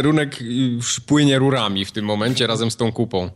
wizerunek 0.00 0.40
już 0.42 1.00
płynie 1.00 1.38
rurami 1.38 1.84
w 1.84 1.92
tym 1.92 2.04
momencie 2.04 2.46
razem 2.46 2.70
z 2.70 2.76
tą 2.76 2.92
kupą. 2.92 3.30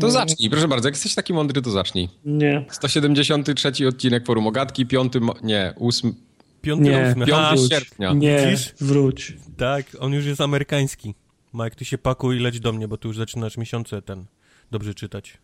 To 0.00 0.10
zacznij, 0.10 0.50
proszę 0.50 0.68
bardzo, 0.68 0.88
jak 0.88 0.94
jesteś 0.94 1.14
taki 1.14 1.32
mądry, 1.32 1.62
to 1.62 1.70
zacznij. 1.70 2.08
Nie. 2.24 2.64
173 2.70 3.88
odcinek 3.88 4.26
Forum 4.26 4.46
Ogatki, 4.46 4.86
5, 4.86 5.12
nie, 5.42 5.74
8, 5.80 6.14
Piąty, 6.62 6.84
Nie. 6.84 7.08
ósmy. 7.10 7.26
5 7.26 7.30
Ha, 7.38 7.54
sierpnia. 7.70 8.12
Nie, 8.12 8.46
Widzisz? 8.50 8.74
wróć. 8.80 9.32
tak, 9.56 9.86
on 10.00 10.12
już 10.12 10.24
jest 10.24 10.40
amerykański. 10.40 11.14
Mike, 11.54 11.70
ty 11.76 11.84
się 11.84 11.98
pakuj 11.98 12.36
i 12.36 12.40
leć 12.40 12.60
do 12.60 12.72
mnie, 12.72 12.88
bo 12.88 12.96
tu 12.96 13.08
już 13.08 13.16
zaczynasz 13.16 13.56
miesiące 13.56 14.02
ten 14.02 14.24
dobrze 14.70 14.94
czytać. 14.94 15.38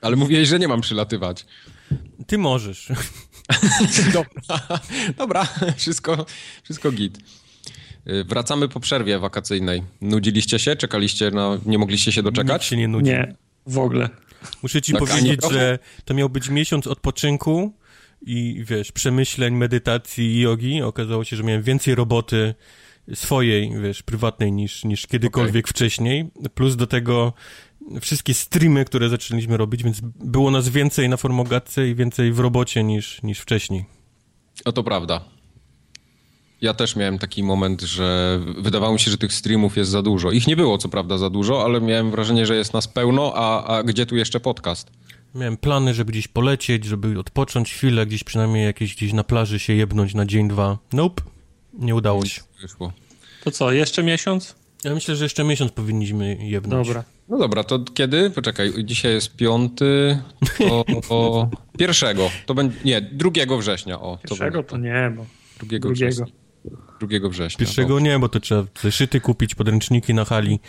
Ale 0.00 0.16
mówiłeś, 0.16 0.48
że 0.48 0.58
nie 0.58 0.68
mam 0.68 0.80
przylatywać. 0.80 1.46
Ty 2.26 2.38
możesz. 2.38 2.88
Dobra, 4.14 4.60
dobra 5.18 5.48
wszystko, 5.76 6.26
wszystko 6.64 6.92
git. 6.92 7.18
Y, 8.08 8.24
Wracamy 8.24 8.68
po 8.68 8.80
przerwie 8.80 9.18
wakacyjnej. 9.18 9.82
Nudziliście 10.00 10.58
się? 10.58 10.76
Czekaliście 10.76 11.30
na... 11.30 11.58
Nie 11.66 11.78
mogliście 11.78 12.12
się 12.12 12.22
Nikt 12.22 12.34
doczekać? 12.34 12.64
się 12.64 12.76
nie 12.76 12.88
nudzi. 12.88 13.10
Nie, 13.10 13.34
w 13.66 13.78
ogóle. 13.78 14.08
Muszę 14.62 14.82
ci 14.82 14.92
Tak, 14.92 15.00
powiedzieć, 15.00 15.40
że 15.50 15.78
to 16.04 16.14
miał 16.14 16.28
być 16.28 16.48
miesiąc 16.48 16.86
odpoczynku 16.86 17.72
i 18.22 18.64
wiesz, 18.66 18.92
przemyśleń, 18.92 19.54
medytacji 19.54 20.24
i 20.36 20.40
jogi. 20.40 20.82
Okazało 20.82 21.24
się, 21.24 21.36
że 21.36 21.42
miałem 21.42 21.62
więcej 21.62 21.94
roboty 21.94 22.54
swojej, 23.14 23.72
wiesz, 23.82 24.02
prywatnej 24.02 24.52
niż, 24.52 24.84
niż 24.84 25.06
kiedykolwiek 25.06 25.68
wcześniej. 25.68 26.30
Plus 26.54 26.76
do 26.76 26.86
tego 26.86 27.32
wszystkie 28.00 28.34
streamy, 28.34 28.84
które 28.84 29.08
zaczęliśmy 29.08 29.56
robić, 29.56 29.82
więc 29.82 30.00
było 30.24 30.50
nas 30.50 30.68
więcej 30.68 31.08
na 31.08 31.16
formogatce 31.16 31.88
i 31.88 31.94
więcej 31.94 32.32
w 32.32 32.38
robocie 32.38 32.84
niż, 32.84 33.22
niż 33.22 33.38
wcześniej. 33.40 33.84
O, 34.64 34.72
to 34.72 34.84
prawda. 34.84 35.24
Ja 36.60 36.74
też 36.74 36.96
miałem 36.96 37.18
taki 37.18 37.42
moment, 37.42 37.82
że 37.82 38.40
wydawało 38.58 38.92
mi 38.92 39.00
się, 39.00 39.10
że 39.10 39.18
tych 39.18 39.32
streamów 39.32 39.76
jest 39.76 39.90
za 39.90 40.02
dużo. 40.02 40.30
Ich 40.32 40.46
nie 40.46 40.56
było, 40.56 40.78
co 40.78 40.88
prawda, 40.88 41.18
za 41.18 41.30
dużo, 41.30 41.64
ale 41.64 41.80
miałem 41.80 42.10
wrażenie, 42.10 42.46
że 42.46 42.56
jest 42.56 42.72
nas 42.72 42.88
pełno, 42.88 43.32
a, 43.34 43.64
a 43.76 43.82
gdzie 43.82 44.06
tu 44.06 44.16
jeszcze 44.16 44.40
podcast? 44.40 44.90
Miałem 45.34 45.56
plany, 45.56 45.94
żeby 45.94 46.12
gdzieś 46.12 46.28
polecieć, 46.28 46.84
żeby 46.84 47.18
odpocząć 47.18 47.72
chwilę, 47.72 48.06
gdzieś 48.06 48.24
przynajmniej 48.24 48.64
jakieś 48.64 48.96
gdzieś 48.96 49.12
na 49.12 49.24
plaży 49.24 49.58
się 49.58 49.72
jebnąć 49.72 50.14
na 50.14 50.26
dzień, 50.26 50.48
dwa. 50.48 50.78
Nope, 50.92 51.22
nie 51.78 51.94
udało 51.94 52.24
się. 52.26 52.42
Wyszło. 52.62 52.92
To 53.44 53.50
co, 53.50 53.72
jeszcze 53.72 54.02
miesiąc? 54.02 54.54
Ja 54.84 54.94
myślę, 54.94 55.16
że 55.16 55.24
jeszcze 55.24 55.44
miesiąc 55.44 55.72
powinniśmy 55.72 56.36
jebnąć. 56.40 56.86
Dobra. 56.88 57.04
No 57.28 57.38
dobra, 57.38 57.64
to 57.64 57.78
kiedy? 57.94 58.30
Poczekaj, 58.30 58.72
dzisiaj 58.84 59.12
jest 59.12 59.36
piąty, 59.36 60.18
to, 60.58 60.84
to 61.08 61.48
pierwszego, 61.78 62.30
to 62.46 62.54
będzie, 62.54 62.76
nie, 62.84 63.00
drugiego 63.00 63.58
września, 63.58 64.00
o. 64.00 64.16
To 64.16 64.28
Pierwszego 64.28 64.62
będzie, 64.62 64.68
to 64.70 64.76
nie, 64.78 65.12
bo 65.16 65.26
drugiego, 65.58 65.88
drugiego. 65.88 66.10
września. 66.10 66.47
Drugiego 67.00 67.30
września. 67.30 67.58
Pierwszego 67.58 68.00
nie, 68.00 68.18
bo 68.18 68.28
to 68.28 68.40
trzeba 68.40 68.64
zeszyty 68.82 69.20
kupić, 69.20 69.54
podręczniki 69.54 70.14
na 70.14 70.24
hali, 70.24 70.60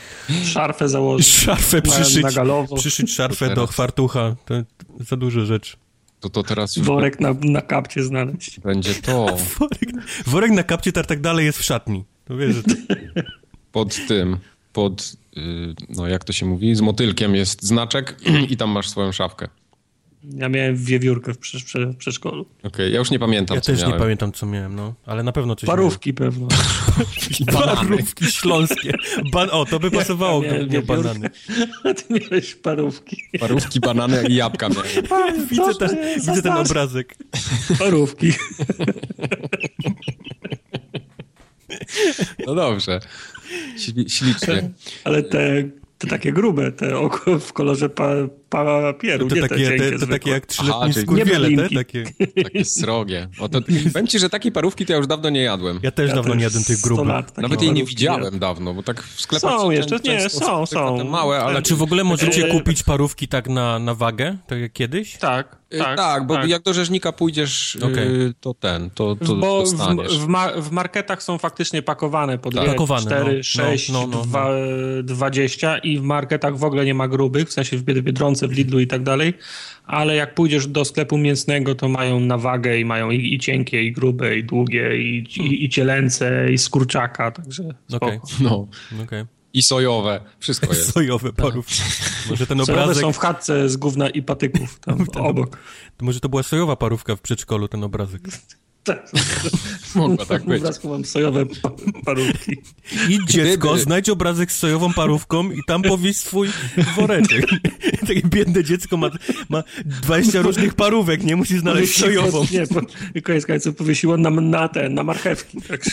Szarfę 0.45 0.89
założyć. 0.89 1.27
szarfę 1.27 1.77
Na- 1.77 1.81
przyszyć, 1.91 2.23
na 2.23 2.31
galowo. 2.31 2.75
przyszyć 2.75 3.13
szarfę 3.13 3.49
do 3.49 3.55
Teraz. 3.55 3.71
fartucha. 3.75 4.35
To 4.45 4.53
za 4.99 5.17
dużo 5.17 5.45
rzeczy. 5.45 5.77
To, 6.19 6.29
to 6.29 6.43
teraz 6.43 6.75
już 6.75 6.87
Worek 6.87 7.19
na, 7.19 7.33
na 7.41 7.61
kapcie 7.61 8.03
znaleźć. 8.03 8.59
będzie 8.59 8.93
to 8.93 9.25
Worek, 9.59 9.91
worek 10.25 10.51
na 10.51 10.63
kapcie 10.63 10.91
tak 10.91 11.21
dalej 11.21 11.45
jest 11.45 11.59
w 11.59 11.63
szatni. 11.63 12.03
To 12.25 12.37
wiesz, 12.37 12.55
że 12.55 12.63
to... 12.63 12.69
pod 13.71 14.07
tym, 14.07 14.37
pod, 14.73 15.13
y, 15.37 15.41
no 15.89 16.07
jak 16.07 16.23
to 16.23 16.33
się 16.33 16.45
mówi, 16.45 16.75
z 16.75 16.81
motylkiem 16.81 17.35
jest 17.35 17.63
znaczek 17.63 18.19
i 18.51 18.57
tam 18.57 18.69
masz 18.69 18.89
swoją 18.89 19.11
szafkę. 19.11 19.47
Ja 20.23 20.49
miałem 20.49 20.75
wiewiórkę 20.75 21.33
w 21.33 21.37
prze, 21.37 21.59
prze, 21.59 21.85
w 21.85 21.95
przedszkolu. 21.97 22.45
Okej, 22.63 22.91
ja 22.93 22.99
już 22.99 23.11
nie 23.11 23.19
pamiętam, 23.19 23.55
Ja 23.55 23.61
co 23.61 23.71
też 23.71 23.79
nie 23.81 23.85
miałem. 23.87 24.01
pamiętam, 24.01 24.31
co 24.31 24.45
miałem, 24.45 24.75
no. 24.75 24.93
Ale 25.05 25.23
na 25.23 25.31
pewno 25.31 25.55
coś 25.55 25.67
Parówki 25.67 26.13
pewno. 26.13 26.47
miałem. 27.47 27.77
Parówki 27.87 28.25
śląskie. 28.25 28.91
Ban 29.31 29.49
o, 29.51 29.65
to 29.65 29.79
by 29.79 29.91
pasowało 29.91 30.43
Ja 30.43 30.51
miałem 30.51 30.69
do 30.69 30.81
banany. 30.81 31.29
A 31.83 31.93
ty 31.97 32.03
miałeś 32.19 32.55
parówki. 32.55 33.23
Parówki, 33.39 33.79
banany 33.79 34.23
i 34.29 34.35
jabłka 34.35 34.69
miałem. 34.69 35.47
Widzę 35.47 35.75
ten, 35.79 35.97
widzę 36.15 36.41
ten 36.41 36.53
obrazek. 36.53 37.15
Parówki. 37.79 38.31
No 42.47 42.55
dobrze. 42.55 42.99
Śli- 43.77 44.09
Ślicznie. 44.09 44.69
Ale 45.03 45.23
te, 45.23 45.63
te 45.97 46.07
takie 46.07 46.33
grube, 46.33 46.71
te 46.71 46.97
oko 46.97 47.39
w 47.39 47.53
kolorze 47.53 47.89
pa, 47.89 48.09
papieru, 48.49 49.27
To 49.27 49.35
nie 49.35 49.41
takie, 49.41 49.55
te 49.55 49.77
cienkie 49.79 49.99
te, 49.99 50.07
takie 50.07 50.31
jak 50.31 50.45
trzyletni 50.45 50.79
Aha, 50.83 50.93
czyli 50.93 51.05
skurwiele, 51.05 51.49
nie 51.49 51.57
te, 51.57 51.69
takie. 51.75 52.03
Takie 52.43 52.65
srogie. 52.65 53.27
O, 53.39 53.49
to, 53.49 53.59
powiem 53.93 54.07
ci, 54.07 54.19
że 54.19 54.29
takiej 54.29 54.51
parówki 54.51 54.85
to 54.85 54.93
ja 54.93 54.97
już 54.97 55.07
dawno 55.07 55.29
nie 55.29 55.41
jadłem. 55.41 55.79
Ja 55.83 55.91
też 55.91 56.09
Ja 56.09 56.15
dawno 56.15 56.31
też 56.31 56.37
nie 56.37 56.43
jadłem 56.43 56.63
tych 56.63 56.77
100 56.77 56.87
grubych. 56.87 57.13
Nawet 57.37 57.61
jej 57.61 57.73
nie 57.73 57.83
widziałem 57.83 58.23
jadłem. 58.23 58.39
dawno, 58.39 58.73
bo 58.73 58.83
tak 58.83 59.03
w 59.03 59.21
sklepach 59.21 59.51
Są 59.51 59.71
jeszcze, 59.71 59.99
często 59.99 60.39
nie, 60.39 60.45
są, 60.45 60.65
są. 60.65 60.97
te 60.97 61.03
małe, 61.03 61.39
ale... 61.39 61.57
A 61.57 61.61
czy 61.61 61.75
w 61.75 61.81
ogóle 61.81 62.03
możecie 62.03 62.45
Eee, 62.45 62.51
kupić 62.51 62.83
parówki 62.83 63.27
tak 63.27 63.49
na, 63.49 63.79
na 63.79 63.93
wagę, 63.95 64.37
tak 64.47 64.59
jak 64.59 64.73
kiedyś? 64.73 65.17
Tak, 65.17 65.59
Y, 65.73 65.77
tak. 65.77 65.97
Tak, 65.97 66.27
bo 66.27 66.45
jak 66.45 66.61
do 66.63 66.73
rzeźnika 66.73 67.11
pójdziesz, 67.11 67.75
y, 67.75 67.85
Okej. 67.85 68.07
to 68.39 68.53
ten, 68.53 68.89
to, 68.89 69.15
to 69.15 69.35
Bo 69.35 69.59
w, 69.65 69.71
dostaniesz. 69.71 70.17
w, 70.19 70.27
ma, 70.27 70.49
w 70.61 70.71
marketach 70.71 71.23
są 71.23 71.37
faktycznie 71.37 71.81
pakowane 71.81 72.37
po 72.37 72.51
Tak. 72.51 72.59
dwie, 72.61 72.71
Pakowane, 72.71 73.01
4, 73.01 73.37
no. 73.37 73.43
6, 73.43 73.89
No, 73.89 74.07
no, 74.07 74.17
no, 74.17 74.21
dwa- 74.23 75.03
20 75.03 75.77
i 75.77 75.97
w 75.99 76.01
marketach 76.03 76.57
w 76.57 76.63
ogóle 76.63 76.85
nie 76.85 76.93
ma 76.93 77.07
grubych, 77.07 77.47
w 77.49 77.53
sensie 77.53 77.77
w 77.77 77.83
Bied- 77.83 78.01
Biedronce, 78.39 78.47
w 78.47 78.57
Lidlu 78.57 78.79
i 78.79 78.87
tak 78.87 79.03
dalej, 79.03 79.33
ale 79.85 80.15
jak 80.15 80.35
pójdziesz 80.35 80.67
do 80.67 80.85
sklepu 80.85 81.17
mięsnego, 81.17 81.75
to 81.75 81.89
mają 81.89 82.19
na 82.19 82.37
wagę 82.37 82.79
i 82.79 82.85
mają 82.85 83.11
i, 83.11 83.33
i 83.33 83.39
cienkie, 83.39 83.83
i 83.83 83.91
grube, 83.91 84.37
i 84.37 84.43
długie, 84.43 84.97
i, 84.97 85.17
i, 85.37 85.65
i 85.65 85.69
cielęce, 85.69 86.51
i 86.51 86.57
z 86.57 86.69
kurczaka, 86.69 87.31
także. 87.31 87.63
Okej, 87.93 88.19
No. 88.41 88.67
okej. 89.03 89.25
I 89.53 89.63
sojowe, 89.63 90.21
wszystko 90.39 90.67
jest. 90.67 90.91
Sojowe 90.93 91.33
parówki. 91.33 91.81
Może 92.29 92.47
ten 92.47 92.65
Sojowe 92.65 92.83
obrazek, 92.83 93.01
są 93.01 93.13
w 93.13 93.17
chatce 93.17 93.69
z 93.69 93.77
gówna 93.77 94.09
i 94.09 94.21
patyków 94.21 94.79
tam 94.79 95.05
obok. 95.29 95.57
to 95.97 96.05
może 96.05 96.19
to 96.19 96.29
była 96.29 96.43
sojowa 96.43 96.75
parówka 96.75 97.15
w 97.15 97.21
przedszkolu, 97.21 97.67
ten 97.67 97.83
obrazek. 97.83 98.21
Tak. 98.95 99.11
Mogło 99.95 100.25
tak 100.25 100.41
W 100.43 100.45
być. 100.45 100.59
obrazku 100.59 100.89
mam 100.89 101.05
sojowe 101.05 101.45
pa- 101.45 101.71
parówki. 102.05 102.51
Idź 103.09 103.25
dziecko, 103.31 103.67
Gdyby- 103.69 103.83
znajdź 103.83 104.09
obrazek 104.09 104.51
z 104.51 104.57
sojową 104.57 104.93
parówką 104.93 105.51
i 105.51 105.59
tam 105.67 105.81
powieś 105.81 106.17
swój 106.17 106.49
woreczek. 106.95 107.45
Takie 108.07 108.21
biedne 108.25 108.63
dziecko 108.63 108.97
ma, 108.97 109.09
ma 109.49 109.63
20 109.85 110.41
różnych 110.41 110.73
parówek, 110.73 111.23
nie 111.23 111.35
musi 111.35 111.59
znaleźć 111.59 111.97
sojową. 111.99 112.45
Nie, 112.51 112.63
bo 112.71 112.81
koniec 113.21 113.45
końców 113.45 113.75
powiesiło 113.75 114.17
na, 114.17 114.29
na 114.29 114.67
te, 114.67 114.89
na 114.89 115.03
marchewki. 115.03 115.61
Tak. 115.61 115.81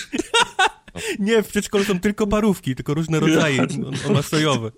Nie, 1.18 1.42
w 1.42 1.48
przedszkolu 1.48 1.84
są 1.84 2.00
tylko 2.00 2.26
parówki, 2.26 2.74
tylko 2.74 2.94
różne 2.94 3.20
rodzaje. 3.20 3.60
On, 3.62 3.94
on 4.06 4.12
ma 4.12 4.22
sojowe. 4.22 4.70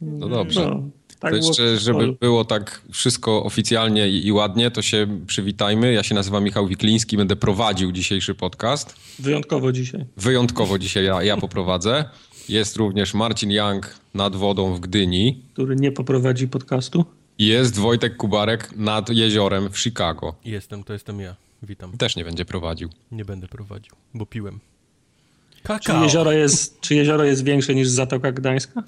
No 0.00 0.28
dobrze. 0.28 0.60
No, 0.60 0.88
tak 1.20 1.30
to 1.30 1.36
jeszcze, 1.36 1.78
żeby 1.78 2.12
było 2.20 2.44
tak 2.44 2.82
wszystko 2.92 3.44
oficjalnie 3.44 4.08
i, 4.08 4.26
i 4.26 4.32
ładnie, 4.32 4.70
to 4.70 4.82
się 4.82 5.20
przywitajmy. 5.26 5.92
Ja 5.92 6.02
się 6.02 6.14
nazywam 6.14 6.44
Michał 6.44 6.66
Wikliński, 6.66 7.16
będę 7.16 7.36
prowadził 7.36 7.92
dzisiejszy 7.92 8.34
podcast. 8.34 8.94
Wyjątkowo 9.18 9.72
dzisiaj. 9.72 10.04
Wyjątkowo 10.16 10.78
dzisiaj 10.78 11.04
ja, 11.04 11.22
ja 11.22 11.36
poprowadzę. 11.36 12.04
Jest 12.48 12.76
również 12.76 13.14
Marcin 13.14 13.50
Young 13.50 13.94
nad 14.14 14.36
wodą 14.36 14.74
w 14.74 14.80
Gdyni. 14.80 15.42
Który 15.52 15.76
nie 15.76 15.92
poprowadzi 15.92 16.48
podcastu. 16.48 17.04
Jest 17.38 17.78
Wojtek 17.78 18.16
Kubarek 18.16 18.76
nad 18.76 19.10
jeziorem 19.10 19.70
w 19.70 19.78
Chicago. 19.78 20.34
Jestem, 20.44 20.84
to 20.84 20.92
jestem 20.92 21.20
ja. 21.20 21.36
Witam. 21.62 21.92
Też 21.98 22.16
nie 22.16 22.24
będzie 22.24 22.44
prowadził. 22.44 22.88
Nie 23.12 23.24
będę 23.24 23.48
prowadził, 23.48 23.92
bo 24.14 24.26
piłem. 24.26 24.60
Czy 25.56 25.62
Kakao. 25.62 26.02
jezioro, 26.02 26.32
jest, 26.32 26.80
czy 26.80 26.94
jezioro 26.94 27.24
jest 27.24 27.44
większe 27.44 27.74
niż 27.74 27.88
Zatoka 27.88 28.32
Gdańska? 28.32 28.82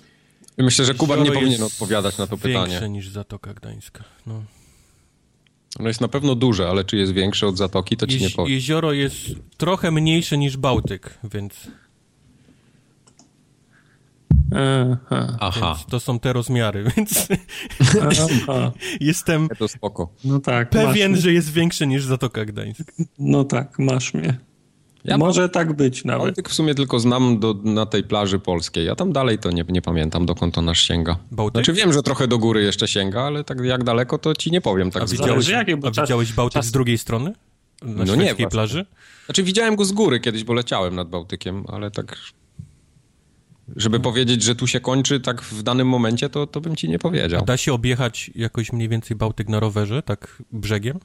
Myślę, 0.62 0.84
że 0.84 0.94
Kubar 0.94 1.22
nie 1.22 1.32
powinien 1.32 1.62
odpowiadać 1.62 2.18
na 2.18 2.26
to 2.26 2.36
Większe 2.36 2.64
pytanie. 2.70 2.88
niż 2.88 3.08
Zatoka 3.08 3.54
Gdańska. 3.54 4.04
No. 4.26 4.42
Ono 5.78 5.88
jest 5.88 6.00
na 6.00 6.08
pewno 6.08 6.34
duże, 6.34 6.68
ale 6.68 6.84
czy 6.84 6.96
jest 6.96 7.12
większe 7.12 7.46
od 7.46 7.56
Zatoki, 7.56 7.96
to 7.96 8.06
ci 8.06 8.20
nie 8.20 8.30
powiem. 8.30 8.52
jezioro 8.52 8.92
jest 8.92 9.16
trochę 9.56 9.90
mniejsze 9.90 10.38
niż 10.38 10.56
Bałtyk, 10.56 11.18
więc, 11.24 11.68
Aha. 15.10 15.36
Aha, 15.40 15.74
więc 15.76 15.86
to 15.86 16.00
są 16.00 16.18
te 16.18 16.32
rozmiary, 16.32 16.84
więc 16.96 17.28
jestem 19.00 19.48
to 19.58 19.68
spoko. 19.68 20.12
No 20.24 20.40
tak. 20.40 20.70
pewien, 20.70 21.16
że 21.16 21.32
jest 21.32 21.52
większe 21.52 21.86
niż 21.86 22.04
Zatoka 22.04 22.44
Gdańska. 22.44 22.92
No 23.18 23.44
tak, 23.44 23.78
masz 23.78 24.14
mnie. 24.14 24.38
Ja 25.04 25.18
Może 25.18 25.48
tak 25.48 25.72
być 25.72 26.04
nawet. 26.04 26.26
Bałtyk 26.26 26.48
w 26.48 26.54
sumie 26.54 26.74
tylko 26.74 27.00
znam 27.00 27.38
do, 27.38 27.54
na 27.64 27.86
tej 27.86 28.02
plaży 28.04 28.38
polskiej. 28.38 28.86
Ja 28.86 28.94
tam 28.96 29.12
dalej 29.12 29.38
to 29.38 29.50
nie, 29.50 29.64
nie 29.68 29.82
pamiętam, 29.82 30.26
dokąd 30.26 30.54
to 30.54 30.62
nasz 30.62 30.80
sięga. 30.80 31.16
Bałtyk? 31.30 31.64
Znaczy 31.64 31.72
wiem, 31.72 31.92
że 31.92 32.02
trochę 32.02 32.28
do 32.28 32.38
góry 32.38 32.62
jeszcze 32.62 32.88
sięga, 32.88 33.22
ale 33.22 33.44
tak 33.44 33.60
jak 33.60 33.84
daleko, 33.84 34.18
to 34.18 34.34
ci 34.34 34.50
nie 34.50 34.60
powiem. 34.60 34.90
Tak 34.90 35.02
A 35.02 35.06
widziałeś, 35.06 35.48
jakie, 35.48 35.78
a 35.82 35.90
czas- 35.90 36.04
widziałeś 36.04 36.32
Bałtyk 36.32 36.54
czas- 36.54 36.66
z 36.66 36.70
drugiej 36.70 36.98
strony? 36.98 37.32
Na 37.82 38.04
No 38.04 38.16
nie, 38.16 38.34
plaży? 38.34 38.86
Znaczy 39.24 39.42
widziałem 39.42 39.76
go 39.76 39.84
z 39.84 39.92
góry 39.92 40.20
kiedyś, 40.20 40.44
bo 40.44 40.52
leciałem 40.54 40.94
nad 40.96 41.08
Bałtykiem, 41.08 41.64
ale 41.68 41.90
tak... 41.90 42.16
Żeby 43.76 44.00
powiedzieć, 44.00 44.42
że 44.42 44.54
tu 44.54 44.66
się 44.66 44.80
kończy 44.80 45.20
tak 45.20 45.42
w 45.42 45.62
danym 45.62 45.88
momencie, 45.88 46.28
to, 46.28 46.46
to 46.46 46.60
bym 46.60 46.76
ci 46.76 46.88
nie 46.88 46.98
powiedział. 46.98 47.44
Da 47.44 47.56
się 47.56 47.72
objechać 47.72 48.30
jakoś 48.34 48.72
mniej 48.72 48.88
więcej 48.88 49.16
Bałtyk 49.16 49.48
na 49.48 49.60
rowerze, 49.60 50.02
tak 50.02 50.42
brzegiem? 50.52 50.98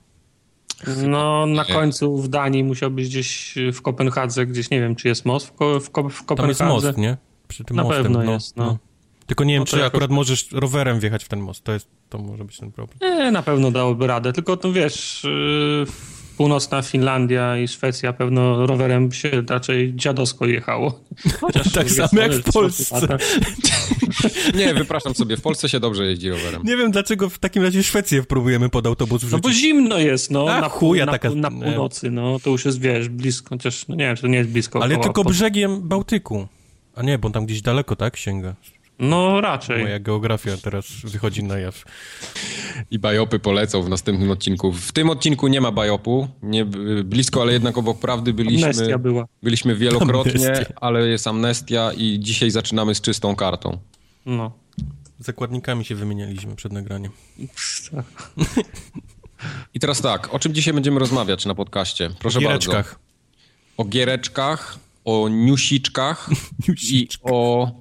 No, 1.07 1.45
na 1.45 1.65
końcu 1.65 2.17
w 2.17 2.27
Danii 2.27 2.63
musiałbyś 2.63 3.07
gdzieś 3.09 3.55
w 3.73 3.81
Kopenhadze, 3.81 4.45
gdzieś 4.45 4.69
nie 4.69 4.79
wiem, 4.79 4.95
czy 4.95 5.07
jest 5.07 5.25
most 5.25 5.47
w, 5.47 5.51
Ko 5.53 5.79
w, 5.79 5.89
Ko 5.89 6.09
w 6.09 6.23
Kopenhadze. 6.25 6.57
Tam 6.59 6.69
jest 6.69 6.85
most, 6.85 6.97
nie? 6.97 7.17
Przy 7.47 7.63
tym 7.63 7.77
Na 7.77 7.83
mostem. 7.83 8.03
pewno 8.03 8.23
no, 8.23 8.31
jest, 8.33 8.57
no. 8.57 8.77
Tylko 9.25 9.43
nie 9.43 9.53
wiem, 9.53 9.61
No 9.61 9.65
czy 9.65 9.75
jakoś- 9.77 9.87
akurat 9.87 10.09
możesz 10.11 10.51
rowerem 10.51 10.99
wjechać 10.99 11.23
w 11.23 11.27
ten 11.27 11.39
most. 11.39 11.63
To, 11.63 11.71
jest, 11.71 11.87
to 12.09 12.17
może 12.17 12.45
być 12.45 12.57
ten 12.59 12.71
problem. 12.71 12.97
Nie, 13.01 13.31
na 13.31 13.43
pewno 13.43 13.71
dałoby 13.71 14.07
radę, 14.07 14.33
tylko 14.33 14.57
to 14.57 14.71
wiesz, 14.71 15.23
yy, 15.23 15.85
północna 16.37 16.81
Finlandia 16.81 17.57
i 17.57 17.67
Szwecja 17.67 18.13
pewno 18.13 18.65
rowerem 18.67 19.11
się 19.11 19.31
raczej 19.49 19.93
dziadowsko 19.95 20.45
jechało. 20.45 20.99
Chociaż 21.41 21.71
Tak 21.71 21.89
samo 21.91 22.21
jak 22.21 22.31
w 22.33 22.53
Polsce. 22.53 23.07
Nie, 24.55 24.73
wypraszam 24.73 25.15
sobie, 25.15 25.37
w 25.37 25.41
Polsce 25.41 25.69
się 25.69 25.79
dobrze 25.79 26.05
jeździ 26.05 26.29
rowerem. 26.29 26.61
Nie 26.63 26.77
wiem, 26.77 26.91
dlaczego 26.91 27.29
w 27.29 27.39
takim 27.39 27.63
razie 27.63 27.83
Szwecję 27.83 28.23
próbujemy 28.23 28.69
pod 28.69 28.87
autobus 28.87 29.21
No 29.23 29.27
wrzucić. 29.27 29.43
bo 29.43 29.51
zimno 29.51 29.97
jest, 29.99 30.31
no, 30.31 30.45
A, 30.49 30.61
na, 30.61 30.69
chuja 30.69 31.05
na, 31.05 31.11
taka- 31.11 31.29
na 31.35 31.51
północy, 31.51 32.11
no, 32.11 32.39
to 32.39 32.49
już 32.49 32.65
jest, 32.65 32.81
wiesz, 32.81 33.09
blisko, 33.09 33.49
chociaż, 33.49 33.87
no 33.87 33.95
nie 33.95 34.05
wiem, 34.05 34.15
czy 34.15 34.21
to 34.21 34.27
nie 34.27 34.37
jest 34.37 34.49
blisko. 34.49 34.83
Ale 34.83 34.97
tylko 34.97 35.23
pod- 35.23 35.33
brzegiem 35.33 35.81
Bałtyku. 35.81 36.47
A 36.95 37.03
nie, 37.03 37.17
bo 37.17 37.29
tam 37.29 37.45
gdzieś 37.45 37.61
daleko, 37.61 37.95
tak? 37.95 38.17
Sięga. 38.17 38.55
No, 38.99 39.41
raczej. 39.41 39.83
Moja 39.83 39.99
geografia 39.99 40.57
teraz 40.57 40.85
wychodzi 41.03 41.43
na 41.43 41.57
jaw. 41.57 41.83
I 42.91 42.99
bajopy 42.99 43.39
polecą 43.39 43.81
w 43.81 43.89
następnym 43.89 44.31
odcinku. 44.31 44.71
W 44.71 44.91
tym 44.91 45.09
odcinku 45.09 45.47
nie 45.47 45.61
ma 45.61 45.71
bajopu, 45.71 46.27
nie, 46.43 46.65
blisko, 47.03 47.41
ale 47.41 47.53
jednak 47.53 47.77
obok 47.77 47.99
prawdy 47.99 48.33
byliśmy. 48.33 48.67
Amnestia 48.67 48.97
była. 48.97 49.25
Byliśmy 49.43 49.75
wielokrotnie, 49.75 50.47
Amnestia. 50.47 50.73
ale 50.81 51.07
jest 51.07 51.27
amnestia 51.27 51.91
i 51.97 52.19
dzisiaj 52.19 52.51
zaczynamy 52.51 52.95
z 52.95 53.01
czystą 53.01 53.35
kartą. 53.35 53.77
No. 54.25 54.51
Zakładnikami 55.19 55.85
się 55.85 55.95
wymienialiśmy 55.95 56.55
przed 56.55 56.71
nagraniem. 56.71 57.11
I 59.73 59.79
teraz 59.79 60.01
tak, 60.01 60.33
o 60.33 60.39
czym 60.39 60.53
dzisiaj 60.53 60.73
będziemy 60.73 60.99
rozmawiać 60.99 61.45
na 61.45 61.55
podcaście? 61.55 62.09
Proszę 62.19 62.39
w 62.39 62.43
bardzo. 62.43 62.71
giereczkach. 62.71 62.99
O 63.77 63.85
giereczkach, 63.85 64.79
o 65.05 65.29
niusiczkach 65.29 66.29
i 66.91 67.07
o 67.21 67.71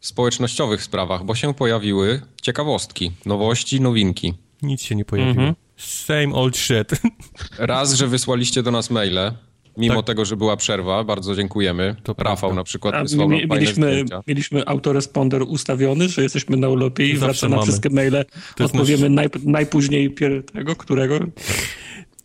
społecznościowych 0.00 0.82
sprawach, 0.82 1.24
bo 1.24 1.34
się 1.34 1.54
pojawiły 1.54 2.20
ciekawostki, 2.42 3.10
nowości, 3.26 3.80
nowinki. 3.80 4.34
Nic 4.62 4.82
się 4.82 4.94
nie 4.94 5.04
pojawiło. 5.04 5.52
Same 5.76 6.32
old 6.34 6.56
shit. 6.56 6.90
Raz, 7.58 7.94
że 7.94 8.06
wysłaliście 8.06 8.62
do 8.62 8.70
nas 8.70 8.90
maile, 8.90 9.32
mimo 9.76 9.94
Tak. 9.96 10.06
tego, 10.06 10.24
że 10.24 10.36
była 10.36 10.56
przerwa, 10.56 11.04
bardzo 11.04 11.36
dziękujemy. 11.36 11.96
To 12.02 12.14
Rafał 12.18 12.36
prawda. 12.36 12.56
na 12.56 12.64
przykład 12.64 12.94
A 12.94 13.02
wysłał 13.02 13.28
mi, 13.28 13.46
mieliśmy, 13.46 13.90
zdjęcia. 13.92 14.22
mieliśmy 14.26 14.66
autoresponder 14.66 15.42
ustawiony, 15.42 16.08
że 16.08 16.22
jesteśmy 16.22 16.56
na 16.56 16.68
urlopie 16.68 17.06
i 17.08 17.16
Zawsze 17.16 17.26
wraca 17.26 17.48
na 17.48 17.56
mamy. 17.56 17.66
wszystkie 17.66 17.90
maile. 17.90 18.24
Odpowiemy 18.64 19.10
naj, 19.10 19.28
najpóźniej 19.44 20.10
pier, 20.10 20.44
tego, 20.44 20.76
którego. 20.76 21.18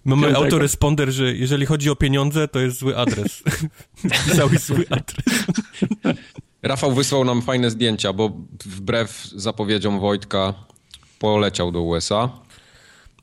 Mamy 0.05 0.21
Piątego. 0.21 0.45
autoresponder, 0.45 1.11
że 1.11 1.33
jeżeli 1.35 1.65
chodzi 1.65 1.89
o 1.89 1.95
pieniądze, 1.95 2.47
to 2.47 2.59
jest 2.59 2.77
zły 2.79 2.97
adres. 2.97 3.43
Cały 4.37 4.57
zły 4.57 4.85
adres. 4.89 5.45
Rafał 6.63 6.93
wysłał 6.93 7.25
nam 7.25 7.41
fajne 7.41 7.71
zdjęcia, 7.71 8.13
bo 8.13 8.31
wbrew 8.65 9.23
zapowiedziom 9.35 9.99
Wojtka 9.99 10.53
poleciał 11.19 11.71
do 11.71 11.81
USA 11.81 12.29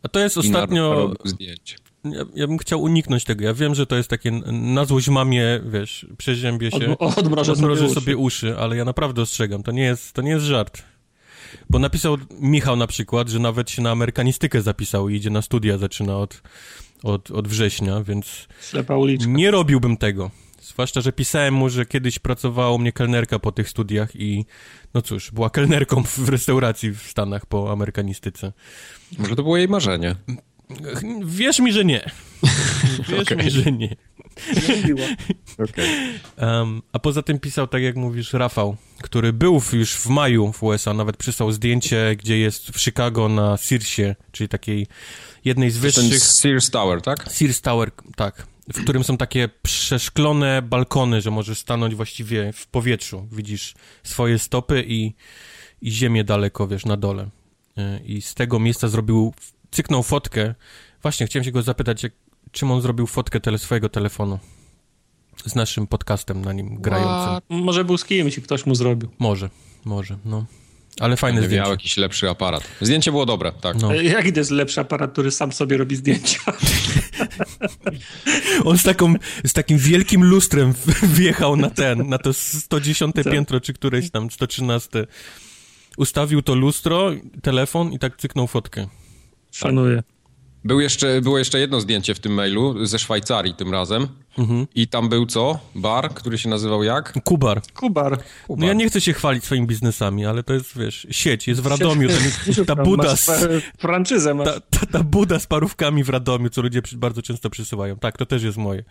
A 0.02 0.08
to 0.08 0.20
jest 0.20 0.38
ostatnio... 0.38 1.12
zdjęć. 1.24 1.78
Ja, 2.04 2.24
ja 2.34 2.46
bym 2.46 2.58
chciał 2.58 2.82
uniknąć 2.82 3.24
tego. 3.24 3.44
Ja 3.44 3.54
wiem, 3.54 3.74
że 3.74 3.86
to 3.86 3.96
jest 3.96 4.08
takie 4.10 4.30
na 4.52 4.84
złość 4.84 5.08
mamie, 5.08 5.60
wiesz, 5.64 6.06
przeziębię 6.18 6.70
się. 6.70 6.98
Od, 6.98 7.18
odmrożę, 7.18 7.52
Odmrożę 7.52 7.80
sobie, 7.80 7.94
sobie 7.94 8.16
uszy, 8.16 8.58
ale 8.58 8.76
ja 8.76 8.84
naprawdę 8.84 9.22
ostrzegam. 9.22 9.62
To 9.62 9.72
nie 9.72 9.82
jest, 9.82 10.12
to 10.12 10.22
nie 10.22 10.30
jest 10.30 10.44
żart. 10.44 10.82
Bo 11.70 11.78
napisał 11.78 12.16
Michał 12.40 12.76
na 12.76 12.86
przykład, 12.86 13.28
że 13.28 13.38
nawet 13.38 13.70
się 13.70 13.82
na 13.82 13.90
amerykanistykę 13.90 14.62
zapisał 14.62 15.08
i 15.08 15.16
idzie 15.16 15.30
na 15.30 15.42
studia, 15.42 15.78
zaczyna 15.78 16.16
od, 16.18 16.42
od, 17.02 17.30
od 17.30 17.48
września, 17.48 18.02
więc 18.02 18.48
Ślepa 18.70 18.96
uliczka. 18.96 19.30
nie 19.30 19.50
robiłbym 19.50 19.96
tego. 19.96 20.30
Zwłaszcza, 20.70 21.00
że 21.00 21.12
pisałem 21.12 21.54
mu, 21.54 21.68
że 21.68 21.86
kiedyś 21.86 22.18
pracowała 22.18 22.70
u 22.70 22.78
mnie 22.78 22.92
kelnerka 22.92 23.38
po 23.38 23.52
tych 23.52 23.68
studiach 23.68 24.16
i 24.16 24.44
no 24.94 25.02
cóż, 25.02 25.30
była 25.30 25.50
kelnerką 25.50 26.02
w 26.04 26.28
restauracji 26.28 26.90
w 26.90 27.02
Stanach 27.02 27.46
po 27.46 27.72
amerykanistyce. 27.72 28.52
Może 29.18 29.36
to 29.36 29.42
było 29.42 29.56
jej 29.56 29.68
marzenie. 29.68 30.16
Wierz 31.24 31.58
mi, 31.58 31.72
że 31.72 31.84
nie. 31.84 32.10
Wierz 33.08 33.30
mi, 33.30 33.50
że 33.50 33.72
nie. 33.72 33.96
Um, 36.38 36.82
a 36.92 36.98
poza 36.98 37.22
tym 37.22 37.38
pisał, 37.38 37.66
tak 37.66 37.82
jak 37.82 37.96
mówisz, 37.96 38.32
Rafał, 38.32 38.76
który 39.02 39.32
był 39.32 39.60
w, 39.60 39.72
już 39.72 39.94
w 39.94 40.06
maju 40.06 40.52
w 40.52 40.62
USA, 40.62 40.94
nawet 40.94 41.16
przysłał 41.16 41.52
zdjęcie, 41.52 42.16
gdzie 42.16 42.38
jest 42.38 42.70
w 42.70 42.80
Chicago 42.80 43.28
na 43.28 43.56
Searsie, 43.56 44.14
czyli 44.32 44.48
takiej 44.48 44.86
jednej 45.44 45.70
z 45.70 45.74
Ten 45.74 45.82
wyższych... 45.82 46.18
Sears 46.18 46.70
Tower, 46.70 47.02
tak? 47.02 47.32
Sears 47.32 47.60
Tower, 47.60 47.90
tak, 48.16 48.46
w 48.74 48.82
którym 48.82 49.04
są 49.04 49.16
takie 49.16 49.48
przeszklone 49.62 50.62
balkony, 50.62 51.20
że 51.20 51.30
możesz 51.30 51.58
stanąć 51.58 51.94
właściwie 51.94 52.52
w 52.52 52.66
powietrzu. 52.66 53.28
Widzisz 53.32 53.74
swoje 54.02 54.38
stopy 54.38 54.84
i, 54.86 55.14
i 55.82 55.92
ziemię 55.92 56.24
daleko, 56.24 56.68
wiesz, 56.68 56.86
na 56.86 56.96
dole. 56.96 57.28
Y, 57.78 58.00
I 58.04 58.22
z 58.22 58.34
tego 58.34 58.58
miejsca 58.58 58.88
zrobił, 58.88 59.34
cyknął 59.70 60.02
fotkę. 60.02 60.54
Właśnie, 61.02 61.26
chciałem 61.26 61.44
się 61.44 61.52
go 61.52 61.62
zapytać, 61.62 62.02
jak, 62.02 62.12
czym 62.50 62.70
on 62.70 62.80
zrobił 62.80 63.06
fotkę 63.06 63.40
tele, 63.40 63.58
swojego 63.58 63.88
telefonu 63.88 64.38
z 65.46 65.54
naszym 65.54 65.86
podcastem 65.86 66.44
na 66.44 66.52
nim 66.52 66.80
grającym. 66.80 67.40
Może 67.48 67.84
był 67.84 67.98
z 67.98 68.04
kimś 68.04 68.38
i 68.38 68.42
ktoś 68.42 68.66
mu 68.66 68.74
zrobił. 68.74 69.10
Może, 69.18 69.50
może, 69.84 70.16
no. 70.24 70.44
Ale 71.00 71.16
fajne 71.16 71.42
zdjęcie. 71.42 71.62
miał 71.62 71.70
jakiś 71.70 71.96
lepszy 71.96 72.30
aparat. 72.30 72.62
Zdjęcie 72.80 73.10
było 73.10 73.26
dobre, 73.26 73.52
tak. 73.52 73.76
No. 73.82 73.94
E, 73.94 74.04
Jaki 74.04 74.32
to 74.32 74.40
jest 74.40 74.50
lepszy 74.50 74.80
aparat, 74.80 75.12
który 75.12 75.30
sam 75.30 75.52
sobie 75.52 75.76
robi 75.76 75.96
zdjęcia? 75.96 76.40
On 78.64 78.78
z, 78.78 78.82
taką, 78.82 79.14
z 79.44 79.52
takim 79.52 79.78
wielkim 79.78 80.24
lustrem 80.24 80.74
wjechał 81.02 81.56
na 81.56 81.70
ten, 81.70 82.08
na 82.08 82.18
to 82.18 82.32
110 82.32 83.14
Tak. 83.14 83.32
piętro, 83.32 83.60
czy 83.60 83.72
któreś 83.72 84.10
tam 84.10 84.30
113. 84.30 85.06
Ustawił 85.96 86.42
to 86.42 86.54
lustro, 86.54 87.10
telefon 87.42 87.92
i 87.92 87.98
tak 87.98 88.16
cyknął 88.16 88.46
fotkę. 88.46 88.86
Szanuję. 89.50 90.02
Był 90.64 90.80
jeszcze, 90.80 91.20
było 91.20 91.38
jeszcze 91.38 91.60
jedno 91.60 91.80
zdjęcie 91.80 92.14
w 92.14 92.20
tym 92.20 92.32
mailu, 92.32 92.86
ze 92.86 92.98
Szwajcarii 92.98 93.54
tym 93.54 93.72
razem. 93.72 94.08
Mhm. 94.38 94.66
I 94.74 94.88
tam 94.88 95.08
był 95.08 95.26
co? 95.26 95.58
Bar, 95.74 96.14
który 96.14 96.38
się 96.38 96.48
nazywał 96.48 96.82
jak? 96.82 97.12
Kubar. 97.24 97.62
Kubar. 97.74 98.18
No 98.56 98.66
ja 98.66 98.72
nie 98.72 98.88
chcę 98.88 99.00
się 99.00 99.12
chwalić 99.12 99.44
swoimi 99.44 99.66
biznesami, 99.66 100.26
ale 100.26 100.42
to 100.42 100.54
jest, 100.54 100.78
wiesz, 100.78 101.06
sieć, 101.10 101.48
jest 101.48 101.60
w 101.60 101.66
Radomiu, 101.66 102.08
ten, 102.08 102.64
ta 102.64 102.76
buda 102.76 103.16
z, 103.16 103.30
franczyzę 103.78 104.34
masz. 104.34 104.48
ta, 104.48 104.60
ta, 104.60 104.86
ta 104.86 105.04
buda 105.04 105.38
z 105.38 105.46
parówkami 105.46 106.04
w 106.04 106.08
Radomiu, 106.08 106.50
co 106.50 106.62
ludzie 106.62 106.82
przy, 106.82 106.96
bardzo 106.96 107.22
często 107.22 107.50
przysyłają. 107.50 107.96
Tak, 107.96 108.18
to 108.18 108.26
też 108.26 108.42
jest 108.42 108.58
moje. 108.58 108.84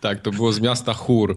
Tak, 0.00 0.20
to 0.20 0.30
było 0.30 0.52
z 0.52 0.60
miasta 0.60 0.94
Chur. 0.94 1.36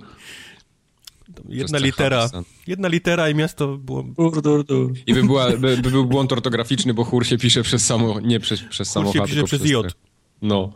Jedna 1.49 1.77
litera, 1.77 2.29
jedna 2.67 2.87
litera 2.87 3.29
i 3.29 3.35
miasto 3.35 3.77
było... 3.77 4.03
Dur, 4.03 4.41
dur, 4.41 4.65
dur. 4.65 4.93
I 5.07 5.13
by, 5.13 5.23
była, 5.23 5.49
by, 5.57 5.77
by 5.77 5.91
był 5.91 6.05
błąd 6.05 6.33
ortograficzny, 6.33 6.93
bo 6.93 7.03
chór 7.03 7.25
się 7.25 7.37
pisze 7.37 7.63
przez 7.63 7.85
samo, 7.85 8.19
nie 8.19 8.39
przez, 8.39 8.61
przez 8.61 8.89
samo 8.89 9.13
się 9.13 9.21
pisze 9.21 9.43
przez 9.43 9.61
przez 9.61 9.71
J. 9.71 9.95
No, 10.41 10.73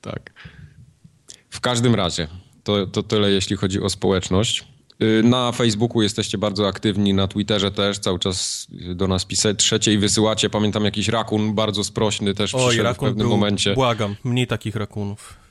tak. 0.00 0.32
W 1.50 1.60
każdym 1.60 1.94
razie, 1.94 2.28
to, 2.64 2.86
to 2.86 3.02
tyle 3.02 3.30
jeśli 3.30 3.56
chodzi 3.56 3.80
o 3.80 3.90
społeczność. 3.90 4.64
Y, 5.02 5.22
Na 5.22 5.52
Facebooku 5.52 6.02
jesteście 6.02 6.38
bardzo 6.38 6.68
aktywni, 6.68 7.14
na 7.14 7.28
Twitterze 7.28 7.70
też, 7.70 7.98
cały 7.98 8.18
czas 8.18 8.66
do 8.94 9.08
nas 9.08 9.24
piszecie 9.24 9.92
i 9.92 9.98
wysyłacie. 9.98 10.50
Pamiętam 10.50 10.84
jakiś 10.84 11.08
rakun 11.08 11.54
bardzo 11.54 11.84
sprośny 11.84 12.34
też 12.34 12.54
Oj, 12.54 12.68
przyszedł 12.68 12.94
w 12.94 12.98
pewnym 12.98 13.28
był, 13.28 13.30
momencie, 13.30 13.74
błagam, 13.74 14.16
mniej 14.24 14.46
takich 14.46 14.76
rakunów. 14.76 15.41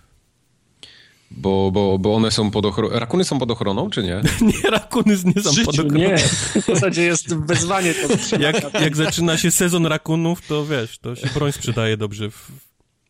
Bo, 1.37 1.71
bo, 1.71 1.97
bo 1.99 2.15
one 2.15 2.31
są 2.31 2.51
pod 2.51 2.65
ochroną. 2.65 2.99
Rakuny 2.99 3.23
są 3.23 3.39
pod 3.39 3.51
ochroną, 3.51 3.89
czy 3.89 4.03
nie? 4.03 4.21
Nie, 4.63 4.69
rakuny 4.69 5.17
nie 5.35 5.43
są 5.43 5.65
pod 5.65 5.79
ochroną. 5.79 5.97
nie. 5.97 6.17
W 6.61 6.65
zasadzie 6.67 7.03
jest 7.03 7.35
wezwanie 7.35 7.93
to 7.93 8.37
Jak, 8.39 8.73
jak 8.73 8.95
zaczyna 8.95 9.37
się 9.37 9.51
sezon 9.51 9.85
rakunów, 9.85 10.47
to 10.47 10.65
wiesz, 10.65 10.97
to 10.99 11.15
się 11.15 11.27
broń 11.33 11.51
sprzedaje 11.51 11.97
dobrze 11.97 12.31
w, 12.31 12.51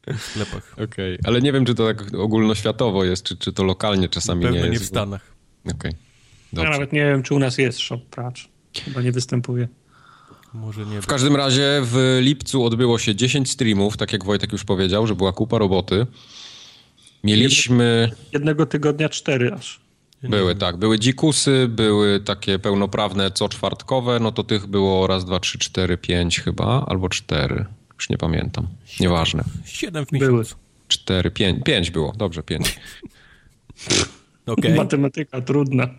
w 0.07 0.21
sklepach. 0.21 0.75
Okej, 0.83 1.17
ale 1.23 1.41
nie 1.41 1.51
wiem, 1.51 1.65
czy 1.65 1.75
to 1.75 1.85
tak 1.87 2.13
ogólnoświatowo 2.13 3.03
jest, 3.03 3.23
czy, 3.23 3.37
czy 3.37 3.53
to 3.53 3.63
lokalnie 3.63 4.09
czasami 4.09 4.41
Pewno 4.43 4.57
nie 4.57 4.63
nie, 4.63 4.69
jest. 4.71 4.83
w 4.83 4.87
Stanach. 4.87 5.21
Okej, 5.75 5.91
Ja 5.91 5.97
dobrze. 6.53 6.71
nawet 6.71 6.93
nie 6.93 7.05
wiem, 7.05 7.23
czy 7.23 7.33
u 7.33 7.39
nas 7.39 7.57
jest 7.57 7.79
shop 7.79 7.99
pracz. 8.11 8.49
Chyba 8.85 9.01
nie 9.01 9.11
występuje. 9.11 9.67
Może 10.53 10.85
nie 10.85 11.01
W 11.01 11.07
każdym 11.07 11.35
razie 11.35 11.81
w 11.83 12.17
lipcu 12.21 12.65
odbyło 12.65 12.99
się 12.99 13.15
10 13.15 13.51
streamów, 13.51 13.97
tak 13.97 14.13
jak 14.13 14.25
Wojtek 14.25 14.51
już 14.51 14.63
powiedział, 14.63 15.07
że 15.07 15.15
była 15.15 15.33
kupa 15.33 15.57
roboty. 15.57 16.07
Mieliśmy, 17.23 18.11
Jednego 18.33 18.65
tygodnia 18.65 19.09
cztery 19.09 19.53
aż. 19.53 19.79
były 20.23 20.55
tak, 20.55 20.77
były 20.77 20.99
dzikusy, 20.99 21.67
były 21.69 22.19
takie 22.19 22.59
pełnoprawne 22.59 23.31
co 23.31 23.49
czwartkowe, 23.49 24.19
no 24.19 24.31
to 24.31 24.43
tych 24.43 24.67
było 24.67 25.07
raz, 25.07 25.25
dwa, 25.25 25.39
trzy, 25.39 25.59
cztery, 25.59 25.97
pięć 25.97 26.39
chyba, 26.39 26.85
albo 26.87 27.09
cztery, 27.09 27.65
już 27.95 28.09
nie 28.09 28.17
pamiętam, 28.17 28.67
nieważne. 28.99 29.43
Siedem 29.65 30.05
w 30.05 30.09
Były. 30.09 30.31
miesiącu. 30.31 30.55
Cztery, 30.87 31.31
pięć, 31.31 31.63
pięć 31.65 31.91
było, 31.91 32.13
dobrze, 32.17 32.43
pięć. 32.43 32.79
Okej. 34.45 34.73
Matematyka 34.75 35.41
trudna. 35.41 35.87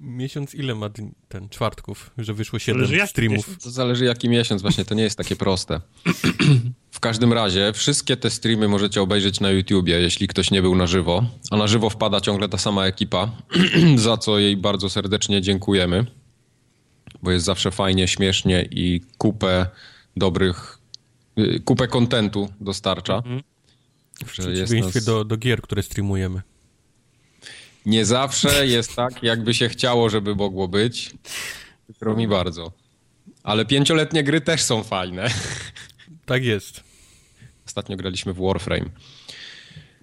Miesiąc 0.00 0.54
ile 0.54 0.74
ma 0.74 0.88
ten 1.28 1.48
czwartków, 1.48 2.10
że 2.18 2.34
wyszło 2.34 2.58
7 2.58 2.86
Zależy 2.86 3.06
streamów? 3.06 3.38
miesiąc. 3.48 3.64
To 3.64 3.70
zależy 3.70 4.04
jaki 4.04 4.28
miesiąc, 4.28 4.62
właśnie 4.62 4.84
to 4.84 4.94
nie 4.94 5.02
jest 5.02 5.18
takie 5.18 5.36
proste. 5.36 5.80
W 6.92 7.00
każdym 7.00 7.32
razie, 7.32 7.72
wszystkie 7.72 8.16
te 8.16 8.30
streamy 8.30 8.68
możecie 8.68 9.02
obejrzeć 9.02 9.40
na 9.40 9.50
YouTubie, 9.50 10.00
jeśli 10.00 10.28
ktoś 10.28 10.50
nie 10.50 10.62
był 10.62 10.74
na 10.74 10.86
żywo. 10.86 11.24
A 11.50 11.56
na 11.56 11.66
żywo 11.66 11.90
wpada 11.90 12.20
ciągle 12.20 12.48
ta 12.48 12.58
sama 12.58 12.86
ekipa, 12.86 13.30
za 13.96 14.16
co 14.16 14.38
jej 14.38 14.56
bardzo 14.56 14.90
serdecznie 14.90 15.42
dziękujemy. 15.42 16.06
Bo 17.22 17.30
jest 17.30 17.44
zawsze 17.44 17.70
fajnie, 17.70 18.08
śmiesznie 18.08 18.68
i 18.70 19.00
kupę 19.18 19.66
dobrych, 20.16 20.78
y, 21.38 21.60
kupę 21.64 21.88
kontentu 21.88 22.48
dostarcza. 22.60 23.22
W 23.22 24.34
Że 24.34 24.50
jest 24.50 24.62
przeciwieństwie 24.62 24.98
nas- 24.98 25.04
do, 25.04 25.24
do 25.24 25.36
gier, 25.36 25.62
które 25.62 25.82
streamujemy. 25.82 26.42
Nie 27.86 28.04
zawsze 28.04 28.66
jest 28.66 28.96
tak, 28.96 29.22
jakby 29.22 29.54
się 29.54 29.68
chciało, 29.68 30.10
żeby 30.10 30.34
mogło 30.34 30.68
być. 30.68 31.10
Przykro 31.88 32.16
mi 32.16 32.28
bardzo. 32.28 32.72
Ale 33.42 33.64
pięcioletnie 33.64 34.24
gry 34.24 34.40
też 34.40 34.62
są 34.62 34.82
fajne. 34.82 35.30
Tak 36.26 36.44
jest. 36.44 36.84
Ostatnio 37.66 37.96
graliśmy 37.96 38.32
w 38.32 38.38
Warframe. 38.40 38.86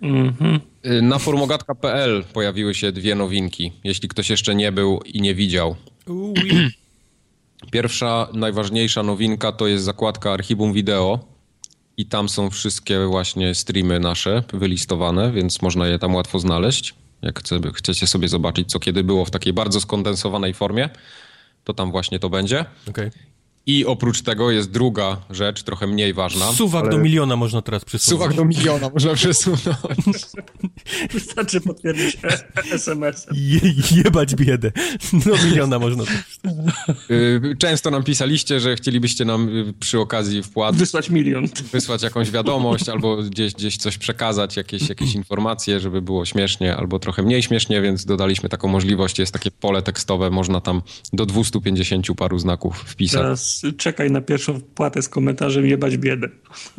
Mhm. 0.02 0.60
Y, 0.86 1.02
Na 1.02 1.20
formogatka.pl 1.20 2.24
pojawiły 2.34 2.76
się 2.76 2.92
dwie 2.92 3.16
nowinki, 3.16 3.72
jeśli 3.84 4.10
ktoś 4.10 4.30
jeszcze 4.30 4.56
nie 4.56 4.72
był 4.72 5.00
i 5.06 5.22
nie 5.22 5.36
widział. 5.36 5.76
Ui. 6.08 6.34
Pierwsza, 7.72 8.28
najważniejsza 8.34 9.04
nowinka 9.04 9.52
to 9.52 9.68
jest 9.68 9.84
zakładka 9.84 10.32
archiwum 10.34 10.74
wideo 10.74 11.20
i 11.98 12.06
tam 12.06 12.30
są 12.30 12.50
wszystkie 12.50 13.06
właśnie 13.06 13.56
streamy 13.56 14.00
nasze 14.00 14.44
wylistowane, 14.54 15.32
więc 15.32 15.62
można 15.62 15.88
je 15.88 16.00
tam 16.00 16.16
łatwo 16.16 16.40
znaleźć. 16.40 16.96
Jak 17.22 17.40
chce, 17.40 17.60
chcecie 17.74 18.08
sobie 18.08 18.28
zobaczyć, 18.28 18.72
co 18.72 18.80
kiedy 18.80 19.04
było 19.04 19.26
w 19.26 19.32
takiej 19.32 19.54
bardzo 19.54 19.82
skondensowanej 19.82 20.54
formie, 20.54 20.90
to 21.64 21.74
tam 21.74 21.92
właśnie 21.92 22.20
to 22.20 22.30
będzie. 22.30 22.66
Okej. 22.90 23.12
I 23.70 23.86
oprócz 23.86 24.22
tego 24.22 24.52
jest 24.52 24.72
druga 24.72 25.18
rzecz, 25.30 25.64
trochę 25.64 25.88
mniej 25.88 26.14
ważna. 26.14 26.52
Suwak 26.52 26.90
do 26.90 26.98
miliona 26.98 27.36
można 27.36 27.62
teraz 27.62 27.86
przesunąć. 27.86 28.22
Suwak 28.22 28.38
do 28.38 28.46
miliona 28.46 28.90
można 28.90 29.14
przesunąć. 29.14 29.64
Wystarczy 31.14 31.62
potwierdzić 31.62 32.18
SMS-em. 32.74 33.36
Je, 33.38 33.60
jebać 33.92 34.36
biedę. 34.36 34.72
Do 35.26 35.46
miliona 35.46 35.80
można 35.80 36.04
Y, 37.12 37.56
Często 37.60 37.92
nam 37.92 38.04
pisaliście, 38.04 38.60
że 38.60 38.76
chcielibyście 38.76 39.26
nam 39.26 39.50
y, 39.50 39.74
przy 39.80 40.00
okazji 40.00 40.44
wpłat 40.44 40.76
Wysłać 40.76 41.10
milion. 41.10 41.48
wysłać 41.72 42.04
jakąś 42.04 42.32
wiadomość 42.32 42.90
albo 42.90 43.18
gdzieś, 43.18 43.54
gdzieś 43.54 43.78
coś 43.78 43.98
przekazać, 43.98 44.58
jakieś, 44.58 44.90
jakieś 44.90 45.16
informacje, 45.16 45.80
żeby 45.80 46.02
było 46.02 46.26
śmiesznie 46.26 46.76
albo 46.76 47.00
trochę 47.00 47.24
mniej 47.24 47.44
śmiesznie, 47.44 47.82
więc 47.82 48.06
dodaliśmy 48.06 48.50
taką 48.50 48.68
możliwość. 48.68 49.20
Jest 49.20 49.32
takie 49.32 49.52
pole 49.52 49.82
tekstowe, 49.82 50.30
można 50.30 50.62
tam 50.62 50.82
do 51.14 51.26
250 51.26 52.08
paru 52.18 52.40
znaków 52.40 52.78
wpisać. 52.78 53.22
Teraz 53.22 53.59
czekaj 53.78 54.12
na 54.12 54.22
pierwszą 54.22 54.60
wpłatę 54.60 55.01
z 55.01 55.10
komentarzem 55.10 55.66
jebać 55.66 55.98
biedę. 55.98 56.30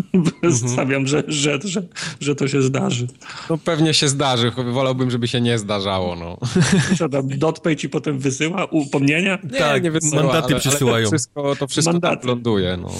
Stawiam, 0.73 1.07
że, 1.07 1.23
że, 1.29 1.59
że, 1.65 1.83
że 2.21 2.35
to 2.35 2.49
się 2.49 2.63
zdarzy. 2.63 3.07
No 3.51 3.59
pewnie 3.59 3.95
się 3.95 4.09
zdarzy, 4.09 4.53
wolałbym, 4.73 5.11
żeby 5.11 5.29
się 5.29 5.41
nie 5.41 5.59
zdarzało. 5.59 6.17
No. 6.17 6.39
Co 6.99 7.09
tam, 7.09 7.29
dotpay 7.29 7.77
ci 7.77 7.89
potem 7.89 8.19
wysyła 8.19 8.65
upomnienia? 8.65 9.39
Tak, 9.59 9.93
wysyła, 9.93 10.23
mandaty 10.23 10.55
ale, 10.55 10.61
przysyłają. 10.61 10.97
Ale 10.97 11.05
to 11.05 11.11
wszystko, 11.11 11.57
to 11.57 11.67
wszystko 11.67 12.01
ląduje. 12.23 12.77
No. 12.77 12.91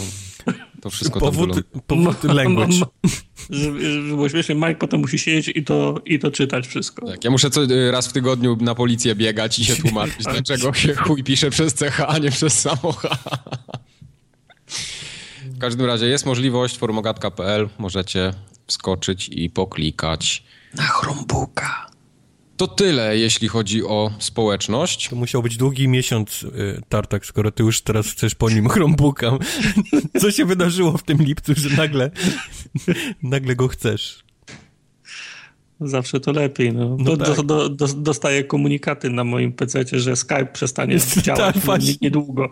To 0.81 0.91
wszystko 0.91 1.21
tam 1.21 1.31
Powód, 1.31 1.49
wyląduje. 1.49 1.83
powód 1.87 2.25
language. 2.25 2.77
Żeby, 3.51 3.93
żeby 3.93 4.09
było 4.09 4.29
śmiesznie, 4.29 4.55
Mike 4.55 4.75
potem 4.75 5.01
musi 5.01 5.19
siedzieć 5.19 5.57
i 5.57 5.65
to, 5.65 6.01
i 6.07 6.19
to 6.19 6.31
czytać 6.31 6.67
wszystko. 6.67 7.07
Tak, 7.07 7.25
ja 7.25 7.31
muszę 7.31 7.51
co, 7.51 7.61
raz 7.91 8.07
w 8.07 8.13
tygodniu 8.13 8.57
na 8.61 8.75
policję 8.75 9.15
biegać 9.15 9.59
i 9.59 9.65
się 9.65 9.77
tłumaczyć, 9.77 10.25
dlaczego 10.33 10.75
się 10.75 10.95
chuj 10.95 11.25
pisze 11.25 11.51
przez 11.51 11.75
CH, 11.75 12.01
a 12.09 12.19
nie 12.19 12.31
przez 12.31 12.61
samo 12.61 12.93
H. 12.93 13.19
W 15.45 15.59
każdym 15.59 15.87
razie 15.87 16.07
jest 16.07 16.27
możliwość 16.27 16.79
formogatka.pl, 16.79 17.69
możecie 17.79 18.33
wskoczyć 18.67 19.29
i 19.33 19.51
poklikać. 19.51 20.45
Na 20.75 20.83
Chromebooka. 20.83 21.90
To 22.61 22.67
tyle, 22.67 23.19
jeśli 23.19 23.49
chodzi 23.49 23.85
o 23.85 24.11
społeczność. 24.19 25.09
To 25.09 25.17
musiał 25.17 25.43
być 25.43 25.57
długi 25.57 25.89
miesiąc, 25.89 26.43
y, 26.43 26.83
Tartak, 26.89 27.27
skoro 27.27 27.51
ty 27.51 27.63
już 27.63 27.83
teraz 27.83 28.07
chcesz 28.07 28.35
po 28.35 28.51
nim 28.51 28.69
Chromebooka. 28.69 29.39
Co 30.21 30.31
się 30.31 30.45
wydarzyło 30.45 30.99
w 30.99 31.03
tym 31.03 31.19
lipcu, 31.19 31.53
że 31.57 31.77
nagle, 31.77 32.11
nagle 33.23 33.57
go 33.57 33.69
chcesz? 33.69 34.25
Zawsze 35.81 36.21
to 36.21 36.33
lepiej. 36.33 36.73
No. 36.73 36.97
No 36.99 37.17
do, 37.17 37.25
tak. 37.27 37.37
do, 37.37 37.43
do, 37.43 37.69
do, 37.69 37.87
dostaję 37.87 38.45
komunikaty 38.45 39.11
na 39.11 39.25
moim 39.25 39.53
PC, 39.53 39.85
że 39.93 40.17
Skype 40.17 40.47
przestanie 40.53 40.99
działać 41.23 41.55
Tak, 41.55 41.65
właśnie. 41.65 41.93
nie, 41.93 41.99
niedługo. 42.03 42.49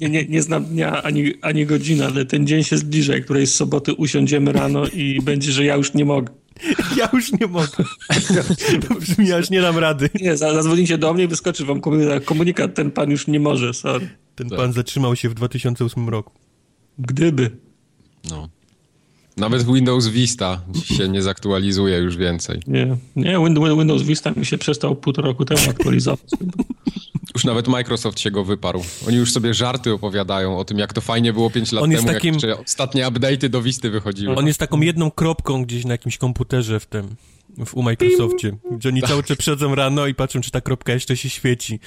Nie, 0.00 0.10
nie, 0.10 0.24
nie 0.24 0.42
znam 0.42 0.64
dnia 0.64 1.02
ani, 1.02 1.34
ani 1.42 1.66
godziny, 1.66 2.06
ale 2.06 2.24
ten 2.24 2.46
dzień 2.46 2.64
się 2.64 2.78
zbliża, 2.78 3.16
i 3.16 3.22
którejś 3.22 3.50
z 3.50 3.54
soboty 3.54 3.94
usiądziemy 3.94 4.52
rano 4.52 4.86
i 4.86 5.20
będzie, 5.22 5.52
że 5.52 5.64
ja 5.64 5.76
już 5.76 5.94
nie 5.94 6.04
mogę. 6.04 6.39
Ja 6.98 7.08
już 7.12 7.32
nie 7.32 7.46
mogę. 7.46 7.68
To 8.88 8.94
brzmi, 8.94 9.28
ja 9.28 9.38
już 9.38 9.50
nie 9.50 9.60
dam 9.60 9.78
rady. 9.78 10.10
Nie, 10.20 10.36
za- 10.36 10.54
zadzwonicie 10.54 10.98
do 10.98 11.14
mnie 11.14 11.24
i 11.24 11.28
wyskoczy 11.28 11.64
wam 11.64 11.80
komunikat, 12.24 12.74
ten 12.74 12.90
pan 12.90 13.10
już 13.10 13.26
nie 13.26 13.40
może, 13.40 13.74
sorry. 13.74 14.08
Ten 14.34 14.48
Tak. 14.48 14.58
pan 14.58 14.72
zatrzymał 14.72 15.16
się 15.16 15.28
w 15.28 15.34
2008 15.34 16.08
roku. 16.08 16.32
Gdyby. 16.98 17.50
No. 18.30 18.48
Nawet 19.36 19.66
Windows 19.66 20.08
Vista 20.08 20.60
się 20.84 21.08
nie 21.08 21.22
zaktualizuje 21.22 21.98
już 21.98 22.16
więcej. 22.16 22.60
Nie, 22.66 22.96
nie 23.16 23.38
Windows, 23.44 23.78
Windows 23.78 24.02
Vista 24.02 24.30
mi 24.36 24.46
się 24.46 24.58
przestał 24.58 24.96
półtora 24.96 25.28
roku 25.28 25.44
temu 25.44 25.60
aktualizować. 25.70 26.20
Już 27.34 27.44
nawet 27.44 27.68
Microsoft 27.68 28.20
się 28.20 28.30
go 28.30 28.44
wyparł. 28.44 28.82
Oni 29.08 29.16
już 29.16 29.32
sobie 29.32 29.54
żarty 29.54 29.92
opowiadają 29.92 30.58
o 30.58 30.64
tym, 30.64 30.78
jak 30.78 30.92
to 30.92 31.00
fajnie 31.00 31.32
było 31.32 31.50
5 31.50 31.72
lat 31.72 31.84
On 31.84 31.90
temu, 31.90 32.06
takim- 32.06 32.34
jak 32.34 32.42
jeszcze 32.42 32.58
ostatnie 32.58 33.06
update'y 33.06 33.48
do 33.48 33.62
Visty 33.62 33.90
wychodziły. 33.90 34.34
On 34.36 34.46
jest 34.46 34.58
taką 34.58 34.80
jedną 34.80 35.10
kropką 35.10 35.64
gdzieś 35.64 35.84
na 35.84 35.92
jakimś 35.94 36.18
komputerze 36.18 36.80
w 36.80 36.86
tym, 36.86 37.08
w, 37.66 37.74
u 37.74 37.82
Microsoftie, 37.82 38.56
gdzie 38.72 38.88
oni 38.88 39.02
cały 39.02 39.22
czas 39.22 39.36
przychodzą 39.36 39.74
rano 39.74 40.06
i 40.06 40.14
patrzą, 40.14 40.40
czy 40.40 40.50
ta 40.50 40.60
kropka 40.60 40.92
jeszcze 40.92 41.16
się 41.16 41.30
świeci. 41.30 41.80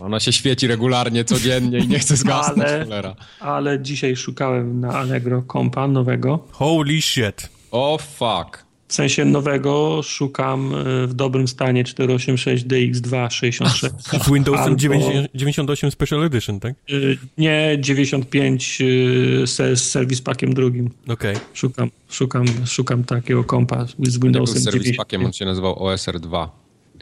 Ona 0.00 0.20
się 0.20 0.32
świeci 0.32 0.66
regularnie, 0.66 1.24
codziennie 1.24 1.78
i 1.78 1.88
nie 1.88 1.98
chce 1.98 2.16
zgasnąć, 2.22 2.68
Ale- 2.68 2.84
cholera. 2.84 3.16
Ale 3.40 3.82
dzisiaj 3.82 4.16
szukałem 4.16 4.80
na 4.80 4.88
Allegro 4.98 5.42
kompa 5.42 5.88
nowego. 5.88 6.44
Holy 6.52 7.02
shit. 7.02 7.48
O 7.70 7.98
fuck. 7.98 8.67
W 8.88 8.94
sensie 8.94 9.24
nowego 9.24 10.00
szukam 10.02 10.74
y, 10.74 11.06
w 11.06 11.14
dobrym 11.14 11.48
stanie 11.48 11.84
486 11.84 12.64
DX2 12.66 13.30
66. 13.30 13.94
Z 14.24 14.30
Windowsem 14.32 14.64
Albo- 14.64 14.76
90, 14.76 15.28
98 15.34 15.90
Special 15.90 16.24
Edition, 16.24 16.60
tak? 16.60 16.74
Y, 16.90 17.18
Nie 17.38 17.76
95 17.80 18.78
y, 18.80 19.46
se- 19.46 19.76
z 19.76 19.90
serwis 19.90 20.20
packiem 20.22 20.54
drugim. 20.54 20.90
Okej. 21.08 21.36
Szukam, 21.54 21.90
szukam, 22.10 22.44
szukam 22.66 23.04
takiego 23.04 23.44
kompa 23.44 23.86
z 23.98 24.18
Windowsem 24.18 24.58
z 24.60 24.64
serwis 24.64 24.82
95. 24.82 24.96
pakiem, 24.96 25.24
on 25.24 25.32
się 25.32 25.44
nazywał 25.44 25.74
OSR2. 25.74 26.48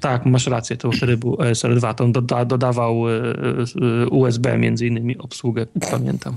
Tak, 0.00 0.26
masz 0.26 0.46
rację, 0.46 0.76
to 0.76 0.92
wtedy 0.92 1.16
był 1.16 1.34
ESR2, 1.34 1.94
to 1.94 2.04
on 2.04 2.12
doda, 2.12 2.44
dodawał 2.44 3.08
y, 3.08 3.12
y, 4.04 4.08
USB 4.08 4.58
między 4.58 4.86
innymi 4.86 5.18
obsługę, 5.18 5.66
pamiętam. 5.90 6.36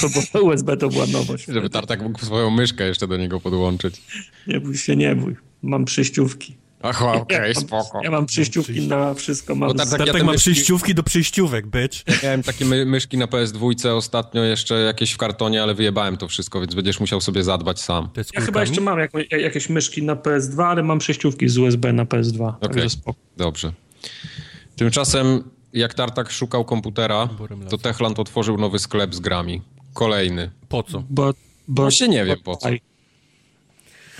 To, 0.00 0.08
to 0.32 0.42
USB 0.42 0.76
to 0.76 0.88
była 0.88 1.06
nowość. 1.06 1.46
Żeby 1.46 1.70
Tartak 1.70 2.02
mógł 2.02 2.24
swoją 2.24 2.50
myszkę 2.50 2.86
jeszcze 2.86 3.08
do 3.08 3.16
niego 3.16 3.40
podłączyć. 3.40 4.02
Nie 4.46 4.60
bój 4.60 4.76
się, 4.76 4.96
nie 4.96 5.16
bój. 5.16 5.36
Mam 5.62 5.84
przyjściówki. 5.84 6.56
Ach, 6.82 7.02
okej, 7.02 7.38
Ja 7.38 7.44
mam- 7.54 7.54
spoko. 7.54 8.00
Ja 8.04 8.10
mam 8.10 8.26
przyjściówki 8.26 8.88
na 8.88 9.14
wszystko. 9.14 9.54
Mam 9.54 9.68
Bo 9.68 9.74
tak- 9.74 9.88
tak- 9.88 9.98
Tartak 9.98 10.16
te 10.16 10.24
ma 10.24 10.32
myszki- 10.32 10.38
przyjściówki 10.38 10.94
do 10.94 11.02
przyjściówek, 11.02 11.66
bitch. 11.66 12.22
Miałem 12.22 12.42
takie 12.42 12.64
my, 12.64 12.86
myszki 12.86 13.18
na 13.18 13.26
PS2 13.26 13.88
ostatnio 13.96 14.44
jeszcze 14.44 14.80
jakieś 14.80 15.12
w 15.12 15.16
kartonie, 15.18 15.62
ale 15.62 15.74
wyjebałem 15.74 16.16
to 16.16 16.28
wszystko, 16.28 16.60
więc 16.60 16.74
będziesz 16.74 17.00
musiał 17.00 17.20
sobie 17.20 17.44
zadbać 17.44 17.80
sam. 17.80 18.08
Ja 18.34 18.40
chyba 18.40 18.60
jeszcze 18.60 18.80
mam 18.80 18.98
jak, 18.98 19.10
jakieś 19.30 19.68
myszki 19.68 20.02
na 20.02 20.16
PS2, 20.16 20.64
ale 20.66 20.82
mam 20.82 20.98
przejściówki 20.98 21.48
z 21.48 21.58
USB 21.58 21.92
na 21.92 22.04
PS2. 22.04 22.48
Okej, 22.48 22.68
Także 22.70 22.90
spoko. 22.90 23.18
dobrze. 23.36 23.72
Tymczasem, 24.76 25.44
jak 25.72 25.94
Tartak 25.94 26.30
szukał 26.30 26.64
komputera, 26.64 27.28
to 27.70 27.78
Techland 27.78 28.18
otworzył 28.18 28.56
nowy 28.58 28.78
sklep 28.78 29.14
z 29.14 29.20
grami. 29.20 29.62
Kolejny. 29.94 30.50
Po 30.68 30.82
co? 30.82 31.02
Bo, 31.10 31.32
bo, 31.68 31.82
Właśnie 31.82 32.08
nie 32.08 32.24
wiem 32.24 32.36
po 32.44 32.56
co. 32.56 32.66
Aj, 32.66 32.80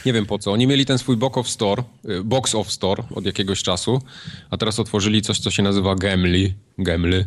Nie 0.06 0.12
wiem 0.12 0.26
po 0.26 0.38
co. 0.38 0.52
Oni 0.52 0.66
mieli 0.66 0.86
ten 0.86 0.98
swój 0.98 1.16
box 1.16 1.38
of 1.38 1.48
store, 1.48 1.82
y, 2.10 2.24
box 2.24 2.54
of 2.54 2.72
store 2.72 3.02
od 3.14 3.26
jakiegoś 3.26 3.62
czasu, 3.62 4.02
a 4.50 4.56
teraz 4.56 4.78
otworzyli 4.78 5.22
coś, 5.22 5.38
co 5.38 5.50
się 5.50 5.62
nazywa 5.62 5.94
Gemli. 5.94 6.54
Gemly. 6.78 7.26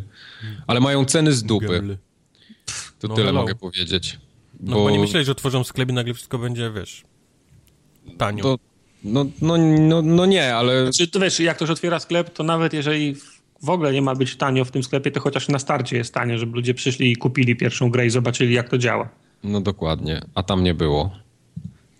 Ale 0.66 0.80
mają 0.80 1.04
ceny 1.04 1.32
z 1.32 1.42
dupy. 1.42 1.66
Gemly. 1.68 1.98
To 2.98 3.08
No 3.08 3.14
tyle 3.14 3.26
hello. 3.26 3.40
mogę 3.40 3.54
powiedzieć. 3.54 4.18
No 4.60 4.76
bo 4.76 4.90
nie 4.90 4.98
myśleli, 4.98 5.26
że 5.26 5.32
otworzą 5.32 5.64
sklep 5.64 5.90
i 5.90 5.92
nagle 5.92 6.14
wszystko 6.14 6.38
będzie, 6.38 6.70
wiesz, 6.76 7.04
tanio. 8.18 8.42
to, 8.42 8.58
no, 9.04 9.24
no, 9.42 9.56
no, 9.58 10.02
no 10.02 10.26
nie, 10.26 10.54
ale 10.56 10.90
Czy 10.92 11.08
to 11.08 11.20
wiesz, 11.20 11.40
jak 11.40 11.56
ktoś 11.56 11.70
otwiera 11.70 12.00
sklep, 12.00 12.32
to 12.32 12.42
nawet 12.44 12.72
jeżeli 12.72 13.16
w 13.62 13.70
ogóle 13.70 13.92
nie 13.92 14.02
ma 14.02 14.14
być 14.14 14.36
tanio 14.36 14.64
w 14.64 14.70
tym 14.70 14.82
sklepie, 14.82 15.10
to 15.10 15.20
chociaż 15.20 15.48
na 15.48 15.58
starcie 15.58 15.96
jest 15.96 16.14
tanio, 16.14 16.38
żeby 16.38 16.56
ludzie 16.56 16.74
przyszli 16.74 17.12
i 17.12 17.16
kupili 17.16 17.56
pierwszą 17.56 17.90
grę 17.90 18.06
i 18.06 18.10
zobaczyli, 18.10 18.54
jak 18.54 18.68
to 18.68 18.78
działa. 18.78 19.08
no 19.44 19.60
dokładnie. 19.60 20.20
A 20.34 20.42
tam 20.42 20.64
nie 20.64 20.74
było. 20.74 21.10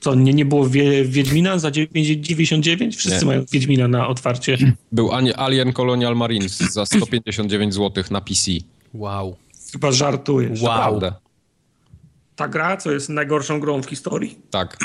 Co, 0.05 0.15
nie, 0.15 0.35
nie 0.35 0.45
było 0.45 0.69
wie, 0.69 1.05
Wiedźmina 1.05 1.59
za 1.59 1.71
99? 1.71 2.97
Wszyscy 2.97 3.19
Nie. 3.21 3.27
mają 3.27 3.45
Wiedźmina 3.53 3.89
na 3.89 4.09
otwarcie. 4.09 4.59
Był 4.93 5.13
Ani- 5.13 5.35
Alien 5.35 5.73
Colonial 5.73 6.17
Marines 6.17 6.59
za 6.59 6.87
159 6.87 7.75
zł 7.75 8.05
na 8.11 8.21
PC. 8.21 8.51
Wow. 8.95 9.37
Chyba 9.73 9.93
żartujesz. 9.93 10.63
Wow. 10.63 10.75
Prawda. 10.75 11.21
Ta 12.37 12.49
gra, 12.49 12.77
co 12.77 12.93
jest 12.93 13.09
najgorszą 13.09 13.61
grą 13.61 13.83
w 13.83 13.87
historii. 13.87 14.39
Tak. 14.51 14.77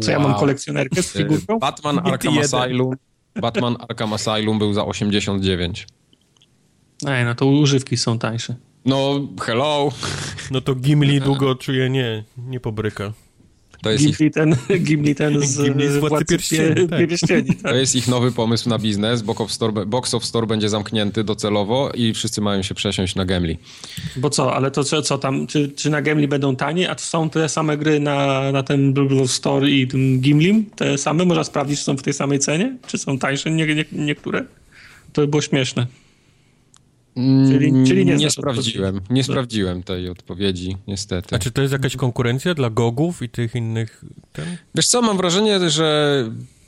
Co 0.00 0.10
ja 0.10 0.18
mam 0.18 0.34
kolekcjonerkę 0.34 1.02
z 1.02 1.12
figurką? 1.12 1.58
Batman 1.58 1.98
Arkham. 1.98 2.38
Asylum. 2.38 2.94
Batman 3.40 3.76
Arkham 3.88 4.12
Asylum 4.12 4.58
był 4.58 4.72
za 4.72 4.84
89. 4.84 5.86
Ej, 7.06 7.24
no 7.24 7.34
to 7.34 7.46
używki 7.46 7.96
są 7.96 8.18
tańsze. 8.18 8.56
No, 8.84 9.20
hello. 9.40 9.88
No 10.50 10.60
to 10.60 10.74
Gimli 10.74 11.20
długo 11.20 11.54
czuje 11.54 11.90
nie, 11.90 12.24
nie 12.38 12.60
pobryka. 12.60 13.12
To 13.82 13.90
jest 13.90 14.04
ich 14.04 14.16
Gimli 14.16 14.30
ten, 14.30 14.56
Gimli 14.86 15.14
ten 15.14 15.40
z, 15.46 15.62
Gimli 15.62 15.88
z 15.88 15.96
Władcy 15.96 16.08
Władcy 16.08 16.24
Pierścieni, 16.26 16.74
Pie- 16.74 16.88
tak. 16.88 16.98
Pierścieni. 17.08 17.56
To 17.56 17.62
Tak. 17.62 17.76
jest 17.76 17.96
ich 17.96 18.08
nowy 18.08 18.32
pomysł 18.32 18.68
na 18.68 18.78
biznes. 18.78 19.22
Box 19.22 19.40
of, 19.40 19.52
Store, 19.52 19.86
Box 19.86 20.14
of 20.14 20.24
Store 20.24 20.46
będzie 20.46 20.68
zamknięty 20.68 21.24
docelowo 21.24 21.90
i 21.94 22.14
wszyscy 22.14 22.40
mają 22.40 22.62
się 22.62 22.74
przesiąść 22.74 23.14
na 23.14 23.24
Gemli. 23.24 23.58
Bo 24.16 24.30
co, 24.30 24.54
ale 24.54 24.70
to 24.70 24.84
co, 24.84 25.02
co 25.02 25.18
tam, 25.18 25.46
czy, 25.46 25.68
czy 25.68 25.90
na 25.90 26.02
Gimli 26.02 26.28
będą 26.28 26.56
tanie, 26.56 26.90
a 26.90 26.94
to 26.94 27.02
są 27.02 27.30
te 27.30 27.48
same 27.48 27.76
gry 27.78 28.00
na, 28.00 28.52
na 28.52 28.62
ten 28.62 28.92
Blue 28.92 29.28
Store 29.28 29.70
i 29.70 29.88
tym 29.88 30.20
Gimlim? 30.20 30.64
Te 30.76 30.98
same? 30.98 31.24
Można 31.24 31.44
sprawdzić, 31.44 31.78
czy 31.78 31.84
są 31.84 31.96
w 31.96 32.02
tej 32.02 32.12
samej 32.12 32.38
cenie? 32.38 32.76
Czy 32.86 32.98
są 32.98 33.18
tańsze 33.18 33.50
nie, 33.50 33.74
nie, 33.74 33.84
niektóre? 33.92 34.44
To 35.12 35.20
by 35.22 35.28
było 35.28 35.42
śmieszne. 35.42 35.86
Czyli- 37.14 37.86
czyli 37.86 38.06
nie 38.06 38.16
nie 38.16 38.30
sprawdziłem. 38.30 38.96
odpowiedzi. 38.96 39.14
Nie 39.14 39.24
sprawdziłem 39.24 39.82
tej 39.82 40.08
odpowiedzi, 40.08 40.76
niestety. 40.88 41.36
A 41.36 41.38
czy 41.38 41.50
to 41.50 41.62
jest 41.62 41.72
jakaś 41.72 41.96
konkurencja 41.96 42.54
dla 42.54 42.70
gogów 42.70 43.22
i 43.22 43.28
tych 43.28 43.54
innych... 43.54 44.04
Ten? 44.32 44.56
Wiesz 44.74 44.88
co, 44.88 45.02
mam 45.02 45.16
wrażenie, 45.16 45.70
że 45.70 46.24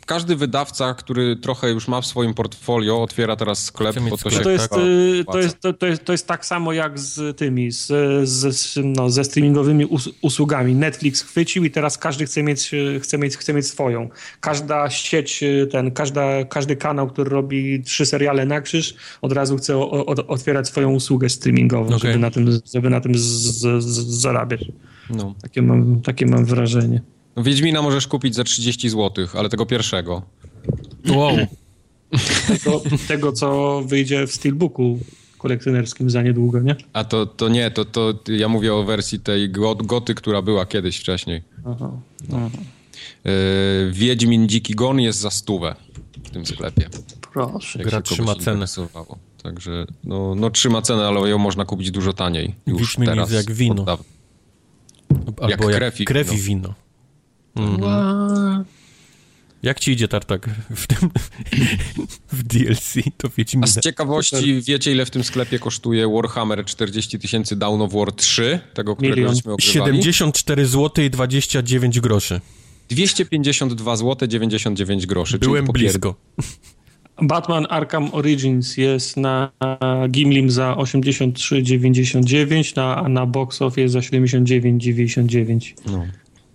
każdy 0.06 0.36
wydawca, 0.36 0.94
który 0.94 1.36
trochę 1.36 1.70
już 1.70 1.88
ma 1.88 2.00
w 2.00 2.06
swoim 2.06 2.34
portfolio, 2.34 3.02
otwiera 3.02 3.36
teraz 3.36 3.64
sklep, 3.64 4.00
bo 4.00 4.10
to 4.10 4.16
sklep, 4.16 4.34
się 4.34 4.40
To 4.40 4.50
jest, 4.50 4.68
tak. 4.68 4.78
y, 4.78 5.24
to, 5.32 5.38
jest, 5.38 5.58
to, 5.78 5.86
jest, 5.86 6.04
to 6.04 6.12
jest 6.12 6.26
tak 6.26 6.46
samo 6.46 6.72
jak 6.72 6.98
z 6.98 7.36
tymi, 7.36 7.70
z, 7.72 7.88
z, 8.28 8.78
no, 8.84 9.10
ze 9.10 9.24
streamingowymi 9.24 9.86
us, 9.86 10.08
usługami. 10.22 10.74
Netflix 10.74 11.22
chwycił 11.22 11.64
i 11.64 11.70
teraz 11.70 11.98
każdy 11.98 12.26
chce 12.26 12.42
mieć, 12.42 12.74
y, 12.74 13.00
chce 13.02 13.18
mieć, 13.18 13.36
chce 13.36 13.54
mieć 13.54 13.66
swoją. 13.66 14.08
Każda 14.40 14.90
sieć, 14.90 15.42
y, 15.42 15.66
ten, 15.72 15.90
każda, 15.90 16.44
każdy 16.44 16.76
kanał, 16.76 17.08
który 17.08 17.30
robi 17.30 17.82
trzy 17.82 18.06
seriale 18.06 18.46
na 18.46 18.60
krzyż, 18.60 18.94
od 19.22 19.32
razu 19.32 19.56
chce 19.56 19.76
o, 19.76 20.06
o, 20.06 20.26
otwierać 20.26 20.68
swoją 20.68 20.92
usługę 20.92 21.28
streamingową, 21.28 21.86
Okej. 21.86 21.98
żeby 21.98 22.18
na 22.18 22.30
tym, 22.30 22.60
żeby 22.74 22.90
na 22.90 23.00
tym 23.00 23.14
z, 23.14 23.22
z, 23.22 23.84
z, 23.84 24.20
zarabiać. 24.20 24.64
No. 25.10 25.34
Takie 25.42 25.62
mam, 25.62 26.00
takie 26.00 26.26
mam 26.26 26.44
wrażenie. 26.44 27.02
No, 27.36 27.42
Wiedźmina 27.42 27.82
możesz 27.82 28.06
kupić 28.06 28.34
za 28.34 28.44
30 28.44 28.90
zł, 28.90 29.26
ale 29.34 29.48
tego 29.48 29.66
pierwszego. 29.66 30.22
Wow. 31.08 31.36
Tego, 32.48 32.82
tego 33.08 33.32
co 33.32 33.82
wyjdzie 33.86 34.26
w 34.26 34.32
Steelbooku 34.32 34.98
kolekcjonerskim 35.38 36.10
za 36.10 36.22
niedługo, 36.22 36.60
nie? 36.60 36.76
A 36.92 37.04
to, 37.04 37.26
to 37.26 37.48
nie, 37.48 37.70
to, 37.70 37.84
to 37.84 38.14
ja 38.28 38.48
mówię 38.48 38.74
o 38.74 38.84
wersji 38.84 39.20
tej 39.20 39.50
got, 39.50 39.82
goty, 39.82 40.14
która 40.14 40.42
była 40.42 40.66
kiedyś 40.66 40.98
wcześniej. 40.98 41.42
Aha. 41.66 41.90
Aha. 42.32 42.48
Yy, 43.24 43.32
Wiedźmin 43.92 44.48
Dziki 44.48 44.74
Gon 44.74 45.00
jest 45.00 45.18
za 45.18 45.30
stówę 45.30 45.74
w 46.24 46.30
tym 46.30 46.46
sklepie. 46.46 46.88
Proszę. 47.32 47.78
Jak 47.78 47.88
Gra 47.88 48.02
trzyma 48.02 48.34
cenę. 48.34 48.66
Także 49.42 49.86
no, 50.04 50.34
no 50.34 50.50
trzyma 50.50 50.82
cenę, 50.82 51.06
ale 51.06 51.28
ją 51.30 51.38
można 51.38 51.64
kupić 51.64 51.90
dużo 51.90 52.12
taniej. 52.12 52.54
Już 52.66 52.80
Wiedźmin 52.80 53.08
teraz. 53.08 53.30
jest 53.30 53.48
jak 53.48 53.56
wino. 53.56 53.98
Albo 55.40 55.70
jak, 55.70 55.78
krew 55.78 56.00
i 56.00 56.04
krew 56.04 56.32
i 56.32 56.36
wino. 56.36 56.44
wino. 56.44 56.74
Mhm. 57.56 58.64
Jak 59.62 59.80
ci 59.80 59.92
idzie, 59.92 60.08
Tartak, 60.08 60.48
w 60.76 60.86
tym 60.86 61.10
w 62.32 62.42
DLC? 62.42 62.94
To 63.16 63.28
A 63.28 63.30
Wiedźmina. 63.36 63.66
z 63.66 63.80
ciekawości, 63.80 64.62
wiecie 64.62 64.92
ile 64.92 65.06
w 65.06 65.10
tym 65.10 65.24
sklepie 65.24 65.58
kosztuje 65.58 66.08
Warhammer 66.08 66.64
40 66.64 67.18
tysięcy 67.18 67.56
Dawn 67.56 67.82
of 67.82 67.92
War 67.92 68.12
3? 68.12 68.60
Tego, 68.74 68.96
którego 68.96 69.16
Milion. 69.16 69.34
żeśmy 69.34 69.52
ogrywali? 69.52 69.72
74 69.74 70.66
zł 70.66 71.04
i 71.04 71.10
29 71.10 72.00
groszy. 72.00 72.40
252 72.90 73.96
zł 73.96 74.28
99 74.28 75.06
groszy. 75.06 75.38
Byłem 75.38 75.64
blisko. 75.64 76.14
Batman 77.22 77.66
Arkham 77.70 78.14
Origins 78.14 78.76
jest 78.76 79.16
na 79.16 79.50
Gimlim 80.10 80.50
za 80.50 80.74
83,99, 80.74 82.76
na, 82.76 82.96
a 82.96 83.08
na 83.08 83.26
Box 83.26 83.62
Office 83.62 83.88
za 83.88 83.98
79,99. 83.98 85.72
No. 85.86 86.06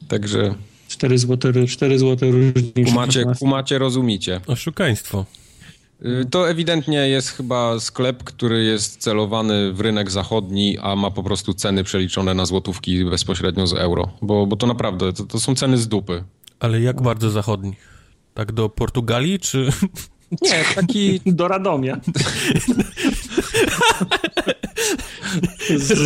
Także 0.08 0.56
4 0.98 1.18
zł, 1.18 1.54
4 1.68 2.00
zł 2.00 2.32
różnicy. 2.32 2.84
kumacie, 2.86 3.26
kumacie, 3.40 3.78
rozumicie. 3.78 4.42
Oszukaństwo. 4.48 5.26
Y, 6.06 6.26
To 6.30 6.50
ewidentnie 6.50 6.98
jest 7.10 7.30
chyba 7.30 7.80
sklep, 7.80 8.24
który 8.24 8.64
jest 8.64 8.98
celowany 8.98 9.74
w 9.74 9.80
rynek 9.82 10.12
zachodni, 10.12 10.78
a 10.82 10.96
ma 10.96 11.12
po 11.12 11.24
prostu 11.24 11.54
ceny 11.54 11.84
przeliczone 11.84 12.34
na 12.34 12.46
złotówki 12.46 13.06
bezpośrednio 13.06 13.68
z 13.68 13.74
euro. 13.74 14.10
Bo, 14.22 14.48
bo 14.48 14.56
to 14.56 14.68
naprawdę, 14.68 15.14
to, 15.14 15.24
to 15.24 15.40
są 15.40 15.56
ceny 15.56 15.78
z 15.78 15.88
dupy. 15.88 16.24
Ale 16.60 16.82
jak 16.82 17.02
bardzo 17.02 17.30
zachodni? 17.30 17.74
Tak 18.34 18.52
do 18.52 18.70
Portugalii, 18.70 19.40
czy... 19.40 19.70
Nie, 20.42 20.64
taki... 20.76 21.22
Do 21.26 21.48
Radomia. 21.48 22.00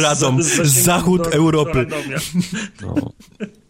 Radom, 0.02 0.38
zachód 0.64 1.28
Europy. 1.28 1.74
Radomia. 1.74 2.18
No. 2.82 2.96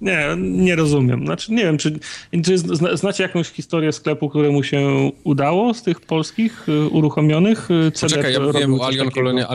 Nie, 0.00 0.26
nie 0.38 0.76
rozumiem. 0.76 1.24
Znaczy, 1.26 1.52
nie 1.52 1.62
wiem, 1.64 1.78
czy, 1.78 1.98
czy 2.44 2.58
zna, 2.58 2.96
znacie 2.96 3.22
jakąś 3.22 3.48
historię 3.48 3.92
sklepu, 3.92 4.28
któremu 4.28 4.62
się 4.62 5.10
udało 5.24 5.74
z 5.74 5.82
tych 5.82 6.00
polskich 6.00 6.68
y, 6.68 6.88
uruchomionych? 6.88 7.70
Y, 7.70 7.90
CD 7.92 8.14
Poczekaj, 8.14 8.32
ja 8.32 8.40
mówiłem 8.40 8.80
o 8.80 8.86
Alien. 8.86 9.10
Colonial, 9.10 9.46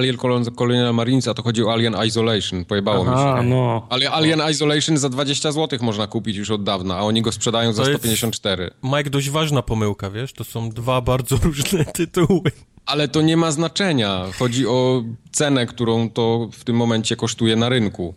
Alien 0.65 0.93
Marines, 0.95 1.27
a 1.27 1.33
to 1.33 1.43
chodzi 1.43 1.63
o 1.63 1.73
Alien 1.73 1.95
Isolation. 2.07 2.65
Pojebało 2.65 3.03
mi 3.03 3.11
A, 3.13 3.37
się. 3.41 3.43
no. 3.49 3.87
Ale 3.89 4.11
Alien 4.11 4.41
Isolation 4.51 4.97
za 4.97 5.09
20 5.09 5.51
zł 5.51 5.79
można 5.81 6.07
kupić 6.07 6.37
już 6.37 6.51
od 6.51 6.63
dawna, 6.63 6.95
a 6.97 7.01
oni 7.01 7.21
go 7.21 7.31
sprzedają 7.31 7.73
za 7.73 7.83
To 7.83 7.89
jest- 7.89 8.01
154. 8.01 8.71
Mike, 8.83 9.09
dość 9.09 9.29
ważna 9.29 9.61
pomyłka, 9.61 10.09
wiesz? 10.09 10.33
To 10.33 10.43
są 10.43 10.69
dwa 10.69 11.01
bardzo 11.01 11.37
różne 11.43 11.85
tytuły. 11.93 12.51
Ale 12.85 13.07
to 13.07 13.21
nie 13.21 13.37
ma 13.37 13.51
znaczenia. 13.51 14.25
Chodzi 14.39 14.67
o 14.67 15.03
cenę, 15.31 15.65
którą 15.65 16.09
to 16.09 16.49
w 16.51 16.63
tym 16.63 16.75
momencie 16.75 17.15
kosztuje 17.15 17.55
na 17.55 17.69
rynku. 17.69 18.13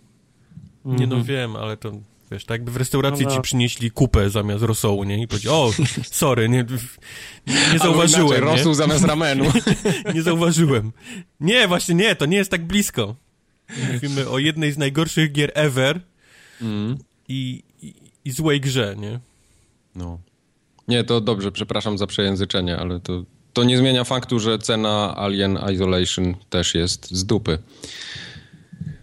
Nie 0.85 1.07
no 1.07 1.25
wiem, 1.25 1.57
ale 1.57 1.77
to... 1.77 1.93
Wiesz, 2.31 2.45
tak 2.45 2.55
jakby 2.55 2.71
w 2.71 2.77
restauracji 2.77 3.25
No, 3.25 3.31
no. 3.31 3.37
ci 3.37 3.43
przynieśli 3.43 3.91
kupę 3.91 4.31
zamiast 4.31 4.65
rosołu, 4.65 5.05
nie? 5.05 5.23
I 5.23 5.29
powiedzieli, 5.29 5.55
o, 5.55 5.71
sorry, 6.11 6.49
nie, 6.49 6.65
nie 7.73 7.79
zauważyłem, 7.79 8.27
Albo 8.27 8.37
inaczej? 8.37 8.57
Rosół 8.59 8.75
zamiast 8.75 9.05
ramenu. 9.05 9.45
Nie 10.15 10.23
zauważyłem. 10.23 10.93
Nie, 11.41 11.69
właśnie 11.69 11.95
nie, 11.95 12.17
to 12.17 12.27
nie 12.27 12.37
jest 12.37 12.51
tak 12.51 12.67
blisko. 12.67 13.15
Mówimy 13.93 14.29
o 14.29 14.39
jednej 14.39 14.73
z 14.73 14.79
najgorszych 14.79 15.33
gier 15.33 15.53
ever 15.55 16.01
i, 17.29 17.63
i, 17.83 17.95
i 18.25 18.31
złej 18.31 18.61
grze, 18.61 18.97
nie? 18.99 19.21
No. 19.95 20.19
Nie, 20.89 21.05
to 21.05 21.21
dobrze, 21.21 21.53
przepraszam 21.53 21.99
za 21.99 22.07
przejęzyczenie, 22.07 22.77
ale 22.77 23.01
to, 23.01 23.25
to 23.53 23.65
nie 23.65 23.79
zmienia 23.79 24.05
faktu, 24.05 24.41
że 24.41 24.59
cena 24.59 25.15
Alien 25.17 25.59
Isolation 25.75 26.35
też 26.51 26.75
jest 26.75 27.11
z 27.11 27.25
dupy. 27.25 27.59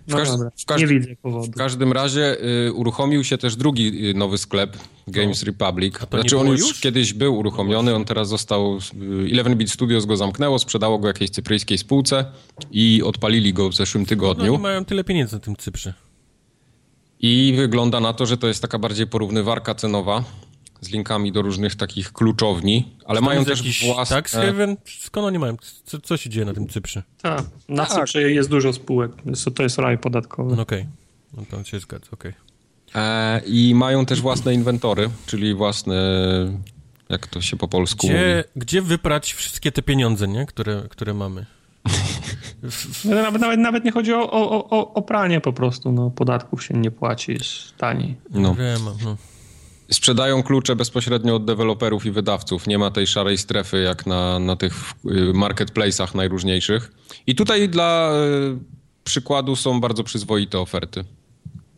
W, 0.07 0.11
No 0.11 0.25
dobra, 0.25 0.49
w, 0.77 0.79
nie 0.79 0.87
widzę 0.87 1.15
powodu. 1.21 1.51
w 1.51 1.55
każdym 1.55 1.91
razie 1.91 2.37
y, 2.67 2.73
uruchomił 2.73 3.23
się 3.23 3.37
też 3.37 3.55
drugi 3.55 4.09
y, 4.09 4.13
nowy 4.13 4.37
sklep, 4.37 4.77
Games 5.07 5.43
Republic. 5.43 5.93
No. 5.93 5.99
A 6.03 6.05
to 6.05 6.17
Znaczy 6.17 6.37
on 6.37 6.47
już, 6.47 6.59
już? 6.59 6.79
kiedyś 6.79 7.13
był 7.13 7.37
uruchomiony, 7.37 7.95
on 7.95 8.05
teraz 8.05 8.27
został... 8.29 8.77
y, 8.77 8.79
11-bit 9.33 9.71
Studios 9.71 10.05
go 10.05 10.17
zamknęło, 10.17 10.59
sprzedało 10.59 10.99
go 10.99 11.07
jakiejś 11.07 11.29
cypryjskiej 11.31 11.77
spółce 11.77 12.25
i 12.71 13.01
odpalili 13.03 13.53
go 13.53 13.69
w 13.69 13.75
zeszłym 13.75 14.03
No 14.03 14.09
tygodniu. 14.09 14.51
nie 14.51 14.59
mają 14.59 14.85
tyle 14.85 15.03
pieniędzy 15.03 15.35
na 15.35 15.39
tym 15.39 15.55
Cyprze. 15.55 15.93
I 17.19 17.53
wygląda 17.57 17.99
na 17.99 18.13
to, 18.13 18.25
że 18.25 18.37
to 18.37 18.47
jest 18.47 18.61
taka 18.61 18.79
bardziej 18.79 19.07
porównywarka 19.07 19.75
cenowa 19.75 20.23
z 20.81 20.89
linkami 20.89 21.31
do 21.31 21.41
różnych 21.41 21.75
takich 21.75 22.13
kluczowni, 22.13 22.95
ale 23.05 23.19
Tam 23.19 23.25
mają 23.25 23.45
też 23.45 23.59
jakiś 23.59 23.85
własne... 23.85 24.15
Tax 24.15 24.33
Haven? 24.33 24.77
Skąd 24.99 25.27
oni 25.27 25.39
mają? 25.39 25.57
Co, 25.85 25.99
co 25.99 26.17
się 26.17 26.29
dzieje 26.29 26.45
na 26.45 26.53
tym 26.53 26.67
Cyprze? 26.67 27.03
Tak, 27.21 27.43
na 27.69 27.85
Tak. 27.85 27.95
Cyprze 27.95 28.31
jest 28.31 28.49
dużo 28.49 28.73
spółek. 28.73 29.11
To 29.55 29.63
jest 29.63 29.77
raj 29.77 29.97
podatkowy. 29.97 30.55
No 30.55 30.61
okej. 30.61 30.85
No 31.37 31.43
to 31.51 31.63
się 31.63 31.79
zgadza, 31.79 32.07
okej. 32.11 32.33
E, 32.95 33.41
I 33.45 33.75
mają 33.75 34.05
też 34.05 34.21
własne 34.21 34.53
inwentory, 34.53 35.09
czyli 35.25 35.53
własne, 35.53 35.95
jak 37.09 37.27
to 37.27 37.41
się 37.41 37.57
po 37.57 37.67
polsku 37.67 38.07
Gdzie, 38.07 38.35
mówi. 38.37 38.65
gdzie 38.65 38.81
wyprać 38.81 39.33
wszystkie 39.33 39.71
te 39.71 39.81
pieniądze, 39.81 40.27
nie? 40.27 40.45
Które, 40.45 40.83
które 40.89 41.13
mamy? 41.13 41.45
No, 43.05 43.15
Nawet, 43.15 43.41
nawet, 43.41 43.59
nawet 43.59 43.83
nie 43.85 43.91
chodzi 43.91 44.13
o, 44.13 44.31
o, 44.31 44.69
o, 44.69 44.93
o 44.93 45.01
pranie 45.01 45.41
po 45.41 45.53
prostu. 45.53 45.91
No, 45.91 46.09
podatków 46.09 46.63
się 46.63 46.73
nie 46.73 46.91
płaci, 46.91 47.31
jest 47.33 47.77
taniej. 47.77 48.15
No. 48.31 48.55
Wiem, 48.55 48.81
no. 49.03 49.17
Sprzedają 49.91 50.43
klucze 50.43 50.75
bezpośrednio 50.75 51.35
od 51.35 51.45
deweloperów 51.45 52.05
i 52.05 52.11
wydawców. 52.11 52.67
Nie 52.67 52.77
ma 52.77 52.91
tej 52.91 53.07
szarej 53.07 53.37
strefy 53.37 53.81
jak 53.81 54.05
na, 54.05 54.39
na 54.39 54.55
tych 54.55 54.73
y, 55.05 55.33
marketplace'ach 55.33 56.15
najróżniejszych. 56.15 56.91
I 57.27 57.35
tutaj 57.35 57.69
dla 57.69 58.11
y, 58.53 58.57
przykładu 59.03 59.55
są 59.55 59.81
bardzo 59.81 60.03
przyzwoite 60.03 60.59
oferty. 60.59 61.05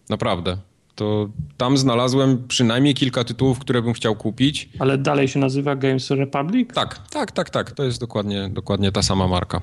Naprawdę. 0.09 0.57
To 0.95 1.29
tam 1.57 1.77
znalazłem 1.77 2.47
przynajmniej 2.47 2.93
kilka 2.93 3.23
tytułów, 3.23 3.59
które 3.59 3.81
bym 3.81 3.93
chciał 3.93 4.15
kupić. 4.15 4.69
Ale 4.79 4.97
dalej 4.97 5.27
się 5.27 5.39
nazywa 5.39 5.75
Games 5.75 6.09
Republic? 6.09 6.69
Tak, 6.73 7.09
tak, 7.09 7.31
tak, 7.31 7.49
tak. 7.49 7.71
To 7.71 7.83
jest 7.83 7.99
dokładnie, 7.99 8.49
dokładnie 8.49 8.91
ta 8.91 9.01
sama 9.01 9.27
marka. 9.27 9.61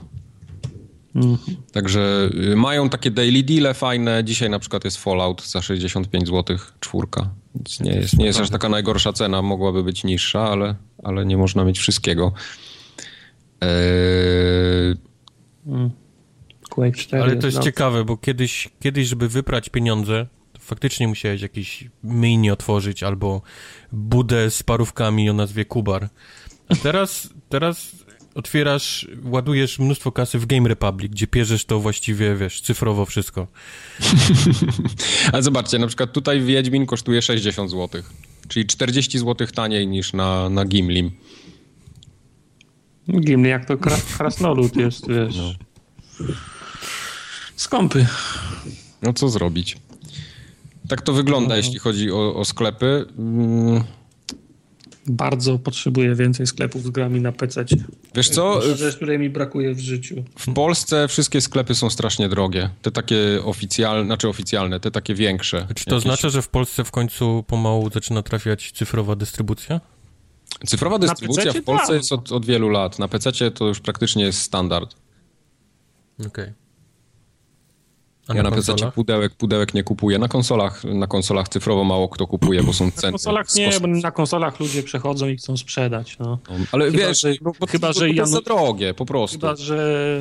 Mhm. 1.14 1.56
Także 1.72 2.30
y, 2.52 2.56
mają 2.56 2.88
takie 2.88 3.10
daily 3.10 3.42
deale 3.42 3.74
fajne. 3.74 4.24
Dzisiaj 4.24 4.50
na 4.50 4.58
przykład 4.58 4.84
jest 4.84 4.96
Fallout 4.96 5.48
za 5.48 5.62
65 5.62 6.28
zł, 6.28 6.56
czwórka. 6.80 7.30
Więc 7.54 7.80
nie 7.80 7.92
jest, 7.92 8.18
nie 8.18 8.26
jest 8.26 8.40
aż 8.40 8.50
taka 8.50 8.68
najgorsza 8.68 9.12
cena. 9.12 9.42
Mogłaby 9.42 9.82
być 9.82 10.04
niższa, 10.04 10.50
ale, 10.50 10.74
ale 11.02 11.26
nie 11.26 11.36
można 11.36 11.64
mieć 11.64 11.78
wszystkiego. 11.78 12.32
Eee... 13.60 14.96
Quake 16.70 16.96
4 16.96 17.22
Ale 17.22 17.36
to 17.36 17.46
jest 17.46 17.58
no. 17.58 17.64
ciekawe, 17.64 18.04
bo 18.04 18.16
kiedyś, 18.16 18.68
kiedyś, 18.80 19.08
żeby 19.08 19.28
wyprać 19.28 19.68
pieniądze, 19.68 20.26
to 20.52 20.60
faktycznie 20.60 21.08
musiałeś 21.08 21.42
jakiś 21.42 21.90
mini 22.04 22.50
otworzyć 22.50 23.02
albo 23.02 23.42
budę 23.92 24.50
z 24.50 24.62
parówkami 24.62 25.30
o 25.30 25.32
nazwie 25.32 25.64
Kubar. 25.64 26.08
A 26.68 26.76
teraz, 26.76 27.28
teraz 27.48 28.03
otwierasz, 28.34 29.08
ładujesz 29.24 29.78
mnóstwo 29.78 30.12
kasy 30.12 30.38
w 30.38 30.46
Game 30.46 30.68
Republic, 30.68 31.12
gdzie 31.12 31.26
pierzesz 31.26 31.64
to 31.64 31.80
właściwie, 31.80 32.36
wiesz, 32.36 32.60
cyfrowo 32.60 33.06
wszystko. 33.06 33.46
Ale 35.32 35.42
zobaczcie, 35.42 35.78
na 35.78 35.86
przykład 35.86 36.12
tutaj 36.12 36.40
Wiedźmin 36.40 36.86
kosztuje 36.86 37.22
60 37.22 37.70
zł, 37.70 38.02
czyli 38.48 38.66
40 38.66 39.18
zł 39.18 39.46
taniej 39.54 39.86
niż 39.86 40.12
na, 40.12 40.48
na 40.48 40.64
Gimlim. 40.64 41.10
Gimli 43.20 43.50
jak 43.50 43.64
to 43.64 43.76
kras 43.76 44.04
krasnolud 44.16 44.76
jest, 44.76 45.08
wiesz. 45.14 45.36
No. 45.36 45.52
Skąpy. 47.56 48.06
No 49.02 49.12
co 49.12 49.28
zrobić? 49.28 49.76
Tak 50.88 51.02
to 51.02 51.12
wygląda, 51.12 51.48
no. 51.48 51.56
jeśli 51.56 51.78
chodzi 51.78 52.10
o, 52.10 52.34
o 52.34 52.44
sklepy. 52.44 53.06
Mm. 53.18 53.84
Bardzo 55.06 55.58
potrzebuję 55.58 56.14
więcej 56.14 56.46
sklepów 56.46 56.82
z 56.82 56.90
grami 56.90 57.20
na 57.20 57.32
PC. 57.32 57.64
Wiesz 58.14 58.28
co? 58.28 58.76
Rzecz, 58.76 58.96
której 58.96 59.18
mi 59.18 59.30
brakuje 59.30 59.74
w 59.74 59.80
życiu. 59.80 60.24
W 60.38 60.54
Polsce 60.54 61.08
wszystkie 61.08 61.40
sklepy 61.40 61.74
są 61.74 61.90
strasznie 61.90 62.28
drogie. 62.28 62.70
Te 62.82 62.90
takie 62.90 63.16
oficjalne, 63.44 64.04
znaczy 64.04 64.28
oficjalne, 64.28 64.80
te 64.80 64.90
takie 64.90 65.14
większe. 65.14 65.66
Czy 65.74 65.84
to 65.84 65.94
jakieś... 65.94 66.04
znaczy, 66.04 66.30
że 66.30 66.42
w 66.42 66.48
Polsce 66.48 66.84
w 66.84 66.90
końcu 66.90 67.44
pomału 67.46 67.90
zaczyna 67.90 68.22
trafiać 68.22 68.72
cyfrowa 68.72 69.16
dystrybucja? 69.16 69.80
Cyfrowa 70.66 70.98
dystrybucja 70.98 71.52
w 71.52 71.62
Polsce 71.62 71.86
tak. 71.86 71.96
jest 71.96 72.12
od, 72.12 72.32
od, 72.32 72.46
wielu 72.46 72.68
lat. 72.68 72.98
Na 72.98 73.08
PC 73.08 73.50
to 73.50 73.66
już 73.66 73.80
praktycznie 73.80 74.24
jest 74.24 74.40
standard. 74.40 74.94
Okej. 76.18 76.28
Okay. 76.28 76.63
Ja 78.28 78.34
na, 78.34 78.50
na 78.50 78.56
PC 78.56 78.74
pudełek, 78.94 79.34
pudełek 79.34 79.74
nie 79.74 79.82
kupuję. 79.82 80.18
Na 80.18 80.28
konsolach, 80.28 80.84
na 80.84 81.06
konsolach 81.06 81.48
cyfrowo 81.48 81.84
mało 81.84 82.08
kto 82.08 82.26
kupuje, 82.26 82.62
bo 82.62 82.72
są 82.72 82.90
ceny. 82.90 83.06
Na 83.06 83.12
konsolach 83.12 83.54
nie, 83.54 83.80
bo 83.80 83.86
na 83.86 84.10
konsolach 84.10 84.60
ludzie 84.60 84.82
przechodzą 84.82 85.28
i 85.28 85.36
chcą 85.36 85.56
sprzedać. 85.56 86.18
No. 86.18 86.38
Ale 86.72 86.90
chyba, 86.90 86.98
wiesz, 86.98 87.20
że, 87.20 87.34
bo, 87.40 87.52
bo, 87.60 87.66
chyba, 87.66 87.92
że 87.92 88.08
za 88.22 88.40
drogie, 88.40 88.94
po 88.94 89.06
prostu. 89.06 89.38
Chyba, 89.40 89.56
że, 89.56 90.20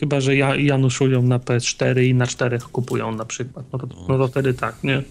chyba, 0.00 0.20
że 0.20 0.36
Januszują 0.36 1.22
na 1.22 1.38
PS4 1.38 2.02
i 2.02 2.14
na 2.14 2.26
czterech 2.26 2.62
kupują 2.62 3.12
na 3.12 3.24
przykład. 3.24 3.66
No 3.72 3.78
to, 3.78 3.86
no 4.08 4.18
to 4.18 4.28
wtedy 4.28 4.54
tak, 4.54 4.84
nie? 4.84 5.02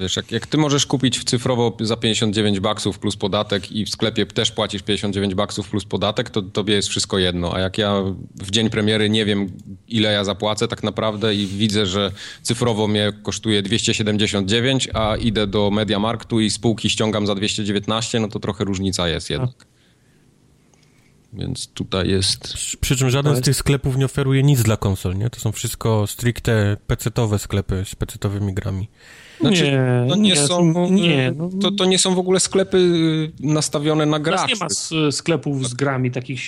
Wiesz, 0.00 0.16
jak, 0.16 0.32
jak 0.32 0.46
ty 0.46 0.58
możesz 0.58 0.86
kupić 0.86 1.24
cyfrowo 1.24 1.76
za 1.80 1.96
59 1.96 2.60
baksów 2.60 2.98
plus 2.98 3.16
podatek 3.16 3.72
i 3.72 3.84
w 3.84 3.90
sklepie 3.90 4.26
też 4.26 4.52
płacisz 4.52 4.82
59 4.82 5.34
baksów 5.34 5.70
plus 5.70 5.84
podatek, 5.84 6.30
to 6.30 6.42
tobie 6.42 6.74
jest 6.74 6.88
wszystko 6.88 7.18
jedno. 7.18 7.54
A 7.54 7.60
jak 7.60 7.78
ja 7.78 8.02
w 8.34 8.50
dzień 8.50 8.70
premiery 8.70 9.10
nie 9.10 9.24
wiem, 9.24 9.52
ile 9.88 10.12
ja 10.12 10.24
zapłacę 10.24 10.68
tak 10.68 10.82
naprawdę 10.82 11.34
i 11.34 11.46
widzę, 11.46 11.86
że 11.86 12.12
cyfrowo 12.42 12.88
mnie 12.88 13.12
kosztuje 13.22 13.62
279, 13.62 14.88
a 14.94 15.16
idę 15.16 15.46
do 15.46 15.70
Mediamarktu 15.70 16.40
i 16.40 16.50
spółki 16.50 16.90
ściągam 16.90 17.26
za 17.26 17.34
219, 17.34 18.20
no 18.20 18.28
to 18.28 18.40
trochę 18.40 18.64
różnica 18.64 19.08
jest 19.08 19.30
jednak. 19.30 19.66
Więc 21.32 21.68
tutaj 21.68 22.08
jest... 22.08 22.54
Przy 22.80 22.96
czym 22.96 23.10
żaden 23.10 23.36
z 23.36 23.40
tych 23.40 23.56
sklepów 23.56 23.96
nie 23.96 24.04
oferuje 24.04 24.42
nic 24.42 24.62
dla 24.62 24.76
konsol, 24.76 25.16
nie? 25.16 25.30
To 25.30 25.40
są 25.40 25.52
wszystko 25.52 26.06
stricte 26.06 26.76
pecetowe 26.86 27.38
sklepy 27.38 27.84
z 27.84 27.94
pecetowymi 27.94 28.54
grami. 28.54 28.88
Znaczy, 29.42 29.64
nie, 29.64 30.06
to 30.08 30.16
nie, 30.16 30.22
nie 30.22 30.36
są, 30.36 30.90
nie, 30.90 31.32
no, 31.36 31.50
to, 31.62 31.70
to 31.70 31.84
nie 31.84 31.98
są 31.98 32.14
w 32.14 32.18
ogóle 32.18 32.40
sklepy 32.40 32.76
y, 32.78 33.32
nastawione 33.40 34.06
na 34.06 34.18
graczy. 34.18 34.54
nie 34.54 34.60
ma 34.60 34.66
sklepów 35.10 35.68
z 35.68 35.74
grami 35.74 36.10
takich 36.10 36.40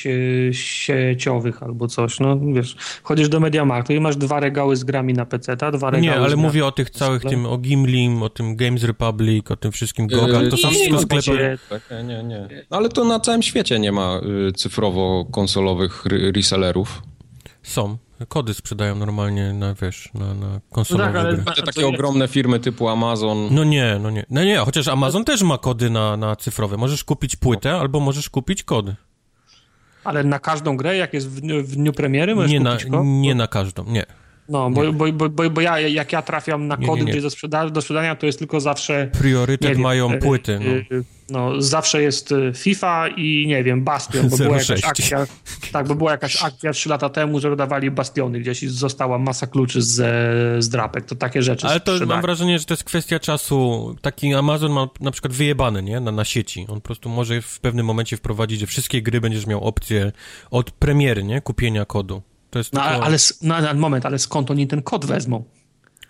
sieciowych 0.53 1.63
albo 1.63 1.89
coś, 1.89 2.21
no 2.21 2.41
wiesz, 2.55 2.77
chodzisz 3.03 3.29
do 3.29 3.41
Mediamarktu 3.41 3.93
i 3.93 4.01
masz 4.01 4.17
dwa 4.17 4.41
regały 4.41 4.77
z 4.77 4.85
grami 4.85 5.15
na 5.15 5.27
PC, 5.27 5.57
ta, 5.57 5.71
dwa 5.71 5.91
regały 5.91 6.17
Nie, 6.19 6.25
ale 6.25 6.37
mówię 6.37 6.67
o 6.67 6.73
tych 6.73 6.91
całych, 6.91 7.23
tym, 7.23 7.47
o 7.47 7.59
Gimlim, 7.59 8.23
o 8.23 8.29
tym 8.29 8.57
Games 8.57 8.85
Republic, 8.85 9.51
o 9.51 9.57
tym 9.57 9.73
wszystkim 9.73 10.07
Gogal, 10.07 10.51
to 10.51 10.57
są 10.57 10.71
wszystko 10.71 11.01
sklepy... 11.01 11.59
Nie, 11.91 12.05
nie, 12.05 12.23
nie. 12.23 12.49
No, 12.71 12.77
ale 12.77 12.89
to 12.89 13.05
na 13.05 13.21
całym 13.21 13.43
świecie 13.43 13.79
nie 13.79 13.93
ma 13.93 14.21
y, 14.49 14.53
cyfrowo-konsolowych 14.53 16.05
resellerów. 16.35 17.03
Są 17.63 17.97
kody 18.29 18.55
sprzedają 18.55 18.97
normalnie 18.97 19.53
na, 19.53 19.75
wiesz, 19.75 20.11
na, 20.15 20.35
na 20.35 20.61
konsolowe 20.71 21.13
no 21.13 21.13
tak, 21.13 21.27
ale 21.27 21.55
Te 21.55 21.63
takie 21.63 21.87
ogromne 21.87 22.29
firmy 22.29 22.61
typu 22.61 22.89
Amazon. 22.89 23.49
No 23.51 23.65
nie, 23.65 23.99
no 24.01 24.11
nie. 24.11 24.27
No 24.31 24.45
nie, 24.45 24.59
chociaż 24.59 24.89
Amazon 24.89 25.25
też 25.25 25.43
ma 25.43 25.59
kody 25.59 25.91
na, 25.91 26.17
na 26.17 26.37
cyfrowe. 26.37 26.77
Możesz 26.77 27.05
kupić 27.05 27.37
płytę 27.37 27.73
albo 27.73 28.01
możesz 28.01 28.31
kupić 28.31 28.63
kody. 28.63 28.95
Ale 30.05 30.25
na 30.25 30.39
każdą 30.39 30.77
grę, 30.77 30.97
jak 30.97 31.15
jest 31.15 31.31
w 31.31 31.41
dniu, 31.41 31.63
w 31.63 31.77
dniu 31.77 31.93
premiery, 31.93 32.35
możesz 32.35 32.53
nie 32.53 32.59
kupić 32.59 32.85
na, 32.85 32.91
kod? 32.91 33.07
Nie 33.07 33.35
na 33.35 33.47
każdą, 33.47 33.85
nie. 33.85 34.07
No, 34.49 34.71
bo, 34.71 34.93
bo, 34.93 35.29
bo, 35.29 35.51
bo, 35.51 35.61
ja, 35.61 35.81
jak 35.81 36.13
ja 36.13 36.23
trafiam 36.23 36.67
na 36.67 36.77
kody 36.77 37.05
nie. 37.05 37.21
do, 37.21 37.31
sprzeda 37.31 37.71
do 37.71 37.81
sprzedania, 37.81 38.17
to 38.17 38.27
jest 38.27 38.39
tylko 38.39 38.61
zawsze... 38.61 39.11
Priorytet 39.19 39.79
mają 39.79 40.11
e, 40.11 40.19
płyty, 40.19 40.61
no. 40.65 40.97
E, 40.97 41.03
no. 41.31 41.63
zawsze 41.63 42.03
jest 42.03 42.33
e, 42.33 42.53
FIFA 42.55 43.09
i 43.09 43.47
nie 43.49 43.65
wiem, 43.65 43.85
Bastion, 43.85 44.29
bo 44.29 44.37
była 44.37 44.57
jakaś 44.57 44.85
akcja, 44.85 45.27
tak, 45.73 45.89
bo 45.89 45.95
była 45.95 46.11
jakaś 46.11 46.43
akcja 46.43 46.73
trzy 46.73 46.89
lata 46.89 47.09
temu, 47.09 47.41
że 47.41 47.51
dodawali 47.51 47.91
Bastiony, 47.91 48.41
gdzieś 48.41 48.63
została 48.63 49.19
masa 49.19 49.47
kluczy 49.47 49.83
z, 49.83 49.95
z 50.65 50.69
drapek, 50.69 51.05
to 51.05 51.15
takie 51.15 51.43
rzeczy 51.43 51.67
Ale 51.67 51.81
to 51.81 52.07
mam 52.07 52.23
wrażenie, 52.23 52.59
że 52.59 52.65
to 52.65 52.75
jest 52.75 52.85
kwestia 52.85 53.19
czasu. 53.19 53.97
Taki 54.01 54.35
Amazon 54.35 54.73
ma 54.73 54.89
na 55.01 55.11
przykład 55.11 55.33
wyjebane, 55.33 55.83
nie, 55.83 56.01
na, 56.01 56.13
na 56.13 56.25
sieci. 56.25 56.67
On 56.69 56.75
po 56.75 56.87
prostu 56.87 57.09
może 57.09 57.43
w 57.43 57.61
pewnym 57.61 57.87
momencie 57.87 58.17
wprowadzić, 58.17 58.61
że 58.61 58.67
wszystkie 58.67 59.03
gry 59.03 59.21
będziesz 59.21 59.47
miał 59.47 59.65
opcję 59.65 60.13
od 60.51 60.71
premiery, 60.71 61.25
nie, 61.25 61.41
kupienia 61.41 61.85
kodu. 61.85 62.23
To 62.55 62.59
jest 62.59 62.73
no, 62.73 62.81
tylko... 62.89 63.05
ale, 63.05 63.17
no, 63.43 63.75
moment, 63.75 64.07
ale 64.07 64.19
skąd 64.19 64.51
oni 64.51 64.67
ten 64.67 64.83
kod 64.83 65.05
wezmą? 65.05 65.45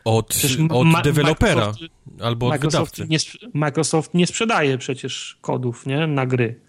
Od, 0.04 0.36
od 0.70 0.86
ma 0.86 1.02
dewelopera 1.02 1.72
albo 2.20 2.46
od 2.46 2.52
Microsoft 2.52 2.96
wydawcy. 2.96 3.30
Nie, 3.42 3.50
Microsoft 3.54 4.14
nie 4.14 4.26
sprzedaje 4.26 4.78
przecież 4.78 5.38
kodów 5.40 5.86
nie, 5.86 6.06
na 6.06 6.26
gry. 6.26 6.60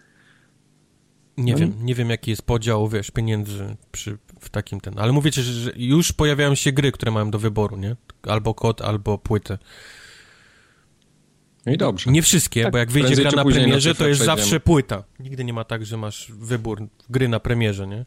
Nie 1.38 1.53
no 1.53 1.59
wiem, 1.59 1.73
nie 1.81 1.95
wiem 1.95 2.09
jaki 2.09 2.31
jest 2.31 2.41
podział, 2.41 2.89
wiesz, 2.89 3.11
pieniędzy 3.11 3.75
przy, 3.91 4.17
w 4.39 4.49
takim 4.49 4.81
ten, 4.81 4.99
ale 4.99 5.11
mówicie, 5.11 5.41
że 5.41 5.71
już 5.75 6.11
pojawiają 6.11 6.55
się 6.55 6.71
gry, 6.71 6.91
które 6.91 7.11
mają 7.11 7.31
do 7.31 7.39
wyboru, 7.39 7.77
nie? 7.77 7.95
Albo 8.23 8.53
kod, 8.53 8.81
albo 8.81 9.17
płytę. 9.17 9.57
No 11.65 11.71
i 11.73 11.77
dobrze. 11.77 12.11
Nie 12.11 12.21
wszystkie, 12.21 12.63
tak, 12.63 12.71
bo 12.71 12.77
jak 12.77 12.91
wyjdzie 12.91 13.15
gra 13.15 13.31
na 13.31 13.45
premierze, 13.45 13.95
to 13.95 14.07
jest 14.07 14.21
zawsze 14.21 14.59
płyta. 14.59 15.03
Nigdy 15.19 15.43
nie 15.43 15.53
ma 15.53 15.63
tak, 15.63 15.85
że 15.85 15.97
masz 15.97 16.31
wybór 16.31 16.88
gry 17.09 17.27
na 17.27 17.39
premierze, 17.39 17.88
nie? 17.88 18.05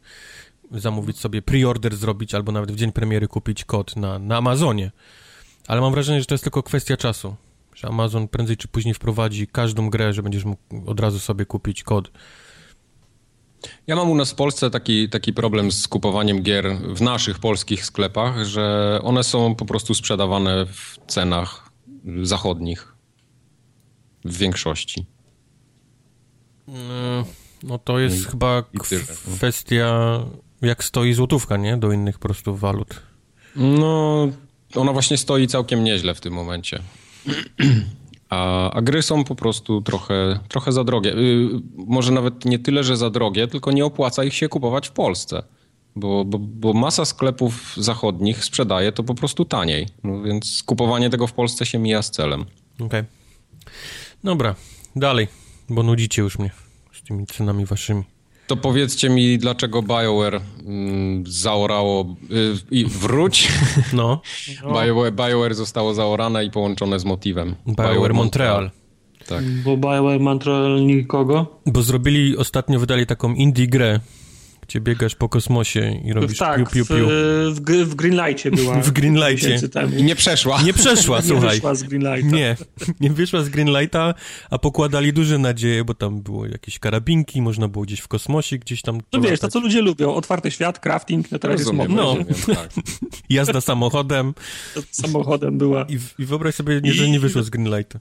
Zamówić 0.70 1.18
sobie 1.18 1.42
preorder 1.42 1.96
zrobić, 1.96 2.34
albo 2.34 2.52
nawet 2.52 2.72
w 2.72 2.76
dzień 2.76 2.92
premiery 2.92 3.28
kupić 3.28 3.64
kod 3.64 3.96
na, 3.96 4.18
na 4.18 4.36
Amazonie. 4.36 4.90
Ale 5.66 5.80
mam 5.80 5.92
wrażenie, 5.92 6.20
że 6.20 6.26
to 6.26 6.34
jest 6.34 6.44
tylko 6.44 6.62
kwestia 6.62 6.96
czasu. 6.96 7.36
Że 7.74 7.88
Amazon 7.88 8.28
prędzej 8.28 8.56
czy 8.56 8.68
później 8.68 8.94
wprowadzi 8.94 9.46
każdą 9.46 9.90
grę, 9.90 10.12
że 10.12 10.22
będziesz 10.22 10.44
mógł 10.44 10.62
od 10.86 11.00
razu 11.00 11.18
sobie 11.18 11.46
kupić 11.46 11.82
kod. 11.82 12.10
Ja 13.86 13.96
mam 13.96 14.10
u 14.10 14.14
nas 14.14 14.32
w 14.32 14.34
Polsce 14.34 14.70
taki, 14.70 15.08
taki 15.08 15.32
problem 15.32 15.72
z 15.72 15.88
kupowaniem 15.88 16.42
gier 16.42 16.78
w 16.94 17.02
naszych 17.02 17.38
polskich 17.38 17.84
sklepach, 17.84 18.44
że 18.44 18.98
one 19.02 19.24
są 19.24 19.54
po 19.54 19.64
prostu 19.64 19.94
sprzedawane 19.94 20.66
w 20.66 20.98
cenach 21.06 21.70
zachodnich. 22.22 22.94
W 24.24 24.36
większości. 24.36 25.06
No, 26.68 27.24
no 27.62 27.78
to 27.78 27.98
jest 27.98 28.20
I, 28.20 28.24
chyba 28.24 28.64
i 28.72 28.78
kwestia 29.36 30.20
jak 30.62 30.84
stoi 30.84 31.12
złotówka, 31.12 31.56
nie? 31.56 31.76
Do 31.76 31.92
innych 31.92 32.18
po 32.18 32.28
prostu 32.28 32.56
walut. 32.56 33.02
No, 33.56 34.28
ona 34.74 34.92
właśnie 34.92 35.16
stoi 35.16 35.46
całkiem 35.46 35.84
nieźle 35.84 36.14
w 36.14 36.20
tym 36.20 36.32
momencie. 36.32 36.82
A, 38.30 38.70
a 38.70 38.82
gry 38.82 39.02
są 39.02 39.24
po 39.24 39.34
prostu 39.34 39.82
trochę, 39.82 40.38
trochę 40.48 40.72
za 40.72 40.84
drogie. 40.84 41.10
Yy, 41.10 41.60
może 41.76 42.12
nawet 42.12 42.44
nie 42.44 42.58
tyle, 42.58 42.84
że 42.84 42.96
za 42.96 43.10
drogie, 43.10 43.46
tylko 43.46 43.72
nie 43.72 43.84
opłaca 43.84 44.24
ich 44.24 44.34
się 44.34 44.48
kupować 44.48 44.88
w 44.88 44.92
Polsce. 44.92 45.42
Bo, 45.96 46.24
bo, 46.24 46.38
bo 46.38 46.72
masa 46.72 47.04
sklepów 47.04 47.74
zachodnich 47.76 48.44
sprzedaje 48.44 48.92
to 48.92 49.02
po 49.02 49.14
prostu 49.14 49.44
taniej. 49.44 49.86
No 50.04 50.22
więc 50.22 50.62
kupowanie 50.66 51.10
tego 51.10 51.26
w 51.26 51.32
Polsce 51.32 51.66
się 51.66 51.78
mija 51.78 52.02
z 52.02 52.10
celem. 52.10 52.40
Okej. 52.74 52.86
Okay. 52.86 53.04
Dobra, 54.24 54.54
dalej, 54.96 55.28
bo 55.68 55.82
nudzicie 55.82 56.22
już 56.22 56.38
mnie 56.38 56.50
z 56.92 57.02
tymi 57.02 57.26
cenami 57.26 57.66
waszymi. 57.66 58.04
To 58.48 58.56
powiedzcie 58.56 59.10
mi, 59.10 59.38
dlaczego 59.38 59.82
BioWare 59.82 60.40
mm, 60.66 61.24
zaorało 61.26 62.16
y, 62.30 62.54
i 62.70 62.84
wróć. 62.86 63.48
No, 63.92 64.20
BioWare, 64.74 65.12
BioWare 65.12 65.54
zostało 65.54 65.94
zaorane 65.94 66.44
i 66.44 66.50
połączone 66.50 67.00
z 67.00 67.04
motywem. 67.04 67.54
BioWare 67.66 68.14
Montreal. 68.14 68.70
Tak. 69.26 69.44
Bo 69.44 69.76
BioWare 69.76 70.20
Montreal 70.20 70.86
nikogo. 70.86 71.60
Bo 71.66 71.82
zrobili, 71.82 72.36
ostatnio 72.36 72.80
wydali 72.80 73.06
taką 73.06 73.34
indie 73.34 73.66
grę, 73.66 74.00
gdzie 74.68 74.80
biegasz 74.80 75.14
po 75.14 75.28
kosmosie 75.28 76.00
i 76.04 76.12
robisz 76.12 76.38
tak, 76.38 76.56
piu, 76.58 76.66
piu, 76.86 76.86
piu. 76.96 77.06
W, 77.08 77.54
w, 77.54 77.60
gr- 77.60 77.84
w 77.84 77.94
Greenlightie 77.94 78.50
była. 78.50 78.80
W 78.82 78.90
Greenlightie. 78.90 79.58
I 79.98 80.02
nie 80.02 80.14
przeszła. 80.16 80.62
Nie 80.62 80.72
przeszła, 80.72 81.16
Nie 81.16 81.22
słuchaj. 81.22 81.50
wyszła 81.50 81.74
z 81.74 81.82
Greenlighta. 81.82 82.36
Nie, 82.36 82.56
nie 83.00 83.10
wyszła 83.10 83.42
z 83.42 83.48
Greenlighta, 83.48 84.14
a 84.50 84.58
pokładali 84.58 85.12
duże 85.12 85.38
nadzieje, 85.38 85.84
bo 85.84 85.94
tam 85.94 86.20
było 86.22 86.46
jakieś 86.46 86.78
karabinki, 86.78 87.42
można 87.42 87.68
było 87.68 87.84
gdzieś 87.84 88.00
w 88.00 88.08
kosmosie, 88.08 88.58
gdzieś 88.58 88.82
tam 88.82 89.00
No 89.12 89.20
wiesz, 89.20 89.40
to 89.40 89.48
co 89.48 89.60
ludzie 89.60 89.82
lubią, 89.82 90.14
otwarty 90.14 90.50
świat, 90.50 90.78
crafting, 90.80 91.30
no 91.32 91.38
teraz 91.38 91.58
Rozumiem, 91.58 91.80
jest 91.90 91.96
No. 91.96 92.04
modne, 92.14 92.24
rozumiem, 92.32 92.56
tak. 92.56 92.84
jazda 93.30 93.60
samochodem 93.60 94.34
samochodem 94.90 95.58
była. 95.58 95.82
i, 95.82 95.98
w- 95.98 96.14
i 96.20 96.24
wyobraź 96.24 96.54
sobie, 96.54 96.80
nie, 96.80 96.92
że 96.92 97.08
nie 97.08 97.20
wyszło 97.20 97.42
z 97.42 97.50
Greenlighta. 97.50 97.98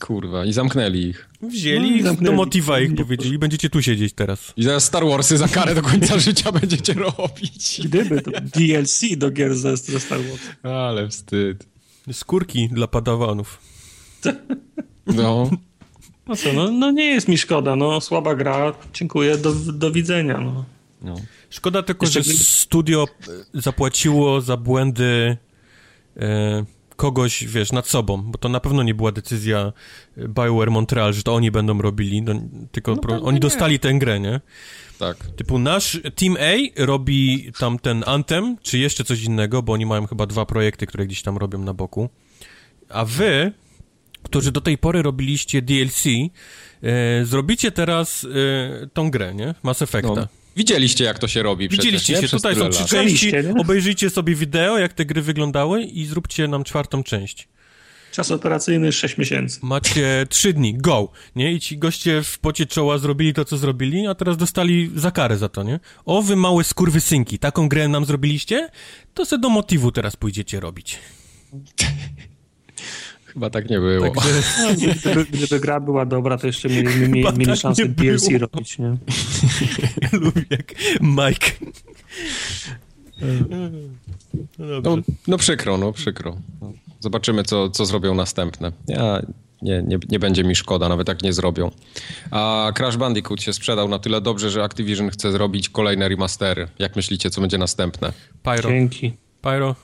Kurwa, 0.00 0.44
i 0.44 0.52
zamknęli 0.52 0.98
ich. 1.06 1.28
Wzięli 1.42 1.80
No 1.90 1.94
i 1.94 1.96
ich 1.96 2.02
do 2.02 2.08
zamknęli. 2.08 2.36
motywa 2.36 2.80
ich 2.80 2.90
Nie 2.90 2.96
powiedzieli, 2.96 3.38
będziecie 3.38 3.70
tu 3.70 3.82
siedzieć 3.82 4.12
teraz. 4.12 4.52
I 4.56 4.62
zaraz 4.62 4.84
Star 4.84 5.04
Warsy 5.06 5.38
za 5.38 5.48
karę 5.48 5.74
do 5.74 5.82
końca 5.82 6.18
życia 6.28 6.52
będziecie 6.52 6.92
robić. 6.92 7.80
Gdyby 7.84 8.22
to 8.22 8.30
DLC 8.30 9.00
do 9.16 9.30
gier 9.30 9.54
ze, 9.56 9.76
Star 9.76 10.18
Wars. 10.18 10.40
Ale 10.62 11.08
wstyd. 11.08 11.66
Skórki 12.12 12.68
dla 12.68 12.86
padawanów. 12.86 13.58
No, 15.06 15.50
No 16.26 16.36
co, 16.36 16.52
no, 16.52 16.70
no 16.70 16.90
nie 16.90 17.04
jest 17.04 17.28
mi 17.28 17.38
szkoda, 17.38 17.76
no 17.76 18.00
słaba 18.00 18.34
gra, 18.34 18.72
dziękuję, 18.94 19.36
do, 19.38 19.52
do 19.54 19.90
widzenia, 19.90 20.38
no. 20.40 20.64
no. 21.02 21.14
Szkoda 21.50 21.82
tylko, 21.82 22.06
Jeszcze 22.06 22.22
że 22.22 22.32
studio 22.34 23.06
e, 23.54 23.60
zapłaciło 23.60 24.40
za 24.40 24.56
błędy 24.56 25.36
e, 26.16 26.64
kogoś, 26.98 27.44
wiesz, 27.44 27.72
nad 27.72 27.88
sobą, 27.88 28.22
bo 28.22 28.38
to 28.38 28.48
na 28.48 28.60
pewno 28.60 28.82
nie 28.82 28.94
była 28.94 29.12
decyzja 29.12 29.72
e, 30.16 30.28
BioWare 30.28 30.70
Montreal, 30.70 31.12
że 31.12 31.22
to 31.22 31.34
oni 31.34 31.50
będą 31.50 31.82
robili, 31.82 32.22
no, 32.22 32.34
tylko 32.72 32.96
pro, 32.96 33.12
pewnie 33.12 33.26
oni 33.26 33.34
nie. 33.34 33.40
dostali 33.40 33.78
tę 33.78 33.94
grę, 33.94 34.20
nie? 34.20 34.40
Tak. 34.98 35.16
Typu 35.36 35.58
nasz 35.58 36.00
Team 36.14 36.36
A 36.40 36.82
robi 36.84 37.52
tam 37.58 37.78
ten 37.78 38.04
Anthem, 38.06 38.56
czy 38.62 38.78
jeszcze 38.78 39.04
coś 39.04 39.22
innego, 39.22 39.62
bo 39.62 39.72
oni 39.72 39.86
mają 39.86 40.06
chyba 40.06 40.26
dwa 40.26 40.46
projekty, 40.46 40.86
które 40.86 41.06
gdzieś 41.06 41.22
tam 41.22 41.36
robią 41.36 41.58
na 41.58 41.74
boku. 41.74 42.08
A 42.88 43.04
wy, 43.04 43.52
którzy 44.22 44.52
do 44.52 44.60
tej 44.60 44.78
pory 44.78 45.02
robiliście 45.02 45.62
DLC, 45.62 46.04
e, 46.06 47.24
zrobicie 47.24 47.72
teraz 47.72 48.24
e, 48.24 48.86
tą 48.86 49.10
grę, 49.10 49.34
nie? 49.34 49.54
Mass 49.62 49.82
Effecta. 49.82 50.14
No. 50.14 50.37
Widzieliście, 50.58 51.04
jak 51.04 51.18
to 51.18 51.28
się 51.28 51.42
robi 51.42 51.68
Widzieliście 51.68 52.12
przecież, 52.12 52.30
się, 52.30 52.36
tutaj 52.36 52.56
są 52.56 52.68
trzy 52.68 52.84
części, 52.84 53.32
obejrzyjcie 53.58 54.10
sobie 54.10 54.34
wideo, 54.34 54.78
jak 54.78 54.92
te 54.92 55.04
gry 55.04 55.22
wyglądały 55.22 55.82
i 55.82 56.06
zróbcie 56.06 56.48
nam 56.48 56.64
czwartą 56.64 57.02
część. 57.02 57.48
Czas 58.12 58.30
operacyjny 58.30 58.92
6 58.92 59.18
miesięcy. 59.18 59.60
Macie 59.62 60.26
trzy 60.28 60.52
dni, 60.52 60.74
go, 60.74 61.12
nie? 61.36 61.52
I 61.52 61.60
ci 61.60 61.78
goście 61.78 62.22
w 62.22 62.38
pocie 62.38 62.66
czoła 62.66 62.98
zrobili 62.98 63.34
to, 63.34 63.44
co 63.44 63.56
zrobili, 63.56 64.06
a 64.06 64.14
teraz 64.14 64.36
dostali 64.36 64.90
za 64.94 65.10
karę 65.10 65.38
za 65.38 65.48
to, 65.48 65.62
nie? 65.62 65.80
O, 66.04 66.22
wy 66.22 66.36
małe 66.36 66.64
skurwysynki, 66.64 67.38
taką 67.38 67.68
grę 67.68 67.88
nam 67.88 68.04
zrobiliście? 68.04 68.68
To 69.14 69.26
se 69.26 69.38
do 69.38 69.48
motywu 69.48 69.92
teraz 69.92 70.16
pójdziecie 70.16 70.60
robić. 70.60 70.98
Chyba 73.38 73.50
tak 73.50 73.70
nie 73.70 73.78
było. 73.80 74.10
Także 74.10 74.42
No, 74.62 74.74
gdyby, 74.74 75.24
gdyby 75.24 75.60
gra 75.60 75.80
była 75.80 76.06
dobra, 76.06 76.38
to 76.38 76.46
jeszcze 76.46 76.68
mieli, 76.68 77.08
mieli, 77.08 77.46
tak 77.46 77.56
szansę 77.56 77.88
DLC 77.88 78.28
było. 78.28 78.38
robić, 78.38 78.78
nie? 78.78 78.96
lubię 80.20 80.42
jak 80.50 80.74
Mike. 81.00 81.50
No 84.58 84.80
No, 84.82 84.96
no 85.26 85.38
przykro, 85.38 85.78
no 85.78 85.92
przykro. 85.92 86.36
Zobaczymy, 87.00 87.42
co, 87.44 87.70
co 87.70 87.86
zrobią 87.86 88.14
następne. 88.14 88.72
Ja, 88.88 89.22
nie, 89.62 89.82
nie, 89.82 89.98
nie 90.08 90.18
będzie 90.18 90.44
mi 90.44 90.56
szkoda, 90.56 90.88
nawet 90.88 91.08
jak 91.08 91.22
nie 91.22 91.32
zrobią. 91.32 91.70
A 92.30 92.72
Crash 92.74 92.96
Bandicoot 92.96 93.42
się 93.42 93.52
sprzedał 93.52 93.88
na 93.88 93.98
tyle 93.98 94.20
dobrze, 94.20 94.50
że 94.50 94.64
Activision 94.64 95.10
chce 95.10 95.32
zrobić 95.32 95.68
kolejne 95.68 96.08
remastery. 96.08 96.68
Jak 96.78 96.96
myślicie, 96.96 97.30
co 97.30 97.40
będzie 97.40 97.58
następne? 97.58 98.12
Pyro, 98.42 98.70
Dzięki. 98.70 99.12
Pyro, 99.42 99.74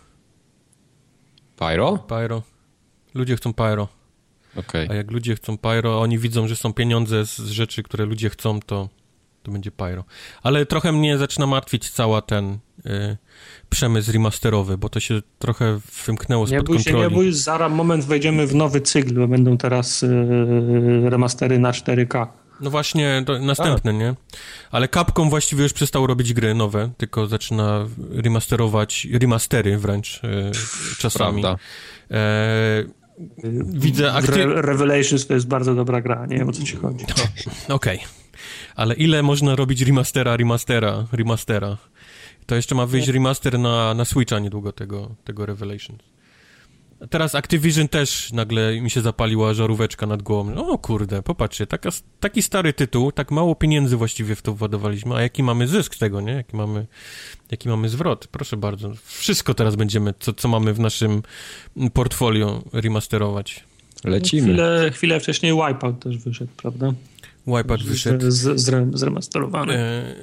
Pyro? 1.57 1.99
Pyro. 1.99 2.43
Ludzie 3.15 3.37
chcą 3.37 3.55
Pyro. 3.55 3.89
Okej. 4.57 4.89
A 4.91 4.95
jak 4.95 5.11
ludzie 5.11 5.37
chcą 5.37 5.59
pyro, 5.59 5.95
a 5.95 5.97
oni 5.97 6.19
widzą, 6.19 6.49
że 6.49 6.57
są 6.57 6.73
pieniądze 6.73 7.27
z, 7.27 7.39
z 7.39 7.51
rzeczy, 7.51 7.83
które 7.83 8.05
ludzie 8.05 8.31
chcą, 8.31 8.61
to, 8.61 8.89
to 9.43 9.53
będzie 9.53 9.71
pyro. 9.71 10.05
Ale 10.43 10.67
trochę 10.67 10.93
mnie 10.93 11.19
zaczyna 11.19 11.47
martwić 11.47 11.91
cała 11.91 12.23
ten 12.23 12.59
y, 12.87 13.17
przemysł 13.71 14.13
remasterowy, 14.13 14.79
bo 14.79 14.89
to 14.89 15.01
się 15.01 15.23
trochę 15.39 15.81
wymknęło 16.07 16.47
Nie 16.47 16.57
spod 16.59 16.67
bój 16.67 16.79
się, 16.79 16.85
kontroli. 16.85 17.11
nie 17.11 17.15
bój, 17.15 17.33
zaraz 17.33 17.73
moment 17.73 18.05
wejdziemy 18.05 18.47
w 18.47 18.55
nowy 18.55 18.81
cykl, 18.81 19.15
bo 19.15 19.29
będą 19.29 19.59
teraz 19.59 20.03
yy, 20.03 21.11
remastery 21.11 21.59
na 21.59 21.71
4K. 21.71 22.27
No 22.61 22.71
właśnie, 22.71 23.23
to 23.27 23.39
następne, 23.39 23.95
nie? 23.95 24.15
Ale 24.71 24.89
Capcom 24.89 25.31
właściwie 25.31 25.63
już 25.63 25.73
przestał 25.73 26.07
robić 26.07 26.33
gry 26.33 26.55
nowe, 26.55 26.91
tylko 26.97 27.27
zaczyna 27.27 27.87
remasterować, 28.11 29.07
remastery 29.13 29.79
wręcz 29.79 30.21
y, 30.25 30.51
czasami. 30.99 31.43
Prawda. 31.43 31.65
E, 32.11 33.04
widzę 33.65 34.13
akty... 34.13 34.33
Re 34.33 34.63
Revelations 34.63 35.27
to 35.27 35.35
jest 35.35 35.47
bardzo 35.47 35.75
dobra 35.75 36.01
gra, 36.01 36.27
nie 36.27 36.39
wiem 36.39 36.49
o 36.49 36.53
co 36.53 36.63
ci 36.63 36.77
chodzi. 36.77 37.05
Okej. 37.69 37.99
Ale 38.77 38.95
ile 38.95 39.23
można 39.23 39.57
robić 39.57 39.83
remastera, 39.83 40.37
remastera, 40.37 41.07
remastera? 41.13 41.77
To 42.47 42.55
jeszcze 42.55 42.75
ma 42.75 42.87
wyjść 42.87 43.09
remaster 43.09 43.59
na, 43.59 43.95
na 43.95 44.05
Switcha 44.05 44.39
niedługo 44.39 44.73
tego, 44.73 45.11
tego 45.25 45.47
Revelations. 45.47 46.14
Teraz 47.11 47.35
Activision 47.35 47.89
też 47.89 48.33
nagle 48.33 48.81
mi 48.81 48.91
się 48.91 49.01
zapaliła 49.01 49.55
żaróweczka 49.55 50.07
nad 50.07 50.23
głową. 50.23 50.55
O 50.69 50.79
kurde, 50.79 51.23
popatrzcie, 51.23 51.67
taka, 51.67 51.91
taki 52.21 52.43
stary 52.43 52.73
tytuł, 52.73 53.13
tak 53.13 53.31
mało 53.31 53.55
pieniędzy 53.55 53.97
właściwie 53.97 54.35
w 54.35 54.43
to 54.43 54.55
władowaliśmy, 54.55 55.15
a 55.15 55.23
jaki 55.23 55.43
mamy 55.43 55.69
zysk 55.69 55.95
z 55.95 55.99
tego, 55.99 56.21
nie? 56.21 56.33
Jaki 56.33 56.57
mamy, 56.57 56.87
jaki 57.51 57.69
mamy 57.69 57.89
zwrot? 57.89 58.27
Proszę 58.27 58.57
bardzo. 58.57 58.93
Wszystko 59.05 59.55
teraz 59.55 59.77
będziemy, 59.77 60.15
co, 60.21 60.33
co 60.33 60.49
mamy 60.49 60.75
w 60.75 60.81
naszym 60.81 61.23
portfolio 61.93 62.63
remasterować. 62.73 63.65
Lecimy. 64.05 64.43
Chwilę, 64.43 64.91
chwilę 64.93 65.21
wcześniej 65.21 65.53
Wipeout 65.53 66.01
też 66.01 66.19
wyszedł, 66.19 66.51
prawda? 66.57 66.93
Wipeout 67.47 67.83
wyszedł. 67.83 68.31
Z, 68.31 68.61
z, 68.61 68.99
zremasterowany. 68.99 69.75
E, 69.75 70.15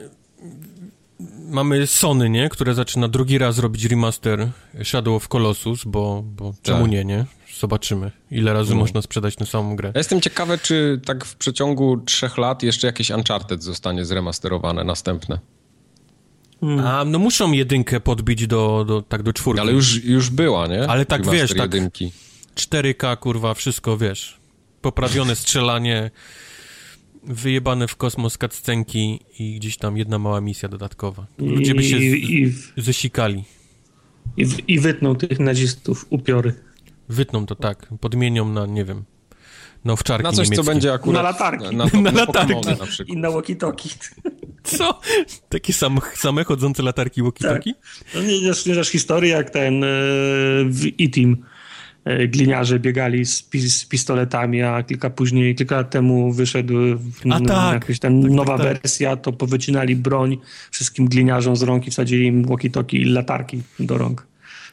mamy 1.52 1.88
Sony, 1.88 2.30
nie? 2.30 2.50
Które 2.50 2.74
zaczyna 2.74 3.08
drugi 3.08 3.38
raz 3.38 3.60
robić 3.60 3.86
remaster 3.86 4.50
Shadow 4.84 5.16
of 5.16 5.28
Colossus, 5.28 5.84
bo, 5.86 6.24
bo 6.26 6.54
czemu 6.62 6.82
Tak. 6.82 6.92
nie, 6.92 7.06
nie? 7.06 7.26
Zobaczymy, 7.60 8.12
ile 8.32 8.54
razy 8.54 8.74
No. 8.74 8.80
można 8.80 9.02
sprzedać 9.02 9.36
tę 9.36 9.46
samą 9.46 9.76
grę. 9.76 9.92
Ja 9.96 10.00
jestem 10.00 10.22
ciekawy, 10.22 10.58
czy 10.58 11.02
tak 11.06 11.26
w 11.26 11.36
przeciągu 11.36 11.98
trzech 11.98 12.38
lat 12.38 12.64
jeszcze 12.64 12.88
jakieś 12.88 13.10
Uncharted 13.10 13.64
zostanie 13.64 14.06
zremasterowane 14.06 14.84
następne. 14.84 15.40
A, 16.86 17.04
no 17.06 17.20
muszą 17.20 17.52
jedynkę 17.52 18.00
podbić 18.00 18.48
do, 18.48 18.86
do, 18.88 19.02
tak 19.02 19.24
do 19.24 19.34
czwórki. 19.34 19.62
Ale 19.62 19.72
już, 19.72 20.04
już 20.04 20.30
była, 20.30 20.68
nie? 20.68 20.88
Ale 20.88 21.06
tak, 21.06 21.20
Remaster 21.20 21.42
wiesz, 21.42 21.58
tak- 21.58 21.74
jedynki. 21.74 22.12
4K, 22.56 23.18
kurwa, 23.18 23.54
wszystko, 23.54 23.98
wiesz. 23.98 24.38
Poprawione 24.82 25.36
strzelanie, 25.36 26.12
wyjebane 27.24 27.88
w 27.88 27.96
kosmos 27.96 28.38
cutscenki 28.38 29.20
i 29.40 29.56
gdzieś 29.56 29.78
tam 29.78 29.98
jedna 29.98 30.20
mała 30.20 30.42
misja 30.42 30.70
dodatkowa. 30.70 31.26
Ludzie 31.38 31.76
by 31.76 31.84
się 31.84 31.98
z, 31.98 32.02
I, 32.02 32.42
i, 32.44 32.54
zesikali. 32.78 33.44
i, 34.38 34.46
I 34.68 34.80
wytnął 34.80 35.16
tych 35.16 35.40
nazistów 35.40 36.06
upiory. 36.10 36.54
Wytną 37.10 37.46
to 37.46 37.56
tak, 37.56 37.88
podmienią 38.00 38.50
na, 38.50 38.66
nie 38.66 38.86
wiem, 38.86 39.04
na 39.86 39.94
owczarki 39.94 40.24
Na 40.24 40.32
coś, 40.32 40.38
niemieckie. 40.38 40.56
co 40.66 40.72
będzie 40.72 40.94
akurat... 40.94 41.24
Na 41.24 41.30
latarki. 41.30 41.76
Na, 41.76 41.86
na, 41.94 42.02
Na 42.02 42.12
na 42.12 42.20
latarki. 42.20 42.68
Na 42.80 42.86
przykład. 42.86 43.18
I 43.18 43.18
na 43.18 43.30
walkie-talkie. 43.30 43.98
Co? 44.64 45.00
Takie 45.50 45.74
sam, 45.74 46.00
same 46.16 46.44
chodzące 46.44 46.84
latarki 46.84 47.24
walkie-talkie? 47.24 47.72
No 48.16 48.22
nie, 48.22 48.42
nie, 48.42 48.48
nie 48.48 48.54
znasz 48.54 48.90
historii, 48.90 49.32
jak 49.32 49.50
ten 49.50 49.84
e, 49.84 49.88
w 50.66 50.86
E-Team 51.02 51.38
gliniarze 52.28 52.80
biegali 52.80 53.26
z, 53.26 53.44
pi, 53.44 53.70
z 53.70 53.86
pistoletami, 53.86 54.62
a 54.62 54.84
kilka 54.84 55.10
później, 55.10 55.56
kilka 55.56 55.76
lat 55.76 55.90
temu 55.90 56.34
wyszedł 56.34 56.74
A 57.32 57.40
tak. 57.40 57.74
jakaś 57.74 58.00
tam 58.00 58.22
Tak, 58.22 58.32
nowa 58.32 58.58
tak, 58.58 58.68
tak. 58.68 58.82
wersja, 58.82 59.16
to 59.16 59.34
powycinali 59.34 59.96
broń 59.96 60.38
wszystkim 60.72 61.08
gliniarzom 61.08 61.56
z 61.56 61.62
rąk 61.64 61.88
i 61.88 61.92
wsadzili 61.92 62.26
im 62.26 62.46
walkie-talkie 62.46 62.96
i 62.98 63.06
latarki 63.06 63.62
do 63.80 63.98
rąk, 63.98 64.28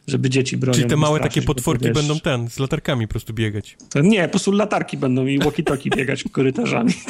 żeby 0.06 0.30
dzieci 0.30 0.56
bronią. 0.56 0.74
Czyli 0.78 0.90
te 0.90 0.96
małe 0.96 1.20
takie 1.20 1.42
potworki 1.42 1.84
wiesz, 1.84 1.94
będą 1.94 2.20
ten, 2.20 2.50
z 2.50 2.58
latarkami 2.58 3.06
po 3.06 3.10
prostu 3.10 3.34
biegać. 3.34 3.76
To 3.90 4.00
nie, 4.00 4.22
po 4.22 4.28
prostu 4.28 4.52
latarki 4.52 4.96
będą 4.96 5.26
i 5.26 5.38
walkie-talkie 5.38 5.96
biegać 5.96 6.24
korytarzami. 6.32 6.92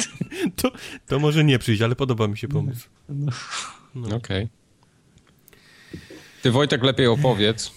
To, 0.55 0.71
to 1.07 1.19
może 1.19 1.43
nie 1.43 1.59
przyjść, 1.59 1.81
ale 1.81 1.95
podoba 1.95 2.27
mi 2.27 2.37
się 2.37 2.47
pomysł. 2.47 2.87
Okej. 4.15 4.47
Ty 6.41 6.51
Wojtek 6.51 6.83
lepiej 6.83 7.07
opowiedz, 7.07 7.71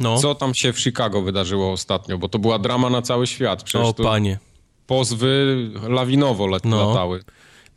No, 0.00 0.18
co 0.18 0.34
tam 0.34 0.54
się 0.54 0.72
w 0.72 0.80
Chicago 0.80 1.22
wydarzyło 1.22 1.72
ostatnio, 1.72 2.18
bo 2.18 2.28
to 2.28 2.38
była 2.38 2.58
drama 2.58 2.90
na 2.90 3.02
cały 3.02 3.26
świat. 3.26 3.62
Przecież 3.62 3.88
o 3.88 3.94
panie. 3.94 4.38
pozwy 4.86 5.56
lawinowo 5.88 6.46
lat, 6.46 6.64
No. 6.64 6.88
latały. 6.88 7.24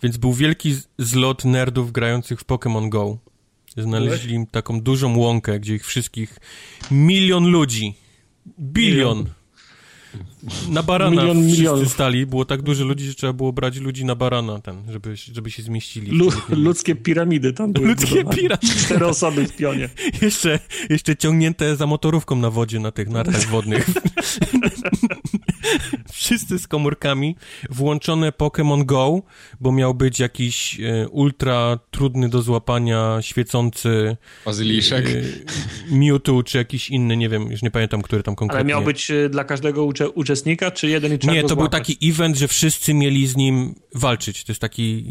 Więc 0.03 0.17
był 0.17 0.33
wielki 0.33 0.75
zlot 0.97 1.45
nerdów 1.45 1.91
grających 1.91 2.39
w 2.39 2.45
Pokémon 2.45 2.89
Go. 2.89 3.17
Znaleźli 3.77 4.33
im 4.35 4.47
taką 4.47 4.81
dużą 4.81 5.17
łąkę, 5.17 5.59
gdzie 5.59 5.75
ich 5.75 5.85
wszystkich 5.85 6.37
milion 6.91 7.45
ludzi, 7.47 7.95
bilion. 8.59 9.25
Na 10.69 10.83
barana 10.83 11.11
Milion 11.21 11.37
wszyscy 11.37 11.57
milionów. 11.57 11.93
stali, 11.93 12.25
było 12.25 12.45
tak 12.45 12.61
dużo 12.61 12.85
ludzi, 12.85 13.05
że 13.05 13.13
trzeba 13.13 13.33
było 13.33 13.53
brać 13.53 13.77
ludzi 13.77 14.05
na 14.05 14.15
barana 14.15 14.59
ten, 14.59 14.75
żeby, 14.91 15.15
żeby 15.15 15.51
się 15.51 15.63
zmieścili. 15.63 16.11
Lu 16.11 16.29
ludzkie 16.49 16.95
piramidy 16.95 17.53
tam 17.53 17.73
były. 17.73 17.87
Ludzkie 17.87 18.25
piramidy. 18.25 18.57
Cztery 18.85 19.05
osoby 19.05 19.47
w 19.47 19.55
pionie. 19.55 19.89
jeszcze, 20.21 20.59
jeszcze 20.89 21.15
ciągnięte 21.15 21.75
za 21.75 21.87
motorówką 21.87 22.35
na 22.35 22.49
wodzie, 22.49 22.79
na 22.79 22.91
tych 22.91 23.09
nartach 23.09 23.47
wodnych. 23.47 23.89
Wszyscy 26.11 26.59
z 26.59 26.67
komórkami, 26.67 27.35
włączone 27.69 28.31
Pokémon 28.31 28.85
Go, 28.85 29.21
bo 29.59 29.71
miał 29.71 29.93
być 29.93 30.19
jakiś 30.19 30.79
e, 30.79 31.09
ultra 31.09 31.79
trudny 31.91 32.29
do 32.29 32.41
złapania, 32.41 33.17
świecący... 33.21 34.17
Bazyliszek. 34.45 35.05
E, 35.07 35.11
Mewtwo, 35.91 36.43
czy 36.43 36.57
jakiś 36.57 36.89
inny, 36.89 37.17
nie 37.17 37.29
wiem, 37.29 37.51
już 37.51 37.61
nie 37.61 37.71
pamiętam, 37.71 38.01
który 38.01 38.23
tam 38.23 38.35
konkretnie. 38.35 38.73
Ale 38.73 38.81
miał 38.81 38.83
być 38.83 39.11
e, 39.11 39.29
dla 39.29 39.43
każdego 39.43 39.85
ucze 39.85 40.09
uczestnika, 40.09 40.71
czy 40.71 40.87
jeden 40.87 41.13
i 41.13 41.19
trzeba 41.19 41.33
Nie, 41.33 41.43
to 41.43 41.55
był 41.55 41.67
taki 41.67 41.97
event, 42.09 42.37
że 42.37 42.47
wszyscy 42.47 42.93
mieli 42.93 43.27
z 43.27 43.35
nim 43.35 43.75
walczyć. 43.95 44.43
To 44.43 44.51
jest 44.51 44.61
taki 44.61 45.05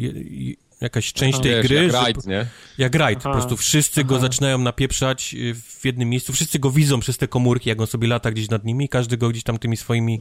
jakaś 0.80 1.12
część 1.12 1.34
Aha. 1.34 1.42
tej 1.42 1.52
Wiesz, 1.52 1.66
gry. 1.66 1.76
Jak 1.76 1.92
rajd, 1.92 2.26
nie? 2.26 2.46
Jak 2.78 2.94
rajd. 2.94 3.22
Po 3.22 3.32
prostu 3.32 3.56
wszyscy 3.56 4.00
Aha. 4.00 4.08
go 4.08 4.18
zaczynają 4.18 4.58
napieprzać 4.58 5.34
y, 5.34 5.54
w 5.54 5.84
jednym 5.84 6.08
miejscu. 6.08 6.32
Wszyscy 6.32 6.58
go 6.58 6.70
widzą 6.70 7.00
przez 7.00 7.18
te 7.18 7.28
komórki, 7.28 7.68
jak 7.68 7.80
on 7.80 7.86
sobie 7.86 8.08
lata 8.08 8.30
gdzieś 8.30 8.48
nad 8.48 8.64
nimi. 8.64 8.88
Każdy 8.88 9.16
go 9.16 9.28
gdzieś 9.28 9.42
tam 9.42 9.58
tymi 9.58 9.76
swoimi 9.76 10.20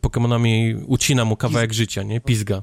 Pokemonami 0.00 0.74
ucina 0.86 1.24
mu 1.24 1.36
kawałek 1.36 1.70
Pizga. 1.70 1.78
życia, 1.82 2.02
nie? 2.02 2.20
Pizga. 2.20 2.62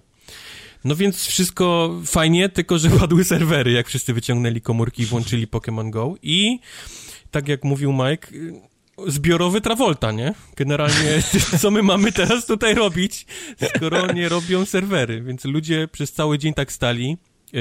No 0.84 0.96
więc 0.96 1.26
wszystko 1.26 1.96
fajnie, 2.06 2.50
tylko 2.50 2.80
że 2.80 2.90
padły 3.00 3.24
serwery, 3.24 3.72
jak 3.72 3.88
wszyscy 3.88 4.14
wyciągnęli 4.14 4.62
komórki 4.62 5.04
i 5.04 5.06
włączyli 5.06 5.48
Pokémon 5.48 5.90
Go. 5.90 6.16
I 6.24 6.60
tak 7.32 7.48
jak 7.48 7.64
mówił 7.64 7.94
Mike, 7.94 8.28
zbiorowy 9.08 9.62
Travolta, 9.62 10.12
nie? 10.12 10.34
Generalnie, 10.56 11.22
co 11.62 11.72
my 11.72 11.84
mamy 11.84 12.12
teraz 12.12 12.46
tutaj 12.46 12.76
robić, 12.76 13.26
skoro 13.76 14.14
nie 14.14 14.30
robią 14.30 14.66
serwery, 14.66 15.22
więc 15.22 15.46
ludzie 15.46 15.88
przez 15.92 16.14
cały 16.14 16.38
dzień 16.38 16.54
tak 16.54 16.72
stali, 16.72 17.18
e, 17.54 17.58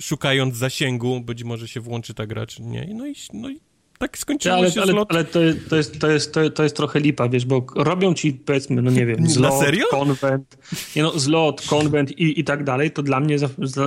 szukając 0.00 0.56
zasięgu, 0.56 1.20
być 1.20 1.44
może 1.44 1.68
się 1.68 1.80
włączy 1.80 2.14
ta 2.14 2.26
gra, 2.26 2.46
czy 2.46 2.62
nie, 2.62 2.88
no 2.94 3.06
i, 3.06 3.14
no 3.32 3.50
i 3.50 3.60
tak 3.98 4.18
skończyło 4.18 4.54
ale, 4.54 4.70
się 4.70 4.82
ale, 4.82 4.92
zlot. 4.92 5.08
Ale 5.10 5.24
to, 5.24 5.40
to, 5.70 5.76
jest, 5.76 6.00
to, 6.00 6.10
jest, 6.10 6.34
to, 6.34 6.50
to 6.50 6.62
jest 6.62 6.76
trochę 6.76 7.00
lipa, 7.00 7.28
wiesz, 7.28 7.46
bo 7.46 7.66
robią 7.76 8.14
ci, 8.14 8.32
powiedzmy, 8.32 8.82
no 8.82 8.90
nie 8.90 9.06
wiem, 9.06 9.28
zlot, 9.28 9.64
konwent, 9.90 10.58
nie 10.96 11.02
no, 11.02 11.18
zlot, 11.18 11.66
konwent 11.66 12.10
i, 12.10 12.40
i 12.40 12.44
tak 12.44 12.64
dalej, 12.64 12.90
to 12.90 13.02
dla 13.02 13.20
mnie, 13.20 13.36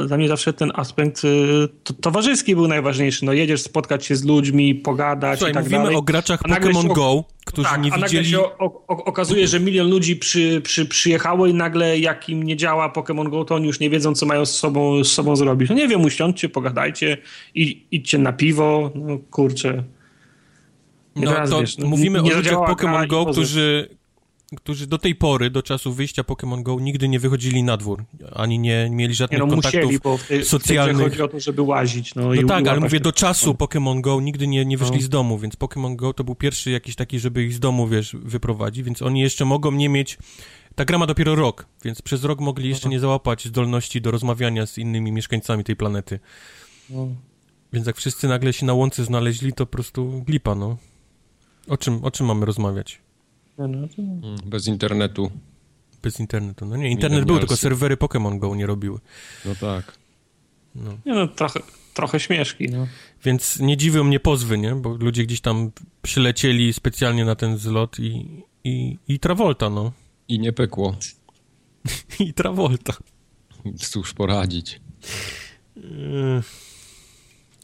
dla 0.08 0.18
mnie 0.18 0.28
zawsze 0.28 0.54
ten 0.54 0.72
aspekt 0.76 1.26
y, 1.26 1.28
to, 1.84 1.94
towarzyski 1.94 2.56
był 2.56 2.68
najważniejszy. 2.68 3.26
No 3.26 3.34
jedziesz 3.34 3.62
spotkać 3.62 4.06
się 4.06 4.16
z 4.16 4.26
ludźmi, 4.26 4.76
pogadać 4.76 5.40
Słuchaj, 5.40 5.52
i 5.52 5.54
tak 5.54 5.64
mówimy 5.64 5.84
dalej. 5.84 5.98
o 5.98 6.02
graczach 6.02 6.42
Pokémon 6.42 6.94
Go, 6.94 7.24
którzy 7.46 7.70
tak, 7.70 7.82
nie 7.82 7.92
widzieli... 7.92 8.02
nagle 8.02 8.26
się 8.26 8.40
o, 8.40 8.86
o, 8.88 8.88
okazuje, 8.88 9.48
że 9.48 9.60
milion 9.60 9.90
ludzi 9.90 10.16
przy, 10.16 10.62
przy, 10.62 10.86
przyjechało 10.86 11.48
i 11.48 11.54
nagle 11.54 12.00
jak 12.00 12.30
im 12.30 12.44
nie 12.44 12.58
działa 12.58 12.90
Pokémon 12.90 13.30
Go, 13.30 13.46
to 13.46 13.56
oni 13.56 13.68
już 13.68 13.80
nie 13.80 13.90
wiedzą, 13.90 14.16
co 14.16 14.26
mają 14.26 14.46
z 14.46 14.56
sobą, 14.56 15.04
z 15.04 15.12
sobą 15.12 15.36
zrobić. 15.36 15.70
No 15.70 15.76
nie 15.76 15.88
wiem, 15.88 16.02
usiądźcie, 16.02 16.50
pogadajcie, 16.50 17.18
i, 17.56 17.86
idźcie 17.92 18.18
na 18.18 18.34
piwo, 18.34 18.92
no 18.96 19.18
kurczę. 19.32 19.84
No 21.20 21.34
Raz, 21.34 21.50
to 21.50 21.60
wiesz, 21.60 21.78
no, 21.78 21.88
mówimy 21.88 22.22
o 22.22 22.30
ludziach 22.30 22.54
Pokémon 22.54 23.08
Go, 23.08 23.26
którzy, 23.26 23.90
którzy 24.58 24.88
do 24.88 24.98
tej 24.98 25.16
pory, 25.16 25.50
do 25.50 25.64
czasu 25.64 25.94
wyjścia 25.94 26.22
Pokémon 26.22 26.64
Go, 26.64 26.80
nigdy 26.80 27.10
nie 27.10 27.20
wychodzili 27.20 27.64
na 27.64 27.78
dwór, 27.78 28.04
ani 28.34 28.60
nie 28.60 28.90
mieli 28.92 29.14
żadnych 29.14 29.42
nie, 29.42 29.46
no, 29.48 29.52
kontaktów 29.54 29.82
musieli, 29.82 30.00
bo 30.00 30.18
w 30.18 30.28
tej, 30.28 30.46
socjalnych. 30.46 31.08
W 31.08 31.10
chodzi 31.10 31.22
o 31.22 31.28
to, 31.28 31.40
żeby 31.40 31.62
łazić. 31.62 32.16
No, 32.16 32.30
no 32.34 32.48
tak, 32.48 32.68
ale 32.68 32.80
mówię 32.80 33.00
do 33.00 33.12
czasu 33.12 33.52
Pokémon 33.52 34.02
Go, 34.02 34.22
nigdy 34.22 34.48
nie, 34.48 34.66
nie 34.66 34.78
wyszli 34.78 34.96
no. 34.96 35.02
z 35.02 35.10
domu, 35.10 35.40
więc 35.40 35.56
Pokémon 35.56 35.96
Go 35.96 36.14
to 36.14 36.24
był 36.24 36.36
pierwszy 36.36 36.72
jakiś 36.72 36.96
taki, 36.96 37.20
żeby 37.20 37.44
ich 37.44 37.54
z 37.54 37.60
domu, 37.60 37.88
wiesz, 37.88 38.16
wyprowadzić, 38.16 38.84
więc 38.84 39.02
oni 39.02 39.22
jeszcze 39.22 39.46
mogą 39.46 39.72
nie 39.72 39.90
mieć... 39.90 40.18
Ta 40.76 40.86
gra 40.86 40.98
ma 40.98 41.06
dopiero 41.06 41.36
rok, 41.36 41.66
więc 41.84 42.02
przez 42.02 42.24
rok 42.24 42.40
mogli 42.40 42.70
jeszcze 42.70 42.90
nie 42.90 43.00
załapać 43.00 43.48
zdolności 43.48 44.02
do 44.02 44.12
rozmawiania 44.12 44.66
z 44.66 44.78
innymi 44.78 45.12
mieszkańcami 45.12 45.64
tej 45.64 45.76
planety. 45.76 46.20
No. 46.90 47.08
Więc 47.74 47.88
jak 47.88 47.96
wszyscy 47.96 48.28
nagle 48.28 48.54
się 48.54 48.66
na 48.66 48.74
łące 48.74 49.06
znaleźli, 49.06 49.54
to 49.54 49.66
po 49.66 49.72
prostu 49.72 50.24
glipa, 50.26 50.56
no. 50.56 50.78
O 51.70 51.78
czym, 51.78 52.04
o 52.04 52.12
czym 52.12 52.26
mamy 52.26 52.46
rozmawiać? 52.46 53.00
No, 53.58 53.68
no, 53.68 53.88
mm, 53.98 54.38
bez 54.46 54.68
internetu. 54.68 55.32
Bez 56.04 56.20
internetu. 56.20 56.66
No 56.66 56.78
nie, 56.78 56.90
internet 56.90 57.26
był, 57.26 57.40
tylko 57.40 57.58
serwery 57.58 57.98
Pokémon 57.98 58.40
Go 58.40 58.56
nie 58.56 58.66
robiły. 58.66 59.00
No 59.46 59.56
tak. 59.56 59.98
No, 60.76 60.92
nie, 61.06 61.14
no 61.14 61.28
trochę, 61.28 61.60
trochę 61.94 62.20
śmieszki, 62.20 62.70
no. 62.70 62.88
Więc 63.24 63.60
nie 63.60 63.78
dziwią 63.78 64.04
mnie 64.04 64.20
pozwy, 64.20 64.58
nie? 64.58 64.76
Bo 64.76 64.90
ludzie 64.90 65.24
gdzieś 65.24 65.42
tam 65.42 65.72
przylecieli 66.02 66.74
specjalnie 66.74 67.26
na 67.26 67.36
ten 67.36 67.58
zlot 67.58 68.00
i, 68.00 68.44
i, 68.64 68.98
i 69.08 69.20
Travolta, 69.20 69.70
no. 69.70 69.92
I 70.28 70.40
nie 70.40 70.54
pekło. 70.54 70.96
I 72.20 72.34
Travolta. 72.34 72.94
Cóż 73.78 74.14
poradzić. 74.14 74.82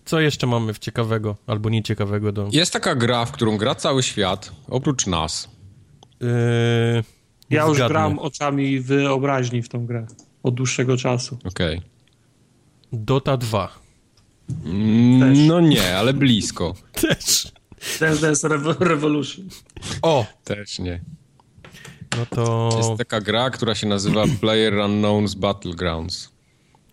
Co 0.06 0.20
jeszcze 0.20 0.48
mamy 0.48 0.74
w 0.74 0.80
ciekawego 0.80 1.36
albo 1.48 1.70
nieciekawego 1.70 2.32
do... 2.32 2.48
Jest 2.52 2.74
taka 2.74 2.96
gra, 2.96 3.26
w 3.26 3.32
którą 3.32 3.58
gra 3.58 3.76
cały 3.76 4.04
świat, 4.04 4.52
oprócz 4.68 5.08
nas. 5.08 5.50
Yy, 6.22 6.28
ja 7.50 7.66
już 7.66 7.78
gram 7.78 8.20
oczami 8.20 8.80
wyobraźni 8.80 9.62
w 9.62 9.70
tą 9.70 9.86
grę 9.86 10.08
od 10.44 10.56
dłuższego 10.56 10.98
czasu. 10.98 11.38
Okej. 11.44 11.78
Okay. 11.78 11.90
Dota 12.94 13.38
2. 13.38 13.80
Mm, 14.66 15.48
no 15.48 15.60
nie, 15.60 15.98
ale 15.98 16.14
blisko. 16.14 16.74
Też. 17.02 17.52
Dance 18.00 18.22
Dance 18.22 18.48
Revolution. 18.80 19.46
O! 20.02 20.26
Też 20.44 20.80
nie. 20.80 21.02
No 22.18 22.26
to... 22.26 22.70
Jest 22.78 22.90
taka 22.98 23.22
gra, 23.22 23.50
która 23.50 23.76
się 23.76 23.88
nazywa 23.88 24.24
Player 24.42 24.74
Unknown's 24.74 25.36
Battlegrounds. 25.36 26.32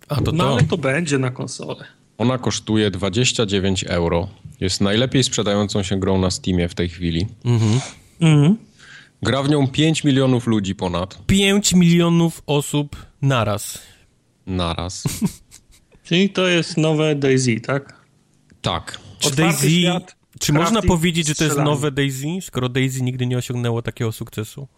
A 0.09 0.21
to 0.21 0.33
no 0.33 0.45
to. 0.45 0.51
ale 0.51 0.63
to 0.63 0.79
będzie 0.79 1.19
na 1.19 1.31
konsolę. 1.31 1.85
Ona 2.19 2.39
kosztuje 2.39 2.91
29 2.91 3.85
euro. 3.85 4.29
Jest 4.61 4.81
najlepiej 4.81 5.25
sprzedającą 5.25 5.83
się 5.83 6.01
grą 6.01 6.19
na 6.19 6.31
Steamie 6.31 6.69
w 6.69 6.75
tej 6.75 6.89
chwili. 6.89 7.27
Mhm. 7.45 7.81
Mhm. 8.21 8.57
Gra 9.23 9.43
w 9.43 9.49
nią 9.49 9.69
5 9.69 10.05
milionów 10.05 10.47
ludzi 10.47 10.75
ponad. 10.75 11.27
5 11.27 11.75
milionów 11.75 12.43
osób 12.47 12.97
naraz. 13.23 13.79
Naraz. 14.47 15.05
Czyli 16.05 16.31
to 16.31 16.47
jest 16.49 16.77
nowe 16.77 17.15
Daisy, 17.15 17.61
tak? 17.61 18.01
Tak. 18.63 18.99
Czy 19.19 19.37
Daisy... 19.37 19.71
Świat, 19.71 20.17
czy 20.41 20.53
można 20.53 20.83
powiedzieć, 20.83 21.27
że 21.27 21.35
to 21.35 21.45
jest 21.45 21.57
nowe 21.57 21.91
Daisy, 21.91 22.29
skoro 22.41 22.69
Daisy 22.69 23.03
nigdy 23.03 23.27
nie 23.27 23.39
osiągnęło 23.39 23.83
takiego 23.83 24.13
sukcesu? 24.13 24.69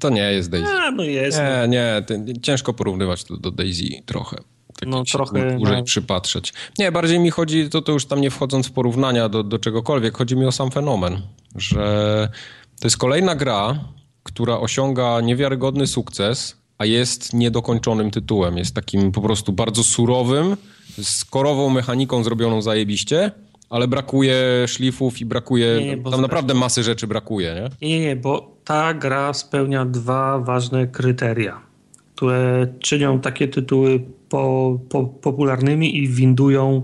To 0.00 0.10
nie 0.10 0.32
jest 0.32 0.50
Daisy. 0.50 0.68
A, 0.68 0.90
no 0.90 1.02
jest. 1.02 1.38
Nie, 1.38 1.56
no. 1.60 1.66
nie, 1.66 2.02
ciężko 2.42 2.72
porównywać 2.72 3.24
to 3.24 3.36
do 3.36 3.50
Daisy 3.50 3.88
trochę 4.06 4.36
tak 4.80 4.88
no, 4.88 5.04
trochę 5.04 5.56
dłużej 5.56 5.76
no. 5.76 5.84
przypatrzeć. 5.84 6.52
Nie, 6.78 6.92
bardziej 6.92 7.20
mi 7.20 7.30
chodzi, 7.30 7.70
to, 7.70 7.82
to 7.82 7.92
już 7.92 8.06
tam 8.06 8.20
nie 8.20 8.30
wchodząc 8.30 8.66
w 8.66 8.72
porównania 8.72 9.28
do, 9.28 9.42
do 9.42 9.58
czegokolwiek, 9.58 10.16
chodzi 10.16 10.36
mi 10.36 10.46
o 10.46 10.52
sam 10.52 10.70
fenomen, 10.70 11.20
że 11.56 12.28
to 12.80 12.86
jest 12.86 12.96
kolejna 12.96 13.34
gra, 13.34 13.78
która 14.22 14.58
osiąga 14.58 15.20
niewiarygodny 15.20 15.86
sukces, 15.86 16.56
a 16.78 16.84
jest 16.84 17.34
niedokończonym 17.34 18.10
tytułem. 18.10 18.58
Jest 18.58 18.74
takim 18.74 19.12
po 19.12 19.20
prostu 19.20 19.52
bardzo 19.52 19.84
surowym, 19.84 20.56
z 21.02 21.24
korową 21.24 21.70
mechaniką 21.70 22.24
zrobioną 22.24 22.62
zajebiście, 22.62 23.30
ale 23.70 23.88
brakuje 23.88 24.36
szlifów 24.66 25.20
i 25.20 25.24
brakuje, 25.24 25.76
nie, 25.80 25.96
nie, 25.96 26.10
tam 26.10 26.20
naprawdę 26.20 26.54
masy 26.54 26.82
rzeczy 26.82 27.06
brakuje, 27.06 27.54
nie? 27.54 27.88
Nie, 27.88 28.00
nie, 28.00 28.16
bo 28.16 28.56
ta 28.64 28.94
gra 28.94 29.34
spełnia 29.34 29.84
dwa 29.84 30.38
ważne 30.38 30.86
kryteria, 30.86 31.60
które 32.22 32.66
czynią 32.80 33.20
takie 33.20 33.48
tytuły 33.48 34.00
po, 34.28 34.78
po, 34.88 35.04
popularnymi 35.04 35.98
i 35.98 36.08
windują 36.08 36.82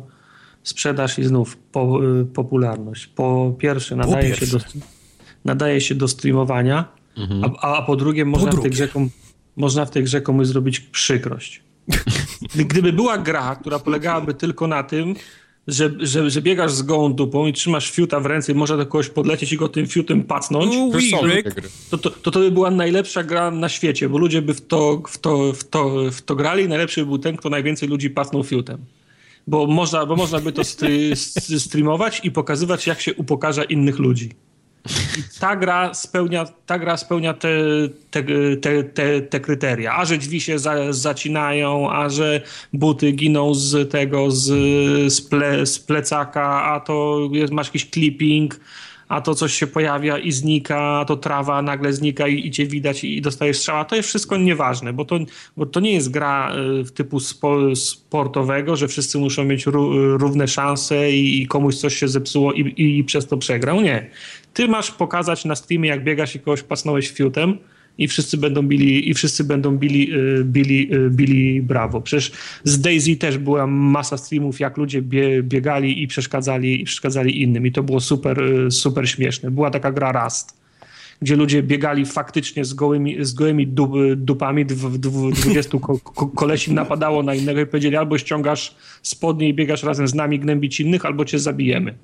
sprzedaż 0.63 1.19
i 1.19 1.25
znów 1.25 1.57
po, 1.57 2.01
y, 2.21 2.25
popularność. 2.25 3.07
Po 3.07 3.55
pierwsze, 3.59 3.97
nadaje, 3.97 4.29
pierwsze. 4.29 4.47
Się, 4.47 4.59
do, 4.59 4.65
nadaje 5.45 5.81
się 5.81 5.95
do 5.95 6.09
streamowania, 6.09 6.89
mhm. 7.17 7.45
a, 7.61 7.77
a 7.77 7.83
po 7.83 7.97
drugie, 7.97 8.25
można, 8.25 8.51
po 8.51 8.57
drugie. 8.57 8.69
W 8.69 8.79
tej 8.79 8.89
grze, 8.89 9.11
można 9.57 9.85
w 9.85 9.91
tej 9.91 10.05
grze 10.05 10.21
komuś 10.21 10.47
zrobić 10.47 10.81
przykrość. 10.81 11.63
Gdyby 12.69 12.93
była 12.93 13.19
gra, 13.19 13.57
która 13.57 13.79
polegałaby 13.79 14.35
tylko 14.35 14.67
na 14.67 14.83
tym, 14.83 15.15
że, 15.69 15.91
że, 15.99 16.31
że 16.31 16.43
biegasz 16.43 16.73
z 16.73 16.83
gołą 16.83 17.15
dupą 17.15 17.47
i 17.47 17.53
trzymasz 17.53 17.91
fiuta 17.91 18.21
w 18.21 18.27
ręce 18.27 18.53
i 18.53 18.55
można 18.55 18.77
do 18.77 18.87
kogoś 18.87 19.09
podlecieć 19.09 19.53
i 19.53 19.57
go 19.57 19.69
tym 19.69 19.87
fiutem 19.87 20.25
pacnąć, 20.25 20.75
to, 21.91 21.99
to, 21.99 22.11
to, 22.11 22.31
to 22.31 22.41
by 22.41 22.51
była 22.51 22.71
najlepsza 22.71 23.25
gra 23.25 23.51
na 23.51 23.69
świecie, 23.69 24.09
bo 24.09 24.19
ludzie 24.19 24.43
by 24.43 24.55
w 24.55 24.67
to, 24.67 25.03
w 25.09 25.19
to, 25.19 25.53
w 25.53 25.65
to, 25.65 26.11
w 26.13 26.23
to 26.23 26.37
grali 26.37 26.65
i 26.65 26.69
najlepszy 26.69 27.01
by 27.01 27.07
był 27.07 27.19
ten, 27.19 27.37
kto 27.37 27.51
najwięcej 27.51 27.89
ludzi 27.89 28.11
pacnął 28.11 28.45
fiutem. 28.45 28.79
Bo 29.47 29.67
można, 29.67 30.07
bo 30.07 30.17
można 30.17 30.41
by 30.41 30.53
to 30.53 30.63
streamować 31.59 32.21
i 32.25 32.31
pokazywać, 32.31 32.87
jak 32.87 33.01
się 33.01 33.15
upokarza 33.15 33.65
innych 33.65 33.99
ludzi. 33.99 34.31
I 35.19 35.41
ta 35.41 35.57
gra 35.57 35.95
spełnia, 35.95 36.45
ta 36.67 36.79
gra 36.79 36.97
spełnia 36.97 37.35
te, 37.35 37.49
te, 38.11 38.23
te, 38.61 38.85
te, 38.85 39.21
te 39.21 39.41
kryteria. 39.41 39.97
A 39.97 40.05
że 40.05 40.19
drzwi 40.19 40.41
się 40.41 40.59
za, 40.59 40.93
zacinają, 40.93 41.91
a 41.91 42.09
że 42.09 42.43
buty 42.73 43.13
giną 43.13 43.55
z 43.55 43.91
tego, 43.91 44.31
z, 44.31 44.47
z, 45.13 45.21
ple, 45.21 45.67
z 45.67 45.79
plecaka, 45.79 46.65
a 46.65 46.81
to 46.81 47.29
jest, 47.33 47.53
masz 47.53 47.67
jakiś 47.67 47.91
clipping, 47.91 48.61
a 49.09 49.21
to 49.21 49.35
coś 49.35 49.55
się 49.55 49.67
pojawia 49.67 50.19
i 50.19 50.33
znika, 50.33 50.99
a 51.01 51.05
to 51.05 51.17
trawa 51.17 51.63
nagle 51.63 51.93
znika 51.93 52.29
i, 52.29 52.47
i 52.47 52.51
cię 52.51 52.67
widać 52.67 53.05
i, 53.05 53.21
dostajesz 53.21 53.59
strzała. 53.59 53.85
To 53.85 53.97
jest 53.97 54.09
wszystko 54.09 54.37
nieważne, 54.37 54.93
bo 54.93 55.05
to, 55.05 55.19
bo 55.57 55.67
to 55.67 55.81
nie 55.81 55.93
jest 55.93 56.11
gra 56.11 56.53
y, 56.81 56.93
typu 56.93 57.21
spo, 57.21 57.77
sportowego, 57.77 58.77
że 58.77 58.89
wszyscy 58.89 59.19
muszą 59.19 59.45
mieć 59.45 59.67
równe 60.17 60.49
szanse 60.49 61.13
i, 61.13 61.43
i 61.43 61.47
komuś 61.47 61.77
coś 61.77 61.97
się 61.97 62.09
zepsuło 62.09 62.53
i, 62.53 63.05
przez 63.05 63.27
to 63.27 63.37
przegrał. 63.37 63.81
Nie. 63.81 64.11
Ty 64.59 64.69
masz 64.69 64.91
pokazać 64.91 65.45
na 65.45 65.55
streamie, 65.55 65.89
jak 65.89 66.05
biegasz 66.05 66.35
i 66.35 66.41
kogoś 66.41 66.63
pasnąłeś 66.63 67.11
fiutem, 67.11 67.59
i 67.99 68.09
wszyscy 68.09 68.37
będą 68.37 68.63
bili, 68.63 69.11
i 69.11 69.15
wszyscy 69.15 69.45
będą 69.45 69.77
bili, 69.77 70.15
y, 70.15 70.45
bili, 70.45 70.95
y, 70.95 71.11
bili 71.11 71.63
brawo. 71.63 72.01
Przecież 72.01 72.33
z 72.65 72.81
Daisy 72.81 73.17
też 73.17 73.39
była 73.39 73.67
masa 73.67 74.17
streamów, 74.17 74.61
jak 74.61 74.77
ludzie 74.77 75.03
bie, 75.03 75.43
biegali 75.43 76.03
i 76.03 76.07
przeszkadzali, 76.07 76.81
i 76.83 76.85
przeszkadzali 76.85 77.43
innym 77.43 77.67
i 77.67 77.73
to 77.73 77.83
było 77.83 78.01
super, 78.01 78.43
y, 78.43 78.71
super 78.71 79.11
śmieszne. 79.11 79.51
Była 79.51 79.71
taka 79.71 79.93
gra 79.93 80.25
Rust, 80.25 80.59
gdzie 81.23 81.37
ludzie 81.37 81.63
biegali 81.63 82.07
faktycznie 82.07 82.65
z 82.65 82.75
gołymi, 82.75 83.17
z 83.25 83.33
gołymi 83.33 83.67
dup, 83.67 83.93
dupami, 84.17 84.67
dwudziestu 84.67 85.81
ko, 85.81 85.99
ko, 85.99 86.27
kolesi 86.27 86.73
napadało 86.73 87.23
na 87.23 87.35
innego 87.35 87.61
i 87.61 87.67
powiedzieli 87.67 87.97
albo 87.97 88.19
ściągasz 88.19 88.75
spodnie 89.03 89.49
i 89.49 89.55
biegasz 89.55 89.83
razem 89.83 90.09
z 90.09 90.15
nami 90.15 90.39
gnębić 90.39 90.81
innych, 90.81 91.07
albo 91.07 91.25
cię 91.25 91.39
zabijemy. 91.39 91.95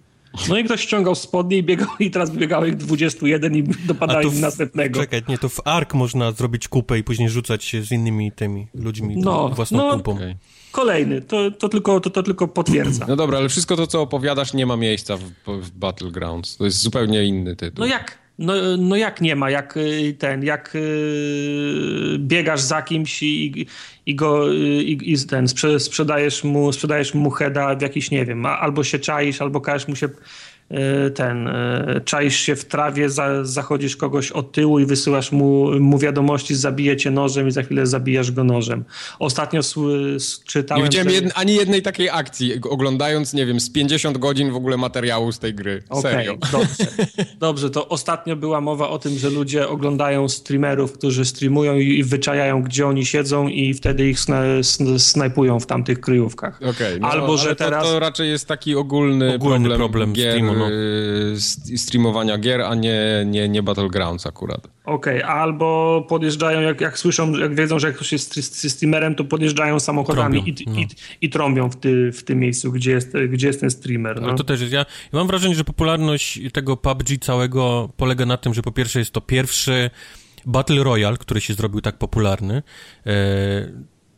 No 0.49 0.59
i 0.59 0.65
ktoś 0.65 0.81
ściągał 0.81 1.15
spodnie 1.15 1.57
i 1.57 1.63
biegał 1.63 1.89
i 2.01 2.11
teraz 2.11 2.31
biegało 2.31 2.65
ich 2.65 2.77
21 2.77 3.57
i 3.57 3.63
dopadali 3.63 4.31
w, 4.31 4.41
następnego. 4.41 5.01
Czekaj, 5.01 5.23
nie, 5.29 5.39
to 5.39 5.49
w 5.49 5.61
ARK 5.65 5.95
można 5.95 6.33
zrobić 6.33 6.69
kupę 6.69 6.99
i 6.99 7.05
później 7.05 7.29
rzucać 7.29 7.65
się 7.65 7.83
z 7.83 7.93
innymi 7.93 8.33
tymi 8.33 8.67
ludźmi 8.75 9.17
no, 9.17 9.49
własną 9.49 9.79
no, 9.79 9.97
kupą. 9.97 10.13
Okay. 10.13 10.37
Kolejny, 10.73 11.21
to, 11.23 11.51
to, 11.51 11.69
tylko, 11.69 12.01
to, 12.01 12.11
to 12.11 12.23
tylko 12.23 12.49
potwierdza. 12.49 13.07
No 13.09 13.17
dobra, 13.17 13.39
ale 13.39 13.49
wszystko 13.49 13.77
to, 13.77 13.87
co 13.87 14.03
opowiadasz, 14.03 14.55
nie 14.55 14.67
ma 14.67 14.77
miejsca 14.77 15.17
w, 15.17 15.23
w 15.47 15.71
Battlegrounds. 15.71 16.57
To 16.57 16.65
jest 16.65 16.79
zupełnie 16.79 17.25
inny 17.25 17.57
tytuł. 17.57 17.81
No 17.81 17.87
jak? 17.87 18.24
No, 18.39 18.77
no 18.79 18.97
jak 18.97 19.21
nie 19.21 19.37
ma, 19.37 19.51
jak 19.51 19.77
y, 19.77 20.17
ten, 20.19 20.45
jak 20.45 20.75
yy, 20.75 22.19
biegasz 22.19 22.61
za 22.61 22.83
kimś 22.83 23.23
i, 23.23 23.67
i 24.07 24.15
go 24.15 24.53
i, 24.53 24.99
i 25.03 25.27
ten, 25.27 25.47
sprzedajesz 25.79 26.45
mu, 26.45 26.73
sprzedajesz 26.73 27.15
mu 27.15 27.31
heada 27.31 27.75
w 27.75 27.83
jakiś, 27.83 28.11
nie 28.11 28.25
wiem, 28.25 28.47
albo 28.47 28.85
się 28.85 28.99
czaisz, 28.99 29.43
albo 29.43 29.61
każesz 29.61 29.89
mu 29.89 29.97
się 29.97 30.09
ten, 31.15 31.49
e, 31.49 32.01
czaisz 32.05 32.37
się 32.37 32.57
w 32.57 32.65
trawie, 32.65 33.11
za, 33.11 33.45
zachodzisz 33.45 33.97
kogoś 33.97 34.33
od 34.33 34.53
tyłu 34.53 34.79
i 34.79 34.87
wysyłasz 34.87 35.33
mu, 35.33 35.81
mu 35.81 35.99
wiadomości, 35.99 36.55
zabije 36.55 36.97
cię 36.97 37.11
nożem 37.11 37.49
i 37.49 37.51
za 37.51 37.63
chwilę 37.63 37.87
zabijasz 37.87 38.31
go 38.31 38.45
nożem. 38.45 38.85
Ostatnio 39.19 39.61
czytałem... 40.47 40.85
Nie 40.85 40.91
widziałem 40.91 41.11
jed, 41.11 41.33
ani 41.35 41.55
jednej 41.55 41.83
takiej 41.83 42.11
akcji, 42.11 42.61
oglądając, 42.71 43.35
nie 43.35 43.47
wiem, 43.47 43.61
z 43.61 43.71
50 43.71 44.19
godzin 44.19 44.53
w 44.53 44.57
ogóle 44.57 44.77
materiału 44.77 45.33
z 45.33 45.39
tej 45.39 45.55
gry. 45.55 45.83
Okay, 45.89 46.13
Serio. 46.13 46.37
Dobrze. 46.53 46.87
dobrze, 47.41 47.71
to 47.71 47.89
ostatnio 47.89 48.37
była 48.37 48.61
mowa 48.61 48.89
o 48.89 48.99
tym, 48.99 49.19
że 49.19 49.31
ludzie 49.31 49.69
oglądają 49.69 50.29
streamerów, 50.29 50.93
którzy 50.93 51.25
streamują 51.25 51.77
i, 51.77 51.99
i 51.99 52.05
wyczajają, 52.05 52.63
gdzie 52.63 52.87
oni 52.87 53.07
siedzą 53.07 53.49
i 53.49 53.75
wtedy 53.75 54.09
ich 54.09 54.21
sna, 54.21 54.43
snajpują 54.99 55.61
w 55.61 55.67
tamtych 55.67 56.01
kryjówkach. 56.01 56.61
Okay, 56.63 56.99
no, 57.01 57.09
Albo, 57.09 57.37
że 57.37 57.49
to, 57.49 57.65
teraz... 57.65 57.85
to 57.85 57.99
raczej 57.99 58.31
jest 58.31 58.49
taki 58.49 58.75
ogólny, 58.75 59.35
ogólny 59.35 59.69
problem, 59.69 59.79
problem 59.79 60.13
gier, 60.13 60.54
no. 60.59 60.71
Y, 60.71 61.79
streamowania 61.79 62.39
gier, 62.39 62.63
a 62.63 62.75
nie, 62.75 63.25
nie, 63.27 63.49
nie 63.49 63.63
Battlegrounds 63.63 64.27
akurat. 64.27 64.69
Okej, 64.85 65.23
okay, 65.23 65.35
albo 65.35 66.07
podjeżdżają, 66.09 66.61
jak, 66.61 66.81
jak 66.81 66.99
słyszą, 66.99 67.33
jak 67.33 67.55
wiedzą, 67.55 67.79
że 67.79 67.87
jak 67.87 67.97
ktoś 67.97 68.13
jest 68.13 68.71
streamerem, 68.71 69.15
to 69.15 69.25
podjeżdżają 69.25 69.81
samochodami 69.81 70.43
trąbią, 70.43 70.63
i, 70.63 70.67
no. 70.67 70.81
i, 70.81 70.89
i 71.21 71.31
trąbią 71.31 71.71
w, 71.71 71.77
ty, 71.77 72.13
w 72.13 72.25
tym 72.25 72.39
miejscu, 72.39 72.73
gdzie 72.73 72.91
jest, 72.91 73.13
gdzie 73.29 73.47
jest 73.47 73.61
ten 73.61 73.71
streamer. 73.71 74.21
No. 74.21 74.29
Ale 74.29 74.37
to 74.37 74.45
też 74.45 74.61
jest, 74.61 74.73
ja, 74.73 74.79
ja 75.13 75.19
mam 75.19 75.27
wrażenie, 75.27 75.55
że 75.55 75.65
popularność 75.65 76.41
tego 76.53 76.77
PUBG 76.77 77.19
całego 77.21 77.91
polega 77.97 78.27
na 78.27 78.37
tym, 78.37 78.55
że 78.55 78.63
po 78.63 78.73
pierwsze 78.73 78.99
jest 78.99 79.11
to 79.11 79.21
pierwszy 79.21 79.91
Battle 80.47 80.85
Royale, 80.85 81.17
który 81.17 81.41
się 81.41 81.55
zrobił 81.55 81.81
tak 81.81 81.99
popularny. 81.99 82.63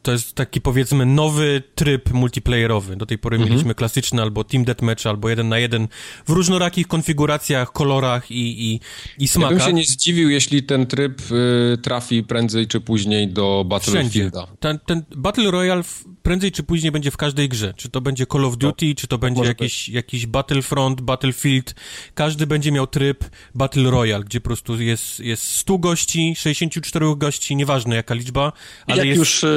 To 0.06 0.12
jest 0.12 0.34
taki 0.34 0.60
powiedzmy 0.60 1.06
nowy 1.06 1.62
tryb 1.74 2.12
multiplayerowy. 2.12 2.96
Do 2.96 3.06
tej 3.06 3.18
pory 3.18 3.36
mhm. 3.36 3.50
mieliśmy 3.50 3.74
klasyczny 3.74 4.22
albo 4.22 4.44
team 4.44 4.64
deathmatch, 4.64 5.06
albo 5.06 5.28
jeden 5.28 5.48
na 5.48 5.58
jeden 5.58 5.88
w 6.26 6.30
różnorakich 6.30 6.88
konfiguracjach, 6.88 7.72
kolorach 7.72 8.30
i, 8.30 8.72
i, 8.72 8.80
i 9.18 9.28
smakach. 9.28 9.50
Ja 9.50 9.58
bym 9.58 9.66
się 9.66 9.72
nie 9.72 9.84
zdziwił, 9.84 10.30
jeśli 10.30 10.62
ten 10.62 10.86
tryb 10.86 11.20
y, 11.30 11.78
trafi 11.82 12.22
prędzej 12.22 12.66
czy 12.66 12.80
później 12.80 13.28
do 13.28 13.64
Battlefielda. 13.68 14.46
Ten, 14.60 14.78
ten 14.78 15.02
Battle 15.16 15.50
Royale 15.50 15.82
prędzej 16.22 16.52
czy 16.52 16.62
później 16.62 16.92
będzie 16.92 17.10
w 17.10 17.16
każdej 17.16 17.48
grze. 17.48 17.74
Czy 17.76 17.88
to 17.88 18.00
będzie 18.00 18.26
Call 18.26 18.44
of 18.44 18.56
Duty, 18.56 18.94
czy 18.94 19.06
to 19.06 19.18
będzie 19.18 19.44
jakiś, 19.44 19.88
jakiś 19.88 20.26
Battlefront, 20.26 21.00
Battlefield. 21.00 21.74
Każdy 22.14 22.46
będzie 22.46 22.72
miał 22.72 22.86
tryb 22.86 23.24
Battle 23.54 23.90
Royale, 23.90 24.24
gdzie 24.24 24.40
po 24.40 24.44
prostu 24.44 24.82
jest, 24.82 25.20
jest 25.20 25.42
100 25.42 25.78
gości, 25.78 26.34
64 26.36 27.16
gości, 27.16 27.56
nieważne 27.56 27.96
jaka 27.96 28.14
liczba, 28.14 28.52
ale 28.86 28.96
jak 28.96 29.06
jest... 29.06 29.18
już 29.18 29.44
e, 29.44 29.48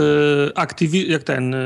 Activi 0.55 1.11
jak 1.11 1.23
ten, 1.23 1.53
e, 1.53 1.59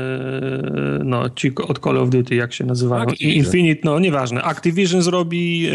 no 1.04 1.30
ci 1.30 1.54
od 1.54 1.78
Call 1.78 1.98
of 1.98 2.10
Duty, 2.10 2.34
jak 2.34 2.52
się 2.52 2.64
nazywają, 2.64 3.04
Infinite, 3.20 3.80
no 3.84 3.98
nieważne. 3.98 4.42
Activision 4.42 5.02
zrobi, 5.02 5.66
e, 5.66 5.74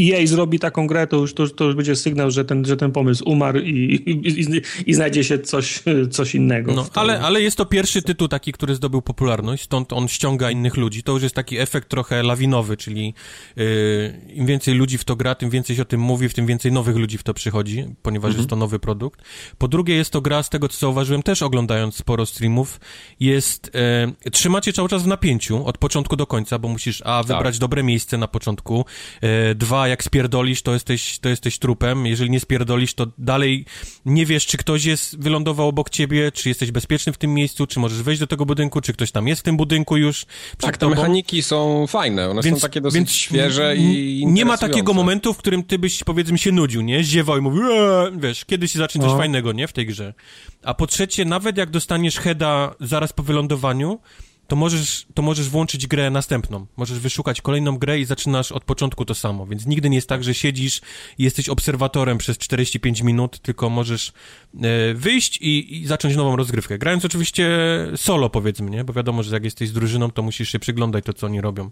EA 0.00 0.26
zrobi 0.26 0.58
taką 0.58 0.86
grę, 0.86 1.06
to 1.06 1.16
już, 1.16 1.34
to, 1.34 1.48
to 1.48 1.64
już 1.64 1.74
będzie 1.74 1.96
sygnał, 1.96 2.30
że 2.30 2.44
ten, 2.44 2.64
że 2.64 2.76
ten 2.76 2.92
pomysł 2.92 3.30
umarł 3.30 3.58
i, 3.58 3.70
i, 3.70 4.28
i, 4.28 4.62
i 4.86 4.94
znajdzie 4.94 5.24
się 5.24 5.38
coś, 5.38 5.82
coś 6.10 6.34
innego. 6.34 6.72
No, 6.72 6.86
ale 6.94 7.16
ale, 7.20 7.42
jest 7.42 7.56
to 7.56 7.66
pierwszy 7.66 8.02
tytuł 8.02 8.28
taki, 8.28 8.52
który 8.52 8.74
zdobył 8.74 9.02
popularność, 9.02 9.62
stąd 9.62 9.92
on 9.92 10.08
ściąga 10.08 10.50
innych 10.50 10.76
ludzi. 10.76 11.02
To 11.02 11.12
już 11.12 11.22
jest 11.22 11.34
taki 11.34 11.58
efekt 11.58 11.88
trochę 11.88 12.22
lawinowy, 12.22 12.76
czyli 12.76 13.14
yy, 13.56 13.64
im 14.34 14.46
więcej 14.46 14.74
ludzi 14.74 14.98
w 14.98 15.04
to 15.04 15.16
gra, 15.16 15.34
tym 15.34 15.50
więcej 15.50 15.76
się 15.76 15.82
o 15.82 15.84
tym 15.84 16.00
mówi, 16.00 16.28
w 16.28 16.34
tym 16.34 16.46
więcej 16.46 16.72
nowych 16.72 16.96
ludzi 16.96 17.18
w 17.18 17.22
to 17.22 17.34
przychodzi, 17.34 17.84
ponieważ 18.02 18.28
mhm. 18.28 18.38
jest 18.38 18.50
to 18.50 18.56
nowy 18.56 18.78
produkt. 18.78 19.22
Po 19.58 19.68
drugie 19.68 19.94
jest 19.94 20.10
to 20.10 20.20
gra, 20.20 20.42
z 20.42 20.50
tego 20.50 20.68
co 20.68 20.85
zauważyłem, 20.86 21.22
też 21.22 21.42
oglądając 21.42 21.96
sporo 21.96 22.26
streamów, 22.26 22.80
jest, 23.20 23.70
yy, 24.24 24.30
trzymacie 24.30 24.72
cały 24.72 24.88
czas 24.88 25.02
w 25.02 25.06
napięciu, 25.06 25.66
od 25.66 25.78
początku 25.78 26.16
do 26.16 26.26
końca, 26.26 26.58
bo 26.58 26.68
musisz 26.68 27.02
a, 27.04 27.04
tak. 27.04 27.26
wybrać 27.26 27.54
tak. 27.54 27.60
dobre 27.60 27.82
miejsce 27.82 28.18
na 28.18 28.28
początku, 28.28 28.84
yy, 29.22 29.54
dwa, 29.54 29.88
jak 29.88 30.04
spierdolisz, 30.04 30.62
to 30.62 30.72
jesteś, 30.72 31.18
to 31.18 31.28
jesteś 31.28 31.58
trupem, 31.58 32.06
jeżeli 32.06 32.30
nie 32.30 32.40
spierdolisz, 32.40 32.94
to 32.94 33.06
dalej 33.18 33.64
nie 34.04 34.26
wiesz, 34.26 34.46
czy 34.46 34.56
ktoś 34.56 34.84
jest, 34.84 35.18
wylądował 35.18 35.68
obok 35.68 35.90
ciebie, 35.90 36.32
czy 36.32 36.48
jesteś 36.48 36.70
bezpieczny, 36.70 37.12
w 37.12 37.18
tym 37.18 37.34
miejscu, 37.34 37.66
czy 37.66 37.80
możesz 37.80 38.02
wejść 38.02 38.20
do 38.20 38.26
tego 38.26 38.46
budynku, 38.46 38.80
czy 38.80 38.92
ktoś 38.92 39.10
tam 39.12 39.28
jest 39.28 39.40
w 39.40 39.44
tym 39.44 39.56
budynku 39.56 39.96
już. 39.96 40.26
Tak, 40.60 40.76
te 40.76 40.88
mechaniki 40.88 41.42
są 41.42 41.86
fajne, 41.86 42.30
one 42.30 42.42
więc, 42.42 42.58
są 42.58 42.62
takie 42.62 42.80
dosyć 42.80 43.12
świeże 43.12 43.76
i 43.76 44.26
Nie 44.26 44.44
ma 44.44 44.58
takiego 44.58 44.94
momentu, 44.94 45.34
w 45.34 45.36
którym 45.36 45.62
ty 45.62 45.78
byś, 45.78 46.04
powiedzmy, 46.04 46.38
się 46.38 46.52
nudził, 46.52 46.82
nie? 46.82 47.04
Ziewał 47.04 47.38
i 47.38 47.40
mówił, 47.40 47.62
eee, 47.72 48.12
wiesz, 48.16 48.44
kiedyś 48.44 48.72
się 48.72 48.78
zacznie 48.78 49.00
coś 49.00 49.10
no. 49.10 49.18
fajnego, 49.18 49.52
nie? 49.52 49.68
W 49.68 49.72
tej 49.72 49.86
grze. 49.86 50.14
A 50.66 50.74
po 50.74 50.86
trzecie, 50.86 51.24
nawet 51.24 51.56
jak 51.56 51.70
dostaniesz 51.70 52.18
heada 52.18 52.74
zaraz 52.80 53.12
po 53.12 53.22
wylądowaniu, 53.22 53.98
to 54.46 54.56
możesz, 54.56 55.06
to 55.14 55.22
możesz 55.22 55.48
włączyć 55.48 55.86
grę 55.86 56.10
następną. 56.10 56.66
Możesz 56.76 56.98
wyszukać 56.98 57.40
kolejną 57.40 57.78
grę 57.78 58.00
i 58.00 58.04
zaczynasz 58.04 58.52
od 58.52 58.64
początku 58.64 59.04
to 59.04 59.14
samo. 59.14 59.46
Więc 59.46 59.66
nigdy 59.66 59.90
nie 59.90 59.96
jest 59.96 60.08
tak, 60.08 60.24
że 60.24 60.34
siedzisz 60.34 60.80
i 61.18 61.24
jesteś 61.24 61.48
obserwatorem 61.48 62.18
przez 62.18 62.38
45 62.38 63.02
minut, 63.02 63.38
tylko 63.38 63.70
możesz 63.70 64.12
e, 64.62 64.94
wyjść 64.94 65.38
i, 65.38 65.76
i, 65.76 65.86
zacząć 65.86 66.16
nową 66.16 66.36
rozgrywkę. 66.36 66.78
Grając 66.78 67.04
oczywiście 67.04 67.48
solo, 67.96 68.30
powiedzmy, 68.30 68.70
nie? 68.70 68.84
Bo 68.84 68.92
wiadomo, 68.92 69.22
że 69.22 69.34
jak 69.34 69.44
jesteś 69.44 69.68
z 69.68 69.72
drużyną, 69.72 70.10
to 70.10 70.22
musisz 70.22 70.48
się 70.52 70.58
przyglądać 70.58 71.04
to, 71.04 71.12
co 71.12 71.26
oni 71.26 71.40
robią 71.40 71.70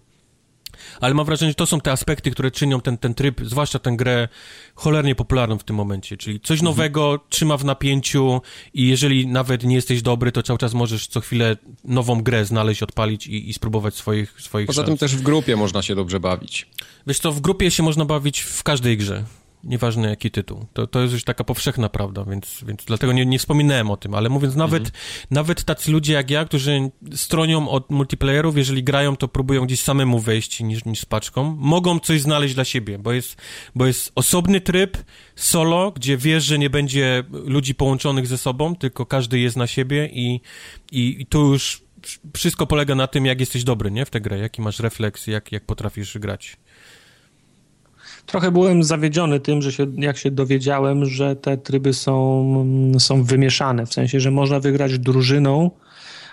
ale 1.01 1.13
mam 1.13 1.25
wrażenie, 1.25 1.51
że 1.51 1.55
to 1.55 1.65
są 1.65 1.81
te 1.81 1.91
aspekty, 1.91 2.31
które 2.31 2.51
czynią 2.51 2.81
ten, 2.81 2.97
ten 2.97 3.13
tryb, 3.13 3.41
zwłaszcza 3.43 3.79
tę 3.79 3.91
grę, 3.91 4.27
cholernie 4.75 5.15
popularną 5.15 5.57
w 5.57 5.63
tym 5.63 5.75
momencie. 5.75 6.17
Czyli 6.17 6.39
coś 6.39 6.59
mhm. 6.59 6.65
nowego 6.65 7.19
trzyma 7.29 7.57
w 7.57 7.65
napięciu 7.65 8.41
i 8.73 8.87
jeżeli 8.87 9.27
nawet 9.27 9.63
nie 9.63 9.75
jesteś 9.75 10.01
dobry, 10.01 10.31
to 10.31 10.43
cały 10.43 10.59
czas 10.59 10.73
możesz 10.73 11.07
co 11.07 11.21
chwilę 11.21 11.57
nową 11.83 12.23
grę 12.23 12.45
znaleźć, 12.45 12.83
odpalić 12.83 13.27
i, 13.27 13.49
i 13.49 13.53
spróbować 13.53 13.95
swoich, 13.95 14.41
swoich 14.41 14.67
Poza 14.67 14.81
szans. 14.81 14.87
tym 14.87 14.97
też 14.97 15.15
w 15.15 15.21
grupie 15.21 15.55
można 15.55 15.81
się 15.81 15.95
dobrze 15.95 16.19
bawić. 16.19 16.67
Wiesz 17.07 17.19
co, 17.19 17.31
w 17.31 17.41
grupie 17.41 17.71
się 17.71 17.83
można 17.83 18.05
bawić 18.05 18.39
w 18.39 18.63
każdej 18.63 18.97
grze 18.97 19.23
nieważne 19.65 20.09
jaki 20.09 20.31
tytuł. 20.31 20.65
To, 20.73 20.87
to 20.87 21.01
jest 21.01 21.13
już 21.13 21.23
taka 21.23 21.43
powszechna 21.43 21.89
prawda, 21.89 22.23
więc, 22.23 22.63
więc 22.67 22.85
dlatego 22.85 23.13
nie, 23.13 23.25
nie 23.25 23.39
wspominałem 23.39 23.91
o 23.91 23.97
tym, 23.97 24.13
ale 24.13 24.29
mówiąc, 24.29 24.55
nawet, 24.55 24.83
mhm. 24.83 25.01
nawet 25.31 25.63
tacy 25.63 25.91
ludzie 25.91 26.13
jak 26.13 26.29
ja, 26.29 26.45
którzy 26.45 26.91
stronią 27.15 27.69
od 27.69 27.89
multiplayerów, 27.89 28.57
jeżeli 28.57 28.83
grają, 28.83 29.15
to 29.15 29.27
próbują 29.27 29.65
gdzieś 29.65 29.81
samemu 29.81 30.19
wejść 30.19 30.59
niż, 30.59 30.85
niż 30.85 30.99
z 30.99 31.05
paczką, 31.05 31.55
mogą 31.59 31.99
coś 31.99 32.21
znaleźć 32.21 32.55
dla 32.55 32.65
siebie, 32.65 32.99
bo 32.99 33.13
jest, 33.13 33.41
bo 33.75 33.85
jest 33.85 34.11
osobny 34.15 34.61
tryb 34.61 34.97
solo, 35.35 35.91
gdzie 35.91 36.17
wiesz, 36.17 36.43
że 36.43 36.59
nie 36.59 36.69
będzie 36.69 37.23
ludzi 37.31 37.75
połączonych 37.75 38.27
ze 38.27 38.37
sobą, 38.37 38.75
tylko 38.75 39.05
każdy 39.05 39.39
jest 39.39 39.57
na 39.57 39.67
siebie 39.67 40.09
i, 40.13 40.41
i, 40.91 41.21
i 41.21 41.25
tu 41.25 41.51
już 41.51 41.85
wszystko 42.33 42.67
polega 42.67 42.95
na 42.95 43.07
tym, 43.07 43.25
jak 43.25 43.39
jesteś 43.39 43.63
dobry, 43.63 43.91
nie, 43.91 44.05
w 44.05 44.09
tę 44.09 44.21
grę, 44.21 44.37
jaki 44.37 44.61
masz 44.61 44.79
refleks, 44.79 45.27
jak, 45.27 45.51
jak 45.51 45.65
potrafisz 45.65 46.17
grać. 46.17 46.57
Trochę 48.25 48.51
byłem 48.51 48.83
zawiedziony 48.83 49.39
tym, 49.39 49.61
że 49.61 49.71
się, 49.71 49.87
jak 49.97 50.17
się 50.17 50.31
dowiedziałem, 50.31 51.05
że 51.05 51.35
te 51.35 51.57
tryby 51.57 51.93
są, 51.93 52.95
są 52.99 53.23
wymieszane, 53.23 53.85
w 53.85 53.93
sensie, 53.93 54.19
że 54.19 54.31
można 54.31 54.59
wygrać 54.59 54.99
drużyną, 54.99 55.71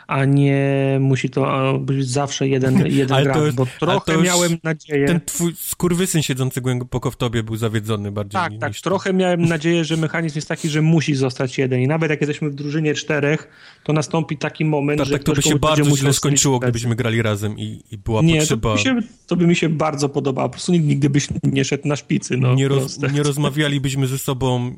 a 0.06 0.24
nie 0.24 0.98
musi 1.00 1.30
to 1.30 1.72
być 1.78 2.08
zawsze 2.08 2.48
jeden, 2.48 2.86
jeden 3.00 3.24
gracz, 3.24 3.44
jest, 3.44 3.56
bo 3.56 3.66
trochę 3.80 4.22
miałem 4.22 4.58
nadzieję... 4.62 5.06
Ten 5.06 5.20
twój 5.20 5.54
skurwysyn 5.56 6.22
siedzący 6.22 6.60
głęboko 6.60 7.10
w 7.10 7.16
tobie 7.16 7.42
był 7.42 7.56
zawiedzony 7.56 8.12
bardziej 8.12 8.40
Tak, 8.40 8.52
tak, 8.60 8.70
niż 8.70 8.80
trochę 8.80 9.12
miałem 9.12 9.44
nadzieję, 9.44 9.84
że 9.84 9.96
mechanizm 9.96 10.38
jest 10.38 10.48
taki, 10.48 10.68
że 10.68 10.82
musi 10.82 11.14
zostać 11.14 11.58
jeden. 11.58 11.80
I 11.80 11.88
nawet 11.88 12.10
jak 12.10 12.20
jesteśmy 12.20 12.50
w 12.50 12.54
drużynie 12.54 12.94
czterech, 12.94 13.48
to 13.84 13.92
nastąpi 13.92 14.36
taki 14.36 14.64
moment, 14.64 14.98
tak, 14.98 15.08
że 15.08 15.12
tak, 15.12 15.22
to 15.22 15.32
by 15.32 15.42
się 15.42 15.58
bardzo 15.58 15.96
źle 15.96 16.12
skończyło, 16.12 16.58
gdybyśmy 16.58 16.96
grali 16.96 17.22
razem 17.22 17.58
i, 17.58 17.82
i 17.90 17.98
była 17.98 18.22
nie, 18.22 18.38
potrzeba... 18.38 18.70
To 18.70 18.76
by, 18.76 18.82
się, 18.82 18.96
to 19.26 19.36
by 19.36 19.46
mi 19.46 19.56
się 19.56 19.68
bardzo 19.68 20.08
podobało, 20.08 20.48
po 20.48 20.52
prostu 20.52 20.72
nigdy 20.72 21.10
byś 21.10 21.28
nie 21.42 21.64
szedł 21.64 21.88
na 21.88 21.96
szpicy. 21.96 22.36
No, 22.36 22.54
nie, 22.54 22.68
roz, 22.68 22.98
nie 23.12 23.22
rozmawialibyśmy 23.22 24.06
ze 24.06 24.18
sobą 24.18 24.76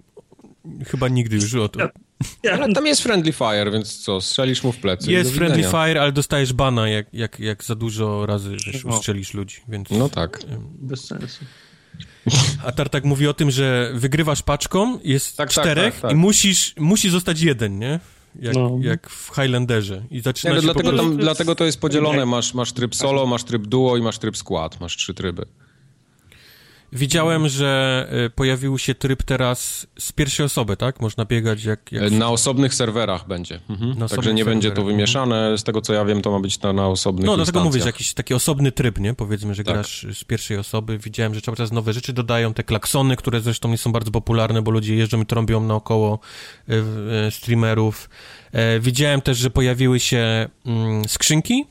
chyba 0.86 1.08
nigdy 1.08 1.36
już 1.36 1.54
o 1.54 1.68
to. 1.68 1.80
Ja, 1.80 1.88
ale 2.52 2.72
tam 2.72 2.86
jest 2.86 3.02
friendly 3.02 3.32
fire, 3.32 3.70
więc 3.70 3.98
co, 3.98 4.20
strzelisz 4.20 4.62
mu 4.62 4.72
w 4.72 4.76
plecy. 4.76 5.12
Jest 5.12 5.34
friendly 5.34 5.62
fire, 5.62 6.00
ale 6.00 6.12
dostajesz 6.12 6.52
bana, 6.52 6.88
jak, 6.88 7.06
jak, 7.12 7.40
jak 7.40 7.64
za 7.64 7.74
dużo 7.74 8.26
razy 8.26 8.56
wiesz, 8.66 8.84
ustrzelisz 8.84 9.34
ludzi, 9.34 9.56
więc... 9.68 9.90
No 9.90 10.08
tak. 10.08 10.38
Bez 10.78 11.04
sensu. 11.04 11.44
A 12.64 12.72
Tartak 12.72 13.04
mówi 13.04 13.26
o 13.28 13.34
tym, 13.34 13.50
że 13.50 13.90
wygrywasz 13.94 14.42
paczką, 14.42 14.98
jest 15.04 15.36
tak, 15.36 15.52
tak 15.52 15.64
czterech 15.64 15.94
tak, 15.94 16.02
tak, 16.02 16.12
i 16.12 16.14
musisz, 16.14 16.74
musi 16.78 17.10
zostać 17.10 17.40
jeden, 17.40 17.78
nie? 17.78 18.00
Jak, 18.40 18.54
no. 18.54 18.78
jak 18.80 19.10
w 19.10 19.28
Highlanderze. 19.34 20.04
I 20.10 20.20
zaczyna 20.20 20.50
nie, 20.50 20.56
no 20.56 20.62
dlatego, 20.62 20.88
prostu... 20.88 21.08
tam, 21.08 21.16
dlatego 21.16 21.54
to 21.54 21.64
jest 21.64 21.80
podzielone. 21.80 22.26
Masz, 22.26 22.54
masz 22.54 22.72
tryb 22.72 22.94
solo, 22.94 23.26
masz 23.26 23.44
tryb 23.44 23.66
duo 23.66 23.96
i 23.96 24.02
masz 24.02 24.18
tryb 24.18 24.36
skład. 24.36 24.80
Masz 24.80 24.96
trzy 24.96 25.14
tryby. 25.14 25.46
Widziałem, 26.94 27.48
że 27.48 28.06
e, 28.10 28.30
pojawił 28.30 28.78
się 28.78 28.94
tryb 28.94 29.22
teraz 29.22 29.86
z 29.98 30.12
pierwszej 30.12 30.46
osoby, 30.46 30.76
tak? 30.76 31.00
Można 31.00 31.24
biegać 31.24 31.64
jak... 31.64 31.92
jak... 31.92 32.12
Na 32.12 32.28
osobnych 32.28 32.74
serwerach 32.74 33.26
będzie. 33.26 33.60
Mhm. 33.70 33.96
Także 33.96 34.16
nie 34.16 34.22
serwerach. 34.22 34.44
będzie 34.44 34.70
to 34.70 34.80
mhm. 34.80 34.96
wymieszane. 34.96 35.58
Z 35.58 35.64
tego, 35.64 35.80
co 35.80 35.92
ja 35.92 36.04
wiem, 36.04 36.22
to 36.22 36.30
ma 36.30 36.40
być 36.40 36.60
na, 36.60 36.72
na 36.72 36.88
osobnych 36.88 37.26
No, 37.26 37.36
dlatego 37.36 37.64
mówię, 37.64 37.80
że 37.80 37.86
jakiś 37.86 38.14
taki 38.14 38.34
osobny 38.34 38.72
tryb, 38.72 38.98
nie? 38.98 39.14
Powiedzmy, 39.14 39.54
że 39.54 39.64
tak. 39.64 39.74
grasz 39.74 40.06
z 40.12 40.24
pierwszej 40.24 40.58
osoby. 40.58 40.98
Widziałem, 40.98 41.34
że 41.34 41.40
cały 41.40 41.56
czas 41.56 41.72
nowe 41.72 41.92
rzeczy 41.92 42.12
dodają. 42.12 42.54
Te 42.54 42.62
klaksony, 42.62 43.16
które 43.16 43.40
zresztą 43.40 43.68
nie 43.68 43.78
są 43.78 43.92
bardzo 43.92 44.10
popularne, 44.10 44.62
bo 44.62 44.70
ludzie 44.70 44.96
jeżdżą 44.96 45.22
i 45.22 45.26
trąbią 45.26 45.60
naokoło 45.60 46.18
e, 46.68 46.74
e, 47.26 47.30
streamerów. 47.30 48.10
Widziałem 48.80 49.20
też, 49.20 49.38
że 49.38 49.50
pojawiły 49.50 50.00
się 50.00 50.48
mm, 50.66 51.08
skrzynki 51.08 51.64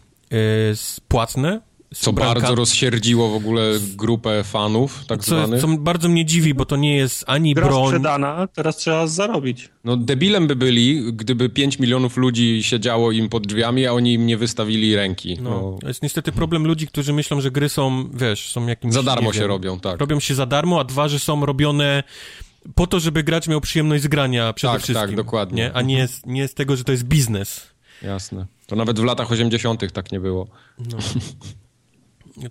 płatne, 1.07 1.61
co 1.93 2.13
bardzo 2.13 2.55
rozsierdziło 2.55 3.29
w 3.29 3.35
ogóle 3.35 3.71
grupę 3.95 4.43
fanów, 4.43 5.05
tak 5.07 5.23
co, 5.23 5.35
zwanych. 5.35 5.61
Co 5.61 5.67
bardzo 5.67 6.09
mnie 6.09 6.25
dziwi, 6.25 6.53
bo 6.53 6.65
to 6.65 6.75
nie 6.75 6.95
jest 6.95 7.23
ani 7.27 7.53
Gra 7.53 7.67
broń... 7.67 7.87
sprzedana, 7.87 8.47
teraz 8.47 8.77
trzeba 8.77 9.07
zarobić. 9.07 9.69
No 9.83 9.97
debilem 9.97 10.47
by 10.47 10.55
byli, 10.55 11.13
gdyby 11.13 11.49
5 11.49 11.79
milionów 11.79 12.17
ludzi 12.17 12.63
siedziało 12.63 13.11
im 13.11 13.29
pod 13.29 13.47
drzwiami, 13.47 13.87
a 13.87 13.93
oni 13.93 14.13
im 14.13 14.25
nie 14.25 14.37
wystawili 14.37 14.95
ręki. 14.95 15.37
No, 15.41 15.49
no. 15.49 15.77
To 15.81 15.87
jest 15.87 16.03
niestety 16.03 16.31
problem 16.31 16.67
ludzi, 16.67 16.87
którzy 16.87 17.13
myślą, 17.13 17.41
że 17.41 17.51
gry 17.51 17.69
są, 17.69 18.09
wiesz, 18.13 18.51
są 18.51 18.67
jakimś... 18.67 18.93
Za 18.93 19.03
darmo 19.03 19.33
się 19.33 19.47
robią, 19.47 19.79
tak. 19.79 19.99
Robią 19.99 20.19
się 20.19 20.35
za 20.35 20.45
darmo, 20.45 20.79
a 20.79 20.83
dwa, 20.83 21.07
że 21.07 21.19
są 21.19 21.45
robione 21.45 22.03
po 22.75 22.87
to, 22.87 22.99
żeby 22.99 23.23
gracz 23.23 23.47
miał 23.47 23.61
przyjemność 23.61 24.03
z 24.03 24.07
grania 24.07 24.53
przede 24.53 24.73
tak, 24.73 24.81
tak 24.81 24.83
wszystkim. 24.83 25.07
Tak, 25.07 25.15
dokładnie. 25.15 25.63
Nie? 25.63 25.73
A 25.73 25.81
nie 25.81 26.07
z, 26.07 26.25
nie 26.25 26.47
z 26.47 26.53
tego, 26.53 26.75
że 26.75 26.83
to 26.83 26.91
jest 26.91 27.03
biznes. 27.03 27.67
Jasne. 28.01 28.45
To 28.67 28.75
nawet 28.75 28.99
w 28.99 29.03
latach 29.03 29.31
80. 29.31 29.93
tak 29.93 30.11
nie 30.11 30.19
było. 30.19 30.47
No. 30.79 30.97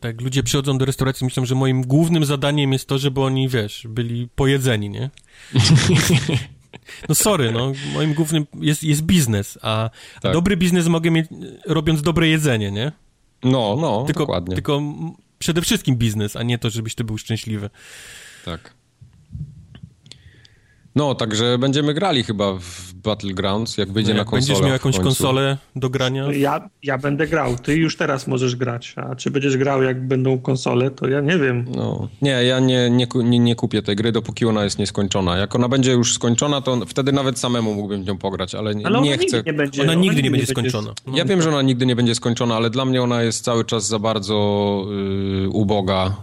tak, 0.01 0.21
ludzie 0.21 0.43
przychodzą 0.43 0.79
do 0.79 0.85
restauracji, 0.85 1.25
myślą, 1.25 1.45
że 1.45 1.55
moim 1.55 1.83
głównym 1.83 2.25
zadaniem 2.25 2.73
jest 2.73 2.89
to, 2.89 2.99
żeby 2.99 3.21
oni, 3.21 3.49
wiesz, 3.49 3.87
byli 3.89 4.29
pojedzeni, 4.29 4.91
nie? 4.91 5.11
No 7.09 7.15
sorry, 7.15 7.53
no, 7.53 7.73
moim 7.95 8.15
głównym 8.15 8.47
jest, 8.61 8.85
jest 8.85 9.03
biznes, 9.03 9.59
a, 9.63 9.91
tak. 10.15 10.31
a 10.31 10.33
dobry 10.33 10.57
biznes 10.57 10.89
mogę 10.89 11.11
mieć 11.11 11.27
robiąc 11.67 12.03
dobre 12.03 12.29
jedzenie, 12.29 12.71
nie? 12.71 12.93
No, 13.43 13.77
no, 13.81 14.05
tylko, 14.07 14.21
dokładnie. 14.21 14.55
Tylko 14.55 14.83
przede 15.39 15.63
wszystkim 15.63 15.97
biznes, 15.97 16.37
a 16.37 16.43
nie 16.43 16.59
to, 16.59 16.71
żebyś 16.71 16.95
ty 16.95 17.05
był 17.05 17.19
szczęśliwy. 17.19 17.71
Tak. 18.45 18.75
No, 20.95 21.15
także 21.15 21.59
będziemy 21.59 21.95
grali 21.95 22.23
chyba 22.23 22.53
w 22.53 22.95
Battlegrounds, 22.95 23.79
jak 23.79 23.93
wyjdzie 23.93 24.13
no, 24.13 24.19
jak 24.19 24.27
na 24.27 24.31
konsolę. 24.31 24.49
Będziesz 24.49 24.65
miał 24.65 24.73
jakąś 24.73 24.99
konsolę 24.99 25.59
do 25.77 25.91
grania? 25.91 26.33
Ja, 26.33 26.69
ja 26.83 26.99
będę 26.99 27.27
grał, 27.27 27.57
ty 27.57 27.77
już 27.77 27.97
teraz 27.97 28.27
możesz 28.27 28.57
grać, 28.57 28.95
a 28.97 29.17
czy 29.17 29.31
będziesz 29.31 29.57
grał 29.57 29.83
jak 29.83 30.07
będą 30.07 30.39
konsole, 30.39 30.91
to 30.91 31.09
ja 31.09 31.21
nie 31.21 31.39
wiem. 31.39 31.65
No, 31.77 32.09
nie, 32.23 32.31
ja 32.31 32.61
nie, 32.61 32.91
nie, 32.91 33.07
nie, 33.15 33.39
nie 33.39 33.57
kupię 33.57 33.83
tej 33.83 33.97
gry, 33.97 34.13
dopóki 34.13 34.47
ona 34.47 34.65
jest 34.65 34.79
nieskończona. 34.79 35.37
Jak 35.37 35.55
ona 35.55 35.69
będzie 35.69 35.93
już 35.93 36.15
skończona, 36.15 36.61
to 36.61 36.87
wtedy 36.87 37.13
nawet 37.13 37.39
samemu 37.39 37.75
mógłbym 37.75 38.03
w 38.03 38.07
nią 38.07 38.19
pograć, 38.19 38.55
ale 38.55 38.75
nie, 38.75 38.87
ale 38.87 39.01
nie 39.01 39.19
chcę. 39.19 39.37
Nigdy 39.37 39.43
nie 39.47 39.53
będzie, 39.53 39.83
ona, 39.83 39.93
ona 39.93 40.01
nigdy 40.01 40.23
nie 40.23 40.31
będzie 40.31 40.47
skończona. 40.47 40.95
No. 41.07 41.17
Ja 41.17 41.25
wiem, 41.25 41.43
że 41.43 41.49
ona 41.49 41.63
nigdy 41.63 41.87
nie 41.87 41.97
będzie 41.97 42.15
skończona, 42.15 42.57
ale 42.57 42.71
dla 42.71 42.85
mnie 42.85 43.03
ona 43.03 43.23
jest 43.23 43.45
cały 43.45 43.65
czas 43.65 43.89
za 43.89 43.99
bardzo 43.99 44.87
yy, 45.43 45.49
uboga 45.49 46.17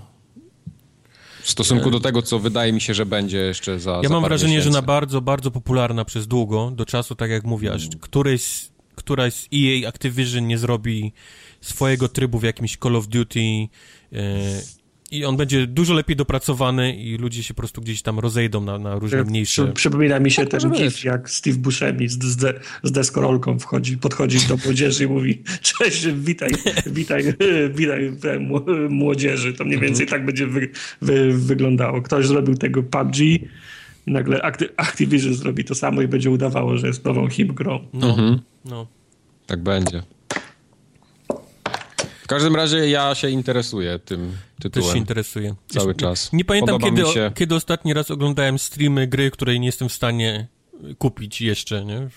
w 1.41 1.49
stosunku 1.49 1.91
do 1.91 1.99
tego, 1.99 2.21
co 2.21 2.39
wydaje 2.39 2.73
mi 2.73 2.81
się, 2.81 2.93
że 2.93 3.05
będzie 3.05 3.37
jeszcze 3.37 3.79
za 3.79 3.91
Ja 4.03 4.09
za 4.09 4.13
mam 4.13 4.23
wrażenie, 4.23 4.55
miesięcy. 4.55 4.73
że 4.73 4.81
na 4.81 4.81
bardzo, 4.81 5.21
bardzo 5.21 5.51
popularna 5.51 6.05
przez 6.05 6.27
długo, 6.27 6.71
do 6.71 6.85
czasu, 6.85 7.15
tak 7.15 7.31
jak 7.31 7.43
mówiłaś, 7.43 7.85
mm. 7.85 7.99
któryś, 7.99 8.65
któraś 8.95 9.33
z 9.33 9.47
EA 9.53 9.89
Activision 9.89 10.47
nie 10.47 10.57
zrobi 10.57 11.13
swojego 11.61 12.09
trybu 12.09 12.39
w 12.39 12.43
jakimś 12.43 12.77
Call 12.77 12.95
of 12.95 13.07
Duty 13.07 13.39
yy, 13.39 13.69
i 15.11 15.25
on 15.25 15.37
będzie 15.37 15.67
dużo 15.67 15.93
lepiej 15.93 16.15
dopracowany 16.15 16.95
i 16.95 17.17
ludzie 17.17 17.43
się 17.43 17.53
po 17.53 17.61
prostu 17.61 17.81
gdzieś 17.81 18.01
tam 18.01 18.19
rozejdą 18.19 18.61
na, 18.61 18.79
na 18.79 18.95
różne 18.95 19.23
mniejsze... 19.23 19.71
Przypomina 19.73 20.19
mi 20.19 20.31
się 20.31 20.45
tak, 20.45 20.61
ten 20.61 20.71
gif, 20.71 21.03
jak 21.03 21.29
Steve 21.29 21.57
Buscemi 21.57 22.07
z, 22.07 22.19
z, 22.23 22.61
z 22.83 22.91
deskorolką 22.91 23.59
wchodzi, 23.59 23.97
podchodzi 23.97 24.47
do 24.47 24.57
młodzieży 24.65 25.03
i 25.03 25.07
mówi 25.07 25.43
cześć, 25.61 26.07
witaj, 26.07 26.49
witaj, 26.85 27.23
witaj 27.77 28.17
młodzieży. 28.89 29.53
To 29.53 29.65
mniej 29.65 29.79
więcej 29.79 30.07
tak 30.07 30.25
będzie 30.25 30.47
wy, 30.47 30.69
wy, 31.01 31.33
wyglądało. 31.33 32.01
Ktoś 32.01 32.27
zrobił 32.27 32.55
tego 32.55 32.83
PUBG 32.83 33.19
i 33.19 33.47
nagle 34.07 34.41
Activision 34.77 35.33
zrobi 35.33 35.63
to 35.63 35.75
samo 35.75 36.01
i 36.01 36.07
będzie 36.07 36.31
udawało, 36.31 36.77
że 36.77 36.87
jest 36.87 37.05
nową 37.05 37.27
hip 37.27 37.51
grą. 37.51 37.87
No, 37.93 38.09
mhm. 38.09 38.39
no. 38.65 38.87
Tak 39.47 39.63
będzie 39.63 40.03
każdym 42.29 42.55
razie 42.55 42.89
ja 42.89 43.15
się 43.15 43.29
interesuję 43.29 43.99
tym 43.99 44.31
tytułem. 44.61 44.85
Też 44.85 44.93
się 44.93 44.99
interesuję. 44.99 45.55
Cały 45.67 45.95
czas. 45.95 46.33
Nie, 46.33 46.37
nie 46.37 46.45
pamiętam, 46.45 46.79
kiedy, 46.79 47.05
się... 47.05 47.31
kiedy 47.35 47.55
ostatni 47.55 47.93
raz 47.93 48.11
oglądałem 48.11 48.59
streamy 48.59 49.07
gry, 49.07 49.31
której 49.31 49.59
nie 49.59 49.65
jestem 49.65 49.89
w 49.89 49.93
stanie 49.93 50.47
kupić 50.97 51.41
jeszcze, 51.41 51.85
nie? 51.85 52.07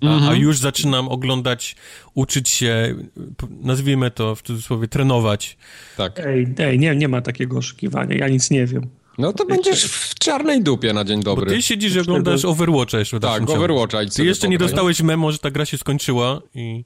A, 0.00 0.06
mm 0.06 0.20
-hmm. 0.20 0.28
a, 0.28 0.34
już 0.34 0.58
zaczynam 0.58 1.08
oglądać, 1.08 1.76
uczyć 2.14 2.48
się, 2.48 2.94
nazwijmy 3.60 4.10
to 4.10 4.34
w 4.34 4.42
cudzysłowie, 4.42 4.88
trenować. 4.88 5.56
Tak. 5.96 6.20
Ej, 6.20 6.54
ej 6.58 6.78
nie, 6.78 6.96
nie 6.96 7.08
ma 7.08 7.20
takiego 7.20 7.58
oszukiwania, 7.58 8.16
ja 8.16 8.28
nic 8.28 8.50
nie 8.50 8.66
wiem. 8.66 8.86
No 9.18 9.32
to 9.32 9.46
będziesz 9.46 9.84
w 9.84 10.14
czarnej 10.14 10.62
dupie 10.62 10.92
na 10.92 11.04
dzień 11.04 11.22
dobry. 11.22 11.46
Bo 11.46 11.52
ty 11.52 11.62
siedzisz 11.62 11.94
i 11.94 12.00
oglądasz 12.00 12.44
Overwatcha 12.44 12.98
jeszcze. 12.98 13.20
Tak, 13.20 13.50
Overwatcha. 13.50 13.98
Ty 14.16 14.24
jeszcze 14.24 14.48
nie 14.48 14.58
dostałeś 14.58 15.02
memo, 15.02 15.32
że 15.32 15.38
ta 15.38 15.50
gra 15.50 15.64
się 15.64 15.78
skończyła 15.78 16.42
i... 16.54 16.84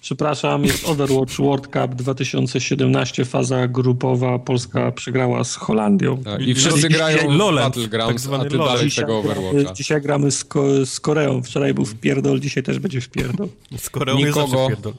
Przepraszam, 0.00 0.64
jest 0.64 0.88
Overwatch 0.88 1.36
World 1.36 1.66
Cup 1.66 1.94
2017, 1.94 3.24
faza 3.24 3.68
grupowa. 3.68 4.38
Polska 4.38 4.92
przegrała 4.92 5.44
z 5.44 5.56
Holandią. 5.56 6.22
Tak, 6.22 6.40
I 6.40 6.54
wszyscy 6.54 6.88
grają 6.88 7.18
w 7.18 7.54
Battlegrounds, 7.54 8.28
tak 8.30 8.40
a 8.40 8.44
ty 8.44 8.58
dalej 8.58 8.88
dzisiaj, 8.88 9.04
tego 9.04 9.18
Overwatcha. 9.18 9.74
Dzisiaj 9.74 10.02
gramy 10.02 10.30
z, 10.30 10.44
Ko 10.44 10.86
z, 10.86 11.00
Koreą. 11.00 11.42
Wczoraj 11.42 11.74
był 11.74 11.84
w 11.84 11.94
pierdol, 11.94 12.40
dzisiaj 12.40 12.62
też 12.62 12.78
będzie 12.78 13.00
w 13.00 13.08
pierdol. 13.08 13.48
Z 13.76 13.90
Koreą 13.90 14.16
Nikogo. 14.16 14.40
jest 14.40 14.50
zawsze 14.50 14.68
pierdol. 14.68 14.92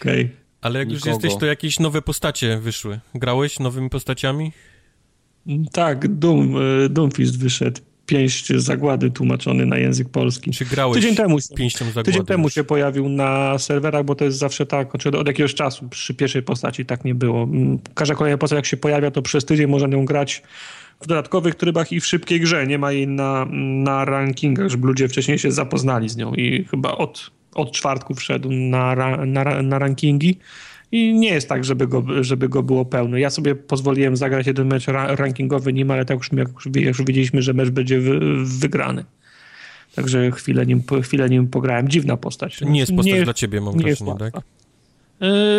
Okej. 0.00 0.24
Okay. 0.24 0.36
Ale 0.60 0.78
jak 0.78 0.88
Nikogo. 0.88 1.10
już 1.10 1.22
jesteś, 1.22 1.40
to 1.40 1.46
jakieś 1.46 1.78
nowe 1.78 2.02
postacie 2.02 2.58
wyszły. 2.58 3.00
Grałeś 3.14 3.58
nowymi 3.58 3.90
postaciami? 3.90 4.52
Tak, 5.72 6.08
Doom, 6.08 6.56
e, 6.56 6.88
Doomfist 6.88 7.38
wyszedł 7.38 7.80
pięść 8.10 8.52
zagłady 8.56 9.10
tłumaczony 9.10 9.66
na 9.66 9.78
język 9.78 10.08
polski. 10.08 10.50
Czy 10.50 10.64
grałeś 10.64 10.94
tydzień 10.94 11.16
temu, 11.16 11.38
pięścią 11.56 11.84
zagłady? 11.84 12.12
Tydzień 12.12 12.26
temu 12.26 12.50
się 12.50 12.64
pojawił 12.64 13.08
na 13.08 13.58
serwerach, 13.58 14.04
bo 14.04 14.14
to 14.14 14.24
jest 14.24 14.38
zawsze 14.38 14.66
tak, 14.66 14.94
od 14.94 15.26
jakiegoś 15.26 15.54
czasu 15.54 15.88
przy 15.88 16.14
pierwszej 16.14 16.42
postaci 16.42 16.84
tak 16.84 17.04
nie 17.04 17.14
było. 17.14 17.42
Mm, 17.42 17.78
każda 17.94 18.14
kolejna 18.14 18.38
postać 18.38 18.56
jak 18.56 18.66
się 18.66 18.76
pojawia, 18.76 19.10
to 19.10 19.22
przez 19.22 19.44
tydzień 19.44 19.66
można 19.66 19.96
ją 19.96 20.04
grać 20.04 20.42
w 21.00 21.06
dodatkowych 21.06 21.54
trybach 21.54 21.92
i 21.92 22.00
w 22.00 22.06
szybkiej 22.06 22.40
grze. 22.40 22.66
Nie 22.66 22.78
ma 22.78 22.92
jej 22.92 23.08
na, 23.08 23.46
na 23.84 24.04
rankingach, 24.04 24.68
żeby 24.68 24.86
ludzie 24.86 25.08
wcześniej 25.08 25.38
się 25.38 25.52
zapoznali 25.52 26.08
z 26.08 26.16
nią 26.16 26.34
i 26.34 26.64
chyba 26.64 26.92
od, 26.92 27.30
od 27.54 27.72
czwartku 27.72 28.14
wszedł 28.14 28.50
na, 28.50 28.94
na, 29.26 29.62
na 29.62 29.78
rankingi. 29.78 30.38
I 30.92 31.14
nie 31.14 31.28
jest 31.28 31.48
tak, 31.48 31.64
żeby 31.64 31.86
go, 31.86 32.04
żeby 32.20 32.48
go 32.48 32.62
było 32.62 32.84
pełno. 32.84 33.16
Ja 33.16 33.30
sobie 33.30 33.54
pozwoliłem 33.54 34.16
zagrać 34.16 34.46
jeden 34.46 34.68
mecz 34.68 34.86
rankingowy 34.88 35.72
nim, 35.72 35.90
ale 35.90 36.04
tak 36.04 36.18
już, 36.18 36.30
już 36.74 36.98
wiedzieliśmy, 36.98 37.42
że 37.42 37.52
mecz 37.54 37.70
będzie 37.70 38.00
wygrany. 38.44 39.04
Także 39.94 40.30
chwilę 40.30 40.66
nim, 40.66 40.82
chwilę 41.02 41.28
nim 41.30 41.48
pograłem. 41.48 41.88
Dziwna 41.88 42.16
postać. 42.16 42.60
Nie 42.60 42.80
jest 42.80 42.92
postać 42.96 43.14
nie, 43.14 43.24
dla 43.24 43.34
ciebie, 43.34 43.60
mam 43.60 43.78
wrażenie, 43.78 44.14
tak? 44.18 44.34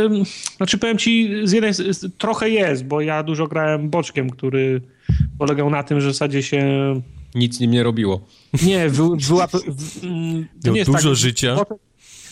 Ym, 0.06 0.24
znaczy 0.58 0.78
powiem 0.78 0.98
ci, 0.98 1.30
z 1.44 1.52
jednej 1.52 1.74
z, 1.74 2.18
trochę 2.18 2.50
jest, 2.50 2.86
bo 2.86 3.02
ja 3.02 3.24
dużo 3.24 3.48
grałem 3.48 3.90
boczkiem, 3.90 4.30
który 4.30 4.82
polegał 5.38 5.70
na 5.70 5.84
tym, 5.84 6.02
że 6.02 6.10
w 6.10 6.12
zasadzie 6.14 6.44
się 6.44 6.66
Nic 7.36 7.60
nim 7.60 7.72
nie 7.72 7.84
robiło. 7.84 8.22
nie 8.66 8.90
wy, 8.90 9.04
w- 9.04 10.04
Miał 10.66 10.76
dużo 10.86 10.94
tak, 11.10 11.16
życia. 11.16 11.56
Boczek, 11.56 11.78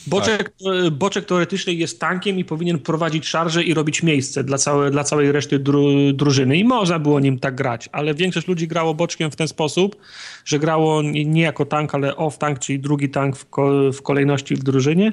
boczek, 0.08 0.52
e, 0.88 0.92
boczek 0.92 1.26
teoretycznie 1.26 1.74
jest 1.74 2.00
tankiem 2.00 2.40
i 2.40 2.46
powinien 2.46 2.80
prowadzić 2.80 3.28
szarże 3.28 3.64
i 3.64 3.74
robić 3.74 4.04
miejsce 4.04 4.44
dla, 4.44 4.58
całe, 4.58 4.92
dla 4.92 5.04
całej 5.04 5.32
reszty 5.32 5.60
dru, 5.60 6.14
drużyny. 6.14 6.58
I 6.58 6.64
można 6.64 7.00
było 7.00 7.20
nim 7.20 7.40
tak 7.40 7.56
grać, 7.56 7.90
ale 7.92 8.14
większość 8.14 8.48
ludzi 8.48 8.68
grało 8.68 8.94
boczkiem 8.94 9.32
w 9.32 9.36
ten 9.36 9.48
sposób, 9.48 9.96
że 10.46 10.60
grało 10.60 11.02
nie, 11.02 11.42
jako 11.42 11.66
tank, 11.66 11.96
ale 11.96 12.14
off-tank, 12.14 12.60
czyli 12.60 12.80
drugi 12.80 13.10
tank 13.10 13.38
w, 13.38 13.50
ko, 13.50 13.92
w 13.94 14.02
kolejności 14.02 14.56
w 14.56 14.64
drużynie 14.64 15.12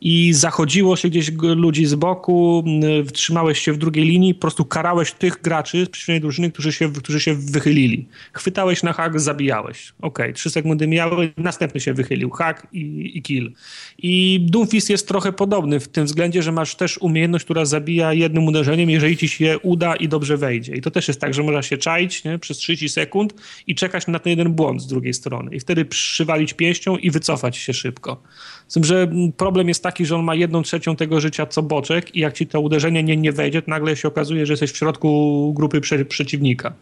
i 0.00 0.32
zachodziło 0.32 0.96
się 0.96 1.08
gdzieś 1.08 1.32
ludzi 1.42 1.86
z 1.86 1.94
boku, 1.94 2.64
trzymałeś 3.12 3.58
się 3.58 3.72
w 3.72 3.78
drugiej 3.78 4.04
linii, 4.04 4.34
po 4.34 4.40
prostu 4.40 4.64
karałeś 4.64 5.12
tych 5.12 5.42
graczy 5.42 5.84
z 5.84 5.88
przeciwnej 5.88 6.20
drużyny, 6.20 6.50
którzy 6.50 6.72
się, 6.72 6.92
którzy 6.92 7.20
się 7.20 7.34
wychylili. 7.34 8.06
Chwytałeś 8.32 8.82
na 8.82 8.92
hak, 8.92 9.20
zabijałeś. 9.20 9.92
Okej, 10.02 10.34
trzy 10.34 10.50
sekundy 10.50 10.86
mijały, 10.86 11.32
następny 11.36 11.80
się 11.80 11.94
wychylił, 11.94 12.30
hak 12.30 12.66
i, 12.72 13.12
i 13.14 13.22
kill. 13.22 13.52
I 13.98 14.40
Doomfist 14.50 14.90
jest 14.90 15.08
trochę 15.08 15.32
podobny 15.32 15.80
w 15.80 15.88
tym 15.88 16.04
względzie, 16.04 16.42
że 16.42 16.52
masz 16.52 16.74
też 16.74 16.98
umiejętność, 16.98 17.44
która 17.44 17.64
zabija 17.64 18.12
jednym 18.12 18.46
uderzeniem, 18.46 18.90
jeżeli 18.90 19.16
ci 19.16 19.28
się 19.28 19.58
uda 19.62 19.96
i 19.96 20.08
dobrze 20.08 20.36
wejdzie. 20.36 20.74
I 20.74 20.80
to 20.80 20.90
też 20.90 21.08
jest 21.08 21.20
tak, 21.20 21.34
że 21.34 21.42
można 21.42 21.62
się 21.62 21.78
czaić 21.78 22.24
nie, 22.24 22.38
przez 22.38 22.58
30 22.58 22.88
sekund 22.88 23.34
i 23.66 23.74
czekać 23.74 24.06
na 24.06 24.18
ten 24.18 24.30
jeden 24.30 24.52
błąd 24.52 24.82
z 24.82 24.86
drugiej 24.86 25.14
strony. 25.14 25.56
I 25.56 25.60
wtedy 25.60 25.84
przywalić 25.84 26.54
pięścią 26.54 26.96
i 26.96 27.10
wycofać 27.10 27.56
się 27.56 27.74
szybko. 27.74 28.22
Z 28.68 28.74
tym, 28.74 28.84
że 28.84 29.08
problem 29.36 29.68
jest 29.68 29.82
taki, 29.82 30.06
że 30.06 30.16
on 30.16 30.24
ma 30.24 30.34
jedną 30.34 30.62
trzecią 30.62 30.96
tego 30.96 31.20
życia 31.20 31.46
co 31.46 31.62
boczek 31.62 32.16
i 32.16 32.20
jak 32.20 32.34
ci 32.34 32.46
to 32.46 32.60
uderzenie 32.60 33.02
nie, 33.02 33.16
nie 33.16 33.32
wejdzie, 33.32 33.62
to 33.62 33.70
nagle 33.70 33.96
się 33.96 34.08
okazuje, 34.08 34.46
że 34.46 34.52
jesteś 34.52 34.72
w 34.72 34.76
środku 34.76 35.52
grupy 35.56 35.80
prze, 35.80 36.04
przeciwnika. 36.04 36.72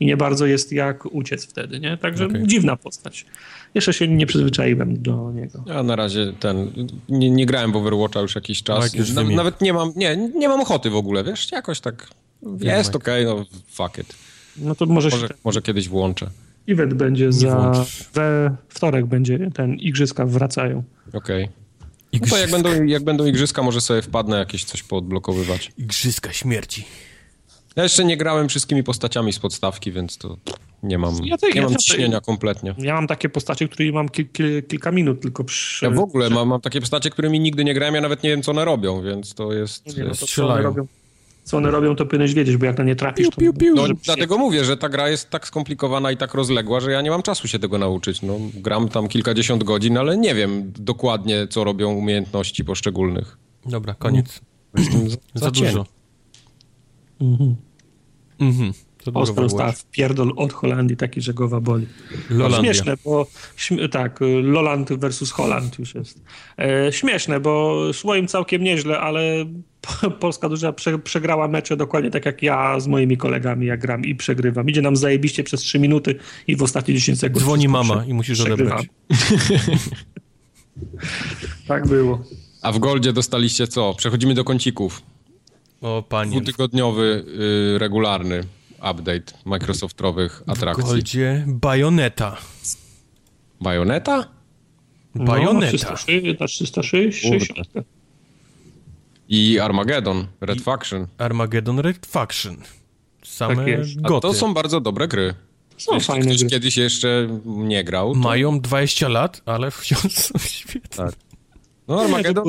I 0.00 0.06
nie 0.06 0.16
bardzo 0.16 0.46
jest 0.46 0.72
jak 0.72 1.06
uciec 1.06 1.46
wtedy, 1.46 1.80
nie? 1.80 1.96
Także 1.96 2.26
Okej. 2.26 2.46
dziwna 2.46 2.76
postać. 2.76 3.26
Jeszcze 3.74 3.92
się 3.92 4.08
nie 4.08 4.26
przyzwyczaiłem 4.26 5.02
do 5.02 5.32
niego. 5.32 5.64
Ja 5.66 5.82
na 5.82 5.96
razie 5.96 6.32
ten. 6.40 6.72
Nie, 7.08 7.30
nie 7.30 7.46
grałem 7.46 7.72
w 7.72 7.76
Overwatcha 7.76 8.20
już 8.20 8.34
jakiś 8.34 8.62
czas. 8.62 8.84
Mike 8.84 8.98
już 8.98 9.12
Na, 9.12 9.22
nawet 9.22 9.60
nie 9.60 9.72
mam. 9.72 9.92
Nie, 9.96 10.16
nie 10.16 10.48
mam 10.48 10.60
ochoty 10.60 10.90
w 10.90 10.96
ogóle, 10.96 11.24
wiesz? 11.24 11.52
Jakoś 11.52 11.80
tak. 11.80 12.08
Jest 12.60 12.96
okej, 12.96 13.24
no 13.24 13.44
fuck 13.68 13.98
it. 13.98 14.14
No 14.56 14.74
to 14.74 14.86
może, 14.86 15.08
Może, 15.08 15.28
się 15.28 15.34
może 15.44 15.62
kiedyś 15.62 15.88
włączę. 15.88 16.30
Event 16.68 16.94
będzie 16.94 17.32
za... 17.32 17.56
włączysz. 17.60 18.04
We 18.14 18.56
wtorek 18.68 19.06
będzie 19.06 19.50
ten 19.54 19.74
igrzyska 19.74 20.26
wracają. 20.26 20.82
Okej. 21.12 21.48
No 22.12 22.26
to 22.30 22.36
jak 22.38 22.50
będą, 22.50 22.84
jak 22.84 23.04
będą 23.04 23.26
igrzyska, 23.26 23.62
może 23.62 23.80
sobie 23.80 24.02
wpadnę 24.02 24.38
jakieś 24.38 24.64
coś 24.64 24.82
poodblokowywać. 24.82 25.72
Igrzyska 25.78 26.32
śmierci. 26.32 26.84
Ja 27.76 27.82
jeszcze 27.82 28.04
nie 28.04 28.16
grałem 28.16 28.48
wszystkimi 28.48 28.82
postaciami 28.84 29.32
z 29.32 29.38
podstawki, 29.38 29.92
więc 29.92 30.18
to 30.18 30.36
nie 30.82 30.98
mam, 30.98 31.14
Ja 31.24 31.38
to- 31.38 31.48
nie 31.48 31.54
ja 31.54 31.62
mam 31.62 31.72
to- 31.72 31.78
ciśnienia 31.78 32.20
kompletnie. 32.20 32.74
Ja 32.78 32.94
mam 32.94 33.06
takie 33.06 33.28
postacie, 33.28 33.68
które 33.68 33.92
mam 33.92 34.08
kil, 34.08 34.28
kil, 34.32 34.62
kilka 34.62 34.92
minut 34.92 35.20
tylko 35.20 35.44
przy... 35.44 35.84
Ja 35.84 35.90
w 35.90 35.98
ogóle 35.98 36.30
mam, 36.30 36.48
mam 36.48 36.60
takie 36.60 36.80
postacie, 36.80 37.10
którymi 37.10 37.40
nigdy 37.40 37.64
nie 37.64 37.74
grałem, 37.74 37.94
ja 37.94 38.00
nawet 38.00 38.22
nie 38.22 38.30
wiem, 38.30 38.42
co 38.42 38.50
one 38.50 38.64
robią, 38.64 39.02
więc 39.02 39.34
to 39.34 39.52
jest... 39.52 39.96
Nie, 39.96 40.04
no 40.04 40.14
to 40.14 40.26
co 40.26 40.48
one 40.48 40.62
robią? 40.62 40.86
Co 41.42 41.56
one 41.56 41.70
robią, 41.70 41.96
to 41.96 42.06
powinieneś 42.06 42.34
wiedzieć, 42.34 42.56
bo 42.56 42.66
jak 42.66 42.78
na 42.78 42.84
nie 42.84 42.96
trafisz, 42.96 43.30
to... 43.30 43.36
Piu, 43.36 43.52
piu, 43.52 43.60
piu. 43.60 43.74
No, 43.74 43.84
dlatego 44.04 44.38
mówię, 44.38 44.64
że 44.64 44.76
ta 44.76 44.88
gra 44.88 45.08
jest 45.08 45.30
tak 45.30 45.46
skomplikowana 45.46 46.12
i 46.12 46.16
tak 46.16 46.34
rozległa, 46.34 46.80
że 46.80 46.92
ja 46.92 47.02
nie 47.02 47.10
mam 47.10 47.22
czasu 47.22 47.48
się 47.48 47.58
tego 47.58 47.78
nauczyć. 47.78 48.22
No, 48.22 48.38
gram 48.54 48.88
tam 48.88 49.08
kilkadziesiąt 49.08 49.64
godzin, 49.64 49.98
ale 49.98 50.16
nie 50.18 50.34
wiem 50.34 50.72
dokładnie, 50.78 51.46
co 51.50 51.64
robią 51.64 51.92
umiejętności 51.92 52.64
poszczególnych. 52.64 53.38
Dobra, 53.66 53.94
koniec. 53.94 54.40
Jestem 54.78 55.10
za, 55.10 55.16
Za 55.34 55.50
dużo. 55.50 55.86
Mhm. 58.40 58.72
To 59.04 59.04
dużo 59.04 59.12
Polska 59.12 59.42
dostała 59.42 59.62
wywołasz. 59.70 59.78
w 59.78 59.84
pierdol 59.90 60.32
od 60.36 60.52
Holandii, 60.52 60.96
taki, 60.96 61.20
że 61.20 61.34
głowa 61.34 61.60
boli. 61.60 61.86
Lolandia. 62.30 62.74
Śmieszne, 62.74 62.94
bo 63.04 63.26
śm- 63.56 63.88
tak, 63.88 64.18
Loland 64.42 64.92
versus 64.92 65.30
Holland 65.30 65.78
już 65.78 65.94
jest. 65.94 66.22
E, 66.58 66.92
śmieszne, 66.92 67.40
bo 67.40 67.82
szło 67.92 68.14
im 68.14 68.28
całkiem 68.28 68.62
nieźle, 68.64 69.00
ale 69.00 69.22
Polska 70.20 70.48
duża 70.48 70.72
prze, 70.72 70.98
przegrała 70.98 71.48
mecze 71.48 71.76
dokładnie 71.76 72.10
tak 72.10 72.26
jak 72.26 72.42
ja 72.42 72.80
z 72.80 72.86
moimi 72.86 73.16
kolegami, 73.16 73.66
jak 73.66 73.80
gram 73.80 74.04
i 74.04 74.14
przegrywam. 74.14 74.68
Idzie 74.68 74.82
nam 74.82 74.96
zajebiście 74.96 75.44
przez 75.44 75.60
3 75.60 75.78
minuty 75.78 76.14
i 76.46 76.56
w 76.56 76.62
ostatnie 76.62 76.94
10 76.94 77.18
sekund 77.18 77.44
Dzwoni 77.44 77.68
mama 77.68 77.96
prze- 77.96 78.08
i 78.08 78.14
musisz 78.14 78.40
odebrać. 78.40 78.86
tak 81.68 81.88
było. 81.88 82.24
A 82.62 82.72
w 82.72 82.78
Goldzie 82.78 83.12
dostaliście 83.12 83.66
co? 83.66 83.94
Przechodzimy 83.94 84.34
do 84.34 84.44
kącików. 84.44 85.02
O 85.80 86.02
panie. 86.08 86.30
Dwutygodniowy, 86.30 87.24
y, 87.74 87.78
regularny 87.78 88.40
update 88.78 89.32
Microsoftowych 89.44 90.42
W 90.46 90.50
atrakcji. 90.50 90.84
Goldzie 90.84 91.44
Bajoneta. 91.46 92.36
Bajoneta? 93.60 94.24
Bajoneta. 95.14 95.54
No, 95.54 95.60
na 96.40 96.46
360. 96.46 97.44
I 99.30 99.58
Armageddon, 99.58 100.26
Red 100.40 100.60
Faction. 100.60 101.06
Armageddon 101.18 101.78
Red 101.78 102.06
Faction. 102.06 102.56
Same 103.24 103.56
Tak 103.56 103.66
goty. 104.02 104.22
to 104.28 104.34
są 104.34 104.54
bardzo 104.54 104.80
dobre 104.80 105.08
gry. 105.08 105.34
Są 105.78 105.94
Jeśli 105.94 106.06
fajne 106.06 106.26
ktoś 106.26 106.38
gry. 106.40 106.50
kiedyś 106.50 106.76
jeszcze 106.76 107.28
nie 107.46 107.84
grał, 107.84 108.12
to... 108.12 108.18
Mają 108.18 108.60
20 108.60 109.08
lat, 109.08 109.42
ale 109.46 109.70
wciąż 109.80 110.12
są 110.14 110.38
świetne. 110.38 111.04
Tak. 111.06 111.14
No 111.88 112.00
Armageddon, 112.02 112.44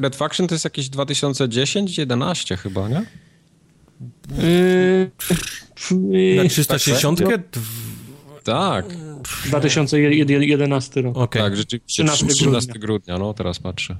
Red 0.00 0.16
Faction 0.16 0.46
to 0.48 0.54
jest 0.54 0.64
jakieś 0.64 0.88
2010-11 0.90 2.56
chyba, 2.56 2.88
nie? 2.88 3.02
Yy, 4.38 6.36
Na 6.36 6.48
360? 6.48 7.18
tak, 7.18 7.28
Dw- 7.28 7.58
Tak, 8.44 8.84
2011 9.46 11.02
rok. 11.02 11.16
Okej. 11.16 11.42
tak, 11.42 11.56
rzeczywiście 11.56 12.04
13 12.04 12.26
13, 12.26 12.72
grudnia, 12.72 13.18
no 13.18 13.34
teraz 13.34 13.58
patrzę. 13.58 13.96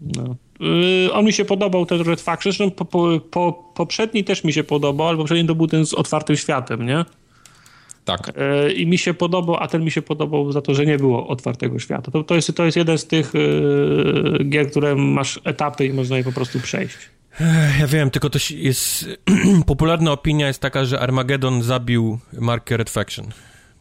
No. 0.00 0.36
Yy, 0.60 1.12
on 1.12 1.24
mi 1.24 1.32
się 1.32 1.44
podobał, 1.44 1.86
ten 1.86 2.00
Red 2.00 2.20
Faction, 2.20 2.52
zresztą 2.52 2.70
po, 2.70 2.84
po, 2.84 3.20
po, 3.30 3.52
poprzedni 3.74 4.24
też 4.24 4.44
mi 4.44 4.52
się 4.52 4.64
podobał, 4.64 5.08
ale 5.08 5.16
poprzedni 5.16 5.46
to 5.46 5.54
był 5.54 5.66
ten 5.66 5.86
z 5.86 5.94
otwartym 5.94 6.36
światem, 6.36 6.86
nie? 6.86 7.04
Tak, 8.04 8.32
Yy, 8.66 8.72
I 8.72 8.86
mi 8.86 8.98
się 8.98 9.14
podobał, 9.14 9.56
a 9.56 9.68
ten 9.68 9.84
mi 9.84 9.90
się 9.90 10.02
podobał 10.02 10.52
za 10.52 10.62
to, 10.62 10.74
że 10.74 10.86
nie 10.86 10.98
było 10.98 11.28
otwartego 11.28 11.78
świata. 11.78 12.10
To, 12.10 12.24
to, 12.24 12.34
jest, 12.34 12.56
to 12.56 12.64
jest 12.64 12.76
jeden 12.76 12.98
z 12.98 13.06
tych 13.06 13.34
yy, 13.34 14.44
gier, 14.44 14.70
które 14.70 14.94
masz 14.94 15.40
etapy 15.44 15.86
i 15.86 15.92
można 15.92 16.16
je 16.16 16.24
po 16.24 16.32
prostu 16.32 16.60
przejść. 16.60 16.98
Ja 17.80 17.86
wiem, 17.86 18.10
tylko 18.10 18.30
to 18.30 18.38
jest... 18.50 19.06
popularna 19.66 20.12
opinia 20.12 20.46
jest 20.46 20.60
taka, 20.60 20.84
że 20.84 21.00
Armageddon 21.00 21.62
zabił 21.62 22.18
markę 22.32 22.76
Red 22.76 22.90
Faction. 22.90 23.26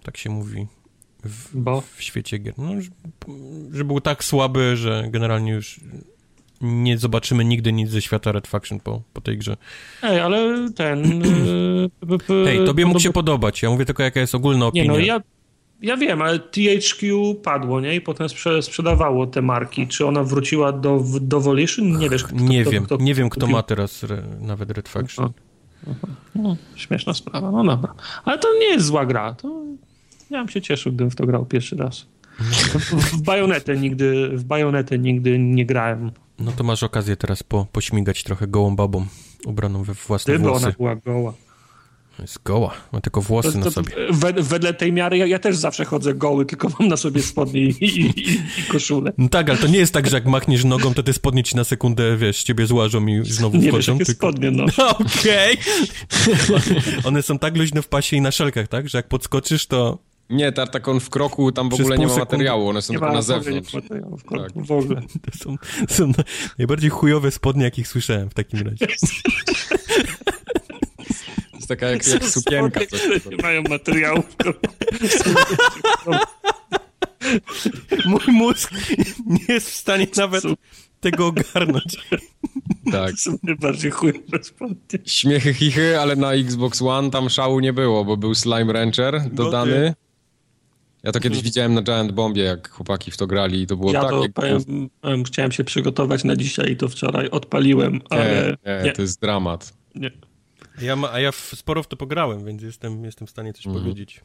Tak 0.03 0.17
się 0.17 0.29
mówi 0.29 0.67
w, 1.23 1.57
Bo 1.57 1.83
w 1.95 2.03
świecie 2.03 2.37
gier. 2.37 2.53
No, 2.57 2.81
że, 2.81 2.89
że 3.71 3.85
był 3.85 4.01
tak 4.01 4.23
słaby, 4.23 4.77
że 4.77 5.07
generalnie 5.09 5.51
już 5.51 5.79
nie 6.61 6.97
zobaczymy 6.97 7.45
nigdy 7.45 7.73
nic 7.73 7.89
ze 7.89 8.01
świata 8.01 8.31
Red 8.31 8.47
Faction 8.47 8.79
po, 8.79 9.01
po 9.13 9.21
tej 9.21 9.37
grze. 9.37 9.57
Ej, 10.03 10.19
ale 10.19 10.69
ten... 10.75 11.21
Yy, 11.21 11.89
p- 11.99 12.17
p- 12.27 12.33
Hej, 12.45 12.65
tobie 12.65 12.85
mógł 12.85 12.99
się 12.99 13.11
podobać. 13.13 13.61
Ja 13.63 13.69
mówię 13.69 13.85
tylko, 13.85 14.03
jaka 14.03 14.19
jest 14.19 14.35
ogólna 14.35 14.59
Nie 14.59 14.67
opinia. 14.67 14.87
no, 14.93 14.99
ja, 14.99 15.21
ja 15.81 15.97
wiem, 15.97 16.21
ale 16.21 16.39
THQ 16.39 17.35
padło, 17.43 17.81
nie? 17.81 17.95
I 17.95 18.01
potem 18.01 18.29
sprze 18.29 18.61
sprzedawało 18.61 19.27
te 19.27 19.41
marki. 19.41 19.87
Czy 19.87 20.05
ona 20.05 20.23
wróciła 20.23 20.71
do, 20.71 21.03
do 21.21 21.39
Volition? 21.41 21.97
Nie 21.97 22.09
wiesz, 22.09 22.23
kto, 22.23 22.35
nie 22.35 22.61
kto, 22.61 22.71
wiem, 22.71 22.85
kto, 22.85 22.97
nie 22.97 23.13
wiem, 23.13 23.29
kto 23.29 23.41
kupił. 23.41 23.55
ma 23.55 23.63
teraz 23.63 24.03
re, 24.03 24.23
nawet 24.41 24.71
Red 24.71 24.89
Faction. 24.89 25.29
No, 26.35 26.57
śmieszna 26.75 27.13
sprawa, 27.13 27.51
no 27.51 27.63
dobra. 27.63 27.93
Ale 28.25 28.37
to 28.37 28.47
nie 28.59 28.65
jest 28.65 28.85
zła 28.85 29.05
gra. 29.05 29.33
To 29.33 29.61
ja 30.29 30.39
bym 30.39 30.49
się 30.49 30.61
cieszył, 30.61 30.91
gdybym 30.91 31.11
w 31.11 31.15
to 31.15 31.25
grał 31.25 31.45
pierwszy 31.45 31.75
raz. 31.75 32.05
W 33.13 33.21
Bajonetę 33.21 33.77
nigdy, 33.77 34.29
w 34.33 34.43
Bajonetę 34.43 34.99
nigdy 34.99 35.39
nie 35.39 35.65
grałem. 35.65 36.11
No 36.39 36.51
to 36.51 36.63
masz 36.63 36.83
okazję 36.83 37.15
teraz 37.15 37.43
po, 37.43 37.65
pośmigać 37.71 38.23
trochę 38.23 38.47
gołą 38.47 38.75
babą 38.75 39.05
ubraną 39.45 39.83
we 39.83 39.93
własne 39.93 40.33
Gdyby 40.33 40.49
włosy. 40.49 40.65
ona 40.65 40.73
była 40.77 40.95
goła. 40.95 41.33
Jest 42.19 42.43
goła, 42.43 42.73
ma 42.91 43.01
tylko 43.01 43.21
włosy 43.21 43.51
To, 43.51 43.57
na 43.57 43.63
to, 43.65 43.71
sobie. 43.71 43.91
wed, 44.11 44.39
wedle 44.39 44.73
tej 44.73 44.93
miary 44.93 45.17
ja, 45.17 45.25
ja 45.25 45.39
też 45.39 45.55
zawsze 45.57 45.85
chodzę 45.85 46.13
goły, 46.13 46.45
tylko 46.45 46.67
mam 46.79 46.87
na 46.89 46.97
sobie 46.97 47.21
spodnie 47.21 47.61
i, 47.61 47.69
i, 47.85 47.99
i, 48.01 48.31
i 48.59 48.63
koszulę. 48.67 49.13
No 49.17 49.29
tak, 49.29 49.49
ale 49.49 49.57
to 49.59 49.67
nie 49.67 49.77
jest 49.79 49.93
tak, 49.93 50.07
że 50.09 50.15
jak 50.17 50.25
machniesz 50.25 50.63
nogą, 50.63 50.93
to 50.93 51.03
te 51.03 51.13
spodnie 51.13 51.43
ci 51.43 51.55
na 51.55 51.63
sekundę, 51.63 52.17
wiesz, 52.17 52.43
ciebie 52.43 52.65
złażą 52.67 53.07
i 53.07 53.21
znowu 53.25 53.57
Nie 53.57 53.63
wiesz, 53.63 53.71
wchodzą. 53.71 53.93
jakie 53.93 54.05
tylko... 54.05 54.19
spodnie, 54.27 54.51
no. 54.51 54.65
Okej. 55.19 55.57
One 57.07 57.21
są 57.21 57.39
tak 57.39 57.57
luźne 57.57 57.81
w 57.81 57.87
pasie 57.87 58.17
i 58.17 58.21
na 58.21 58.31
szelkach, 58.31 58.67
tak? 58.67 58.89
Że 58.89 58.97
jak 58.97 59.07
podskoczysz, 59.07 59.65
to 59.67 59.97
Nie, 60.29 60.51
tak, 60.51 60.69
tak 60.69 60.87
on 60.87 60.99
w 60.99 61.09
kroku 61.09 61.51
tam 61.51 61.67
w 61.67 61.69
Przez 61.69 61.81
ogóle 61.81 61.97
nie 61.97 62.07
ma 62.07 62.13
sekundy 62.13 62.31
materiału, 62.31 62.67
one 62.67 62.81
są 62.81 62.93
Nie 62.93 62.99
tylko 62.99 63.13
na 63.13 63.21
w 63.21 63.23
zewnątrz. 63.23 63.73
Nie 63.73 63.79
materiału 63.81 64.17
w, 64.17 64.23
Tak. 64.23 64.65
w 64.65 64.71
ogóle. 64.71 65.01
to 65.31 65.37
są, 65.43 65.55
są 65.89 66.07
na- 66.07 66.23
najbardziej 66.57 66.89
chujowe 66.89 67.31
spodnie, 67.31 67.63
jakich 67.63 67.87
słyszałem 67.87 68.29
w 68.29 68.33
takim 68.33 68.59
razie. 68.59 68.87
To 71.51 71.57
jest 71.57 71.67
taka 71.67 71.85
jak, 71.89 72.07
jak 72.07 72.23
sukienka. 72.25 72.79
Coś 72.79 72.99
Spodnie, 72.99 73.19
takiego. 73.19 73.19
które 73.19 73.35
nie 73.37 73.43
mają 73.43 73.61
materiału. 73.69 74.23
Mój 78.05 78.21
mózg 78.27 78.71
nie 79.25 79.45
jest 79.53 79.69
w 79.69 79.75
stanie 79.75 80.07
nawet 80.17 80.43
tego 80.99 81.27
ogarnąć. 81.27 81.97
Tak. 82.91 83.11
To 83.11 83.17
są 83.17 83.37
najbardziej 83.43 83.91
chujowe 83.91 84.43
spodnie. 84.43 84.99
Śmiechy, 85.05 85.53
chichy, 85.53 85.99
ale 85.99 86.15
na 86.15 86.33
Xbox 86.33 86.81
One 86.81 87.11
tam 87.11 87.29
szału 87.29 87.59
nie 87.59 87.73
było, 87.73 88.05
bo 88.05 88.17
był 88.17 88.35
Slime 88.35 88.73
Rancher 88.73 89.21
dodany. 89.31 89.93
Ja 91.03 91.11
to 91.11 91.19
kiedyś 91.19 91.41
widziałem 91.41 91.73
na 91.73 91.81
Giant 91.81 92.11
Bombie, 92.11 92.41
jak 92.41 92.69
chłopaki 92.69 93.11
w 93.11 93.17
to 93.17 93.27
grali 93.27 93.61
i 93.61 93.67
to 93.67 93.77
było 93.77 93.91
Ja 93.91 94.01
tak... 94.01 94.09
to 94.09 94.23
jak- 94.23 94.33
powiem, 94.33 94.89
powiem, 95.01 95.23
chciałem 95.23 95.51
się 95.51 95.63
przygotować 95.63 96.23
na 96.23 96.35
dzisiaj 96.35 96.71
i 96.71 96.77
to 96.77 96.89
wczoraj 96.89 97.29
odpaliłem, 97.29 98.01
ale 98.09 98.57
nie, 98.65 98.71
nie, 98.77 98.83
nie, 98.83 98.91
to 98.93 99.01
jest 99.01 99.21
dramat. 99.21 99.73
nie. 99.95 100.11
Ja 100.81 100.95
ma, 100.95 101.11
a 101.11 101.19
ja 101.19 101.31
w, 101.31 101.35
sporo 101.55 101.83
w 101.83 101.87
to 101.87 101.97
pograłem, 101.97 102.45
więc 102.45 102.61
jestem, 102.63 103.05
jestem 103.05 103.27
w 103.27 103.29
stanie 103.29 103.53
coś 103.53 103.63
powiedzieć. 103.63 104.21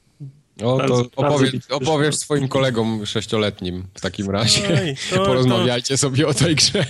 O, 0.57 0.63
to 0.63 0.77
bardzo 0.77 1.05
to 1.05 1.77
opowiesz 1.77 2.17
swoim 2.17 2.49
kolegom 2.49 3.07
sześcioletnim 3.07 3.85
w 3.95 4.01
takim 4.01 4.31
razie. 4.31 4.61
Oj, 4.69 4.95
to- 5.11 5.25
Porozmawiajcie 5.27 5.97
sobie 5.97 6.27
o 6.29 6.35
tej 6.35 6.55
grze. 6.57 6.87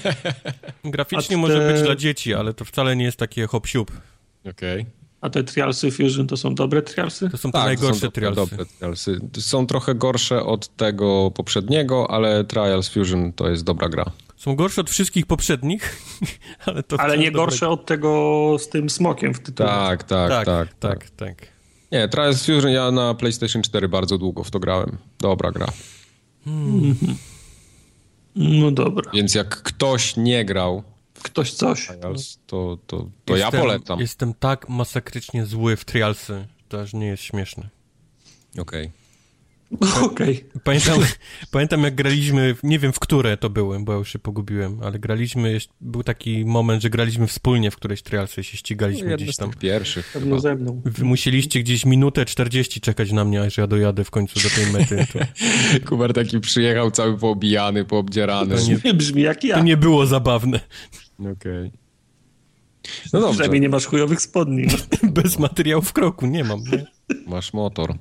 Graficznie 0.84 1.36
A 1.36 1.38
może 1.38 1.58
te- 1.58 1.72
być 1.72 1.82
dla 1.82 1.96
dzieci, 1.96 2.34
ale 2.34 2.54
to 2.54 2.64
wcale 2.64 2.96
nie 2.96 3.04
jest 3.04 3.16
takie 3.16 3.46
hop. 3.46 3.66
Okej. 4.50 4.86
A 5.24 5.30
te 5.30 5.44
trialsy 5.44 5.90
Fusion 5.90 6.26
to 6.26 6.36
są 6.36 6.54
dobre 6.54 6.82
trialsy? 6.82 7.30
To 7.30 7.36
są 7.38 7.52
Tak, 7.52 7.62
to 7.62 7.66
najgorsze 7.66 8.00
są 8.00 8.10
trialsy. 8.10 8.36
dobre 8.36 8.66
trialsy. 8.66 9.20
Są 9.38 9.66
trochę 9.66 9.94
gorsze 9.94 10.42
od 10.42 10.76
tego 10.76 11.30
poprzedniego, 11.30 12.10
ale 12.10 12.44
Trials 12.44 12.88
Fusion 12.88 13.32
to 13.32 13.48
jest 13.50 13.64
dobra 13.64 13.88
gra. 13.88 14.04
Są 14.36 14.56
gorsze 14.56 14.80
od 14.80 14.90
wszystkich 14.90 15.26
poprzednich, 15.26 16.02
ale 16.66 16.82
to 16.82 17.00
Ale 17.00 17.18
nie 17.18 17.32
dobre- 17.32 17.34
gorsze 17.36 17.68
od 17.68 17.86
tego 17.86 18.56
z 18.58 18.68
tym 18.68 18.90
smokiem 18.90 19.34
w 19.34 19.40
tytule. 19.40 19.68
Tak, 19.68 20.02
tak, 20.04 20.30
tak, 20.30 20.46
Tak, 20.46 20.68
tak. 20.78 21.08
tak, 21.08 21.10
tak. 21.10 21.48
Nie, 21.92 22.08
Trials 22.08 22.46
Fusion 22.46 22.70
ja 22.70 22.90
na 22.90 23.14
PlayStation 23.14 23.62
4 23.62 23.88
bardzo 23.88 24.18
długo 24.18 24.44
w 24.44 24.50
to 24.50 24.60
grałem. 24.60 24.96
Dobra 25.20 25.52
gra. 25.52 25.66
No 28.36 28.70
dobra. 28.70 29.10
Więc 29.14 29.34
jak 29.34 29.62
ktoś 29.62 30.16
nie 30.16 30.44
grał 30.44 30.82
Ktoś 31.24 31.52
coś. 31.52 31.86
Trials, 31.86 32.38
to, 32.46 32.78
to, 32.86 33.10
to 33.24 33.36
ja 33.36 33.44
Jestem- 33.44 33.60
polecam. 33.60 34.00
Jestem 34.00 34.34
tak 34.34 34.68
masakrycznie 34.68 35.46
zły 35.46 35.76
w 35.76 35.84
trialsy, 35.84 36.46
to 36.68 36.80
aż 36.80 36.92
nie 36.92 37.06
jest 37.06 37.22
śmieszne. 37.22 37.68
Okej. 38.58 38.90
Okej. 40.02 40.44
Pamiętam, 40.64 40.98
pamiętam 41.50 41.82
jak 41.82 41.94
graliśmy, 41.94 42.56
nie 42.62 42.78
wiem 42.78 42.92
w 42.92 42.98
które 42.98 43.36
to 43.36 43.50
były, 43.50 43.80
bo 43.84 43.92
ja 43.92 43.98
już 43.98 44.12
się 44.12 44.18
pogubiłem, 44.18 44.80
ale 44.82 44.98
graliśmy, 44.98 45.58
był 45.80 46.02
taki 46.02 46.44
moment, 46.44 46.82
że 46.82 46.90
graliśmy 46.90 47.26
wspólnie 47.26 47.70
w 47.70 47.76
któreś 47.76 48.02
trialsy, 48.02 48.44
się 48.44 48.56
ścigaliśmy 48.56 49.10
Jedno 49.10 49.24
gdzieś 49.24 49.36
tam. 49.36 49.50
pierwszych 49.52 50.06
chyba. 50.06 50.38
ze 50.38 50.54
mną. 50.54 50.82
Wy 50.84 51.04
musieliście 51.04 51.60
gdzieś 51.60 51.84
minutę 51.86 52.24
40 52.24 52.80
czekać 52.80 53.12
na 53.12 53.24
mnie, 53.24 53.42
aż 53.42 53.56
ja 53.58 53.66
dojadę 53.66 54.04
w 54.04 54.10
końcu 54.10 54.40
do 54.48 54.54
tej 54.54 54.66
mety. 54.72 55.06
To, 55.12 55.18
Kubar 55.88 56.12
taki 56.12 56.40
przyjechał 56.40 56.90
cały 56.90 57.18
poobijany, 57.18 57.84
poobdzierany. 57.84 58.56
To 58.56 58.62
nie- 58.62 58.78
Nie 58.84 58.94
brzmi 58.94 59.22
jak 59.22 59.44
ja. 59.44 59.56
to 59.56 59.62
nie 59.62 59.76
było 59.76 60.06
zabawne. 60.06 60.60
Okej. 61.18 61.70
No 63.12 63.20
dobrze, 63.20 63.30
Przynajmniej 63.32 63.60
nie 63.60 63.68
masz 63.68 63.86
chujowych 63.86 64.20
spodni. 64.20 64.66
No. 65.02 65.10
Bez 65.22 65.38
materiału 65.38 65.82
w 65.82 65.92
kroku, 65.92 66.26
nie 66.26 66.44
mam. 66.44 66.60
Nie? 66.72 66.86
masz 67.26 67.52
motor. 67.52 67.94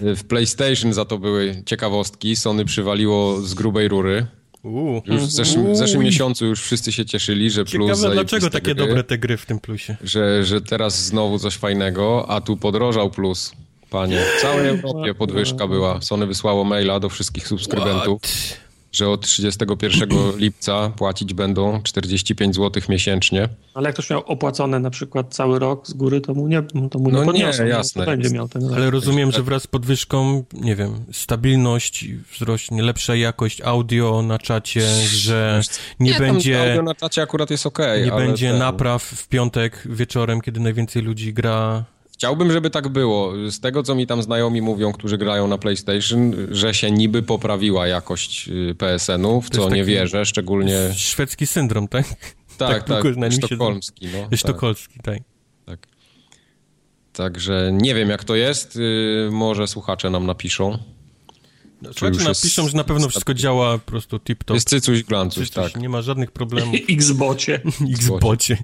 W 0.00 0.24
PlayStation 0.24 0.92
za 0.92 1.04
to 1.04 1.18
były 1.18 1.62
ciekawostki. 1.66 2.36
Sony 2.36 2.64
przywaliło 2.64 3.40
z 3.40 3.54
grubej 3.54 3.88
rury. 3.88 4.26
Uuu. 4.62 5.02
Już 5.06 5.22
w 5.22 5.30
zeszłym, 5.30 5.72
w 5.72 5.76
zeszłym 5.76 6.02
miesiącu 6.02 6.46
już 6.46 6.62
wszyscy 6.62 6.92
się 6.92 7.04
cieszyli, 7.04 7.50
że 7.50 7.64
plus 7.64 7.98
Ciekawe, 7.98 8.14
dlaczego 8.14 8.50
takie 8.50 8.74
gry, 8.74 8.86
dobre 8.86 9.04
te 9.04 9.18
gry 9.18 9.36
w 9.36 9.46
tym 9.46 9.60
plusie. 9.60 9.96
Że, 10.04 10.44
że 10.44 10.60
teraz 10.60 11.04
znowu 11.06 11.38
coś 11.38 11.56
fajnego, 11.56 12.30
a 12.30 12.40
tu 12.40 12.56
podrożał 12.56 13.10
plus. 13.10 13.52
Panie, 13.90 14.18
w 14.38 14.42
całej 14.42 14.68
Europie 14.68 15.14
podwyżka 15.14 15.68
była. 15.68 16.00
Sony 16.00 16.26
wysłało 16.26 16.64
maila 16.64 17.00
do 17.00 17.08
wszystkich 17.08 17.48
subskrybentów, 17.48 18.22
What? 18.22 18.60
Że 18.92 19.08
od 19.08 19.20
31 19.20 20.08
lipca 20.36 20.88
płacić 20.96 21.34
będą 21.34 21.82
45 21.82 22.56
zł 22.56 22.82
miesięcznie. 22.88 23.48
Ale 23.74 23.86
jak 23.88 23.94
ktoś 23.94 24.10
miał 24.10 24.20
opłacone 24.20 24.78
na 24.80 24.90
przykład 24.90 25.34
cały 25.34 25.58
rok 25.58 25.86
z 25.86 25.92
góry, 25.92 26.20
to 26.20 26.34
mu 26.34 26.48
nie, 26.48 26.62
to 26.90 26.98
mu 26.98 27.06
nie 27.10 27.12
No 27.12 27.20
nie, 27.20 27.26
podniosą. 27.26 27.64
jasne, 27.66 28.06
będzie 28.06 28.30
miał 28.30 28.48
ten 28.48 28.62
rok. 28.64 28.72
Ale 28.76 28.90
rozumiem, 28.90 29.32
że 29.32 29.42
wraz 29.42 29.62
z 29.62 29.66
podwyżką, 29.66 30.44
nie 30.52 30.76
wiem, 30.76 31.04
stabilność 31.12 32.06
wzrośnie, 32.32 32.82
lepsza 32.82 33.14
jakość 33.14 33.60
audio 33.60 34.22
na 34.22 34.38
czacie, 34.38 34.80
że 35.06 35.60
nie, 36.00 36.12
tam 36.12 36.20
będzie, 36.20 36.60
audio 36.70 36.82
na 36.82 36.94
czacie 36.94 37.22
akurat 37.22 37.50
jest 37.50 37.66
okej, 37.66 38.04
nie 38.04 38.12
ale 38.12 38.26
będzie 38.26 38.48
ten- 38.50 38.58
napraw 38.58 39.02
w 39.02 39.28
piątek 39.28 39.82
wieczorem, 39.86 40.40
kiedy 40.40 40.60
najwięcej 40.60 41.02
ludzi 41.02 41.32
gra. 41.34 41.84
Chciałbym, 42.22 42.52
żeby 42.52 42.70
tak 42.70 42.88
było. 42.88 43.32
Z 43.50 43.60
tego, 43.60 43.82
co 43.82 43.94
mi 43.94 44.06
tam 44.06 44.22
znajomi 44.22 44.62
mówią, 44.62 44.92
którzy 44.92 45.18
grają 45.18 45.48
na 45.48 45.58
PlayStation, 45.58 46.32
że 46.50 46.74
się 46.74 46.90
niby 46.90 47.22
poprawiła 47.22 47.86
jakość 47.86 48.48
y, 48.48 48.74
PSN-u, 48.74 49.40
w 49.40 49.50
co 49.50 49.70
nie 49.70 49.84
wierzę, 49.84 50.26
szczególnie... 50.26 50.78
Szwedzki 50.94 51.46
syndrom, 51.46 51.88
tak? 51.88 52.06
Tak, 52.58 52.82
tak, 52.84 53.04
się- 53.04 53.30
sztokholmski. 53.32 54.06
No, 54.06 54.28
tak, 54.30 54.38
Sztokholmski, 54.38 55.00
tak. 55.02 55.18
tak. 55.66 55.86
Także 57.12 57.70
nie 57.72 57.94
wiem, 57.94 58.08
jak 58.08 58.24
to 58.24 58.34
jest. 58.34 58.76
y, 58.76 59.28
Może 59.32 59.66
słuchacze 59.66 60.10
nam 60.10 60.26
napiszą. 60.26 60.78
Słuchajcie, 61.82 62.18
już 62.18 62.28
jest- 62.28 62.42
napiszą, 62.44 62.68
że 62.68 62.76
na 62.76 62.84
pewno 62.84 63.08
wszystko 63.08 63.34
działa 63.34 63.78
po 63.78 63.90
prostu 63.90 64.16
tip-top. 64.16 64.54
Jest 64.54 64.68
cycuś 64.68 65.02
glancuś, 65.02 65.50
tak. 65.50 65.76
Nie 65.76 65.88
ma 65.88 66.02
żadnych 66.02 66.30
problemów. 66.30 66.74
Xbocie. 66.90 67.60
Xbocie. 67.98 68.58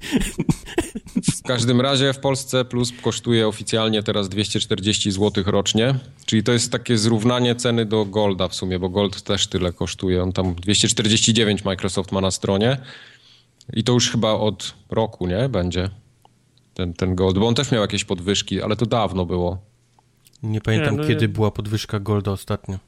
W 1.39 1.43
każdym 1.43 1.81
razie 1.81 2.13
w 2.13 2.19
Polsce 2.19 2.65
Plus 2.65 2.93
kosztuje 3.03 3.49
oficjalnie 3.49 4.03
teraz 4.03 4.29
240 4.29 5.11
zł 5.11 5.45
rocznie, 5.47 5.95
czyli 6.27 6.43
to 6.43 6.53
jest 6.53 6.73
takie 6.73 6.99
zrównanie 6.99 7.55
ceny 7.55 7.87
do 7.87 8.05
Golda 8.05 8.49
w 8.49 8.55
sumie, 8.55 8.79
bo 8.79 8.89
Gold 8.89 9.23
też 9.23 9.47
tyle 9.47 9.73
kosztuje. 9.73 10.23
On 10.23 10.33
tam 10.33 10.55
249 10.55 11.65
Microsoft 11.65 12.13
ma 12.13 12.21
na 12.21 12.31
stronie 12.31 12.77
i 13.73 13.85
to 13.85 13.93
już 13.93 14.11
chyba 14.11 14.33
od 14.33 14.75
roku, 14.91 15.27
nie? 15.27 15.49
Będzie 15.49 15.91
ten, 16.75 16.95
ten 16.95 17.15
Gold, 17.15 17.39
bo 17.39 17.49
on 17.49 17.55
też 17.55 17.71
miał 17.71 17.81
jakieś 17.83 18.05
podwyżki, 18.05 18.63
ale 18.63 18.77
to 18.77 18.87
dawno 18.87 19.27
było. 19.27 19.59
Nie 20.43 20.61
pamiętam, 20.61 20.95
Nie, 20.97 21.03
no 21.03 21.09
kiedy 21.09 21.21
nie. 21.23 21.29
była 21.29 21.51
podwyżka 21.51 22.01
Golda 22.01 22.31
ostatnio. 22.33 22.79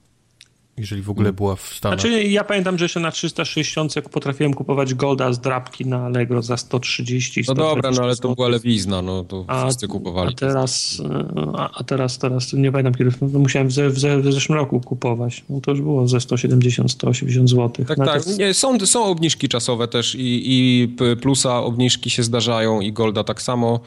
Jeżeli 0.80 1.02
w 1.02 1.10
ogóle 1.10 1.28
Mm. 1.28 1.36
była 1.36 1.56
w 1.56 1.60
Stanach. 1.74 2.00
Znaczy, 2.00 2.24
ja 2.24 2.44
pamiętam, 2.44 2.78
że 2.78 2.84
jeszcze 2.84 3.00
na 3.00 3.10
360 3.10 3.94
potrafiłem 4.10 4.54
kupować 4.54 4.94
Golda 4.94 5.32
z 5.32 5.40
drapki 5.40 5.86
na 5.86 6.04
Allegro 6.04 6.42
za 6.42 6.56
130 6.56 7.44
No 7.48 7.54
dobra, 7.54 7.90
no 7.90 8.02
ale 8.02 8.16
to 8.16 8.34
była 8.34 8.48
lewizna, 8.48 9.02
no 9.02 9.24
to 9.24 9.44
A, 9.46 9.64
wszyscy 9.64 9.88
kupowali. 9.88 10.30
a 10.30 10.36
teraz, 10.36 11.02
e, 11.36 11.52
a, 11.56 11.70
a 11.80 11.84
teraz, 11.84 12.18
teraz 12.18 12.52
nie 12.52 12.72
pamiętam 12.72 12.94
kiedy, 12.94 13.10
no, 13.32 13.38
musiałem 13.38 13.68
w, 13.68 13.72
ze, 13.72 13.90
w, 13.90 13.98
ze, 13.98 14.20
w 14.20 14.32
zeszłym 14.32 14.58
roku 14.58 14.80
kupować. 14.80 15.44
No 15.50 15.60
to 15.60 15.70
już 15.70 15.80
było 15.80 16.08
ze 16.08 16.20
170, 16.20 16.92
180 16.92 17.50
zł. 17.50 17.84
Tak, 17.86 17.98
tak. 17.98 18.22
Nie, 18.38 18.54
są, 18.54 18.78
są 18.86 19.04
obniżki 19.04 19.48
czasowe 19.48 19.88
też 19.88 20.14
i, 20.14 20.42
i 20.52 20.88
plusa 21.20 21.58
obniżki 21.62 22.10
się 22.10 22.22
zdarzają 22.22 22.80
i 22.80 22.92
Golda 22.92 23.24
tak 23.24 23.42
samo, 23.42 23.80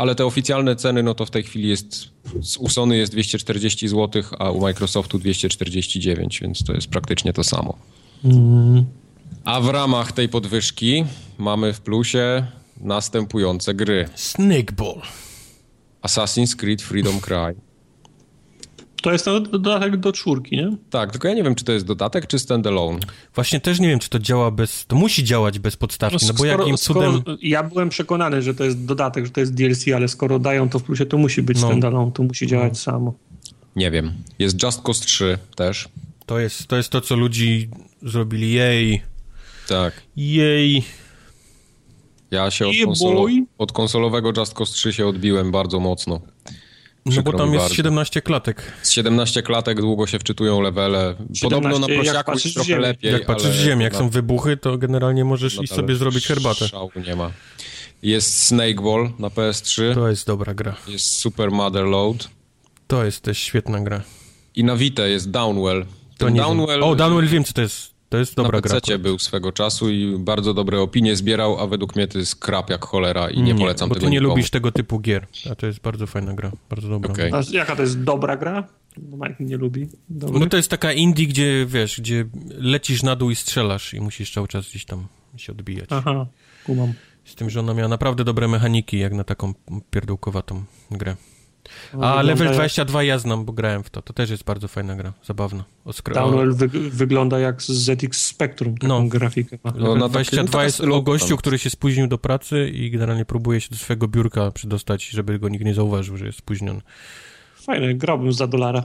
ale 0.00 0.14
te 0.14 0.26
oficjalne 0.26 0.76
ceny, 0.76 1.02
no 1.02 1.14
to 1.14 1.26
w 1.26 1.30
tej 1.30 1.42
chwili 1.42 1.68
jest, 1.68 2.08
u 2.58 2.68
Sony 2.68 2.96
jest 2.96 3.12
240 3.12 3.88
zł, 3.88 4.22
a 4.38 4.50
u 4.50 4.60
Microsoftu 4.60 5.18
249, 5.18 6.40
więc 6.40 6.64
to 6.64 6.72
jest 6.72 6.86
praktycznie 6.86 7.32
to 7.32 7.44
samo. 7.44 7.78
A 9.44 9.60
w 9.60 9.68
ramach 9.68 10.12
tej 10.12 10.28
podwyżki 10.28 11.04
mamy 11.38 11.72
w 11.72 11.80
plusie 11.80 12.46
następujące 12.80 13.74
gry. 13.74 14.08
Snakeball. 14.14 15.02
Assassin's 16.02 16.56
Creed 16.56 16.82
Freedom 16.82 17.20
Cry. 17.20 17.54
To 19.02 19.12
jest 19.12 19.24
ten 19.24 19.42
dodatek 19.42 19.96
do 19.96 20.12
czwórki, 20.12 20.56
nie? 20.56 20.76
Tak, 20.90 21.10
tylko 21.12 21.28
ja 21.28 21.34
nie 21.34 21.42
wiem, 21.42 21.54
czy 21.54 21.64
to 21.64 21.72
jest 21.72 21.86
dodatek, 21.86 22.26
czy 22.26 22.38
standalone. 22.38 22.98
Właśnie 23.34 23.60
też 23.60 23.80
nie 23.80 23.88
wiem, 23.88 23.98
czy 23.98 24.10
to 24.10 24.18
działa 24.18 24.50
bez... 24.50 24.86
To 24.86 24.96
musi 24.96 25.24
działać 25.24 25.58
bez 25.58 25.76
podstawki, 25.76 26.26
no 26.26 26.32
bo 26.32 26.38
skoro- 26.38 26.58
jakim 26.62 26.76
cudem... 26.76 27.22
ja 27.42 27.62
byłem 27.62 27.88
przekonany, 27.88 28.42
że 28.42 28.54
to 28.54 28.64
jest 28.64 28.84
dodatek, 28.84 29.24
że 29.26 29.30
to 29.32 29.40
jest 29.40 29.54
DLC, 29.54 29.84
ale 29.96 30.08
skoro 30.08 30.38
dają 30.38 30.68
to 30.68 30.78
w 30.78 30.82
plusie, 30.82 31.06
to 31.06 31.18
musi 31.18 31.42
być 31.42 31.60
No. 31.60 31.66
standalone, 31.66 32.12
to 32.12 32.22
musi 32.22 32.46
działać 32.46 32.78
samo. 32.78 33.14
Nie 33.76 33.90
wiem. 33.90 34.12
Jest 34.38 34.62
Just 34.62 34.82
Cause 34.82 35.04
3 35.04 35.38
też. 35.56 35.88
To 36.26 36.38
jest, 36.38 36.66
to 36.66 36.76
jest 36.76 36.88
to, 36.90 37.00
co 37.00 37.16
ludzi 37.16 37.68
zrobili. 38.02 38.52
Jej, 38.52 39.02
Tak. 39.68 39.94
jej. 40.16 40.82
Ja 42.30 42.50
się 42.50 42.66
od, 42.68 42.74
konsolo- 42.74 43.44
od 43.58 43.72
konsolowego 43.72 44.32
Just 44.36 44.54
Cause 44.54 44.72
3 44.72 44.92
się 44.92 45.06
odbiłem 45.06 45.50
bardzo 45.50 45.80
mocno. 45.80 46.20
No 47.06 47.22
bo 47.22 47.32
tam 47.32 47.46
jest 47.52 47.58
bardzo. 47.64 47.74
17 47.74 48.22
klatek. 48.22 48.62
Z 48.82 48.90
17 48.90 49.42
klatek 49.42 49.80
długo 49.80 50.06
się 50.06 50.18
wczytują 50.18 50.60
levele. 50.60 51.14
Podobno 51.42 51.68
na 51.78 51.86
17, 51.86 51.94
jak 51.94 52.24
prosiaku 52.26 52.32
jest 52.32 52.54
trochę 52.54 52.68
ziemię. 52.68 52.80
lepiej. 52.80 53.12
Jak 53.12 53.26
patrzysz 53.26 53.50
w 53.58 53.64
ziemię, 53.64 53.84
jak 53.84 53.92
na- 53.92 53.98
są 53.98 54.08
wybuchy, 54.10 54.56
to 54.56 54.78
generalnie 54.78 55.24
możesz 55.24 55.60
iść 55.62 55.72
sobie 55.72 55.94
zrobić 55.96 56.26
herbatę. 56.26 56.68
Szału 56.68 56.90
nie 57.06 57.16
ma. 57.16 57.30
Jest 58.02 58.44
Snakeball 58.44 59.10
na 59.18 59.28
PS3, 59.28 59.94
To 59.94 60.08
jest 60.08 60.26
dobra 60.26 60.54
gra. 60.54 60.76
jest 60.88 61.06
Super 61.16 61.50
Motherload 61.50 62.28
To 62.86 63.04
jest 63.04 63.20
też 63.20 63.38
świetna 63.38 63.80
gra. 63.80 64.02
i 64.54 64.64
na 64.64 64.76
Vita 64.76 65.06
jest 65.06 65.30
Downwell. 65.30 65.84
To 66.18 66.28
nie 66.28 66.40
Downwell, 66.40 66.80
wiem. 66.80 66.88
O, 66.88 66.94
Downwell 66.96 67.26
wiem, 67.28 67.44
co 67.44 67.52
to 67.52 67.60
jest. 67.60 67.90
To 68.10 68.18
jest 68.18 68.36
na 68.36 68.42
dobra 68.42 68.60
gra. 68.60 68.74
PC 68.74 68.76
akurat. 68.94 69.00
był 69.02 69.18
swego 69.18 69.52
czasu 69.52 69.90
i 69.90 70.18
bardzo 70.18 70.54
dobre 70.54 70.80
opinie 70.80 71.16
zbierał, 71.16 71.60
a 71.60 71.66
według 71.66 71.96
mnie 71.96 72.08
to 72.08 72.18
jest 72.18 72.36
krap 72.36 72.70
jak 72.70 72.84
cholera 72.84 73.30
i 73.30 73.42
nie, 73.42 73.54
polecam 73.54 73.88
bo 73.88 73.94
tego 73.94 74.06
ty 74.06 74.10
nie 74.10 74.16
nikomu. 74.18 74.28
lubisz 74.34 74.50
tego 74.50 74.72
typu 74.72 75.00
gier. 75.00 75.26
A 75.50 75.54
to 75.54 75.66
jest 75.66 75.80
bardzo 75.80 76.06
fajna 76.06 76.34
gra. 76.34 76.52
Bardzo 76.70 76.88
dobra. 76.88 77.12
Okej. 77.12 77.32
A 77.32 77.42
jaka 77.50 77.76
to 77.76 77.82
jest 77.82 78.02
dobra 78.02 78.36
gra? 78.36 78.68
Bo 78.96 79.16
Mike 79.16 79.44
nie 79.44 79.56
lubi. 79.56 79.88
Dobry. 80.08 80.40
No 80.40 80.46
to 80.46 80.56
jest 80.56 80.70
taka 80.70 80.92
indie, 80.92 81.26
gdzie 81.26 81.66
wiesz, 81.66 82.00
gdzie 82.00 82.24
lecisz 82.48 83.02
na 83.02 83.16
dół 83.16 83.30
i 83.30 83.34
strzelasz 83.36 83.94
i 83.94 84.00
musisz 84.00 84.32
cały 84.34 84.48
czas 84.48 84.68
gdzieś 84.68 84.84
tam 84.84 85.06
się 85.36 85.52
odbijać. 85.52 85.88
Aha. 85.92 86.26
kumam. 86.66 86.92
Z 87.24 87.34
tym, 87.34 87.50
że 87.50 87.60
ona 87.60 87.74
miała 87.74 87.88
naprawdę 87.88 88.24
dobre 88.24 88.48
mechaniki, 88.48 88.98
jak 88.98 89.12
na 89.12 89.24
taką 89.24 89.54
pierdółkowatą 89.90 90.64
grę. 90.90 91.16
No, 91.94 92.14
A 92.14 92.22
Level 92.22 92.46
jak- 92.46 92.54
22 92.54 93.02
ja 93.02 93.18
znam, 93.18 93.44
bo 93.44 93.52
grałem 93.52 93.82
w 93.84 93.90
to. 93.90 94.02
To 94.02 94.12
też 94.12 94.30
jest 94.30 94.44
bardzo 94.44 94.68
fajna 94.68 94.96
gra, 94.96 95.12
zabawna. 95.24 95.64
O 95.84 95.90
skro- 95.90 96.14
Downwell 96.14 96.54
wy, 96.54 96.68
wygląda 96.90 97.38
jak 97.38 97.62
z 97.62 97.68
ZX 97.68 98.26
Spectrum, 98.26 98.78
taką 98.78 99.02
No. 99.02 99.08
grafikę 99.08 99.58
ma. 99.64 99.70
No, 99.70 99.78
Level 99.78 99.94
na 99.98 100.00
takie- 100.00 100.10
22 100.12 100.52
taka 100.52 100.64
jest 100.64 100.80
o 100.80 101.02
gościu, 101.02 101.36
który 101.36 101.58
się 101.58 101.70
spóźnił 101.70 102.06
do 102.06 102.18
pracy 102.18 102.68
i 102.74 102.90
generalnie 102.90 103.24
próbuje 103.24 103.60
się 103.60 103.68
do 103.70 103.76
swojego 103.76 104.08
biurka 104.08 104.50
przydostać, 104.50 105.08
żeby 105.08 105.38
go 105.38 105.48
nikt 105.48 105.64
nie 105.64 105.74
zauważył, 105.74 106.16
że 106.16 106.26
jest 106.26 106.38
spóźniony. 106.38 106.80
Fajne, 107.62 107.94
grałbym 107.94 108.32
za 108.32 108.46
dolara. 108.46 108.84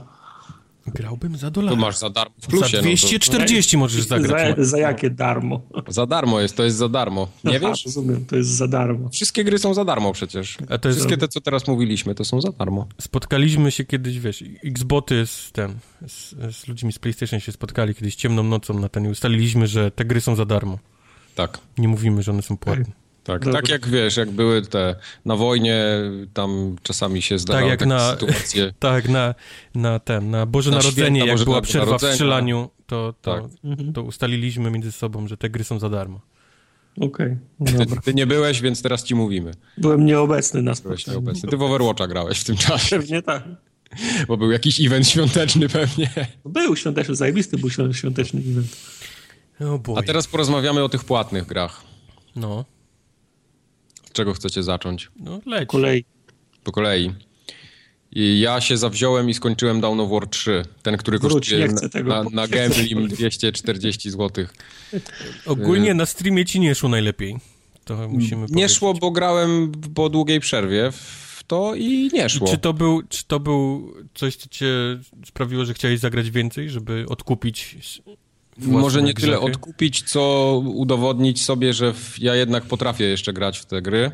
Grałbym 0.94 1.36
za 1.36 1.50
Tu 1.50 1.60
dolar. 1.60 1.76
masz 1.78 1.98
za 1.98 2.10
darmo 2.10 2.34
w 2.42 2.46
plusie. 2.46 2.76
Za 2.76 2.82
240 2.82 3.76
możesz 3.76 4.02
zagrać. 4.04 4.56
Za, 4.56 4.64
za 4.64 4.78
jakie 4.78 5.10
darmo? 5.10 5.60
No 5.74 5.82
to 5.82 5.92
za 5.92 6.06
darmo 6.06 6.40
jest, 6.40 6.56
to 6.56 6.64
jest 6.64 6.76
za 6.76 6.88
darmo. 6.88 7.28
Nie 7.44 7.56
Aha, 7.56 7.66
wiesz? 7.68 7.84
Rozumiem, 7.84 8.24
to 8.26 8.36
jest 8.36 8.50
za 8.50 8.68
darmo. 8.68 9.08
Wszystkie 9.08 9.44
gry 9.44 9.58
są 9.58 9.74
za 9.74 9.84
darmo 9.84 10.12
przecież. 10.12 10.58
A 10.68 10.78
to 10.78 10.88
jest, 10.88 10.98
Wszystkie 11.00 11.16
te, 11.16 11.28
co 11.28 11.40
teraz 11.40 11.66
mówiliśmy, 11.68 12.14
to 12.14 12.24
są 12.24 12.40
za 12.40 12.52
darmo. 12.52 12.88
spotkaliśmy 13.00 13.70
się 13.70 13.84
kiedyś, 13.84 14.18
wiesz, 14.18 14.44
Xboty 14.64 15.26
z 15.26 15.52
ten, 15.52 15.74
z, 16.06 16.34
z 16.56 16.68
ludźmi 16.68 16.92
z 16.92 16.98
PlayStation 16.98 17.40
się 17.40 17.52
spotkali 17.52 17.94
kiedyś 17.94 18.14
ciemną 18.14 18.42
nocą 18.42 18.74
na 18.80 18.88
ten 18.88 19.04
i 19.04 19.08
ustaliliśmy, 19.08 19.66
że 19.66 19.90
te 19.90 20.04
gry 20.04 20.20
są 20.20 20.36
za 20.36 20.44
darmo. 20.44 20.78
Tak. 21.34 21.58
Nie 21.78 21.88
mówimy, 21.88 22.22
że 22.22 22.32
one 22.32 22.42
są 22.42 22.56
płatne. 22.56 22.84
Tak, 23.26 23.44
tak 23.52 23.68
jak 23.68 23.88
wiesz, 23.88 24.16
jak 24.16 24.30
były 24.30 24.62
te 24.62 24.96
na 25.24 25.36
wojnie, 25.36 25.84
tam 26.34 26.76
czasami 26.82 27.22
się 27.22 27.38
zdarzały 27.38 27.62
Tak 27.62 27.70
jak 27.70 27.78
takie 27.78 27.88
na- 27.88 28.10
sytuacje. 28.10 28.72
Tak, 28.78 29.08
na, 29.08 29.34
na 29.74 29.98
ten, 29.98 30.30
na 30.30 30.46
Boże 30.46 30.70
Na 30.70 30.76
Narodzenie, 30.76 31.20
święta 31.20 31.32
jak 31.36 31.44
była 31.44 31.60
przerwa 31.62 31.84
w 31.84 31.88
Narodzenia. 31.88 32.12
strzelaniu, 32.12 32.70
to, 32.86 33.14
to, 33.22 33.34
Tak. 33.40 33.44
to 33.94 34.02
ustaliliśmy 34.02 34.70
między 34.70 34.92
sobą, 34.92 35.28
że 35.28 35.36
te 35.36 35.50
gry 35.50 35.64
są 35.64 35.78
za 35.78 35.88
darmo. 35.90 36.20
Okej, 37.00 37.36
Ty, 37.66 37.72
dobra. 37.72 38.00
ty 38.00 38.14
nie 38.14 38.26
byłeś, 38.26 38.60
więc 38.60 38.82
teraz 38.82 39.04
ci 39.04 39.14
mówimy. 39.14 39.52
Byłem 39.78 40.06
nieobecny 40.06 40.62
na 40.62 40.74
Byłeś 40.82 41.00
spotkaniu. 41.02 41.20
nieobecny. 41.20 41.48
Ty 41.50 41.56
w 41.56 41.62
Overwatcha 41.62 42.06
grałeś 42.06 42.38
w 42.40 42.44
tym 42.44 42.56
czasie, 42.56 42.96
Pewnie 42.96 43.22
tak. 43.22 43.42
bo 44.28 44.36
był 44.36 44.50
jakiś 44.52 44.80
event 44.86 45.08
świąteczny 45.08 45.68
pewnie. 45.68 46.10
Był 46.44 46.76
świąteczny, 46.76 47.14
zajebisty 47.14 47.58
był 47.58 47.68
świąt- 47.70 47.92
świąteczny 47.96 48.40
event. 48.50 48.66
O 49.74 49.78
boy. 49.78 49.98
A 49.98 50.02
teraz 50.02 50.26
porozmawiamy 50.26 50.84
o 50.84 50.88
tych 50.88 51.04
płatnych 51.04 51.46
grach. 51.46 51.82
No, 52.36 52.64
czego 54.16 54.34
chcecie 54.34 54.62
zacząć? 54.62 55.10
no 55.16 55.40
leć. 55.46 55.68
Kolej. 55.68 56.04
Po 56.64 56.72
kolei. 56.72 57.12
I 58.12 58.40
ja 58.40 58.60
się 58.60 58.76
zawziąłem 58.76 59.30
i 59.30 59.34
skończyłem 59.34 59.80
Dawn 59.80 60.00
of 60.00 60.10
War 60.10 60.26
3. 60.26 60.62
Ten, 60.82 60.96
który 60.96 61.18
Wróć, 61.18 61.32
kosztuje 61.32 61.68
tego. 61.92 62.08
na, 62.08 62.22
na 62.30 62.48
Gamblim 62.48 63.08
240 63.08 64.10
zł. 64.10 64.46
Ogólnie 65.46 65.94
na 65.94 66.06
streamie 66.06 66.44
ci 66.44 66.60
nie 66.60 66.74
szło 66.74 66.88
najlepiej. 66.88 67.36
To 67.84 68.08
musimy 68.08 68.40
Nie 68.42 68.48
powiedzieć. 68.48 68.72
szło, 68.78 68.94
bo 68.94 69.10
grałem 69.10 69.72
po 69.94 70.08
długiej 70.08 70.40
przerwie 70.40 70.90
w 70.92 71.44
to 71.46 71.74
i 71.74 72.10
nie 72.12 72.28
szło. 72.28 72.48
Czy 72.48 72.58
to, 72.58 72.72
był, 72.72 73.02
czy 73.08 73.24
to 73.26 73.40
był 73.40 73.94
coś, 74.14 74.36
co 74.36 74.48
cię 74.48 74.66
sprawiło, 75.26 75.64
że 75.64 75.74
chciałeś 75.74 76.00
zagrać 76.00 76.30
więcej, 76.30 76.70
żeby 76.70 77.04
odkupić 77.08 77.76
Może 78.58 79.02
nie 79.02 79.14
tyle 79.14 79.36
grzechy? 79.36 79.52
odkupić, 79.52 80.02
co 80.02 80.62
udowodnić 80.64 81.42
sobie, 81.42 81.72
że 81.72 81.94
ja 82.18 82.34
jednak 82.34 82.64
potrafię 82.64 83.04
jeszcze 83.04 83.32
grać 83.32 83.58
w 83.58 83.66
te 83.66 83.82
gry. 83.82 84.10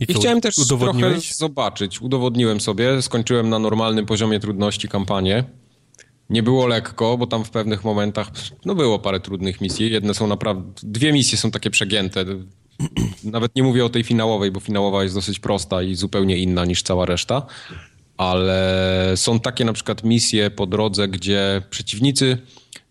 I 0.00 0.06
co, 0.06 0.18
chciałem 0.18 0.40
też 0.40 0.54
trochę 0.54 1.20
zobaczyć. 1.34 2.02
Udowodniłem 2.02 2.60
sobie, 2.60 3.02
skończyłem 3.02 3.48
na 3.48 3.58
normalnym 3.58 4.06
poziomie 4.06 4.40
trudności 4.40 4.88
kampanię. 4.88 5.44
Nie 6.30 6.42
było 6.42 6.66
lekko, 6.66 7.18
bo 7.18 7.26
tam 7.26 7.44
w 7.44 7.50
pewnych 7.50 7.84
momentach 7.84 8.30
no 8.64 8.74
było 8.74 8.98
parę 8.98 9.20
trudnych 9.20 9.60
misji. 9.60 9.90
Jedne 9.90 10.14
są 10.14 10.26
naprawdę. 10.26 10.72
Dwie 10.82 11.12
misje 11.12 11.38
są 11.38 11.50
takie 11.50 11.70
przegięte. 11.70 12.24
Nawet 13.24 13.56
nie 13.56 13.62
mówię 13.62 13.84
o 13.84 13.88
tej 13.88 14.04
finałowej, 14.04 14.50
bo 14.50 14.60
finałowa 14.60 15.02
jest 15.02 15.14
dosyć 15.14 15.38
prosta 15.38 15.82
i 15.82 15.94
zupełnie 15.94 16.38
inna 16.38 16.64
niż 16.64 16.82
cała 16.82 17.06
reszta. 17.06 17.46
Ale 18.16 19.12
są 19.16 19.40
takie 19.40 19.64
na 19.64 19.72
przykład 19.72 20.04
misje 20.04 20.50
po 20.50 20.66
drodze, 20.66 21.08
gdzie 21.08 21.62
przeciwnicy 21.70 22.38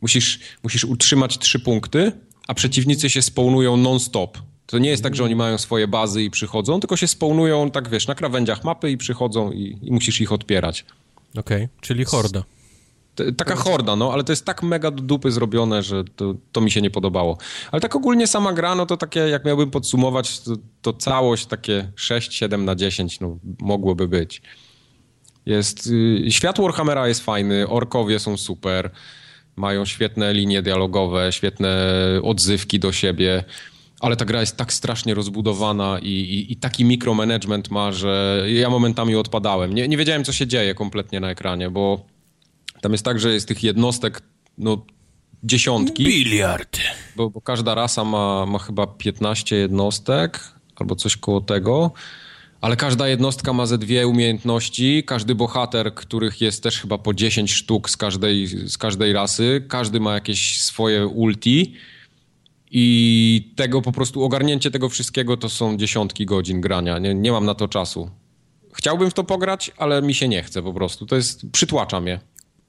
musisz, 0.02 0.40
musisz 0.64 0.84
utrzymać 0.84 1.38
trzy 1.38 1.60
punkty, 1.60 2.12
a 2.48 2.54
przeciwnicy 2.54 3.10
się 3.10 3.22
spawnują 3.22 3.78
non-stop. 3.78 4.38
To 4.66 4.78
nie 4.78 4.90
jest 4.90 5.04
tak, 5.04 5.16
że 5.16 5.24
oni 5.24 5.36
mają 5.36 5.58
swoje 5.58 5.88
bazy 5.88 6.24
i 6.24 6.30
przychodzą, 6.30 6.80
tylko 6.80 6.98
się 6.98 7.08
spawnują, 7.08 7.72
tak 7.72 7.90
wiesz, 7.90 8.08
na 8.08 8.16
krawędziach 8.16 8.64
mapy 8.64 8.92
i 8.92 8.98
przychodzą 8.98 9.52
i, 9.52 9.80
i 9.82 9.92
musisz 9.92 10.22
ich 10.22 10.32
odpierać. 10.32 10.86
Okej, 11.38 11.68
czyli 11.82 12.06
horda. 12.06 12.44
T- 13.16 13.32
Taka 13.34 13.56
horda, 13.56 13.96
no, 13.96 14.14
ale 14.14 14.24
to 14.24 14.32
jest 14.32 14.46
tak 14.46 14.64
mega 14.64 14.92
do 14.92 15.04
dupy 15.04 15.32
zrobione, 15.32 15.84
że 15.84 16.04
to, 16.04 16.36
to 16.52 16.62
mi 16.62 16.72
się 16.72 16.82
nie 16.82 16.90
podobało. 16.90 17.38
Ale 17.72 17.82
tak 17.82 17.96
ogólnie 17.96 18.28
sama 18.28 18.54
gra, 18.54 18.76
no 18.76 18.86
to 18.86 18.98
takie, 18.98 19.20
jak 19.20 19.46
miałbym 19.46 19.72
podsumować, 19.72 20.40
to, 20.40 20.52
to 20.82 20.94
całość 20.94 21.46
takie 21.46 21.92
6-7 21.96 22.60
na 22.60 22.76
10, 22.76 23.20
no, 23.20 23.38
mogłoby 23.60 24.08
być. 24.08 24.42
Jest, 25.46 25.88
y, 25.88 26.32
świat 26.32 26.58
Warhammera 26.60 27.08
jest 27.08 27.24
fajny, 27.24 27.68
orkowie 27.68 28.20
są 28.20 28.38
super, 28.38 28.92
mają 29.58 29.86
świetne 29.86 30.34
linie 30.34 30.62
dialogowe, 30.62 31.32
świetne 31.32 31.88
odzywki 32.24 32.80
do 32.80 32.92
siebie, 32.92 33.44
ale 34.00 34.16
ta 34.16 34.26
gra 34.26 34.40
jest 34.40 34.58
tak 34.58 34.74
strasznie 34.74 35.14
rozbudowana 35.14 36.00
i, 36.00 36.08
i, 36.08 36.52
i 36.52 36.56
taki 36.56 36.86
mikromanagement 36.86 37.72
ma, 37.72 37.92
że 37.92 38.44
ja 38.48 38.70
momentami 38.70 39.16
odpadałem. 39.16 39.74
Nie, 39.74 39.88
nie 39.88 39.98
wiedziałem, 39.98 40.24
co 40.24 40.34
się 40.34 40.48
dzieje 40.48 40.76
kompletnie 40.76 41.20
na 41.20 41.30
ekranie, 41.30 41.70
bo 41.70 42.06
tam 42.82 42.92
jest 42.92 43.06
tak, 43.06 43.20
że 43.20 43.34
jest 43.34 43.48
tych 43.48 43.64
jednostek 43.64 44.22
no, 44.58 44.86
dziesiątki, 45.44 46.04
Biliard. 46.04 46.78
bo, 47.16 47.30
bo 47.30 47.42
każda 47.42 47.76
rasa 47.76 48.04
ma, 48.04 48.46
ma 48.46 48.60
chyba 48.60 48.88
15 48.88 49.56
jednostek 49.56 50.40
albo 50.76 50.96
coś 50.96 51.18
koło 51.18 51.42
tego. 51.42 51.92
Ale 52.62 52.76
każda 52.76 53.08
jednostka 53.08 53.54
ma 53.54 53.66
ze 53.66 53.78
dwie 53.78 54.08
umiejętności. 54.08 55.04
Każdy 55.06 55.36
bohater, 55.36 55.96
których 55.96 56.42
jest 56.42 56.64
też 56.64 56.82
chyba 56.82 56.98
po 56.98 57.14
10 57.14 57.54
sztuk 57.54 57.90
z 57.90 57.98
każdej, 57.98 58.48
z 58.48 58.78
każdej 58.78 59.14
rasy, 59.14 59.66
każdy 59.68 60.00
ma 60.00 60.14
jakieś 60.14 60.62
swoje 60.62 61.08
ulti. 61.08 61.74
I 62.72 63.54
tego 63.56 63.82
po 63.82 63.92
prostu 63.92 64.24
ogarnięcie 64.24 64.72
tego 64.72 64.90
wszystkiego 64.90 65.38
to 65.38 65.50
są 65.50 65.78
dziesiątki 65.78 66.26
godzin 66.26 66.62
grania. 66.62 67.00
Nie, 67.00 67.16
nie 67.16 67.32
mam 67.32 67.46
na 67.46 67.56
to 67.56 67.68
czasu. 67.68 68.10
Chciałbym 68.74 69.10
w 69.10 69.14
to 69.14 69.24
pograć, 69.24 69.72
ale 69.78 70.02
mi 70.02 70.14
się 70.14 70.28
nie 70.28 70.44
chce 70.44 70.64
po 70.64 70.74
prostu. 70.74 71.06
To 71.06 71.16
jest, 71.16 71.42
przytłacza 71.52 72.02
mnie. 72.02 72.20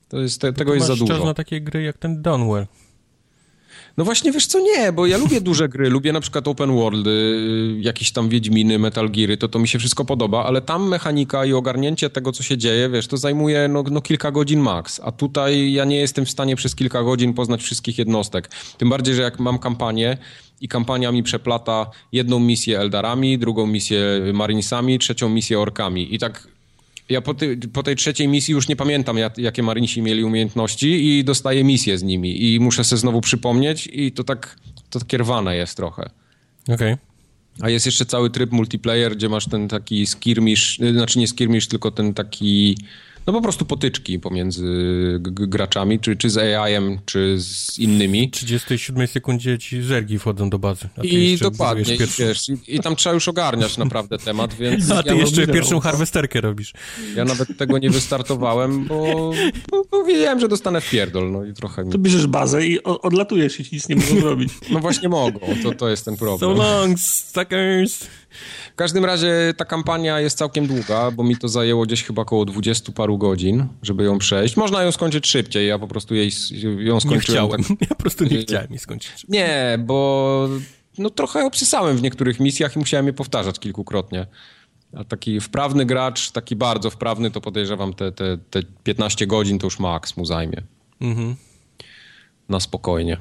To 0.09 0.21
jest, 0.21 0.41
te, 0.41 0.53
tego 0.53 0.75
jest 0.75 0.87
za 0.87 0.97
dużo. 0.97 1.15
czas 1.15 1.25
na 1.25 1.35
takie 1.35 1.61
gry 1.61 1.83
jak 1.83 1.99
ten 1.99 2.23
Downwell. 2.23 2.67
No 3.99 4.05
właśnie, 4.05 4.33
wiesz 4.33 4.47
co, 4.47 4.61
nie, 4.61 4.93
bo 4.93 5.07
ja 5.07 5.17
lubię 5.17 5.41
duże 5.41 5.69
gry, 5.69 5.91
lubię 5.91 6.13
na 6.13 6.21
przykład 6.21 6.49
open 6.49 6.73
worldy, 6.73 7.37
jakieś 7.81 8.13
tam 8.13 8.29
Wiedźminy, 8.29 8.79
Metal 8.79 9.11
Geary, 9.11 9.37
to 9.37 9.49
to 9.49 9.59
mi 9.59 9.69
się 9.69 9.79
wszystko 9.79 10.05
podoba, 10.05 10.45
ale 10.45 10.61
tam 10.61 10.89
mechanika 10.89 11.45
i 11.45 11.53
ogarnięcie 11.53 12.11
tego, 12.11 12.33
co 12.33 12.43
się 12.43 12.59
dzieje, 12.59 12.89
wiesz, 12.89 13.07
to 13.07 13.17
zajmuje 13.17 13.69
no, 13.69 13.85
no 13.91 14.01
kilka 14.01 14.31
godzin 14.31 14.61
max, 14.61 15.01
a 15.05 15.13
tutaj 15.13 15.73
ja 15.73 15.85
nie 15.85 15.97
jestem 15.97 16.27
w 16.27 16.31
stanie 16.31 16.57
przez 16.57 16.75
kilka 16.75 17.03
godzin 17.03 17.35
poznać 17.35 17.63
wszystkich 17.63 17.99
jednostek. 17.99 18.51
Tym 18.79 18.89
bardziej, 18.89 19.15
że 19.15 19.23
jak 19.23 19.39
mam 19.39 19.59
kampanię 19.59 20.19
i 20.61 20.69
kampania 20.69 21.13
mi 21.13 21.23
przeplata 21.23 21.91
jedną 22.13 22.39
misję 22.39 22.81
Eldarami, 22.81 23.39
drugą 23.39 23.67
misję 23.67 24.01
Marinesami, 24.35 24.99
trzecią 24.99 25.29
misję 25.29 25.61
Orkami 25.61 26.15
i 26.15 26.19
tak 26.19 26.49
ja 27.09 27.21
po, 27.21 27.35
ty, 27.35 27.57
po 27.73 27.83
tej 27.83 27.97
trzeciej 27.97 28.29
misji 28.29 28.53
już 28.53 28.69
nie 28.69 28.77
pamiętam, 28.77 29.19
jak, 29.19 29.39
jakie 29.39 29.63
Marinesi 29.63 30.03
mieli 30.03 30.25
umiejętności 30.25 31.19
i 31.19 31.25
dostaję 31.25 31.65
misję 31.65 31.99
z 31.99 32.03
nimi 32.03 32.55
i 32.55 32.61
muszę 32.61 32.85
sobie 32.85 33.01
znowu 33.01 33.21
przypomnieć 33.21 33.89
i 33.93 34.13
to 34.13 34.25
tak, 34.25 34.57
to 34.91 34.99
takie 34.99 35.19
rwane 35.19 35.57
jest 35.57 35.77
trochę. 35.77 36.11
Okej. 36.69 36.97
A 37.61 37.71
jest 37.71 37.87
jeszcze 37.87 38.07
cały 38.07 38.31
tryb 38.31 38.53
multiplayer, 38.53 39.17
gdzie 39.17 39.29
masz 39.29 39.49
ten 39.49 39.69
taki 39.69 40.07
skirmish, 40.07 40.81
y, 40.81 40.93
znaczy 40.93 41.19
nie 41.19 41.29
skirmish, 41.29 41.69
tylko 41.69 41.91
ten 41.91 42.15
taki, 42.15 42.79
no 43.29 43.33
po 43.33 43.43
prostu 43.43 43.65
potyczki 43.65 44.19
pomiędzy 44.19 44.65
graczami, 45.23 46.01
czy, 46.01 46.17
czy 46.17 46.31
z 46.31 46.37
AI-em, 46.39 46.99
czy 47.05 47.37
z 47.41 47.79
innymi. 47.79 48.29
W 48.29 48.31
37 48.37 49.07
sekundzie 49.07 49.59
ci 49.59 49.83
zergi 49.83 50.19
wchodzą 50.19 50.51
do 50.51 50.59
bazy. 50.59 50.89
A 50.97 51.01
ty 51.01 51.07
I 51.07 51.39
dokładnie, 51.39 51.95
i, 51.95 51.99
wiesz, 52.19 52.49
i, 52.49 52.75
i 52.77 52.81
tam 52.81 52.97
trzeba 52.97 53.15
już 53.15 53.29
ogarniać 53.29 53.79
naprawdę 53.79 54.19
temat, 54.19 54.55
więc 54.61 54.91
A 54.91 55.03
ty 55.03 55.09
ja, 55.09 55.15
jeszcze 55.15 55.41
mam- 55.41 55.55
pierwszą 55.55 55.81
harwesterkę 55.81 56.41
robisz. 56.41 56.73
ja 57.17 57.25
nawet 57.25 57.57
tego 57.59 57.79
nie 57.79 57.91
wystartowałem, 57.91 58.85
bo, 58.85 59.33
bo, 59.71 59.85
bo 59.91 60.05
wiedziałem, 60.05 60.41
że 60.41 60.49
dostanę 60.49 60.81
w 60.81 60.91
pierdol, 60.91 61.33
no 61.33 61.45
i 61.45 61.53
trochę 61.53 61.85
mi 61.85 61.93
To 61.93 61.99
bierzesz 61.99 62.27
bazę 62.27 62.67
i 62.67 62.83
odlatujesz 62.83 63.61
i 63.61 63.65
ci 63.65 63.75
nic 63.75 63.89
nie 63.89 63.97
mogą 63.97 64.21
zrobić. 64.21 64.53
No 64.71 64.81
właśnie 64.81 65.09
mogą, 65.09 65.41
to, 65.63 65.73
to 65.73 65.89
jest 65.89 66.05
ten 66.05 66.17
So 66.17 66.19
problem. 66.19 66.57
long, 66.57 66.99
suckers! 67.01 68.07
W 68.73 68.75
każdym 68.77 69.05
razie 69.05 69.55
ta 69.57 69.65
kampania 69.65 70.21
jest 70.21 70.39
całkiem 70.39 70.67
długa, 70.67 71.11
bo 71.11 71.25
mi 71.25 71.37
to 71.37 71.49
zajęło 71.49 71.87
gdzieś 71.87 72.05
chyba 72.05 72.23
około 72.23 72.45
20 72.45 72.93
paru 72.93 73.19
godzin, 73.19 73.67
żeby 73.83 74.05
ją 74.05 74.19
przejść. 74.19 74.57
Można 74.57 74.83
ją 74.83 74.93
skończyć 74.93 75.27
szybciej, 75.27 75.69
ja 75.69 75.79
po 75.79 75.89
prostu 75.89 76.15
jej, 76.15 76.31
ją 76.79 76.95
Nie 76.95 77.01
skończyłem. 77.01 77.21
chciałem. 77.21 77.65
tak- 77.65 77.81
Ja 77.89 77.89
po 77.89 77.95
prostu 77.95 78.25
nie 78.25 78.39
chciałem 78.39 78.67
jej 78.71 78.79
skończyć. 78.79 79.27
Nie, 79.29 79.79
bo 79.85 80.49
no 80.99 81.11
trochę 81.11 81.45
obsysałem 81.45 81.97
w 81.97 82.03
niektórych 82.03 82.41
misjach 82.41 82.77
i 82.77 82.79
musiałem 82.79 83.07
je 83.07 83.13
powtarzać 83.13 83.59
kilkukrotnie. 83.59 84.27
A 84.97 85.05
taki 85.05 85.41
wprawny 85.41 85.87
gracz, 85.87 86.31
taki 86.31 86.57
bardzo 86.57 86.91
wprawny, 86.91 87.31
to 87.31 87.41
podejrzewam 87.41 87.95
te, 87.95 88.13
te, 88.13 88.39
te 88.51 88.61
15 88.85 89.27
godzin 89.27 89.59
to 89.59 89.67
już 89.67 89.79
maks 89.79 90.17
mu 90.17 90.25
zajmie. 90.25 90.63
Mhm. 91.01 91.37
Na 92.49 92.61
spokojnie. 92.61 93.17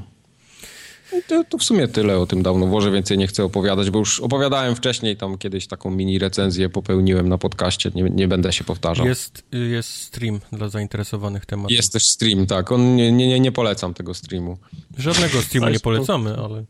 To, 1.28 1.44
to 1.44 1.58
w 1.58 1.64
sumie 1.64 1.88
tyle 1.88 2.20
o 2.20 2.26
tym 2.26 2.44
Dawnoworze, 2.44 2.92
więcej 2.92 3.18
nie 3.18 3.28
chcę 3.28 3.44
opowiadać, 3.44 3.90
bo 3.90 4.00
już 4.00 4.20
opowiadałem 4.20 4.76
wcześniej, 4.76 5.18
tam 5.18 5.38
kiedyś 5.38 5.68
taką 5.68 5.92
mini 5.92 6.20
recenzję 6.20 6.70
popełniłem 6.70 7.30
na 7.30 7.38
podcaście, 7.38 7.92
nie, 7.96 8.04
nie 8.04 8.28
będę 8.28 8.54
się 8.54 8.64
powtarzał. 8.64 9.06
Jest, 9.08 9.44
jest 9.52 9.90
stream 9.90 10.40
dla 10.52 10.70
zainteresowanych 10.70 11.46
tematem. 11.46 11.76
Jest 11.76 11.94
też 11.94 12.04
stream, 12.04 12.46
tak. 12.46 12.72
On 12.72 12.96
nie, 12.96 13.12
nie, 13.12 13.40
nie 13.40 13.52
polecam 13.52 13.94
tego 13.94 14.14
streamu. 14.14 14.58
Żadnego 14.98 15.42
streamu 15.42 15.70
nie 15.70 15.80
polecamy, 15.80 16.36
ale... 16.38 16.64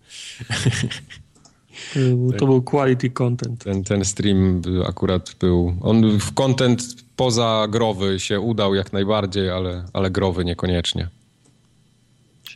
To 2.37 2.45
był 2.45 2.61
quality 2.61 3.09
content. 3.09 3.63
Ten, 3.63 3.83
ten 3.83 4.05
stream 4.05 4.61
akurat 4.87 5.35
był. 5.39 5.77
On 5.81 6.19
w 6.19 6.33
content 6.33 6.83
poza 7.15 7.67
growy 7.69 8.19
się 8.19 8.39
udał 8.39 8.75
jak 8.75 8.93
najbardziej, 8.93 9.49
ale, 9.49 9.85
ale 9.93 10.11
growy 10.11 10.45
niekoniecznie. 10.45 11.09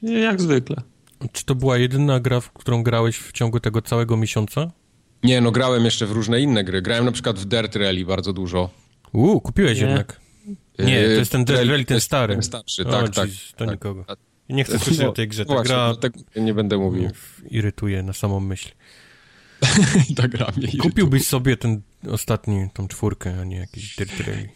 Jak 0.02 0.42
zwykle. 0.42 0.82
Czy 1.32 1.46
to 1.46 1.56
była 1.56 1.78
jedyna 1.78 2.20
gra, 2.20 2.40
w 2.40 2.52
którą 2.52 2.84
grałeś 2.84 3.18
w 3.18 3.32
ciągu 3.32 3.60
tego 3.60 3.82
całego 3.82 4.18
miesiąca? 4.18 4.72
Nie, 5.24 5.42
no 5.42 5.52
grałem 5.52 5.86
jeszcze 5.86 6.06
w 6.08 6.12
różne 6.12 6.42
inne 6.42 6.64
gry. 6.64 6.82
Grałem 6.82 7.06
na 7.06 7.12
przykład 7.12 7.40
w 7.40 7.46
Dirt 7.46 7.76
Rally 7.76 8.06
bardzo 8.06 8.34
dużo. 8.34 8.70
Uuu, 9.14 9.42
kupiłeś 9.42 9.80
Nie. 9.80 9.86
jednak. 9.88 10.20
Nie, 10.80 11.04
to 11.04 11.10
jest 11.12 11.32
ten 11.32 11.46
Dirt 11.46 11.60
Rally, 11.70 11.86
ten 11.86 12.02
stary. 12.02 12.34
Ten 12.34 12.44
starszy, 12.44 12.86
O, 12.88 12.92
tak, 12.92 13.10
tak. 13.16 13.30
jeez, 13.30 13.52
To 13.52 13.66
tak. 13.66 13.70
nikogo. 13.74 14.06
Nie 14.50 14.64
chcę 14.64 14.80
słyszeć 14.80 15.02
o 15.06 15.12
tej 15.12 15.28
grze. 15.28 15.46
Ta 15.46 15.54
Właśnie, 15.54 15.74
gra 15.76 15.94
dlatego 15.94 16.20
nie 16.36 16.54
będę 16.54 16.78
mówił. 16.78 17.10
irytuje 17.50 18.04
na 18.04 18.14
samą 18.14 18.40
myśl. 18.40 18.70
Ta 20.18 20.28
gra 20.28 20.46
mnie 20.58 20.64
irytuje. 20.64 20.82
Kupiłbyś 20.84 21.28
sobie 21.28 21.58
ten 21.58 21.82
ostatni, 22.10 22.68
tą 22.74 22.88
czwórkę, 22.88 23.40
a 23.42 23.44
nie 23.44 23.58
jakiś 23.58 23.96
Dirt 23.96 24.20
Rally. 24.20 24.50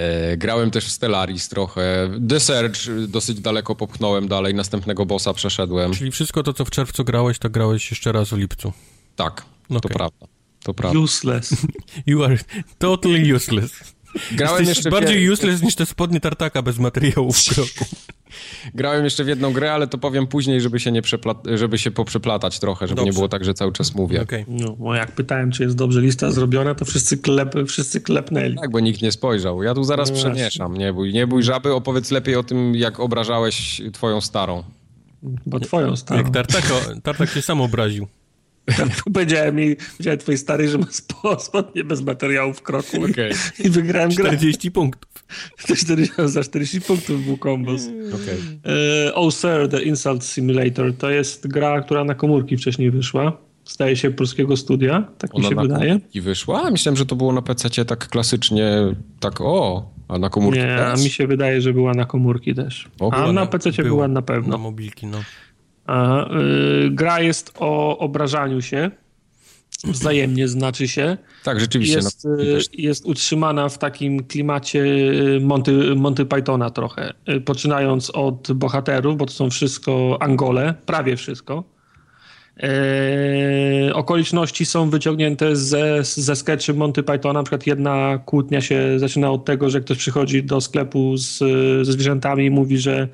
E, 0.00 0.36
grałem 0.36 0.70
też 0.70 0.84
w 0.84 0.90
Stellaris 0.90 1.48
trochę. 1.48 2.10
The 2.28 2.40
Surge 2.40 3.06
dosyć 3.08 3.40
daleko 3.40 3.74
popchnąłem 3.74 4.28
dalej. 4.28 4.54
Następnego 4.54 5.06
bossa 5.06 5.34
przeszedłem. 5.34 5.92
Czyli 5.92 6.10
wszystko 6.10 6.42
to, 6.42 6.52
co 6.52 6.64
w 6.64 6.70
czerwcu 6.70 7.04
grałeś, 7.04 7.38
to 7.38 7.50
grałeś 7.50 7.90
jeszcze 7.90 8.12
raz 8.12 8.28
w 8.28 8.36
lipcu. 8.36 8.72
Tak, 9.16 9.44
to 9.68 9.76
Okej. 9.76 9.90
prawda. 9.96 10.26
To 10.62 10.74
prawda. 10.74 10.98
Useless. 10.98 11.50
You 12.06 12.24
are 12.24 12.38
totally 12.78 13.34
useless. 13.34 13.94
Grałem 14.32 14.58
Jesteś 14.58 14.76
jeszcze, 14.76 14.90
bardziej 14.90 15.30
useless 15.30 15.62
niż 15.62 15.74
te 15.74 15.86
spodnie 15.86 16.20
tartaka 16.20 16.62
bez 16.62 16.78
materiałów 16.78 17.38
w 17.38 17.54
kroku. 17.54 17.84
Grałem 18.74 19.04
jeszcze 19.04 19.24
w 19.24 19.28
jedną 19.28 19.52
grę, 19.52 19.72
ale 19.72 19.86
to 19.86 19.98
powiem 19.98 20.26
później, 20.26 20.60
żeby 20.60 20.80
się, 20.80 20.92
nie 20.92 21.02
przepla- 21.02 21.56
żeby 21.56 21.78
się 21.78 21.90
poprzeplatać 21.90 22.60
trochę, 22.60 22.88
żeby 22.88 23.00
nie 23.00 23.06
Dobrze. 23.06 23.16
było 23.18 23.28
tak, 23.28 23.44
że 23.44 23.54
cały 23.54 23.72
czas 23.72 23.94
mówię. 23.94 24.22
Okej. 24.22 24.44
No, 24.48 24.76
bo 24.78 24.94
jak 24.94 25.12
pytałem, 25.12 25.50
czy 25.50 25.62
jest 25.62 25.76
dobrze 25.76 26.00
lista 26.00 26.30
zrobiona, 26.30 26.74
to 26.74 26.84
wszyscy, 26.84 27.18
klep, 27.18 27.54
wszyscy 27.68 28.00
klepnęli. 28.00 28.56
Tak, 28.56 28.70
bo 28.70 28.80
nikt 28.80 29.02
nie 29.02 29.12
spojrzał. 29.12 29.62
Ja 29.62 29.74
tu 29.74 29.84
zaraz 29.84 30.10
No 30.10 30.16
przemieszam. 30.16 30.76
Nie 30.76 30.92
bój, 30.92 31.12
nie 31.12 31.26
bój 31.26 31.42
żaby, 31.42 31.74
opowiedz 31.74 32.10
lepiej 32.10 32.36
o 32.36 32.42
tym, 32.42 32.74
jak 32.74 33.00
obrażałeś 33.00 33.82
twoją 33.92 34.20
starą. 34.20 34.62
Bo 35.46 35.60
twoją 35.60 35.96
starą. 35.96 36.22
Jak 36.22 36.30
Tartako, 36.30 36.74
Tartak 37.02 37.30
się 37.30 37.42
sam 37.42 37.60
obraził. 37.60 38.06
Powiedziałem 39.14 39.56
mi, 39.56 39.76
powiedziałem 39.96 40.18
twojej 40.18 40.38
starej, 40.38 40.68
że 40.68 40.78
ma 40.78 40.86
spo- 40.86 41.40
spodnie 41.40 41.84
bez 41.84 42.02
materiału 42.02 42.52
w 42.52 42.62
kroku 42.62 43.04
Okej. 43.10 43.32
i 43.64 43.70
wygrałem 43.70 44.10
grę. 44.10 44.28
40 44.28 44.70
punktów. 44.70 45.10
To 45.68 45.76
40, 45.76 46.14
za 46.24 46.42
40 46.44 46.80
punktów 46.80 47.24
był 47.24 47.36
kombos. 47.36 47.82
Okej. 48.14 48.38
E, 49.06 49.14
oh 49.14 49.36
Sir, 49.36 49.68
The 49.70 49.82
Insult 49.82 50.24
Simulator 50.24 50.94
to 50.96 51.10
jest 51.10 51.46
gra, 51.46 51.80
która 51.82 52.04
na 52.04 52.14
komórki 52.14 52.56
wcześniej 52.56 52.90
wyszła. 52.90 53.36
Staje 53.64 53.96
się 53.96 54.10
polskiego 54.10 54.56
studia, 54.56 55.08
tak 55.18 55.34
mi 55.34 55.38
Ona 55.38 55.48
się 55.48 55.54
na 55.54 55.62
wydaje. 55.62 55.88
komórki 55.90 56.20
wyszła? 56.20 56.70
Myślałem, 56.70 56.96
że 56.96 57.06
to 57.06 57.16
było 57.16 57.32
na 57.32 57.42
PC 57.42 57.84
tak 57.84 58.08
klasycznie, 58.08 58.70
tak 59.20 59.40
o, 59.40 59.90
a 60.08 60.18
na 60.18 60.28
komórki 60.30 60.58
Nie, 60.60 60.86
a 60.86 60.94
mi 60.96 61.10
się 61.10 61.26
wydaje, 61.26 61.60
że 61.60 61.72
była 61.72 61.94
na 61.94 62.04
komórki 62.04 62.54
też. 62.54 62.88
O, 63.00 63.12
a 63.12 63.26
na 63.26 63.32
na- 63.32 63.46
PC 63.46 63.82
była 63.82 64.08
na 64.08 64.22
pewno. 64.22 64.50
Na 64.50 64.58
mobilki, 64.58 65.06
no. 65.06 65.18
Aha, 65.86 66.28
y, 66.86 66.90
gra 66.90 67.20
jest 67.20 67.52
o 67.58 67.98
obrażaniu 67.98 68.62
się. 68.62 68.90
Wzajemnie 69.84 70.48
znaczy 70.48 70.88
się. 70.88 71.16
Tak, 71.44 71.60
rzeczywiście. 71.60 71.96
Jest, 71.96 72.24
na, 72.24 72.34
y, 72.34 72.36
też, 72.36 72.66
jest 72.72 73.06
utrzymana 73.06 73.68
w 73.68 73.78
takim 73.78 74.24
klimacie 74.24 74.82
y, 74.82 75.40
Monty, 75.40 75.94
Monty 75.94 76.26
Pythona 76.26 76.70
trochę. 76.70 77.12
Poczynając 77.44 78.10
od 78.10 78.52
bohaterów, 78.52 79.16
bo 79.16 79.26
to 79.26 79.32
są 79.32 79.50
wszystko 79.50 80.18
Angole, 80.20 80.74
prawie 80.86 81.16
wszystko. 81.16 81.64
E, 82.62 83.94
okoliczności 83.94 84.66
są 84.66 84.90
wyciągnięte 84.90 85.56
ze, 85.56 86.04
ze 86.04 86.36
sketchy 86.36 86.74
Monty 86.74 87.02
Pythona. 87.02 87.40
Na 87.40 87.42
przykład 87.42 87.66
jedna 87.66 88.18
kłótnia 88.24 88.60
się 88.60 88.98
zaczyna 88.98 89.30
od 89.30 89.44
tego, 89.44 89.70
że 89.70 89.80
ktoś 89.80 89.98
przychodzi 89.98 90.42
do 90.42 90.60
sklepu 90.60 91.16
z, 91.16 91.38
ze 91.86 91.92
zwierzętami 91.92 92.46
i 92.46 92.50
mówi, 92.50 92.78
że 92.78 93.08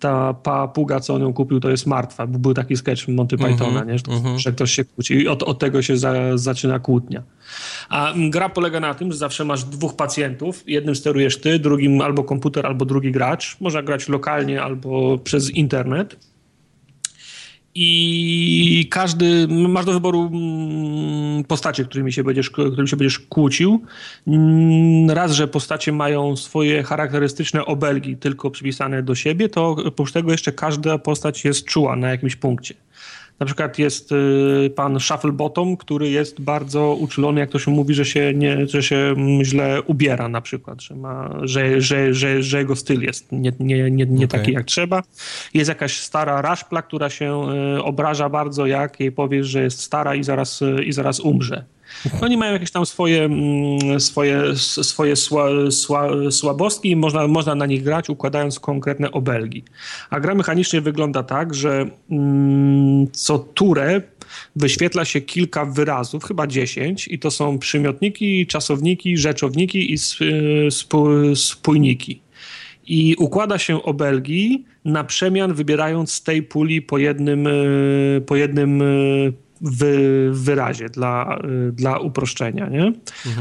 ta 0.00 0.34
papuga, 0.34 1.00
co 1.00 1.14
on 1.14 1.22
ją 1.22 1.32
kupił, 1.32 1.60
to 1.60 1.70
jest 1.70 1.86
martwa. 1.86 2.26
Bo 2.26 2.38
Był 2.38 2.54
taki 2.54 2.76
sketch 2.76 3.08
Monty 3.08 3.36
Pythona, 3.38 3.84
nie? 3.84 3.98
Że, 3.98 4.04
że 4.36 4.52
ktoś 4.52 4.72
się 4.72 4.84
kłóci. 4.84 5.14
I 5.14 5.28
od, 5.28 5.42
od 5.42 5.58
tego 5.58 5.82
się 5.82 5.96
za, 5.96 6.38
zaczyna 6.38 6.78
kłótnia. 6.78 7.22
A 7.88 8.12
mm, 8.12 8.30
gra 8.30 8.48
polega 8.48 8.80
na 8.80 8.94
tym, 8.94 9.12
że 9.12 9.18
zawsze 9.18 9.44
masz 9.44 9.64
dwóch 9.64 9.96
pacjentów. 9.96 10.64
Jednym 10.66 10.96
sterujesz 10.96 11.40
ty, 11.40 11.58
drugim 11.58 12.00
albo 12.00 12.24
komputer, 12.24 12.66
albo 12.66 12.84
drugi 12.84 13.12
gracz. 13.12 13.56
Można 13.60 13.82
grać 13.82 14.08
lokalnie 14.08 14.62
albo 14.62 15.18
przez 15.18 15.50
internet. 15.50 16.31
I 17.74 18.88
każdy, 18.90 19.48
masz 19.48 19.84
do 19.84 19.92
wyboru 19.92 20.30
mm, 20.32 21.44
postacie, 21.44 21.84
którymi 21.84 22.12
się 22.12 22.24
będziesz, 22.24 22.50
którymi 22.50 22.88
się 22.88 22.96
będziesz 22.96 23.18
kłócił. 23.18 23.82
Mm, 24.26 25.10
Raz, 25.10 25.32
że 25.32 25.48
postacie 25.48 25.92
mają 25.92 26.36
swoje 26.36 26.82
charakterystyczne 26.82 27.64
obelgi 27.64 28.16
tylko 28.16 28.50
przypisane 28.50 29.02
do 29.02 29.14
siebie, 29.14 29.48
to 29.48 29.70
oprócz 29.70 30.12
tego 30.12 30.32
jeszcze 30.32 30.52
każda 30.52 30.98
postać 30.98 31.44
jest 31.44 31.64
czuła 31.64 31.96
na 31.96 32.08
jakimś 32.08 32.36
punkcie. 32.36 32.74
Na 33.40 33.46
przykład 33.46 33.78
jest 33.78 34.12
y, 34.12 34.70
pan 34.76 35.00
Shufflebottom, 35.00 35.76
który 35.76 36.10
jest 36.10 36.40
bardzo 36.40 36.94
uczulony, 36.94 37.40
jak 37.40 37.50
to 37.50 37.58
się 37.58 37.70
mówi, 37.70 37.94
że 37.94 38.04
się, 38.04 38.34
nie, 38.34 38.66
że 38.66 38.82
się 38.82 39.14
źle 39.42 39.82
ubiera 39.82 40.28
na 40.28 40.40
przykład, 40.40 40.82
że, 40.82 40.94
ma, 40.96 41.30
że, 41.42 41.80
że, 41.80 42.14
że, 42.14 42.42
że 42.42 42.58
jego 42.58 42.76
styl 42.76 43.02
jest 43.02 43.32
nie, 43.32 43.52
nie, 43.60 43.90
nie, 43.90 44.06
nie 44.06 44.26
Okej. 44.26 44.28
taki 44.28 44.52
jak 44.52 44.66
trzeba. 44.66 45.02
Jest 45.54 45.68
jakaś 45.68 46.00
stara 46.00 46.42
raszpla, 46.42 46.82
która 46.82 47.10
się 47.10 47.50
y, 47.78 47.82
obraża 47.82 48.28
bardzo, 48.28 48.66
jak 48.66 49.00
jej 49.00 49.12
powiesz, 49.12 49.46
że 49.46 49.62
jest 49.62 49.80
stara 49.80 50.14
i 50.14 50.24
zaraz, 50.24 50.62
y, 50.62 50.84
i 50.84 50.92
zaraz 50.92 51.20
umrze. 51.20 51.64
Oni 52.20 52.36
mają 52.36 52.52
jakieś 52.52 52.70
tam 52.70 52.86
swoje, 52.86 53.24
mm, 53.24 54.00
swoje, 54.00 54.56
swoje 54.56 55.16
sła, 55.16 55.46
sła, 55.70 56.08
słabostki 56.30 56.90
i 56.90 56.96
można, 56.96 57.28
można 57.28 57.54
na 57.54 57.66
nich 57.66 57.82
grać, 57.82 58.10
układając 58.10 58.60
konkretne 58.60 59.12
obelgi. 59.12 59.64
A 60.10 60.20
gra 60.20 60.34
mechanicznie 60.34 60.80
wygląda 60.80 61.22
tak, 61.22 61.54
że 61.54 61.86
mm, 62.10 63.06
co 63.12 63.38
turę 63.38 64.02
wyświetla 64.56 65.04
się 65.04 65.20
kilka 65.20 65.64
wyrazów, 65.64 66.24
chyba 66.24 66.46
10, 66.46 67.08
i 67.08 67.18
to 67.18 67.30
są 67.30 67.58
przymiotniki, 67.58 68.46
czasowniki, 68.46 69.16
rzeczowniki 69.16 69.92
i 69.92 69.96
spó- 69.96 71.36
spójniki. 71.36 72.22
I 72.86 73.14
układa 73.18 73.58
się 73.58 73.82
obelgi 73.82 74.64
na 74.84 75.04
przemian, 75.04 75.54
wybierając 75.54 76.12
z 76.12 76.22
tej 76.22 76.42
puli 76.42 76.82
po 76.82 76.98
jednym, 76.98 77.46
y, 77.46 78.22
po 78.26 78.36
jednym 78.36 78.82
wy, 79.62 80.28
wyrazie 80.32 80.88
dla, 80.88 81.38
y, 81.68 81.72
dla 81.72 81.98
uproszczenia. 81.98 82.68
Nie? 82.68 82.92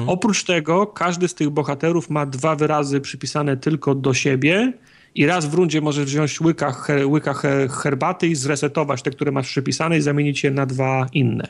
Oprócz 0.08 0.44
tego 0.44 0.88
każdy 0.88 1.28
z 1.28 1.36
tych 1.36 1.50
bohaterów 1.50 2.10
ma 2.10 2.26
dwa 2.26 2.56
wyrazy 2.56 3.02
przypisane 3.02 3.58
tylko 3.58 3.96
do 3.96 4.14
siebie 4.14 4.74
i 5.16 5.26
raz 5.26 5.46
w 5.46 5.54
rundzie 5.54 5.82
możesz 5.82 6.06
wziąć 6.06 6.42
łyka, 6.42 6.72
her, 6.72 7.08
łyka 7.08 7.34
her, 7.34 7.70
herbaty 7.70 8.28
i 8.28 8.36
zresetować 8.36 9.02
te, 9.02 9.12
które 9.12 9.32
masz 9.32 9.48
przypisane 9.48 9.98
i 9.98 10.02
zamienić 10.02 10.44
je 10.44 10.52
na 10.52 10.66
dwa 10.66 11.06
inne. 11.14 11.48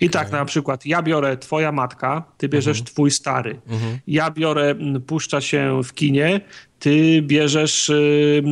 I 0.00 0.10
tak 0.10 0.32
na 0.32 0.44
przykład 0.44 0.86
ja 0.86 1.02
biorę 1.02 1.36
twoja 1.36 1.72
matka, 1.72 2.24
ty 2.38 2.48
bierzesz 2.48 2.82
twój 2.82 3.10
stary. 3.10 3.60
Ja 4.06 4.30
biorę 4.30 4.74
puszcza 5.06 5.40
się 5.40 5.80
w 5.84 5.94
kinie, 5.94 6.40
ty 6.82 7.22
bierzesz, 7.22 7.88
y, 7.88 8.42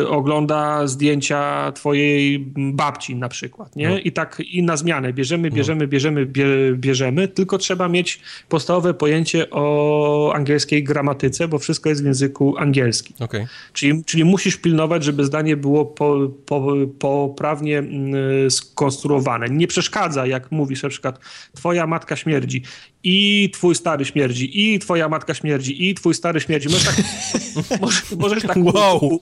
y, 0.00 0.08
ogląda 0.08 0.86
zdjęcia 0.86 1.72
twojej 1.72 2.38
babci 2.56 3.16
na 3.16 3.28
przykład, 3.28 3.76
nie? 3.76 4.00
I 4.00 4.12
tak 4.12 4.42
i 4.50 4.62
na 4.62 4.76
zmianę 4.76 5.12
bierzemy, 5.12 5.50
bierzemy, 5.50 5.86
bierzemy, 5.86 6.26
bie, 6.26 6.46
bierzemy, 6.74 7.28
tylko 7.28 7.58
trzeba 7.58 7.88
mieć 7.88 8.20
podstawowe 8.48 8.94
pojęcie 8.94 9.50
o 9.50 10.32
angielskiej 10.34 10.84
gramatyce, 10.84 11.48
bo 11.48 11.58
wszystko 11.58 11.88
jest 11.88 12.02
w 12.02 12.06
języku 12.06 12.58
angielskim. 12.58 13.16
Okej. 13.20 13.46
Czyli, 13.72 14.04
czyli 14.04 14.24
musisz 14.24 14.56
pilnować, 14.56 15.04
żeby 15.04 15.24
zdanie 15.24 15.56
było 15.56 15.86
po, 15.86 16.30
po, 16.46 16.76
poprawnie 16.98 17.78
mm, 17.78 18.50
skonstruowane. 18.50 19.48
Nie 19.48 19.66
przeszkadza, 19.66 20.26
jak 20.26 20.52
mówisz 20.52 20.82
na 20.82 20.88
przykład 20.88 21.18
twoja 21.54 21.86
matka 21.86 22.16
śmierdzi 22.16 22.62
i 23.04 23.50
twój 23.52 23.74
stary 23.74 24.04
śmierdzi 24.04 24.74
i 24.74 24.78
twoja 24.78 25.08
matka 25.08 25.34
śmierdzi 25.34 25.88
i 25.88 25.94
twój 25.94 26.14
stary 26.14 26.40
śmierdzi. 26.40 26.68
Możesz 26.68 26.84
tak, 26.84 26.96
możesz, 27.80 28.10
możesz 28.18 28.42
tak, 28.42 28.56
Wow. 28.56 29.20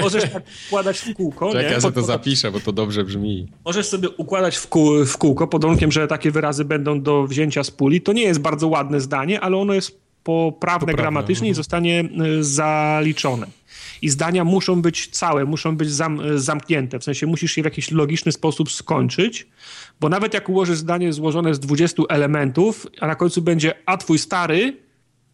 możesz 0.00 0.30
tak 0.30 0.42
układać 0.66 0.98
w 0.98 1.14
kółko. 1.14 1.52
Czekaj, 1.52 1.72
ja 1.72 1.80
sobie 1.80 1.94
to 1.94 2.02
zapiszę, 2.02 2.50
bo 2.50 2.60
to 2.60 2.72
dobrze 2.72 3.04
brzmi. 3.04 3.48
Możesz 3.64 3.86
sobie 3.88 4.10
układać 4.10 4.56
w, 4.56 4.66
kół, 4.66 5.04
w 5.04 5.18
kółko 5.18 5.48
pod 5.48 5.62
warunkiem, 5.62 5.92
że 5.92 6.06
takie 6.06 6.30
wyrazy 6.30 6.64
będą 6.64 7.02
do 7.02 7.26
wzięcia 7.26 7.64
z 7.64 7.70
puli. 7.70 8.00
To 8.00 8.12
nie 8.12 8.22
jest 8.22 8.40
bardzo 8.40 8.68
ładne 8.68 9.00
zdanie, 9.00 9.40
ale 9.40 9.56
ono 9.56 9.74
jest 9.74 10.04
poprawne 10.24 10.80
Poprawne, 10.80 11.02
gramatycznie 11.02 11.48
i 11.48 11.50
mhm. 11.50 11.54
zostanie 11.56 12.04
y, 12.40 12.44
zaliczone. 12.44 13.46
I 14.02 14.08
zdania 14.08 14.44
muszą 14.44 14.82
być 14.82 15.08
całe, 15.08 15.44
muszą 15.44 15.76
być 15.76 15.90
zam, 15.90 16.20
zamknięte. 16.38 16.98
W 16.98 17.04
sensie 17.04 17.26
musisz 17.26 17.56
je 17.56 17.62
w 17.62 17.66
jakiś 17.66 17.90
logiczny 17.90 18.32
sposób 18.32 18.72
skończyć, 18.72 19.46
bo 20.00 20.08
nawet 20.08 20.34
jak 20.34 20.48
ułożysz 20.48 20.78
zdanie 20.78 21.12
złożone 21.12 21.54
z 21.54 21.60
20 21.60 22.02
elementów, 22.08 22.86
a 23.00 23.06
na 23.06 23.14
końcu 23.14 23.42
będzie 23.42 23.74
a 23.86 23.96
twój 23.96 24.18
stary 24.18 24.84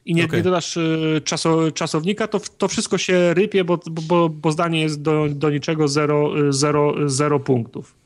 i 0.04 0.14
nie, 0.14 0.24
Okej. 0.24 0.38
nie 0.38 0.42
dodasz 0.42 0.76
y, 0.76 1.20
czaso, 1.24 1.72
czasownika, 1.72 2.28
to, 2.28 2.40
to 2.58 2.68
wszystko 2.68 2.98
się 2.98 3.34
rypie, 3.34 3.64
bo, 3.64 3.78
bo, 3.90 4.28
bo 4.28 4.52
zdanie 4.52 4.80
jest 4.80 5.02
do, 5.02 5.26
do 5.30 5.50
niczego 5.50 5.88
zero, 5.88 6.48
y, 6.48 6.52
zero, 6.52 6.94
zero 7.06 7.40
punktów. 7.40 8.00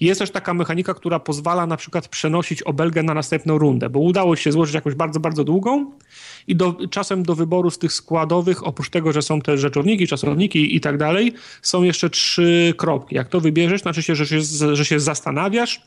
Jest 0.00 0.18
też 0.18 0.30
taka 0.30 0.54
mechanika, 0.54 0.94
która 0.94 1.18
pozwala 1.18 1.66
na 1.66 1.76
przykład 1.76 2.08
przenosić 2.08 2.62
obelgę 2.62 3.02
na 3.02 3.14
następną 3.14 3.58
rundę, 3.58 3.90
bo 3.90 4.00
udało 4.00 4.36
się 4.36 4.52
złożyć 4.52 4.74
jakąś 4.74 4.94
bardzo, 4.94 5.20
bardzo 5.20 5.44
długą 5.44 5.90
i 6.46 6.56
do, 6.56 6.76
czasem 6.90 7.22
do 7.22 7.34
wyboru 7.34 7.70
z 7.70 7.78
tych 7.78 7.92
składowych, 7.92 8.66
oprócz 8.66 8.90
tego, 8.90 9.12
że 9.12 9.22
są 9.22 9.40
te 9.40 9.58
rzeczowniki, 9.58 10.06
czasowniki 10.06 10.76
i 10.76 10.80
tak 10.80 10.98
dalej, 10.98 11.32
są 11.62 11.82
jeszcze 11.82 12.10
trzy 12.10 12.74
kropki. 12.76 13.14
Jak 13.14 13.28
to 13.28 13.40
wybierzesz, 13.40 13.82
znaczy 13.82 14.02
się, 14.02 14.14
że 14.14 14.26
się, 14.26 14.40
że 14.72 14.84
się 14.84 15.00
zastanawiasz, 15.00 15.80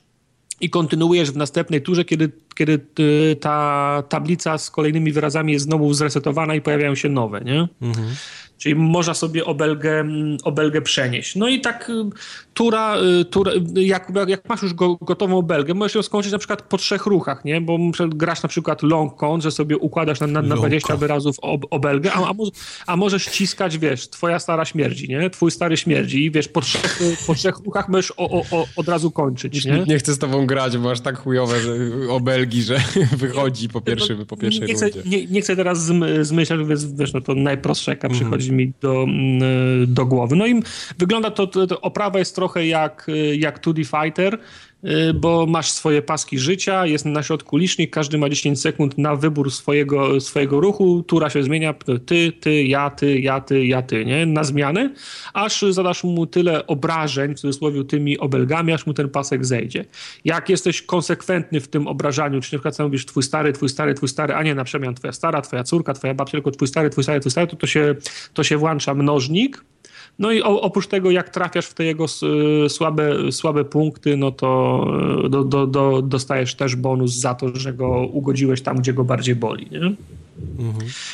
i 0.62 0.70
kontynuujesz 0.70 1.32
w 1.32 1.38
następnej 1.38 1.82
turze, 1.82 2.06
kiedy, 2.06 2.32
kiedy 2.56 2.80
y, 3.00 3.36
ta 3.42 4.04
tablica 4.10 4.58
z 4.58 4.72
kolejnymi 4.72 5.12
wyrazami 5.12 5.54
jest 5.54 5.66
znowu 5.66 5.94
zresetowana 5.94 6.56
i 6.56 6.62
pojawiają 6.62 6.96
się 6.96 7.10
nowe, 7.10 7.42
nie? 7.42 7.68
Czyli 8.58 8.76
można 8.76 9.14
sobie 9.14 9.46
obelgę, 9.46 10.06
obelgę 10.44 10.82
przenieść. 10.82 11.36
No 11.36 11.48
i 11.48 11.62
tak 11.62 11.90
y, 11.90 11.94
tura, 12.54 12.98
y, 13.22 13.26
tura 13.26 13.52
jak, 13.76 14.12
jak 14.28 14.50
masz 14.50 14.62
już 14.64 14.74
go, 14.74 14.96
gotową 14.96 15.38
obelgę, 15.38 15.74
możesz 15.74 15.96
ją 15.96 16.04
skończyć 16.04 16.32
na 16.32 16.38
przykład 16.38 16.62
po 16.62 16.78
trzech 16.78 17.06
ruchach, 17.06 17.46
nie? 17.46 17.62
Bo 17.62 17.78
grasz 18.08 18.44
na 18.44 18.50
przykład 18.50 18.84
long 18.84 19.20
count, 19.20 19.44
że 19.44 19.52
sobie 19.52 19.78
układasz 19.78 20.20
na, 20.20 20.28
na, 20.28 20.42
na 20.42 20.48
Long 20.48 20.60
20 20.60 20.88
count. 20.88 21.00
wyrazów 21.00 21.36
ob, 21.42 21.66
obelgę, 21.70 22.14
a, 22.14 22.20
a, 22.30 22.34
a 22.88 22.96
możesz 22.96 23.24
ściskać, 23.24 23.78
wiesz, 23.78 24.10
twoja 24.10 24.40
stara 24.40 24.66
śmierdzi, 24.66 25.10
nie? 25.10 25.30
Twój 25.30 25.52
stary 25.52 25.78
śmierdzi 25.78 26.26
i 26.26 26.32
wiesz, 26.32 26.48
po 26.48 26.62
trzech, 26.62 27.00
po 27.28 27.36
trzech 27.36 27.58
ruchach 27.66 27.90
możesz 27.90 28.12
o, 28.12 28.30
o, 28.30 28.44
o, 28.52 28.66
od 28.76 28.88
razu 28.88 29.12
kończyć, 29.12 29.66
nie? 29.66 29.84
Nie? 29.88 29.98
chcę 29.98 30.14
z 30.14 30.18
tobą 30.20 30.46
grać, 30.46 30.78
bo 30.78 30.84
masz 30.84 31.02
tak 31.02 31.18
chujowe 31.18 31.62
że, 31.62 31.74
obelgi, 32.10 32.64
że 32.64 32.82
wychodzi 33.18 33.70
po, 33.70 33.82
pierwszy, 33.82 34.16
po 34.16 34.38
pierwszej 34.38 34.68
nie 34.68 34.74
chcę, 34.74 34.90
rundzie. 34.90 35.10
nie, 35.10 35.26
nie 35.26 35.42
chcę 35.42 35.56
teraz 35.56 35.80
zm- 35.80 36.24
zmyślać, 36.24 36.60
więc 36.68 36.94
wiesz, 36.94 37.14
no 37.14 37.22
to 37.22 37.36
najprostsze, 37.36 37.92
jaka 37.92 38.10
przychodzi 38.10 38.45
mi 38.52 38.74
do, 38.82 39.04
mm, 39.04 39.42
do 39.88 40.06
głowy. 40.06 40.36
No 40.36 40.48
i 40.48 40.64
wygląda 40.98 41.32
to, 41.32 41.48
to, 41.48 41.68
to 41.68 41.82
oprawa 41.82 42.20
jest 42.20 42.36
trochę 42.36 42.68
jak, 42.68 43.08
jak 43.38 43.62
2D 43.62 44.04
Fighter, 44.04 44.40
bo 45.14 45.46
masz 45.46 45.72
swoje 45.72 46.02
paski 46.02 46.40
życia, 46.40 46.86
jest 46.86 47.06
na 47.06 47.24
środku 47.24 47.58
licznik, 47.58 47.92
każdy 47.92 48.18
ma 48.18 48.30
10 48.30 48.62
sekund 48.62 48.98
na 48.98 49.16
wybór 49.16 49.52
swojego, 49.52 50.22
swojego 50.22 50.60
ruchu, 50.60 51.04
tura 51.04 51.30
się 51.30 51.44
zmienia, 51.44 51.74
ty, 52.06 52.32
ty, 52.32 52.64
ja, 52.64 52.90
ty, 52.90 53.20
ja, 53.20 53.42
ty, 53.42 53.66
ja, 53.66 53.82
ty, 53.82 54.06
nie? 54.06 54.26
Na 54.26 54.44
zmianę, 54.44 54.94
aż 55.34 55.62
zadasz 55.62 56.04
mu 56.04 56.26
tyle 56.28 56.68
obrażeń, 56.68 57.36
w 57.36 57.40
cudzysłowie 57.40 57.84
tymi 57.84 58.18
obelgami, 58.18 58.74
aż 58.74 58.86
mu 58.86 58.94
ten 58.94 59.10
pasek 59.10 59.46
zejdzie. 59.46 59.86
Jak 60.26 60.50
jesteś 60.50 60.82
konsekwentny 60.82 61.60
w 61.60 61.68
tym 61.68 61.88
obrażaniu, 61.88 62.42
czy 62.42 62.54
na 62.54 62.60
przykład 62.60 62.80
mówisz 62.80 63.06
twój 63.06 63.24
stary, 63.24 63.54
twój 63.54 63.70
stary, 63.70 63.94
twój 63.94 64.10
stary, 64.10 64.34
a 64.34 64.44
nie 64.44 64.56
na 64.56 64.64
przemian 64.64 64.96
twoja 64.96 65.14
stara, 65.14 65.42
twoja 65.42 65.64
córka, 65.64 65.94
twoja 65.94 66.14
babcia, 66.14 66.32
tylko 66.32 66.52
twój 66.52 66.68
stary, 66.68 66.90
twój 66.90 67.04
stary, 67.04 67.20
twój 67.20 67.32
stary, 67.32 67.48
to, 67.48 67.56
to, 67.56 67.68
się, 67.68 67.96
to 68.34 68.44
się 68.44 68.58
włącza 68.58 68.94
mnożnik, 68.94 69.64
no 70.20 70.32
i 70.32 70.42
oprócz 70.42 70.88
tego, 70.88 71.12
jak 71.12 71.30
trafiasz 71.30 71.66
w 71.66 71.74
te 71.74 71.84
jego 71.84 72.04
s- 72.04 72.26
słabe, 72.68 73.32
słabe 73.32 73.66
punkty, 73.66 74.18
no 74.18 74.32
to 74.32 74.86
e, 75.26 75.30
do, 75.30 75.44
do, 75.44 75.68
do, 75.68 76.02
dostajesz 76.02 76.56
też 76.56 76.76
bonus 76.76 77.14
za 77.16 77.34
to, 77.36 77.48
że 77.56 77.74
go 77.74 78.08
ugodziłeś 78.12 78.62
tam, 78.62 78.78
gdzie 78.78 78.94
go 78.94 79.04
bardziej 79.04 79.36
boli. 79.36 79.68
Nie? 79.72 79.92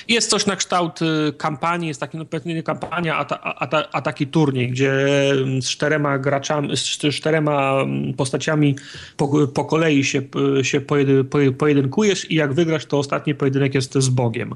Jest 0.08 0.30
coś 0.30 0.46
na 0.46 0.56
kształt 0.56 1.00
y, 1.02 1.34
kampanii, 1.38 1.88
jest 1.88 2.00
taki, 2.00 2.18
no 2.18 2.26
pewnie 2.26 2.54
nie 2.54 2.64
kampania, 2.64 3.18
a, 3.18 3.26
ta, 3.26 3.42
a, 3.42 3.68
ta, 3.68 3.90
a 3.92 4.02
taki 4.02 4.28
turniej, 4.28 4.70
gdzie 4.70 4.92
mm, 5.32 5.62
z 5.62 5.70
czterema 5.70 6.18
graczami, 6.18 6.78
z 6.78 6.98
czterema 6.98 7.82
mm, 7.82 8.14
postaciami 8.14 8.76
po, 9.18 9.48
po 9.48 9.66
kolei 9.66 10.04
się, 10.04 10.22
y, 10.60 10.64
się 10.64 10.82
pojedy, 10.82 11.24
poje- 11.24 11.52
pojedynkujesz 11.52 12.32
i 12.32 12.36
jak 12.36 12.54
wygrasz, 12.54 12.86
to 12.86 13.00
ostatni 13.00 13.36
pojedynek 13.36 13.76
jest 13.76 13.94
z 13.94 14.10
Bogiem. 14.10 14.56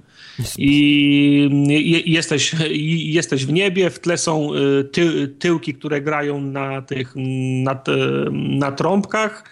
I 0.57 1.49
je, 1.67 1.99
jesteś, 1.99 2.55
jesteś 3.19 3.45
w 3.45 3.53
niebie, 3.53 3.89
w 3.89 3.99
tle 3.99 4.17
są 4.17 4.53
y, 4.53 4.83
ty, 4.83 5.27
tyłki, 5.27 5.73
które 5.73 6.01
grają 6.01 6.41
na 6.41 6.81
tych, 6.81 7.17
mm, 7.17 7.63
na, 7.63 7.81
na 8.31 8.71
trąbkach. 8.71 9.43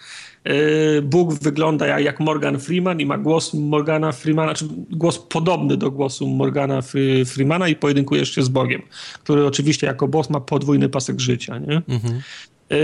Y, 0.48 1.02
Bóg 1.02 1.34
wygląda 1.34 1.86
jak, 1.86 2.04
jak 2.04 2.20
Morgan 2.20 2.58
Freeman 2.60 3.00
i 3.00 3.06
ma 3.06 3.18
głos 3.18 3.54
Morgana 3.54 4.12
Freemana, 4.12 4.54
czy 4.54 4.64
głos 4.90 5.18
podobny 5.18 5.76
do 5.76 5.90
głosu 5.90 6.26
Morgana 6.26 6.80
Fre- 6.80 7.24
Freemana 7.24 7.68
i 7.68 7.76
pojedynkujesz 7.76 8.34
się 8.34 8.42
z 8.42 8.48
Bogiem, 8.48 8.82
który 9.22 9.46
oczywiście 9.46 9.86
jako 9.86 10.08
boss 10.08 10.30
ma 10.30 10.40
podwójny 10.40 10.88
pasek 10.88 11.20
życia, 11.20 11.58
nie? 11.58 11.82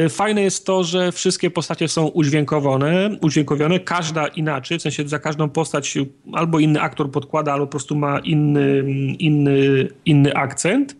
Y, 0.04 0.08
Fajne 0.08 0.42
jest 0.42 0.66
to, 0.66 0.84
że 0.84 1.12
wszystkie 1.12 1.50
postacie 1.50 1.88
są 1.88 2.06
udźwiękowane, 2.06 3.18
udźwiękowione, 3.22 3.80
każda 3.80 4.26
inaczej, 4.26 4.78
w 4.78 4.82
sensie 4.82 5.08
za 5.08 5.18
każdą 5.18 5.48
postać 5.48 5.98
albo 6.32 6.58
inny 6.58 6.80
aktor 6.80 7.10
podkłada, 7.10 7.52
albo 7.52 7.66
po 7.66 7.70
prostu 7.70 7.96
ma 7.96 8.18
inny, 8.18 8.84
inny, 9.18 9.88
inny 10.04 10.34
akcent. 10.34 10.99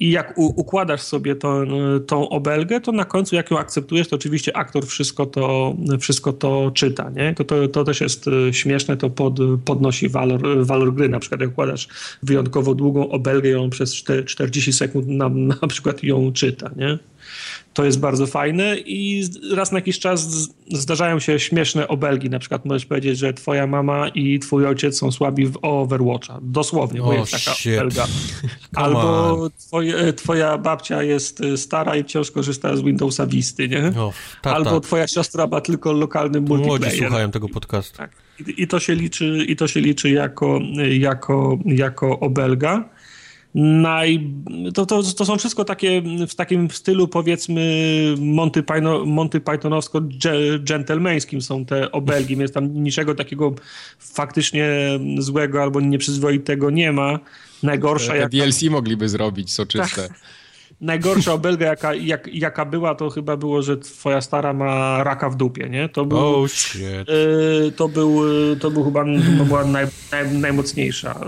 I 0.00 0.10
jak 0.10 0.38
u, 0.38 0.60
układasz 0.60 1.02
sobie 1.02 1.36
to, 1.36 1.64
tą 2.06 2.28
obelgę, 2.28 2.80
to 2.80 2.92
na 2.92 3.04
końcu 3.04 3.36
jak 3.36 3.50
ją 3.50 3.58
akceptujesz, 3.58 4.08
to 4.08 4.16
oczywiście 4.16 4.56
aktor 4.56 4.86
wszystko 4.86 5.26
to, 5.26 5.76
wszystko 6.00 6.32
to 6.32 6.70
czyta. 6.74 7.10
Nie? 7.10 7.34
To, 7.34 7.44
to, 7.44 7.68
to 7.68 7.84
też 7.84 8.00
jest 8.00 8.28
e, 8.28 8.52
śmieszne, 8.52 8.96
to 8.96 9.10
pod, 9.10 9.38
podnosi 9.64 10.08
walor, 10.08 10.66
walor 10.66 10.94
gry. 10.94 11.08
Na 11.08 11.20
przykład 11.20 11.40
jak 11.40 11.50
układasz 11.50 11.88
wyjątkowo 12.22 12.74
długą 12.74 13.08
obelgę 13.08 13.60
on 13.60 13.70
przez 13.70 13.94
czter- 13.94 14.24
40 14.24 14.72
sekund 14.72 15.08
na, 15.08 15.28
na 15.28 15.68
przykład 15.68 16.02
ją 16.02 16.32
czyta. 16.32 16.70
Nie? 16.76 16.98
To 17.76 17.84
jest 17.84 18.00
bardzo 18.00 18.26
fajne 18.26 18.76
i 18.78 19.24
raz 19.54 19.72
na 19.72 19.78
jakiś 19.78 19.98
czas 19.98 20.48
zdarzają 20.72 21.18
się 21.20 21.38
śmieszne 21.38 21.88
obelgi. 21.88 22.30
Na 22.30 22.38
przykład 22.38 22.64
możesz 22.64 22.86
powiedzieć, 22.86 23.18
że 23.18 23.34
twoja 23.34 23.66
mama 23.66 24.08
i 24.08 24.38
twój 24.38 24.66
ojciec 24.66 24.98
są 24.98 25.12
słabi 25.12 25.46
w 25.46 25.58
Overwatcha. 25.62 26.38
Dosłownie, 26.42 27.00
bo 27.00 27.06
O, 27.06 27.12
jest 27.12 27.32
taka 27.32 27.54
shit. 27.56 27.76
obelga. 27.76 28.06
Albo 28.74 29.50
twoje, 29.58 30.12
twoja 30.12 30.58
babcia 30.58 31.02
jest 31.02 31.40
y, 31.40 31.56
stara 31.56 31.96
i 31.96 32.02
wciąż 32.04 32.30
korzysta 32.30 32.76
z 32.76 32.82
Windowsa 32.82 33.26
Visty, 33.26 33.68
nie? 33.68 33.92
O, 34.00 34.12
tata. 34.42 34.56
Albo 34.56 34.80
twoja 34.80 35.08
siostra 35.08 35.46
ma 35.46 35.60
tylko 35.60 35.92
lokalny 35.92 36.40
Młodzi 36.40 36.64
multiplayer. 36.64 36.98
słuchają 36.98 37.30
tego 37.30 37.48
podcastu. 37.48 37.98
Tak. 37.98 38.10
I, 38.46 38.62
I 38.62 38.66
to 38.68 38.80
się 38.80 38.94
liczy, 38.94 39.44
i 39.48 39.56
to 39.56 39.68
się 39.68 39.80
liczy 39.80 40.10
jako, 40.10 40.60
jako, 40.98 41.58
jako 41.64 42.20
obelga. 42.20 42.88
Naj, 43.58 44.30
to, 44.74 44.86
to, 44.86 45.02
to 45.02 45.24
są 45.24 45.38
wszystko 45.38 45.64
takie 45.64 46.02
w 46.28 46.34
takim 46.34 46.70
stylu 46.70 47.08
powiedzmy 47.08 48.14
Monty, 48.18 48.62
Python, 48.62 49.08
Monty 49.08 49.40
Pythonowsko-dżentelmeńskim 49.40 51.40
są 51.40 51.64
te 51.64 51.92
obelgi, 51.92 52.36
więc 52.36 52.52
tam 52.52 52.82
niczego 52.82 53.14
takiego 53.14 53.54
faktycznie 53.98 54.68
złego 55.18 55.62
albo 55.62 55.80
nieprzyzwoitego 55.80 56.70
nie 56.70 56.92
ma. 56.92 57.18
Najgorsza 57.62 58.16
jak 58.16 58.30
DLC 58.30 58.62
mogliby 58.62 59.08
zrobić 59.08 59.52
soczyste. 59.52 60.08
Najgorsza 60.80 61.32
obelga, 61.32 61.66
jaka, 61.66 61.94
jak, 61.94 62.28
jaka 62.34 62.64
była, 62.64 62.94
to 62.94 63.10
chyba 63.10 63.36
było, 63.36 63.62
że 63.62 63.76
twoja 63.76 64.20
stara 64.20 64.52
ma 64.52 65.04
raka 65.04 65.30
w 65.30 65.36
dupie, 65.36 65.68
nie? 65.68 65.88
To 65.88 66.04
był, 66.04 66.18
Oh 66.18 66.48
shit. 66.48 66.82
y, 67.08 67.72
to 67.76 67.88
był, 67.88 68.26
y, 68.52 68.56
to 68.56 68.70
był 68.70 68.84
chyba 68.84 69.04
to 69.38 69.44
była 69.44 69.64
naj, 69.64 69.86
naj, 70.12 70.32
najmocniejsza 70.38 71.20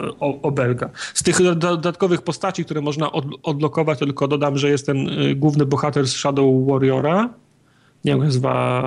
obelga. 0.43 0.91
Z 1.15 1.23
tych 1.23 1.43
do- 1.43 1.55
dodatkowych 1.55 2.23
postaci, 2.23 2.65
które 2.65 2.81
można 2.81 3.13
od, 3.13 3.25
odblokować, 3.43 3.99
to 3.99 4.05
tylko 4.05 4.29
dodam, 4.29 4.59
że 4.59 4.69
jest 4.71 4.87
ten 4.87 5.09
y, 5.09 5.35
główny 5.35 5.67
bohater 5.67 6.07
z 6.07 6.13
Shadow 6.13 6.67
Warriora. 6.67 7.29
Nie 8.05 8.13
wiem, 8.13 8.25
nazywa 8.25 8.83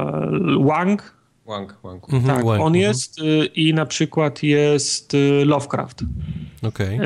Wang. 0.65 1.20
Łank, 1.45 1.77
łank. 1.83 2.03
Mhm, 2.13 2.35
Tak, 2.37 2.45
on 2.45 2.55
mhm. 2.55 2.75
jest 2.75 3.19
y, 3.19 3.45
i 3.45 3.73
na 3.73 3.85
przykład 3.85 4.43
jest 4.43 5.13
y, 5.13 5.45
Lovecraft. 5.45 6.03
Okej. 6.63 6.95
E, 6.97 7.01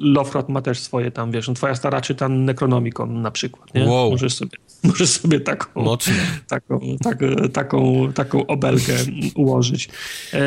Lovecraft 0.00 0.48
ma 0.48 0.62
też 0.62 0.78
swoje 0.78 1.10
tam, 1.10 1.30
wiesz, 1.30 1.48
no 1.48 1.54
twoja 1.54 1.74
stara 1.74 2.00
czyta 2.00 2.28
Necronomicon 2.28 3.22
na 3.22 3.30
przykład, 3.30 3.74
nie? 3.74 3.84
Wow. 3.84 4.10
Możesz 4.10 4.34
sobie, 4.34 4.58
możesz 4.84 5.08
sobie 5.08 5.40
taką, 5.40 5.82
Mocno. 5.82 6.14
taką, 6.48 6.80
tak, 7.02 7.18
taką, 7.52 8.12
taką 8.12 8.46
obelgę 8.46 8.94
ułożyć. 9.34 9.88
E, 10.32 10.40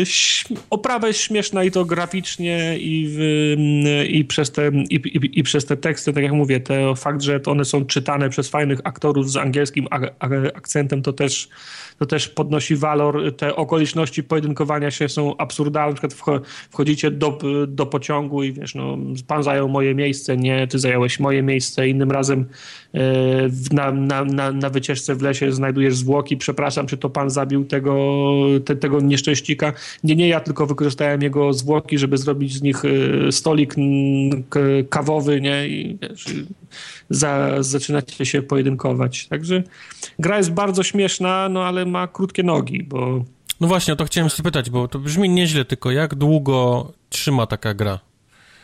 ś- 0.00 0.44
oprawa 0.70 1.08
jest 1.08 1.20
śmieszna 1.20 1.64
i 1.64 1.70
to 1.70 1.84
graficznie 1.84 2.78
i, 2.78 3.06
w, 3.08 3.20
i, 4.08 4.24
przez 4.24 4.52
te, 4.52 4.68
i, 4.90 4.94
i, 4.94 5.38
i 5.38 5.42
przez 5.42 5.66
te 5.66 5.76
teksty, 5.76 6.12
tak 6.12 6.22
jak 6.22 6.32
mówię, 6.32 6.60
to 6.60 6.94
fakt, 6.94 7.22
że 7.22 7.40
to 7.40 7.50
one 7.50 7.64
są 7.64 7.84
czytane 7.84 8.28
przez 8.30 8.48
fajnych 8.48 8.78
aktorów 8.84 9.30
z 9.30 9.36
angielskim 9.36 9.86
a, 9.90 10.00
a, 10.18 10.28
akcentem, 10.54 11.02
to 11.02 11.12
też 11.12 11.48
to 12.00 12.06
też 12.06 12.28
podnosi 12.28 12.76
walor. 12.76 13.36
Te 13.36 13.56
okoliczności 13.56 14.22
pojedynkowania 14.22 14.90
się 14.90 15.08
są 15.08 15.36
absurdalne. 15.36 15.88
Na 15.90 15.92
przykład 15.92 16.14
wcho- 16.14 16.40
wchodzicie 16.70 17.10
do, 17.10 17.38
do 17.68 17.86
pociągu 17.86 18.42
i 18.42 18.52
wiesz, 18.52 18.74
no, 18.74 18.98
pan 19.26 19.42
zajął 19.42 19.68
moje 19.68 19.94
miejsce, 19.94 20.36
nie, 20.36 20.66
ty 20.66 20.78
zająłeś 20.78 21.20
moje 21.20 21.42
miejsce. 21.42 21.88
Innym 21.88 22.10
razem 22.10 22.46
e, 22.94 23.00
na, 23.72 23.92
na, 23.92 24.24
na, 24.24 24.52
na 24.52 24.70
wycieczce 24.70 25.14
w 25.14 25.22
lesie 25.22 25.52
znajdujesz 25.52 25.96
zwłoki, 25.96 26.36
przepraszam, 26.36 26.86
czy 26.86 26.96
to 26.96 27.10
pan 27.10 27.30
zabił 27.30 27.64
tego, 27.64 28.20
te, 28.64 28.76
tego 28.76 29.00
nieszczęśnika? 29.00 29.72
Nie, 30.04 30.16
nie, 30.16 30.28
ja 30.28 30.40
tylko 30.40 30.66
wykorzystałem 30.66 31.22
jego 31.22 31.52
zwłoki, 31.52 31.98
żeby 31.98 32.18
zrobić 32.18 32.54
z 32.54 32.62
nich 32.62 32.84
y, 32.84 33.28
stolik 33.30 33.74
kawowy, 34.90 35.40
nie? 35.40 35.68
I 35.68 35.98
wiesz, 36.02 36.26
za, 37.10 37.62
zaczynacie 37.62 38.26
się 38.26 38.42
pojedynkować. 38.42 39.26
Także 39.26 39.62
gra 40.18 40.36
jest 40.36 40.52
bardzo 40.52 40.82
śmieszna, 40.82 41.48
no 41.48 41.64
ale 41.64 41.86
ma 41.86 42.08
krótkie 42.08 42.42
nogi, 42.42 42.82
bo... 42.82 43.24
No 43.60 43.68
właśnie, 43.68 43.94
o 43.94 43.96
to 43.96 44.04
chciałem 44.04 44.30
spytać, 44.30 44.70
bo 44.70 44.88
to 44.88 44.98
brzmi 44.98 45.28
nieźle, 45.28 45.64
tylko 45.64 45.90
jak 45.90 46.14
długo 46.14 46.92
trzyma 47.08 47.46
taka 47.46 47.74
gra? 47.74 47.98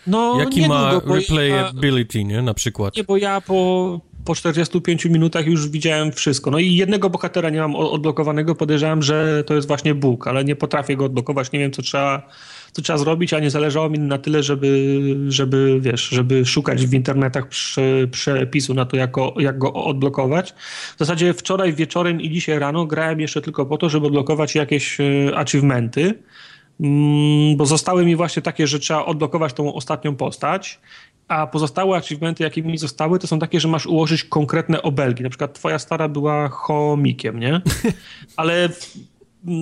No, 0.07 0.37
Jaki 0.39 0.69
ma 0.69 1.01
replayability, 1.07 2.19
ja, 2.19 2.25
nie? 2.25 2.43
Na 2.43 2.55
przykład. 2.55 2.97
Nie, 2.97 3.05
bo 3.05 3.17
ja 3.17 3.41
po, 3.41 4.01
po 4.25 4.35
45 4.35 5.05
minutach 5.05 5.47
już 5.47 5.69
widziałem 5.69 6.13
wszystko. 6.13 6.51
No 6.51 6.59
i 6.59 6.75
jednego 6.75 7.11
bohatera 7.11 7.51
nie 7.51 7.61
mam 7.61 7.77
odblokowanego, 7.77 8.55
podejrzewam, 8.55 9.03
że 9.03 9.45
to 9.45 9.55
jest 9.55 9.69
właśnie 9.69 9.95
Bóg, 9.95 10.27
ale 10.27 10.45
nie 10.45 10.57
potrafię 10.57 10.97
go 10.97 11.05
odblokować, 11.05 11.53
nie 11.53 11.59
wiem 11.59 11.73
co 11.73 11.83
trzeba, 11.83 12.29
co 12.77 12.83
trzeba 12.83 12.99
zrobić, 12.99 13.35
a 13.35 13.41
nie 13.41 13.51
zależało 13.51 13.91
mi 13.91 13.99
na 13.99 14.19
tyle, 14.19 14.43
żeby, 14.43 14.97
żeby 15.29 15.79
wiesz, 15.81 16.09
żeby 16.09 16.47
szukać 16.47 16.87
w 16.87 16.95
internetach 16.95 17.49
prze, 17.49 18.07
przepisu 18.11 18.75
na 18.75 18.85
to, 18.85 18.97
jak 18.97 19.11
go, 19.11 19.35
jak 19.39 19.59
go 19.59 19.73
odblokować. 19.73 20.55
W 20.97 20.99
zasadzie 20.99 21.35
wczoraj 21.35 21.73
wieczorem 21.73 22.21
i 22.21 22.31
dzisiaj 22.31 22.59
rano 22.59 22.87
grałem 22.87 23.21
jeszcze 23.21 23.43
tylko 23.43 23.67
po 23.67 23.79
to, 23.79 23.89
żeby 23.89 24.07
odblokować 24.07 24.55
jakieś 24.55 25.01
e, 25.01 25.37
achievementy, 25.37 26.15
Mm, 26.81 27.57
bo 27.57 27.67
zostały 27.67 28.05
mi 28.05 28.17
właśnie 28.17 28.43
takie, 28.43 28.67
że 28.67 28.79
trzeba 28.79 29.05
odblokować 29.05 29.53
tą 29.53 29.75
ostatnią 29.75 30.17
postać, 30.17 30.81
a 31.29 31.47
pozostałe 31.47 31.97
achievementy, 31.97 32.45
jakie 32.45 32.63
mi 32.63 32.79
zostały, 32.79 33.19
to 33.19 33.27
są 33.27 33.39
takie, 33.39 33.61
że 33.61 33.69
masz 33.69 33.87
ułożyć 33.87 34.25
konkretne 34.25 34.83
obelgi. 34.83 35.23
Na 35.23 35.29
przykład 35.29 35.55
twoja 35.55 35.79
stara 35.79 36.09
była 36.09 36.49
chomikiem, 36.49 37.41
nie? 37.41 37.61
Ale 38.37 38.69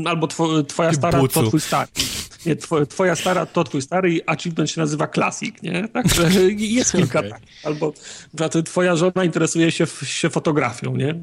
albo 0.07 0.29
twoja 0.69 0.93
stara 0.93 1.29
to 1.29 1.43
twój 1.43 1.61
stary. 1.61 1.91
Nie, 2.47 2.57
twoja 2.87 3.17
stara 3.17 3.47
to 3.47 3.65
twój 3.65 3.83
stary 3.83 4.15
i 4.15 4.23
achievement 4.27 4.71
się 4.71 4.81
nazywa 4.81 5.07
Classic, 5.07 5.63
nie? 5.63 5.89
Także 5.89 6.31
jest 6.59 6.93
kilka 6.93 7.19
okay. 7.19 7.31
tak. 7.31 7.43
Albo 7.65 7.93
twoja 8.65 8.97
żona 8.97 9.25
interesuje 9.25 9.73
się, 9.73 9.87
się 10.03 10.31
fotografią, 10.31 10.97
nie? 10.97 11.15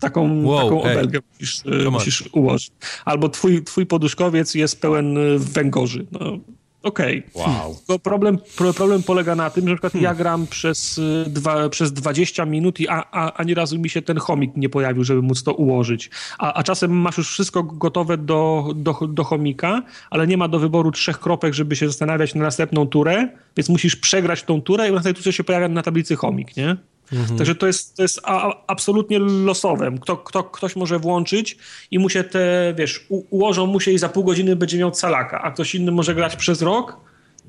Taką, 0.00 0.44
wow, 0.44 0.64
taką 0.64 0.82
obelgę 0.82 1.18
musisz, 1.32 1.62
musisz 1.90 2.24
ułożyć. 2.32 2.72
Albo 3.04 3.28
twój, 3.28 3.64
twój 3.64 3.86
poduszkowiec 3.86 4.54
jest 4.54 4.80
pełen 4.80 5.18
węgorzy. 5.38 6.06
No, 6.12 6.38
Okej. 6.82 7.22
Okay. 7.34 7.54
Wow. 7.88 7.98
problem, 7.98 8.38
problem 8.66 9.02
polega 9.02 9.34
na 9.34 9.50
tym, 9.50 9.64
że 9.64 9.70
na 9.70 9.76
przykład 9.76 9.92
hmm. 9.92 10.04
ja 10.04 10.14
gram 10.14 10.46
przez, 10.46 10.98
y, 10.98 11.24
dwa, 11.26 11.68
przez 11.68 11.92
20 11.92 12.44
minut 12.44 12.80
i 12.80 12.88
a, 12.88 13.04
a, 13.10 13.32
ani 13.32 13.54
razu 13.54 13.78
mi 13.78 13.90
się 13.90 14.02
ten 14.02 14.18
chomik 14.18 14.56
nie 14.56 14.68
pojawił, 14.68 15.04
żeby 15.04 15.22
móc 15.22 15.42
to 15.42 15.54
ułożyć. 15.54 16.10
A, 16.38 16.54
a 16.54 16.62
czasem 16.62 16.90
masz 16.90 17.18
już 17.18 17.30
wszystko 17.30 17.62
gotowe 17.62 18.16
do, 18.16 18.72
do, 18.74 18.94
do 19.08 19.24
chomika, 19.24 19.82
ale 20.10 20.26
nie 20.26 20.36
ma 20.36 20.48
do 20.48 20.58
wyboru 20.58 20.90
trzech 20.90 21.20
kropek, 21.20 21.54
żeby 21.54 21.76
się 21.76 21.86
zastanawiać 21.86 22.34
na 22.34 22.42
następną 22.42 22.86
turę, 22.86 23.28
więc 23.56 23.68
musisz 23.68 23.96
przegrać 23.96 24.42
tą 24.42 24.62
turę 24.62 24.88
i 24.88 24.90
w 24.90 24.94
następnej 24.94 25.24
turze 25.24 25.32
się 25.32 25.44
pojawia 25.44 25.68
na 25.68 25.82
tablicy 25.82 26.16
chomik, 26.16 26.56
nie? 26.56 26.76
Mhm. 27.12 27.38
Także 27.38 27.54
to 27.54 27.66
jest, 27.66 27.96
to 27.96 28.02
jest 28.02 28.20
a, 28.24 28.54
absolutnie 28.66 29.18
losowe. 29.18 29.92
Kto, 30.00 30.16
kto, 30.16 30.44
ktoś 30.44 30.76
może 30.76 30.98
włączyć 30.98 31.58
i 31.90 31.98
mu 31.98 32.08
się 32.08 32.24
te, 32.24 32.74
wiesz, 32.76 33.06
u, 33.08 33.22
ułożą 33.30 33.66
mu 33.66 33.80
się 33.80 33.90
i 33.90 33.98
za 33.98 34.08
pół 34.08 34.24
godziny 34.24 34.56
będzie 34.56 34.78
miał 34.78 34.90
calaka, 34.90 35.42
a 35.42 35.50
ktoś 35.50 35.74
inny 35.74 35.92
może 35.92 36.14
grać 36.14 36.36
przez 36.36 36.62
rok 36.62 37.00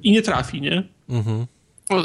i 0.04 0.12
nie 0.12 0.22
trafi, 0.22 0.62
nie? 0.62 0.84
Mhm. 1.10 1.46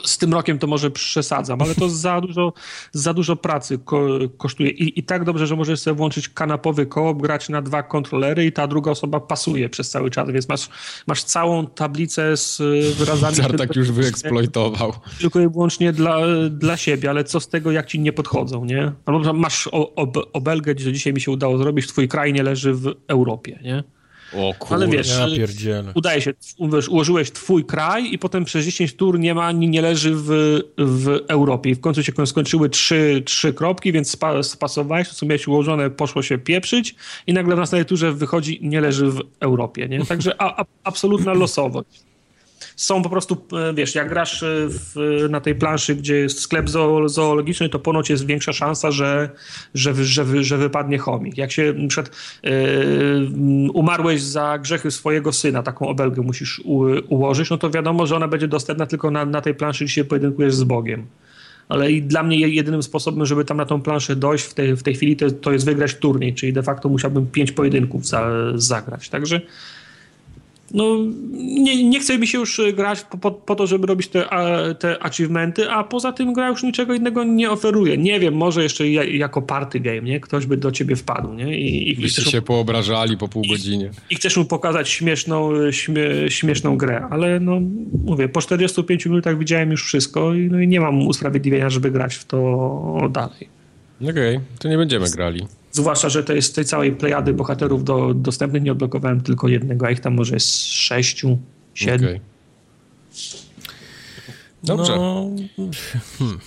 Z 0.04 0.18
tym 0.18 0.34
rokiem 0.34 0.58
to 0.58 0.66
może 0.66 0.90
przesadzam, 0.90 1.62
ale 1.62 1.74
to 1.74 1.88
za 1.88 2.20
dużo, 2.20 2.52
za 2.92 3.14
dużo 3.14 3.36
pracy 3.36 3.78
ko 3.78 4.08
kosztuje. 4.38 4.70
I, 4.70 4.98
I 4.98 5.02
tak 5.02 5.24
dobrze, 5.24 5.46
że 5.46 5.56
możesz 5.56 5.80
sobie 5.80 5.96
włączyć 5.96 6.28
kanapowy 6.28 6.86
koop, 6.86 7.22
grać 7.22 7.48
na 7.48 7.62
dwa 7.62 7.82
kontrolery 7.82 8.46
i 8.46 8.52
ta 8.52 8.66
druga 8.66 8.90
osoba 8.90 9.20
pasuje 9.20 9.68
przez 9.68 9.90
cały 9.90 10.10
czas, 10.10 10.30
więc 10.30 10.48
masz, 10.48 10.68
masz 11.06 11.22
całą 11.24 11.66
tablicę 11.66 12.36
z 12.36 12.62
wyrazami. 12.98 13.36
tak 13.58 13.76
już 13.76 13.92
wyeksploitował. 13.92 14.92
Tylko 15.20 15.40
i 15.40 15.48
wyłącznie 15.48 15.92
dla, 15.92 16.18
dla 16.50 16.76
siebie, 16.76 17.10
ale 17.10 17.24
co 17.24 17.40
z 17.40 17.48
tego, 17.48 17.70
jak 17.70 17.86
ci 17.86 18.00
nie 18.00 18.12
podchodzą, 18.12 18.64
nie? 18.64 18.92
Albo 19.06 19.32
masz 19.32 19.68
ob 19.72 20.18
obelgę, 20.32 20.74
że 20.78 20.92
dzisiaj 20.92 21.12
mi 21.12 21.20
się 21.20 21.30
udało 21.30 21.58
zrobić, 21.58 21.86
twój 21.86 22.08
kraj 22.08 22.32
nie 22.32 22.42
leży 22.42 22.74
w 22.74 22.94
Europie, 23.08 23.58
nie? 23.62 23.84
O 24.36 24.54
Ale 24.70 24.88
wiesz, 24.88 25.08
ja 25.08 25.26
udaje 25.94 26.20
się, 26.20 26.32
wiesz, 26.72 26.88
ułożyłeś 26.88 27.30
twój 27.30 27.64
kraj 27.64 28.12
i 28.12 28.18
potem 28.18 28.44
przez 28.44 28.64
10 28.64 28.94
tur 28.94 29.18
nie 29.18 29.34
ma, 29.34 29.52
nie, 29.52 29.68
nie 29.68 29.82
leży 29.82 30.14
w, 30.14 30.60
w 30.78 31.20
Europie. 31.28 31.70
I 31.70 31.74
w 31.74 31.80
końcu 31.80 32.02
się 32.02 32.12
skończyły 32.26 32.68
trzy, 32.68 33.22
trzy 33.26 33.52
kropki, 33.52 33.92
więc 33.92 34.10
spa, 34.10 34.42
spasowałeś, 34.42 35.08
to 35.08 35.14
co 35.14 35.26
miałeś 35.26 35.48
ułożone, 35.48 35.90
poszło 35.90 36.22
się 36.22 36.38
pieprzyć 36.38 36.94
i 37.26 37.32
nagle 37.32 37.56
w 37.56 37.58
następnej 37.58 37.86
turze 37.86 38.12
wychodzi, 38.12 38.58
nie 38.62 38.80
leży 38.80 39.10
w 39.10 39.20
Europie, 39.40 39.88
nie? 39.88 40.06
Także 40.06 40.42
a, 40.42 40.60
a, 40.60 40.64
absolutna 40.84 41.32
losowość 41.32 42.04
są 42.76 43.02
po 43.02 43.10
prostu, 43.10 43.46
e, 43.52 43.74
wiesz, 43.74 43.94
jak 43.94 44.08
grasz 44.08 44.42
e, 44.42 44.46
w, 44.68 45.26
na 45.30 45.40
tej 45.40 45.54
planszy, 45.54 45.96
gdzie 45.96 46.16
jest 46.16 46.40
sklep 46.40 46.70
zoologiczny, 47.06 47.68
to 47.68 47.78
ponoć 47.78 48.10
jest 48.10 48.26
większa 48.26 48.52
szansa, 48.52 48.90
że, 48.90 49.30
że, 49.74 49.94
że, 49.94 50.44
że 50.44 50.58
wypadnie 50.58 50.98
chomik. 50.98 51.38
Jak 51.38 51.52
się 51.52 51.74
przykład 51.88 52.16
yy, 52.42 52.50
umarłeś 53.72 54.22
za 54.22 54.58
grzechy 54.58 54.90
swojego 54.90 55.32
syna, 55.32 55.62
taką 55.62 55.88
obelgę 55.88 56.22
musisz 56.22 56.60
u, 56.64 56.84
ułożyć, 57.08 57.50
no 57.50 57.58
to 57.58 57.70
wiadomo, 57.70 58.06
że 58.06 58.16
ona 58.16 58.28
będzie 58.28 58.48
dostępna 58.48 58.86
tylko 58.86 59.10
na, 59.10 59.24
na 59.24 59.40
tej 59.40 59.54
planszy, 59.54 59.84
gdzie 59.84 59.94
się 59.94 60.04
pojedynkujesz 60.04 60.54
z 60.54 60.64
Bogiem 60.64 61.06
ale 61.68 61.92
i 61.92 62.02
dla 62.02 62.22
mnie 62.22 62.48
jedynym 62.48 62.82
sposobem, 62.82 63.26
żeby 63.26 63.44
tam 63.44 63.56
na 63.56 63.64
tą 63.64 63.82
planszę 63.82 64.16
dojść 64.16 64.44
w 64.44 64.54
tej, 64.54 64.76
w 64.76 64.82
tej 64.82 64.94
chwili, 64.94 65.16
to, 65.16 65.30
to 65.30 65.52
jest 65.52 65.64
wygrać 65.64 65.94
turniej, 65.94 66.34
czyli 66.34 66.52
de 66.52 66.62
facto 66.62 66.88
musiałbym 66.88 67.26
pięć 67.26 67.52
pojedynków 67.52 68.06
za, 68.06 68.30
zagrać. 68.54 69.08
Także 69.08 69.40
no, 70.74 70.98
nie, 71.32 71.84
nie 71.84 72.00
chce 72.00 72.18
mi 72.18 72.26
się 72.26 72.38
już 72.38 72.60
grać 72.74 73.04
po, 73.20 73.30
po, 73.30 73.54
to, 73.54 73.66
żeby 73.66 73.86
robić 73.86 74.08
te, 74.08 74.28
te 74.78 75.02
achievementy, 75.02 75.70
a 75.70 75.84
poza 75.84 76.12
tym 76.12 76.32
gra 76.32 76.48
już 76.48 76.62
niczego 76.62 76.94
innego 76.94 77.24
nie 77.24 77.50
oferuje. 77.50 77.96
Nie 77.96 78.20
wiem, 78.20 78.34
może 78.34 78.62
jeszcze 78.62 78.88
jako 78.88 79.42
party 79.42 79.80
game, 79.80 80.00
nie? 80.00 80.20
Ktoś 80.20 80.46
by 80.46 80.56
do 80.56 80.72
ciebie 80.72 80.96
wpadł, 80.96 81.34
nie? 81.34 81.58
I, 81.58 81.90
i 81.90 81.96
Byście 81.96 82.22
się 82.22 82.42
poobrażali 82.42 83.16
po 83.16 83.28
pół 83.28 83.42
godzinie. 83.48 83.90
I, 84.10 84.14
I, 84.14 84.16
chcesz 84.16 84.36
mu 84.36 84.44
pokazać 84.44 84.88
śmieszną, 84.88 85.50
śmie, 85.72 86.04
śmieszną 86.28 86.76
grę, 86.76 87.06
ale 87.10 87.40
no, 87.40 87.60
mówię, 88.04 88.28
po 88.28 88.40
45 88.40 89.06
minutach 89.06 89.38
widziałem 89.38 89.70
już 89.70 89.84
wszystko 89.84 90.34
i, 90.34 90.48
no, 90.50 90.60
i 90.60 90.68
nie 90.68 90.80
mam 90.80 91.06
usprawiedliwienia, 91.06 91.70
żeby 91.70 91.90
grać 91.90 92.14
w 92.14 92.24
to 92.24 93.08
dalej. 93.10 93.48
Okej, 94.02 94.36
okay, 94.36 94.40
to 94.58 94.68
nie 94.68 94.76
będziemy 94.76 95.10
grali. 95.10 95.46
Zwłaszcza, 95.74 96.08
że 96.08 96.24
to 96.24 96.32
jest 96.32 96.50
z 96.50 96.52
tej 96.52 96.64
całej 96.64 96.92
plejady 96.92 97.32
bohaterów 97.32 97.84
do, 97.84 98.14
dostępnych, 98.14 98.62
nie 98.62 98.72
odblokowałem 98.72 99.20
tylko 99.20 99.48
jednego, 99.48 99.86
a 99.86 99.90
ich 99.90 100.00
tam 100.00 100.14
może 100.14 100.34
jest 100.34 100.66
sześciu, 100.66 101.38
siedmiu. 101.74 102.08
Okay. 102.08 102.20
Dobrze. 104.62 104.96
No, 104.96 105.30
hmm. 106.18 106.38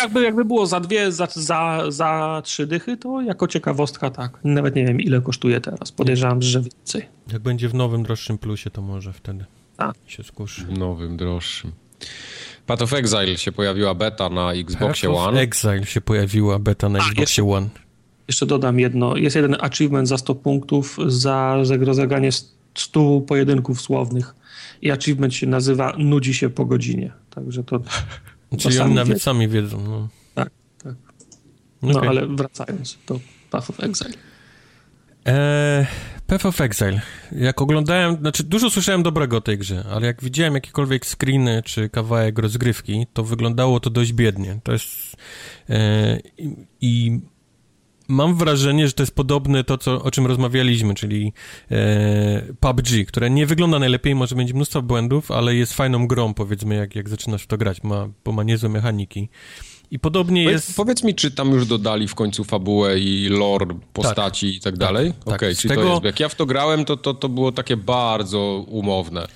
jakby, 0.00 0.22
jakby 0.22 0.44
było 0.44 0.66
za 0.66 0.80
dwie, 0.80 1.12
za, 1.12 1.28
za, 1.34 1.84
za 1.88 2.42
trzy 2.44 2.66
dychy, 2.66 2.96
to 2.96 3.20
jako 3.20 3.48
ciekawostka 3.48 4.10
tak. 4.10 4.38
Nawet 4.44 4.76
nie 4.76 4.84
wiem, 4.86 5.00
ile 5.00 5.20
kosztuje 5.20 5.60
teraz. 5.60 5.92
Podejrzewam, 5.92 6.42
że 6.42 6.60
więcej. 6.60 7.08
Jak 7.32 7.42
będzie 7.42 7.68
w 7.68 7.74
nowym, 7.74 8.02
droższym 8.02 8.38
plusie, 8.38 8.70
to 8.70 8.82
może 8.82 9.12
wtedy 9.12 9.44
a. 9.78 9.92
się 10.06 10.22
skuszy. 10.22 10.64
W 10.64 10.78
nowym, 10.78 11.16
droższym. 11.16 11.72
Path 12.66 12.82
of 12.82 12.92
Exile 12.92 13.38
się 13.38 13.52
pojawiła 13.52 13.94
beta 13.94 14.28
na 14.28 14.52
Xboxie 14.52 15.10
One. 15.10 15.18
Path 15.18 15.34
of 15.34 15.42
Exile 15.42 15.86
się 15.86 16.00
pojawiła 16.00 16.58
beta 16.58 16.88
na 16.88 16.98
Xboxie 16.98 17.50
One. 17.50 17.68
Jeszcze 18.30 18.46
dodam 18.46 18.80
jedno. 18.80 19.16
Jest 19.16 19.36
jeden 19.36 19.56
achievement 19.60 20.08
za 20.08 20.18
100 20.18 20.34
punktów 20.34 20.98
za 21.06 21.56
rozegranie 21.84 22.30
100 22.74 23.20
pojedynków 23.20 23.80
słownych. 23.80 24.34
I 24.82 24.90
achievement 24.90 25.34
się 25.34 25.46
nazywa 25.46 25.94
Nudzi 25.98 26.34
się 26.34 26.50
po 26.50 26.64
godzinie. 26.64 27.12
Także 27.30 27.64
to. 27.64 27.80
Czyli 28.58 28.78
oni 28.78 28.94
nawet 28.94 29.08
wiedzą. 29.08 29.24
sami 29.24 29.48
wiedzą. 29.48 29.84
No. 29.88 30.08
Tak, 30.34 30.50
tak. 30.84 30.94
No 31.82 31.98
okay. 31.98 32.08
ale 32.08 32.26
wracając 32.26 32.98
do 33.06 33.20
Path 33.50 33.70
of 33.70 33.80
Exile. 33.80 34.14
Eee, 35.24 35.86
Path 36.26 36.46
of 36.46 36.60
Exile. 36.60 37.00
Jak 37.32 37.62
oglądałem, 37.62 38.16
znaczy 38.16 38.44
dużo 38.44 38.70
słyszałem 38.70 39.02
dobrego 39.02 39.36
o 39.36 39.40
tej 39.40 39.58
grze, 39.58 39.84
ale 39.90 40.06
jak 40.06 40.22
widziałem 40.22 40.54
jakiekolwiek 40.54 41.06
screeny 41.06 41.62
czy 41.64 41.88
kawałek 41.88 42.38
rozgrywki, 42.38 43.06
to 43.12 43.24
wyglądało 43.24 43.80
to 43.80 43.90
dość 43.90 44.12
biednie. 44.12 44.60
To 44.62 44.72
jest. 44.72 45.16
E, 45.70 46.18
I 46.80 47.20
mam 48.10 48.34
wrażenie, 48.34 48.86
że 48.86 48.92
to 48.92 49.02
jest 49.02 49.14
podobne 49.14 49.64
to, 49.64 49.78
co, 49.78 50.02
o 50.02 50.10
czym 50.10 50.26
rozmawialiśmy, 50.26 50.94
czyli 50.94 51.32
e, 51.70 52.42
PUBG, 52.60 53.06
które 53.08 53.30
nie 53.30 53.46
wygląda 53.46 53.78
najlepiej, 53.78 54.14
może 54.14 54.36
mieć 54.36 54.52
mnóstwo 54.52 54.82
błędów, 54.82 55.30
ale 55.30 55.54
jest 55.54 55.74
fajną 55.74 56.06
grą, 56.06 56.34
powiedzmy, 56.34 56.74
jak, 56.74 56.94
jak 56.94 57.08
zaczynasz 57.08 57.42
w 57.42 57.46
to 57.46 57.58
grać, 57.58 57.82
ma, 57.82 58.08
bo 58.24 58.32
ma 58.32 58.42
niezłe 58.42 58.68
mechaniki. 58.68 59.28
I 59.90 59.98
podobnie 59.98 60.44
powiedz, 60.44 60.66
jest... 60.66 60.76
Powiedz 60.76 61.04
mi, 61.04 61.14
czy 61.14 61.30
tam 61.30 61.50
już 61.50 61.66
dodali 61.66 62.08
w 62.08 62.14
końcu 62.14 62.44
fabułę 62.44 62.98
i 62.98 63.28
lore 63.28 63.66
postaci 63.92 64.46
tak, 64.46 64.56
i 64.56 64.60
tak 64.60 64.76
dalej? 64.76 65.12
Tak, 65.12 65.20
Okej, 65.20 65.34
okay, 65.34 65.50
tak. 65.50 65.58
czyli 65.58 65.68
tego... 65.74 65.82
to 65.82 65.92
jest... 65.92 66.04
Jak 66.04 66.20
ja 66.20 66.28
w 66.28 66.34
to 66.34 66.46
grałem, 66.46 66.84
to, 66.84 66.96
to, 66.96 67.14
to 67.14 67.28
było 67.28 67.52
takie 67.52 67.76
bardzo 67.76 68.64
umowne. 68.68 69.26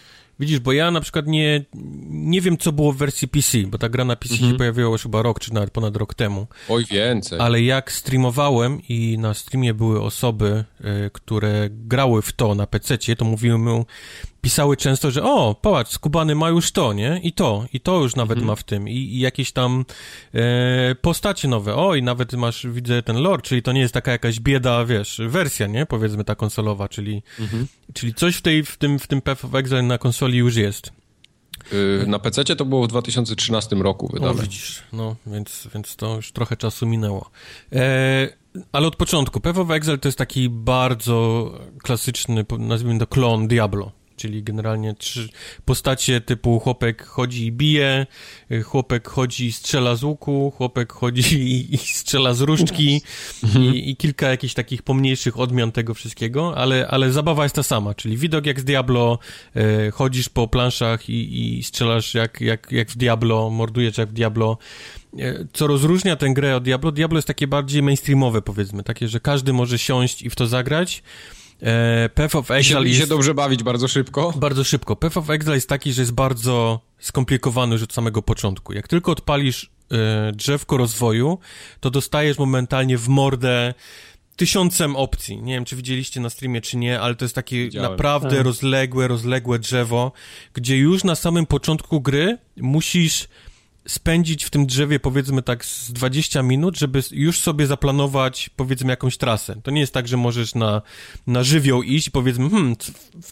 Widzisz, 0.41 0.59
bo 0.61 0.73
ja 0.73 0.91
na 0.91 1.01
przykład 1.01 1.27
nie, 1.27 1.65
nie 2.11 2.41
wiem, 2.41 2.59
co 2.59 2.73
było 2.73 2.93
w 2.93 2.97
wersji 2.97 3.29
PC, 3.29 3.59
bo 3.67 3.79
ta 3.79 3.89
gra 3.89 4.05
na 4.05 4.17
PC 4.17 4.35
Mhm. 4.35 4.53
się 4.53 4.59
pojawiła 4.59 4.91
już 4.91 5.03
chyba 5.03 5.23
rok, 5.23 5.41
czy 5.41 5.55
nawet 5.55 5.71
ponad 5.71 5.97
rok 5.97 6.15
temu. 6.15 6.47
Oj, 6.69 6.85
więcej. 6.91 7.39
Ale 7.41 7.63
jak 7.63 7.93
streamowałem 7.93 8.81
i 8.89 9.19
na 9.19 9.35
streamie 9.35 9.75
były 9.75 10.03
osoby, 10.03 10.65
y, 11.07 11.11
które 11.13 11.69
grały 11.71 12.23
w 12.23 12.33
to 12.33 12.55
na 12.55 12.67
PC, 12.67 12.99
to 13.17 13.25
mówiły 13.25 13.59
mu, 13.59 13.87
pisały 14.45 14.77
często, 14.77 15.11
że 15.11 15.23
o, 15.23 15.55
patrz, 15.63 15.93
Skubany 15.93 16.35
ma 16.35 16.49
już 16.49 16.73
to, 16.73 16.93
nie? 16.93 17.21
I 17.23 17.33
to, 17.33 17.65
i 17.73 17.81
to 17.81 18.01
już 18.03 18.17
nawet 18.17 18.43
ma 18.43 18.55
w 18.57 18.63
tym. 18.63 18.89
I, 18.89 18.93
i 18.97 19.19
jakieś 19.19 19.53
tam 19.53 19.85
e, 20.35 20.95
postacie 20.95 21.49
nowe. 21.49 21.75
O, 21.75 21.95
i 21.95 22.03
nawet 22.03 22.33
masz, 22.33 22.67
widzę 22.67 23.03
ten 23.03 23.17
lore, 23.17 23.43
czyli 23.43 23.63
to 23.63 23.73
nie 23.73 23.81
jest 23.81 23.95
taka 23.95 24.13
jakaś 24.13 24.41
bieda, 24.41 24.85
wiesz, 24.85 25.21
wersja, 25.29 25.67
nie? 25.67 25.87
Powiedzmy 25.87 26.25
ta 26.25 26.35
konsolowa, 26.35 26.89
czyli, 26.89 27.23
czyli 27.95 28.15
coś 28.15 28.37
w, 28.37 28.43
tej, 28.43 28.65
w, 28.65 28.77
tym, 28.77 28.99
w 28.99 29.07
tym 29.07 29.21
Path 29.23 29.45
of 29.45 29.55
Exile 29.55 29.83
na 29.83 29.99
konsoli 29.99 30.39
już 30.39 30.57
jest. 30.57 30.93
Y, 31.73 32.05
Na 32.07 32.19
PC 32.19 32.45
to 32.45 32.65
było 32.65 32.85
w 32.85 32.89
2013 32.89 33.77
roku 33.77 34.09
wydane. 34.13 34.43
widzisz, 34.43 34.83
no, 34.93 35.17
więc, 35.27 35.69
więc 35.75 35.97
to 35.97 36.17
już 36.17 36.33
trochę 36.33 36.57
czasu 36.57 36.87
minęło. 36.87 37.31
E, 37.73 38.29
ale 38.73 38.87
od 38.87 38.97
początku, 38.97 39.41
Path 39.41 39.59
of 39.59 39.71
Exile 39.71 39.99
to 39.99 40.09
jest 40.09 40.19
taki 40.19 40.49
bardzo 40.51 41.51
klasyczny, 41.83 42.45
nazwijmy 42.59 42.99
to 43.01 43.07
klon 43.07 43.49
Diablo. 43.49 43.93
Czyli 44.17 44.43
generalnie 44.43 44.95
trzy 44.95 45.29
postacie 45.65 46.21
typu 46.21 46.61
chłopek 46.61 47.07
chodzi 47.07 47.47
i 47.47 47.53
bije, 47.53 48.07
y, 48.53 48.63
chłopek 48.63 49.09
chodzi 49.09 49.47
i 49.47 49.53
strzela 49.53 49.97
z 49.97 50.05
łuku, 50.05 50.53
chłopek 50.57 50.93
chodzi 50.93 51.43
i, 51.55 51.75
i 51.75 51.79
strzela 51.79 52.35
z 52.35 52.41
różdżki 52.41 53.03
i, 53.59 53.91
i 53.91 53.97
kilka 53.97 54.29
jakichś 54.29 54.55
takich 54.55 54.83
pomniejszych 54.83 55.39
odmian 55.39 55.73
tego 55.73 55.95
wszystkiego, 55.95 56.57
ale, 56.57 56.89
ale 56.89 57.13
zabawa 57.13 57.43
jest 57.43 57.55
ta 57.55 57.63
sama, 57.63 57.95
czyli 57.95 58.17
widok 58.17 58.47
jak 58.47 58.61
z 58.61 58.65
Diablo, 58.65 59.19
e, 59.57 59.91
chodzisz 59.91 60.29
po 60.29 60.49
planszach 60.49 61.09
i, 61.09 61.59
i 61.59 61.63
strzelasz 61.63 62.15
jak, 62.15 62.41
jak, 62.41 62.73
jak 62.73 62.91
w 62.91 62.97
Diablo, 62.97 63.51
mordujesz 63.51 63.99
jak 63.99 64.09
w 64.09 64.13
Diablo. 64.13 64.59
E, 65.19 65.45
Co 65.53 65.67
rozróżnia 65.67 66.17
tę 66.17 66.31
grę 66.31 66.57
od 66.57 66.65
Diablo? 66.65 66.93
Diablo 66.93 67.19
jest 67.19 67.29
takie 67.29 67.47
bardziej 67.47 67.83
mainstreamowe, 67.83 68.43
powiedzmy, 68.43 68.83
takie, 68.83 69.09
że 69.09 69.21
każdy 69.21 69.53
może 69.53 69.79
siąść 69.79 70.23
i 70.23 70.31
w 70.31 70.37
to 70.37 70.47
zagrać. 70.47 71.03
E, 71.63 72.09
Path 72.15 72.35
of 72.37 72.47
się, 72.49 72.55
Exile 72.55 72.85
się 72.85 72.89
jest 72.89 73.09
dobrze 73.09 73.35
bawić 73.35 73.63
bardzo 73.63 73.89
szybko. 73.89 74.33
bardzo 74.37 74.65
szybko. 74.65 74.97
Path 74.97 75.17
of 75.17 75.31
Exile 75.31 75.55
jest 75.55 75.69
taki, 75.69 75.93
że 75.93 76.03
jest 76.03 76.13
bardzo 76.13 76.81
skomplikowany 76.99 77.73
już 77.73 77.83
od 77.83 77.93
samego 77.93 78.23
początku. 78.23 78.73
Jak 78.73 78.89
tylko 78.89 79.13
odpalisz 79.13 79.71
e, 79.93 80.33
drzewko 80.33 80.77
rozwoju, 80.77 81.39
to 81.81 81.91
dostajesz 81.91 82.39
momentalnie 82.39 82.99
w 82.99 83.09
mordę 83.09 83.75
tysiącem 84.37 84.97
opcji. 84.97 85.43
Nie 85.43 85.55
wiem, 85.55 85.65
czy 85.65 85.77
widzieliście 85.77 86.21
na 86.21 86.31
streamie, 86.31 86.61
czy 86.61 86.77
nie, 86.77 87.01
ale 87.01 87.15
to 87.15 87.25
jest 87.25 87.35
takie 87.35 87.65
Widziałem. 87.65 87.91
naprawdę 87.91 88.37
Tak. 88.37 88.45
rozległe, 88.45 89.09
rozległe 89.09 89.59
drzewo, 89.59 90.13
gdzie 90.55 90.77
już 90.79 91.05
na 91.05 91.15
samym 91.15 91.47
początku 91.47 92.01
gry 92.01 92.39
musisz 92.57 93.29
spędzić 93.89 94.45
w 94.45 94.51
tym 94.51 94.67
drzewie 94.67 95.01
powiedzmy 95.01 95.43
tak 95.43 95.65
z 95.65 95.93
20 95.93 96.43
minut, 96.43 96.79
żeby 96.79 97.03
już 97.11 97.41
sobie 97.41 97.67
zaplanować 97.67 98.51
powiedzmy 98.57 98.91
jakąś 98.91 99.17
trasę. 99.17 99.61
To 99.63 99.71
nie 99.71 99.81
jest 99.81 99.95
tak, 99.95 100.09
że 100.09 100.17
możesz 100.17 100.55
na, 100.55 100.83
na 101.27 101.43
żywioł 101.43 101.83
iść 101.83 102.09
i 102.09 102.11
powiedzmy, 102.11 102.51
hmm, 102.51 102.77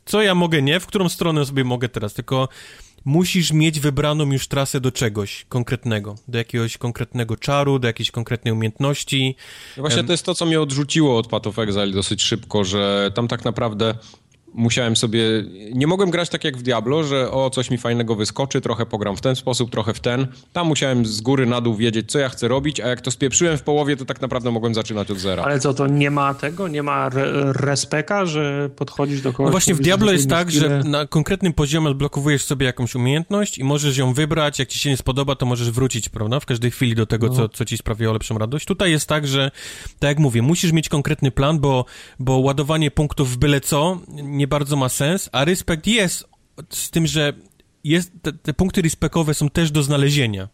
co 0.04 0.22
ja 0.22 0.34
mogę 0.34 0.62
nie, 0.62 0.80
w 0.80 0.86
którą 0.86 1.08
stronę 1.08 1.46
sobie 1.46 1.64
mogę 1.64 1.88
teraz, 1.88 2.14
tylko 2.14 2.48
musisz 3.04 3.52
mieć 3.52 3.80
wybraną 3.80 4.32
już 4.32 4.48
trasę 4.48 4.80
do 4.80 4.92
czegoś 4.92 5.46
konkretnego, 5.48 6.14
do 6.28 6.38
jakiegoś 6.38 6.78
konkretnego 6.78 7.36
czaru, 7.36 7.78
do 7.78 7.86
jakiejś 7.86 8.10
konkretnej 8.10 8.52
umiejętności. 8.52 9.36
No 9.76 9.80
Właśnie 9.80 10.04
to 10.04 10.12
jest 10.12 10.24
to, 10.24 10.34
co 10.34 10.46
mnie 10.46 10.60
odrzuciło 10.60 11.18
od 11.18 11.26
Path 11.26 11.46
of 11.46 11.58
Exile 11.58 11.90
dosyć 11.90 12.22
szybko, 12.22 12.64
że 12.64 13.10
tam 13.14 13.28
tak 13.28 13.44
naprawdę 13.44 13.94
musiałem 14.54 14.96
sobie... 14.96 15.24
Nie 15.74 15.86
mogłem 15.86 16.10
grać 16.10 16.28
tak 16.28 16.44
jak 16.44 16.56
w 16.56 16.62
Diablo, 16.62 17.04
że 17.04 17.30
o, 17.30 17.50
coś 17.50 17.70
mi 17.70 17.78
fajnego 17.78 18.14
wyskoczy, 18.14 18.60
trochę 18.60 18.86
pogram 18.86 19.16
w 19.16 19.20
ten 19.20 19.36
sposób, 19.36 19.70
trochę 19.70 19.94
w 19.94 20.00
ten. 20.00 20.26
Tam 20.52 20.66
musiałem 20.66 21.06
z 21.06 21.20
góry 21.20 21.46
na 21.46 21.60
dół 21.60 21.74
wiedzieć, 21.74 22.10
co 22.10 22.18
ja 22.18 22.28
chcę 22.28 22.48
robić, 22.48 22.80
a 22.80 22.88
jak 22.88 23.00
to 23.00 23.10
spieprzyłem 23.10 23.58
w 23.58 23.62
połowie, 23.62 23.96
to 23.96 24.04
tak 24.04 24.20
naprawdę 24.20 24.50
mogłem 24.50 24.74
zaczynać 24.74 25.10
od 25.10 25.18
zera. 25.18 25.42
Ale 25.42 25.60
co, 25.60 25.74
to 25.74 25.86
nie 25.86 26.10
ma 26.10 26.34
tego? 26.34 26.68
Nie 26.68 26.82
ma 26.82 27.06
re 27.06 27.52
respeka, 27.52 28.26
że 28.26 28.70
podchodzisz 28.76 29.20
do 29.20 29.32
kogoś... 29.32 29.44
No 29.44 29.50
właśnie 29.50 29.74
w 29.74 29.80
Diablo 29.80 30.12
jest 30.12 30.28
tak, 30.28 30.48
skille- 30.48 30.52
że 30.52 30.82
na 30.84 31.06
konkretnym 31.06 31.52
poziomie 31.52 31.88
odblokowujesz 31.88 32.44
sobie 32.44 32.66
jakąś 32.66 32.94
umiejętność 32.94 33.58
i 33.58 33.64
możesz 33.64 33.96
ją 33.96 34.12
wybrać, 34.12 34.58
jak 34.58 34.68
ci 34.68 34.78
się 34.78 34.90
nie 34.90 34.96
spodoba, 34.96 35.36
to 35.36 35.46
możesz 35.46 35.70
wrócić, 35.70 36.08
prawda, 36.08 36.40
w 36.40 36.46
każdej 36.46 36.70
chwili 36.70 36.94
do 36.94 37.06
tego, 37.06 37.28
co, 37.28 37.48
co 37.48 37.64
ci 37.64 37.78
sprawiło 37.78 38.12
lepszą 38.12 38.38
radość. 38.38 38.66
Tutaj 38.66 38.90
jest 38.90 39.08
tak, 39.08 39.26
że, 39.26 39.50
tak 39.98 40.08
jak 40.08 40.18
mówię, 40.18 40.42
musisz 40.42 40.72
mieć 40.72 40.88
konkretny 40.88 41.30
plan, 41.30 41.58
bo, 41.60 41.84
bo 42.18 42.38
ładowanie 42.38 42.90
punktów 42.90 43.32
w 43.32 43.36
byle 43.36 43.60
co 43.60 43.98
nie 44.22 44.41
bardzo 44.46 44.76
ma 44.76 44.88
sens, 44.88 45.28
a 45.32 45.44
respekt 45.44 45.86
jest 45.86 46.28
z 46.70 46.90
tym, 46.90 47.06
że 47.06 47.32
jest, 47.84 48.12
te, 48.22 48.32
te 48.32 48.54
punkty 48.54 48.82
respektowe 48.82 49.34
są 49.34 49.50
też 49.50 49.70
do 49.70 49.82
znalezienia. 49.82 50.48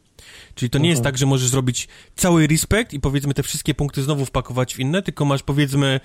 Czyli 0.55 0.71
to 0.71 0.79
nie 0.79 0.89
jest 0.89 1.03
tak, 1.03 1.19
że 1.19 1.27
możesz 1.27 1.49
zrobić 1.49 1.89
cały 2.17 2.47
respekt 2.47 2.93
i 2.93 3.01
powiedzmy 3.01 3.35
te 3.35 3.43
wszystkie 3.43 3.75
punkty 3.75 4.03
znowu 4.03 4.25
wpakować 4.25 4.75
w 4.75 4.79
inne, 4.79 5.03
tylko 5.03 5.25
masz 5.25 5.43
powiedzmy 5.43 6.01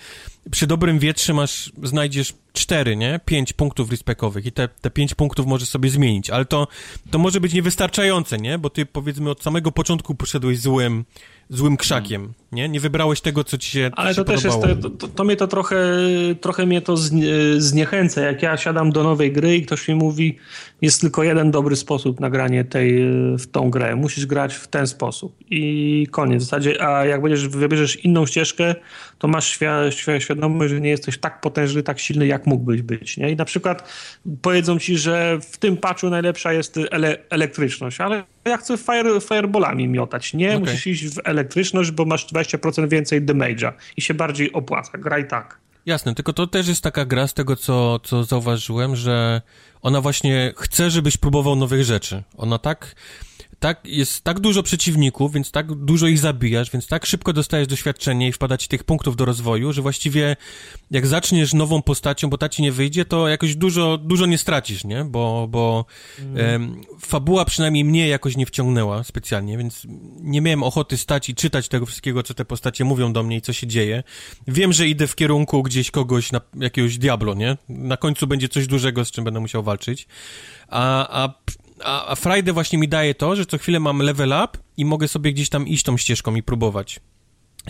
przy 0.51 0.67
dobrym 0.67 0.99
wietrze 0.99 1.33
masz, 1.33 1.71
znajdziesz 1.83 2.33
cztery, 2.53 2.95
nie? 2.95 3.19
Pięć 3.25 3.53
punktów 3.53 3.91
respektowych 3.91 4.45
i 4.45 4.51
te, 4.51 4.67
te 4.67 4.89
pięć 4.89 5.15
punktów 5.15 5.45
możesz 5.45 5.69
sobie 5.69 5.89
zmienić, 5.89 6.29
ale 6.29 6.45
to, 6.45 6.67
to 7.11 7.19
może 7.19 7.41
być 7.41 7.53
niewystarczające, 7.53 8.37
nie? 8.37 8.57
Bo 8.57 8.69
ty 8.69 8.85
powiedzmy 8.85 9.29
od 9.29 9.43
samego 9.43 9.71
początku 9.71 10.15
poszedłeś 10.15 10.59
złym, 10.59 11.05
złym 11.53 11.77
krzakiem, 11.77 12.33
nie? 12.51 12.69
Nie 12.69 12.79
wybrałeś 12.79 13.21
tego, 13.21 13.43
co 13.43 13.57
ci 13.57 13.71
się 13.71 13.91
Ale 13.95 14.15
to 14.15 14.23
też 14.23 14.43
jest, 14.43 14.61
to, 14.81 14.89
to, 14.89 15.07
to 15.07 15.23
mnie 15.23 15.35
to 15.35 15.47
trochę, 15.47 15.77
trochę 16.41 16.65
mnie 16.65 16.81
to 16.81 16.97
znie, 16.97 17.25
zniechęca, 17.57 18.21
jak 18.21 18.41
ja 18.41 18.57
siadam 18.57 18.91
do 18.91 19.03
nowej 19.03 19.31
gry 19.31 19.57
i 19.57 19.65
ktoś 19.65 19.87
mi 19.87 19.95
mówi, 19.95 20.37
jest 20.81 21.01
tylko 21.01 21.23
jeden 21.23 21.51
dobry 21.51 21.75
sposób 21.75 22.19
na 22.19 22.29
granie 22.29 22.63
tej, 22.65 22.93
w 23.37 23.47
tą 23.51 23.69
grę, 23.69 23.95
musisz 23.95 24.25
grać 24.25 24.53
w 24.55 24.67
ten 24.67 24.87
sposób. 24.87 25.35
I 25.49 26.07
koniec. 26.11 26.43
W 26.43 26.45
zasadzie, 26.45 26.87
a 26.87 27.05
jak 27.05 27.21
będziesz, 27.21 27.47
wybierzesz 27.47 28.05
inną 28.05 28.25
ścieżkę, 28.25 28.75
to 29.23 29.27
masz 29.27 29.47
świa, 29.47 29.91
świadomość, 30.19 30.73
że 30.73 30.81
nie 30.81 30.89
jesteś 30.89 31.17
tak 31.17 31.41
potężny, 31.41 31.83
tak 31.83 31.99
silny, 31.99 32.27
jak 32.27 32.45
mógłbyś 32.45 32.81
być, 32.81 33.17
nie? 33.17 33.31
I 33.31 33.35
na 33.35 33.45
przykład 33.45 33.89
powiedzą 34.41 34.79
ci, 34.79 34.97
że 34.97 35.39
w 35.51 35.57
tym 35.57 35.77
patchu 35.77 36.09
najlepsza 36.09 36.53
jest 36.53 36.79
ele, 36.91 37.17
elektryczność, 37.29 38.01
ale 38.01 38.23
ja 38.45 38.57
chcę 38.57 38.77
fire, 38.77 39.21
fireballami 39.21 39.87
miotać, 39.87 40.33
nie? 40.33 40.47
Okej. 40.47 40.59
Musisz 40.59 40.87
iść 40.87 41.15
w 41.15 41.19
elektryczność, 41.23 41.91
bo 41.91 42.05
masz 42.05 42.27
20% 42.27 42.89
więcej 42.89 43.21
damage'a 43.21 43.71
i 43.97 44.01
się 44.01 44.13
bardziej 44.13 44.53
opłaca. 44.53 44.97
Graj 44.97 45.27
tak. 45.27 45.57
Jasne, 45.85 46.15
tylko 46.15 46.33
to 46.33 46.47
też 46.47 46.67
jest 46.67 46.83
taka 46.83 47.05
gra 47.05 47.27
z 47.27 47.33
tego, 47.33 47.55
co, 47.55 47.99
co 47.99 48.23
zauważyłem, 48.23 48.95
że 48.95 49.41
ona 49.81 50.01
właśnie 50.01 50.53
chce, 50.57 50.91
żebyś 50.91 51.17
próbował 51.17 51.55
nowych 51.55 51.83
rzeczy. 51.83 52.23
Ona 52.37 52.57
tak, 52.57 52.95
tak, 53.63 53.81
jest 53.85 54.23
tak 54.23 54.39
dużo 54.39 54.63
przeciwników, 54.63 55.33
więc 55.33 55.51
tak 55.51 55.73
dużo 55.73 56.07
ich 56.07 56.19
zabijasz, 56.19 56.71
więc 56.71 56.87
tak 56.87 57.05
szybko 57.05 57.33
dostajesz 57.33 57.67
doświadczenie 57.67 58.27
i 58.27 58.31
wpada 58.31 58.57
ci 58.57 58.67
tych 58.67 58.83
punktów 58.83 59.15
do 59.15 59.25
rozwoju, 59.25 59.73
że 59.73 59.81
właściwie 59.81 60.35
jak 60.91 61.07
zaczniesz 61.07 61.53
nową 61.53 61.81
postacią, 61.81 62.29
bo 62.29 62.37
ta 62.37 62.49
ci 62.49 62.61
nie 62.61 62.71
wyjdzie, 62.71 63.05
to 63.05 63.27
jakoś 63.27 63.55
dużo, 63.55 63.97
dużo 63.97 64.25
nie 64.25 64.37
stracisz, 64.37 64.83
nie? 64.83 65.05
Bo, 65.05 65.47
bo 65.49 65.85
em, 66.35 66.81
fabuła 66.99 67.45
przynajmniej 67.45 67.85
mnie 67.85 68.07
jakoś 68.07 68.37
nie 68.37 68.45
wciągnęła 68.45 69.03
specjalnie, 69.03 69.57
więc 69.57 69.87
nie 70.19 70.41
miałem 70.41 70.63
ochoty 70.63 70.97
stać 70.97 71.29
i 71.29 71.35
czytać 71.35 71.67
tego 71.67 71.85
wszystkiego, 71.85 72.23
co 72.23 72.33
te 72.33 72.45
postacie 72.45 72.85
mówią 72.85 73.13
do 73.13 73.23
mnie 73.23 73.37
i 73.37 73.41
co 73.41 73.53
się 73.53 73.67
dzieje. 73.67 74.03
Wiem, 74.47 74.73
że 74.73 74.87
idę 74.87 75.07
w 75.07 75.15
kierunku 75.15 75.63
gdzieś 75.63 75.91
kogoś, 75.91 76.31
na 76.31 76.41
jakiegoś 76.55 76.97
Diablo, 76.97 77.33
nie? 77.33 77.57
Na 77.69 77.97
końcu 77.97 78.27
będzie 78.27 78.49
coś 78.49 78.67
dużego, 78.67 79.05
z 79.05 79.11
czym 79.11 79.23
będę 79.23 79.39
musiał 79.39 79.63
walczyć. 79.63 80.07
A, 80.67 81.23
a, 81.23 81.33
a, 81.83 82.07
a 82.07 82.15
Friday 82.15 82.53
właśnie 82.53 82.79
mi 82.79 82.87
daje 82.87 83.15
to, 83.15 83.35
że 83.35 83.45
co 83.45 83.57
chwilę 83.57 83.79
mam 83.79 83.99
level 83.99 84.33
up 84.43 84.57
i 84.77 84.85
mogę 84.85 85.07
sobie 85.07 85.33
gdzieś 85.33 85.49
tam 85.49 85.67
iść 85.67 85.83
tą 85.83 85.97
ścieżką 85.97 86.35
i 86.35 86.43
próbować. 86.43 86.99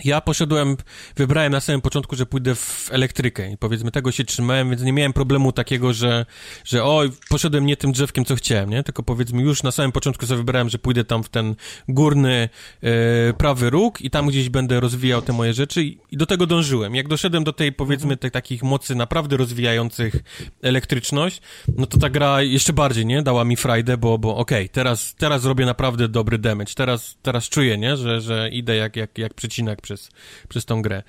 Ja 0.04 0.20
poszedłem, 0.20 0.76
wybrałem 1.16 1.52
na 1.52 1.60
samym 1.60 1.80
początku, 1.80 2.16
że 2.16 2.26
pójdę 2.26 2.54
w 2.54 2.88
elektrykę 2.92 3.50
i 3.50 3.56
powiedzmy 3.56 3.90
tego 3.90 4.12
się 4.12 4.24
trzymałem, 4.24 4.70
więc 4.70 4.82
nie 4.82 4.92
miałem 4.92 5.12
problemu 5.12 5.52
takiego, 5.52 5.92
że, 5.92 6.26
że 6.64 6.84
oj, 6.84 7.10
poszedłem 7.28 7.66
nie 7.66 7.76
tym 7.76 7.92
drzewkiem, 7.92 8.24
co 8.24 8.36
chciałem, 8.36 8.70
nie? 8.70 8.82
Tylko 8.82 9.02
powiedzmy 9.02 9.42
już 9.42 9.62
na 9.62 9.72
samym 9.72 9.92
początku 9.92 10.26
sobie 10.26 10.36
wybrałem, 10.36 10.68
że 10.68 10.78
pójdę 10.78 11.04
tam 11.04 11.22
w 11.22 11.28
ten 11.28 11.54
górny 11.88 12.48
e, 12.82 13.32
prawy 13.32 13.70
róg 13.70 14.00
i 14.00 14.10
tam 14.10 14.26
gdzieś 14.26 14.48
będę 14.48 14.80
rozwijał 14.80 15.22
te 15.22 15.32
moje 15.32 15.52
rzeczy 15.52 15.82
i, 15.82 15.98
i 16.10 16.16
do 16.16 16.26
tego 16.26 16.46
dążyłem. 16.46 16.94
Jak 16.94 17.08
doszedłem 17.08 17.44
do 17.44 17.52
tej 17.52 17.72
powiedzmy 17.72 18.16
tych 18.16 18.32
takich 18.32 18.62
mocy 18.62 18.94
naprawdę 18.94 19.36
rozwijających 19.36 20.14
elektryczność, 20.62 21.40
no 21.76 21.86
to 21.86 21.98
ta 21.98 22.10
gra 22.10 22.42
jeszcze 22.42 22.72
bardziej, 22.72 23.06
nie? 23.06 23.22
Dała 23.22 23.44
mi 23.44 23.56
frajdę, 23.56 23.96
bo, 23.96 24.18
bo 24.18 24.36
okej, 24.36 24.68
teraz, 24.68 25.14
teraz 25.14 25.44
robię 25.44 25.66
naprawdę 25.66 26.08
dobry 26.08 26.38
damage, 26.38 26.74
teraz, 26.74 27.16
teraz 27.22 27.48
czuję, 27.48 27.78
nie? 27.78 27.96
Że, 27.96 28.20
że 28.20 28.50
idę 28.50 28.76
jak, 28.76 28.96
jak, 28.96 29.18
jak 29.18 29.34
przecinak 29.34 29.83
przez, 29.84 30.10
przez 30.48 30.64
tą 30.64 30.82
grę. 30.82 31.02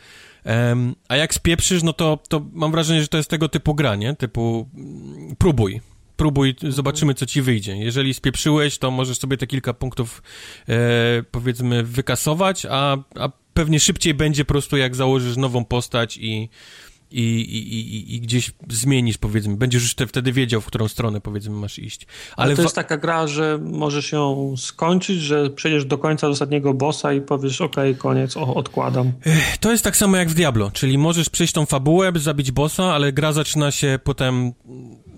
Em, 0.43 0.95
a 1.07 1.15
jak 1.15 1.33
spieprzysz, 1.33 1.83
no 1.83 1.93
to, 1.93 2.19
to 2.29 2.45
mam 2.53 2.71
wrażenie, 2.71 3.01
że 3.01 3.07
to 3.07 3.17
jest 3.17 3.29
tego 3.29 3.49
typu 3.49 3.75
gra, 3.75 3.95
nie? 3.95 4.15
Typu 4.15 4.69
mm, 4.75 5.35
próbuj. 5.35 5.81
Próbuj, 6.15 6.55
zobaczymy, 6.69 7.13
co 7.13 7.25
ci 7.25 7.41
wyjdzie. 7.41 7.77
Jeżeli 7.77 8.13
spieprzyłeś, 8.13 8.77
to 8.77 8.91
możesz 8.91 9.17
sobie 9.17 9.37
te 9.37 9.47
kilka 9.47 9.73
punktów, 9.73 10.23
e, 10.69 11.23
powiedzmy, 11.31 11.83
wykasować, 11.83 12.65
a, 12.69 12.97
a 13.15 13.29
pewnie 13.53 13.79
szybciej 13.79 14.13
będzie 14.13 14.45
po 14.45 14.53
prostu, 14.53 14.77
jak 14.77 14.95
założysz 14.95 15.37
nową 15.37 15.65
postać 15.65 16.17
i, 16.17 16.49
i, 17.11 17.21
i, 17.21 17.75
i, 17.75 18.15
i 18.15 18.21
gdzieś 18.21 18.51
zmienisz, 18.69 19.17
powiedzmy, 19.17 19.55
będziesz 19.55 19.83
już 19.83 19.95
te, 19.95 20.07
wtedy 20.07 20.31
wiedział, 20.31 20.61
w 20.61 20.65
którą 20.65 20.87
stronę, 20.87 21.21
powiedzmy, 21.21 21.55
masz 21.55 21.79
iść. 21.79 22.07
Ale, 22.35 22.45
Ale 22.45 22.55
to 22.55 22.61
jest 22.61 22.75
taka 22.75 22.97
gra, 22.97 23.27
że 23.27 23.59
możesz 23.63 24.11
ją 24.11 24.53
skończyć, 24.57 25.21
że 25.21 25.49
przejdziesz 25.49 25.85
do 25.85 25.97
końca 25.97 26.27
do 26.27 26.31
ostatniego 26.31 26.73
bossa 26.73 27.13
i 27.13 27.21
powiesz, 27.21 27.61
ok, 27.61 27.75
koniec, 27.97 28.37
o, 28.37 28.55
odkładam. 28.55 29.11
To 29.59 29.71
jest 29.71 29.83
tak 29.83 29.97
samo 29.97 30.17
jak 30.17 30.29
w 30.29 30.33
Diablo, 30.33 30.71
czyli 30.71 30.97
możesz 30.97 31.29
przejść 31.29 31.53
tą 31.53 31.65
fabułę, 31.65 32.11
by 32.11 32.19
zabić 32.19 32.51
bossa, 32.51 32.83
ale 32.83 33.13
gra 33.13 33.33
zaczyna 33.33 33.71
się 33.71 33.99
potem, 34.03 34.53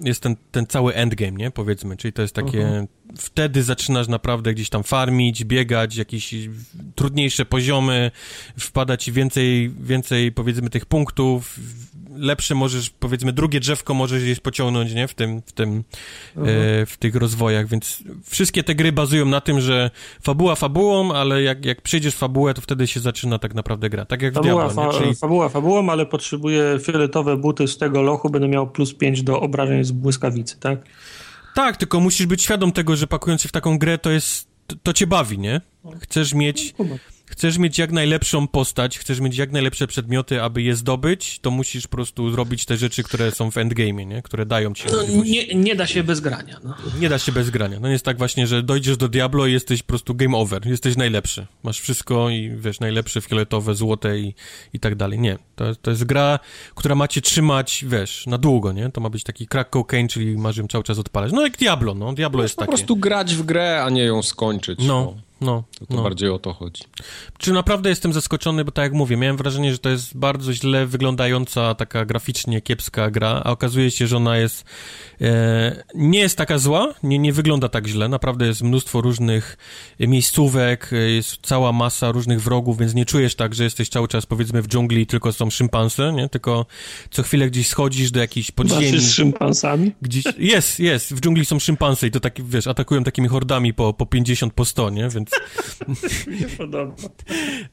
jest 0.01 0.21
ten, 0.21 0.35
ten 0.51 0.67
cały 0.67 0.93
endgame, 0.93 1.31
nie, 1.31 1.51
powiedzmy, 1.51 1.97
czyli 1.97 2.13
to 2.13 2.21
jest 2.21 2.35
takie, 2.35 2.59
uh 2.59 2.65
-huh. 2.65 2.87
wtedy 3.17 3.63
zaczynasz 3.63 4.07
naprawdę 4.07 4.53
gdzieś 4.53 4.69
tam 4.69 4.83
farmić, 4.83 5.45
biegać, 5.45 5.95
jakieś 5.95 6.35
trudniejsze 6.95 7.45
poziomy, 7.45 8.11
wpada 8.59 8.97
ci 8.97 9.11
więcej, 9.11 9.69
więcej, 9.69 10.31
powiedzmy, 10.31 10.69
tych 10.69 10.85
punktów, 10.85 11.59
lepsze 12.19 12.55
możesz, 12.55 12.89
powiedzmy, 12.89 13.33
drugie 13.33 13.59
drzewko 13.59 13.93
możesz 13.93 14.23
gdzieś 14.23 14.39
pociągnąć, 14.39 14.93
nie? 14.93 15.07
W 15.07 15.13
tym, 15.13 15.41
w 15.45 15.51
tym, 15.51 15.83
e, 16.37 16.85
w 16.85 16.97
tych 16.99 17.15
rozwojach, 17.15 17.67
więc 17.67 18.03
wszystkie 18.25 18.63
te 18.63 18.75
gry 18.75 18.91
bazują 18.91 19.25
na 19.25 19.41
tym, 19.41 19.61
że 19.61 19.91
fabuła 20.21 20.55
fabułą, 20.55 21.13
ale 21.13 21.41
jak, 21.41 21.65
jak 21.65 21.81
przejdziesz 21.81 22.15
fabułę, 22.15 22.53
to 22.53 22.61
wtedy 22.61 22.87
się 22.87 22.99
zaczyna 22.99 23.39
tak 23.39 23.53
naprawdę 23.53 23.89
gra. 23.89 24.05
Tak 24.05 24.21
jak 24.21 24.33
fabuła, 24.33 24.69
w 24.69 24.73
Diablo, 24.73 24.91
fa 24.91 24.99
Czyli... 24.99 25.15
Fabuła 25.15 25.49
fabułą, 25.49 25.89
ale 25.89 26.05
potrzebuję 26.05 26.79
fioletowe 26.83 27.37
buty 27.37 27.67
z 27.67 27.77
tego 27.77 28.01
lochu, 28.01 28.29
będę 28.29 28.47
miał 28.47 28.69
plus 28.69 28.93
5 28.93 29.23
do 29.23 29.39
obrażeń 29.41 29.83
z 29.83 29.91
błyskawicy, 29.91 30.59
tak? 30.59 30.79
Tak, 31.55 31.77
tylko 31.77 31.99
musisz 31.99 32.25
być 32.25 32.41
świadom 32.43 32.71
tego, 32.71 32.95
że 32.95 33.07
pakując 33.07 33.41
się 33.41 33.49
w 33.49 33.51
taką 33.51 33.77
grę, 33.77 33.97
to 33.97 34.11
jest, 34.11 34.47
to, 34.67 34.75
to 34.83 34.93
cię 34.93 35.07
bawi, 35.07 35.39
nie? 35.39 35.61
Chcesz 36.01 36.33
mieć... 36.33 36.75
No, 36.79 36.85
chcesz 37.29 37.57
mieć 37.57 37.77
jak 37.77 37.91
najlepszą 37.91 38.47
postać, 38.47 38.99
chcesz 38.99 39.19
mieć 39.19 39.37
jak 39.37 39.51
najlepsze 39.51 39.87
przedmioty, 39.87 40.41
aby 40.43 40.61
je 40.61 40.75
zdobyć, 40.75 41.39
to 41.39 41.51
musisz 41.51 41.87
po 41.87 41.97
prostu 41.97 42.31
zrobić 42.31 42.65
te 42.65 42.77
rzeczy, 42.77 43.03
które 43.03 43.31
są 43.31 43.51
w 43.51 43.55
endgame'ie, 43.55 44.07
nie? 44.07 44.21
Które 44.21 44.45
dają 44.45 44.73
ci 44.73 44.83
no, 44.91 45.23
nie, 45.23 45.47
nie 45.47 45.75
da 45.75 45.87
się 45.87 46.03
bez 46.03 46.19
grania, 46.19 46.59
no. 46.63 46.75
Nie 46.99 47.09
da 47.09 47.19
się 47.19 47.31
bez 47.31 47.49
grania. 47.49 47.79
No 47.79 47.87
jest 47.87 48.05
tak 48.05 48.17
właśnie, 48.17 48.47
że 48.47 48.63
dojdziesz 48.63 48.97
do 48.97 49.07
Diablo 49.07 49.47
i 49.47 49.53
jesteś 49.53 49.83
po 49.83 49.87
prostu 49.87 50.15
game 50.15 50.37
over. 50.37 50.67
Jesteś 50.67 50.97
najlepszy. 50.97 51.47
Masz 51.63 51.79
wszystko 51.79 52.29
i 52.29 52.51
wiesz, 52.57 52.79
najlepsze 52.79 53.21
fioletowe, 53.21 53.75
złote 53.75 54.19
i, 54.19 54.33
i 54.73 54.79
tak 54.79 54.95
dalej. 54.95 55.19
Nie. 55.19 55.37
To, 55.55 55.75
to 55.75 55.91
jest 55.91 56.03
gra, 56.03 56.39
która 56.75 56.95
ma 56.95 57.07
cię 57.07 57.21
trzymać, 57.21 57.85
wiesz, 57.87 58.27
na 58.27 58.37
długo, 58.37 58.71
nie? 58.71 58.89
To 58.89 59.01
ma 59.01 59.09
być 59.09 59.23
taki 59.23 59.47
crack 59.47 59.69
cocaine, 59.69 60.07
czyli 60.07 60.37
masz 60.37 60.57
ją 60.57 60.67
cały 60.67 60.83
czas 60.83 60.99
odpalać. 60.99 61.31
No 61.31 61.41
jak 61.41 61.57
Diablo, 61.57 61.93
no. 61.93 62.13
Diablo 62.13 62.43
jest 62.43 62.55
po 62.55 62.61
takie. 62.61 62.71
Po 62.71 62.77
prostu 62.77 62.95
grać 62.95 63.35
w 63.35 63.43
grę, 63.43 63.83
a 63.83 63.89
nie 63.89 64.03
ją 64.03 64.23
skończyć. 64.23 64.79
No. 64.79 64.87
no. 64.87 65.26
No, 65.41 65.63
to, 65.79 65.85
to 65.85 65.93
no. 65.93 66.03
bardziej 66.03 66.29
o 66.29 66.39
to 66.39 66.53
chodzi. 66.53 66.83
Czy 67.37 67.53
naprawdę 67.53 67.89
jestem 67.89 68.13
zaskoczony, 68.13 68.65
bo 68.65 68.71
tak 68.71 68.83
jak 68.83 68.93
mówię, 68.93 69.17
miałem 69.17 69.37
wrażenie, 69.37 69.71
że 69.71 69.77
to 69.77 69.89
jest 69.89 70.17
bardzo 70.17 70.53
źle 70.53 70.85
wyglądająca, 70.85 71.75
taka 71.75 72.05
graficznie 72.05 72.61
kiepska 72.61 73.11
gra, 73.11 73.41
a 73.43 73.51
okazuje 73.51 73.91
się, 73.91 74.07
że 74.07 74.17
ona 74.17 74.37
jest 74.37 74.65
nie 75.95 76.19
jest 76.19 76.37
taka 76.37 76.57
zła, 76.57 76.93
nie, 77.03 77.19
nie 77.19 77.33
wygląda 77.33 77.69
tak 77.69 77.87
źle, 77.87 78.09
naprawdę 78.09 78.47
jest 78.47 78.61
mnóstwo 78.61 79.01
różnych 79.01 79.57
miejscówek, 79.99 80.91
jest 81.07 81.37
cała 81.41 81.71
masa 81.71 82.11
różnych 82.11 82.41
wrogów, 82.41 82.77
więc 82.77 82.93
nie 82.93 83.05
czujesz 83.05 83.35
tak, 83.35 83.55
że 83.55 83.63
jesteś 83.63 83.89
cały 83.89 84.07
czas 84.07 84.25
powiedzmy 84.25 84.61
w 84.61 84.67
dżungli 84.67 85.07
tylko 85.07 85.33
są 85.33 85.49
szympanse, 85.49 86.13
nie? 86.13 86.29
Tylko 86.29 86.65
co 87.11 87.23
chwilę 87.23 87.47
gdzieś 87.47 87.67
schodzisz 87.67 88.11
do 88.11 88.19
jakiejś 88.19 88.51
podziemi. 88.51 88.99
z 88.99 89.11
szympansami? 89.11 89.91
Gdzieś, 90.01 90.23
jest, 90.37 90.79
jest, 90.79 91.13
w 91.13 91.19
dżungli 91.19 91.45
są 91.45 91.59
szympanse 91.59 92.07
i 92.07 92.11
to 92.11 92.19
tak, 92.19 92.49
wiesz, 92.49 92.67
atakują 92.67 93.03
takimi 93.03 93.27
hordami 93.27 93.73
po, 93.73 93.93
po 93.93 94.05
50, 94.05 94.53
po 94.53 94.65
100, 94.65 94.89
nie? 94.89 95.09
Więc. 95.09 95.29
Mi 96.27 96.39
się 96.39 96.47
podoba. 96.57 96.93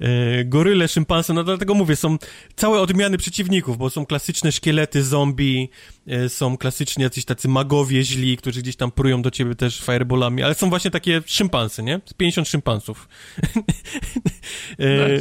E, 0.01 0.45
goryle, 0.45 0.89
szympanse, 0.89 1.35
no 1.35 1.45
dlatego 1.45 1.75
mówię, 1.75 1.97
są 1.97 2.19
całe 2.57 2.81
odmiany 2.81 3.19
przeciwników, 3.19 3.79
bo 3.79 3.91
są 3.91 4.07
klasyczne 4.07 4.53
szkielety, 4.53 5.03
zombie, 5.03 5.71
e, 6.07 6.29
są 6.29 6.57
klasyczni 6.57 7.03
jacyś 7.03 7.25
tacy 7.25 7.34
magowie 7.49 8.03
źli, 8.03 8.37
którzy 8.37 8.63
gdzieś 8.63 8.77
tam 8.77 8.91
prują 8.91 9.23
do 9.23 9.31
ciebie 9.31 9.55
też 9.55 9.81
fireballami, 9.81 10.43
ale 10.43 10.55
są 10.55 10.71
właśnie 10.71 10.91
takie 10.91 11.23
szympansy, 11.27 11.83
nie? 11.83 12.01
50 12.17 12.49
szympansów. 12.49 13.09
e, 14.79 15.19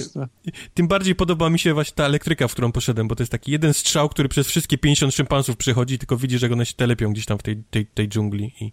tym 0.73 0.87
bardziej 0.87 1.15
podoba 1.15 1.49
mi 1.49 1.59
się 1.59 1.73
właśnie 1.73 1.95
ta 1.95 2.05
elektryka, 2.05 2.47
w 2.47 2.51
którą 2.51 2.71
poszedłem, 2.71 3.07
bo 3.07 3.15
to 3.15 3.23
jest 3.23 3.31
taki 3.31 3.51
jeden 3.51 3.73
strzał, 3.73 4.09
który 4.09 4.29
przez 4.29 4.47
wszystkie 4.47 4.77
50 4.77 5.13
szympansów 5.13 5.57
przechodzi, 5.57 5.97
tylko 5.97 6.17
widzi, 6.17 6.37
że 6.37 6.51
one 6.51 6.65
się 6.65 6.73
telepią 6.73 7.13
gdzieś 7.13 7.25
tam 7.25 7.37
w 7.37 7.43
tej, 7.43 7.63
tej, 7.69 7.85
tej 7.85 8.07
dżungli 8.07 8.53
i 8.61 8.71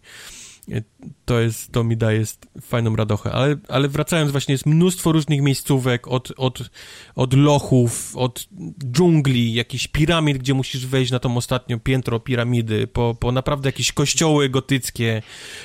to 1.24 1.40
jest, 1.40 1.72
to 1.72 1.84
mi 1.84 1.96
daje 1.96 2.24
fajną 2.60 2.96
radochę, 2.96 3.32
ale, 3.32 3.56
ale 3.68 3.88
wracając 3.88 4.30
właśnie, 4.30 4.52
jest 4.52 4.66
mnóstwo 4.66 5.12
różnych 5.12 5.42
miejscówek, 5.42 6.08
od, 6.08 6.32
od, 6.36 6.70
od 7.14 7.34
lochów, 7.34 8.16
od 8.16 8.48
dżungli, 8.84 9.54
jakichś 9.54 9.86
piramid, 9.86 10.38
gdzie 10.38 10.54
musisz 10.54 10.86
wejść 10.86 11.12
na 11.12 11.18
tą 11.18 11.36
ostatnią 11.36 11.80
piętro 11.80 12.20
piramidy, 12.20 12.86
po, 12.86 13.16
po 13.20 13.32
naprawdę 13.32 13.68
jakieś 13.68 13.92
kościoły 13.92 14.48
gotyckie, 14.48 15.22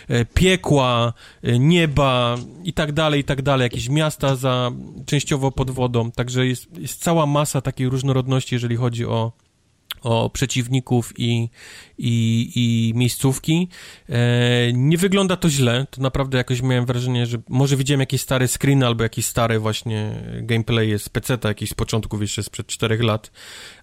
e, 0.08 0.26
piekła, 0.26 1.14
e, 1.44 1.60
nieba 1.60 2.38
i 2.64 2.74
tak 2.74 2.92
dalej, 2.92 3.22
i 3.22 3.24
tak 3.24 3.42
dalej, 3.42 3.64
jakieś 3.64 3.90
miasta 3.90 4.36
za, 4.36 4.72
częściowo 5.06 5.52
pod 5.52 5.72
wodą, 5.72 6.12
także 6.12 6.48
jest, 6.48 6.78
jest 6.78 7.04
cała 7.04 7.26
masa 7.26 7.62
takiej 7.62 7.90
różnorodności, 7.90 8.56
jeżeli 8.56 8.76
chodzi 8.76 9.06
o 9.06 9.45
o 10.02 10.30
przeciwników 10.30 11.14
i, 11.18 11.50
i, 11.98 12.52
i 12.56 12.94
miejscówki. 12.96 13.68
E, 14.10 14.74
nie 14.74 14.98
wygląda 14.98 15.36
to 15.36 15.50
źle, 15.50 15.88
to 15.92 16.02
naprawdę 16.02 16.38
jakoś 16.38 16.62
miałem 16.62 16.86
wrażenie, 16.86 17.26
że 17.26 17.38
może 17.50 17.78
widziałem 17.78 18.00
jakieś 18.00 18.22
stare 18.22 18.48
screeny 18.48 18.86
albo 18.86 19.04
jakieś 19.04 19.26
stare 19.26 19.60
właśnie 19.60 20.12
gameplay 20.42 21.00
z 21.00 21.10
PC-ta, 21.10 21.48
jakiś 21.48 21.70
z 21.70 21.74
początków 21.74 22.22
jeszcze 22.22 22.44
sprzed 22.44 22.68
4 22.68 22.98
lat, 22.98 23.32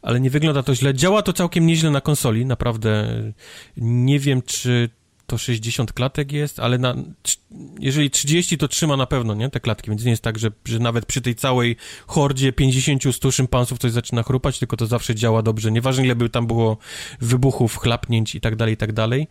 ale 0.03 0.21
nie 0.21 0.31
wygląda 0.31 0.63
to 0.63 0.75
źle. 0.75 0.95
Działa 0.95 1.23
to 1.23 1.33
całkiem 1.33 1.67
nieźle 1.67 1.91
na 1.91 2.01
konsoli, 2.01 2.47
naprawdę 2.47 3.09
nie 3.77 4.19
wiem, 4.19 4.43
czy 4.43 4.91
to 5.33 5.39
60 5.39 5.93
klatek 5.93 6.33
jest, 6.33 6.61
ale 6.61 6.79
na, 6.79 6.95
jeżeli 7.81 8.11
30 8.11 8.59
to 8.59 8.69
trzyma 8.69 8.97
na 8.97 9.07
pewno, 9.07 9.35
nie, 9.35 9.51
te 9.51 9.61
klatki, 9.61 9.91
więc 9.91 10.05
nie 10.05 10.11
jest 10.11 10.23
tak, 10.23 10.39
że, 10.39 10.51
że 10.65 10.79
nawet 10.79 11.07
przy 11.07 11.21
tej 11.21 11.35
całej 11.35 11.77
hordzie 12.07 12.53
50-100 12.53 13.33
szympansów 13.33 13.79
coś 13.79 13.93
zaczyna 13.93 14.23
chrupać, 14.23 14.59
tylko 14.59 14.77
to 14.77 14.87
zawsze 14.87 15.15
działa 15.15 15.43
dobrze, 15.43 15.73
nieważne 15.73 16.05
ile 16.05 16.17
by 16.17 16.31
tam 16.31 16.47
było 16.47 16.77
wybuchów, 17.21 17.77
chlapnięć 17.77 18.35
i 18.35 18.41
tak 18.41 18.57
dalej, 18.57 18.75
i 18.75 18.77
tak 18.77 18.93
dalej. 18.93 19.29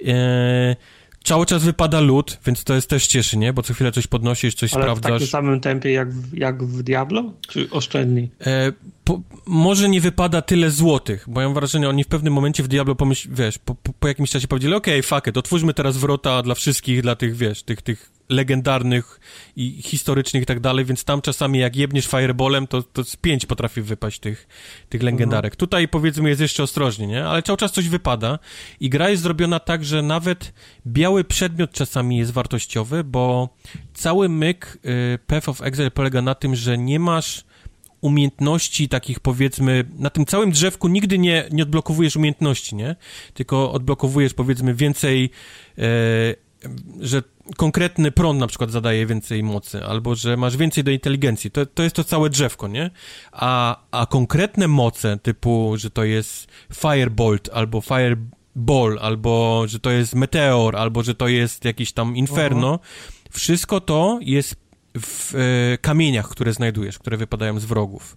Eee, 0.00 0.76
cały 1.24 1.46
czas 1.46 1.64
wypada 1.64 2.00
lód, 2.00 2.38
więc 2.46 2.64
to 2.64 2.74
jest 2.74 2.88
też 2.88 3.06
cieszy, 3.06 3.38
nie? 3.38 3.52
Bo 3.52 3.62
co 3.62 3.74
chwilę 3.74 3.92
coś 3.92 4.06
podnosisz, 4.06 4.54
coś 4.54 4.74
Ale 4.74 4.82
sprawdzasz. 4.82 5.10
w 5.10 5.14
takim 5.14 5.26
samym 5.26 5.60
tempie 5.60 5.92
jak 5.92 6.12
w, 6.12 6.36
jak 6.36 6.64
w 6.64 6.82
Diablo? 6.82 7.32
Czy 7.48 7.70
oszczędniej? 7.70 8.30
E, 8.46 8.72
po, 9.04 9.20
może 9.46 9.88
nie 9.88 10.00
wypada 10.00 10.42
tyle 10.42 10.70
złotych, 10.70 11.24
bo 11.28 11.40
ja 11.40 11.46
mam 11.46 11.54
wrażenie, 11.54 11.88
oni 11.88 12.04
w 12.04 12.08
pewnym 12.08 12.32
momencie 12.32 12.62
w 12.62 12.68
Diablo 12.68 12.94
pomyśl, 12.94 13.28
wiesz, 13.32 13.58
po, 13.58 13.74
po, 13.74 13.92
po 13.92 14.08
jakimś 14.08 14.30
czasie 14.30 14.48
powiedzieli, 14.48 14.74
okej, 14.74 15.00
okay, 15.00 15.02
fuck 15.02 15.26
it, 15.26 15.36
otwórzmy 15.36 15.74
teraz 15.74 15.96
wrota 15.96 16.42
dla 16.42 16.54
wszystkich, 16.54 17.02
dla 17.02 17.16
tych, 17.16 17.36
wiesz, 17.36 17.62
tych, 17.62 17.82
tych 17.82 18.13
legendarnych 18.34 19.20
i 19.56 19.82
historycznych 19.82 20.42
i 20.42 20.46
tak 20.46 20.60
dalej, 20.60 20.84
więc 20.84 21.04
tam 21.04 21.20
czasami 21.20 21.58
jak 21.58 21.76
jebniesz 21.76 22.06
fireballem, 22.06 22.66
to, 22.66 22.82
to 22.82 23.04
z 23.04 23.16
pięć 23.16 23.46
potrafi 23.46 23.82
wypaść 23.82 24.20
tych, 24.20 24.48
tych 24.88 25.02
legendarek. 25.02 25.52
Mhm. 25.52 25.58
Tutaj 25.58 25.88
powiedzmy 25.88 26.28
jest 26.28 26.40
jeszcze 26.40 26.62
ostrożnie, 26.62 27.06
nie? 27.06 27.24
Ale 27.24 27.42
cały 27.42 27.56
czas 27.56 27.72
coś 27.72 27.88
wypada 27.88 28.38
i 28.80 28.90
gra 28.90 29.10
jest 29.10 29.22
zrobiona 29.22 29.60
tak, 29.60 29.84
że 29.84 30.02
nawet 30.02 30.52
biały 30.86 31.24
przedmiot 31.24 31.72
czasami 31.72 32.16
jest 32.16 32.32
wartościowy, 32.32 33.04
bo 33.04 33.48
cały 33.94 34.28
myk 34.28 34.78
y, 34.84 35.18
Path 35.26 35.48
of 35.48 35.62
Exile 35.62 35.90
polega 35.90 36.22
na 36.22 36.34
tym, 36.34 36.56
że 36.56 36.78
nie 36.78 37.00
masz 37.00 37.44
umiejętności 38.04 38.88
takich 38.88 39.20
powiedzmy, 39.20 39.84
na 39.98 40.10
tym 40.10 40.26
całym 40.26 40.50
drzewku 40.50 40.88
nigdy 40.88 41.18
nie, 41.18 41.48
nie 41.50 41.62
odblokowujesz 41.62 42.16
umiejętności, 42.16 42.76
nie? 42.76 42.96
Tylko 43.34 43.72
odblokowujesz 43.72 44.34
powiedzmy 44.34 44.74
więcej, 44.74 45.30
e, 45.78 45.82
że 47.00 47.22
konkretny 47.56 48.12
prąd 48.12 48.40
na 48.40 48.46
przykład 48.46 48.70
zadaje 48.70 49.06
więcej 49.06 49.42
mocy, 49.42 49.84
albo 49.84 50.14
że 50.14 50.36
masz 50.36 50.56
więcej 50.56 50.84
do 50.84 50.90
inteligencji. 50.90 51.50
To, 51.50 51.66
to 51.66 51.82
jest 51.82 51.96
to 51.96 52.04
całe 52.04 52.30
drzewko, 52.30 52.68
nie? 52.68 52.90
A, 53.32 53.80
a 53.90 54.06
konkretne 54.06 54.68
moce 54.68 55.18
typu, 55.18 55.74
że 55.76 55.90
to 55.90 56.04
jest 56.04 56.46
firebolt 56.74 57.50
albo 57.52 57.80
fireball, 57.80 58.98
albo 59.00 59.62
że 59.66 59.80
to 59.80 59.90
jest 59.90 60.14
meteor, 60.14 60.76
albo 60.76 61.02
że 61.02 61.14
to 61.14 61.28
jest 61.28 61.64
jakiś 61.64 61.92
tam 61.92 62.16
inferno, 62.16 62.78
wszystko 63.30 63.80
to 63.80 64.18
jest 64.22 64.56
w 65.00 65.34
e, 65.34 65.78
kamieniach, 65.78 66.28
które 66.28 66.52
znajdujesz, 66.52 66.98
które 66.98 67.16
wypadają 67.16 67.60
z 67.60 67.64
wrogów. 67.64 68.16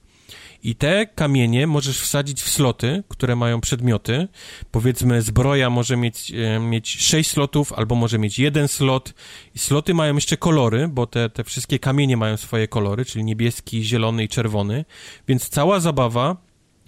I 0.64 0.76
te 0.76 1.08
kamienie 1.16 1.68
możesz 1.68 2.00
wsadzić 2.00 2.42
w 2.42 2.50
sloty, 2.50 3.04
które 3.08 3.36
mają 3.36 3.62
przedmioty. 3.62 4.28
Powiedzmy, 4.72 5.22
zbroja 5.22 5.70
może 5.70 5.98
mieć, 5.98 6.32
e, 6.32 6.60
mieć 6.60 6.90
6 6.90 7.30
slotów, 7.30 7.74
albo 7.74 7.96
może 7.96 8.20
mieć 8.20 8.40
jeden 8.40 8.68
slot. 8.68 9.14
I 9.56 9.60
sloty 9.60 9.94
mają 9.94 10.16
jeszcze 10.16 10.38
kolory, 10.38 10.88
bo 10.88 11.08
te, 11.08 11.30
te 11.30 11.44
wszystkie 11.44 11.80
kamienie 11.80 12.18
mają 12.18 12.38
swoje 12.38 12.68
kolory, 12.68 13.06
czyli 13.06 13.26
niebieski, 13.26 13.84
zielony 13.84 14.24
i 14.24 14.28
czerwony. 14.28 14.86
Więc 15.28 15.50
cała 15.50 15.80
zabawa 15.80 16.38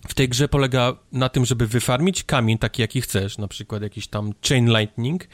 w 0.08 0.14
tej 0.14 0.30
grze 0.30 0.48
polega 0.48 0.96
na 1.12 1.30
tym, 1.30 1.46
żeby 1.46 1.68
wyfarmić 1.68 2.24
kamień 2.24 2.58
taki, 2.58 2.82
jaki 2.82 3.02
chcesz, 3.02 3.38
na 3.38 3.48
przykład 3.48 3.82
jakiś 3.82 4.08
tam 4.08 4.34
chain 4.50 4.70
lightning, 4.70 5.28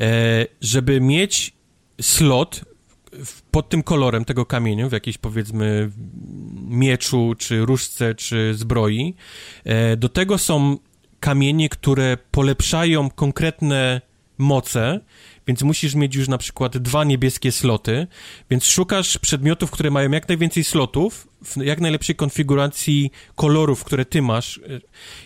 e, 0.00 0.46
żeby 0.60 1.00
mieć 1.00 1.52
slot 2.00 2.71
pod 3.50 3.68
tym 3.68 3.82
kolorem 3.82 4.24
tego 4.24 4.46
kamieniu, 4.46 4.88
w 4.88 4.92
jakiejś 4.92 5.18
powiedzmy 5.18 5.90
mieczu, 6.68 7.34
czy 7.38 7.66
różce, 7.66 8.14
czy 8.14 8.54
zbroi. 8.54 9.14
E, 9.64 9.96
do 9.96 10.08
tego 10.08 10.38
są 10.38 10.76
kamienie, 11.20 11.68
które 11.68 12.16
polepszają 12.30 13.10
konkretne 13.10 14.00
moce, 14.38 15.00
więc 15.46 15.62
musisz 15.62 15.94
mieć 15.94 16.14
już 16.14 16.28
na 16.28 16.38
przykład 16.38 16.78
dwa 16.78 17.04
niebieskie 17.04 17.52
sloty, 17.52 18.06
więc 18.50 18.64
szukasz 18.64 19.18
przedmiotów, 19.18 19.70
które 19.70 19.90
mają 19.90 20.10
jak 20.10 20.28
najwięcej 20.28 20.64
slotów, 20.64 21.28
w 21.44 21.56
jak 21.56 21.80
najlepszej 21.80 22.16
konfiguracji 22.16 23.10
kolorów, 23.34 23.84
które 23.84 24.04
ty 24.04 24.22
masz 24.22 24.60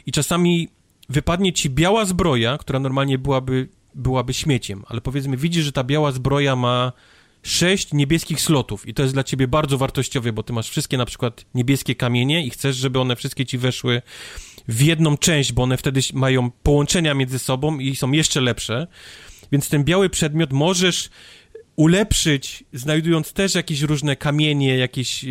i 0.07 0.13
czasami 0.13 0.69
wypadnie 1.09 1.53
ci 1.53 1.71
biała 1.71 2.05
zbroja, 2.05 2.59
która 2.59 2.79
normalnie 2.79 3.19
byłaby, 3.19 3.69
byłaby 3.95 4.35
śmieciem, 4.35 4.85
ale 4.87 5.01
powiedzmy 5.01 5.37
widzisz, 5.37 5.65
że 5.65 5.73
ta 5.73 5.85
biała 5.85 6.13
zbroja 6.13 6.57
ma 6.57 6.93
sześć 7.47 7.93
niebieskich 7.93 8.41
slotów 8.41 8.89
i 8.89 8.95
to 8.95 9.03
jest 9.03 9.15
dla 9.15 9.25
ciebie 9.25 9.49
bardzo 9.49 9.79
wartościowe, 9.79 10.33
bo 10.33 10.43
ty 10.43 10.53
masz 10.53 10.71
wszystkie 10.71 10.99
na 10.99 11.07
przykład 11.07 11.45
niebieskie 11.55 11.95
kamienie 11.95 12.47
i 12.47 12.51
chcesz, 12.51 12.77
żeby 12.77 13.01
one 13.01 13.17
wszystkie 13.17 13.47
ci 13.47 13.59
weszły 13.59 14.03
w 14.69 14.83
jedną 14.83 15.17
część, 15.17 15.53
bo 15.53 15.63
one 15.63 15.77
wtedy 15.77 16.01
mają 16.15 16.51
połączenia 16.51 17.15
między 17.15 17.39
sobą 17.39 17.79
i 17.79 17.97
są 17.97 18.13
jeszcze 18.13 18.41
lepsze. 18.41 18.87
Więc 19.53 19.69
ten 19.69 19.85
biały 19.85 20.11
przedmiot 20.11 20.53
możesz 20.53 21.11
ulepszyć, 21.77 22.65
znajdując 22.73 23.33
też 23.33 23.55
jakieś 23.55 23.83
różne 23.83 24.17
kamienie, 24.17 24.77
jakieś, 24.77 25.25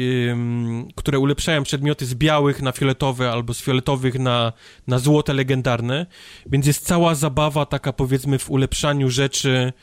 które 0.95 1.19
ulepszają 1.19 1.63
przedmioty 1.63 2.05
z 2.05 2.15
białych 2.15 2.61
na 2.61 2.71
fioletowe 2.71 3.31
albo 3.31 3.53
z 3.53 3.61
fioletowych 3.61 4.19
na, 4.19 4.53
na 4.87 4.99
złote 4.99 5.33
legendarne. 5.33 6.05
Więc 6.45 6.67
jest 6.67 6.85
cała 6.85 7.15
zabawa 7.15 7.65
taka 7.65 7.93
powiedzmy 7.93 8.39
w 8.39 8.51
ulepszaniu 8.51 9.09
rzeczy 9.09 9.73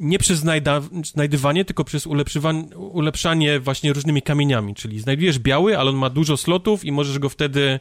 nie 0.00 0.18
przez 0.18 0.44
znajdywanie, 1.04 1.64
tylko 1.64 1.84
przez 1.84 2.06
ulepszanie 2.76 3.60
właśnie 3.60 3.92
różnymi 3.92 4.22
kamieniami, 4.22 4.74
czyli 4.74 5.00
znajdujesz 5.00 5.38
biały, 5.38 5.78
ale 5.78 5.90
on 5.90 5.96
ma 5.96 6.10
dużo 6.10 6.36
slotów 6.36 6.84
i 6.84 6.92
możesz 6.92 7.18
go 7.18 7.28
wtedy 7.28 7.80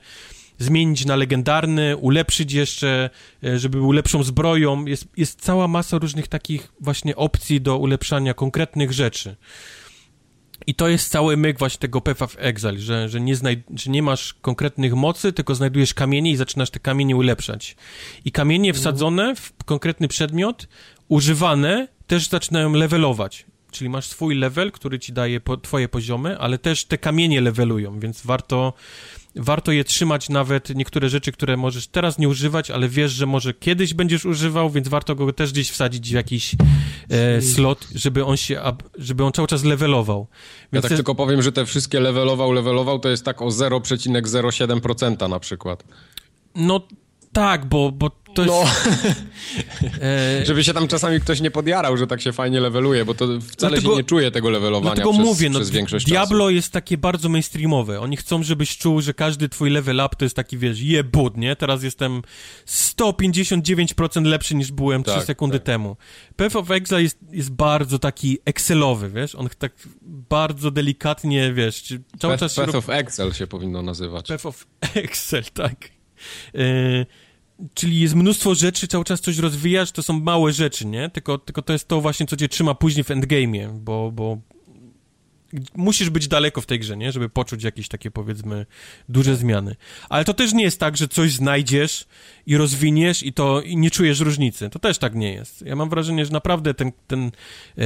zmienić 0.57 1.05
na 1.05 1.15
legendarny, 1.15 1.97
ulepszyć 1.97 2.53
jeszcze, 2.53 3.09
e, 3.43 3.59
żeby 3.59 3.77
był 3.77 3.91
lepszą 3.91 4.23
zbroją. 4.23 4.85
Jest, 4.85 5.07
jest 5.17 5.41
cała 5.41 5.67
masa 5.67 5.97
różnych 5.97 6.27
takich 6.27 6.73
właśnie 6.79 7.15
opcji 7.15 7.61
do 7.61 7.77
ulepszania 7.77 8.33
konkretnych 8.33 8.91
rzeczy. 8.91 9.35
I 10.67 10.75
to 10.75 10.87
jest 10.87 11.11
cały 11.11 11.37
myk 11.37 11.59
właśnie 11.59 11.79
tego 11.79 12.01
Path 12.01 12.21
of 12.21 12.35
Exile, 12.39 12.79
że, 12.79 13.09
że, 13.09 13.21
nie 13.21 13.35
że 13.75 13.91
nie 13.91 14.03
masz 14.03 14.33
konkretnych 14.33 14.93
mocy, 14.93 15.33
tylko 15.33 15.55
znajdujesz 15.55 15.93
kamienie 15.93 16.31
i 16.31 16.35
zaczynasz 16.35 16.69
te 16.69 16.79
kamienie 16.79 17.15
ulepszać. 17.15 17.75
I 18.25 18.31
kamienie 18.31 18.69
mhm. 18.69 18.81
wsadzone 18.81 19.35
w 19.35 19.53
konkretny 19.65 20.07
przedmiot, 20.07 20.67
używane, 21.07 21.87
też 22.13 22.29
zaczynają 22.29 22.73
levelować. 22.73 23.45
Czyli 23.71 23.89
masz 23.89 24.07
swój 24.07 24.35
level, 24.35 24.71
który 24.71 24.99
ci 24.99 25.13
daje 25.13 25.39
po, 25.39 25.57
twoje 25.57 25.89
poziomy, 25.89 26.39
ale 26.39 26.57
też 26.57 26.85
te 26.85 26.97
kamienie 26.97 27.41
levelują, 27.41 27.99
więc 27.99 28.21
warto 28.25 28.73
warto 29.35 29.71
je 29.71 29.83
trzymać 29.83 30.29
nawet 30.29 30.75
niektóre 30.75 31.09
rzeczy, 31.09 31.31
które 31.31 31.57
możesz 31.57 31.87
teraz 31.87 32.17
nie 32.17 32.29
używać, 32.29 32.71
ale 32.71 32.89
wiesz, 32.89 33.11
że 33.11 33.25
może 33.25 33.53
kiedyś 33.53 33.93
będziesz 33.93 34.25
używał, 34.25 34.69
więc 34.69 34.87
warto 34.87 35.15
go 35.15 35.33
też 35.33 35.51
gdzieś 35.51 35.69
wsadzić 35.69 36.09
w 36.09 36.13
jakiś 36.13 36.55
e, 37.09 37.41
slot, 37.41 37.87
żeby 37.95 38.25
on 38.25 38.37
się, 38.37 38.61
żeby 38.97 39.23
on 39.23 39.31
cały 39.31 39.47
czas 39.47 39.63
levelował. 39.63 40.27
Więc 40.73 40.83
ja 40.83 40.89
tak 40.89 40.97
tylko 40.97 41.15
powiem, 41.15 41.41
że 41.41 41.51
te 41.51 41.65
wszystkie 41.65 41.99
levelował, 41.99 42.51
levelował 42.51 42.99
to 42.99 43.09
jest 43.09 43.25
tak 43.25 43.41
o 43.41 43.47
0,07% 43.47 45.29
na 45.29 45.39
przykład. 45.39 45.83
No 46.55 46.87
tak, 47.33 47.65
bo, 47.65 47.91
bo 47.91 48.11
to 48.33 48.41
jest... 48.41 48.53
No. 48.53 48.63
e... 50.01 50.45
Żeby 50.45 50.63
się 50.63 50.73
tam 50.73 50.87
czasami 50.87 51.21
ktoś 51.21 51.41
nie 51.41 51.51
podjarał, 51.51 51.97
że 51.97 52.07
tak 52.07 52.21
się 52.21 52.33
fajnie 52.33 52.59
leveluje, 52.59 53.05
bo 53.05 53.13
to 53.13 53.25
wcale 53.25 53.71
dlatego, 53.71 53.91
się 53.91 53.97
nie 53.97 54.03
czuje 54.03 54.31
tego 54.31 54.49
levelowania 54.49 54.95
dlatego 54.95 55.13
przez, 55.13 55.25
mówię, 55.25 55.49
no, 55.49 55.59
przez 55.59 55.69
większość 55.69 56.05
Diablo 56.05 56.45
czasu. 56.45 56.55
jest 56.55 56.71
takie 56.71 56.97
bardzo 56.97 57.29
mainstreamowe. 57.29 57.99
Oni 57.99 58.17
chcą, 58.17 58.43
żebyś 58.43 58.77
czuł, 58.77 59.01
że 59.01 59.13
każdy 59.13 59.49
twój 59.49 59.69
level 59.69 60.01
up 60.05 60.15
to 60.17 60.25
jest 60.25 60.35
taki, 60.35 60.57
wiesz, 60.57 60.79
jebud, 60.79 61.37
nie? 61.37 61.55
Teraz 61.55 61.83
jestem 61.83 62.21
159% 62.67 64.25
lepszy 64.25 64.55
niż 64.55 64.71
byłem 64.71 65.03
tak, 65.03 65.17
3 65.17 65.25
sekundy 65.25 65.59
tak. 65.59 65.65
temu. 65.65 65.97
Path 66.35 66.55
of 66.55 66.71
Exile 66.71 67.03
jest, 67.03 67.17
jest 67.31 67.51
bardzo 67.51 67.99
taki 67.99 68.37
excelowy, 68.45 69.09
wiesz? 69.09 69.35
On 69.35 69.49
tak 69.57 69.71
bardzo 70.29 70.71
delikatnie, 70.71 71.53
wiesz, 71.53 71.83
cały 72.19 72.33
Path, 72.33 72.39
czas... 72.39 72.55
Path 72.55 72.75
of 72.75 72.89
Excel 72.89 73.33
się 73.33 73.47
powinno 73.47 73.81
nazywać. 73.81 74.27
Path 74.27 74.45
of 74.45 74.67
Excel, 74.95 75.43
tak. 75.53 75.89
Yy, 76.53 77.05
czyli 77.73 77.99
jest 77.99 78.15
mnóstwo 78.15 78.55
rzeczy, 78.55 78.87
cały 78.87 79.03
czas 79.03 79.21
coś 79.21 79.37
rozwijasz, 79.37 79.91
to 79.91 80.03
są 80.03 80.19
małe 80.19 80.53
rzeczy, 80.53 80.85
nie? 80.85 81.09
Tylko, 81.09 81.37
tylko 81.37 81.61
to 81.61 81.73
jest 81.73 81.87
to 81.87 82.01
właśnie, 82.01 82.25
co 82.25 82.37
cię 82.37 82.49
trzyma 82.49 82.75
później 82.75 83.03
w 83.03 83.07
endgame'ie, 83.07 83.79
bo, 83.79 84.11
bo 84.11 84.37
musisz 85.75 86.09
być 86.09 86.27
daleko 86.27 86.61
w 86.61 86.65
tej 86.65 86.79
grze, 86.79 86.97
nie? 86.97 87.11
Żeby 87.11 87.29
poczuć 87.29 87.63
jakieś 87.63 87.87
takie, 87.87 88.11
powiedzmy, 88.11 88.65
duże 89.09 89.35
zmiany. 89.35 89.75
Ale 90.09 90.25
to 90.25 90.33
też 90.33 90.53
nie 90.53 90.63
jest 90.63 90.79
tak, 90.79 90.97
że 90.97 91.07
coś 91.07 91.31
znajdziesz 91.31 92.05
i 92.45 92.57
rozwiniesz 92.57 93.23
i 93.23 93.33
to 93.33 93.61
i 93.61 93.77
nie 93.77 93.91
czujesz 93.91 94.19
różnicy. 94.19 94.69
To 94.69 94.79
też 94.79 94.97
tak 94.97 95.15
nie 95.15 95.33
jest. 95.33 95.61
Ja 95.61 95.75
mam 95.75 95.89
wrażenie, 95.89 96.25
że 96.25 96.31
naprawdę 96.31 96.73
ten, 96.73 96.91
ten 97.07 97.31
e, 97.77 97.81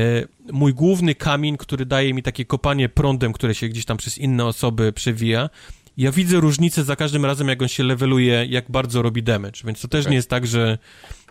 mój 0.52 0.74
główny 0.74 1.16
kamień, 1.16 1.58
który 1.58 1.86
daje 1.86 2.14
mi 2.14 2.24
takie 2.24 2.46
kopanie 2.46 2.90
prądem, 2.90 3.34
które 3.34 3.56
się 3.56 3.68
gdzieś 3.68 3.86
tam 3.86 3.98
przez 3.98 4.18
inne 4.18 4.46
osoby 4.46 4.94
przewija, 4.94 5.50
ja 5.98 6.12
widzę 6.12 6.40
różnicę 6.40 6.84
za 6.84 6.96
każdym 6.96 7.26
razem, 7.26 7.48
jak 7.48 7.62
on 7.62 7.68
się 7.68 7.84
leveluje, 7.84 8.46
jak 8.50 8.72
bardzo 8.72 9.02
robi 9.02 9.24
damage, 9.24 9.62
więc 9.66 9.82
to 9.82 9.88
też 9.88 10.02
okay. 10.02 10.12
nie 10.12 10.16
jest 10.16 10.30
tak, 10.30 10.48
że 10.48 10.78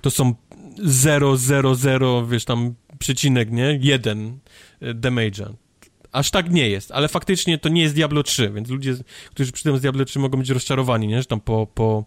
to 0.00 0.10
są 0.10 0.34
0, 0.78 1.36
0, 1.36 1.74
0, 1.74 2.26
wiesz, 2.26 2.44
tam 2.44 2.74
przecinek, 2.98 3.50
nie? 3.50 3.78
Jeden 3.82 4.38
e, 4.80 4.94
damage'a. 4.94 5.54
Aż 6.12 6.30
tak 6.30 6.50
nie 6.50 6.68
jest, 6.68 6.92
ale 6.92 7.08
faktycznie 7.08 7.58
to 7.58 7.68
nie 7.68 7.82
jest 7.82 7.94
Diablo 7.94 8.22
3, 8.22 8.50
więc 8.54 8.68
ludzie, 8.68 8.96
którzy 9.30 9.52
przyjdą 9.52 9.78
z 9.78 9.80
Diablo 9.80 10.04
3 10.04 10.18
mogą 10.18 10.38
być 10.38 10.50
rozczarowani, 10.50 11.08
nie? 11.08 11.22
Że 11.22 11.26
tam 11.26 11.40
po, 11.40 11.66
po, 11.74 12.04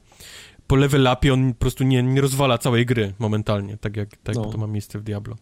po 0.68 0.76
level 0.76 1.10
upie 1.14 1.34
on 1.34 1.54
po 1.54 1.60
prostu 1.60 1.84
nie, 1.84 2.04
nie 2.04 2.22
rozwala 2.22 2.58
całej 2.58 2.86
gry 2.86 3.14
momentalnie, 3.20 3.78
tak 3.78 3.98
jak 3.98 4.18
tak 4.24 4.36
no. 4.36 4.46
to 4.46 4.58
ma 4.58 4.68
miejsce 4.68 5.00
w 5.00 5.04
Diablo. 5.04 5.36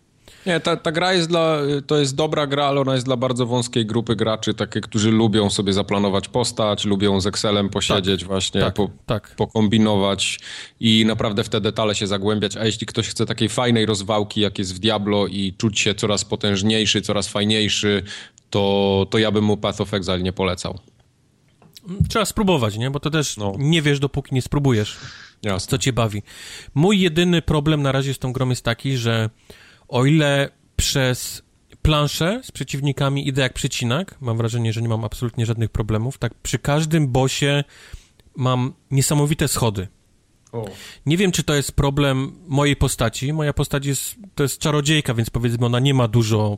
Nie, 0.47 0.59
ta, 0.59 0.77
ta 0.77 0.91
gra 0.91 1.13
jest 1.13 1.29
dla, 1.29 1.57
to 1.87 1.97
jest 1.97 2.15
dobra 2.15 2.47
gra, 2.47 2.65
ale 2.65 2.81
ona 2.81 2.93
jest 2.93 3.05
dla 3.05 3.17
bardzo 3.17 3.45
wąskiej 3.45 3.85
grupy 3.85 4.15
graczy, 4.15 4.53
takie, 4.53 4.81
którzy 4.81 5.11
lubią 5.11 5.49
sobie 5.49 5.73
zaplanować 5.73 6.27
postać, 6.27 6.85
lubią 6.85 7.21
z 7.21 7.27
Excelem 7.27 7.69
posiedzieć 7.69 8.19
tak, 8.19 8.27
właśnie, 8.27 8.61
tak, 8.61 8.73
po, 8.73 8.89
tak. 9.05 9.35
pokombinować 9.35 10.39
i 10.79 11.05
naprawdę 11.05 11.43
w 11.43 11.49
te 11.49 11.61
detale 11.61 11.95
się 11.95 12.07
zagłębiać, 12.07 12.57
a 12.57 12.65
jeśli 12.65 12.87
ktoś 12.87 13.09
chce 13.09 13.25
takiej 13.25 13.49
fajnej 13.49 13.85
rozwałki, 13.85 14.41
jak 14.41 14.59
jest 14.59 14.75
w 14.75 14.79
Diablo 14.79 15.27
i 15.27 15.53
czuć 15.57 15.79
się 15.79 15.95
coraz 15.95 16.25
potężniejszy, 16.25 17.01
coraz 17.01 17.27
fajniejszy, 17.27 18.03
to, 18.49 19.07
to 19.09 19.17
ja 19.17 19.31
bym 19.31 19.43
mu 19.43 19.57
Path 19.57 19.81
of 19.81 19.93
Exile 19.93 20.21
nie 20.21 20.33
polecał. 20.33 20.79
Trzeba 22.09 22.25
spróbować, 22.25 22.77
nie? 22.77 22.91
Bo 22.91 22.99
to 22.99 23.09
też 23.09 23.37
no. 23.37 23.53
nie 23.57 23.81
wiesz, 23.81 23.99
dopóki 23.99 24.35
nie 24.35 24.41
spróbujesz, 24.41 24.97
Jasne. 25.43 25.69
co 25.69 25.77
cię 25.77 25.93
bawi. 25.93 26.23
Mój 26.75 26.99
jedyny 26.99 27.41
problem 27.41 27.81
na 27.81 27.91
razie 27.91 28.13
z 28.13 28.19
tą 28.19 28.33
grą 28.33 28.49
jest 28.49 28.65
taki, 28.65 28.97
że 28.97 29.29
o 29.88 30.05
ile 30.05 30.49
przez 30.76 31.43
planszę 31.81 32.39
z 32.43 32.51
przeciwnikami 32.51 33.27
idę 33.27 33.41
jak 33.41 33.53
przecinak, 33.53 34.15
mam 34.22 34.38
wrażenie, 34.38 34.73
że 34.73 34.81
nie 34.81 34.89
mam 34.89 35.03
absolutnie 35.03 35.45
żadnych 35.45 35.69
problemów, 35.69 36.18
tak 36.18 36.34
przy 36.34 36.59
każdym 36.59 37.07
bosie 37.07 37.64
mam 38.35 38.73
niesamowite 38.91 39.47
schody. 39.47 39.88
O. 40.51 40.65
Nie 41.05 41.18
wiem, 41.18 41.31
czy 41.31 41.43
to 41.43 41.55
jest 41.55 41.72
problem 41.72 42.39
mojej 42.47 42.76
postaci. 42.76 43.34
Moja 43.34 43.53
postać 43.53 43.85
jest, 43.85 44.15
to 44.35 44.43
jest 44.43 44.59
czarodziejka, 44.59 45.14
więc 45.14 45.30
powiedzmy 45.30 45.65
ona 45.65 45.80
nie 45.80 45.93
ma 45.93 46.07
dużo 46.07 46.57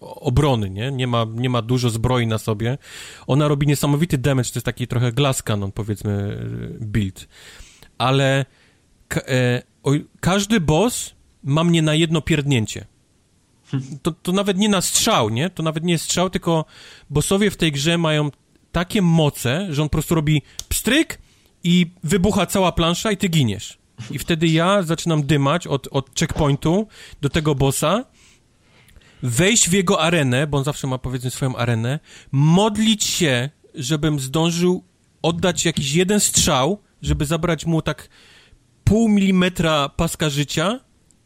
obrony, 0.00 0.70
nie? 0.70 0.90
Nie 0.90 1.06
ma, 1.06 1.26
nie 1.34 1.50
ma 1.50 1.62
dużo 1.62 1.90
zbroi 1.90 2.26
na 2.26 2.38
sobie. 2.38 2.78
Ona 3.26 3.48
robi 3.48 3.66
niesamowity 3.66 4.18
damage, 4.18 4.48
to 4.48 4.54
jest 4.54 4.64
taki 4.64 4.86
trochę 4.86 5.12
glass 5.12 5.42
cannon, 5.42 5.72
powiedzmy, 5.72 6.38
build. 6.80 7.28
Ale 7.98 8.44
ka 9.08 9.20
e, 9.20 9.62
o, 9.82 9.90
każdy 10.20 10.60
boss 10.60 11.14
ma 11.44 11.64
mnie 11.64 11.82
na 11.82 11.94
jedno 11.94 12.20
pierdnięcie. 12.20 12.86
To, 14.02 14.12
to 14.12 14.32
nawet 14.32 14.58
nie 14.58 14.68
na 14.68 14.80
strzał, 14.80 15.30
nie? 15.30 15.50
To 15.50 15.62
nawet 15.62 15.84
nie 15.84 15.92
jest 15.92 16.04
strzał, 16.04 16.30
tylko 16.30 16.64
bossowie 17.10 17.50
w 17.50 17.56
tej 17.56 17.72
grze 17.72 17.98
mają 17.98 18.30
takie 18.72 19.02
moce, 19.02 19.66
że 19.70 19.82
on 19.82 19.88
po 19.88 19.92
prostu 19.92 20.14
robi 20.14 20.42
pstryk 20.68 21.18
i 21.64 21.86
wybucha 22.04 22.46
cała 22.46 22.72
plansza 22.72 23.12
i 23.12 23.16
ty 23.16 23.28
giniesz. 23.28 23.78
I 24.10 24.18
wtedy 24.18 24.48
ja 24.48 24.82
zaczynam 24.82 25.26
dymać 25.26 25.66
od, 25.66 25.88
od 25.90 26.18
checkpointu 26.18 26.86
do 27.20 27.28
tego 27.28 27.54
bossa, 27.54 28.04
wejść 29.22 29.68
w 29.68 29.72
jego 29.72 30.00
arenę, 30.00 30.46
bo 30.46 30.58
on 30.58 30.64
zawsze 30.64 30.86
ma 30.86 30.98
powiedzmy 30.98 31.30
swoją 31.30 31.56
arenę, 31.56 31.98
modlić 32.32 33.04
się, 33.04 33.50
żebym 33.74 34.20
zdążył 34.20 34.84
oddać 35.22 35.64
jakiś 35.64 35.92
jeden 35.92 36.20
strzał, 36.20 36.82
żeby 37.02 37.26
zabrać 37.26 37.66
mu 37.66 37.82
tak 37.82 38.08
pół 38.84 39.08
milimetra 39.08 39.88
paska 39.88 40.30
życia 40.30 40.80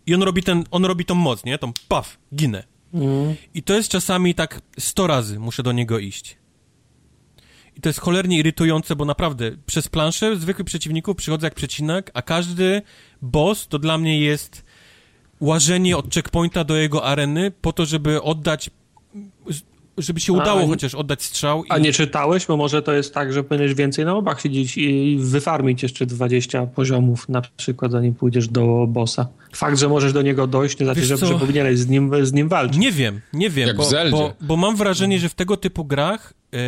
i 0.06 0.14
on 0.14 0.22
robi 0.22 0.42
ten, 0.42 0.64
on 0.70 0.84
robi 0.84 1.04
tą 1.04 1.14
moc, 1.14 1.44
nie? 1.44 1.58
Tą 1.58 1.72
paf, 1.88 2.18
ginę. 2.34 2.64
Mm. 2.94 3.34
I 3.54 3.62
to 3.62 3.74
jest 3.74 3.88
czasami 3.88 4.34
tak 4.34 4.60
100 4.78 5.06
razy 5.06 5.38
muszę 5.38 5.62
do 5.62 5.72
niego 5.72 5.98
iść. 5.98 6.36
I 7.76 7.80
to 7.80 7.88
jest 7.88 8.00
cholernie 8.00 8.38
irytujące, 8.38 8.96
bo 8.96 9.04
naprawdę 9.04 9.50
przez 9.66 9.88
planszę 9.88 10.36
zwykłych 10.36 10.66
przeciwników 10.66 11.16
przychodzę 11.16 11.46
jak 11.46 11.54
przecinak, 11.54 12.10
a 12.14 12.22
każdy 12.22 12.82
boss 13.22 13.68
to 13.68 13.78
dla 13.78 13.98
mnie 13.98 14.20
jest 14.20 14.64
łażenie 15.40 15.96
od 15.96 16.14
checkpointa 16.14 16.64
do 16.64 16.76
jego 16.76 17.04
areny 17.04 17.50
po 17.50 17.72
to, 17.72 17.86
żeby 17.86 18.22
oddać, 18.22 18.70
żeby 19.98 20.20
się 20.20 20.32
udało 20.32 20.60
A, 20.60 20.66
chociaż 20.66 20.94
oddać 20.94 21.22
strzał. 21.22 21.64
I... 21.64 21.66
A 21.70 21.78
nie 21.78 21.92
czytałeś? 21.92 22.46
Bo 22.46 22.56
może 22.56 22.82
to 22.82 22.92
jest 22.92 23.14
tak, 23.14 23.32
że 23.32 23.44
powinieneś 23.44 23.74
więcej 23.74 24.04
na 24.04 24.16
obach 24.16 24.40
siedzieć 24.40 24.78
i 24.78 25.16
wyfarmić 25.20 25.82
jeszcze 25.82 26.06
20 26.06 26.66
poziomów 26.66 27.28
na 27.28 27.42
przykład, 27.56 27.92
zanim 27.92 28.14
pójdziesz 28.14 28.48
do 28.48 28.86
bossa. 28.88 29.28
Fakt, 29.54 29.78
że 29.78 29.88
możesz 29.88 30.12
do 30.12 30.22
niego 30.22 30.46
dojść, 30.46 30.78
nie 30.78 30.86
znaczy, 30.86 31.04
że, 31.04 31.16
że 31.16 31.38
powinieneś 31.38 31.78
z 31.78 31.88
nim, 31.88 32.26
z 32.26 32.32
nim 32.32 32.48
walczyć. 32.48 32.78
Nie 32.78 32.92
wiem, 32.92 33.20
nie 33.32 33.50
wiem, 33.50 33.68
Jak 33.68 33.76
bo, 33.76 33.90
bo, 34.10 34.34
bo 34.40 34.56
mam 34.56 34.76
wrażenie, 34.76 35.18
że 35.18 35.28
w 35.28 35.34
tego 35.34 35.56
typu 35.56 35.84
grach 35.84 36.34
e, 36.54 36.58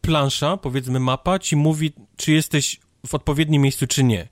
plansza, 0.00 0.56
powiedzmy 0.56 1.00
mapa, 1.00 1.38
ci 1.38 1.56
mówi, 1.56 1.92
czy 2.16 2.32
jesteś 2.32 2.80
w 3.06 3.14
odpowiednim 3.14 3.62
miejscu, 3.62 3.86
czy 3.86 4.04
nie. 4.04 4.28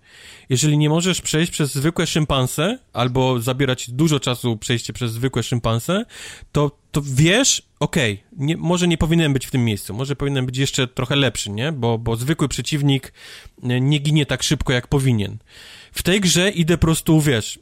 Jeżeli 0.49 0.79
nie 0.79 0.89
możesz 0.89 1.21
przejść 1.21 1.53
przez 1.53 1.75
zwykłe 1.75 2.07
szympanse, 2.07 2.79
albo 2.93 3.41
zabierać 3.41 3.91
dużo 3.91 4.21
czasu 4.21 4.57
przejście 4.57 4.93
przez 4.93 5.13
zwykłe 5.13 5.43
szympanse, 5.43 6.05
to, 6.53 6.71
to 6.93 7.03
wiesz, 7.05 7.63
okej, 7.83 8.25
nie, 8.37 8.57
może 8.57 8.89
nie 8.89 8.99
powinienem 8.99 9.33
być 9.33 9.47
w 9.47 9.51
tym 9.51 9.65
miejscu, 9.65 9.95
może 9.95 10.17
powinienem 10.17 10.47
być 10.47 10.57
jeszcze 10.57 10.87
trochę 10.87 11.17
lepszy, 11.17 11.51
nie? 11.51 11.73
Bo, 11.73 11.99
bo 11.99 12.17
zwykły 12.17 12.49
przeciwnik 12.49 13.13
e, 13.63 13.81
nie 13.81 13.99
ginie 13.99 14.27
tak 14.27 14.43
szybko, 14.43 14.73
jak 14.73 14.89
powinien. 14.89 15.39
W 15.93 16.03
tej 16.03 16.21
grze 16.21 16.51
idę 16.51 16.79
po 16.79 16.81
prostu, 16.81 17.21
wiesz, 17.21 17.59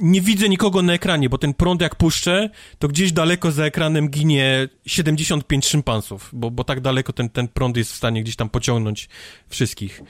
nie 0.00 0.20
widzę 0.20 0.48
nikogo 0.48 0.82
na 0.82 0.92
ekranie, 0.92 1.28
bo 1.28 1.38
ten 1.38 1.54
prąd 1.54 1.80
jak 1.80 1.96
puszczę, 1.96 2.50
to 2.78 2.88
gdzieś 2.88 3.12
daleko 3.12 3.52
za 3.52 3.64
ekranem 3.64 4.08
ginie 4.08 4.68
75 4.86 5.66
szympansów, 5.66 6.30
bo, 6.32 6.50
bo 6.50 6.64
tak 6.64 6.80
daleko 6.80 7.12
ten, 7.12 7.28
ten 7.28 7.48
prąd 7.48 7.76
jest 7.76 7.92
w 7.92 7.96
stanie 7.96 8.22
gdzieś 8.22 8.36
tam 8.36 8.48
pociągnąć 8.48 9.08
wszystkich. 9.48 10.02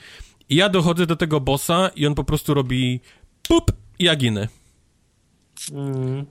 I 0.49 0.55
ja 0.55 0.69
dochodzę 0.69 1.05
do 1.05 1.15
tego 1.15 1.39
bossa 1.39 1.91
i 1.95 2.07
on 2.07 2.15
po 2.15 2.23
prostu 2.23 2.53
robi 2.53 2.99
pup 3.47 3.71
i 3.99 4.03
ja 4.03 4.15
ginę. 4.15 4.47
Mm. 5.71 6.25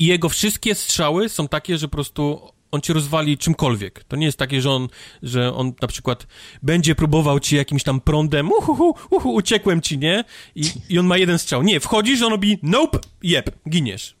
I 0.00 0.06
jego 0.06 0.28
wszystkie 0.28 0.74
strzały 0.74 1.28
są 1.28 1.48
takie, 1.48 1.78
że 1.78 1.88
po 1.88 1.92
prostu 1.92 2.40
on 2.70 2.80
cię 2.80 2.92
rozwali 2.92 3.38
czymkolwiek. 3.38 4.04
To 4.04 4.16
nie 4.16 4.26
jest 4.26 4.38
takie, 4.38 4.62
że 4.62 4.70
on, 4.70 4.88
że 5.22 5.54
on 5.54 5.72
na 5.82 5.88
przykład 5.88 6.26
będzie 6.62 6.94
próbował 6.94 7.40
ci 7.40 7.56
jakimś 7.56 7.82
tam 7.82 8.00
prądem, 8.00 8.52
uhu, 8.52 8.94
uhu, 9.10 9.34
uciekłem 9.34 9.80
ci, 9.80 9.98
nie? 9.98 10.24
I, 10.54 10.64
I 10.88 10.98
on 10.98 11.06
ma 11.06 11.18
jeden 11.18 11.38
strzał. 11.38 11.62
Nie, 11.62 11.80
wchodzisz, 11.80 12.22
on 12.22 12.30
robi 12.30 12.58
nope, 12.62 12.98
jep, 13.22 13.50
giniesz. 13.68 14.16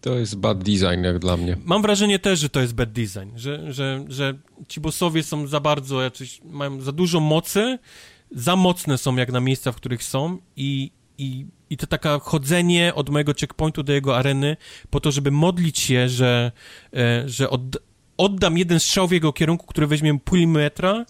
To 0.00 0.14
jest 0.14 0.36
bad 0.36 0.58
design 0.58 1.04
jak 1.04 1.18
dla 1.18 1.36
mnie. 1.36 1.56
Mam 1.64 1.82
wrażenie 1.82 2.18
też, 2.18 2.38
że 2.38 2.48
to 2.48 2.60
jest 2.60 2.74
bad 2.74 2.92
design, 2.92 3.36
że, 3.36 3.72
że, 3.72 4.04
że 4.08 4.34
ci 4.68 4.80
bossowie 4.80 5.22
są 5.22 5.46
za 5.46 5.60
bardzo, 5.60 6.02
jacyś, 6.02 6.40
mają 6.44 6.80
za 6.80 6.92
dużo 6.92 7.20
mocy, 7.20 7.78
za 8.30 8.56
mocne 8.56 8.98
są 8.98 9.16
jak 9.16 9.32
na 9.32 9.40
miejsca, 9.40 9.72
w 9.72 9.76
których 9.76 10.02
są 10.02 10.38
i, 10.56 10.90
i, 11.18 11.46
i 11.70 11.76
to 11.76 11.86
taka 11.86 12.18
chodzenie 12.18 12.94
od 12.94 13.10
mojego 13.10 13.32
checkpointu 13.40 13.82
do 13.82 13.92
jego 13.92 14.16
areny 14.16 14.56
po 14.90 15.00
to, 15.00 15.12
żeby 15.12 15.30
modlić 15.30 15.78
się, 15.78 16.08
że, 16.08 16.52
e, 16.96 17.28
że 17.28 17.50
od, 17.50 17.60
oddam 18.16 18.58
jeden 18.58 18.80
strzał 18.80 19.08
w 19.08 19.12
jego 19.12 19.32
kierunku, 19.32 19.66
który 19.66 19.86
weźmie 19.86 20.18
pół 20.18 20.46
metra, 20.46 21.04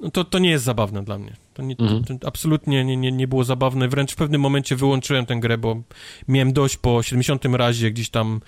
no 0.00 0.10
to, 0.10 0.24
to 0.24 0.38
nie 0.38 0.50
jest 0.50 0.64
zabawne 0.64 1.04
dla 1.04 1.18
mnie. 1.18 1.36
To, 1.54 1.62
nie, 1.62 1.74
Mhm. 1.78 2.04
to, 2.04 2.18
to 2.18 2.28
absolutnie 2.28 2.84
nie, 2.84 2.96
nie, 2.96 3.12
nie 3.12 3.28
było 3.28 3.44
zabawne. 3.44 3.88
Wręcz 3.88 4.12
w 4.12 4.16
pewnym 4.16 4.40
momencie 4.40 4.76
wyłączyłem 4.76 5.26
tę 5.26 5.36
grę, 5.36 5.58
bo 5.58 5.82
miałem 6.28 6.52
dość 6.52 6.76
po 6.76 7.02
70 7.02 7.44
razie 7.44 7.90
gdzieś 7.90 8.10
tam. 8.10 8.40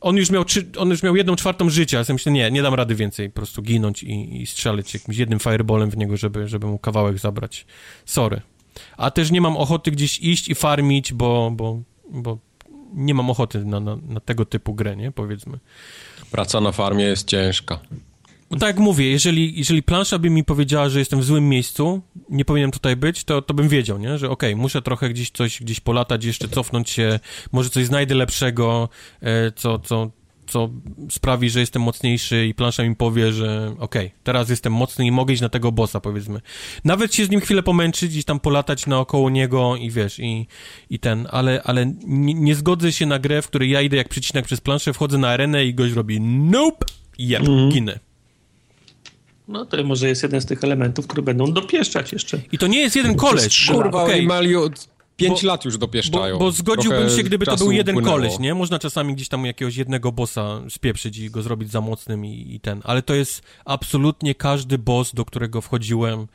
On 0.00 0.16
już 0.16 0.30
miał, 0.30 0.44
trzy, 0.44 0.66
on 0.76 0.90
już 0.90 1.02
miał 1.02 1.16
jedną 1.16 1.36
czwartą 1.36 1.70
życia, 1.70 1.98
a 1.98 2.04
ja 2.08 2.12
myślę, 2.14 2.32
nie, 2.32 2.50
nie 2.50 2.62
dam 2.62 2.74
rady 2.74 2.94
więcej 2.94 3.30
po 3.30 3.34
prostu 3.36 3.62
ginąć 3.62 4.02
i, 4.02 4.42
i 4.42 4.46
strzelać 4.46 4.94
jakimś 4.94 5.16
jednym 5.16 5.38
fireballem 5.38 5.90
w 5.90 5.96
niego, 5.96 6.16
żeby, 6.16 6.48
żeby 6.48 6.66
mu 6.66 6.78
kawałek 6.78 7.18
zabrać. 7.18 7.66
Sorry. 8.04 8.40
A 8.96 9.10
też 9.10 9.30
nie 9.30 9.40
mam 9.40 9.56
ochoty 9.56 9.90
gdzieś 9.90 10.18
iść 10.18 10.48
i 10.48 10.54
farmić, 10.54 11.12
bo, 11.12 11.50
bo, 11.54 11.82
bo 12.10 12.38
nie 12.94 13.14
mam 13.14 13.30
ochoty 13.30 13.64
na, 13.64 13.80
na, 13.80 13.96
na 14.08 14.20
tego 14.20 14.44
typu 14.44 14.74
grę, 14.74 14.96
nie? 14.96 15.12
Powiedzmy. 15.12 15.58
Praca 16.30 16.60
na 16.60 16.72
farmie 16.72 17.04
jest 17.04 17.26
ciężka. 17.26 17.80
No 18.50 18.58
tak 18.58 18.66
jak 18.66 18.78
mówię, 18.78 19.10
jeżeli, 19.10 19.58
jeżeli 19.58 19.82
plansza 19.82 20.18
by 20.18 20.30
mi 20.30 20.44
powiedziała, 20.44 20.88
że 20.88 20.98
jestem 20.98 21.20
w 21.20 21.24
złym 21.24 21.48
miejscu, 21.48 22.02
nie 22.28 22.44
powinienem 22.44 22.70
tutaj 22.70 22.96
być, 22.96 23.24
to, 23.24 23.42
to 23.42 23.54
bym 23.54 23.68
wiedział, 23.68 23.98
nie? 23.98 24.18
Że 24.18 24.30
okej, 24.30 24.56
muszę 24.56 24.82
trochę 24.82 25.08
gdzieś 25.08 25.30
coś, 25.30 25.60
gdzieś 25.60 25.80
polatać, 25.80 26.24
jeszcze 26.24 26.48
cofnąć 26.48 26.90
się, 26.90 27.20
może 27.52 27.70
coś 27.70 27.86
znajdę 27.86 28.14
lepszego, 28.14 28.88
e, 29.20 29.52
co, 29.52 29.78
co, 29.78 30.10
co 30.46 30.70
sprawi, 31.10 31.50
że 31.50 31.60
jestem 31.60 31.82
mocniejszy 31.82 32.46
i 32.46 32.54
plansza 32.54 32.82
mi 32.82 32.96
powie, 32.96 33.32
że 33.32 33.74
okej, 33.78 34.10
teraz 34.22 34.50
jestem 34.50 34.72
mocny 34.72 35.06
i 35.06 35.10
mogę 35.10 35.34
iść 35.34 35.42
na 35.42 35.48
tego 35.48 35.72
bossa, 35.72 36.00
powiedzmy. 36.00 36.40
Nawet 36.84 37.14
się 37.14 37.24
z 37.24 37.30
nim 37.30 37.40
chwilę 37.40 37.62
pomęczyć, 37.62 38.10
gdzieś 38.10 38.24
tam 38.24 38.40
polatać 38.40 38.86
naokoło 38.86 39.30
niego 39.30 39.76
i 39.76 39.90
wiesz, 39.90 40.18
i, 40.18 40.46
i 40.90 40.98
ten, 40.98 41.28
ale, 41.30 41.62
ale 41.64 41.86
nie, 42.06 42.34
nie 42.34 42.54
zgodzę 42.54 42.92
się 42.92 43.06
na 43.06 43.18
grę, 43.18 43.42
w 43.42 43.46
której 43.46 43.70
ja 43.70 43.80
idę 43.80 43.96
jak 43.96 44.08
przycinek 44.08 44.44
przez 44.44 44.60
planszę, 44.60 44.92
wchodzę 44.92 45.18
na 45.18 45.28
arenę 45.28 45.64
i 45.64 45.74
gość 45.74 45.94
robi 45.94 46.20
nope, 46.20 46.86
jep, 47.18 47.42
ginę. 47.68 47.98
No 49.48 49.66
to 49.66 49.84
może 49.84 50.08
jest 50.08 50.22
jeden 50.22 50.40
z 50.40 50.46
tych 50.46 50.64
elementów, 50.64 51.06
które 51.06 51.22
będą 51.22 51.52
dopieszczać 51.52 52.12
jeszcze. 52.12 52.40
I 52.52 52.58
to 52.58 52.66
nie 52.66 52.80
jest 52.80 52.96
jeden 52.96 53.14
koleś. 53.14 53.66
Kurwa, 53.66 54.02
okej, 54.02 54.30
oni 54.30 54.56
5 55.16 55.42
Bo- 55.42 55.48
lat 55.48 55.64
już 55.64 55.78
dopieszczają. 55.78 56.38
bo, 56.38 56.44
bo 56.44 56.52
zgodziłbym 56.52 57.00
Trochę 57.00 57.16
się, 57.16 57.22
gdyby 57.22 57.46
to 57.46 57.56
był 57.56 57.72
jeden 57.72 57.94
upłynęło. 57.96 58.16
koleś, 58.16 58.38
nie? 58.38 58.54
Można 58.54 58.78
czasami 58.78 59.14
gdzieś 59.14 59.28
tam 59.28 59.46
jakiegoś 59.46 59.76
jednego 59.76 60.12
bossa 60.12 60.60
spieprzyć 60.68 61.18
i 61.18 61.30
go 61.30 61.42
zrobić 61.42 61.70
za 61.70 61.80
mocnym 61.80 62.24
i, 62.26 62.54
i 62.54 62.60
ten. 62.60 62.80
Ale 62.84 63.02
to 63.02 63.14
jest 63.14 63.42
absolutnie 63.64 64.34
każdy 64.34 64.78
boss, 64.78 65.14
do 65.14 65.24
którego 65.24 65.60
wchodziłem 65.60 66.26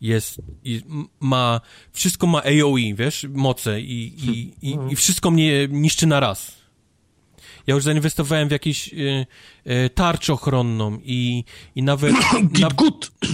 jest, 0.00 0.40
i 0.64 0.82
ma, 1.20 1.60
wszystko 1.92 2.26
ma 2.26 2.42
AOE, 2.42 2.94
wiesz, 2.94 3.26
moce 3.30 3.80
i, 3.80 4.12
i, 4.26 4.54
i, 4.70 4.78
i 4.90 4.96
wszystko 4.96 5.30
mnie 5.30 5.68
niszczy 5.70 6.06
na 6.06 6.20
raz. 6.20 6.57
Ja 7.68 7.74
już 7.74 7.84
zainwestowałem 7.84 8.48
w 8.48 8.50
jakąś 8.50 8.92
y, 8.92 9.26
y, 9.66 9.90
tarczę 9.90 10.32
ochronną 10.32 10.98
i, 11.02 11.44
i 11.74 11.82
nawet, 11.82 12.12
na, 12.60 12.68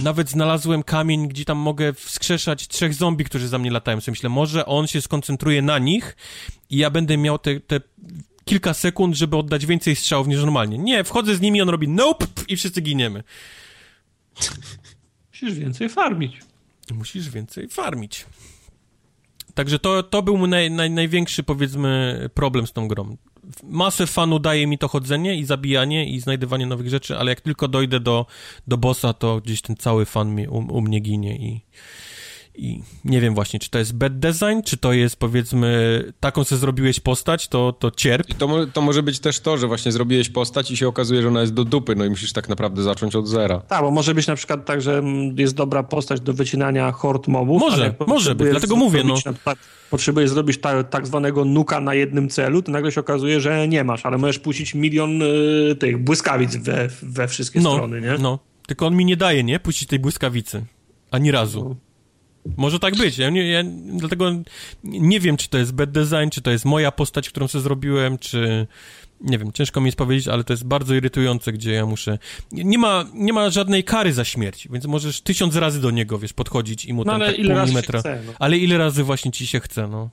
nawet 0.03 0.29
znalazłem 0.29 0.83
kamień, 0.83 1.27
gdzie 1.27 1.45
tam 1.45 1.57
mogę 1.57 1.93
wskrzeszać 1.93 2.67
trzech 2.67 2.93
zombie, 2.93 3.25
którzy 3.25 3.47
za 3.47 3.57
mnie 3.57 3.71
latają. 3.71 4.01
Sobie 4.01 4.11
myślę, 4.11 4.29
może 4.29 4.65
on 4.65 4.87
się 4.87 5.01
skoncentruje 5.01 5.61
na 5.61 5.79
nich 5.79 6.15
i 6.69 6.77
ja 6.77 6.89
będę 6.89 7.17
miał 7.17 7.39
te, 7.39 7.59
te 7.59 7.81
kilka 8.45 8.73
sekund, 8.73 9.15
żeby 9.15 9.37
oddać 9.37 9.65
więcej 9.65 9.95
strzałów 9.95 10.27
niż 10.27 10.39
normalnie. 10.39 10.77
Nie, 10.77 11.03
wchodzę 11.03 11.35
z 11.35 11.41
nimi, 11.41 11.61
on 11.61 11.69
robi 11.69 11.87
nope 11.87 12.25
i 12.47 12.57
wszyscy 12.57 12.81
giniemy. 12.81 13.23
Musisz 15.31 15.53
więcej 15.53 15.89
farmić. 15.89 16.37
Musisz 16.93 17.29
więcej 17.29 17.67
farmić. 17.67 18.25
Także 19.53 19.79
to, 19.79 20.03
to 20.03 20.21
był 20.21 20.37
mój 20.37 20.49
naj, 20.49 20.71
naj, 20.71 20.91
największy, 20.91 21.43
powiedzmy, 21.43 22.29
problem 22.33 22.67
z 22.67 22.73
tą 22.73 22.87
grą. 22.87 23.17
Masę 23.63 24.07
fanu 24.07 24.39
daje 24.39 24.67
mi 24.67 24.77
to 24.77 24.87
chodzenie 24.87 25.35
i 25.35 25.45
zabijanie 25.45 26.09
i 26.09 26.19
znajdywanie 26.19 26.65
nowych 26.65 26.89
rzeczy, 26.89 27.17
ale 27.17 27.31
jak 27.31 27.41
tylko 27.41 27.67
dojdę 27.67 27.99
do, 27.99 28.25
do 28.67 28.77
bossa, 28.77 29.13
to 29.13 29.41
gdzieś 29.41 29.61
ten 29.61 29.75
cały 29.75 30.05
fan 30.05 30.35
mi, 30.35 30.47
u, 30.47 30.57
u 30.57 30.81
mnie 30.81 30.99
ginie 30.99 31.35
i, 31.35 31.61
i 32.57 32.81
nie 33.05 33.21
wiem 33.21 33.35
właśnie, 33.35 33.59
czy 33.59 33.69
to 33.69 33.79
jest 33.79 33.93
bad 33.95 34.19
design, 34.19 34.61
czy 34.65 34.77
to 34.77 34.93
jest, 34.93 35.15
powiedzmy, 35.15 36.03
taką 36.19 36.43
sobie 36.43 36.59
zrobiłeś 36.59 36.99
postać, 36.99 37.47
to, 37.47 37.73
to 37.73 37.91
cierp. 37.91 38.29
I 38.29 38.33
to, 38.35 38.65
to 38.73 38.81
może 38.81 39.03
być 39.03 39.19
też 39.19 39.39
to, 39.39 39.57
że 39.57 39.67
właśnie 39.67 39.91
zrobiłeś 39.91 40.29
postać 40.29 40.71
i 40.71 40.77
się 40.77 40.87
okazuje, 40.87 41.21
że 41.21 41.27
ona 41.27 41.41
jest 41.41 41.53
do 41.53 41.65
dupy, 41.65 41.95
no 41.95 42.05
i 42.05 42.09
musisz 42.09 42.33
tak 42.33 42.49
naprawdę 42.49 42.83
zacząć 42.83 43.15
od 43.15 43.27
zera. 43.27 43.59
Tak, 43.59 43.81
bo 43.81 43.91
może 43.91 44.13
być 44.15 44.27
na 44.27 44.35
przykład 44.35 44.65
tak, 44.65 44.81
że 44.81 45.03
jest 45.37 45.55
dobra 45.55 45.83
postać 45.83 46.21
do 46.21 46.33
wycinania 46.33 46.91
hord 46.91 47.27
mobów. 47.27 47.61
Może, 47.61 47.95
może 48.07 48.35
być, 48.35 48.49
dlatego 48.51 48.75
mówię, 48.75 49.03
no. 49.03 49.15
Przykład, 49.15 49.57
potrzebujesz 49.89 50.29
zrobić 50.29 50.57
ta, 50.61 50.83
tak 50.83 51.07
zwanego 51.07 51.45
nuka 51.45 51.79
na 51.79 51.93
jednym 51.93 52.29
celu, 52.29 52.61
to 52.61 52.71
nagle 52.71 52.91
się 52.91 52.99
okazuje, 53.01 53.41
że 53.41 53.67
nie 53.67 53.83
masz, 53.83 54.05
ale 54.05 54.17
możesz 54.17 54.39
puścić 54.39 54.75
milion 54.75 55.21
y, 55.21 55.75
tych 55.79 56.03
błyskawic 56.03 56.55
we, 56.55 56.89
we 57.01 57.27
wszystkie 57.27 57.59
No, 57.61 57.73
strony, 57.73 58.01
nie? 58.01 58.15
no. 58.19 58.39
Tylko 58.67 58.87
on 58.87 58.95
mi 58.95 59.05
nie 59.05 59.17
daje, 59.17 59.43
nie? 59.43 59.59
Puścić 59.59 59.89
tej 59.89 59.99
błyskawicy. 59.99 60.65
Ani 61.11 61.31
razu. 61.31 61.75
Może 62.57 62.79
tak 62.79 62.95
być. 62.95 63.17
Ja, 63.17 63.29
nie, 63.29 63.49
ja 63.49 63.63
dlatego 63.85 64.31
nie 64.83 65.19
wiem, 65.19 65.37
czy 65.37 65.49
to 65.49 65.57
jest 65.57 65.73
bad 65.73 65.91
design, 65.91 66.29
czy 66.31 66.41
to 66.41 66.51
jest 66.51 66.65
moja 66.65 66.91
postać, 66.91 67.29
którą 67.29 67.47
sobie 67.47 67.61
zrobiłem, 67.61 68.17
czy... 68.17 68.67
Nie 69.21 69.37
wiem, 69.37 69.51
ciężko 69.51 69.81
mi 69.81 69.85
jest 69.85 69.97
powiedzieć, 69.97 70.27
ale 70.27 70.43
to 70.43 70.53
jest 70.53 70.63
bardzo 70.65 70.95
irytujące, 70.95 71.51
gdzie 71.53 71.71
ja 71.71 71.85
muszę... 71.85 72.19
Nie 72.51 72.77
ma, 72.77 73.05
nie 73.13 73.33
ma 73.33 73.49
żadnej 73.49 73.83
kary 73.83 74.13
za 74.13 74.25
śmierć, 74.25 74.67
więc 74.71 74.85
możesz 74.85 75.21
tysiąc 75.21 75.55
razy 75.55 75.81
do 75.81 75.91
niego, 75.91 76.19
wiesz, 76.19 76.33
podchodzić 76.33 76.85
i 76.85 76.93
mu 76.93 77.03
No 77.03 77.11
tam 77.11 77.21
ale 77.21 77.25
tak 77.31 77.39
ile 77.39 77.47
pół 77.47 77.55
razy 77.57 77.71
się 77.71 77.75
milimetra... 77.75 77.99
chce, 77.99 78.21
no. 78.27 78.33
Ale 78.39 78.57
ile 78.57 78.77
razy 78.77 79.03
właśnie 79.03 79.31
ci 79.31 79.47
się 79.47 79.59
chce, 79.59 79.87
no. 79.87 80.09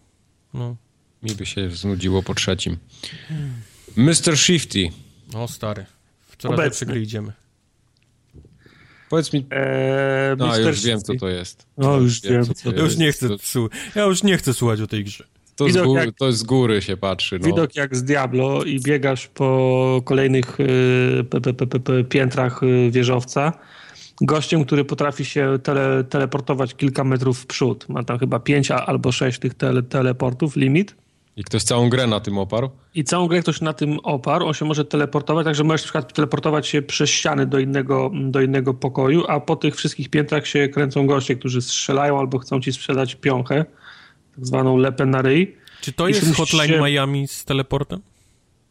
No, 0.55 0.77
Mi 1.23 1.35
by 1.35 1.47
się 1.47 1.71
znudziło 1.71 2.23
po 2.23 2.35
trzecim. 2.35 2.77
Mr. 3.97 4.37
Shifty, 4.39 4.89
o 5.35 5.49
stary. 5.49 5.87
W 6.29 6.37
coraz 6.37 6.55
Obecny. 6.55 6.65
lepsze 6.65 6.87
gry 6.87 7.03
idziemy. 7.03 7.33
Powiedz 9.13 9.33
mi... 9.33 9.47
Eee, 9.51 10.37
No, 10.39 10.47
Mr. 10.47 10.61
już 10.67 10.83
wiem, 10.85 11.01
co 11.01 11.13
to 11.21 11.29
jest. 11.29 11.67
No, 11.79 11.97
już 11.97 12.21
wiem, 12.21 12.45
co 12.45 12.55
co 12.55 12.71
to 12.73 12.77
Ja 12.77 12.83
już 12.83 12.97
nie 12.97 13.13
chcę, 13.13 13.29
To, 13.29 13.69
ja 13.95 14.05
już 14.05 14.23
nie 14.23 14.37
chcę 14.37 14.55
słuchać 14.55 14.81
o 14.81 14.87
tej 14.87 15.05
grze. 15.05 15.25
to, 15.57 15.65
z 15.65 15.69
Widok 15.69 15.87
góry, 15.87 16.05
jak- 16.07 16.15
to 16.17 16.33
z 16.33 16.43
góry 16.43 16.83
się 16.83 16.97
patrzy, 16.97 17.39
no. 17.39 17.47
Widok 17.47 17.77
jak 17.77 17.97
z 17.97 18.03
Diablo 18.05 18.65
i 18.65 18.81
biegasz 18.81 19.27
po 19.29 20.03
kolejnych 20.05 20.61
y, 20.61 21.25
p, 21.31 21.41
p, 21.41 21.53
p, 21.67 22.05
piętrach 22.05 22.63
y, 22.63 22.91
wieżowca. 22.91 23.53
Gościem, 24.21 24.65
który 24.65 24.85
potrafi 24.85 25.25
się 25.25 25.59
tele, 25.63 26.05
teleportować 26.05 26.75
kilka 26.75 27.05
metrów 27.05 27.39
w 27.39 27.47
przód. 27.47 27.89
Ma 27.89 28.03
tam 28.05 28.19
chyba 28.19 28.39
pięć 28.41 28.71
albo 28.71 29.13
sześć 29.13 29.39
tych 29.39 29.55
tele, 29.55 29.83
teleportów, 29.83 30.57
limit. 30.57 30.95
I 31.37 31.45
ktoś 31.45 31.63
całą 31.63 31.89
grę 31.89 32.07
na 32.07 32.21
tym 32.21 32.39
oparł? 32.39 32.71
I 32.95 33.05
całą 33.05 33.27
grę 33.27 33.43
ktoś 33.43 33.61
na 33.61 33.73
tym 33.73 33.99
oparł. 34.03 34.47
On 34.47 34.55
się 34.55 34.65
może 34.65 34.85
teleportować, 34.85 35.45
także 35.45 35.65
możesz 35.65 35.81
na 35.81 35.85
przykład 35.85 36.13
teleportować 36.13 36.67
się 36.67 36.83
przez 36.83 37.11
ściany 37.11 37.47
do 37.47 37.59
innego, 37.59 38.11
do 38.15 38.41
innego 38.41 38.75
pokoju, 38.75 39.25
a 39.29 39.41
po 39.41 39.57
tych 39.57 39.77
wszystkich 39.77 40.09
piętrach 40.09 40.47
się 40.47 40.69
kręcą 40.69 41.07
goście, 41.07 41.37
którzy 41.37 41.63
strzelają 41.63 42.19
albo 42.19 42.39
chcą 42.39 42.61
ci 42.61 42.73
sprzedać 42.73 43.15
piąchę, 43.15 43.65
tak 44.35 44.47
zwaną 44.47 44.77
lepę 44.77 45.07
na 45.07 45.23
ryj. 45.23 45.57
Czy 45.81 45.93
to 45.93 46.09
jest 46.09 46.37
Hotline 46.37 46.69
się... 46.69 46.81
Miami 46.81 47.29
z 47.29 47.45
teleportem? 47.45 48.01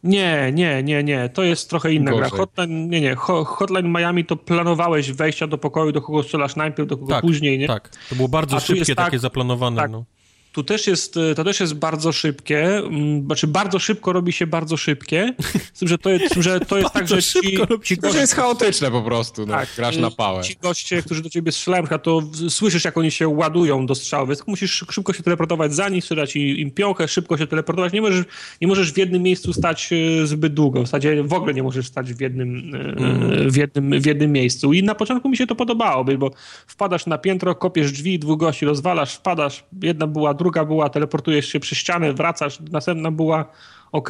Nie, 0.02 0.52
nie, 0.54 0.82
nie, 0.82 1.04
nie. 1.04 1.28
To 1.28 1.42
jest 1.42 1.70
trochę 1.70 1.92
inna 1.92 2.10
Gorzej. 2.10 2.30
gra. 2.30 2.38
Hotline, 2.38 2.88
nie, 2.88 3.00
nie. 3.00 3.14
Hotline 3.44 3.92
Miami 3.92 4.24
to 4.24 4.36
planowałeś 4.36 5.12
wejścia 5.12 5.46
do 5.46 5.58
pokoju, 5.58 5.92
do 5.92 6.02
kogo 6.02 6.22
strzelasz 6.22 6.56
najpierw, 6.56 6.88
do 6.88 6.96
kogo 6.96 7.12
tak, 7.12 7.20
później, 7.20 7.58
nie? 7.58 7.66
Tak, 7.66 7.88
to 8.08 8.14
było 8.14 8.28
bardzo 8.28 8.60
szybkie, 8.60 8.94
takie 8.94 9.10
tak, 9.10 9.20
zaplanowane. 9.20 9.76
Tak, 9.76 9.90
no 9.90 10.04
tu 10.52 10.64
też 10.64 10.86
jest, 10.86 11.16
e, 11.16 11.34
to 11.34 11.44
też 11.44 11.60
jest 11.60 11.74
bardzo 11.74 12.12
szybkie, 12.12 12.64
mm, 12.64 13.26
znaczy 13.26 13.46
bardzo 13.46 13.78
szybko 13.78 14.12
robi 14.12 14.32
się 14.32 14.46
bardzo 14.46 14.76
szybkie, 14.76 15.34
z 15.74 15.78
tym, 15.78 15.88
że 15.88 15.98
to 15.98 16.10
jest, 16.10 16.34
że 16.34 16.60
to 16.60 16.78
jest 16.78 16.92
tak, 16.94 17.08
że 17.08 17.22
ci, 17.22 17.40
ci 17.40 17.56
goście... 17.56 17.96
To 17.96 18.18
jest 18.18 18.34
chaotyczne 18.34 18.90
po 18.90 19.02
prostu, 19.02 19.46
no, 19.46 19.52
tak, 19.52 19.68
grasz 19.76 19.96
na 19.96 20.10
pałę. 20.10 20.42
Ci 20.42 20.56
goście, 20.62 21.02
którzy 21.02 21.22
do 21.22 21.30
ciebie 21.30 21.52
strzelają, 21.52 21.84
to 22.02 22.22
słyszysz, 22.48 22.84
jak 22.84 22.98
oni 22.98 23.10
się 23.10 23.28
ładują 23.28 23.86
do 23.86 23.94
strzału, 23.94 24.26
więc 24.26 24.46
musisz 24.46 24.84
szybko 24.90 25.12
się 25.12 25.22
teleportować 25.22 25.74
za 25.74 25.88
nich, 25.88 26.04
sprzedać 26.04 26.36
im 26.36 26.70
piąchę, 26.70 27.08
szybko 27.08 27.38
się 27.38 27.46
teleportować. 27.46 27.92
Nie 27.92 28.00
możesz, 28.00 28.24
nie 28.60 28.68
możesz 28.68 28.92
w 28.92 28.98
jednym 28.98 29.22
miejscu 29.22 29.52
stać 29.52 29.90
e, 29.92 30.26
zbyt 30.26 30.54
długo, 30.54 30.82
w 30.82 30.86
zasadzie 30.86 31.22
w 31.22 31.32
ogóle 31.32 31.54
nie 31.54 31.62
możesz 31.62 31.86
stać 31.86 32.14
w 32.14 32.20
jednym, 32.20 32.74
mm. 32.74 33.50
w 33.50 33.56
jednym, 33.56 34.00
w 34.00 34.06
jednym 34.06 34.32
miejscu. 34.32 34.72
I 34.72 34.82
na 34.82 34.94
początku 34.94 35.28
mi 35.28 35.36
się 35.36 35.46
to 35.46 35.54
podobało, 35.54 36.04
bo 36.04 36.30
wpadasz 36.66 37.06
na 37.06 37.18
piętro, 37.18 37.54
kopiesz 37.54 37.92
drzwi, 37.92 38.18
dwóch 38.18 38.38
gości 38.38 38.66
rozwalasz, 38.66 39.14
wpadasz, 39.14 39.64
jedna 39.82 40.06
była 40.06 40.34
druga 40.42 40.64
była, 40.64 40.88
teleportujesz 40.88 41.48
się 41.48 41.60
przez 41.60 41.78
ścianę, 41.78 42.12
wracasz, 42.12 42.60
następna 42.60 43.10
była 43.10 43.44
ok. 43.92 44.08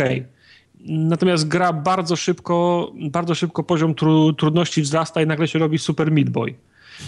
Natomiast 0.84 1.48
gra 1.48 1.72
bardzo 1.72 2.16
szybko, 2.16 2.92
bardzo 3.10 3.34
szybko 3.34 3.62
poziom 3.62 3.94
tru, 3.94 4.32
trudności 4.32 4.82
wzrasta 4.82 5.22
i 5.22 5.26
nagle 5.26 5.48
się 5.48 5.58
robi 5.58 5.78
super 5.78 6.12
Meat 6.12 6.30
Boy. 6.30 6.54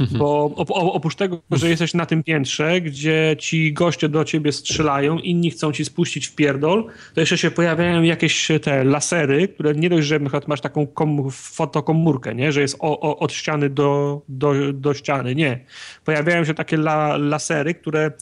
Bo 0.19 0.45
oprócz 0.67 1.15
tego, 1.15 1.43
że 1.51 1.69
jesteś 1.69 1.95
na 1.95 2.07
tym 2.07 2.23
piętrze, 2.23 2.81
gdzie 2.81 3.37
ci 3.39 3.73
goście 3.73 4.09
do 4.09 4.25
ciebie 4.25 4.53
strzelają, 4.53 5.19
inni 5.19 5.51
chcą 5.51 5.73
ci 5.73 5.85
spuścić 5.85 6.27
w 6.27 6.35
pierdol, 6.35 6.87
to 7.15 7.21
jeszcze 7.21 7.39
się 7.39 7.51
pojawiają 7.51 8.03
jakieś 8.03 8.49
te 8.63 8.85
lasery, 8.85 9.49
które 9.49 9.75
nie 9.75 9.91
dość, 9.91 10.07
że 10.07 10.19
na 10.19 10.31
masz 10.47 10.61
taką 10.61 10.87
kom, 10.87 11.31
fotokomórkę, 11.31 12.35
nie? 12.35 12.53
że 12.53 12.61
jest 12.61 12.77
o, 12.81 13.01
o, 13.01 13.19
od 13.19 13.33
ściany 13.33 13.71
do, 13.71 14.21
do, 14.29 14.73
do 14.73 14.95
ściany. 14.95 15.35
Nie. 15.35 15.61
Pojawiają 16.05 16.45
się 16.45 16.55
takie 16.55 16.77
la, 16.77 17.17
lasery, 17.17 17.75
które 17.75 18.13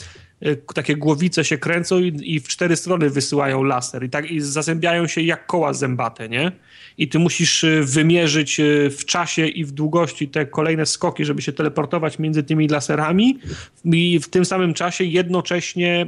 takie 0.74 0.96
głowice 0.96 1.44
się 1.44 1.58
kręcą 1.58 1.98
i, 1.98 2.34
i, 2.34 2.40
w 2.40 2.48
cztery 2.48 2.76
strony 2.76 3.10
wysyłają 3.10 3.62
laser 3.62 4.04
i 4.04 4.10
tak 4.10 4.30
i 4.30 4.40
zazębiają 4.40 5.06
się 5.06 5.20
jak 5.20 5.46
koła 5.46 5.72
zębate, 5.72 6.28
nie? 6.28 6.52
I 6.98 7.08
ty 7.08 7.18
musisz 7.18 7.64
y, 7.64 7.82
wymierzyć 7.84 8.60
y, 8.60 8.90
w 8.90 9.04
czasie 9.04 9.46
i 9.46 9.64
w 9.64 9.72
długości 9.72 10.28
te 10.28 10.46
kolejne 10.46 10.86
skoki, 10.86 11.24
żeby 11.24 11.42
się 11.42 11.52
teleportować 11.52 12.18
między 12.18 12.42
tymi 12.42 12.68
laserami 12.68 13.38
i 13.84 14.20
w 14.20 14.28
tym 14.28 14.44
samym 14.44 14.74
czasie 14.74 15.04
jednocześnie 15.04 16.06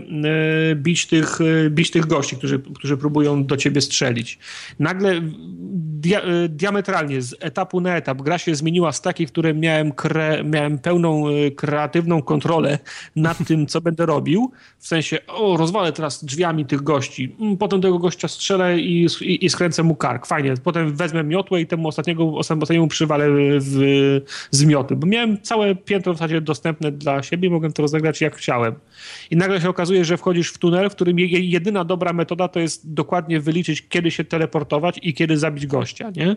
bić 0.75 1.07
tych, 1.07 1.39
bić 1.71 1.91
tych 1.91 2.07
gości, 2.07 2.37
którzy, 2.37 2.59
którzy 2.75 2.97
próbują 2.97 3.45
do 3.45 3.57
ciebie 3.57 3.81
strzelić. 3.81 4.39
Nagle 4.79 5.21
dia 6.05 6.23
diametralnie 6.49 7.23
z 7.23 7.37
etapu 7.41 7.81
na 7.81 7.97
etap 7.97 8.23
gra 8.23 8.39
się 8.39 8.55
zmieniła 8.55 8.93
z 8.93 9.01
takiej, 9.01 9.27
w 9.27 9.33
której 9.33 9.55
miałem, 9.55 9.93
miałem 10.45 10.79
pełną 10.79 11.25
kreatywną 11.57 12.23
kontrolę 12.23 12.79
nad 13.17 13.47
tym, 13.47 13.67
co 13.67 13.81
będę 13.81 14.07
robił. 14.07 14.25
Robił, 14.25 14.53
w 14.79 14.87
sensie, 14.87 15.19
o, 15.27 15.57
rozwalę 15.57 15.93
teraz 15.93 16.25
drzwiami 16.25 16.67
tych 16.67 16.83
gości, 16.83 17.37
mm, 17.41 17.57
potem 17.57 17.81
tego 17.81 17.99
gościa 17.99 18.29
strzelę 18.29 18.81
i, 18.81 19.07
i, 19.21 19.45
i 19.45 19.51
skręcę 19.51 19.83
mu 19.83 19.95
kark, 19.95 20.27
fajnie, 20.27 20.55
potem 20.65 20.97
wezmę 20.97 21.25
miotłę 21.25 21.61
i 21.61 21.67
temu 21.67 21.89
ostatniego, 21.89 22.35
ostatniemu 22.37 22.89
przywalę 22.89 23.27
w, 23.61 24.21
z 24.51 24.65
mioty, 24.65 24.97
bo 24.97 25.07
miałem 25.07 25.43
całe 25.43 25.75
piętro 25.75 26.15
w 26.15 26.17
zasadzie 26.17 26.41
dostępne 26.41 26.93
dla 26.93 27.23
siebie, 27.23 27.51
mogłem 27.51 27.73
to 27.73 27.83
rozegrać 27.83 28.21
jak 28.21 28.37
chciałem. 28.37 28.75
I 29.31 29.37
nagle 29.37 29.61
się 29.61 29.69
okazuje, 29.69 30.05
że 30.05 30.17
wchodzisz 30.17 30.53
w 30.53 30.59
tunel, 30.59 30.91
w 30.91 30.93
którym 30.93 31.19
jedyna 31.19 31.85
dobra 31.85 32.13
metoda 32.13 32.49
to 32.49 32.61
jest 32.61 32.93
dokładnie 32.93 33.41
wyliczyć, 33.41 33.89
kiedy 33.89 34.11
się 34.11 34.25
teleportować 34.25 34.99
i 35.03 35.15
kiedy 35.15 35.39
zabić 35.39 35.67
gościa, 35.67 35.94
nie? 36.17 36.37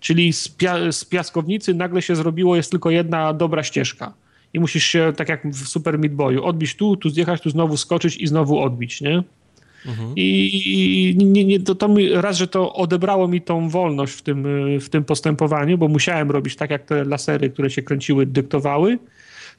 Czyli 0.00 0.32
z, 0.32 0.48
pia 0.48 0.92
z 0.92 1.04
piaskownicy 1.04 1.74
nagle 1.74 2.02
się 2.02 2.16
zrobiło, 2.16 2.56
jest 2.56 2.70
tylko 2.70 2.90
jedna 2.90 3.32
dobra 3.32 3.62
ścieżka 3.62 4.14
i 4.54 4.60
musisz 4.60 4.84
się, 4.84 5.12
tak 5.16 5.28
jak 5.28 5.46
w 5.46 5.68
Super 5.68 5.98
Meat 5.98 6.12
Boyu, 6.12 6.44
odbić 6.44 6.74
tu, 6.76 6.96
tu 6.96 7.10
zjechać, 7.10 7.40
tu 7.40 7.50
znowu 7.50 7.76
skoczyć 7.76 8.16
i 8.16 8.26
znowu 8.26 8.58
odbić, 8.58 9.00
nie? 9.00 9.22
Mhm. 9.86 10.12
I, 10.16 11.12
i 11.20 11.24
nie, 11.24 11.44
nie, 11.44 11.60
to, 11.60 11.74
to 11.74 11.88
mi, 11.88 12.08
raz, 12.08 12.36
że 12.36 12.48
to 12.48 12.74
odebrało 12.74 13.28
mi 13.28 13.40
tą 13.40 13.68
wolność 13.68 14.14
w 14.14 14.22
tym, 14.22 14.46
w 14.80 14.88
tym 14.88 15.04
postępowaniu, 15.04 15.78
bo 15.78 15.88
musiałem 15.88 16.30
robić 16.30 16.56
tak, 16.56 16.70
jak 16.70 16.84
te 16.84 17.04
lasery, 17.04 17.50
które 17.50 17.70
się 17.70 17.82
kręciły, 17.82 18.26
dyktowały, 18.26 18.98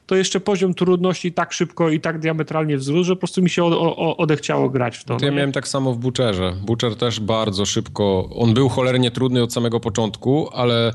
to 0.06 0.16
jeszcze 0.16 0.40
poziom 0.40 0.74
trudności 0.74 1.32
tak 1.32 1.52
szybko 1.52 1.90
i 1.90 2.00
tak 2.00 2.18
diametralnie 2.18 2.76
wzrósł, 2.76 3.04
że 3.04 3.16
po 3.16 3.20
prostu 3.20 3.42
mi 3.42 3.50
się 3.50 3.64
o, 3.64 3.96
o, 3.96 4.16
odechciało 4.16 4.70
grać 4.70 4.96
w 4.96 5.04
to. 5.04 5.16
to 5.16 5.24
ja 5.24 5.30
no 5.30 5.36
miałem 5.36 5.52
tak 5.52 5.68
samo 5.68 5.92
w 5.92 5.98
Butcherze. 5.98 6.56
Butcher 6.62 6.96
też 6.96 7.20
bardzo 7.20 7.66
szybko, 7.66 8.28
on 8.34 8.54
był 8.54 8.68
cholernie 8.68 9.10
trudny 9.10 9.42
od 9.42 9.52
samego 9.52 9.80
początku, 9.80 10.48
ale 10.52 10.92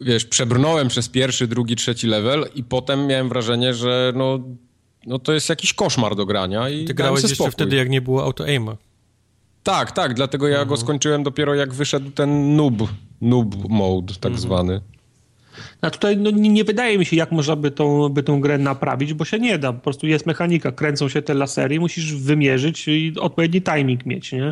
wiesz, 0.00 0.24
przebrnąłem 0.24 0.88
przez 0.88 1.08
pierwszy, 1.08 1.46
drugi, 1.46 1.76
trzeci 1.76 2.06
level 2.06 2.44
i 2.54 2.64
potem 2.64 3.06
miałem 3.06 3.28
wrażenie, 3.28 3.74
że 3.74 4.12
no, 4.16 4.38
no 5.06 5.18
to 5.18 5.32
jest 5.32 5.48
jakiś 5.48 5.74
koszmar 5.74 6.16
do 6.16 6.26
grania 6.26 6.68
i 6.68 6.84
Ty 6.84 6.94
grałeś 6.94 7.22
jeszcze 7.22 7.34
spokój. 7.34 7.52
wtedy, 7.52 7.76
jak 7.76 7.90
nie 7.90 8.00
było 8.00 8.24
auto-aima. 8.24 8.76
Tak, 9.62 9.92
tak, 9.92 10.14
dlatego 10.14 10.48
ja 10.48 10.54
mhm. 10.54 10.68
go 10.68 10.76
skończyłem 10.76 11.22
dopiero 11.22 11.54
jak 11.54 11.74
wyszedł 11.74 12.10
ten 12.10 12.56
noob, 12.56 12.74
noob 13.20 13.68
mode 13.68 14.14
tak 14.14 14.32
mhm. 14.32 14.40
zwany. 14.40 14.80
A 15.80 15.90
tutaj 15.90 16.16
no, 16.16 16.30
nie, 16.30 16.48
nie, 16.48 16.64
wydaje 16.64 16.98
mi 16.98 17.06
się, 17.06 17.16
jak 17.16 17.32
można 17.32 17.56
by 17.56 17.70
tą, 17.70 18.08
by 18.08 18.22
tą 18.22 18.40
grę 18.40 18.58
naprawić, 18.58 19.14
bo 19.14 19.24
się 19.24 19.38
nie 19.38 19.58
da. 19.58 19.72
Po 19.72 19.80
prostu 19.80 20.06
jest 20.06 20.26
mechanika, 20.26 20.72
kręcą 20.72 21.08
się 21.08 21.22
te 21.22 21.34
lasery 21.34 21.74
i 21.74 21.80
musisz 21.80 22.14
wymierzyć 22.14 22.88
i 22.88 23.12
odpowiedni 23.20 23.62
timing 23.62 24.06
mieć, 24.06 24.32
nie? 24.32 24.50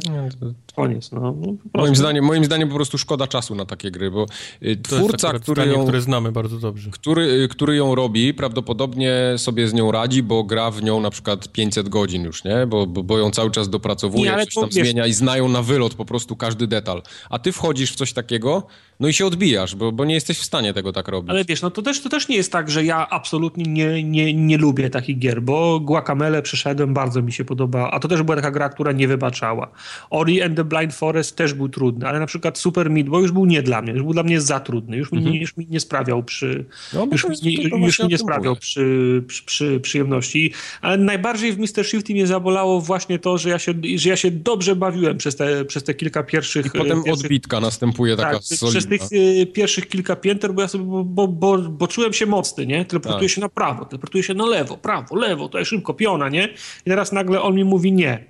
Koniec. 0.77 1.13
No, 1.13 1.21
no 1.21 1.57
moim, 1.75 1.97
zdaniem, 1.97 2.25
moim 2.25 2.45
zdaniem 2.45 2.69
po 2.69 2.75
prostu 2.75 2.99
szkoda 2.99 3.27
czasu 3.27 3.55
na 3.55 3.65
takie 3.65 3.91
gry, 3.91 4.11
bo 4.11 4.27
y, 4.63 4.77
to 4.77 4.97
twórca, 4.97 5.33
który 5.33 5.67
ją, 5.67 5.83
które 5.83 6.01
znamy 6.01 6.33
bardzo 6.33 6.59
dobrze. 6.59 6.91
Który, 6.91 7.23
y, 7.23 7.49
który 7.49 7.77
ją 7.77 7.95
robi, 7.95 8.35
prawdopodobnie 8.35 9.15
sobie 9.37 9.69
z 9.69 9.75
nią 9.75 9.93
radzi, 9.93 10.23
bo 10.23 10.45
gra 10.45 10.71
w 10.71 10.83
nią 10.83 11.01
na 11.01 11.11
przykład 11.11 11.53
500 11.53 11.89
godzin 11.89 12.25
już, 12.25 12.45
nie? 12.45 12.67
Bo, 12.67 12.87
bo, 12.87 13.03
bo 13.03 13.19
ją 13.19 13.31
cały 13.31 13.51
czas 13.51 13.69
dopracowuje, 13.69 14.31
nie, 14.31 14.45
coś 14.45 14.55
tam 14.55 14.65
wiesz... 14.65 14.89
zmienia 14.89 15.07
i 15.07 15.13
znają 15.13 15.49
na 15.49 15.63
wylot 15.63 15.95
po 15.95 16.05
prostu 16.05 16.37
każdy 16.37 16.67
detal. 16.67 17.03
A 17.31 17.39
ty 17.39 17.53
wchodzisz 17.53 17.93
w 17.93 17.97
coś 17.97 18.13
takiego, 18.13 18.67
no 19.01 19.09
i 19.09 19.13
się 19.13 19.27
odbijasz, 19.27 19.75
bo, 19.75 19.93
bo 19.93 20.05
nie 20.05 20.15
jesteś 20.15 20.39
w 20.39 20.45
stanie 20.45 20.75
tego 20.75 20.93
tak 20.93 21.09
robić. 21.09 21.14
Ale 21.29 21.45
wiesz, 21.45 21.63
no 21.63 21.71
to 21.71 21.83
też, 21.83 22.01
to 22.01 22.09
też 22.09 22.29
nie 22.29 22.37
jest 22.37 22.53
tak, 22.53 22.71
że 22.71 22.85
ja 22.85 23.09
absolutnie 23.09 23.65
nie, 23.65 24.05
nie, 24.05 24.35
nie 24.35 24.59
lubię 24.59 24.91
takich 24.91 25.19
gier, 25.19 25.43
bo 25.43 25.81
Guacamele 25.81 26.43
przeszedłem, 26.43 26.95
bardzo 26.95 27.23
mi 27.23 27.33
się 27.33 27.45
podoba, 27.45 27.91
a 27.91 28.01
to 28.01 28.09
też 28.09 28.23
była 28.23 28.37
taka 28.37 28.51
gra, 28.51 28.69
która 28.69 28.93
nie 28.93 29.09
wybaczała. 29.09 29.71
Ori 30.11 30.43
and 30.43 30.57
the 30.57 30.65
Blind 30.65 30.95
Forest 30.95 31.37
też 31.37 31.55
był 31.55 31.69
trudny, 31.69 32.09
ale 32.09 32.21
na 32.21 32.27
przykład 32.27 32.59
Super 32.59 32.91
Meat 32.91 33.09
Boy 33.09 33.23
już 33.23 33.33
był 33.33 33.47
nie 33.47 33.63
dla 33.63 33.83
mnie, 33.83 33.93
już 33.93 34.03
był 34.03 34.13
dla 34.13 34.23
mnie 34.23 34.41
za 34.41 34.61
trudny, 34.61 34.97
już, 34.97 35.13
mhm. 35.13 35.33
mi, 35.33 35.41
już 35.41 35.57
mi 35.57 35.67
nie 35.71 35.81
sprawiał 35.81 36.23
przy, 36.23 36.65
no, 36.93 37.09
już, 37.13 37.43
mi, 37.43 37.55
już 37.63 37.99
mi 37.99 38.09
nie 38.09 38.19
sprawiał 38.19 38.57
przy, 38.57 39.23
przy, 39.27 39.45
przy, 39.45 39.81
przyjemności, 39.81 40.53
ale 40.81 40.97
najbardziej 40.97 41.53
w 41.53 41.59
Mr. 41.59 41.85
Shifty 41.85 42.13
mnie 42.13 42.27
zabolało 42.27 42.81
właśnie 42.81 43.19
to, 43.19 43.39
że 43.39 43.51
ja 43.51 43.59
się, 43.59 43.75
że 43.97 44.09
ja 44.09 44.17
się 44.17 44.31
dobrze 44.31 44.77
bawiłem 44.77 45.19
przez 45.19 45.37
te, 45.37 45.65
przez 45.65 45.85
te 45.85 45.95
kilka 45.95 46.23
pierwszych... 46.23 46.67
I 46.67 46.71
potem 46.71 47.03
pierwszych, 47.05 47.25
odbitka 47.25 47.61
następuje 47.61 48.17
taka 48.17 48.33
tak, 48.33 48.43
solidna. 48.43 48.71
Przez 48.71 48.87
tych 48.87 49.13
y, 49.13 49.47
pierwszych 49.47 49.89
kilka 49.89 50.17
pięter, 50.17 50.55
bo 50.55 50.63
ja 50.63 50.69
sobie, 50.69 51.04
bo, 51.05 51.29
bo, 51.29 51.59
bo 51.59 51.87
czułem 51.87 52.13
się 52.13 52.27
mocny, 52.27 52.67
nie? 52.67 52.85
Teleportuję 52.85 53.29
tak. 53.29 53.35
się 53.35 53.41
na 53.41 53.49
prawo, 53.49 53.85
teleportuję 53.85 54.25
się 54.25 54.35
na 54.35 54.47
lewo, 54.47 54.77
prawo, 54.77 55.17
lewo, 55.17 55.49
to 55.49 55.59
jest 55.59 55.71
szybko, 55.71 55.95
piona, 55.95 56.29
nie? 56.29 56.49
I 56.87 56.91
teraz 56.91 57.13
nagle 57.13 57.43
on 57.43 57.55
mi 57.55 57.65
mówi 57.65 57.93
nie. 57.93 58.25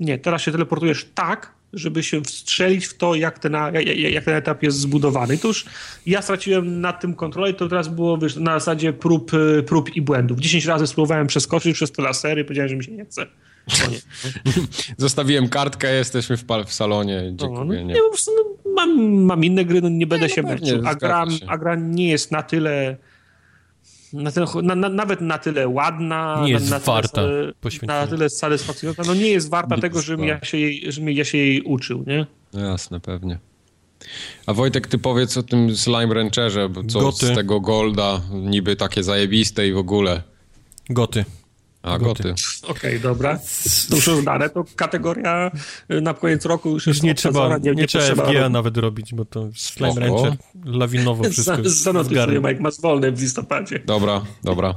Nie, 0.00 0.18
teraz 0.18 0.42
się 0.42 0.52
teleportujesz 0.52 1.08
tak, 1.14 1.54
żeby 1.72 2.02
się 2.02 2.22
wstrzelić 2.22 2.86
w 2.86 2.96
to, 2.96 3.14
jak 3.14 3.38
ten, 3.38 3.56
jak 3.96 4.24
ten 4.24 4.34
etap 4.34 4.62
jest 4.62 4.78
zbudowany. 4.78 5.34
I 5.34 5.38
to 5.38 5.48
już 5.48 5.64
ja 6.06 6.22
straciłem 6.22 6.80
nad 6.80 7.00
tym 7.00 7.14
kontrolę 7.14 7.50
i 7.50 7.54
to 7.54 7.68
teraz 7.68 7.88
było 7.88 8.18
wiesz, 8.18 8.36
na 8.36 8.52
zasadzie 8.52 8.92
prób, 8.92 9.30
prób 9.66 9.96
i 9.96 10.02
błędów. 10.02 10.38
10 10.38 10.64
razy 10.66 10.86
spróbowałem 10.86 11.26
przeskoczyć 11.26 11.74
przez 11.74 11.92
te 11.92 12.02
lasery, 12.02 12.44
powiedziałem, 12.44 12.68
że 12.68 12.76
mi 12.76 12.84
się 12.84 12.92
nie 12.92 13.04
chce. 13.04 13.26
Zostawiłem 14.96 15.48
kartkę, 15.48 15.94
jesteśmy 15.94 16.36
w, 16.36 16.44
w 16.66 16.72
salonie. 16.72 17.32
Dziękuję. 17.34 17.64
No, 17.64 17.74
no, 17.74 17.82
nie. 17.82 17.94
Po 17.94 18.08
prostu, 18.08 18.30
no, 18.36 18.72
mam, 18.72 19.12
mam 19.12 19.44
inne 19.44 19.64
gry, 19.64 19.80
no 19.80 19.88
nie 19.88 20.06
będę 20.06 20.26
nie, 20.26 20.30
no 20.30 20.34
się 20.34 20.42
męczył. 20.42 20.82
A 20.84 20.94
gra, 20.94 21.26
a 21.46 21.58
gra 21.58 21.74
nie 21.74 22.08
jest 22.08 22.30
na 22.30 22.42
tyle 22.42 22.96
na 24.12 24.30
tyle, 24.30 24.46
na, 24.62 24.74
na, 24.74 24.88
nawet 24.88 25.20
na 25.20 25.38
tyle 25.38 25.68
ładna, 25.68 26.42
nie 26.44 26.50
jest 26.50 26.70
na, 26.70 26.78
warta 26.78 27.22
na 27.82 28.06
tyle 28.06 28.30
satysfakcjonująca, 28.30 29.02
no 29.06 29.14
nie 29.14 29.28
jest 29.28 29.50
warta 29.50 29.76
nie 29.76 29.82
tego, 29.82 30.02
żebym 30.02 30.26
ja, 30.26 30.44
się 30.44 30.58
jej, 30.58 30.92
żebym 30.92 31.10
ja 31.10 31.24
się 31.24 31.38
jej 31.38 31.62
uczył, 31.62 32.04
nie? 32.06 32.26
No 32.52 32.60
jasne, 32.60 33.00
pewnie. 33.00 33.38
A 34.46 34.54
Wojtek, 34.54 34.86
ty 34.86 34.98
powiedz 34.98 35.36
o 35.36 35.42
tym 35.42 35.76
Slime 35.76 36.14
Rancherze, 36.14 36.68
bo 36.68 36.84
co 36.84 37.00
Goty. 37.00 37.26
z 37.26 37.34
tego 37.34 37.60
Golda 37.60 38.20
niby 38.32 38.76
takie 38.76 39.02
zajebiste 39.02 39.68
i 39.68 39.72
w 39.72 39.78
ogóle. 39.78 40.22
Goty. 40.90 41.24
A, 41.82 41.98
goty. 41.98 42.34
Okej, 42.68 43.00
dobra. 43.00 43.38
To 43.90 43.96
już 44.12 44.24
dane, 44.24 44.50
to 44.50 44.64
kategoria 44.76 45.50
y, 45.92 46.00
na 46.00 46.14
koniec 46.14 46.44
roku 46.44 46.70
już, 46.70 46.86
Już 46.86 47.02
nie 47.02 47.14
trzeba, 47.14 47.40
obsadzona, 47.46 47.74
nie, 47.74 47.86
trzeba 47.86 48.04
potrzeba 48.04 48.24
FGA 48.30 48.40
robić. 48.40 48.52
nawet 48.52 48.76
robić, 48.76 49.14
bo 49.14 49.24
to 49.24 49.48
Slime. 49.54 49.94
Rancher 50.00 50.36
lawinowo 50.64 51.24
wszystko 51.30 51.56
Za- 51.56 51.70
Zanotuj 51.70 52.10
zgarnie. 52.14 52.36
sobie, 52.36 52.48
Mike, 52.48 52.62
masz 52.62 52.80
wolne 52.80 53.12
w 53.12 53.20
listopadzie. 53.20 53.78
Dobra, 53.86 54.22
dobra. 54.44 54.74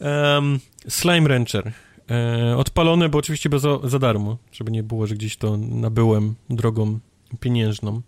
Em, 0.00 0.58
Slime 0.88 1.28
Rancher. 1.28 1.72
E, 2.10 2.56
odpalone, 2.56 3.08
bo 3.08 3.18
oczywiście 3.18 3.48
bez, 3.48 3.62
za 3.84 3.98
darmo, 3.98 4.38
żeby 4.52 4.70
nie 4.70 4.82
było, 4.82 5.06
że 5.06 5.14
gdzieś 5.14 5.36
to 5.36 5.56
nabyłem 5.56 6.34
drogą 6.50 6.98
pieniężną. 7.40 8.02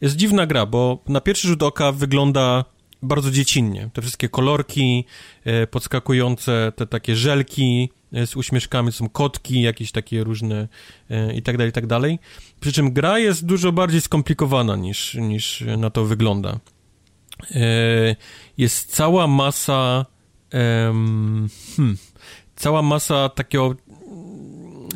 Jest 0.00 0.16
dziwna 0.16 0.46
gra, 0.46 0.66
bo 0.66 0.98
na 1.08 1.20
pierwszy 1.20 1.48
rzut 1.48 1.62
oka 1.62 1.92
wygląda 1.92 2.64
bardzo 3.06 3.30
dziecinnie. 3.30 3.90
Te 3.92 4.02
wszystkie 4.02 4.28
kolorki, 4.28 5.04
e, 5.44 5.66
podskakujące 5.66 6.72
te 6.76 6.86
takie 6.86 7.16
żelki 7.16 7.90
e, 8.12 8.26
z 8.26 8.36
uśmieszkami, 8.36 8.92
są 8.92 9.08
kotki, 9.08 9.62
jakieś 9.62 9.92
takie 9.92 10.24
różne 10.24 10.68
e, 11.10 11.34
i 11.34 11.42
tak 11.42 11.56
dalej, 11.56 11.70
i 11.70 11.72
tak 11.72 11.86
dalej. 11.86 12.18
Przy 12.60 12.72
czym 12.72 12.92
gra 12.92 13.18
jest 13.18 13.46
dużo 13.46 13.72
bardziej 13.72 14.00
skomplikowana 14.00 14.76
niż, 14.76 15.14
niż 15.14 15.64
na 15.78 15.90
to 15.90 16.04
wygląda. 16.04 16.60
Jest 18.58 18.96
cała 18.96 19.26
masa 19.26 20.06
hmm, 20.50 21.48
cała 22.56 22.82
masa 22.82 23.28
takiego 23.28 23.74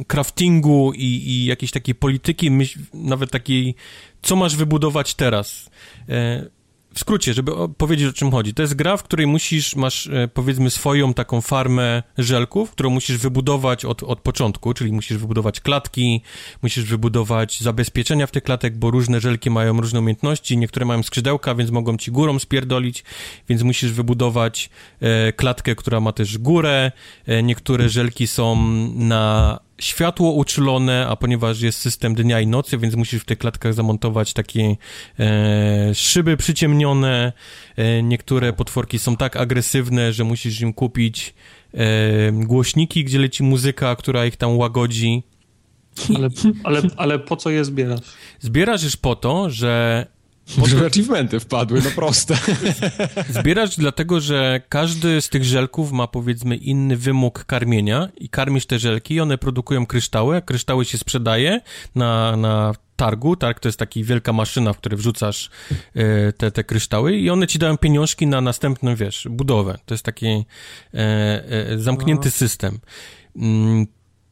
craftingu 0.06 0.92
i, 0.92 1.04
i 1.04 1.44
jakiejś 1.44 1.70
takiej 1.70 1.94
polityki, 1.94 2.50
myśl, 2.50 2.78
nawet 2.94 3.30
takiej, 3.30 3.74
co 4.22 4.36
masz 4.36 4.56
wybudować 4.56 5.14
teraz. 5.14 5.70
W 6.94 7.00
skrócie, 7.00 7.34
żeby 7.34 7.52
powiedzieć 7.76 8.08
o 8.08 8.12
czym 8.12 8.30
chodzi. 8.30 8.54
To 8.54 8.62
jest 8.62 8.74
gra, 8.74 8.96
w 8.96 9.02
której 9.02 9.26
musisz, 9.26 9.76
masz 9.76 10.06
e, 10.06 10.28
powiedzmy 10.28 10.70
swoją 10.70 11.14
taką 11.14 11.40
farmę 11.40 12.02
żelków, 12.18 12.70
którą 12.70 12.90
musisz 12.90 13.18
wybudować 13.18 13.84
od, 13.84 14.02
od 14.02 14.20
początku, 14.20 14.74
czyli 14.74 14.92
musisz 14.92 15.18
wybudować 15.18 15.60
klatki, 15.60 16.22
musisz 16.62 16.84
wybudować 16.84 17.60
zabezpieczenia 17.60 18.26
w 18.26 18.30
tych 18.30 18.42
klatek, 18.42 18.76
bo 18.76 18.90
różne 18.90 19.20
żelki 19.20 19.50
mają 19.50 19.80
różne 19.80 19.98
umiejętności, 19.98 20.56
niektóre 20.56 20.86
mają 20.86 21.02
skrzydełka, 21.02 21.54
więc 21.54 21.70
mogą 21.70 21.96
ci 21.96 22.10
górą 22.10 22.38
spierdolić, 22.38 23.04
więc 23.48 23.62
musisz 23.62 23.92
wybudować 23.92 24.70
e, 25.00 25.32
klatkę, 25.32 25.74
która 25.74 26.00
ma 26.00 26.12
też 26.12 26.38
górę, 26.38 26.92
e, 27.26 27.42
niektóre 27.42 27.88
żelki 27.88 28.26
są 28.26 28.56
na 28.94 29.58
światło 29.80 30.32
uczulone, 30.32 31.06
a 31.08 31.16
ponieważ 31.16 31.60
jest 31.60 31.78
system 31.78 32.14
dnia 32.14 32.40
i 32.40 32.46
nocy, 32.46 32.78
więc 32.78 32.94
musisz 32.94 33.22
w 33.22 33.24
tych 33.24 33.38
klatkach 33.38 33.74
zamontować 33.74 34.32
takie 34.32 34.76
e, 35.18 35.94
szyby 35.94 36.36
przyciemnione. 36.36 37.32
E, 37.76 38.02
niektóre 38.02 38.52
potworki 38.52 38.98
są 38.98 39.16
tak 39.16 39.36
agresywne, 39.36 40.12
że 40.12 40.24
musisz 40.24 40.60
im 40.60 40.72
kupić 40.72 41.34
e, 41.74 42.32
głośniki, 42.32 43.04
gdzie 43.04 43.18
leci 43.18 43.42
muzyka, 43.42 43.96
która 43.96 44.26
ich 44.26 44.36
tam 44.36 44.56
łagodzi. 44.56 45.22
Ale, 46.16 46.28
ale, 46.64 46.82
ale 46.96 47.18
po 47.18 47.36
co 47.36 47.50
je 47.50 47.64
zbierasz? 47.64 48.00
Zbierasz 48.40 48.82
już 48.82 48.96
po 48.96 49.16
to, 49.16 49.50
że 49.50 50.06
Może 50.58 50.86
achievementy 50.86 51.40
wpadły, 51.40 51.82
no 51.84 51.90
proste. 51.90 52.38
Zbierasz 53.40 53.76
dlatego, 53.76 54.20
że 54.20 54.60
każdy 54.68 55.20
z 55.20 55.28
tych 55.28 55.44
żelków 55.44 55.92
ma 55.92 56.06
powiedzmy 56.06 56.56
inny 56.56 56.96
wymóg 56.96 57.44
karmienia 57.44 58.08
i 58.16 58.28
karmisz 58.28 58.66
te 58.66 58.78
żelki 58.78 59.14
i 59.14 59.20
one 59.20 59.38
produkują 59.38 59.86
kryształy, 59.86 60.36
a 60.36 60.40
kryształy 60.40 60.84
się 60.84 60.98
sprzedaje 60.98 61.60
na, 61.94 62.36
na 62.36 62.72
targu. 62.96 63.36
Targ 63.36 63.60
to 63.60 63.68
jest 63.68 63.78
taka 63.78 64.00
wielka 64.02 64.32
maszyna, 64.32 64.72
w 64.72 64.78
której 64.78 64.98
wrzucasz 64.98 65.50
e, 65.94 66.32
te, 66.32 66.50
te 66.50 66.64
kryształy 66.64 67.16
i 67.16 67.30
one 67.30 67.46
ci 67.46 67.58
dają 67.58 67.78
pieniążki 67.78 68.26
na 68.26 68.40
następną, 68.40 68.94
wiesz, 68.94 69.28
budowę. 69.30 69.78
To 69.86 69.94
jest 69.94 70.04
taki 70.04 70.26
e, 70.26 70.44
e, 70.94 71.78
zamknięty 71.78 72.30
system. 72.30 72.78
Mm, 73.36 73.86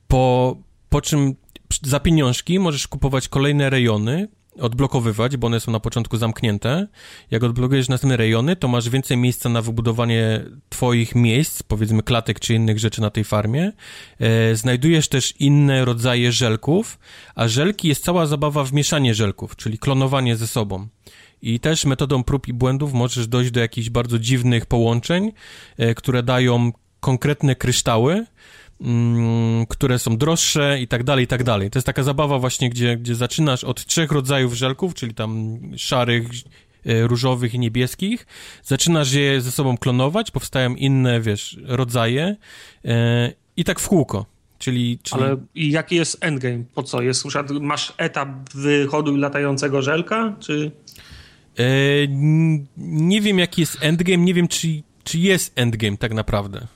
Po, 0.09 0.57
po 0.89 1.01
czym 1.01 1.35
za 1.83 2.01
pieniążki 2.01 2.59
możesz 2.59 2.89
kupować 2.89 3.29
kolejne 3.29 3.71
rejony, 3.71 4.29
odblokowywać, 4.61 5.37
bo 5.37 5.47
one 5.47 5.61
są 5.61 5.73
na 5.73 5.81
początku 5.81 6.17
zamknięte. 6.17 6.87
Jak 7.31 7.45
odblokujesz 7.45 7.89
następne 7.89 8.17
rejony, 8.17 8.57
to 8.57 8.69
masz 8.69 8.89
więcej 8.89 9.17
miejsca 9.17 9.49
na 9.49 9.63
wybudowanie 9.63 10.45
twoich 10.69 11.15
miejsc, 11.15 11.63
powiedzmy 11.63 12.03
klatek 12.03 12.41
czy 12.41 12.55
innych 12.55 12.79
rzeczy 12.79 13.01
na 13.01 13.11
tej 13.11 13.25
farmie. 13.25 13.73
E, 14.21 14.57
znajdujesz 14.57 15.09
też 15.09 15.35
inne 15.39 15.85
rodzaje 15.85 16.33
żelków, 16.33 16.99
a 17.35 17.49
żelki 17.49 17.89
jest 17.89 18.05
cała 18.05 18.27
zabawa 18.27 18.65
w 18.65 18.73
mieszanie 18.73 19.15
żelków, 19.15 19.57
czyli 19.57 19.79
klonowanie 19.79 20.37
ze 20.37 20.47
sobą. 20.47 20.89
I 21.43 21.61
też 21.61 21.85
metodą 21.85 22.25
prób 22.25 22.49
i 22.49 22.53
błędów 22.53 22.93
możesz 22.93 23.27
dojść 23.27 23.51
do 23.51 23.61
jakichś 23.61 23.91
bardzo 23.91 24.19
dziwnych 24.19 24.67
połączeń, 24.67 25.33
e, 25.79 25.95
które 25.95 26.23
dają 26.23 26.73
konkretne 27.01 27.57
kryształy, 27.57 28.27
które 29.69 29.99
są 29.99 30.17
droższe 30.17 30.81
i 30.81 30.89
tak 30.89 31.05
dalej, 31.05 31.25
i 31.25 31.27
tak 31.27 31.45
dalej. 31.45 31.71
To 31.71 31.79
jest 31.79 31.87
taka 31.87 32.03
zabawa 32.03 32.39
właśnie, 32.39 32.71
gdzie, 32.71 32.97
gdzie 32.97 33.15
zaczynasz 33.15 33.65
od 33.65 33.87
trzech 33.87 34.13
rodzajów 34.13 34.55
żelków, 34.55 34.95
czyli 34.95 35.15
tam 35.15 35.61
szarych, 35.77 36.29
e, 36.87 37.07
różowych 37.07 37.55
i 37.55 37.59
niebieskich. 37.59 38.27
Zaczynasz 38.63 39.13
je 39.13 39.41
ze 39.41 39.53
sobą 39.53 39.79
klonować, 39.79 40.31
powstają 40.31 40.75
inne, 40.75 41.21
wiesz, 41.21 41.59
rodzaje 41.65 42.37
e, 42.85 43.33
i 43.57 43.65
tak 43.65 43.81
w 43.81 43.89
kółko. 43.89 44.27
Czyli, 44.59 44.99
czyli 45.03 45.23
Ale 45.23 45.37
jaki 45.55 45.97
jest 45.97 46.19
endgame? 46.21 46.65
Po 46.75 46.83
co? 46.83 47.03
Jest, 47.03 47.25
masz 47.61 47.95
etap 47.97 48.29
wychodu 48.55 49.17
latającego 49.17 49.83
żelka? 49.83 50.37
Czy... 50.41 50.71
e, 51.59 51.65
nie 52.77 53.21
wiem, 53.21 53.39
jaki 53.39 53.61
jest 53.61 53.79
endgame, 53.81 54.25
nie 54.25 54.35
wiem, 54.35 54.49
czy, 54.49 54.83
czy 55.05 55.19
jest 55.19 55.53
endgame 55.57 55.97
tak 55.97 56.15
naprawdę. 56.15 56.67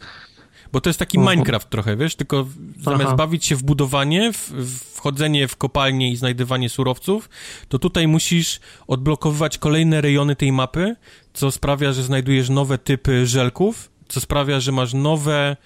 Bo 0.73 0.81
to 0.81 0.91
jest 0.91 0.99
taki 0.99 1.19
Mhm. 1.19 1.37
Minecraft 1.37 1.71
trochę, 1.71 1.97
wiesz, 1.97 2.17
tylko 2.17 2.47
zamiast 2.81 3.07
Aha. 3.07 3.17
bawić 3.17 3.47
się 3.47 3.57
w 3.57 3.63
budowanie, 3.63 4.33
w, 4.33 4.51
w 4.51 4.93
wchodzenie 5.03 5.49
w 5.49 5.57
kopalnie 5.57 6.11
i 6.11 6.17
znajdywanie 6.17 6.69
surowców, 6.69 7.29
to 7.69 7.79
tutaj 7.79 8.09
musisz 8.09 8.61
odblokowywać 8.87 9.59
kolejne 9.59 10.01
rejony 10.01 10.37
tej 10.37 10.53
mapy, 10.53 10.97
co 11.33 11.51
sprawia, 11.51 11.93
że 11.93 12.03
znajdujesz 12.03 12.49
nowe 12.49 12.79
typy 12.79 13.27
żelków, 13.27 13.91
co 14.09 14.21
sprawia, 14.21 14.61
że 14.61 14.73
masz 14.73 14.95
nowe 14.95 15.57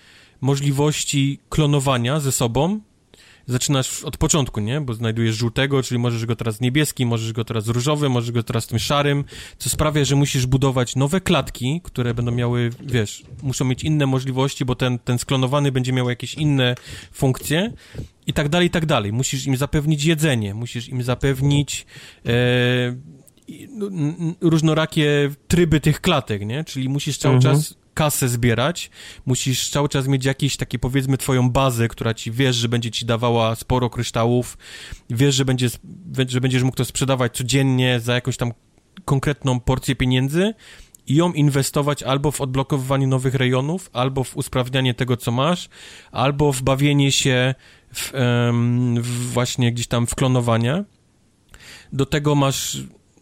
możliwości 0.41 1.39
klonowania 1.49 2.21
ze 2.21 2.33
sobą. 2.33 2.81
Zaczynasz 3.49 4.05
od 4.05 4.17
początku, 4.17 4.61
nie? 4.61 4.81
Bo 4.81 4.95
znajdujesz 4.95 5.37
żółtego, 5.37 5.83
czyli 5.83 5.99
możesz 5.99 6.27
go 6.27 6.37
teraz 6.37 6.61
niebieski, 6.61 7.07
możesz 7.07 7.33
go 7.33 7.45
teraz 7.45 7.69
różowy, 7.69 8.09
możesz 8.09 8.31
go 8.33 8.43
teraz 8.43 8.67
tym 8.67 8.79
szarym, 8.79 9.25
co 9.59 9.71
sprawia, 9.71 10.05
że 10.05 10.17
musisz 10.17 10.47
budować 10.47 10.97
nowe 10.97 11.21
klatki, 11.21 11.81
które 11.85 12.15
będą 12.15 12.33
miały, 12.33 12.71
wiesz, 12.81 13.23
muszą 13.43 13.65
mieć 13.65 13.85
inne 13.85 14.07
możliwości, 14.07 14.65
bo 14.65 14.75
ten, 14.75 14.99
ten 14.99 15.19
sklonowany 15.19 15.73
będzie 15.73 15.93
miał 15.93 16.09
jakieś 16.11 16.35
inne 16.35 16.75
funkcje 17.13 17.73
i 18.27 18.33
tak 18.33 18.49
dalej, 18.49 18.67
i 18.67 18.71
tak 18.71 18.87
dalej. 18.87 19.13
Musisz 19.13 19.47
im 19.47 19.57
zapewnić 19.57 20.05
jedzenie, 20.05 20.55
musisz 20.55 20.89
im 20.89 21.03
zapewnić 21.03 21.87
e, 22.27 22.33
no, 23.69 23.87
różnorakie 24.41 25.31
tryby 25.49 25.81
tych 25.81 26.01
klatek, 26.01 26.47
nie? 26.47 26.65
Czyli 26.65 26.89
musisz 26.89 27.19
cały 27.19 27.35
Mhm. 27.37 27.55
czas 27.57 27.75
kasę 27.97 28.29
zbierać, 28.29 28.91
musisz 29.27 29.71
cały 29.71 29.89
czas 29.89 30.07
mieć 30.07 30.25
jakieś 30.25 30.57
takie 30.57 30.79
powiedzmy 30.79 31.19
twoją 31.19 31.51
bazę, 31.51 31.89
która 31.89 32.15
ci 32.15 32.33
wiesz, 32.33 32.57
że 32.57 32.69
będzie 32.69 32.91
ci 32.91 33.07
dawała 33.07 33.55
sporo 33.55 33.91
kryształów, 33.91 34.59
wiesz, 35.11 35.35
że, 35.35 35.45
będzie, 35.45 35.69
że 36.29 36.41
będziesz 36.41 36.63
mógł 36.63 36.77
to 36.77 36.85
sprzedawać 36.85 37.37
codziennie 37.37 38.01
za 38.01 38.15
jakąś 38.15 38.37
tam 38.37 38.53
konkretną 39.05 39.61
porcję 39.61 39.97
pieniędzy 39.97 40.55
i 41.07 41.15
ją 41.15 41.33
inwestować 41.33 42.03
albo 42.03 42.31
w 42.31 42.41
odblokowywanie 42.41 43.07
nowych 43.07 43.35
rejonów, 43.35 43.91
albo 43.93 44.25
w 44.25 44.37
usprawnianie 44.37 44.95
tego, 44.95 45.17
co 45.17 45.33
masz, 45.33 45.69
albo 46.13 46.53
w 46.53 46.63
bawienie 46.63 47.13
się 47.13 47.55
w, 47.95 48.11
w 49.01 49.33
właśnie 49.33 49.73
gdzieś 49.73 49.87
tam 49.87 50.07
w 50.07 50.15
klonowanie. 50.15 50.85
Do 51.93 52.07
tego 52.07 52.35
masz, 52.35 52.79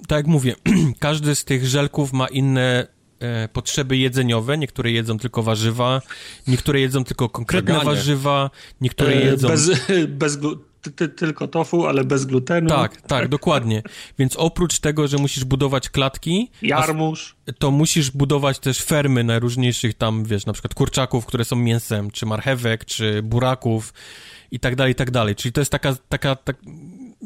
tak 0.08 0.16
jak 0.16 0.26
mówię, 0.26 0.54
każdy 0.98 1.34
z 1.34 1.44
tych 1.44 1.66
żelków 1.66 2.12
ma 2.12 2.26
inne 2.26 2.93
e, 3.24 3.48
potrzeby 3.48 3.96
jedzeniowe. 3.96 4.58
Niektóre 4.58 4.90
jedzą 4.90 5.18
tylko 5.18 5.42
warzywa, 5.42 6.02
niektóre 6.48 6.80
jedzą 6.80 7.04
tylko 7.04 7.28
konkretne 7.28 7.74
Weganie. 7.74 7.96
warzywa, 7.96 8.50
niektóre 8.80 9.12
E, 9.12 9.24
jedzą... 9.24 9.48
Bez, 9.48 9.70
bez 10.08 10.38
ty, 10.82 10.90
ty, 10.90 11.08
tylko 11.08 11.48
tofu, 11.48 11.86
ale 11.86 12.04
bez 12.04 12.24
glutenu. 12.24 12.68
Tak, 12.68 13.00
tak, 13.00 13.28
dokładnie. 13.28 13.82
Więc 14.18 14.36
oprócz 14.36 14.78
tego, 14.78 15.08
że 15.08 15.16
musisz 15.18 15.44
budować 15.44 15.88
klatki, 15.88 16.50
Jarmuż. 16.62 17.36
to 17.58 17.70
musisz 17.70 18.10
budować 18.10 18.58
też 18.58 18.82
fermy 18.82 19.24
najróżniejszych 19.24 19.94
tam, 19.94 20.24
wiesz, 20.24 20.46
na 20.46 20.52
przykład 20.52 20.74
kurczaków, 20.74 21.26
które 21.26 21.44
są 21.44 21.56
mięsem, 21.56 22.10
czy 22.10 22.26
marchewek, 22.26 22.84
czy 22.84 23.22
buraków 23.22 23.92
i 24.50 24.60
tak 24.60 24.76
dalej, 24.76 24.92
i 24.92 24.94
tak 24.94 25.10
dalej. 25.10 25.34
Czyli 25.34 25.52
to 25.52 25.60
jest 25.60 25.72
taka, 25.72 25.96
taka, 26.08 26.36
tak, 26.36 26.56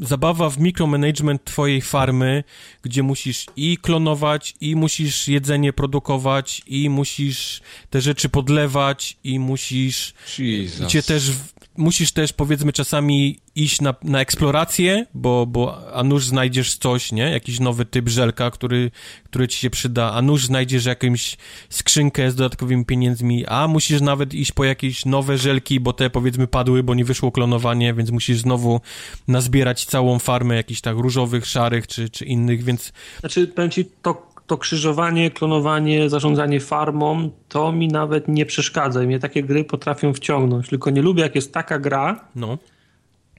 zabawa 0.02 0.50
w 0.50 0.58
mikromanagement 0.58 1.44
twojej 1.44 1.82
farmy, 1.82 2.44
gdzie 2.82 3.02
musisz 3.02 3.46
i 3.56 3.76
klonować, 3.76 4.54
i 4.60 4.76
musisz 4.76 5.28
jedzenie 5.28 5.72
produkować, 5.72 6.62
i 6.66 6.90
musisz 6.90 7.60
te 7.90 8.00
rzeczy 8.00 8.28
podlewać, 8.28 9.16
i 9.24 9.38
musisz 9.38 10.14
Jesus. 10.38 10.86
gdzie 10.86 11.02
też 11.02 11.30
musisz 11.78 12.12
też 12.12 12.32
powiedzmy 12.32 12.72
czasami 12.72 13.40
iść 13.54 13.80
na, 13.80 13.94
na 14.02 14.20
eksplorację, 14.20 15.06
bo, 15.14 15.46
bo 15.46 15.92
a 15.94 16.04
nuż 16.04 16.26
znajdziesz 16.26 16.76
coś, 16.76 17.12
nie? 17.12 17.22
Jakiś 17.22 17.60
nowy 17.60 17.84
typ 17.84 18.08
żelka, 18.08 18.50
który, 18.50 18.90
który 19.24 19.48
ci 19.48 19.58
się 19.58 19.70
przyda, 19.70 20.12
a 20.12 20.22
nuż 20.22 20.46
znajdziesz 20.46 20.84
jakąś 20.84 21.36
skrzynkę 21.68 22.30
z 22.30 22.34
dodatkowymi 22.34 22.84
pieniędzmi, 22.84 23.46
a 23.46 23.68
musisz 23.68 24.00
nawet 24.00 24.34
iść 24.34 24.52
po 24.52 24.64
jakieś 24.64 25.04
nowe 25.04 25.38
żelki, 25.38 25.80
bo 25.80 25.92
te 25.92 26.10
powiedzmy 26.10 26.46
padły, 26.46 26.82
bo 26.82 26.94
nie 26.94 27.04
wyszło 27.04 27.32
klonowanie, 27.32 27.94
więc 27.94 28.10
musisz 28.10 28.38
znowu 28.38 28.80
nazbierać 29.28 29.84
całą 29.84 30.18
farmę 30.18 30.56
jakichś 30.56 30.80
tak 30.80 30.96
różowych, 30.96 31.46
szarych 31.46 31.86
czy, 31.86 32.08
czy 32.08 32.24
innych, 32.24 32.64
więc... 32.64 32.92
Znaczy, 33.20 33.46
powiem 33.46 33.70
ci, 33.70 33.84
to 34.02 34.27
to 34.48 34.58
krzyżowanie, 34.58 35.30
klonowanie, 35.30 36.10
zarządzanie 36.10 36.60
farmą, 36.60 37.30
to 37.48 37.72
mi 37.72 37.88
nawet 37.88 38.28
nie 38.28 38.46
przeszkadza. 38.46 39.02
I 39.02 39.06
mnie 39.06 39.18
takie 39.18 39.42
gry 39.42 39.64
potrafią 39.64 40.14
wciągnąć. 40.14 40.68
Tylko 40.68 40.90
nie 40.90 41.02
lubię, 41.02 41.22
jak 41.22 41.34
jest 41.34 41.54
taka 41.54 41.78
gra, 41.78 42.20
no 42.34 42.58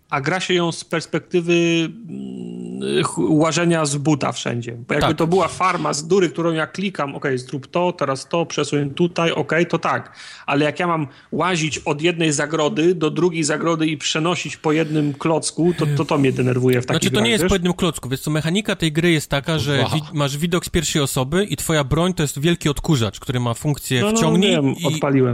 a 0.09 0.21
gra 0.21 0.39
się 0.39 0.53
ją 0.53 0.71
z 0.71 0.83
perspektywy 0.83 1.53
mm, 1.53 3.03
łażenia 3.17 3.85
z 3.85 3.97
buta 3.97 4.31
wszędzie. 4.31 4.71
Bo 4.71 4.93
jakby 4.93 5.07
tak. 5.07 5.17
to 5.17 5.27
była 5.27 5.47
farma 5.47 5.93
z 5.93 6.07
dury, 6.07 6.29
którą 6.29 6.51
ja 6.51 6.67
klikam, 6.67 7.15
ok, 7.15 7.25
zrób 7.35 7.67
to, 7.67 7.93
teraz 7.93 8.27
to, 8.27 8.45
przesuń 8.45 8.89
tutaj, 8.89 9.31
ok, 9.31 9.53
to 9.69 9.79
tak. 9.79 10.15
Ale 10.45 10.65
jak 10.65 10.79
ja 10.79 10.87
mam 10.87 11.07
łazić 11.31 11.77
od 11.77 12.01
jednej 12.01 12.31
zagrody 12.31 12.95
do 12.95 13.11
drugiej 13.11 13.43
zagrody 13.43 13.87
i 13.87 13.97
przenosić 13.97 14.57
po 14.57 14.71
jednym 14.71 15.13
klocku, 15.13 15.73
to 15.77 15.85
to, 15.97 16.05
to 16.05 16.17
mnie 16.17 16.31
denerwuje 16.31 16.81
w 16.81 16.85
takiej 16.85 17.01
Znaczy 17.01 17.15
to 17.15 17.21
nie 17.21 17.31
jest 17.31 17.43
wiesz? 17.43 17.49
po 17.49 17.55
jednym 17.55 17.73
klocku, 17.73 18.09
więc 18.09 18.21
to 18.21 18.31
mechanika 18.31 18.75
tej 18.75 18.91
gry 18.91 19.11
jest 19.11 19.29
taka, 19.29 19.59
że 19.59 19.79
wow. 19.79 19.89
wi 19.93 20.01
masz 20.13 20.37
widok 20.37 20.65
z 20.65 20.69
pierwszej 20.69 21.01
osoby 21.01 21.43
i 21.43 21.55
twoja 21.55 21.83
broń 21.83 22.13
to 22.13 22.23
jest 22.23 22.39
wielki 22.39 22.69
odkurzacz, 22.69 23.19
który 23.19 23.39
ma 23.39 23.53
funkcję 23.53 24.01
no, 24.01 24.11
no, 24.11 24.17
wciągnij 24.17 24.51
wiem, 24.51 24.73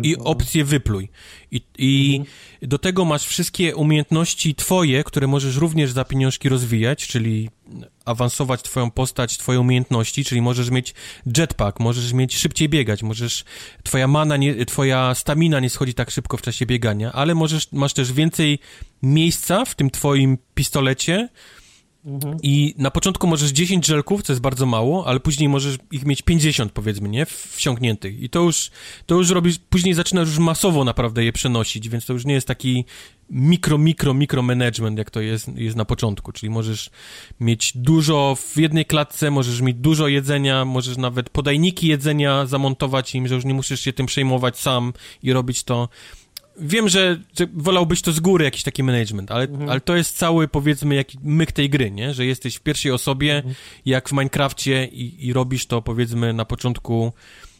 i, 0.03 0.09
i 0.09 0.17
opcję 0.17 0.65
wypluj. 0.65 1.09
I, 1.55 1.61
i 1.77 2.15
mhm. 2.19 2.35
do 2.69 2.77
tego 2.77 3.05
masz 3.05 3.25
wszystkie 3.25 3.75
umiejętności 3.75 4.55
twoje, 4.55 5.03
które 5.03 5.27
możesz 5.27 5.55
również 5.55 5.91
za 5.91 6.05
pieniążki 6.05 6.49
rozwijać, 6.49 7.07
czyli 7.07 7.49
awansować 8.05 8.61
twoją 8.61 8.91
postać, 8.91 9.37
twoje 9.37 9.59
umiejętności, 9.59 10.25
czyli 10.25 10.41
możesz 10.41 10.69
mieć 10.69 10.93
jetpack, 11.37 11.79
możesz 11.79 12.13
mieć 12.13 12.37
szybciej 12.37 12.69
biegać, 12.69 13.03
możesz, 13.03 13.43
twoja 13.83 14.07
mana, 14.07 14.37
nie, 14.37 14.65
twoja 14.65 15.15
stamina 15.15 15.59
nie 15.59 15.69
schodzi 15.69 15.93
tak 15.93 16.11
szybko 16.11 16.37
w 16.37 16.41
czasie 16.41 16.65
biegania, 16.65 17.11
ale 17.11 17.35
możesz, 17.35 17.71
masz 17.71 17.93
też 17.93 18.13
więcej 18.13 18.59
miejsca 19.03 19.65
w 19.65 19.75
tym 19.75 19.89
twoim 19.89 20.37
pistolecie, 20.55 21.29
Mhm. 22.05 22.37
I 22.43 22.75
na 22.77 22.91
początku 22.91 23.27
możesz 23.27 23.51
10 23.51 23.85
żelków, 23.85 24.23
co 24.23 24.33
jest 24.33 24.41
bardzo 24.41 24.65
mało, 24.65 25.07
ale 25.07 25.19
później 25.19 25.49
możesz 25.49 25.77
ich 25.91 26.05
mieć 26.05 26.21
50, 26.21 26.71
powiedzmy, 26.71 27.09
nie? 27.09 27.25
Wsiąkniętych. 27.25 28.21
I 28.21 28.29
to 28.29 28.39
już, 28.39 28.71
to 29.05 29.15
już 29.15 29.29
robisz, 29.29 29.59
później 29.69 29.93
zaczynasz 29.93 30.27
już 30.27 30.37
masowo 30.37 30.83
naprawdę 30.83 31.23
je 31.23 31.33
przenosić, 31.33 31.89
więc 31.89 32.05
to 32.05 32.13
już 32.13 32.25
nie 32.25 32.33
jest 32.33 32.47
taki 32.47 32.85
mikro, 33.29 33.77
mikro, 33.77 34.13
mikro 34.13 34.41
management, 34.41 34.97
jak 34.97 35.11
to 35.11 35.21
jest, 35.21 35.47
jest 35.55 35.75
na 35.75 35.85
początku. 35.85 36.31
Czyli 36.31 36.49
możesz 36.49 36.89
mieć 37.39 37.71
dużo 37.75 38.37
w 38.39 38.57
jednej 38.57 38.85
klatce, 38.85 39.31
możesz 39.31 39.61
mieć 39.61 39.77
dużo 39.77 40.07
jedzenia, 40.07 40.65
możesz 40.65 40.97
nawet 40.97 41.29
podajniki 41.29 41.87
jedzenia 41.87 42.45
zamontować 42.45 43.15
im, 43.15 43.27
że 43.27 43.35
już 43.35 43.45
nie 43.45 43.53
musisz 43.53 43.81
się 43.81 43.93
tym 43.93 44.05
przejmować 44.05 44.59
sam 44.59 44.93
i 45.23 45.33
robić 45.33 45.63
to 45.63 45.89
wiem, 46.57 46.89
że, 46.89 47.19
że 47.39 47.47
wolałbyś 47.53 48.01
to 48.01 48.11
z 48.11 48.19
góry, 48.19 48.45
jakiś 48.45 48.63
taki 48.63 48.83
management, 48.83 49.31
ale, 49.31 49.45
mhm. 49.45 49.69
ale 49.69 49.81
to 49.81 49.95
jest 49.95 50.17
cały, 50.17 50.47
powiedzmy, 50.47 50.95
jaki 50.95 51.17
myk 51.23 51.51
tej 51.51 51.69
gry, 51.69 51.91
nie? 51.91 52.13
Że 52.13 52.25
jesteś 52.25 52.55
w 52.55 52.61
pierwszej 52.61 52.91
osobie, 52.91 53.35
mhm. 53.35 53.55
jak 53.85 54.09
w 54.09 54.11
Minecrafcie 54.11 54.85
i, 54.85 55.27
i 55.27 55.33
robisz 55.33 55.65
to, 55.65 55.81
powiedzmy, 55.81 56.33
na 56.33 56.45
początku 56.45 57.13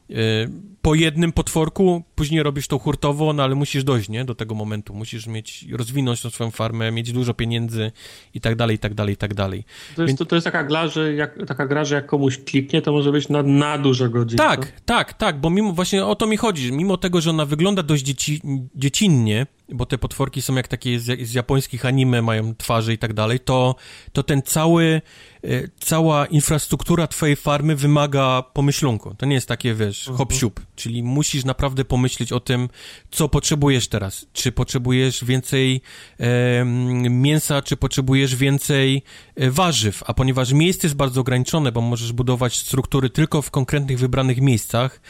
Y, 0.09 0.49
po 0.85 0.95
jednym 0.95 1.31
potworku, 1.31 2.03
później 2.15 2.43
robisz 2.43 2.67
to 2.67 2.79
hurtowo, 2.79 3.33
no 3.33 3.43
ale 3.43 3.55
musisz 3.55 3.83
dojść, 3.83 4.09
nie, 4.09 4.25
do 4.25 4.35
tego 4.35 4.55
momentu, 4.55 4.93
musisz 4.93 5.27
mieć, 5.27 5.65
rozwinąć 5.71 6.21
tą 6.21 6.29
swoją 6.29 6.51
farmę, 6.51 6.91
mieć 6.91 7.11
dużo 7.11 7.33
pieniędzy 7.33 7.91
i 8.33 8.41
tak 8.41 8.55
dalej, 8.55 8.75
i 8.75 8.79
tak 8.79 8.93
dalej, 8.93 9.13
i 9.13 9.17
tak 9.17 9.33
dalej. 9.33 9.63
To 9.95 10.01
jest, 10.01 10.09
Więc... 10.09 10.19
to, 10.19 10.25
to 10.25 10.35
jest 10.35 10.45
taka 10.45 10.63
gra, 10.63 10.87
że 10.87 11.13
jak, 11.13 11.45
taka 11.47 11.67
gra, 11.67 11.85
że 11.85 11.95
jak 11.95 12.05
komuś 12.05 12.37
kliknie, 12.37 12.81
to 12.81 12.91
może 12.91 13.11
być 13.11 13.29
na, 13.29 13.43
na 13.43 13.77
dużo 13.77 14.09
godzin. 14.09 14.37
Tak, 14.37 14.65
to? 14.65 14.71
tak, 14.85 15.13
tak, 15.13 15.41
bo 15.41 15.49
mimo, 15.49 15.71
właśnie 15.71 16.05
o 16.05 16.15
to 16.15 16.27
mi 16.27 16.37
chodzi, 16.37 16.71
mimo 16.71 16.97
tego, 16.97 17.21
że 17.21 17.29
ona 17.29 17.45
wygląda 17.45 17.83
dość 17.83 18.03
dzieci, 18.03 18.41
dziecinnie, 18.75 19.45
bo 19.69 19.85
te 19.85 19.97
potworki 19.97 20.41
są 20.41 20.55
jak 20.55 20.67
takie 20.67 20.99
z, 20.99 21.27
z 21.27 21.33
japońskich 21.33 21.85
anime, 21.85 22.21
mają 22.21 22.55
twarze 22.55 22.93
i 22.93 22.97
tak 22.97 23.13
dalej, 23.13 23.39
to, 23.39 23.75
to 24.13 24.23
ten 24.23 24.41
cały, 24.41 25.01
e, 25.43 25.49
cała 25.79 26.25
infrastruktura 26.25 27.07
twojej 27.07 27.35
farmy 27.35 27.75
wymaga 27.75 28.43
pomyślunku. 28.53 29.15
To 29.17 29.25
nie 29.25 29.35
jest 29.35 29.47
takie, 29.47 29.73
wiesz, 29.73 30.07
mhm. 30.07 30.17
hop 30.17 30.33
siup, 30.33 30.61
czyli 30.75 31.03
musisz 31.03 31.45
naprawdę 31.45 31.85
pomyśleć 31.85 32.31
o 32.31 32.39
tym, 32.39 32.69
co 33.11 33.29
potrzebujesz 33.29 33.87
teraz. 33.87 34.25
Czy 34.33 34.51
potrzebujesz 34.51 35.23
więcej 35.23 35.81
e, 36.19 36.65
mięsa, 37.09 37.61
czy 37.61 37.77
potrzebujesz 37.77 38.35
więcej 38.35 39.03
e, 39.35 39.51
warzyw, 39.51 40.03
a 40.07 40.13
ponieważ 40.13 40.51
miejsce 40.51 40.87
jest 40.87 40.95
bardzo 40.95 41.21
ograniczone, 41.21 41.71
bo 41.71 41.81
możesz 41.81 42.13
budować 42.13 42.59
struktury 42.59 43.09
tylko 43.09 43.41
w 43.41 43.51
konkretnych 43.51 43.99
wybranych 43.99 44.41
miejscach, 44.41 45.01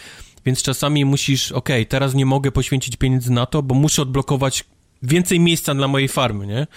więc 0.45 0.61
czasami 0.61 1.05
musisz, 1.05 1.51
ok, 1.51 1.69
teraz 1.89 2.13
nie 2.13 2.25
mogę 2.25 2.51
poświęcić 2.51 2.95
pieniędzy 2.95 3.31
na 3.31 3.45
to, 3.45 3.63
bo 3.63 3.75
muszę 3.75 4.01
odblokować 4.01 4.63
więcej 5.03 5.39
miejsca 5.39 5.75
dla 5.75 5.87
mojej 5.87 6.07
farmy, 6.07 6.47
nie? 6.47 6.67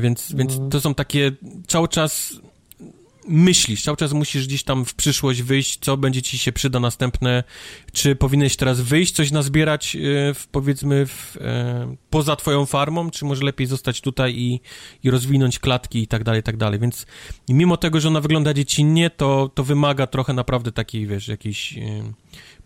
Więc, 0.00 0.32
więc 0.34 0.52
mhm. 0.52 0.70
to 0.70 0.80
są 0.80 0.94
takie 0.94 1.32
cały 1.66 1.88
czas 1.88 2.40
myślisz, 3.30 3.82
cały 3.82 3.96
czas 3.96 4.12
musisz 4.12 4.46
gdzieś 4.46 4.62
tam 4.62 4.84
w 4.84 4.94
przyszłość 4.94 5.42
wyjść, 5.42 5.78
co 5.80 5.96
będzie 5.96 6.22
ci 6.22 6.38
się 6.38 6.52
przyda 6.52 6.80
następne, 6.80 7.44
czy 7.92 8.16
powinieneś 8.16 8.56
teraz 8.56 8.80
wyjść, 8.80 9.14
coś 9.14 9.30
nazbierać, 9.30 9.96
e, 9.96 10.34
w, 10.34 10.46
powiedzmy, 10.46 11.06
w, 11.06 11.36
e, 11.40 11.96
poza 12.10 12.36
twoją 12.36 12.66
farmą, 12.66 13.10
czy 13.10 13.24
może 13.24 13.44
lepiej 13.44 13.66
zostać 13.66 14.00
tutaj 14.00 14.34
i, 14.36 14.60
i 15.02 15.10
rozwinąć 15.10 15.58
klatki 15.58 16.02
i 16.02 16.06
tak 16.06 16.24
dalej, 16.24 16.40
i 16.40 16.44
tak 16.44 16.56
dalej, 16.56 16.80
więc 16.80 17.06
mimo 17.48 17.76
tego, 17.76 18.00
że 18.00 18.08
ona 18.08 18.20
wygląda 18.20 18.54
dziecinnie, 18.54 19.10
to, 19.10 19.50
to 19.54 19.64
wymaga 19.64 20.06
trochę 20.06 20.32
naprawdę 20.32 20.72
takiej, 20.72 21.06
wiesz, 21.06 21.28
jakiejś... 21.28 21.78
E, 21.78 22.12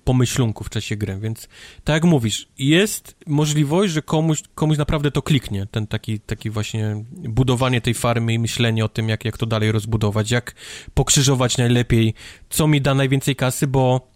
pomyślunku 0.05 0.65
w 0.65 0.71
czasie 0.71 0.97
gry, 0.97 1.19
więc 1.19 1.49
tak 1.85 1.95
jak 1.95 2.05
mówisz, 2.05 2.49
jest 2.59 3.17
możliwość, 3.27 3.93
że 3.93 4.03
komuś, 4.03 4.43
komuś 4.55 4.79
naprawdę 4.79 5.11
to 5.11 5.23
kliknie, 5.23 5.67
ten 5.71 5.87
taki, 5.87 6.21
taki 6.21 6.51
właśnie 6.51 7.05
budowanie 7.13 7.81
tej 7.81 7.95
farmy 7.95 8.33
i 8.35 8.39
myślenie 8.39 8.85
o 8.85 8.89
tym, 8.89 9.09
jak, 9.09 9.25
jak 9.25 9.39
to 9.39 9.47
dalej 9.47 9.73
rozbudować, 9.73 10.31
jak 10.31 10.55
pokrzyżować 10.95 11.59
najlepiej, 11.59 12.15
co 12.51 12.67
mi 12.67 12.81
da 12.81 12.95
najwięcej 12.95 13.37
kasy, 13.37 13.67
bo 13.67 14.14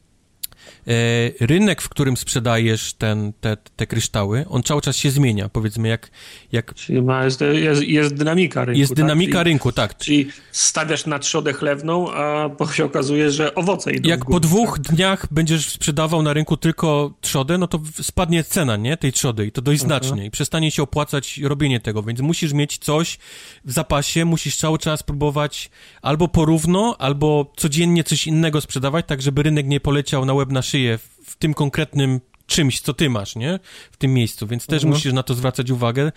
rynek, 1.40 1.82
w 1.82 1.89
którym 1.89 2.16
sprzedajesz 2.16 2.94
ten, 2.94 3.32
te, 3.40 3.56
te 3.77 3.86
kryształy, 3.86 4.44
on 4.48 4.62
cały 4.62 4.81
czas 4.81 4.97
się 4.97 5.10
zmienia, 5.10 5.48
powiedzmy, 5.48 5.89
jak... 5.89 6.10
jak... 6.52 6.74
Czyli 6.74 7.02
ma, 7.02 7.24
jest, 7.24 7.40
jest, 7.40 7.82
jest 7.82 8.15
dynamika 8.15 8.65
rynku, 8.65 8.81
Jest 8.81 8.94
dynamika 8.94 9.39
tak? 9.39 9.47
rynku, 9.47 9.73
tak. 9.73 9.97
Czyli 9.97 10.28
stawiasz 10.52 11.06
na 11.06 11.19
trzodę 11.19 11.52
chlewną, 11.52 12.12
a 12.12 12.51
się 12.73 12.85
okazuje, 12.85 13.31
że 13.31 13.55
owoce 13.55 13.93
idą 13.93 14.09
Jak 14.09 14.24
po 14.24 14.40
dwóch 14.40 14.78
tak? 14.78 14.97
dniach 14.97 15.27
będziesz 15.31 15.69
sprzedawał 15.69 16.23
na 16.23 16.32
rynku 16.32 16.56
tylko 16.56 17.15
trzodę, 17.20 17.59
no 17.59 17.66
to 17.66 17.81
spadnie 18.02 18.44
cena, 18.44 18.77
nie, 18.77 18.97
tej 18.97 19.12
trzody 19.12 19.47
i 19.47 19.52
to 19.52 19.62
dość 19.62 19.81
Aha. 19.81 19.86
znacznie 19.86 20.27
i 20.27 20.31
przestanie 20.31 20.70
się 20.70 20.82
opłacać 20.82 21.39
robienie 21.39 21.81
tego, 21.81 22.02
więc 22.02 22.20
musisz 22.20 22.52
mieć 22.52 22.78
coś 22.78 23.19
w 23.65 23.73
zapasie, 23.73 24.24
musisz 24.24 24.56
cały 24.56 24.78
czas 24.78 25.02
próbować 25.02 25.70
albo 26.02 26.28
porówno, 26.28 26.97
albo 26.98 27.52
codziennie 27.56 28.05
coś 28.05 28.27
innego 28.27 28.60
sprzedawać, 28.60 29.06
tak 29.09 29.23
żeby 29.23 29.43
rynek 29.43 29.66
nie 29.66 29.81
poleciał 29.81 30.24
na 30.24 30.35
łeb 30.35 30.52
na 30.52 30.62
szyję 30.62 30.77
w 31.24 31.36
tym 31.36 31.55
konkretnym 31.55 32.20
czymś, 32.46 32.80
co 32.80 32.94
ty 32.94 33.10
masz, 33.10 33.36
nie? 33.36 33.59
W 33.92 33.96
tym 33.96 34.14
miejscu, 34.14 34.46
więc 34.46 34.66
też 34.66 34.82
mhm. 34.82 34.94
musisz 34.94 35.12
na 35.12 35.22
to 35.22 35.34
zwracać 35.34 35.70
uwagę. 35.70 36.12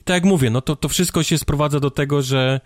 I 0.00 0.04
tak 0.04 0.14
jak 0.14 0.24
mówię, 0.24 0.50
no 0.50 0.60
to, 0.60 0.76
to 0.76 0.88
wszystko 0.88 1.22
się 1.22 1.38
sprowadza 1.38 1.80
do 1.80 1.90
tego, 1.90 2.22
że 2.22 2.60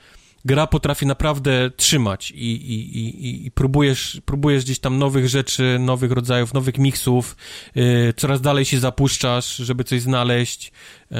gra 0.44 0.66
potrafi 0.66 1.06
naprawdę 1.06 1.70
trzymać 1.76 2.30
i, 2.30 2.36
i, 2.36 2.98
i, 2.98 3.46
i 3.46 3.50
próbujesz, 3.50 4.20
próbujesz 4.24 4.64
gdzieś 4.64 4.78
tam 4.78 4.98
nowych 4.98 5.28
rzeczy, 5.28 5.76
nowych 5.80 6.12
rodzajów, 6.12 6.54
nowych 6.54 6.78
miksów, 6.78 7.36
yy, 7.74 8.14
coraz 8.16 8.40
dalej 8.40 8.64
się 8.64 8.78
zapuszczasz, 8.78 9.56
żeby 9.56 9.84
coś 9.84 10.00
znaleźć 10.00 10.72
yy, 11.10 11.18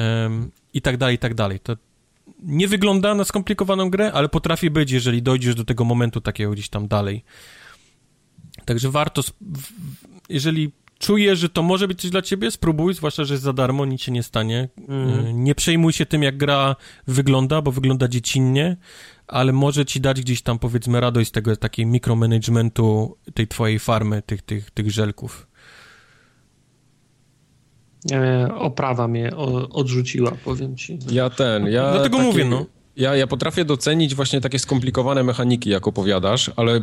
i 0.73 0.81
tak 0.81 0.97
dalej, 0.97 1.15
i 1.15 1.19
tak 1.19 1.33
dalej. 1.33 1.59
To 1.59 1.77
nie 2.43 2.67
wygląda 2.67 3.15
na 3.15 3.23
skomplikowaną 3.23 3.89
grę, 3.89 4.11
ale 4.13 4.29
potrafi 4.29 4.69
być, 4.69 4.91
jeżeli 4.91 5.21
dojdziesz 5.21 5.55
do 5.55 5.65
tego 5.65 5.83
momentu 5.83 6.21
takiego 6.21 6.51
gdzieś 6.51 6.69
tam 6.69 6.87
dalej. 6.87 7.23
Także 8.67 8.91
warto, 8.91 9.21
jeżeli 10.29 10.71
czujesz, 10.99 11.39
że 11.39 11.49
to 11.49 11.63
może 11.63 11.87
być 11.87 12.01
coś 12.01 12.11
dla 12.11 12.21
ciebie, 12.21 12.51
spróbuj, 12.51 12.93
zwłaszcza, 12.93 13.23
że 13.23 13.33
jest 13.33 13.43
za 13.43 13.53
darmo, 13.53 13.85
nic 13.85 14.01
się 14.01 14.11
nie 14.11 14.23
stanie. 14.23 14.69
Mm. 14.87 15.43
Nie 15.43 15.55
przejmuj 15.55 15.93
się 15.93 16.05
tym, 16.05 16.23
jak 16.23 16.37
gra 16.37 16.75
wygląda, 17.07 17.61
bo 17.61 17.71
wygląda 17.71 18.07
dziecinnie, 18.07 18.77
ale 19.27 19.53
może 19.53 19.85
ci 19.85 20.01
dać 20.01 20.21
gdzieś 20.21 20.41
tam, 20.41 20.59
powiedzmy, 20.59 21.01
radość 21.01 21.29
z 21.29 21.31
tego 21.31 21.55
takiej 21.55 21.85
mikromanagementu 21.85 23.17
tej 23.33 23.47
twojej 23.47 23.79
farmy, 23.79 24.21
tych, 24.21 24.41
tych, 24.41 24.71
tych 24.71 24.91
żelków. 24.91 25.47
E, 28.11 28.49
oprawa 28.55 29.07
mnie 29.07 29.35
odrzuciła, 29.71 30.31
powiem 30.45 30.77
ci. 30.77 30.99
Ja 31.11 31.29
ten, 31.29 31.67
ja... 31.67 31.91
Dlatego 31.91 32.17
takie, 32.17 32.29
mówię, 32.29 32.45
no. 32.45 32.65
Ja, 32.95 33.15
ja 33.15 33.27
potrafię 33.27 33.65
docenić 33.65 34.15
właśnie 34.15 34.41
takie 34.41 34.59
skomplikowane 34.59 35.23
mechaniki, 35.23 35.69
jak 35.69 35.87
opowiadasz, 35.87 36.51
ale 36.55 36.81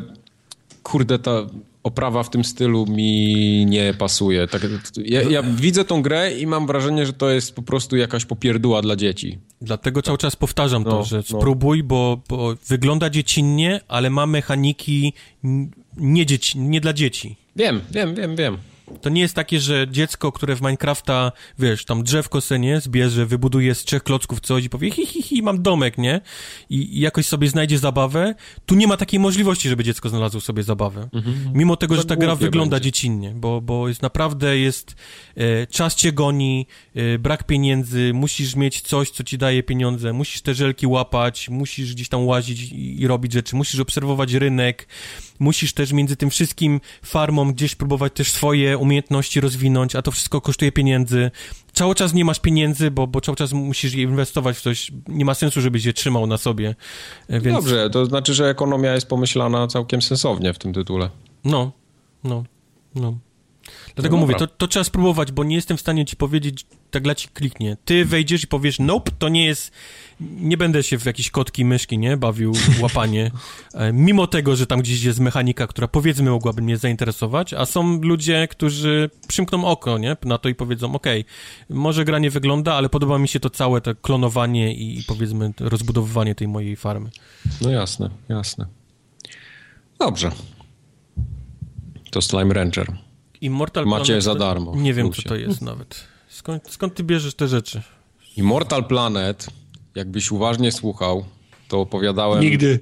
kurde, 0.85 1.19
ta 1.19 1.47
oprawa 1.83 2.23
w 2.23 2.31
tym 2.31 2.45
stylu 2.45 2.87
mi 2.87 3.67
nie 3.67 3.95
pasuje. 3.95 4.49
Tak, 4.49 4.63
ja, 5.05 5.23
ja 5.23 5.43
widzę 5.43 5.85
tą 5.85 6.03
grę 6.03 6.33
i 6.39 6.47
mam 6.47 6.67
wrażenie, 6.67 7.07
że 7.07 7.13
to 7.13 7.31
jest 7.31 7.55
po 7.55 7.63
prostu 7.63 7.97
jakaś 7.97 8.25
popierdła 8.25 8.83
dla 8.83 8.97
dzieci. 8.97 9.39
Dlatego 9.61 10.03
cały 10.03 10.19
czas 10.19 10.37
powtarzam 10.37 10.85
to, 10.85 10.91
no, 10.91 11.05
że 11.05 11.17
no. 11.17 11.23
spróbuj, 11.23 11.83
bo, 11.83 12.21
bo, 12.29 12.55
wygląda 12.67 13.11
dziecinnie, 13.11 13.81
ale 13.89 14.11
ma 14.11 14.27
mechaniki 14.27 15.13
nie, 15.97 16.27
dzieci, 16.27 16.59
nie 16.59 16.81
dla 16.81 16.93
dzieci. 16.93 17.37
Wiem, 17.57 17.81
wiem, 17.91 18.15
wiem, 18.15 18.37
wiem. 18.37 18.59
To 19.01 19.09
nie 19.09 19.21
jest 19.21 19.35
takie, 19.35 19.61
że 19.61 19.87
dziecko, 19.91 20.33
które 20.33 20.57
w 20.57 20.61
Minecrafta, 20.61 21.33
wiesz, 21.59 21.85
tam 21.85 22.03
drzewko 22.03 22.41
senie 22.41 22.81
zbierze, 22.81 23.27
wybuduje 23.27 23.75
z 23.75 23.85
trzech 23.85 24.03
klocków 24.03 24.41
coś 24.41 24.65
i 24.65 24.71
powie 24.71 24.91
hi, 24.91 25.07
hi, 25.07 25.23
hi, 25.23 25.43
mam 25.43 25.63
domek, 25.63 25.99
nie? 25.99 26.21
I, 26.71 26.99
I, 26.99 27.01
jakoś 27.01 27.27
sobie 27.27 27.49
znajdzie 27.49 27.79
zabawę. 27.79 28.35
Tu 28.67 28.75
nie 28.75 28.87
ma 28.87 28.97
takiej 28.97 29.21
możliwości, 29.21 29.69
żeby 29.69 29.85
dziecko 29.85 30.09
znalazło 30.09 30.41
sobie 30.41 30.63
zabawę. 30.63 31.09
Mhm. 31.13 31.37
Mimo 31.55 31.77
tego, 31.77 31.97
że 31.97 32.05
ta 32.05 32.17
gra 32.17 32.37
wygląda 32.37 32.77
będzie. 32.77 32.85
dziecinnie, 32.85 33.33
bo, 33.37 33.61
bo 33.61 33.89
jest 33.89 34.03
naprawdę, 34.03 34.59
jest, 34.59 34.95
e, 35.37 35.67
czas 35.67 35.95
cię 35.95 36.13
goni, 36.13 36.67
e, 36.95 37.19
brak 37.19 37.45
pieniędzy, 37.45 38.13
musisz 38.15 38.57
mieć 38.57 38.81
coś, 38.81 39.11
co 39.11 39.25
ci 39.25 39.39
daje 39.39 39.63
pieniądze, 39.63 40.13
musisz 40.13 40.43
te 40.43 40.55
żelki 40.55 40.87
łapać, 40.87 41.49
musisz 41.49 41.95
gdzieś 41.95 42.09
tam 42.09 42.27
łazić 42.27 42.73
i, 42.73 43.01
i 43.01 43.07
robić 43.07 43.33
rzeczy, 43.33 43.57
musisz 43.57 43.81
obserwować 43.81 44.33
rynek, 44.33 44.89
musisz 45.39 45.73
też 45.73 45.93
między 45.93 46.17
tym 46.17 46.31
wszystkim 46.31 46.81
farmom 47.03 47.53
gdzieś 47.53 47.75
próbować 47.75 48.13
też 48.13 48.31
swoje 48.31 48.74
umiejętności 48.79 49.41
rozwinąć, 49.41 49.97
a 49.97 50.03
to 50.03 50.11
wszystko 50.11 50.41
kosztuje 50.41 50.73
pieniędzy. 50.73 51.31
Cały 51.73 51.95
czas 51.95 52.15
nie 52.15 52.25
masz 52.25 52.41
pieniędzy, 52.41 52.91
bo, 52.91 53.07
bo 53.07 53.21
cały 53.21 53.37
czas 53.37 53.53
musisz 53.53 53.95
je 53.95 54.03
inwestować 54.03 54.57
w 54.57 54.61
coś. 54.61 54.93
Nie 55.09 55.25
ma 55.25 55.35
sensu, 55.35 55.61
żebyś 55.61 55.85
je 55.85 55.93
trzymał 55.93 56.27
na 56.27 56.37
sobie. 56.37 56.75
E, 57.29 57.41
więc... 57.41 57.57
Dobrze, 57.57 57.91
to 57.91 58.07
znaczy, 58.07 58.35
że 58.35 58.51
ekonomia 58.51 58.95
jest 58.95 59.09
pomyślana 59.09 59.67
całkiem 59.67 60.03
sensownie 60.03 60.53
w 60.53 60.59
tym 60.59 60.73
tytule. 60.73 61.11
No, 61.45 61.73
no, 62.25 62.45
no. 62.95 63.19
Dlatego 63.95 64.17
no 64.17 64.21
mówię, 64.21 64.35
to, 64.35 64.47
to, 64.47 64.69
trzeba 64.69 64.85
spróbować, 64.85 65.33
bo 65.33 65.45
nie 65.45 65.57
jestem 65.57 65.77
w 65.77 65.81
stanie 65.81 66.05
ci 66.05 66.17
powiedzieć, 66.17 66.67
tak 66.91 67.03
dla 67.03 67.15
ci 67.15 67.29
kliknie. 67.29 67.77
Ty 67.85 68.05
wejdziesz 68.05 68.45
i 68.45 68.47
powiesz, 68.47 68.79
nope, 68.79 69.13
to 69.19 69.29
nie 69.29 69.45
jest, 69.45 69.73
nie 70.21 70.57
będę 70.57 70.83
się 70.83 70.99
w 70.99 71.07
jakieś 71.07 71.31
kotki, 71.31 71.65
myszki, 71.65 71.99
nie, 71.99 72.17
bawił 72.17 72.53
łapanie, 72.81 73.31
e, 73.75 73.93
mimo 73.93 74.27
tego, 74.27 74.57
że 74.57 74.67
tam 74.67 74.81
gdzieś 74.81 75.03
jest 75.03 75.21
mechanika, 75.21 75.67
która 75.67 75.89
powiedzmy 75.89 76.31
mogłaby 76.31 76.63
mnie 76.63 76.77
zainteresować, 76.77 77.55
a 77.55 77.67
są 77.67 78.01
ludzie, 78.03 78.49
którzy 78.51 79.11
przymkną 79.29 79.65
oko, 79.65 79.99
nie, 79.99 80.17
na 80.25 80.39
to 80.39 80.49
i 80.49 80.55
powiedzą, 80.55 80.95
okej, 80.95 81.21
okay, 81.21 81.77
może 81.77 82.05
gra 82.05 82.19
nie 82.19 82.31
wygląda, 82.31 82.75
ale 82.75 82.89
podoba 82.89 83.19
mi 83.19 83.29
się 83.29 83.41
to 83.41 83.51
całe 83.51 83.81
to 83.81 83.95
klonowanie 83.95 84.75
i, 84.75 84.99
i 84.99 85.05
powiedzmy 85.05 85.53
rozbudowywanie 85.61 86.35
tej 86.35 86.49
mojej 86.49 86.77
farmy. 86.77 87.11
No 87.61 87.71
jasne, 87.71 88.11
jasne. 88.29 88.67
Dobrze. 89.99 90.31
To 92.11 92.23
Slime 92.23 92.55
Ranger. 92.55 93.04
Immortal 93.45 93.87
Macie 93.87 94.05
Planet, 94.05 94.25
za 94.25 94.35
darmo. 94.35 94.73
Nie 94.77 94.95
wiem, 94.95 95.13
co 95.13 95.23
to 95.23 95.37
jest 95.37 95.63
nawet. 95.63 96.05
Skąd, 96.29 96.71
skąd 96.71 96.95
ty 96.95 97.05
bierzesz 97.05 97.35
te 97.35 97.49
rzeczy? 97.49 97.83
Immortal 98.37 98.85
Planet, 98.85 99.47
jakbyś 99.95 100.31
uważnie 100.31 100.73
słuchał, 100.73 101.25
to 101.69 101.81
opowiadałem... 101.81 102.41
Nigdy. 102.41 102.81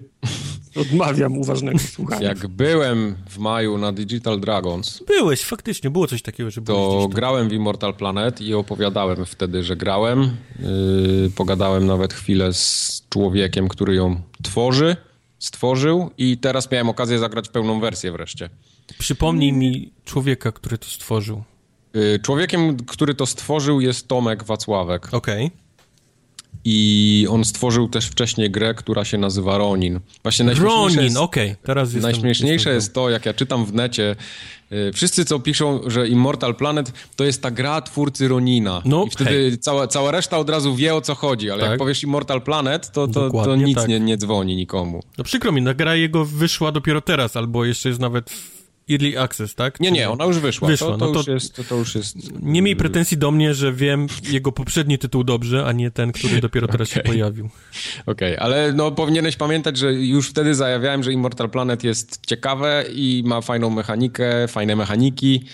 Odmawiam 0.77 1.39
uważnego 1.39 1.79
słuchania. 1.79 2.29
Jak 2.29 2.47
byłem 2.47 3.17
w 3.29 3.39
maju 3.39 3.79
na 3.79 3.93
Digital 3.93 4.41
Dragons... 4.41 5.03
Byłeś, 5.07 5.43
faktycznie, 5.45 5.91
było 5.91 6.07
coś 6.07 6.23
takiego, 6.23 6.51
że 6.51 6.63
To 6.63 7.09
grałem 7.09 7.49
w 7.49 7.53
Immortal 7.53 7.95
Planet 7.95 8.41
i 8.41 8.55
opowiadałem 8.55 9.25
wtedy, 9.25 9.63
że 9.63 9.77
grałem. 9.77 10.37
Yy, 10.61 11.31
pogadałem 11.37 11.87
nawet 11.87 12.15
chwilę 12.15 12.53
z 12.53 13.07
człowiekiem, 13.11 13.69
który 13.69 13.95
ją 13.95 14.21
tworzy, 14.43 14.97
stworzył 15.39 16.11
i 16.19 16.39
teraz 16.39 16.71
miałem 16.71 16.89
okazję 16.89 17.19
zagrać 17.19 17.49
pełną 17.49 17.81
wersję 17.81 18.13
wreszcie. 18.13 18.51
Przypomnij 18.99 19.53
mi 19.53 19.93
człowieka, 20.05 20.53
który 20.53 20.79
to 20.79 20.87
stworzył. 20.87 21.43
Y, 21.97 22.19
człowiekiem, 22.23 22.77
który 22.77 23.15
to 23.15 23.27
stworzył 23.27 23.81
jest 23.81 24.09
Tomek 24.09 24.45
Wacławek. 24.45 25.15
Okej. 25.15 25.47
Okay. 25.47 25.63
I 26.65 27.27
on 27.31 27.45
stworzył 27.45 27.89
też 27.89 28.07
wcześniej 28.07 28.51
grę, 28.51 28.75
która 28.75 29.05
się 29.05 29.19
nazywa 29.19 29.59
Ronin. 29.59 30.01
Właśnie 30.23 30.55
Ronin, 30.55 31.17
okej. 31.17 31.51
Okay. 31.51 31.57
Teraz 31.63 31.93
jestem, 31.93 32.13
Najśmieszniejsze 32.13 32.55
jestem 32.55 32.75
jest 32.75 32.95
to, 32.95 33.11
jak 33.11 33.27
ja 33.27 33.35
czytam 33.35 33.67
w 33.67 33.75
necie, 33.75 34.17
y, 34.73 34.93
wszyscy 34.95 35.25
co 35.25 35.39
piszą, 35.39 35.81
że 35.87 36.09
Immortal 36.09 36.55
Planet 36.55 36.93
to 37.17 37.25
jest 37.25 37.43
ta 37.43 37.51
gra 37.51 37.81
twórcy 37.81 38.29
Ronina. 38.29 38.83
No, 38.85 39.05
I 39.05 39.11
wtedy 39.11 39.31
hej. 39.31 39.59
cała, 39.59 39.87
cała 39.87 40.11
reszta 40.11 40.39
od 40.39 40.51
razu 40.51 40.75
wie 40.75 40.95
o 40.95 41.01
co 41.01 41.15
chodzi, 41.15 41.51
ale 41.51 41.61
tak. 41.61 41.71
jak 41.71 41.79
powiesz 41.79 42.03
Immortal 42.03 42.43
Planet, 42.43 42.93
to, 42.93 43.09
to, 43.09 43.31
to 43.31 43.57
nic 43.57 43.77
tak. 43.77 43.89
nie, 43.89 44.01
nie 44.01 44.17
dzwoni 44.17 44.57
nikomu. 44.57 45.03
No 45.19 45.25
przykro 45.25 45.53
mi, 45.53 45.63
na 45.63 45.75
gra 45.75 45.95
jego 45.95 46.25
wyszła 46.25 46.73
dopiero 46.73 47.01
teraz, 47.01 47.37
albo 47.37 47.65
jeszcze 47.65 47.89
jest 47.89 48.01
nawet 48.01 48.31
Early 48.93 49.21
Access, 49.21 49.55
tak? 49.55 49.81
Nie, 49.81 49.91
nie, 49.91 50.11
ona 50.11 50.25
już 50.25 50.39
wyszła. 50.39 50.69
wyszła. 50.69 50.89
To, 50.89 50.97
to, 50.97 51.07
no 51.07 51.13
to, 51.13 51.19
już 51.19 51.27
jest, 51.27 51.55
to, 51.55 51.65
to 51.65 51.77
już 51.77 51.95
jest... 51.95 52.43
Nie 52.43 52.63
miej 52.63 52.77
pretensji 52.77 53.19
do 53.19 53.31
mnie, 53.31 53.55
że 53.55 53.73
wiem 53.73 54.07
jego 54.31 54.53
poprzedni 54.53 54.99
tytuł 54.99 55.25
dobrze, 55.25 55.67
a 55.67 55.73
nie 55.73 55.91
ten, 55.91 56.13
który 56.13 56.41
dopiero 56.41 56.69
teraz 56.69 56.91
okay. 56.91 57.03
się 57.03 57.09
pojawił. 57.13 57.49
Okej, 58.07 58.37
okay, 58.37 58.41
ale 58.41 58.73
no 58.73 58.91
powinieneś 58.91 59.37
pamiętać, 59.37 59.77
że 59.77 59.93
już 59.93 60.29
wtedy 60.29 60.55
zajawiałem, 60.55 61.03
że 61.03 61.13
Immortal 61.13 61.51
Planet 61.51 61.85
jest 61.85 62.27
ciekawe 62.27 62.85
i 62.95 63.23
ma 63.27 63.41
fajną 63.41 63.71
mechanikę, 63.71 64.49
fajne 64.49 64.77
mechaniki 64.77 65.45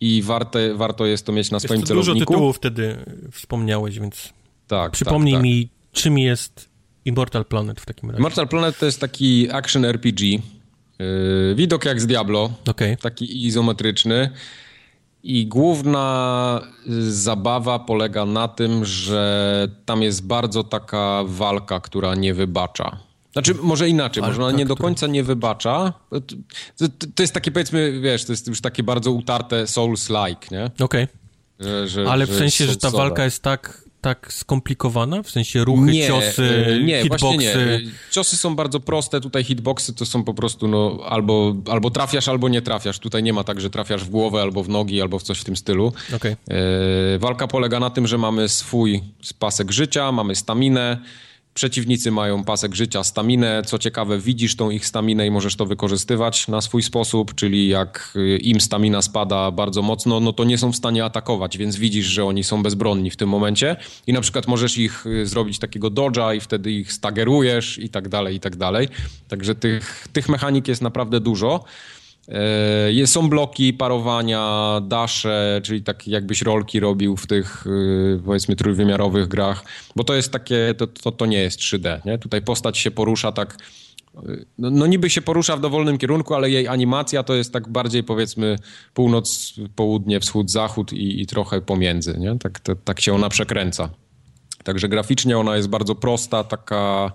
i 0.00 0.22
warte, 0.22 0.74
warto 0.74 1.06
jest 1.06 1.26
to 1.26 1.32
mieć 1.32 1.50
na 1.50 1.60
swoim 1.60 1.82
celowniku. 1.82 2.14
Dużo 2.14 2.26
tytułów 2.26 2.56
wtedy 2.56 2.96
wspomniałeś, 3.30 3.98
więc 3.98 4.32
tak, 4.66 4.92
przypomnij 4.92 5.34
tak, 5.34 5.38
tak. 5.38 5.44
mi, 5.44 5.68
czym 5.92 6.18
jest 6.18 6.68
Immortal 7.04 7.44
Planet 7.44 7.80
w 7.80 7.86
takim 7.86 8.10
razie. 8.10 8.18
Immortal 8.18 8.48
Planet 8.48 8.78
to 8.78 8.86
jest 8.86 9.00
taki 9.00 9.50
action 9.50 9.84
RPG, 9.84 10.38
widok 11.54 11.84
jak 11.84 12.00
z 12.00 12.06
Diablo, 12.06 12.50
okay. 12.70 12.96
taki 12.96 13.46
izometryczny. 13.46 14.30
I 15.24 15.46
główna 15.46 16.60
zabawa 17.08 17.78
polega 17.78 18.24
na 18.24 18.48
tym, 18.48 18.84
że 18.84 19.68
tam 19.84 20.02
jest 20.02 20.26
bardzo 20.26 20.64
taka 20.64 21.22
walka, 21.26 21.80
która 21.80 22.14
nie 22.14 22.34
wybacza. 22.34 22.98
Znaczy, 23.32 23.54
może 23.54 23.88
inaczej, 23.88 24.22
może 24.22 24.44
ona 24.44 24.58
nie 24.58 24.66
do 24.66 24.76
końca 24.76 25.06
nie 25.06 25.24
wybacza. 25.24 25.92
To, 26.76 26.88
to, 27.14 27.22
jest 27.22 27.34
takie, 27.34 27.50
powiedzmy, 27.50 28.00
wiesz, 28.00 28.24
to 28.24 28.32
jest 28.32 28.46
już 28.48 28.60
takie 28.60 28.82
bardzo 28.82 29.12
utarte 29.12 29.64
Souls-like, 29.66 30.50
nie? 30.50 30.70
Okej. 30.84 31.06
Okay. 31.60 32.10
Ale 32.10 32.26
w 32.26 32.34
sensie, 32.34 32.66
że 32.66 32.76
ta 32.76 32.90
walka 32.90 33.24
jest 33.24 33.42
tak 33.42 33.84
tak 34.02 34.32
skomplikowana? 34.32 35.22
W 35.22 35.30
sensie 35.30 35.64
ruchy, 35.64 35.92
nie, 35.92 36.06
ciosy, 36.06 36.66
e, 36.66 36.80
nie, 36.80 37.02
hitboxy? 37.02 37.38
Nie. 37.38 37.54
E, 37.54 37.80
ciosy 38.10 38.36
są 38.36 38.56
bardzo 38.56 38.80
proste, 38.80 39.20
tutaj 39.20 39.44
hitboxy 39.44 39.94
to 39.94 40.06
są 40.06 40.24
po 40.24 40.34
prostu 40.34 40.68
no, 40.68 40.98
albo, 41.08 41.54
albo 41.70 41.90
trafiasz, 41.90 42.28
albo 42.28 42.48
nie 42.48 42.62
trafiasz. 42.62 42.98
Tutaj 42.98 43.22
nie 43.22 43.32
ma 43.32 43.44
tak, 43.44 43.60
że 43.60 43.70
trafiasz 43.70 44.04
w 44.04 44.10
głowę, 44.10 44.42
albo 44.42 44.62
w 44.62 44.68
nogi, 44.68 45.02
albo 45.02 45.18
w 45.18 45.22
coś 45.22 45.38
w 45.38 45.44
tym 45.44 45.56
stylu. 45.56 45.92
Okay. 46.16 46.36
E, 46.50 47.18
walka 47.18 47.46
polega 47.46 47.80
na 47.80 47.90
tym, 47.90 48.06
że 48.06 48.18
mamy 48.18 48.48
swój 48.48 49.00
pasek 49.38 49.72
życia, 49.72 50.12
mamy 50.12 50.34
staminę, 50.36 50.98
Przeciwnicy 51.54 52.10
mają 52.10 52.44
pasek 52.44 52.74
życia, 52.74 53.04
staminę. 53.04 53.62
Co 53.66 53.78
ciekawe, 53.78 54.18
widzisz 54.18 54.56
tą 54.56 54.70
ich 54.70 54.86
staminę 54.86 55.26
i 55.26 55.30
możesz 55.30 55.56
to 55.56 55.66
wykorzystywać 55.66 56.48
na 56.48 56.60
swój 56.60 56.82
sposób, 56.82 57.34
czyli 57.34 57.68
jak 57.68 58.12
y, 58.16 58.38
im 58.38 58.60
stamina 58.60 59.02
spada 59.02 59.50
bardzo 59.50 59.82
mocno, 59.82 60.20
no 60.20 60.32
to 60.32 60.44
nie 60.44 60.58
są 60.58 60.72
w 60.72 60.76
stanie 60.76 61.04
atakować, 61.04 61.58
więc 61.58 61.76
widzisz, 61.76 62.06
że 62.06 62.24
oni 62.24 62.44
są 62.44 62.62
bezbronni 62.62 63.10
w 63.10 63.16
tym 63.16 63.28
momencie 63.28 63.76
i 64.06 64.12
na 64.12 64.20
przykład 64.20 64.48
możesz 64.48 64.78
ich 64.78 65.06
y, 65.06 65.26
zrobić 65.26 65.58
takiego 65.58 65.90
dodge'a 65.90 66.36
i 66.36 66.40
wtedy 66.40 66.72
ich 66.72 66.92
stagerujesz 66.92 67.78
i 67.78 67.88
tak 67.88 68.08
dalej, 68.08 68.36
i 68.36 68.40
tak 68.40 68.56
dalej. 68.56 68.88
Także 69.28 69.54
tych, 69.54 70.08
tych 70.12 70.28
mechanik 70.28 70.68
jest 70.68 70.82
naprawdę 70.82 71.20
dużo. 71.20 71.64
E, 72.28 73.06
są 73.06 73.28
bloki 73.28 73.72
parowania, 73.72 74.80
dasze, 74.82 75.60
czyli 75.64 75.82
tak 75.82 76.08
jakbyś 76.08 76.42
rolki 76.42 76.80
robił 76.80 77.16
w 77.16 77.26
tych 77.26 77.66
y, 77.66 78.20
powiedzmy 78.24 78.56
trójwymiarowych 78.56 79.28
grach, 79.28 79.64
bo 79.96 80.04
to 80.04 80.14
jest 80.14 80.32
takie, 80.32 80.74
to, 80.78 80.86
to, 80.86 81.12
to 81.12 81.26
nie 81.26 81.38
jest 81.38 81.60
3D, 81.60 82.00
nie? 82.04 82.18
Tutaj 82.18 82.42
postać 82.42 82.78
się 82.78 82.90
porusza 82.90 83.32
tak, 83.32 83.56
y, 84.28 84.46
no, 84.58 84.70
no, 84.70 84.86
niby 84.86 85.10
się 85.10 85.22
porusza 85.22 85.56
w 85.56 85.60
dowolnym 85.60 85.98
kierunku, 85.98 86.34
ale 86.34 86.50
jej 86.50 86.68
animacja 86.68 87.22
to 87.22 87.34
jest 87.34 87.52
tak 87.52 87.68
bardziej 87.68 88.04
powiedzmy 88.04 88.56
północ, 88.94 89.54
południe, 89.76 90.20
wschód, 90.20 90.50
zachód 90.50 90.92
i, 90.92 91.22
i 91.22 91.26
trochę 91.26 91.60
pomiędzy, 91.60 92.18
nie? 92.18 92.38
Tak, 92.38 92.60
to, 92.60 92.76
tak 92.76 93.00
się 93.00 93.14
ona 93.14 93.28
przekręca. 93.28 93.88
Także 94.64 94.88
graficznie 94.88 95.38
ona 95.38 95.56
jest 95.56 95.68
bardzo 95.68 95.94
prosta, 95.94 96.44
taka 96.44 97.12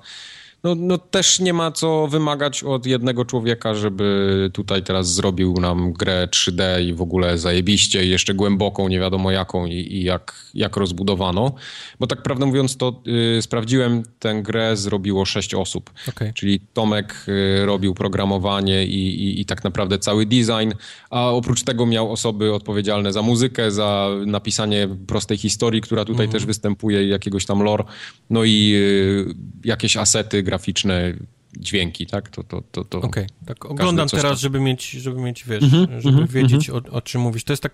no, 0.63 0.75
no 0.75 0.97
też 0.97 1.39
nie 1.39 1.53
ma 1.53 1.71
co 1.71 2.07
wymagać 2.07 2.63
od 2.63 2.85
jednego 2.85 3.25
człowieka, 3.25 3.75
żeby 3.75 4.49
tutaj 4.53 4.83
teraz 4.83 5.13
zrobił 5.13 5.53
nam 5.53 5.93
grę 5.93 6.27
3D 6.31 6.83
i 6.83 6.93
w 6.93 7.01
ogóle 7.01 7.37
zajebiście 7.37 8.05
i 8.05 8.09
jeszcze 8.09 8.33
głęboką, 8.33 8.87
nie 8.87 8.99
wiadomo 8.99 9.31
jaką 9.31 9.65
i, 9.65 9.73
i 9.73 10.03
jak, 10.03 10.35
jak 10.53 10.77
rozbudowano. 10.77 11.55
Bo 11.99 12.07
tak 12.07 12.23
prawdę 12.23 12.45
mówiąc 12.45 12.77
to 12.77 13.01
y, 13.37 13.41
sprawdziłem, 13.41 14.03
tę 14.19 14.41
grę 14.41 14.77
zrobiło 14.77 15.25
sześć 15.25 15.53
osób. 15.53 15.91
Okay. 16.09 16.33
Czyli 16.33 16.59
Tomek 16.73 17.25
y, 17.27 17.65
robił 17.65 17.93
programowanie 17.93 18.85
i, 18.85 19.23
i, 19.23 19.41
i, 19.41 19.45
tak 19.45 19.63
naprawdę 19.63 19.99
cały 19.99 20.25
design, 20.25 20.71
a 21.09 21.29
oprócz 21.29 21.63
tego 21.63 21.85
miał 21.85 22.11
osoby 22.11 22.53
odpowiedzialne 22.53 23.13
za 23.13 23.21
muzykę, 23.21 23.71
za 23.71 24.09
napisanie 24.25 24.87
prostej 25.07 25.37
historii, 25.37 25.81
która 25.81 26.05
tutaj 26.05 26.25
mhm. 26.25 26.31
też 26.31 26.45
występuje 26.45 27.07
jakiegoś 27.07 27.45
tam 27.45 27.63
lore, 27.63 27.83
no 28.29 28.43
i 28.43 28.73
y, 28.75 29.35
jakieś 29.65 29.97
asety 29.97 30.43
graficzne, 30.47 31.13
dźwięki, 31.59 32.05
tak? 32.05 32.29
To, 32.29 32.43
to, 32.43 32.61
to, 32.71 32.83
to 32.83 32.97
Okej, 32.97 33.27
tak 33.45 33.65
oglądam 33.65 34.09
teraz, 34.09 34.23
tam- 34.23 34.37
żeby 34.37 34.59
mieć, 34.59 34.89
żeby 34.89 35.21
mieć, 35.21 35.45
wiesz, 35.45 35.63
Mhm, 35.63 36.01
żeby 36.01 36.09
mhm, 36.19 36.27
wiedzieć 36.27 36.69
o, 36.69 36.81
o 36.91 37.01
czym 37.01 37.21
mówisz. 37.21 37.43
To 37.43 37.53
jest 37.53 37.63
tak, 37.63 37.73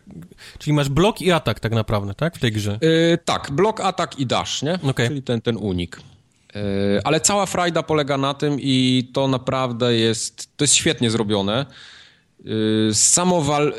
czyli 0.60 0.74
masz 0.74 0.90
blok 0.90 1.22
i 1.22 1.32
atak 1.32 1.60
tak 1.60 1.72
naprawdę, 1.72 2.14
tak? 2.14 2.36
W 2.36 2.40
tej 2.40 2.52
grze. 2.52 2.80
Yy, 2.82 3.18
tak, 3.26 3.52
blok, 3.52 3.80
atak 3.80 4.20
i 4.20 4.26
dash, 4.26 4.62
nie? 4.62 4.80
Okej. 4.82 5.08
Czyli 5.08 5.22
ten, 5.24 5.42
ten 5.42 5.58
unik. 5.58 6.00
Yy, 6.56 6.62
ale 7.04 7.22
cała 7.22 7.46
frajda 7.46 7.84
polega 7.84 8.18
na 8.18 8.34
tym 8.34 8.58
i 8.60 9.10
to 9.14 9.28
naprawdę 9.28 9.96
jest, 9.96 10.58
to 10.58 10.64
jest 10.64 10.76
świetnie 10.76 11.12
zrobione. 11.12 11.66
Yy, 12.44 12.90
samo 12.94 13.42
wal, 13.42 13.74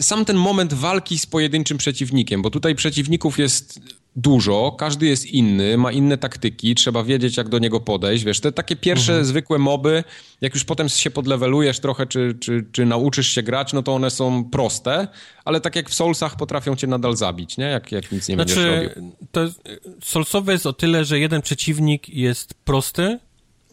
sam 0.00 0.24
ten 0.24 0.36
moment 0.36 0.74
walki 0.74 1.18
z 1.18 1.26
pojedynczym 1.26 1.78
przeciwnikiem, 1.78 2.42
bo 2.42 2.50
tutaj 2.50 2.74
przeciwników 2.74 3.38
jest 3.38 3.80
dużo, 4.16 4.74
każdy 4.78 5.06
jest 5.06 5.26
inny, 5.26 5.76
ma 5.76 5.92
inne 5.92 6.18
taktyki, 6.18 6.74
trzeba 6.74 7.04
wiedzieć 7.04 7.36
jak 7.36 7.48
do 7.48 7.58
niego 7.58 7.80
podejść, 7.80 8.24
wiesz, 8.24 8.40
te 8.40 8.52
takie 8.52 8.76
pierwsze 8.76 9.24
zwykłe 9.24 9.58
moby, 9.58 10.04
jak 10.40 10.54
już 10.54 10.64
potem 10.64 10.88
się 10.88 11.10
podlewelujesz 11.10 11.80
trochę, 11.80 12.06
czy, 12.06 12.36
czy, 12.40 12.66
czy 12.72 12.86
nauczysz 12.86 13.28
się 13.28 13.42
grać, 13.42 13.72
no 13.72 13.82
to 13.82 13.94
one 13.94 14.10
są 14.10 14.44
proste, 14.44 15.08
ale 15.44 15.60
tak 15.60 15.76
jak 15.76 15.90
w 15.90 15.94
Soulsach 15.94 16.36
potrafią 16.36 16.76
cię 16.76 16.86
nadal 16.86 17.16
zabić, 17.16 17.56
nie? 17.56 17.64
Jak, 17.64 17.92
jak 17.92 18.12
nic 18.12 18.28
nie 18.28 18.36
będziesz 18.36 18.56
Znaczy, 18.56 18.90
robił. 18.94 19.12
to 19.32 19.42
jest, 19.42 19.62
solsowe 20.02 20.52
jest 20.52 20.66
o 20.66 20.72
tyle, 20.72 21.04
że 21.04 21.18
jeden 21.18 21.42
przeciwnik 21.42 22.08
jest 22.08 22.54
prosty, 22.54 23.18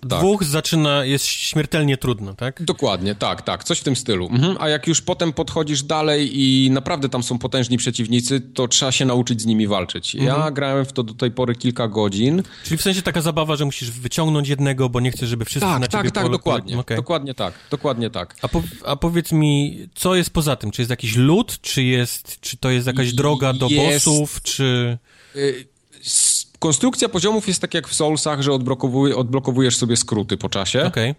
Tak. 0.09 0.19
dwóch 0.19 0.43
zaczyna, 0.43 1.05
jest 1.05 1.25
śmiertelnie 1.25 1.97
trudno, 1.97 2.33
tak? 2.33 2.63
Dokładnie, 2.63 3.15
tak, 3.15 3.41
tak, 3.41 3.63
coś 3.63 3.79
w 3.79 3.83
tym 3.83 3.95
stylu. 3.95 4.27
Mhm. 4.31 4.57
A 4.59 4.69
jak 4.69 4.87
już 4.87 5.01
potem 5.01 5.33
podchodzisz 5.33 5.83
dalej 5.83 6.31
i 6.41 6.71
naprawdę 6.71 7.09
tam 7.09 7.23
są 7.23 7.37
potężni 7.39 7.77
przeciwnicy, 7.77 8.41
to 8.41 8.67
trzeba 8.67 8.91
się 8.91 9.05
nauczyć 9.05 9.41
z 9.41 9.45
nimi 9.45 9.67
walczyć. 9.67 10.15
Ja 10.15 10.35
Mhm. 10.35 10.53
grałem 10.53 10.85
w 10.85 10.93
to 10.93 11.03
do 11.03 11.13
tej 11.13 11.31
pory 11.31 11.55
kilka 11.55 11.87
godzin. 11.87 12.43
Czyli 12.63 12.77
w 12.77 12.81
sensie 12.81 13.01
taka 13.01 13.21
zabawa, 13.21 13.55
że 13.55 13.65
musisz 13.65 13.91
wyciągnąć 13.91 14.47
jednego, 14.49 14.89
bo 14.89 14.99
nie 14.99 15.11
chcesz, 15.11 15.29
żeby 15.29 15.45
wszyscy 15.45 15.67
na 15.69 15.79
Tak, 15.79 15.91
ciebie 15.91 16.11
tak, 16.11 16.23
tak, 16.23 16.31
dokładnie. 16.31 16.79
Okej. 16.79 16.97
Dokładnie 16.97 17.33
tak, 17.33 17.53
dokładnie 17.71 18.09
tak. 18.09 18.35
A, 18.41 18.47
po, 18.47 18.63
a 18.85 18.95
powiedz 18.95 19.31
mi, 19.31 19.87
co 19.95 20.15
jest 20.15 20.29
poza 20.29 20.55
tym? 20.55 20.71
Czy 20.71 20.81
jest 20.81 20.89
jakiś 20.89 21.15
lód, 21.15 21.61
czy 21.61 21.83
jest, 21.83 22.39
czy 22.41 22.57
to 22.57 22.69
jest 22.69 22.87
jakaś 22.87 23.13
droga 23.13 23.53
do 23.53 23.67
Jest- 23.67 24.05
bossów, 24.05 24.41
czy... 24.43 24.97
Y, 25.35 25.65
Konstrukcja 26.65 27.09
poziomów 27.09 27.47
jest 27.47 27.61
tak 27.61 27.73
jak 27.73 27.87
w 27.87 27.93
Soulsach, 27.95 28.41
że 28.41 28.53
odblokowuj, 28.53 29.13
odblokowujesz 29.13 29.77
sobie 29.77 29.97
skróty 29.97 30.37
po 30.37 30.49
czasie 30.49 30.83
Okej. 30.83 31.15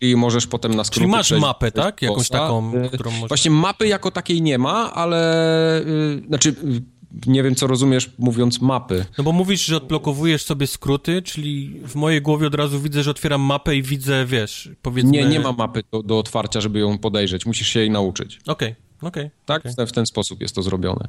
i 0.00 0.16
możesz 0.16 0.46
potem 0.46 0.74
na 0.74 0.84
skróty 0.84 1.00
Czyli 1.00 1.10
masz 1.10 1.32
mapę, 1.32 1.72
tak? 1.72 2.02
Jakąś 2.02 2.28
taką, 2.28 2.74
Y, 2.74 2.88
którą 2.88 3.10
możesz... 3.10 3.28
Właśnie 3.28 3.50
mapy 3.50 3.88
jako 3.88 4.10
takiej 4.10 4.42
nie 4.42 4.58
ma, 4.58 4.94
ale 4.94 5.80
y, 5.80 6.22
znaczy 6.28 6.48
y, 6.48 6.82
nie 7.26 7.42
wiem 7.42 7.54
co 7.54 7.66
rozumiesz 7.66 8.10
mówiąc 8.18 8.60
mapy. 8.60 9.04
No 9.18 9.24
bo 9.24 9.32
mówisz, 9.32 9.64
że 9.64 9.76
odblokowujesz 9.76 10.44
sobie 10.44 10.66
skróty, 10.66 11.22
czyli 11.22 11.80
w 11.86 11.94
mojej 11.94 12.22
głowie 12.22 12.46
od 12.46 12.54
razu 12.54 12.80
widzę, 12.80 13.02
że 13.02 13.10
otwieram 13.10 13.40
mapę 13.40 13.76
i 13.76 13.82
widzę, 13.82 14.26
wiesz, 14.26 14.68
powiedzmy... 14.82 15.10
Nie, 15.10 15.24
nie 15.24 15.40
ma 15.40 15.52
mapy 15.52 15.82
do, 15.92 16.02
do 16.02 16.18
otwarcia, 16.18 16.60
żeby 16.60 16.78
ją 16.78 16.98
podejrzeć. 16.98 17.46
Musisz 17.46 17.68
się 17.68 17.80
jej 17.80 17.90
nauczyć. 17.90 18.40
Okej, 18.46 18.74
okej. 19.02 19.30
Tak? 19.46 19.60
okej. 19.60 19.72
W, 19.72 19.76
ten, 19.76 19.86
w 19.86 19.92
ten 19.92 20.06
sposób 20.06 20.40
jest 20.40 20.54
to 20.54 20.62
zrobione. 20.62 21.08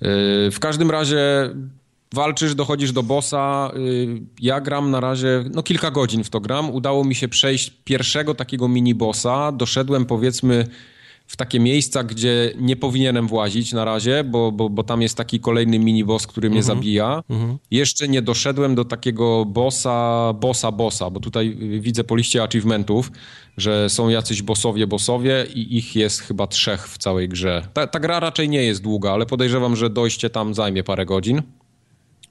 Yy, 0.00 0.08
w 0.50 0.58
każdym 0.60 0.90
razie 0.90 1.50
walczysz, 2.14 2.54
dochodzisz 2.54 2.92
do 2.92 3.02
bossa. 3.02 3.70
Yy, 3.74 4.22
ja 4.40 4.60
gram 4.60 4.90
na 4.90 5.00
razie, 5.00 5.44
no 5.50 5.62
kilka 5.62 5.90
godzin 5.90 6.24
w 6.24 6.30
to 6.30 6.40
gram. 6.40 6.70
Udało 6.70 7.04
mi 7.04 7.14
się 7.14 7.28
przejść 7.28 7.70
pierwszego 7.84 8.34
takiego 8.34 8.68
mini 8.68 8.94
bossa. 8.94 9.52
Doszedłem 9.52 10.04
powiedzmy 10.06 10.66
w 11.26 11.36
takie 11.36 11.60
miejsca, 11.60 12.04
gdzie 12.04 12.52
nie 12.58 12.76
powinienem 12.76 13.26
włazić 13.28 13.72
na 13.72 13.84
razie, 13.84 14.24
bo, 14.24 14.52
bo, 14.52 14.70
bo 14.70 14.82
tam 14.82 15.02
jest 15.02 15.16
taki 15.16 15.40
kolejny 15.40 15.78
mini 15.78 16.04
boss, 16.04 16.26
który 16.26 16.50
mnie 16.50 16.62
zabija. 16.62 17.22
Jeszcze 17.70 18.08
nie 18.08 18.22
doszedłem 18.22 18.74
do 18.74 18.84
takiego 18.84 19.44
bossa, 19.44 20.32
bossa, 20.40 20.72
bossa, 20.72 21.10
bo 21.10 21.20
tutaj 21.20 21.56
y, 21.62 21.80
widzę 21.80 22.04
po 22.04 22.16
liście 22.16 22.42
achievementów, 22.42 23.12
że 23.56 23.90
są 23.90 24.08
jacyś 24.08 24.42
bossowie, 24.42 24.86
bossowie 24.86 25.46
i 25.54 25.76
ich 25.76 25.96
jest 25.96 26.20
chyba 26.20 26.46
trzech 26.46 26.88
w 26.88 26.98
całej 26.98 27.28
grze. 27.28 27.68
Ta, 27.72 27.86
ta 27.86 28.00
gra 28.00 28.20
raczej 28.20 28.48
nie 28.48 28.62
jest 28.62 28.82
długa, 28.82 29.12
ale 29.12 29.26
podejrzewam, 29.26 29.76
że 29.76 29.90
dojście 29.90 30.30
tam 30.30 30.54
zajmie 30.54 30.84
parę 30.84 31.06
godzin, 31.06 31.42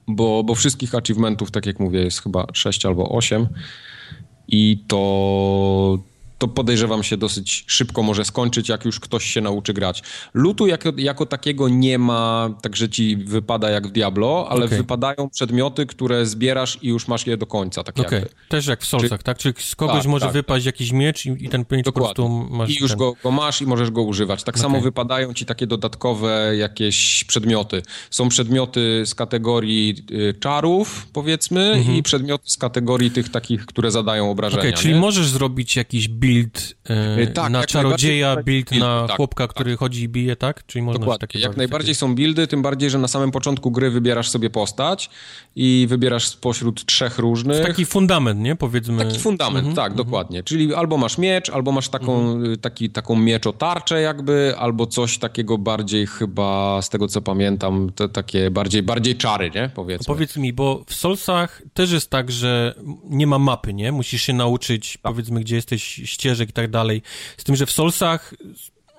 bo, 0.06 0.44
bo 0.44 0.54
wszystkich 0.54 0.94
achievementów, 0.94 1.50
tak 1.50 1.66
jak 1.66 1.80
mówię, 1.80 2.00
jest 2.00 2.22
chyba 2.22 2.46
sześć 2.52 2.86
albo 2.86 3.08
osiem. 3.08 3.46
I 4.48 4.84
to, 4.88 5.98
to 6.42 6.48
podejrzewam 6.48 7.02
się 7.02 7.16
dosyć 7.16 7.64
szybko 7.66 8.02
może 8.02 8.24
skończyć, 8.24 8.68
jak 8.68 8.84
już 8.84 9.00
ktoś 9.00 9.24
się 9.24 9.40
nauczy 9.40 9.72
grać. 9.72 10.02
Lutu 10.34 10.66
jako, 10.66 10.92
jako 10.96 11.26
takiego 11.26 11.68
nie 11.68 11.98
ma, 11.98 12.50
także 12.62 12.88
ci 12.88 13.16
wypada 13.16 13.70
jak 13.70 13.88
w 13.88 13.90
Diablo, 13.90 14.46
ale 14.50 14.64
Okej. 14.64 14.78
wypadają 14.78 15.30
przedmioty, 15.30 15.86
które 15.86 16.26
zbierasz 16.26 16.78
i 16.82 16.88
już 16.88 17.08
masz 17.08 17.26
je 17.26 17.36
do 17.36 17.46
końca, 17.46 17.82
tak 17.82 17.98
jakby. 17.98 18.28
też 18.48 18.66
jak 18.66 18.80
w 18.80 18.86
Soulsach, 18.86 19.22
tak? 19.22 19.38
Czyli 19.38 19.54
z 19.58 19.74
kogoś 19.74 20.02
Tak, 20.02 20.06
może 20.06 20.26
tak, 20.26 20.32
wypaść 20.32 20.66
jakiś 20.66 20.92
miecz 20.92 21.26
i, 21.26 21.44
i 21.44 21.48
ten 21.48 21.64
miecz 21.70 21.84
po 21.84 21.92
prostu 21.92 22.28
masz 22.28 22.70
I 22.70 22.80
już 22.80 22.90
ten... 22.90 22.98
go, 22.98 23.14
go 23.22 23.30
masz 23.30 23.62
i 23.62 23.66
możesz 23.66 23.90
go 23.90 24.02
używać. 24.02 24.44
Tak 24.44 24.58
samo 24.58 24.78
Okej. 24.78 24.82
wypadają 24.82 25.34
ci 25.34 25.46
takie 25.46 25.66
dodatkowe 25.66 26.56
jakieś 26.56 27.24
przedmioty. 27.24 27.82
Są 28.10 28.28
przedmioty 28.28 29.02
z 29.06 29.14
kategorii 29.14 29.94
y, 30.10 30.34
czarów, 30.40 31.06
powiedzmy, 31.12 31.84
i 31.98 32.02
przedmioty 32.02 32.50
z 32.50 32.56
kategorii 32.56 33.10
tych 33.10 33.28
takich, 33.28 33.66
które 33.66 33.90
zadają 33.90 34.30
obrażenia. 34.30 34.62
Mhm. 34.62 34.74
Okej, 34.74 34.82
czyli 34.82 34.94
nie? 34.94 35.00
możesz 35.00 35.28
zrobić 35.28 35.76
jakiś 35.76 36.08
build 36.08 36.31
e, 36.40 37.22
Y, 37.22 37.26
tak, 37.26 37.52
na 37.52 37.64
czarodzieja, 37.64 38.36
build 38.36 38.70
build, 38.70 38.82
na 38.84 39.06
tak, 39.08 39.16
chłopka, 39.16 39.46
tak. 39.46 39.54
który 39.54 39.76
chodzi 39.76 40.02
i 40.02 40.08
bije, 40.08 40.36
tak? 40.36 40.66
Czyli 40.66 40.82
można 40.82 40.98
Dokładnie. 40.98 41.18
takie 41.20 41.38
Jak 41.38 41.56
najbardziej 41.56 41.94
są 41.94 42.14
buildy, 42.14 42.46
tym 42.46 42.62
bardziej, 42.62 42.90
że 42.90 42.98
na 42.98 43.08
samym 43.08 43.30
początku 43.30 43.70
gry 43.70 43.90
wybierasz 43.90 44.30
sobie 44.30 44.50
postać 44.50 45.10
i 45.56 45.86
wybierasz 45.88 46.26
spośród 46.28 46.86
trzech 46.86 47.18
różnych. 47.18 47.66
Taki 47.66 47.86
fundament, 47.86 48.40
nie? 48.40 48.56
Powiedzmy. 48.56 49.04
Taki 49.04 49.18
fundament, 49.18 49.76
tak, 49.76 49.94
dokładnie. 49.94 50.42
Czyli 50.42 50.74
albo 50.74 50.98
masz 50.98 51.18
miecz, 51.18 51.50
albo 51.50 51.72
masz 51.72 51.88
taką, 51.88 52.42
y, 52.42 52.56
taki, 52.56 52.90
taką 52.90 53.16
mieczotarczę 53.16 54.00
jakby, 54.00 54.54
albo 54.58 54.86
coś 54.86 55.18
takiego 55.18 55.58
bardziej 55.58 56.06
chyba, 56.06 56.82
z 56.82 56.88
tego 56.88 57.08
co 57.08 57.22
pamiętam, 57.22 57.92
te 57.94 58.08
takie 58.08 58.50
bardziej, 58.50 58.82
bardziej 58.82 59.16
czary, 59.16 59.50
nie? 59.54 59.70
Powiedzmy. 59.74 60.06
Powiedz 60.06 60.36
mi, 60.36 60.52
bo 60.52 60.84
w 60.86 60.94
Soulsach 60.94 61.62
też 61.74 61.92
jest 61.92 62.10
tak, 62.10 62.30
że 62.30 62.74
nie 63.04 63.26
ma 63.26 63.38
mapy, 63.38 63.74
nie? 63.74 63.92
Musisz 63.92 64.22
się 64.22 64.32
nauczyć, 64.32 64.92
Tak. 64.92 65.12
powiedzmy, 65.12 65.40
gdzie 65.40 65.56
jesteś, 65.56 65.98
ścieżek 66.22 66.50
i 66.50 66.52
tak 66.52 66.70
dalej. 66.70 67.02
Z 67.36 67.44
tym, 67.44 67.56
że 67.56 67.66
w 67.66 67.70
Soulsach 67.70 68.34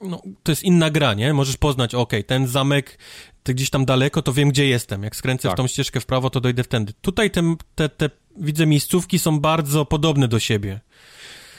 no, 0.01 0.21
to 0.43 0.51
jest 0.51 0.63
inna 0.63 0.89
gra, 0.89 1.13
nie? 1.13 1.33
Możesz 1.33 1.57
poznać, 1.57 1.95
okej, 1.95 2.23
ten 2.23 2.47
zamek 2.47 2.97
gdzieś 3.43 3.69
tam 3.69 3.85
daleko, 3.85 4.21
to 4.21 4.33
wiem, 4.33 4.49
gdzie 4.49 4.67
jestem. 4.67 5.03
Jak 5.03 5.15
skręcę 5.15 5.47
w 5.47 5.51
Tak. 5.51 5.57
tą 5.57 5.67
ścieżkę 5.67 5.99
w 5.99 6.05
prawo, 6.05 6.29
to 6.29 6.41
dojdę 6.41 6.63
wtedy. 6.63 6.93
Tutaj 7.01 7.31
te, 7.31 7.55
te, 7.75 7.89
te, 7.89 8.09
widzę, 8.37 8.65
miejscówki 8.65 9.19
są 9.19 9.39
bardzo 9.39 9.85
podobne 9.85 10.27
do 10.27 10.39
siebie. 10.39 10.79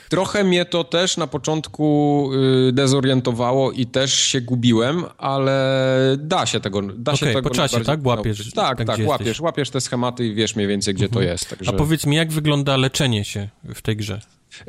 Trochę 0.09 0.45
mnie 0.45 0.65
to 0.65 0.85
też 0.85 1.17
na 1.17 1.27
początku 1.27 2.31
y, 2.69 2.73
dezorientowało 2.73 3.73
i 3.73 3.87
też 3.87 4.15
się 4.15 4.41
gubiłem, 4.41 5.05
ale 5.19 6.17
da 6.19 6.47
się 6.47 6.61
tego, 6.61 6.83
da 6.83 7.17
się 7.17 7.27
Okej, 7.27 7.35
tego 7.35 7.49
po 7.49 7.55
czasie, 7.55 7.81
tak? 7.81 8.07
Łapiesz. 8.07 8.53
Tak, 8.53 8.79
tak, 8.79 8.87
tak, 8.87 8.89
łapiesz, 8.89 9.09
jesteś. 9.09 9.29
Mhm. 9.29 9.45
łapiesz 9.45 9.71
te 9.71 9.81
schematy 9.81 10.27
i 10.27 10.35
wiesz 10.35 10.57
mniej 10.57 10.69
więcej, 10.69 10.95
gdzie 10.95 11.09
to 11.09 11.23
jest. 11.23 11.51
Także... 11.51 11.71
A 11.71 11.75
powiedz 11.75 12.07
mi, 12.07 12.17
jak 12.17 12.33
wygląda 12.33 12.77
leczenie 12.77 13.25
się 13.25 13.49
w 13.75 13.83
tej 13.83 13.97
grze? 13.97 14.21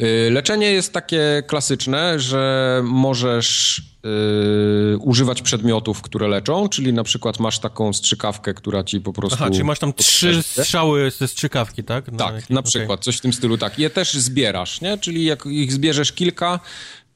Y, 0.01 0.31
Leczenie 0.31 0.71
jest 0.71 0.93
takie 0.93 1.43
klasyczne, 1.47 2.19
że 2.19 2.81
możesz 2.85 3.77
y, 4.93 4.97
używać 4.97 5.41
przedmiotów, 5.41 6.01
które 6.01 6.27
leczą, 6.27 6.69
czyli 6.69 6.93
na 6.93 7.03
przykład 7.03 7.39
masz 7.39 7.59
taką 7.59 7.93
strzykawkę, 7.93 8.53
która 8.53 8.83
ci 8.83 9.01
po 9.01 9.13
prostu... 9.13 9.37
Aha, 9.41 9.49
czyli 9.51 9.63
masz 9.63 9.79
tam 9.79 9.93
trzy 9.93 10.43
strzały 10.43 11.11
ze 11.11 11.27
strzykawki, 11.27 11.83
tak? 11.83 12.05
Tak, 12.17 12.35
jakiś- 12.35 12.49
na 12.49 12.61
przykład, 12.61 13.03
coś 13.03 13.17
w 13.17 13.21
tym 13.21 13.33
stylu, 13.33 13.57
tak. 13.57 13.79
Je 13.79 13.89
też 13.89 14.13
zbierasz, 14.13 14.81
nie? 14.81 14.97
Czyli 14.97 15.25
jak 15.25 15.45
ich 15.45 15.73
zbierzesz 15.73 16.11
kilka, 16.11 16.59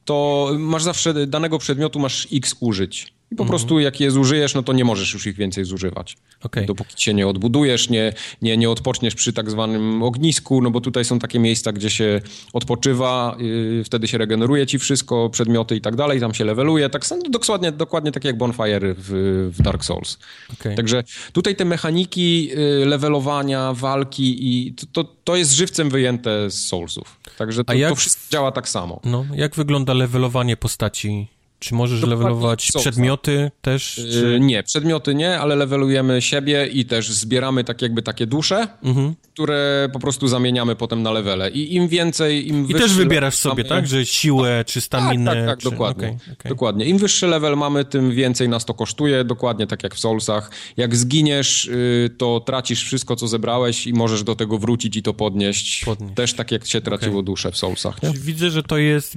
to 0.04 0.50
masz 0.58 0.82
zawsze 0.82 1.26
danego 1.26 1.58
przedmiotu, 1.58 1.98
masz 1.98 2.28
x 2.32 2.54
użyć. 2.60 3.12
I 3.32 3.36
po 3.36 3.44
prostu 3.44 3.80
jak 3.80 4.00
je 4.00 4.10
zużyjesz, 4.10 4.54
no 4.54 4.62
to 4.62 4.72
nie 4.72 4.84
możesz 4.84 5.12
już 5.14 5.26
ich 5.26 5.36
więcej 5.36 5.64
zużywać. 5.64 6.16
Okej. 6.42 6.66
Dopóki 6.66 7.02
się 7.02 7.14
nie 7.14 7.26
odbudujesz, 7.28 7.90
nie, 7.90 8.12
nie, 8.42 8.56
nie 8.56 8.70
odpoczniesz 8.70 9.14
przy 9.14 9.32
tak 9.32 9.50
zwanym 9.50 10.02
ognisku, 10.02 10.62
no 10.62 10.70
bo 10.70 10.80
tutaj 10.80 11.04
są 11.04 11.18
takie 11.18 11.38
miejsca, 11.38 11.72
gdzie 11.72 11.90
się 11.90 12.20
odpoczywa, 12.52 13.36
yy, 13.38 13.84
wtedy 13.84 14.08
się 14.08 14.18
regeneruje 14.18 14.66
ci 14.66 14.78
wszystko, 14.78 15.30
przedmioty 15.30 15.76
i 15.76 15.80
tak 15.80 15.96
dalej, 15.96 16.20
tam 16.20 16.34
się 16.34 16.44
leveluje, 16.44 16.90
tak 16.90 17.06
samo 17.06 17.22
dokładnie, 17.30 17.72
dokładnie 17.72 18.12
tak 18.12 18.24
jak 18.24 18.38
Bonfire 18.38 18.94
w, 18.98 19.50
w 19.58 19.62
Dark 19.62 19.84
Souls. 19.84 20.18
Okej. 20.52 20.76
Także 20.76 21.04
tutaj 21.32 21.56
te 21.56 21.64
mechaniki 21.64 22.50
y, 22.82 22.86
levelowania, 22.86 23.72
walki 23.72 24.36
i 24.40 24.72
to, 24.74 24.86
to, 24.92 25.04
to 25.24 25.36
jest 25.36 25.52
żywcem 25.52 25.90
wyjęte 25.90 26.50
z 26.50 26.66
Soulsów. 26.66 27.20
Także 27.38 27.64
to, 27.64 27.70
A 27.72 27.74
jak- 27.74 27.90
to 27.90 27.96
wszystko 27.96 28.22
działa 28.32 28.52
tak 28.52 28.68
samo. 28.68 29.00
No, 29.04 29.26
jak 29.34 29.54
wygląda 29.56 29.94
levelowanie 29.94 30.56
postaci? 30.56 31.26
Czy 31.60 31.74
możesz 31.74 32.00
Dokładnie, 32.00 32.24
levelować 32.24 32.68
przedmioty 32.78 33.50
też? 33.62 33.98
Yy, 33.98 34.12
Czy... 34.12 34.38
Nie, 34.40 34.62
przedmioty 34.62 35.14
nie, 35.14 35.38
ale 35.40 35.56
levelujemy 35.56 36.22
siebie 36.22 36.66
i 36.66 36.84
też 36.84 37.12
zbieramy 37.12 37.64
tak 37.64 37.82
jakby 37.82 38.02
takie 38.02 38.26
dusze, 38.26 38.68
Mhm. 38.82 39.14
które 39.32 39.88
po 39.92 39.98
prostu 39.98 40.28
zamieniamy 40.28 40.76
potem 40.76 41.02
na 41.02 41.12
levele. 41.12 41.50
I 41.50 41.74
im 41.74 41.88
więcej, 41.88 42.48
im 42.48 42.64
I 42.64 42.72
wyższy 42.72 42.78
też 42.88 42.92
wybierasz 42.96 43.44
level 43.44 43.52
sobie, 43.52 43.62
mamy- 43.64 43.68
tak? 43.80 43.86
Że 43.86 44.06
siłę, 44.06 44.64
czy 44.66 44.80
staminę? 44.80 45.30
Tak, 45.30 45.38
tak, 45.38 45.46
tak, 45.46 45.58
czy... 45.58 45.70
dokładnie. 45.70 46.06
okej, 46.08 46.32
okej. 46.32 46.48
dokładnie. 46.48 46.84
Im 46.84 46.98
wyższy 46.98 47.26
level 47.26 47.56
mamy, 47.56 47.84
tym 47.84 48.10
więcej 48.10 48.48
nas 48.48 48.64
to 48.64 48.74
kosztuje, 48.74 49.24
dokładnie 49.24 49.66
tak 49.66 49.82
jak 49.82 49.94
w 49.94 49.98
Soulsach. 50.00 50.50
Jak 50.76 50.96
zginiesz, 50.96 51.64
y, 51.64 52.10
to 52.18 52.40
tracisz 52.40 52.84
wszystko, 52.84 53.16
co 53.16 53.28
zebrałeś 53.28 53.86
i 53.86 53.92
możesz 53.92 54.22
do 54.24 54.36
tego 54.36 54.58
wrócić 54.58 54.96
i 54.96 55.02
to 55.02 55.14
podnieść. 55.14 55.84
Podnieść. 55.84 56.14
Też 56.14 56.34
tak 56.34 56.50
jak 56.50 56.66
się 56.66 56.80
traciło 56.80 57.22
duszę 57.22 57.52
w 57.52 57.56
Soulsach. 57.56 58.02
Nie? 58.02 58.08
Czyli 58.12 58.20
Widzę, 58.22 58.50
że 58.50 58.62
to 58.62 58.78
jest 58.78 59.16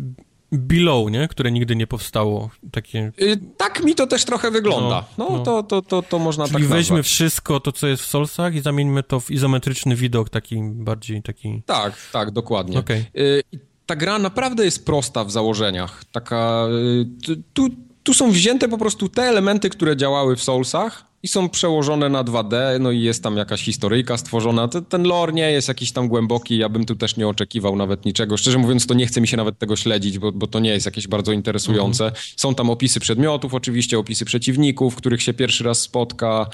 Below, 0.54 1.12
nie? 1.12 1.28
Które 1.28 1.52
nigdy 1.52 1.76
nie 1.76 1.88
powstało. 1.88 2.50
Takie... 2.72 3.12
Y, 3.22 3.40
Tak 3.58 3.84
mi 3.84 3.96
to 3.96 4.08
też 4.08 4.26
trochę 4.26 4.52
wygląda. 4.52 5.06
No, 5.18 5.30
No, 5.30 5.38
no. 5.38 5.44
To, 5.44 5.64
to, 5.64 5.82
to, 5.82 6.02
to 6.02 6.20
można 6.20 6.46
Czyli 6.48 6.54
tak 6.60 6.68
weźmy 6.68 6.98
nazwać. 6.98 7.06
wszystko 7.06 7.60
to, 7.60 7.72
co 7.72 7.88
jest 7.88 8.04
w 8.04 8.06
Soulsach 8.08 8.56
i 8.56 8.62
zamieńmy 8.62 9.04
to 9.04 9.20
w 9.20 9.32
izometryczny 9.32 9.96
widok, 9.96 10.30
taki 10.30 10.60
bardziej 10.64 11.22
taki... 11.24 11.64
Tak, 11.66 11.94
tak, 12.12 12.32
dokładnie. 12.32 12.80
Okej. 12.80 13.06
Y, 13.18 13.42
i 13.52 13.60
Ta 13.86 13.96
gra 13.96 14.20
naprawdę 14.20 14.66
jest 14.66 14.86
prosta 14.86 15.24
w 15.24 15.32
założeniach. 15.32 16.04
Taka. 16.12 16.66
y, 16.68 17.06
tu- 17.26 17.36
Tu, 17.54 17.76
tu 18.04 18.14
są 18.14 18.32
wzięte 18.32 18.70
po 18.70 18.78
prostu 18.78 19.10
te 19.10 19.22
elementy, 19.24 19.70
które 19.70 19.98
działały 19.98 20.36
w 20.36 20.44
Soulsach 20.44 21.06
i 21.24 21.28
są 21.28 21.50
przełożone 21.50 22.10
na 22.10 22.24
2D, 22.24 22.56
no 22.80 22.91
i 22.91 23.02
jest 23.02 23.24
tam 23.24 23.38
jakaś 23.38 23.62
historyjka 23.64 24.18
stworzona. 24.18 24.68
Te- 24.68 24.82
Ten 24.82 25.04
lore 25.04 25.34
nie 25.34 25.52
jest 25.52 25.68
jakiś 25.68 25.91
tam 25.91 26.08
głęboki, 26.08 26.58
ja 26.58 26.70
bym 26.70 26.86
tu 26.86 26.95
też 26.95 27.18
nie 27.18 27.28
oczekiwał 27.28 27.76
nawet 27.76 28.06
niczego. 28.06 28.38
Szczerze 28.38 28.58
mówiąc, 28.58 28.88
to 28.88 28.94
nie 28.94 29.06
chce 29.06 29.22
mi 29.22 29.28
się 29.28 29.38
nawet 29.38 29.58
tego 29.60 29.76
śledzić, 29.76 30.20
bo, 30.20 30.32
bo 30.32 30.48
to 30.48 30.60
nie 30.60 30.70
jest 30.70 30.86
jakieś 30.86 31.08
bardzo 31.08 31.32
interesujące. 31.32 32.12
Są 32.38 32.56
tam 32.56 32.70
opisy 32.70 33.00
przedmiotów, 33.00 33.54
oczywiście 33.54 34.00
opisy 34.00 34.26
przeciwników, 34.26 34.95
których 34.95 35.22
się 35.22 35.34
pierwszy 35.34 35.64
raz 35.64 35.82
spotka. 35.82 36.50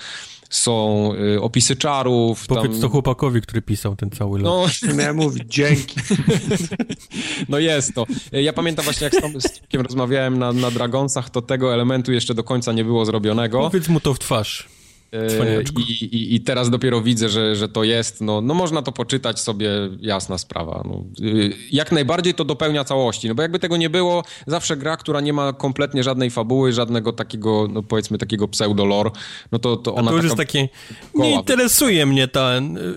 Są 0.50 1.12
y, 1.36 1.42
opisy 1.42 1.76
czarów. 1.76 2.48
Powiedz 2.48 2.72
tam... 2.72 2.82
to 2.82 2.90
chłopakowi, 2.90 3.42
który 3.42 3.62
pisał 3.62 3.96
ten 3.96 4.10
cały 4.10 4.40
lot. 4.40 4.72
No, 4.88 4.94
Miałem 4.94 5.16
mówić, 5.16 5.44
dzięki. 5.48 5.96
No 7.50 7.60
jest 7.60 7.94
to. 7.96 8.06
Ja 8.32 8.54
pamiętam 8.54 8.86
właśnie, 8.86 9.06
jak 9.06 9.16
z 9.16 9.22
Tom- 9.22 9.42
z 9.42 9.60
Tomkiem 9.60 9.82
rozmawiałem 9.82 10.40
na, 10.40 10.54
na 10.54 10.72
Dragonsach, 10.72 11.30
to 11.30 11.42
tego 11.42 11.74
elementu 11.74 12.12
jeszcze 12.12 12.34
do 12.34 12.44
końca 12.44 12.72
nie 12.74 12.84
było 12.86 13.06
zrobionego. 13.06 13.60
Powiedz 13.60 13.88
mu 13.88 14.00
to 14.00 14.14
w 14.14 14.20
twarz. 14.20 14.70
E. 15.12 15.64
I, 15.80 16.04
i, 16.04 16.36
I 16.36 16.42
teraz 16.42 16.70
dopiero 16.70 17.02
widzę, 17.02 17.30
że, 17.30 17.56
że 17.56 17.70
to 17.70 17.84
jest. 17.84 18.22
No, 18.22 18.42
no 18.42 18.54
można 18.54 18.82
to 18.82 18.92
poczytać 18.92 19.40
sobie, 19.40 19.70
jasna 20.00 20.38
sprawa. 20.38 20.84
No, 20.86 21.04
y, 21.28 21.54
jak 21.72 21.92
najbardziej 21.92 22.34
to 22.34 22.46
dopełnia 22.46 22.84
całości. 22.84 23.28
No 23.28 23.36
bo 23.36 23.42
jakby 23.42 23.60
tego 23.60 23.78
nie 23.78 23.90
było, 23.90 24.24
zawsze 24.48 24.78
gra, 24.78 24.98
która 24.98 25.22
nie 25.22 25.34
ma 25.34 25.54
kompletnie 25.54 26.04
żadnej 26.04 26.30
fabuły, 26.30 26.74
żadnego 26.74 27.14
takiego, 27.14 27.68
no 27.72 27.84
powiedzmy 27.84 28.18
takiego 28.18 28.48
pseudo-lore, 28.48 29.12
no 29.52 29.60
to, 29.60 29.78
to 29.78 29.92
A 29.92 30.00
ona 30.00 30.12
to 30.12 30.16
już 30.16 30.26
jest 30.26 30.38
takie, 30.38 30.70
nie 31.16 31.32
interesuje 31.32 32.06
mnie 32.06 32.28
ta 32.28 32.52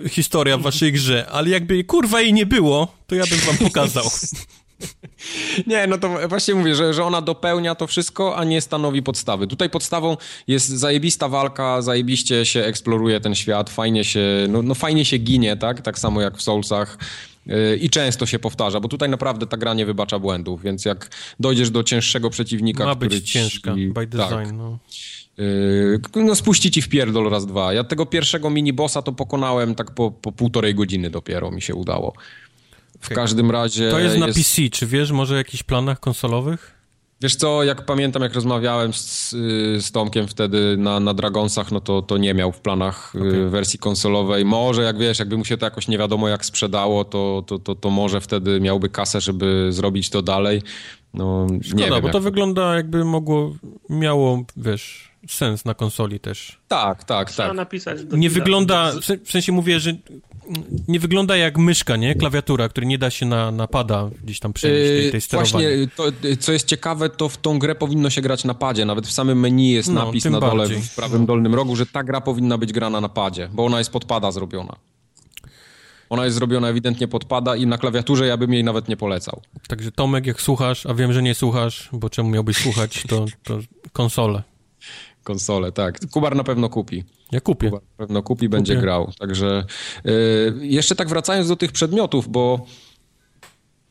y, 0.04 0.08
historia 0.08 0.58
w 0.58 0.62
waszej 0.62 0.92
grze, 0.92 1.26
ale 1.30 1.48
jakby 1.48 1.84
kurwa 1.84 2.20
jej 2.20 2.32
nie 2.32 2.46
było, 2.46 2.88
to 3.06 3.14
ja 3.14 3.24
bym 3.30 3.38
wam 3.38 3.56
pokazał. 3.56 4.04
Nie, 5.66 5.86
no 5.86 5.98
to 5.98 6.28
właśnie 6.28 6.54
mówię, 6.54 6.74
że, 6.74 6.94
że 6.94 7.04
ona 7.04 7.22
dopełnia 7.22 7.74
to 7.74 7.86
wszystko, 7.86 8.36
a 8.36 8.44
nie 8.44 8.60
stanowi 8.60 9.02
podstawy. 9.02 9.46
Tutaj 9.46 9.70
podstawą 9.70 10.16
jest 10.46 10.68
zajebista 10.68 11.28
walka, 11.28 11.82
zajebiście 11.82 12.46
się 12.46 12.64
eksploruje 12.64 13.20
ten 13.20 13.34
świat, 13.34 13.70
fajnie 13.70 14.04
się, 14.04 14.46
no, 14.48 14.62
no 14.62 14.74
fajnie 14.74 15.04
się 15.04 15.18
ginie, 15.18 15.56
tak? 15.56 15.80
Tak 15.80 15.98
samo 15.98 16.20
jak 16.20 16.36
w 16.36 16.42
Soulsach. 16.42 16.98
Yy, 17.46 17.76
I 17.76 17.90
często 17.90 18.26
się 18.26 18.38
powtarza, 18.38 18.80
bo 18.80 18.88
tutaj 18.88 19.08
naprawdę 19.08 19.46
ta 19.46 19.56
gra 19.56 19.74
nie 19.74 19.86
wybacza 19.86 20.18
błędów, 20.18 20.62
więc 20.62 20.84
jak 20.84 21.10
dojdziesz 21.40 21.70
do 21.70 21.84
cięższego 21.84 22.30
przeciwnika, 22.30 22.84
Ma 22.84 22.94
który 22.96 23.10
być 23.10 23.26
ci, 23.26 23.32
ciężka, 23.32 23.74
by 23.74 24.06
tak, 24.06 24.06
design, 24.06 24.56
no. 24.56 24.78
Yy, 25.38 26.24
no 26.24 26.34
spuści 26.34 26.70
ci 26.70 26.82
w 26.82 26.88
pierdol 26.88 27.30
raz, 27.30 27.46
dwa. 27.46 27.72
Ja 27.72 27.84
tego 27.84 28.06
pierwszego 28.06 28.50
mini-bossa 28.50 29.02
to 29.02 29.12
pokonałem 29.12 29.74
tak 29.74 29.90
po, 29.90 30.10
po 30.10 30.32
półtorej 30.32 30.74
godziny 30.74 31.10
dopiero 31.10 31.50
mi 31.50 31.62
się 31.62 31.74
udało. 31.74 32.12
W 33.02 33.08
każdym 33.08 33.50
razie... 33.50 33.90
To 33.90 33.98
jest 33.98 34.18
na 34.18 34.26
PC, 34.26 34.62
czy 34.72 34.86
wiesz 34.86 35.12
może 35.12 35.34
o 35.34 35.36
jakichś 35.36 35.62
planach 35.62 36.00
konsolowych? 36.00 36.82
Wiesz 37.22 37.36
co, 37.36 37.62
jak 37.62 37.84
pamiętam, 37.84 38.22
jak 38.22 38.34
rozmawiałem 38.34 38.92
z, 38.92 39.30
z 39.84 39.92
Tomkiem 39.92 40.28
wtedy 40.28 40.76
na, 40.78 41.00
na 41.00 41.14
Dragonsach, 41.14 41.72
no 41.72 41.80
to, 41.80 42.02
to 42.02 42.18
nie 42.18 42.34
miał 42.34 42.52
w 42.52 42.60
planach 42.60 43.12
y, 43.14 43.48
wersji 43.48 43.78
konsolowej. 43.78 44.44
Może, 44.44 44.82
jak 44.82 44.98
wiesz, 44.98 45.18
jakby 45.18 45.36
mu 45.36 45.44
się 45.44 45.56
to 45.56 45.66
jakoś 45.66 45.88
nie 45.88 45.98
wiadomo 45.98 46.28
jak 46.28 46.44
sprzedało, 46.44 47.04
to, 47.04 47.44
to, 47.46 47.58
to, 47.58 47.74
to 47.74 47.90
może 47.90 48.20
wtedy 48.20 48.60
miałby 48.60 48.88
kasę, 48.88 49.20
żeby 49.20 49.68
zrobić 49.70 50.10
to 50.10 50.22
dalej. 50.22 50.62
No, 51.14 51.46
nie 51.50 51.64
Szkoda, 51.64 51.90
wiem. 51.90 52.02
bo 52.02 52.08
to 52.08 52.20
wygląda 52.20 52.76
jakby 52.76 53.04
mogło, 53.04 53.54
miało, 53.90 54.44
wiesz, 54.56 55.10
sens 55.28 55.64
na 55.64 55.74
konsoli 55.74 56.20
też. 56.20 56.58
Tak, 56.68 57.04
tak, 57.04 57.30
Trzeba 57.30 57.48
tak. 57.48 57.56
napisać 57.56 58.04
do 58.04 58.16
Nie 58.16 58.30
wygląda, 58.30 58.92
w 59.24 59.30
sensie 59.30 59.52
mówię, 59.52 59.80
że 59.80 59.92
nie 60.88 61.00
wygląda 61.00 61.36
jak 61.36 61.58
myszka, 61.58 61.96
nie? 61.96 62.14
Klawiatura, 62.14 62.68
który 62.68 62.86
nie 62.86 62.98
da 62.98 63.10
się 63.10 63.26
na, 63.26 63.50
na 63.50 63.66
pada 63.68 64.10
gdzieś 64.24 64.40
tam 64.40 64.52
przenieść 64.52 64.90
tej, 64.90 65.02
tej 65.02 65.12
Yy, 65.14 65.20
sterowania. 65.20 65.68
Właśnie, 65.68 65.88
to, 65.96 66.36
co 66.40 66.52
jest 66.52 66.66
ciekawe, 66.66 67.10
to 67.10 67.28
w 67.28 67.36
tą 67.36 67.58
grę 67.58 67.74
powinno 67.74 68.10
się 68.10 68.20
grać 68.20 68.44
na 68.44 68.54
padzie. 68.54 68.84
Nawet 68.84 69.06
w 69.06 69.12
samym 69.12 69.40
menu 69.40 69.70
jest 69.72 69.88
No, 69.88 70.04
napis 70.04 70.24
na 70.24 70.40
dole, 70.40 70.56
bardziej. 70.56 70.82
w 70.82 70.94
prawym 70.94 71.26
dolnym 71.26 71.54
rogu, 71.54 71.76
że 71.76 71.86
ta 71.86 72.04
gra 72.04 72.20
powinna 72.20 72.58
być 72.58 72.72
grana 72.72 73.00
na 73.00 73.08
padzie, 73.08 73.48
bo 73.52 73.64
ona 73.64 73.78
jest 73.78 73.90
pod 73.90 74.04
pada 74.04 74.32
zrobiona. 74.32 74.76
Ona 76.10 76.24
jest 76.24 76.36
zrobiona 76.36 76.68
ewidentnie 76.68 77.08
pod 77.08 77.24
pada 77.24 77.56
i 77.56 77.66
na 77.66 77.78
klawiaturze 77.78 78.26
ja 78.26 78.36
bym 78.36 78.52
jej 78.52 78.64
nawet 78.64 78.88
nie 78.88 78.96
polecał. 78.96 79.40
Także 79.68 79.92
Tomek, 79.92 80.26
jak 80.26 80.40
słuchasz, 80.42 80.86
a 80.86 80.94
wiem, 80.94 81.12
że 81.12 81.22
nie 81.22 81.34
słuchasz, 81.34 81.88
bo 81.92 82.10
czemu 82.10 82.30
miałbyś 82.30 82.56
słuchać, 82.56 83.02
to, 83.08 83.24
to 83.44 83.58
konsolę. 83.92 84.42
Konsolę, 85.24 85.72
tak. 85.72 85.98
Kubar 86.10 86.36
na 86.36 86.44
pewno 86.44 86.68
kupi. 86.68 87.04
Ja 87.32 87.40
kupię. 87.40 87.70
Na 87.70 87.80
pewno 87.96 88.22
kupi, 88.22 88.48
będzie 88.48 88.74
Kupię. 88.74 88.82
grał. 88.82 89.12
Także 89.18 89.64
y, 90.06 90.52
jeszcze 90.60 90.94
tak 90.96 91.08
wracając 91.08 91.48
do 91.48 91.56
tych 91.56 91.72
przedmiotów, 91.72 92.28
bo 92.28 92.66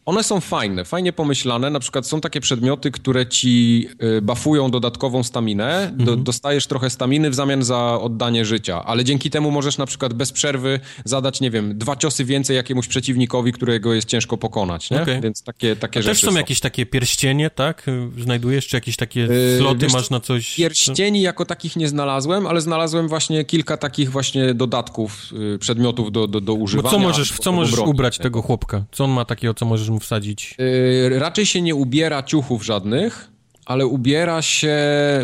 one 0.05 0.23
są 0.23 0.39
fajne, 0.39 0.85
fajnie 0.85 1.13
pomyślane. 1.13 1.69
Na 1.69 1.79
przykład 1.79 2.07
są 2.07 2.21
takie 2.21 2.41
przedmioty, 2.41 2.91
które 2.91 3.25
ci 3.27 3.87
y, 4.17 4.21
buffują 4.21 4.71
dodatkową 4.71 5.23
staminę. 5.23 5.91
Do, 5.95 6.15
dostajesz 6.15 6.67
trochę 6.67 6.89
staminy 6.89 7.29
w 7.29 7.35
zamian 7.35 7.63
za 7.63 7.99
oddanie 8.01 8.45
życia, 8.45 8.85
ale 8.85 9.03
dzięki 9.03 9.29
temu 9.29 9.51
możesz 9.51 9.77
na 9.77 9.85
przykład 9.85 10.13
bez 10.13 10.31
przerwy 10.31 10.79
zadać, 11.05 11.41
nie 11.41 11.51
wiem, 11.51 11.77
dwa 11.77 11.95
ciosy 11.95 12.25
więcej 12.25 12.55
jakiemuś 12.55 12.87
przeciwnikowi, 12.87 13.53
którego 13.53 13.93
jest 13.93 14.07
ciężko 14.07 14.37
pokonać, 14.37 14.89
nie? 14.91 15.01
Okej. 15.01 15.21
Więc 15.21 15.43
takie, 15.43 15.75
takie 15.75 15.99
A 15.99 16.03
rzeczy 16.03 16.21
też 16.21 16.31
są 16.31 16.37
jakieś 16.37 16.59
takie 16.59 16.85
pierścienie, 16.85 17.49
tak? 17.49 17.85
Znajdujesz, 18.17 18.67
czy 18.67 18.77
jakieś 18.77 18.95
takie 18.95 19.19
Yy, 19.19 19.57
sloty 19.59 19.77
wiesz 19.79 19.93
masz 19.93 20.09
na 20.09 20.19
coś? 20.19 20.55
Pierścieni 20.55 21.21
jako 21.21 21.45
takich 21.45 21.75
nie 21.75 21.87
znalazłem, 21.87 22.47
ale 22.47 22.61
znalazłem 22.61 23.07
właśnie 23.07 23.45
kilka 23.45 23.77
takich 23.77 24.11
właśnie 24.11 24.53
dodatków, 24.53 25.23
y, 25.55 25.59
przedmiotów 25.59 26.11
do, 26.11 26.27
do, 26.27 26.41
do 26.41 26.55
Bo 26.55 26.63
używania. 26.63 26.91
co 26.91 26.99
możesz, 26.99 27.31
w 27.31 27.39
co 27.39 27.51
możesz 27.51 27.79
ubrać 27.79 28.17
tego 28.17 28.41
chłopka? 28.41 28.83
Co 28.91 29.03
on 29.03 29.11
ma 29.11 29.25
takiego, 29.25 29.53
co 29.53 29.65
możesz 29.65 29.90
mu 29.91 29.99
wsadzić? 29.99 30.55
Y, 30.59 31.19
Raczej 31.19 31.45
się 31.45 31.61
nie 31.61 31.75
ubiera 31.75 32.23
ciuchów 32.23 32.65
żadnych, 32.65 33.31
ale 33.65 33.85
ubiera 33.85 34.41
się 34.41 34.77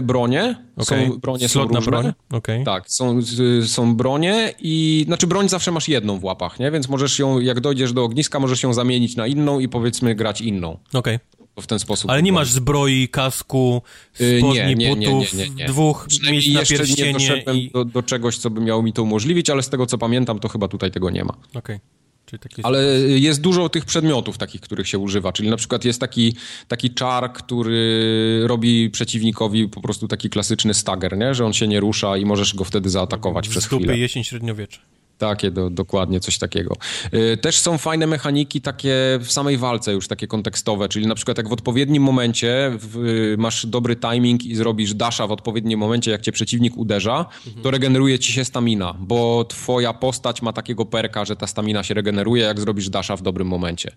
bronie. 0.03 0.56
Okej. 0.77 1.07
Są 1.07 1.18
bronie 1.19 1.49
Slot 1.49 1.69
są 1.69 1.76
różne. 1.76 1.91
broń? 1.91 2.14
Okej. 2.31 2.64
Tak, 2.64 2.91
są, 2.91 3.19
y, 3.61 3.68
są 3.68 3.95
bronie 3.95 4.53
i 4.60 5.03
znaczy 5.07 5.27
broń 5.27 5.49
zawsze 5.49 5.72
masz 5.72 5.88
jedną 5.88 6.19
w 6.19 6.23
łapach, 6.23 6.60
nie? 6.60 6.72
Więc 6.72 6.89
możesz 6.89 7.19
ją, 7.19 7.39
jak 7.39 7.60
dojdziesz 7.60 7.94
do 7.94 8.03
ogniska, 8.03 8.39
możesz 8.39 8.64
ją 8.64 8.73
zamienić 8.73 9.15
na 9.15 9.27
inną 9.27 9.60
i 9.60 9.69
powiedzmy 9.69 10.15
grać 10.15 10.41
inną. 10.41 10.77
Okej. 10.94 11.19
To 11.56 11.61
w 11.61 11.68
ten 11.68 11.80
sposób. 11.80 12.10
Ale 12.11 12.23
nie 12.23 12.34
masz 12.34 12.52
zbroi, 12.52 13.07
kasku, 13.07 13.81
Y, 14.22 14.38
spodni, 14.39 14.60
nie, 14.60 14.76
nie, 14.76 14.95
nie, 14.95 15.07
butów, 15.10 15.34
nie, 15.34 15.49
nie, 15.49 15.56
nie. 15.56 15.65
dwóch 15.65 16.07
miejsc 16.31 16.48
na 16.53 16.60
jeszcze 16.60 16.73
nie 16.73 16.80
pierścienie 16.80 17.14
doszedłem 17.14 17.57
i... 17.57 17.72
do, 17.72 17.85
do 17.85 18.03
czegoś, 18.03 18.38
co 18.38 18.49
by 18.49 18.61
miało 18.61 18.84
mi 18.84 18.94
to 18.94 19.03
umożliwić, 19.03 19.49
ale 19.49 19.64
z 19.64 19.69
tego 19.69 19.85
co 19.85 19.98
pamiętam, 19.98 20.39
to 20.39 20.48
chyba 20.48 20.68
tutaj 20.68 20.91
tego 20.91 21.10
nie 21.10 21.23
ma. 21.23 21.34
Okej. 21.53 21.80
Takie... 21.80 21.97
Ale 22.64 22.84
jest 22.99 23.41
dużo 23.41 23.70
tych 23.70 23.86
przedmiotów 23.86 24.38
takich, 24.38 24.62
których 24.62 24.88
się 24.88 24.99
używa, 24.99 25.34
czyli 25.34 25.49
na 25.49 25.58
przykład 25.58 25.86
jest 25.86 25.99
taki, 25.99 26.36
taki 26.68 26.90
czar, 26.90 27.34
który 27.34 28.41
robi 28.48 28.90
przeciwnikowi 28.90 29.68
po 29.68 29.82
prostu 29.82 30.08
taki 30.08 30.30
klasyczny 30.30 30.74
stagger, 30.74 31.18
nie? 31.18 31.34
że 31.34 31.45
on 31.45 31.54
się 31.54 31.68
nie 31.68 31.80
rusza 31.80 32.18
i 32.18 32.26
możesz 32.26 32.56
go 32.56 32.64
wtedy 32.64 32.90
zaatakować 32.90 33.49
przez 33.49 33.64
z 33.64 33.68
chwilę. 33.68 33.98
jesień 33.98 34.24
średniowiecza. 34.24 34.80
Takie, 35.18 35.52
do, 35.52 35.69
dokładnie 35.69 36.19
coś 36.19 36.38
takiego. 36.38 36.76
Y, 37.14 37.38
Też 37.38 37.60
są 37.60 37.77
fajne 37.77 38.07
mechaniki 38.07 38.61
takie 38.61 38.95
w 39.22 39.31
samej 39.31 39.57
walce 39.57 39.94
już, 39.94 40.07
takie 40.07 40.27
kontekstowe, 40.27 40.89
czyli 40.89 41.07
na 41.07 41.15
przykład 41.15 41.38
jak 41.38 41.49
w 41.49 41.53
odpowiednim 41.53 42.03
momencie 42.03 42.72
w, 42.80 42.98
y, 42.98 43.35
masz 43.38 43.65
dobry 43.65 43.95
timing 43.95 44.45
i 44.45 44.56
zrobisz 44.56 44.94
dasha 44.94 45.27
w 45.27 45.31
odpowiednim 45.31 45.80
momencie, 45.80 46.11
jak 46.11 46.22
cię 46.22 46.31
przeciwnik 46.31 46.77
uderza, 46.77 47.26
to 47.64 47.72
regeneruje 47.72 48.19
ci 48.19 48.34
się 48.34 48.45
stamina, 48.45 48.95
bo 48.99 49.45
twoja 49.45 49.94
postać 49.94 50.41
ma 50.41 50.53
takiego 50.53 50.85
perka, 50.85 51.26
że 51.26 51.35
ta 51.35 51.48
stamina 51.48 51.84
się 51.84 51.94
regeneruje, 51.94 52.44
jak 52.44 52.60
zrobisz 52.60 52.89
dasha 52.89 53.15
w 53.15 53.22
dobrym 53.22 53.48
momencie. 53.48 53.91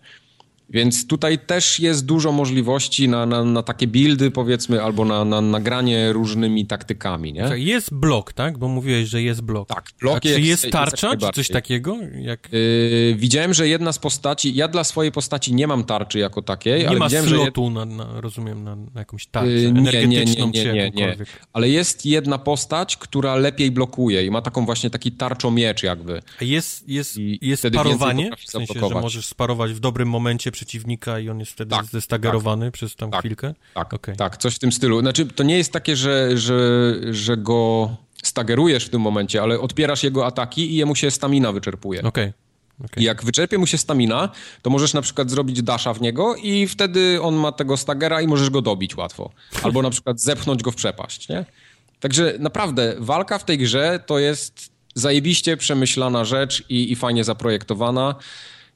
Więc 0.70 1.06
tutaj 1.06 1.38
też 1.38 1.80
jest 1.80 2.06
dużo 2.06 2.32
możliwości 2.32 3.08
na, 3.08 3.26
na, 3.26 3.44
na 3.44 3.62
takie 3.62 3.86
buildy, 3.86 4.30
powiedzmy, 4.30 4.82
albo 4.82 5.04
na, 5.04 5.24
na 5.24 5.40
nagranie 5.40 6.12
różnymi 6.12 6.66
taktykami, 6.66 7.32
nie? 7.32 7.48
Jest 7.54 7.94
blok, 7.94 8.32
tak? 8.32 8.58
Bo 8.58 8.68
mówiłeś, 8.68 9.08
że 9.08 9.22
jest 9.22 9.40
blok. 9.40 9.68
Tak, 9.68 9.84
blok 10.00 10.16
A 10.16 10.20
czy 10.20 10.28
jest- 10.28 10.40
jest 10.40 10.60
jest 10.64 10.72
tarcza, 10.72 11.08
jak 11.08 11.20
czy 11.20 11.32
coś 11.32 11.48
takiego? 11.48 11.96
Jak... 12.20 12.48
Yy, 12.52 13.14
widziałem, 13.16 13.54
że 13.54 13.68
jedna 13.68 13.92
z 13.92 13.98
postaci, 13.98 14.54
ja 14.54 14.68
dla 14.68 14.84
swojej 14.84 15.12
postaci 15.12 15.54
nie 15.54 15.66
mam 15.66 15.84
tarczy 15.84 16.18
jako 16.18 16.42
takiej, 16.42 16.80
Nie 16.80 16.88
ale 16.88 16.98
ma 16.98 17.04
widziałem, 17.06 17.28
że... 17.28 17.36
slotu, 17.36 17.70
na, 17.70 17.84
na, 17.84 18.20
rozumiem, 18.20 18.64
na, 18.64 18.76
na 18.76 19.00
jakąś 19.00 19.26
tarczę 19.26 19.50
Yy, 19.50 19.72
nie, 19.72 19.82
nie, 19.82 19.90
energetyczną 19.90 20.46
nie, 20.46 20.52
czy 20.52 20.72
nie, 20.72 20.72
nie, 20.72 20.90
nie. 20.90 21.16
Ale 21.52 21.68
jest 21.68 22.06
jedna 22.06 22.38
postać, 22.38 22.96
która 22.96 23.36
lepiej 23.36 23.70
blokuje 23.70 24.26
i 24.26 24.30
ma 24.30 24.42
taką 24.42 24.66
właśnie 24.66 24.90
taki 24.90 25.12
tarczomiecz 25.12 25.82
jakby. 25.82 26.22
A 26.40 26.44
Jest, 26.44 26.88
jest, 26.88 27.16
I 27.18 27.38
jest 27.42 27.66
parowanie, 27.74 28.30
w 28.46 28.50
sensie, 28.50 28.74
że 28.88 28.94
możesz 29.00 29.26
sparować 29.26 29.72
w 29.72 29.80
dobrym 29.80 30.08
momencie 30.08 30.52
przeciwnika 30.60 31.18
i 31.18 31.28
on 31.28 31.40
jest 31.40 31.52
wtedy 31.52 31.70
Tak, 31.70 31.84
zestagerowany 31.84 32.70
przez 32.70 32.96
tam 32.96 33.10
tak. 33.10 33.20
chwilkę? 33.20 33.54
Tak, 33.74 33.94
Okej. 33.94 34.16
tak, 34.16 34.36
coś 34.36 34.54
w 34.54 34.58
tym 34.58 34.72
stylu. 34.72 35.00
Znaczy, 35.00 35.26
to 35.26 35.42
nie 35.42 35.56
jest 35.56 35.72
takie, 35.72 35.96
że, 35.96 36.38
że, 36.38 36.94
że 37.10 37.36
go 37.36 37.90
stagerujesz 38.22 38.84
w 38.84 38.88
tym 38.88 39.00
momencie, 39.00 39.42
ale 39.42 39.60
odpierasz 39.60 40.02
jego 40.02 40.26
ataki 40.26 40.72
i 40.72 40.76
jemu 40.76 40.94
się 40.96 41.10
stamina 41.10 41.52
wyczerpuje. 41.52 42.02
Okej. 42.02 42.32
okej. 42.84 43.02
I 43.02 43.06
jak 43.06 43.24
wyczerpie 43.24 43.58
mu 43.58 43.66
się 43.66 43.78
stamina, 43.78 44.28
to 44.62 44.70
możesz 44.70 44.94
na 44.94 45.02
przykład 45.02 45.30
zrobić 45.30 45.62
dasha 45.62 45.94
w 45.94 46.00
niego 46.00 46.34
i 46.36 46.66
wtedy 46.66 47.22
on 47.22 47.34
ma 47.34 47.52
tego 47.52 47.76
stagera 47.76 48.20
i 48.20 48.26
możesz 48.26 48.50
go 48.50 48.62
dobić 48.62 48.96
łatwo. 48.96 49.30
Albo 49.64 49.82
na 49.82 49.90
przykład 49.90 50.20
zepchnąć 50.20 50.62
go 50.62 50.70
w 50.70 50.76
przepaść, 50.76 51.28
nie? 51.28 51.44
Także 52.00 52.34
naprawdę 52.38 52.94
walka 52.98 53.38
w 53.38 53.44
tej 53.44 53.58
grze 53.58 54.00
to 54.06 54.18
jest 54.18 54.70
zajebiście 54.94 55.56
przemyślana 55.56 56.24
rzecz 56.24 56.64
i, 56.68 56.92
i 56.92 56.96
fajnie 56.96 57.24
zaprojektowana. 57.24 58.14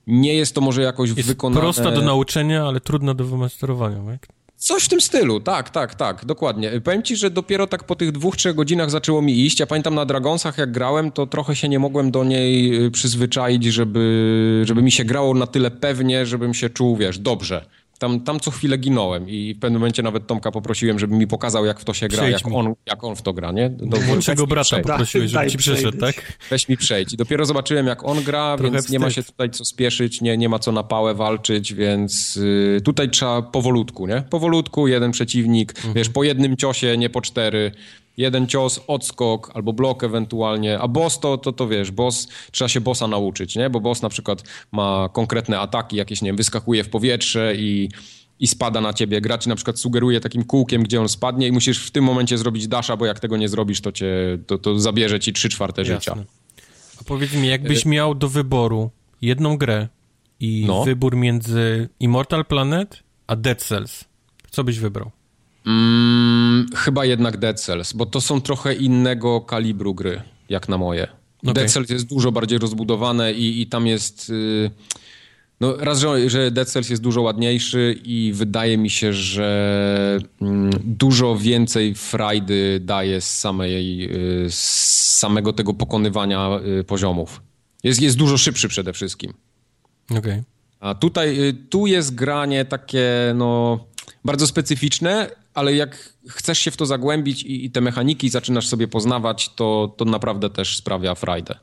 Nie 0.07 0.35
jest 0.35 0.55
to 0.55 0.61
może 0.61 0.83
jakoś 0.83 1.11
Jest 1.11 1.29
wykonane... 1.29 1.61
prosta 1.61 1.91
do 1.91 2.03
nauczenia, 2.03 2.65
ale 2.65 2.81
trudna 2.81 3.15
do 3.15 3.25
wymasterowania, 3.25 3.97
tak? 4.13 4.29
Coś 4.57 4.85
w 4.85 4.89
tym 4.89 5.01
stylu, 5.01 5.41
tak, 5.41 5.71
tak, 5.71 5.95
tak, 5.95 6.25
dokładnie. 6.25 6.81
Powiem 6.81 7.03
ci, 7.03 7.17
że 7.17 7.31
dopiero 7.31 7.67
tak 7.67 7.85
po 7.85 7.97
tych 7.97 8.13
dwóch, 8.13 8.37
trzech 8.37 8.55
godzinach 8.55 8.91
zaczęło 8.91 9.23
mi 9.23 9.41
iść. 9.41 9.61
Ja 9.61 9.67
pamiętam 9.67 9.95
na 9.95 10.07
Dragonsach, 10.07 10.59
jak 10.59 10.73
grałem, 10.73 11.13
to 11.13 11.27
trochę 11.27 11.57
się 11.57 11.69
nie 11.69 11.79
mogłem 11.79 12.11
do 12.11 12.25
niej 12.25 12.85
y, 12.85 12.91
przyzwyczaić, 12.91 13.65
żeby, 13.65 14.63
żeby 14.67 14.83
mi 14.83 14.93
się 14.93 15.05
grało 15.05 15.35
na 15.35 15.47
tyle 15.47 15.71
pewnie, 15.71 16.27
żebym 16.27 16.55
się 16.55 16.71
czuł, 16.71 16.97
wiesz, 16.97 17.19
dobrze. 17.19 17.67
Tam, 18.05 18.21
tam 18.21 18.41
co 18.41 18.51
chwilę 18.51 18.79
ginąłem 18.79 19.29
i 19.29 19.55
w 19.55 19.59
pewnym 19.59 19.81
momencie 19.81 20.03
nawet 20.03 20.27
Tomka 20.27 20.51
poprosiłem, 20.51 20.99
żeby 20.99 21.15
mi 21.17 21.27
pokazał, 21.27 21.65
jak 21.65 21.81
w 21.81 21.85
to 21.85 21.95
się 21.95 22.09
gra, 22.09 22.19
Przejdź 22.19 22.33
jak 22.33 22.47
mi. 22.47 22.57
on, 22.57 22.75
jak 22.87 23.05
on 23.05 23.17
w 23.17 23.23
to 23.23 23.33
gra, 23.33 23.53
nie? 23.53 23.71
Do, 23.71 23.97
Młodszego 24.01 24.47
brata 24.47 24.65
przejdź. 24.65 24.87
poprosiłeś, 24.87 25.31
żeby 25.31 25.51
ci 25.51 25.59
przyszedł, 25.59 25.99
przejść. 25.99 26.17
tak? 26.17 26.39
Weź 26.51 26.69
mi 26.69 26.77
przejdź. 26.77 27.13
I 27.13 27.17
dopiero 27.17 27.47
zobaczyłem, 27.47 27.87
jak 27.87 28.05
on 28.05 28.23
gra, 28.23 28.57
Trochę 28.59 28.73
więc 28.73 28.91
nie 28.91 28.99
ma 28.99 29.11
się 29.11 29.23
tutaj 29.23 29.51
co 29.51 29.65
spieszyć, 29.65 30.21
nie, 30.21 30.37
nie 30.37 30.49
ma 30.49 30.59
co 30.59 30.73
na 30.73 30.83
pałę 30.83 31.15
walczyć, 31.15 31.75
więc 31.75 32.37
y, 32.37 32.81
tutaj 32.85 33.11
trzeba 33.11 33.43
powolutku, 33.43 34.07
nie? 34.07 34.23
Powolutku, 34.31 34.89
jeden 34.89 35.11
przeciwnik, 35.11 35.73
Mhm. 35.77 35.95
wiesz, 35.95 36.09
po 36.09 36.25
jednym 36.25 36.57
ciosie, 36.57 36.97
nie 36.99 37.11
po 37.11 37.21
cztery. 37.21 37.73
Jeden 38.17 38.47
cios, 38.47 38.81
odskok 38.87 39.51
albo 39.55 39.73
blok 39.73 40.05
ewentualnie, 40.05 40.79
a 40.79 40.89
boss 40.89 41.21
to, 41.21 41.39
to, 41.39 41.53
to 41.53 41.69
wiesz, 41.69 41.91
boss, 41.91 42.29
trzeba 42.51 42.69
się 42.69 42.81
bossa 42.81 43.09
nauczyć, 43.09 43.57
nie? 43.57 43.71
Bo 43.71 43.81
boss 43.81 44.03
na 44.03 44.09
przykład 44.09 44.43
ma 44.73 45.09
konkretne 45.13 45.61
ataki, 45.61 45.97
jakieś, 45.97 46.23
nie 46.23 46.29
wiem, 46.29 46.37
wyskakuje 46.37 46.85
w 46.85 46.89
powietrze 46.89 47.55
i, 47.57 47.89
i 48.41 48.47
spada 48.47 48.81
na 48.81 48.93
ciebie. 48.93 49.21
Gra 49.21 49.39
ci 49.39 49.49
na 49.49 49.55
przykład 49.57 49.79
sugeruje 49.79 50.21
takim 50.21 50.45
kółkiem, 50.45 50.83
gdzie 50.83 51.01
on 51.01 51.09
spadnie 51.09 51.49
i 51.49 51.53
musisz 51.53 51.87
w 51.87 51.91
tym 51.91 52.05
momencie 52.05 52.39
zrobić 52.39 52.69
dasha, 52.69 52.97
bo 52.97 53.07
jak 53.07 53.21
tego 53.21 53.37
nie 53.37 53.49
zrobisz, 53.49 53.81
to 53.81 53.93
cię, 53.93 54.39
to, 54.47 54.59
to 54.59 54.79
zabierze 54.79 55.21
ci 55.21 55.33
trzy 55.33 55.49
czwarte 55.49 55.85
życia. 55.85 56.17
A 57.01 57.05
powiedz 57.05 57.35
mi, 57.35 57.49
jakbyś 57.49 57.87
miał 57.87 58.15
do 58.15 58.29
wyboru 58.29 58.91
jedną 59.23 59.57
grę 59.57 59.89
i 60.41 60.65
No. 60.67 60.85
wybór 60.85 61.17
między 61.17 61.89
Immortal 62.01 62.45
Planet 62.45 63.03
a 63.27 63.37
Dead 63.37 63.63
Cells, 63.63 64.05
co 64.51 64.65
byś 64.65 64.79
wybrał? 64.79 65.11
Mm, 65.67 66.34
chyba 66.77 67.05
jednak 67.05 67.37
Dead 67.37 67.61
Cells, 67.61 67.93
bo 67.93 68.07
to 68.07 68.21
są 68.21 68.41
trochę 68.41 68.75
innego 68.75 69.41
kalibru 69.41 69.95
gry, 69.95 70.23
jak 70.49 70.69
na 70.69 70.79
moje. 70.79 71.07
Dead 71.43 71.71
Cells 71.71 71.91
jest 71.91 72.07
dużo 72.07 72.33
bardziej 72.33 72.59
rozbudowane 72.59 73.33
i, 73.33 73.61
i 73.61 73.67
tam 73.67 73.87
jest... 73.87 74.31
y, 74.31 74.71
No 75.61 75.77
raz, 75.77 75.99
że, 75.99 76.31
że 76.31 76.51
Dead 76.51 76.69
Cells 76.69 76.91
jest 76.91 77.03
dużo 77.03 77.23
ładniejszy 77.23 78.01
i 78.05 78.33
wydaje 78.35 78.79
mi 78.79 78.91
się, 78.91 79.13
że 79.13 80.19
mm, 80.41 80.71
dużo 80.85 81.37
więcej 81.37 81.95
frajdy 81.95 82.81
daje 82.83 83.21
z, 83.21 83.39
samej, 83.39 84.09
y, 84.47 84.51
z 84.51 84.95
samego 85.19 85.53
tego 85.53 85.75
pokonywania 85.75 86.61
y, 86.81 86.85
poziomów. 86.85 87.43
Jest, 87.85 88.03
jest 88.03 88.17
dużo 88.17 88.39
szybszy 88.39 88.69
przede 88.69 88.93
wszystkim. 88.93 89.33
Okej. 90.11 90.43
A 90.81 90.95
tutaj, 90.95 91.49
y, 91.49 91.55
tu 91.71 91.87
jest 91.87 92.15
granie 92.15 92.65
takie, 92.65 93.33
no, 93.35 93.79
bardzo 94.25 94.47
specyficzne, 94.47 95.31
ale 95.55 95.75
jak 95.75 96.13
chcesz 96.29 96.59
się 96.59 96.71
w 96.71 96.77
to 96.77 96.87
zagłębić 96.87 97.43
i, 97.43 97.65
i 97.65 97.71
te 97.71 97.81
mechaniki 97.81 98.29
zaczynasz 98.31 98.67
sobie 98.69 98.89
poznawać, 98.89 99.55
to, 99.55 99.95
to 99.97 100.05
naprawdę 100.05 100.51
też 100.51 100.77
sprawia 100.77 101.15
frajdę. 101.15 101.55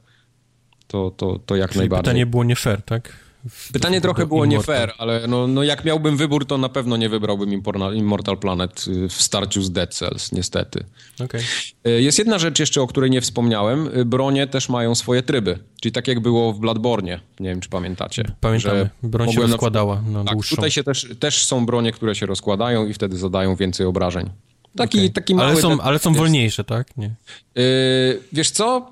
To, 0.88 1.12
to, 1.12 1.40
to 1.46 1.56
jak 1.56 1.70
Czyli 1.70 1.80
najbardziej. 1.80 2.04
pytanie 2.04 2.26
było 2.26 2.44
nie 2.44 2.56
fair, 2.56 2.82
tak? 2.82 3.14
Pytanie 3.74 4.02
trochę 4.02 4.26
było 4.28 4.46
nie 4.46 4.52
Immortal. 4.56 4.76
fair, 4.76 4.94
ale 4.98 5.28
no, 5.28 5.48
no 5.48 5.64
jak 5.64 5.86
miałbym 5.86 6.18
wybór, 6.18 6.46
to 6.46 6.58
na 6.58 6.70
pewno 6.70 6.98
nie 6.98 7.10
wybrałbym 7.10 7.50
Immortal- 7.50 8.38
Planet 8.38 8.86
y, 8.88 9.10
w 9.10 9.14
starciu 9.14 9.62
z 9.62 9.72
Dead 9.72 9.94
Cells, 9.96 10.32
niestety. 10.32 10.84
Okej. 11.24 11.42
Y, 11.88 12.02
Jest 12.02 12.20
jedna 12.20 12.40
rzecz 12.40 12.60
jeszcze, 12.60 12.82
o 12.82 12.88
której 12.88 13.10
nie 13.10 13.22
wspomniałem. 13.22 13.98
Y, 13.98 14.06
Bronie 14.06 14.48
też 14.48 14.70
mają 14.70 14.96
swoje 14.96 15.24
tryby, 15.24 15.60
czyli 15.82 15.92
tak 15.92 16.08
jak 16.08 16.20
było 16.20 16.54
w 16.54 16.60
Bloodborne. 16.60 17.20
Nie 17.40 17.50
wiem, 17.50 17.62
czy 17.62 17.70
pamiętacie. 17.70 18.24
Pamiętamy. 18.42 18.90
Broń 19.04 19.28
się 19.28 19.34
mogłem 19.34 19.50
na 19.50 19.54
rozkładała 19.56 20.02
na 20.02 20.24
tak, 20.24 20.34
dłuższą. 20.34 20.56
tutaj 20.56 20.72
się 20.72 20.84
też, 20.84 21.08
też 21.20 21.46
są 21.46 21.66
bronie, 21.66 21.92
które 21.92 22.16
się 22.16 22.26
rozkładają 22.26 22.88
i 22.88 22.94
wtedy 22.94 23.18
zadają 23.18 23.56
więcej 23.56 23.86
obrażeń. 23.86 24.30
Taki, 24.76 24.98
Okej. 24.98 25.12
taki 25.12 25.36
mały... 25.36 25.50
ale, 25.52 25.62
są, 25.62 25.82
ale 25.82 26.00
są 26.00 26.14
wolniejsze, 26.14 26.64
tak? 26.64 26.98
Nie. 26.98 27.16
Yy, 27.56 27.64
wiesz 28.34 28.52
co? 28.52 28.92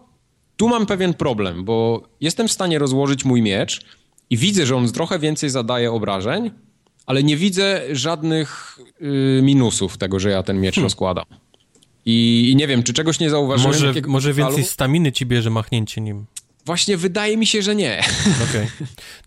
Tu 0.58 0.68
mam 0.70 0.86
pewien 0.86 1.14
problem, 1.14 1.64
bo 1.64 2.04
jestem 2.22 2.48
w 2.48 2.52
stanie 2.52 2.80
rozłożyć 2.80 3.26
mój 3.26 3.42
miecz 3.42 3.82
i 4.30 4.38
widzę, 4.38 4.66
że 4.66 4.76
on 4.76 4.92
trochę 4.92 5.20
więcej 5.20 5.50
zadaje 5.50 5.92
obrażeń, 5.92 6.52
ale 7.06 7.24
nie 7.24 7.38
widzę 7.38 7.82
żadnych 7.92 8.80
yy, 9.02 9.42
minusów 9.44 9.98
tego, 9.98 10.20
że 10.20 10.30
ja 10.30 10.44
ten 10.44 10.62
miecz 10.62 10.78
rozkładam. 10.78 11.26
I, 12.06 12.50
I 12.52 12.56
nie 12.56 12.68
wiem, 12.68 12.84
czy 12.84 12.94
czegoś 12.94 13.20
nie 13.20 13.30
zauważyłem. 13.30 13.88
Może, 13.88 14.02
może 14.08 14.34
więcej 14.34 14.64
staminy 14.64 15.12
ci 15.12 15.26
bierze 15.26 15.50
machnięcie 15.50 16.02
nim. 16.02 16.26
Właśnie 16.70 16.98
wydaje 16.98 17.38
mi 17.38 17.46
się, 17.46 17.62
że 17.62 17.76
nie. 17.76 18.04
Okej. 18.50 18.68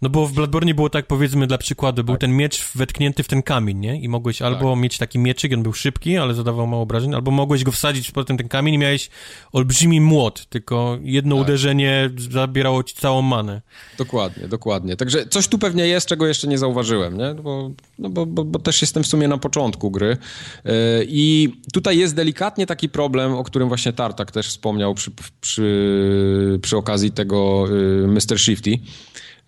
No 0.02 0.09
bo 0.09 0.27
w 0.27 0.32
Bloodborne 0.32 0.74
było 0.74 0.90
tak, 0.90 1.06
powiedzmy, 1.06 1.47
dla 1.47 1.59
przykładu, 1.59 1.97
Tak. 1.97 2.06
był 2.06 2.16
ten 2.16 2.36
miecz 2.36 2.64
wetknięty 2.74 3.23
w 3.23 3.28
ten 3.28 3.43
kamień, 3.43 3.78
nie? 3.78 4.01
I 4.01 4.09
mogłeś 4.09 4.43
albo 4.43 4.77
mieć 4.77 4.98
taki 4.98 5.19
mieczyk, 5.19 5.52
on 5.52 5.62
był 5.62 5.73
szybki, 5.73 6.16
ale 6.16 6.35
zadawał 6.35 6.66
mało 6.66 6.82
obrażeń, 6.82 7.14
albo 7.14 7.31
mogłeś 7.31 7.64
go 7.64 7.73
wsadzić 7.73 8.10
potem 8.10 8.36
ten 8.36 8.48
kamień 8.48 8.74
i 8.74 8.78
miałeś 8.78 9.10
olbrzymi 9.52 10.01
młot, 10.01 10.47
tylko 10.47 10.98
jedno 11.02 11.36
Tak. 11.36 11.44
uderzenie 11.44 12.10
zabierało 12.31 12.82
ci 12.82 12.94
całą 12.94 13.23
manę. 13.23 13.62
Dokładnie, 13.98 14.48
dokładnie. 14.48 14.97
Także 14.97 15.27
coś 15.27 15.48
tu 15.48 15.59
pewnie 15.59 15.86
jest, 15.86 16.06
czego 16.06 16.27
jeszcze 16.27 16.48
nie 16.48 16.59
zauważyłem, 16.59 17.19
nie? 17.19 17.35
Bo, 17.35 17.70
no 17.98 18.10
bo, 18.10 18.27
bo, 18.27 18.44
bo 18.44 18.59
też 18.59 18.82
jestem 18.82 19.02
w 19.02 19.06
sumie 19.06 19.28
na 19.28 19.39
początku 19.39 19.90
gry. 19.90 20.16
Yy, 20.64 20.73
I 21.09 21.48
tutaj 21.73 21.98
jest 21.98 22.14
delikatnie 22.14 22.66
taki 22.66 22.89
problem, 22.89 23.35
o 23.35 23.44
którym 23.44 23.69
właśnie 23.69 23.93
Tartak 23.93 24.31
też 24.31 24.48
wspomniał 24.48 24.94
przy, 24.94 25.10
przy, 25.40 26.59
przy 26.62 26.77
okazji 26.77 27.10
tego 27.12 27.32
yy, 27.71 28.09
Mr. 28.09 28.39
Shifty, 28.39 28.79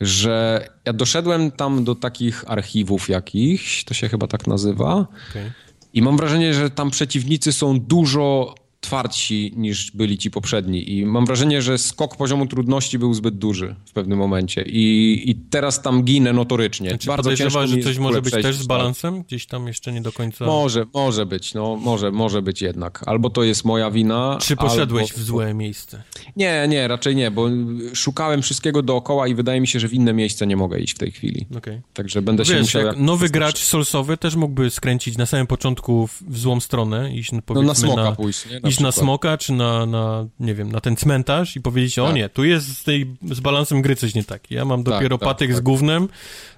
że 0.01 0.69
ja 0.85 0.93
doszedłem 0.93 1.51
tam 1.51 1.85
do 1.85 1.95
takich 1.95 2.45
archiwów 2.51 3.09
jakichś, 3.09 3.85
to 3.85 3.95
się 3.95 4.09
chyba 4.09 4.27
tak 4.27 4.47
nazywa, 4.47 5.07
Okej. 5.31 5.51
i 5.93 6.03
mam 6.03 6.17
wrażenie, 6.17 6.55
że 6.55 6.71
tam 6.71 6.91
przeciwnicy 6.91 7.53
są 7.53 7.81
dużo 7.81 8.55
twardsi 8.85 9.53
niż 9.57 9.91
byli 9.91 10.19
ci 10.19 10.31
poprzedni. 10.31 10.99
I 10.99 11.07
mam 11.07 11.27
wrażenie, 11.27 11.63
że 11.63 11.79
skok 11.79 12.17
poziomu 12.17 12.47
trudności 12.47 12.99
był 12.99 13.15
zbyt 13.15 13.39
duży 13.39 13.75
w 13.87 13.93
pewnym 13.93 14.19
momencie. 14.19 14.63
I, 14.63 15.23
i 15.31 15.35
teraz 15.35 15.83
tam 15.83 16.03
ginę 16.03 16.33
notorycznie. 16.33 16.99
Czy 16.99 17.07
Bardzo 17.07 17.37
ciężko 17.37 17.67
że 17.67 17.79
coś 17.79 17.99
może 17.99 18.23
być 18.23 18.33
też 18.33 18.57
z 18.57 18.67
balansem? 18.67 19.23
Gdzieś 19.23 19.47
tam 19.47 19.67
jeszcze 19.67 19.93
nie 19.93 20.01
do 20.01 20.13
końca... 20.13 20.47
Może, 20.47 20.87
może 20.95 21.27
być, 21.27 21.55
no 21.55 21.77
może, 21.77 22.11
może 22.11 22.43
być 22.43 22.63
jednak. 22.63 23.03
Albo 23.07 23.31
to 23.31 23.43
jest 23.43 23.65
moja 23.65 23.91
wina. 23.91 24.39
Czy 24.41 24.57
poszedłeś 24.57 25.11
albo... 25.11 25.23
w 25.23 25.27
złe 25.27 25.55
miejsce? 25.55 26.03
Nie, 26.37 26.67
nie, 26.69 26.89
raczej 26.89 27.17
nie, 27.17 27.31
bo 27.31 27.49
szukałem 27.95 28.43
wszystkiego 28.43 28.83
dookoła 28.83 29.29
i 29.29 29.35
wydaje 29.35 29.61
mi 29.61 29.67
się, 29.67 29.81
że 29.81 29.89
w 29.89 29.95
inne 29.95 30.13
miejsce 30.13 30.47
nie 30.47 30.57
mogę 30.57 30.79
iść 30.79 30.95
w 30.95 30.99
tej 30.99 31.11
chwili. 31.11 31.47
Okej. 31.57 31.81
Także 31.95 32.23
będę 32.23 32.45
się 32.45 32.53
Wiesz, 32.53 32.63
musiał... 32.63 32.87
jak 32.87 32.97
nowy 32.97 33.29
gracz 33.29 33.59
solsowy 33.59 34.17
też 34.17 34.37
mógłby 34.37 34.71
skręcić 34.71 35.19
na 35.19 35.27
samym 35.27 35.47
początku 35.47 36.07
w, 36.07 36.23
w 36.29 36.39
złą 36.39 36.61
stronę, 36.61 37.15
iść 37.15 37.33
no, 37.33 37.37
No 37.37 37.43
powiedzmy 37.47 37.67
na 37.67 37.75
smoka 37.75 38.03
na, 38.03 38.13
pójść, 38.13 38.47
nie? 38.51 38.61
Na 38.81 38.93
smoka, 38.93 39.39
czy 39.39 39.53
na, 39.53 39.87
na, 39.87 40.27
nie 40.41 40.55
wiem, 40.55 40.73
na 40.73 40.81
ten 40.81 40.97
cmentarz 40.97 41.57
i 41.57 41.61
powiedzieć, 41.61 41.99
o 41.99 42.07
Tak. 42.07 42.15
nie, 42.15 42.29
tu 42.29 42.45
jest 42.45 42.79
z, 42.79 42.85
tej, 42.85 43.17
z 43.31 43.41
balansem 43.41 43.83
gry 43.83 43.97
coś 43.97 44.15
nie 44.15 44.25
tak. 44.25 44.51
Ja 44.51 44.65
mam 44.65 44.85
Tak, 44.85 44.95
dopiero 44.95 45.19
tak, 45.19 45.29
patyk 45.29 45.53
z 45.53 45.55
tak. 45.55 45.65
gównem, 45.65 46.09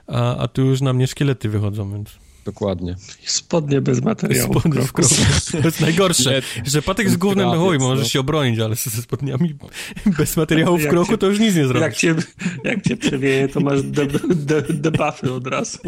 a, 0.07 0.37
a 0.37 0.49
tu 0.49 0.63
już 0.63 0.81
na 0.81 0.93
mnie 0.93 1.07
szkielety 1.07 1.49
wychodzą, 1.49 1.93
więc... 1.93 2.11
Dokładnie. 2.45 2.97
Spodnie 3.25 3.81
bez 3.81 4.03
materiału. 4.03 4.53
Spodnie 4.61 4.81
w 4.83 4.93
kroku. 4.93 5.15
To 5.53 5.59
jest 5.59 5.81
najgorsze, 5.81 6.43
Nie, 6.57 6.71
że 6.71 6.83
Patek 6.83 7.11
z 7.11 7.17
głównym 7.17 7.51
krawiec, 7.51 7.67
chuj, 7.69 7.79
no. 7.79 7.85
możesz 7.85 8.13
się 8.13 8.21
obronić, 8.21 8.61
ale 8.61 8.75
ze 8.77 9.03
spodniami 9.03 9.55
bez 10.19 10.37
materiału 10.37 10.79
w 10.79 10.81
Jak 10.83 10.91
kroku 10.91 11.11
cię- 11.13 11.19
to 11.19 11.27
już 11.27 11.39
nic 11.41 11.55
nie 11.55 11.61
Jak 11.61 11.69
zrobisz. 11.69 11.97
cię, 11.99 12.15
jak 12.65 12.83
cię 12.85 12.97
przewieje, 12.97 13.49
to 13.49 13.61
masz 13.61 13.83
de- 13.83 14.07
de- 14.35 14.63
debuffy 14.63 15.33
od 15.33 15.47
razu. 15.47 15.79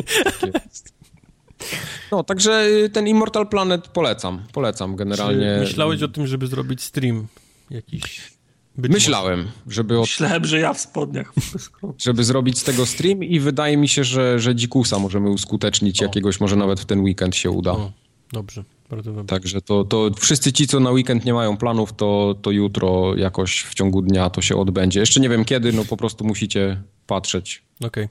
No, 2.13 2.25
także 2.25 2.67
y, 2.67 2.91
ten 2.91 3.09
Immortal 3.09 3.49
Planet 3.49 3.89
polecam. 3.89 4.43
Polecam 4.53 4.97
generalnie. 4.97 5.55
Czy 5.55 5.61
myślałeś 5.61 6.03
o 6.03 6.09
tym, 6.09 6.27
żeby 6.27 6.47
zrobić 6.47 6.83
stream 6.83 7.27
jakiś? 7.71 8.39
Być 8.79 8.93
Myślałem, 8.93 9.49
żeby, 9.67 9.99
od, 9.99 10.05
Myślałem, 10.05 10.45
że 10.45 10.61
ja 10.61 10.73
w 10.73 10.81
spodniach 10.81 11.33
żeby 12.07 12.25
zrobić 12.25 12.59
z 12.59 12.65
tego 12.65 12.87
stream 12.87 13.25
i 13.25 13.41
wydaje 13.41 13.77
mi 13.77 13.89
się, 13.89 14.05
że, 14.05 14.39
że 14.39 14.55
dzikusa 14.55 14.99
możemy 14.99 15.31
uskutecznić 15.31 16.01
jakiegoś, 16.01 16.41
może 16.41 16.57
nawet 16.57 16.81
w 16.81 16.85
ten 16.85 17.01
weekend 17.01 17.37
się 17.37 17.51
uda. 17.51 17.73
Może. 17.73 17.85
O, 17.85 17.93
dobrze, 18.33 18.65
bardzo 18.91 19.13
dobrze. 19.13 19.27
Także 19.27 19.61
to, 19.61 19.85
to 19.85 20.11
wszyscy 20.17 20.53
ci, 20.53 20.67
co 20.67 20.81
na 20.81 20.91
weekend 20.91 21.25
nie 21.25 21.35
mają 21.35 21.57
planów, 21.57 21.93
to, 21.93 22.35
to 22.43 22.51
jutro 22.51 23.17
jakoś 23.17 23.63
w 23.63 23.75
ciągu 23.75 24.03
dnia 24.03 24.31
to 24.31 24.43
się 24.43 24.57
odbędzie. 24.57 25.01
Jeszcze 25.01 25.21
nie 25.21 25.29
wiem 25.29 25.45
kiedy, 25.45 25.73
no 25.73 25.85
po 25.85 25.97
prostu 25.97 26.25
musicie 26.25 26.83
patrzeć 27.07 27.63
Okej, 27.85 28.09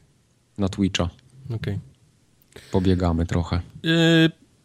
na 0.58 0.70
Twitcha. 0.70 1.10
okej. 1.56 1.80
Pobiegamy 2.72 3.26
trochę. 3.26 3.62
Yy, 3.84 3.92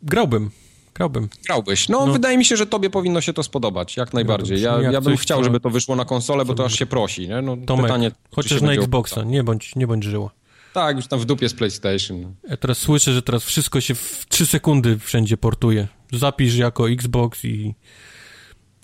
grałbym, 0.03 0.51
grałbym. 0.95 1.29
Grałbyś. 1.47 1.89
No, 1.89 2.07
No. 2.07 2.13
wydaje 2.13 2.39
mi 2.39 2.45
się, 2.45 2.57
że 2.57 2.67
tobie 2.67 2.91
powinno 2.91 3.21
się 3.21 3.33
to 3.33 3.43
spodobać, 3.43 3.97
jak 3.97 4.15
najbardziej. 4.15 4.61
Ja, 4.63 4.79
Jak 4.81 4.93
ja 4.93 5.01
bym 5.01 5.17
chciał, 5.17 5.39
to- 5.39 5.45
żeby 5.45 5.61
to 5.61 5.71
wyszło 5.71 5.97
na 5.97 6.05
konsolę, 6.05 6.45
bo 6.45 6.55
to 6.55 6.65
aż 6.65 6.79
się 6.79 6.87
prosi. 6.87 7.29
Nie? 7.29 7.43
No, 7.43 7.57
Tomek, 7.67 7.87
pytanie, 7.87 8.11
chociaż 8.31 8.63
na 8.63 8.73
Xboxa, 8.73 9.25
nie 9.25 9.45
bądź, 9.45 9.77
nie 9.77 9.87
bądź 9.87 10.05
żyła. 10.05 10.31
Tak, 10.75 10.97
już 10.97 11.07
tam 11.07 11.19
w 11.21 11.25
dupie 11.25 11.49
z 11.49 11.55
PlayStation. 11.55 12.35
Ja 12.49 12.57
teraz 12.57 12.79
słyszę, 12.79 13.13
że 13.13 13.23
teraz 13.23 13.45
wszystko 13.45 13.81
się 13.81 13.95
w 13.95 14.27
3 14.29 14.47
sekundy 14.47 14.99
wszędzie 14.99 15.37
portuje. 15.37 15.89
Zapisz 16.13 16.57
jako 16.57 16.91
Xbox 16.91 17.45
i, 17.45 17.75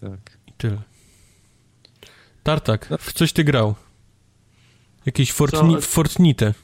Tak. 0.01 0.39
i 0.47 0.53
tyle. 0.53 0.79
Tartak, 2.43 2.89
w 3.01 3.13
coś 3.13 3.33
ty 3.33 3.45
grał? 3.45 3.75
Jakieś 5.07 5.33
Fortni 5.33 5.75
Co? 5.75 5.81
Fortnite. 5.81 6.55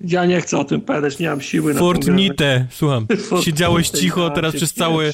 Ja 0.00 0.26
nie 0.26 0.40
chcę 0.40 0.58
o 0.58 0.64
tym 0.64 0.80
powiedzieć, 0.80 1.18
nie 1.18 1.28
mam 1.28 1.40
siły 1.40 1.74
na. 1.74 1.80
Fortnite, 1.80 2.66
słucham. 2.70 3.06
Fortnite, 3.08 3.42
Siedziałeś 3.42 3.88
cicho 3.88 4.24
ja 4.24 4.30
teraz 4.30 4.54
przez 4.56 4.74
cały. 4.74 5.12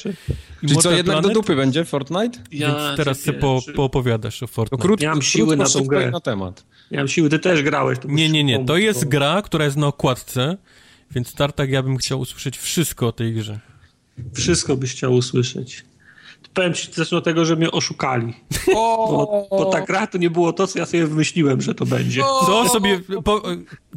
Czyli 0.61 0.77
co, 0.77 0.91
jednak 0.91 1.15
do 1.15 1.21
Planet? 1.21 1.33
dupy 1.33 1.55
będzie 1.55 1.85
Fortnite? 1.85 2.39
Ja 2.51 2.67
Więc 2.67 2.97
teraz 2.97 3.19
sobie 3.19 3.39
po, 3.39 3.59
poopowiadasz 3.75 4.43
o 4.43 4.47
Fortnite. 4.47 4.81
krótko, 4.81 5.03
Nie 5.03 5.09
mam 5.09 5.21
siły 5.21 5.47
krótko, 5.57 5.63
na 5.63 5.69
tą 5.69 5.83
grę. 5.87 6.11
na 6.11 6.19
temat. 6.19 6.63
Nie 6.91 6.97
mam 6.97 7.07
siły, 7.07 7.29
ty 7.29 7.39
też 7.39 7.63
grałeś. 7.63 7.99
To 7.99 8.07
Nie, 8.07 8.29
nie, 8.29 8.43
nie, 8.43 8.65
to 8.65 8.77
jest 8.77 9.07
gra, 9.07 9.41
która 9.41 9.65
jest 9.65 9.77
na 9.77 9.87
okładce, 9.87 10.57
więc 11.11 11.33
Tartak 11.33 11.69
ja 11.69 11.83
bym 11.83 11.97
chciał 11.97 12.19
usłyszeć 12.19 12.57
wszystko 12.57 13.07
o 13.07 13.11
tej 13.11 13.33
grze. 13.33 13.59
Wszystko 14.33 14.77
byś 14.77 14.91
chciał 14.91 15.13
usłyszeć. 15.13 15.83
Powiem 16.53 16.73
ci 16.73 16.93
zacznę 16.93 17.17
od 17.17 17.23
tego, 17.23 17.45
że 17.45 17.55
mnie 17.55 17.71
oszukali. 17.71 18.33
Bo, 18.73 19.47
bo 19.49 19.65
ta 19.65 19.81
gra 19.81 20.07
to 20.07 20.17
nie 20.17 20.29
było 20.29 20.53
to, 20.53 20.67
co 20.67 20.79
ja 20.79 20.85
sobie 20.85 21.07
wymyśliłem, 21.07 21.61
że 21.61 21.75
to 21.75 21.85
będzie. 21.85 22.21
Co 22.45 22.69
sobie, 22.69 22.99
po, 23.23 23.41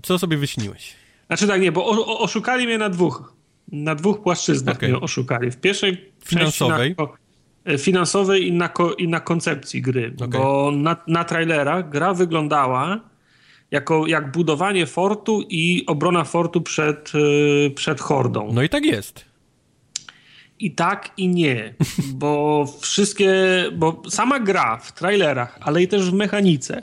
co 0.02 0.18
sobie 0.18 0.36
wyśniłeś? 0.36 0.92
Znaczy 1.26 1.46
tak, 1.46 1.60
nie, 1.60 1.72
bo 1.72 1.86
o, 1.86 2.06
o, 2.06 2.18
oszukali 2.18 2.66
mnie 2.66 2.78
na 2.78 2.88
dwóch. 2.88 3.32
Na 3.72 3.94
dwóch 3.94 4.22
płaszczyznach 4.22 4.76
Okej. 4.76 4.88
mnie 4.90 5.00
oszukali. 5.00 5.50
W 5.50 5.56
pierwszej 5.56 6.10
Finansowej. 6.24 6.94
części 6.96 7.00
Na, 7.00 7.06
ko- 7.06 7.78
finansowej 7.78 8.46
i 8.48 8.52
na, 8.52 8.70
i 8.98 9.08
na 9.08 9.20
koncepcji 9.20 9.82
gry. 9.82 10.14
Okej. 10.16 10.28
Bo 10.40 10.70
na, 10.76 10.96
na 11.06 11.24
trailerach 11.24 11.88
gra 11.90 12.14
wyglądała 12.14 13.00
jako 13.70 14.06
jak 14.06 14.32
budowanie 14.32 14.86
fortu 14.86 15.42
i 15.48 15.84
obrona 15.86 16.24
fortu 16.24 16.60
przed, 16.60 17.12
y, 17.14 17.70
przed 17.74 18.00
hordą. 18.00 18.50
No 18.52 18.62
i 18.62 18.68
tak 18.68 18.84
jest. 18.84 19.24
I 20.58 20.74
tak, 20.74 21.10
i 21.16 21.28
nie, 21.28 21.74
bo 22.14 22.64
wszystkie, 22.80 23.34
bo 23.72 24.02
sama 24.08 24.40
gra 24.40 24.76
w 24.76 24.92
trailerach, 24.92 25.58
ale 25.60 25.82
i 25.82 25.88
też 25.88 26.10
w 26.10 26.12
mechanice, 26.12 26.82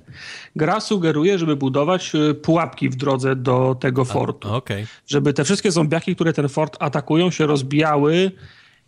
gra 0.56 0.80
sugeruje, 0.80 1.40
żeby 1.40 1.56
budować 1.56 2.16
y, 2.16 2.34
pułapki 2.34 2.90
w 2.90 2.96
drodze 2.96 3.36
do 3.36 3.76
tego 3.80 4.06
fortu. 4.06 4.54
Okej. 4.54 4.86
Żeby 5.08 5.34
te 5.34 5.44
wszystkie 5.44 5.72
zombiaki, 5.72 6.16
które 6.16 6.34
ten 6.34 6.50
fort 6.50 6.78
atakują, 6.80 7.32
się 7.32 7.46
rozbijały 7.46 8.32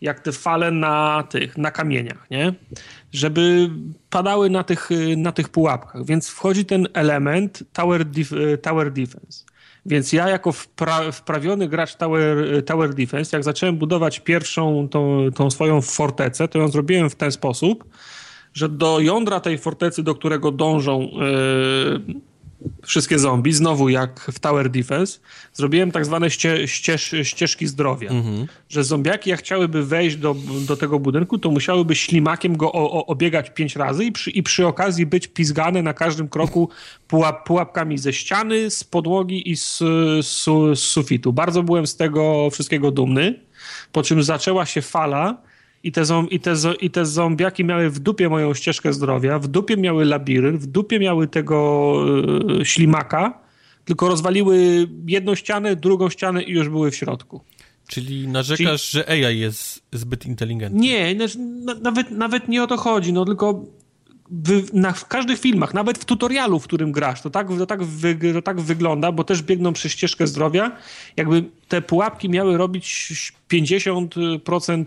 jak 0.00 0.20
te 0.20 0.32
fale 0.32 0.70
na 0.70 1.22
tych, 1.22 1.58
na 1.58 1.70
kamieniach, 1.70 2.30
nie? 2.30 2.54
Żeby 3.12 3.70
padały 4.10 4.50
na 4.50 4.64
tych, 4.64 4.90
y, 4.90 5.16
na 5.16 5.32
tych 5.32 5.48
pułapkach. 5.48 6.04
Więc 6.06 6.28
wchodzi 6.28 6.64
ten 6.64 6.88
element 6.94 7.62
tower, 7.72 8.04
def, 8.04 8.32
y, 8.32 8.58
tower 8.58 8.92
defense. 8.92 9.44
Więc 9.86 10.12
ja 10.12 10.28
jako 10.28 10.52
wpra 10.52 11.12
wprawiony 11.12 11.68
gracz 11.68 11.96
tower, 11.96 12.64
tower 12.64 12.94
Defense, 12.94 13.36
jak 13.36 13.44
zacząłem 13.44 13.76
budować 13.76 14.20
pierwszą 14.20 14.88
tą, 14.88 15.30
tą 15.34 15.50
swoją 15.50 15.80
fortecę, 15.80 16.48
to 16.48 16.58
ją 16.58 16.68
zrobiłem 16.68 17.10
w 17.10 17.14
ten 17.14 17.32
sposób, 17.32 17.84
że 18.54 18.68
do 18.68 19.00
jądra 19.00 19.40
tej 19.40 19.58
fortecy, 19.58 20.02
do 20.02 20.14
którego 20.14 20.50
dążą 20.50 21.00
yy, 21.00 22.14
wszystkie 22.82 23.18
zombie, 23.18 23.52
znowu 23.52 23.88
jak 23.88 24.20
w 24.20 24.38
Tower 24.38 24.70
Defense, 24.70 25.18
zrobiłem 25.52 25.90
tak 25.90 26.04
zwane 26.04 26.30
ście, 26.30 26.68
ścież, 26.68 27.14
ścieżki 27.22 27.66
zdrowia. 27.66 28.10
Że 28.68 28.84
zombiaki 28.84 29.30
jak 29.30 29.40
chciałyby 29.40 29.86
wejść 29.86 30.16
do, 30.16 30.36
do 30.66 30.76
tego 30.76 30.98
budynku, 30.98 31.38
to 31.38 31.50
musiałyby 31.50 31.94
ślimakiem 31.94 32.56
go 32.56 32.72
o, 32.72 32.92
o, 32.92 33.06
obiegać 33.06 33.50
pięć 33.50 33.76
razy 33.76 34.04
i 34.04 34.12
przy, 34.12 34.30
i 34.30 34.42
przy 34.42 34.66
okazji 34.66 35.06
być 35.06 35.28
pizgane 35.28 35.82
na 35.82 35.94
każdym 35.94 36.28
kroku 36.28 36.68
pułap, 37.08 37.46
pułapkami 37.46 37.98
ze 37.98 38.12
ściany, 38.12 38.70
z 38.70 38.84
podłogi 38.84 39.50
i 39.50 39.56
z, 39.56 39.78
z, 40.22 40.44
z 40.74 40.78
sufitu. 40.78 41.32
Bardzo 41.32 41.62
byłem 41.62 41.86
z 41.86 41.96
tego 41.96 42.50
wszystkiego 42.50 42.90
dumny, 42.90 43.40
po 43.92 44.02
czym 44.02 44.22
zaczęła 44.22 44.66
się 44.66 44.82
fala 44.82 45.36
i 45.84 45.92
te, 45.92 46.04
zom, 46.04 46.30
i, 46.30 46.40
te, 46.40 46.54
I 46.80 46.90
te 46.90 47.06
zombiaki 47.06 47.64
miały 47.64 47.90
w 47.90 47.98
dupie 47.98 48.28
moją 48.28 48.54
ścieżkę 48.54 48.92
zdrowia, 48.92 49.38
w 49.38 49.48
dupie 49.48 49.76
miały 49.76 50.04
labirynt, 50.04 50.60
w 50.60 50.66
dupie 50.66 50.98
miały 50.98 51.28
tego 51.28 51.94
e, 52.60 52.64
ślimaka, 52.64 53.40
tylko 53.84 54.08
rozwaliły 54.08 54.88
jedną 55.06 55.34
ścianę, 55.34 55.76
drugą 55.76 56.10
ścianę 56.10 56.42
i 56.42 56.52
już 56.52 56.68
były 56.68 56.90
w 56.90 56.96
środku. 56.96 57.40
Czyli 57.88 58.28
narzekasz, 58.28 58.90
że 58.90 59.08
AI 59.08 59.38
jest 59.38 59.82
zbyt 59.92 60.26
inteligentny. 60.26 60.80
Nie, 60.80 61.14
znaczy, 61.14 61.38
na, 61.38 61.74
nawet, 61.74 62.10
nawet 62.10 62.48
nie 62.48 62.62
o 62.62 62.66
to 62.66 62.76
chodzi, 62.76 63.12
no 63.12 63.24
tylko 63.24 63.64
w, 64.30 64.74
na, 64.74 64.92
w 64.92 65.08
każdych 65.08 65.40
filmach, 65.40 65.74
nawet 65.74 65.98
w 65.98 66.04
tutorialu, 66.04 66.60
w 66.60 66.64
którym 66.64 66.92
grasz, 66.92 67.22
to 67.22 67.30
tak, 67.30 67.48
to, 67.58 67.66
tak 67.66 67.82
wy, 67.82 68.18
to 68.32 68.42
tak 68.42 68.60
wygląda, 68.60 69.12
bo 69.12 69.24
też 69.24 69.42
biegną 69.42 69.72
przez 69.72 69.92
ścieżkę 69.92 70.26
zdrowia, 70.26 70.76
jakby 71.16 71.44
te 71.68 71.82
pułapki 71.82 72.28
miały 72.28 72.56
robić 72.56 73.12
50% 73.52 74.84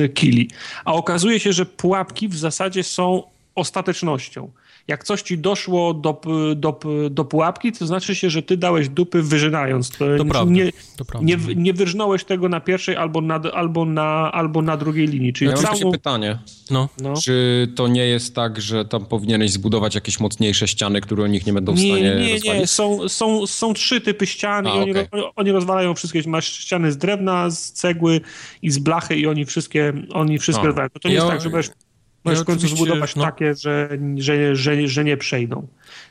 y, 0.00 0.08
kili. 0.08 0.50
A 0.84 0.92
okazuje 0.92 1.40
się, 1.40 1.52
że 1.52 1.66
pułapki 1.66 2.28
w 2.28 2.36
zasadzie 2.36 2.82
są 2.82 3.22
ostatecznością. 3.54 4.50
Jak 4.88 5.04
coś 5.04 5.22
ci 5.22 5.38
doszło 5.38 5.94
do, 5.94 6.20
do, 6.56 6.80
do 7.10 7.24
pułapki, 7.24 7.72
to 7.72 7.86
znaczy 7.86 8.14
się, 8.14 8.30
że 8.30 8.42
ty 8.42 8.56
dałeś 8.56 8.88
dupy 8.88 9.22
wyżynając. 9.22 9.90
To, 9.90 10.04
To 10.18 10.24
prawda, 10.24 10.52
nie, 10.52 10.72
to 10.96 11.04
prawda. 11.04 11.26
nie, 11.28 11.54
nie 11.56 11.72
wyrżnąłeś 11.72 12.24
tego 12.24 12.48
na 12.48 12.60
pierwszej 12.60 12.96
albo 12.96 13.20
na, 13.20 13.34
albo 13.52 13.84
na, 13.84 14.32
albo 14.32 14.62
na 14.62 14.76
drugiej 14.76 15.06
linii. 15.06 15.32
Czyli 15.32 15.50
Ja 15.50 15.56
mam 15.56 15.64
takie 15.64 15.78
całą, 15.78 15.92
pytanie. 15.92 16.38
No. 16.70 16.88
no. 17.02 17.14
Czy 17.24 17.68
to 17.76 17.88
nie 17.88 18.06
jest 18.06 18.34
tak, 18.34 18.60
że 18.60 18.84
tam 18.84 19.06
powinieneś 19.06 19.50
zbudować 19.52 19.94
jakieś 19.94 20.20
mocniejsze 20.20 20.68
ściany, 20.68 21.00
które 21.00 21.24
oni 21.24 21.40
nie 21.46 21.52
będą 21.52 21.72
w 21.74 21.78
Nie, 21.78 21.88
stanie 21.88 22.02
nie, 22.02 22.26
nie, 22.26 22.32
rozwalić? 22.32 22.60
nie. 22.60 22.66
Są, 22.66 23.08
są, 23.08 23.46
są 23.46 23.74
trzy 23.74 24.00
typy 24.00 24.26
ścian 24.26 24.66
A, 24.66 24.70
i 24.70 24.72
oni, 24.78 24.92
ro- 24.92 25.32
oni 25.36 25.50
rozwalają 25.52 25.94
wszystkie. 25.94 26.22
Masz 26.26 26.46
ściany 26.52 26.92
z 26.92 26.96
drewna, 26.96 27.50
z 27.50 27.72
cegły 27.72 28.20
i 28.62 28.70
z 28.70 28.78
blachy 28.78 29.16
i 29.16 29.26
oni 29.26 29.44
wszystkie, 29.44 29.92
oni 30.12 30.38
wszystkie 30.38 30.62
A. 30.62 30.66
rozwalają. 30.66 30.88
To, 31.02 31.08
nie 31.08 31.14
Ja- 31.14 31.20
jest 31.20 31.32
tak, 31.32 31.40
że 31.40 31.50
możesz, 32.24 32.38
możesz 32.38 32.40
w 32.40 32.44
końcu 32.44 32.76
zbudować 32.76 33.16
no. 33.16 33.24
takie, 33.24 33.54
że, 33.54 33.98
że, 34.16 34.56
że, 34.56 34.88
że 34.88 35.04
nie 35.04 35.16
przejdą. 35.16 35.66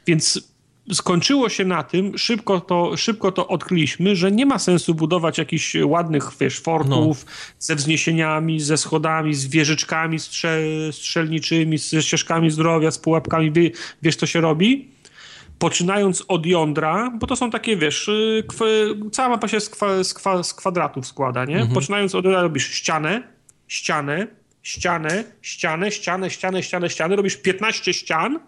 Więc 0.07 0.51
skończyło 0.93 1.49
się 1.49 1.65
na 1.65 1.83
tym, 1.83 2.17
szybko 2.17 2.59
to, 2.59 2.97
szybko 2.97 3.31
to 3.31 3.47
odkryliśmy, 3.47 4.15
że 4.15 4.31
nie 4.31 4.45
ma 4.45 4.59
sensu 4.59 4.95
budować 4.95 5.37
jakichś 5.37 5.75
ładnych 5.85 6.31
wiesz, 6.39 6.59
fortów 6.59 7.25
ze 7.59 7.75
wzniesieniami, 7.75 8.59
ze 8.59 8.77
schodami, 8.77 9.33
z 9.33 9.47
wieżyczkami 9.47 10.19
strzel, 10.19 10.93
strzelniczymi, 10.93 11.77
ze 11.77 12.01
ścieżkami 12.01 12.51
zdrowia, 12.51 12.91
z 12.91 12.99
pułapkami. 12.99 13.51
Wie, 13.51 13.71
wiesz, 14.01 14.15
co 14.15 14.25
się 14.25 14.41
robi? 14.41 14.91
poczynając 15.59 16.23
od 16.27 16.45
jądra, 16.45 17.11
bo 17.19 17.27
to 17.27 17.35
są 17.35 17.51
takie, 17.51 17.77
wiesz, 17.77 18.07
y, 18.07 18.43
cała 19.11 19.29
mapa 19.29 19.47
się 19.47 19.59
z, 19.59 19.69
kwa, 19.69 20.03
z, 20.03 20.13
kwa, 20.13 20.43
z 20.43 20.53
kwadratów 20.53 21.07
składa, 21.07 21.45
nie? 21.45 21.67
Poczynając 21.73 22.15
od 22.15 22.25
jądra 22.25 22.41
robisz 22.41 22.71
ścianę, 22.73 23.23
ścianę, 23.67 24.27
ścianę, 24.63 25.23
ścianę, 25.41 25.91
ścianę, 25.91 26.29
ścianę, 26.29 26.63
ścianę, 26.63 26.89
ścianę, 26.89 27.15
robisz 27.15 27.37
15 27.37 27.93
ścian, 27.93 28.39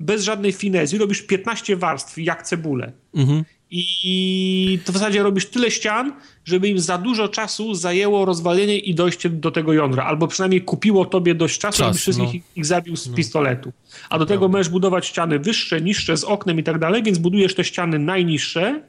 bez 0.00 0.22
żadnej 0.22 0.52
finezji, 0.52 0.98
robisz 0.98 1.22
15 1.22 1.76
warstw, 1.76 2.18
jak 2.18 2.42
cebulę. 2.42 2.92
Mhm. 3.14 3.44
I 3.70 4.78
to 4.84 4.92
w 4.92 4.94
zasadzie 4.94 5.22
robisz 5.22 5.46
tyle 5.46 5.70
ścian, 5.70 6.12
żeby 6.44 6.68
im 6.68 6.78
za 6.78 6.98
dużo 6.98 7.28
czasu 7.28 7.74
zajęło 7.74 8.24
rozwalenie 8.24 8.78
i 8.78 8.94
dojście 8.94 9.30
do 9.30 9.50
tego 9.50 9.72
jądra. 9.72 10.04
Albo 10.04 10.28
przynajmniej 10.28 10.62
kupiło 10.62 11.04
tobie 11.04 11.34
dość 11.34 11.58
czasu, 11.58 11.78
Czas, 11.78 11.86
żeby 11.86 11.98
wszystkich 11.98 12.42
no. 12.44 12.50
ich, 12.56 12.66
zabił 12.66 12.96
z 12.96 13.08
pistoletu. 13.08 13.72
A 14.10 14.18
do 14.18 14.26
tego 14.26 14.48
możesz 14.48 14.68
budować 14.68 15.06
ściany 15.06 15.38
wyższe, 15.38 15.80
niższe, 15.80 16.16
z 16.16 16.24
oknem 16.24 16.58
i 16.58 16.62
tak 16.62 16.78
dalej, 16.78 17.02
więc 17.02 17.18
budujesz 17.18 17.54
te 17.54 17.64
ściany 17.64 17.98
najniższe 17.98 18.82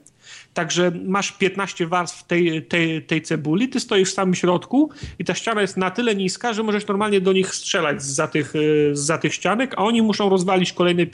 Także 0.60 0.92
masz 1.06 1.32
15 1.32 1.88
warstw 1.88 2.24
tej, 2.24 2.66
tej, 2.66 3.02
tej 3.02 3.22
cebuli, 3.22 3.70
ty 3.70 3.80
stoisz 3.80 4.12
w 4.12 4.14
samym 4.14 4.36
środku 4.36 4.90
i 5.20 5.26
ta 5.26 5.36
ściana 5.36 5.62
jest 5.62 5.78
na 5.78 5.92
tyle 5.92 6.16
niska, 6.16 6.54
że 6.54 6.64
możesz 6.64 6.88
normalnie 6.88 7.22
do 7.22 7.34
nich 7.34 7.56
strzelać 7.56 8.04
za 8.04 8.28
tych, 8.28 8.54
za 8.94 9.18
tych 9.18 9.34
ścianek, 9.34 9.74
a 9.78 9.78
oni 9.78 10.02
muszą 10.02 10.30
rozwalić 10.30 10.74
kolejne 10.74 11.06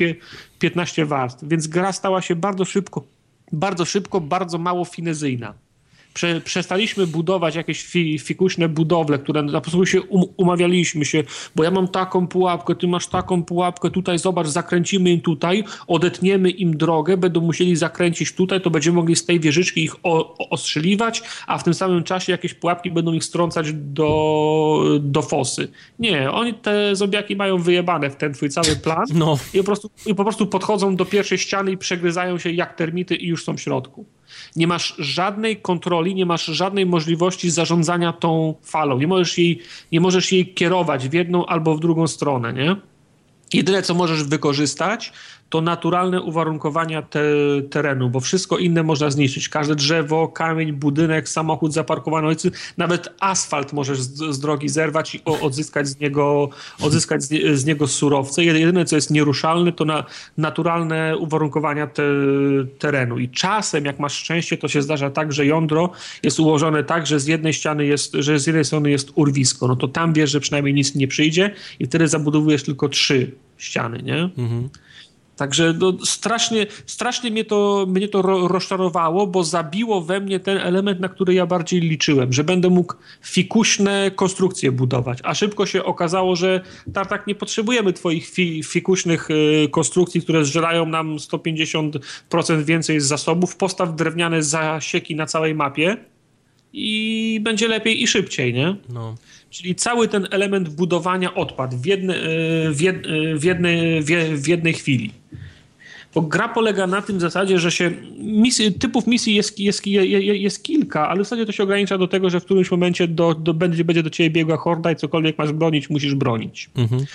15 0.59 1.05
warstw. 1.05 1.43
Więc 1.47 1.67
gra 1.67 1.91
stała 1.91 2.21
się 2.21 2.35
bardzo 2.35 2.65
szybko, 2.65 3.03
bardzo 3.51 3.85
szybko, 3.85 4.21
bardzo 4.21 4.57
mało 4.57 4.85
finezyjna 4.85 5.64
prze, 6.15 6.41
przestaliśmy 6.41 7.07
budować 7.07 7.55
jakieś 7.55 7.83
fi, 7.83 8.19
fikuśne 8.19 8.69
budowle, 8.69 9.19
które 9.19 9.43
na 9.43 9.61
prostu 9.61 9.85
się 9.85 10.01
um, 10.01 10.23
umawialiśmy 10.37 11.05
się, 11.05 11.23
bo 11.55 11.63
ja 11.63 11.71
mam 11.71 11.87
taką 11.87 12.27
pułapkę, 12.27 12.75
ty 12.75 12.87
masz 12.87 13.07
taką 13.07 13.43
pułapkę, 13.43 13.91
tutaj 13.91 14.19
zobacz, 14.19 14.47
zakręcimy 14.47 15.11
im 15.11 15.21
tutaj, 15.21 15.63
odetniemy 15.87 16.49
im 16.49 16.77
drogę, 16.77 17.17
będą 17.17 17.41
musieli 17.41 17.75
zakręcić 17.75 18.33
tutaj, 18.33 18.61
to 18.61 18.69
będziemy 18.69 18.95
mogli 18.95 19.15
z 19.15 19.25
tej 19.25 19.39
wieżyczki 19.39 19.83
ich 19.83 19.95
o, 20.03 20.37
o, 20.37 20.49
ostrzeliwać, 20.49 21.23
a 21.47 21.57
w 21.57 21.63
tym 21.63 21.73
samym 21.73 22.03
czasie 22.03 22.31
jakieś 22.31 22.53
pułapki 22.53 22.91
będą 22.91 23.13
ich 23.13 23.23
strącać 23.23 23.73
do, 23.73 24.99
do 24.99 25.21
fosy. 25.21 25.67
Nie, 25.99 26.31
oni 26.31 26.53
te 26.53 26.95
zombiaki 26.95 27.35
mają 27.35 27.57
wyjebane 27.57 28.09
w 28.09 28.15
ten 28.15 28.33
twój 28.33 28.49
cały 28.49 28.75
plan 28.75 29.05
no. 29.13 29.37
i, 29.53 29.57
po 29.57 29.63
prostu, 29.63 29.89
i 30.05 30.15
po 30.15 30.23
prostu 30.23 30.47
podchodzą 30.47 30.95
do 30.95 31.05
pierwszej 31.05 31.37
ściany 31.37 31.71
i 31.71 31.77
przegryzają 31.77 32.39
się 32.39 32.51
jak 32.51 32.75
termity 32.75 33.15
i 33.15 33.27
już 33.27 33.43
są 33.43 33.57
w 33.57 33.61
środku 33.61 34.05
nie 34.55 34.67
masz 34.67 34.95
żadnej 34.97 35.57
kontroli, 35.57 36.15
nie 36.15 36.25
masz 36.25 36.45
żadnej 36.45 36.85
możliwości 36.85 37.51
zarządzania 37.51 38.13
tą 38.13 38.55
falą. 38.63 38.97
Nie 38.97 39.07
możesz 39.07 39.37
jej, 39.37 39.61
nie 39.91 39.99
możesz 39.99 40.31
jej 40.31 40.53
kierować 40.53 41.09
w 41.09 41.13
jedną 41.13 41.45
albo 41.45 41.75
w 41.75 41.79
drugą 41.79 42.07
stronę, 42.07 42.53
nie? 42.53 42.75
Jedyne, 43.53 43.81
co 43.81 43.93
możesz 43.93 44.23
wykorzystać, 44.23 45.13
to 45.55 45.61
naturalne 45.61 46.21
uwarunkowania 46.21 47.01
te, 47.01 47.19
terenu, 47.69 48.09
bo 48.09 48.19
wszystko 48.19 48.57
inne 48.57 48.83
można 48.83 49.09
zniszczyć. 49.09 49.49
Każde 49.49 49.75
drzewo, 49.75 50.27
kamień, 50.27 50.73
budynek, 50.73 51.29
samochód 51.29 51.73
zaparkowany, 51.73 52.35
nawet 52.77 53.09
asfalt 53.19 53.73
możesz 53.73 54.01
z, 54.01 54.35
z 54.35 54.39
drogi 54.39 54.69
zerwać 54.69 55.15
i 55.15 55.21
odzyskać 55.25 55.87
z 55.87 55.99
niego, 55.99 56.49
odzyskać 56.81 57.23
z, 57.23 57.59
z, 57.59 57.65
niego 57.65 57.87
surowce. 57.87 58.43
Jedyne, 58.43 58.85
co 58.85 58.95
jest 58.95 59.11
nieruszalne, 59.11 59.71
to 59.71 59.85
na, 59.85 60.03
naturalne 60.37 61.17
uwarunkowania 61.17 61.87
te, 61.87 62.03
terenu. 62.79 63.19
I 63.19 63.29
czasem, 63.29 63.85
jak 63.85 63.99
masz 63.99 64.13
szczęście, 64.13 64.57
to 64.57 64.67
się 64.67 64.81
zdarza 64.81 65.09
tak, 65.09 65.33
że 65.33 65.45
jądro 65.45 65.91
jest 66.23 66.39
ułożone 66.39 66.83
tak, 66.83 67.07
że 67.07 67.19
z 67.19 67.27
jednej 67.27 67.53
ściany 67.53 67.85
jest, 67.85 68.13
że 68.13 68.39
z 68.39 68.47
jednej 68.47 68.65
strony 68.65 68.91
jest 68.91 69.11
urwisko. 69.15 69.67
No 69.67 69.75
to 69.75 69.87
tam 69.87 70.13
wiesz, 70.13 70.31
że 70.31 70.39
przynajmniej 70.39 70.73
nic 70.73 70.95
nie 70.95 71.07
przyjdzie 71.07 71.53
i 71.79 71.85
wtedy 71.85 72.07
zabudowujesz 72.07 72.63
tylko 72.63 72.89
trzy 72.89 73.31
ściany, 73.57 74.03
nie? 74.03 74.29
Mhm. 74.37 74.69
Także 75.35 75.73
no, 75.79 75.93
strasznie, 76.05 76.67
strasznie 76.85 77.31
mnie 77.31 77.45
to, 77.45 77.85
mnie 77.89 78.07
to 78.07 78.21
rozczarowało, 78.47 79.27
bo 79.27 79.43
zabiło 79.43 80.01
we 80.01 80.19
mnie 80.19 80.39
ten 80.39 80.57
element, 80.57 80.99
na 80.99 81.09
który 81.09 81.33
ja 81.33 81.45
bardziej 81.45 81.81
liczyłem, 81.81 82.33
że 82.33 82.43
będę 82.43 82.69
mógł 82.69 82.93
fikuśne 83.21 84.11
konstrukcje 84.15 84.71
budować. 84.71 85.19
A 85.23 85.33
szybko 85.33 85.65
się 85.65 85.83
okazało, 85.83 86.35
że 86.35 86.61
Tartak 86.93 87.27
nie 87.27 87.35
potrzebujemy 87.35 87.93
twoich 87.93 88.29
fi, 88.29 88.63
fikuśnych 88.63 89.29
y, 89.31 89.69
konstrukcji, 89.71 90.21
które 90.21 90.45
zżerają 90.45 90.85
nam 90.85 91.17
150% 91.17 92.63
więcej 92.63 92.99
z 92.99 93.05
zasobów. 93.05 93.55
Postaw 93.55 93.95
drewniane 93.95 94.43
zasieki 94.43 95.15
na 95.15 95.25
całej 95.25 95.55
mapie 95.55 95.97
i 96.73 97.39
będzie 97.43 97.67
lepiej 97.67 98.03
i 98.03 98.07
szybciej, 98.07 98.53
nie? 98.53 98.75
No. 98.89 99.15
Czyli 99.55 99.75
cały 99.75 100.07
ten 100.07 100.27
element 100.31 100.69
budowania 100.69 101.33
odpadł 101.33 101.77
w, 101.77 101.85
jedne, 101.85 102.15
w, 102.71 102.81
jed, 102.81 103.07
w, 103.35 103.43
jednej, 103.43 104.03
w 104.35 104.47
jednej 104.47 104.73
chwili. 104.73 105.11
Bo 106.15 106.21
gra 106.21 106.49
polega 106.49 106.87
na 106.87 107.01
tym 107.01 107.17
w 107.17 107.21
zasadzie, 107.21 107.59
że 107.59 107.71
się 107.71 107.91
misji, 108.17 108.73
typów 108.73 109.07
misji 109.07 109.35
jest, 109.35 109.59
jest, 109.59 109.87
jest, 109.87 110.17
jest, 110.21 110.63
kilka, 110.63 111.09
ale 111.09 111.19
w 111.19 111.23
zasadzie 111.23 111.45
to 111.45 111.51
się 111.51 111.63
ogranicza 111.63 111.97
do 111.97 112.07
tego, 112.07 112.29
że 112.29 112.39
w 112.39 112.45
którymś 112.45 112.71
momencie 112.71 113.07
do, 113.07 113.33
do, 113.33 113.53
będzie, 113.53 113.83
będzie 113.83 114.03
do 114.03 114.09
ciebie 114.09 114.29
biegła 114.29 114.57
horda 114.57 114.91
i 114.91 114.95
cokolwiek 114.95 115.37
masz 115.37 115.51
bronić, 115.51 115.89
musisz 115.89 116.15
bronić. 116.15 116.69
Mhm. 116.75 117.05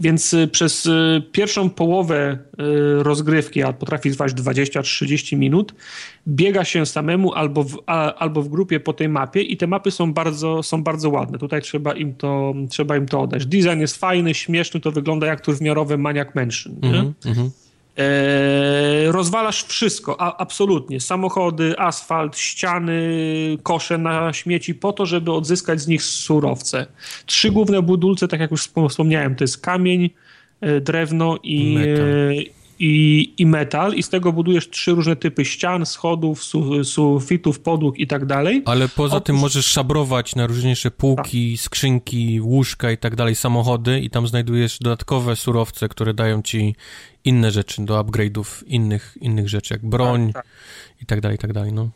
Więc 0.00 0.34
y, 0.34 0.48
przez 0.48 0.86
y, 0.86 1.22
pierwszą 1.32 1.70
połowę 1.70 2.38
y, 2.38 3.02
rozgrywki, 3.02 3.62
a 3.62 3.72
potrafi 3.72 4.10
trwać 4.10 4.32
20-30 4.32 5.36
minut, 5.36 5.74
biega 6.28 6.64
się 6.64 6.86
samemu 6.86 7.32
albo 7.32 7.62
w, 7.64 7.82
albo 8.16 8.42
w 8.42 8.48
grupie 8.48 8.80
po 8.80 8.92
tej 8.92 9.08
mapie 9.08 9.42
i 9.42 9.56
te 9.56 9.66
mapy 9.66 9.90
są 9.90 10.12
bardzo, 10.12 10.62
są 10.62 10.82
bardzo 10.82 11.10
ładne. 11.10 11.38
Tutaj 11.38 11.62
trzeba 11.62 11.92
im, 11.92 12.14
to, 12.14 12.54
trzeba 12.68 12.96
im 12.96 13.06
to 13.06 13.20
oddać. 13.20 13.46
Design 13.46 13.80
jest 13.80 13.96
fajny, 13.96 14.34
śmieszny, 14.34 14.80
to 14.80 14.92
wygląda 14.92 15.26
jak 15.26 15.40
turwmiarowy 15.40 15.98
maniak 15.98 16.34
mężczyzn. 16.34 16.76
Mm 16.82 17.12
-hmm. 17.22 17.50
E, 17.98 19.12
rozwalasz 19.12 19.64
wszystko, 19.64 20.20
a, 20.20 20.36
absolutnie. 20.36 21.00
Samochody, 21.00 21.78
asfalt, 21.78 22.38
ściany, 22.38 23.02
kosze 23.62 23.98
na 23.98 24.32
śmieci 24.32 24.74
po 24.74 24.92
to, 24.92 25.06
żeby 25.06 25.32
odzyskać 25.32 25.80
z 25.80 25.88
nich 25.88 26.02
surowce. 26.02 26.86
Trzy 27.26 27.50
główne 27.50 27.82
budulce, 27.82 28.28
tak 28.28 28.40
jak 28.40 28.50
już 28.50 28.62
wspomniałem, 28.88 29.34
to 29.34 29.44
jest 29.44 29.60
kamień, 29.60 30.10
e, 30.60 30.80
drewno 30.80 31.38
i, 31.42 31.76
i, 32.84 33.34
i 33.38 33.46
metal 33.46 33.94
i 33.94 34.02
z 34.02 34.08
tego 34.08 34.32
budujesz 34.32 34.70
trzy 34.70 34.90
różne 34.90 35.16
typy 35.16 35.44
ścian, 35.44 35.86
schodów, 35.86 36.44
su, 36.44 36.84
sufitów, 36.84 37.60
podłóg 37.60 37.98
i 37.98 38.06
tak 38.06 38.26
dalej. 38.26 38.62
Ale 38.66 38.88
poza 38.88 39.20
tym 39.20 39.36
możesz 39.36 39.66
szabrować 39.66 40.36
na 40.36 40.46
różniejsze 40.46 40.90
półki, 40.90 41.52
tak. 41.52 41.60
skrzynki, 41.60 42.40
łóżka 42.40 42.90
i 42.90 42.98
tak 42.98 43.16
dalej, 43.16 43.34
samochody 43.34 44.00
i 44.00 44.10
tam 44.10 44.26
znajdujesz 44.26 44.78
dodatkowe 44.78 45.36
surowce, 45.36 45.88
które 45.88 46.14
dają 46.14 46.42
ci 46.42 46.74
inne 47.24 47.50
rzeczy 47.50 47.84
do 47.84 48.00
upgrade'ów 48.00 48.64
innych, 48.66 49.18
innych 49.20 49.48
rzeczy, 49.48 49.74
jak 49.74 49.86
broń 49.86 50.32
tak, 50.32 50.44
tak. 50.44 50.52
i 51.02 51.06
tak 51.06 51.20
dalej, 51.20 51.34
i 51.34 51.38
tak 51.38 51.52
dalej, 51.52 51.72
no 51.72 51.88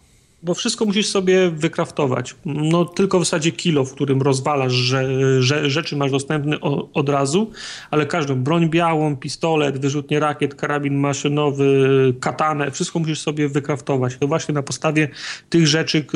bo 0.47 0.55
wszystko 0.55 0.85
musisz 0.85 1.09
sobie 1.09 1.51
wykraftować. 1.51 2.37
No 2.45 2.85
tylko 2.85 3.21
w 3.21 3.25
zasadzie 3.25 3.53
kilo, 3.53 3.85
w 3.85 3.95
którym 3.95 4.23
rozwalasz, 4.23 4.73
że, 4.73 5.09
że 5.43 5.71
rzeczy 5.71 5.97
masz 5.97 6.11
dostępne 6.11 6.61
o, 6.61 6.89
od 6.93 7.09
razu, 7.09 7.51
ale 7.91 8.07
każdą 8.07 8.35
broń 8.35 8.69
białą, 8.71 9.17
pistolet, 9.17 9.79
wyrzutnie 9.79 10.21
rakiet, 10.21 10.55
karabin 10.55 10.95
maszynowy, 10.95 12.15
katanę, 12.21 12.71
wszystko 12.71 12.99
musisz 12.99 13.21
sobie 13.21 13.49
wykraftować. 13.49 14.17
To 14.17 14.27
właśnie 14.27 14.55
na 14.55 14.63
podstawie 14.63 15.09
tych 15.49 15.67
rzeczy, 15.67 16.07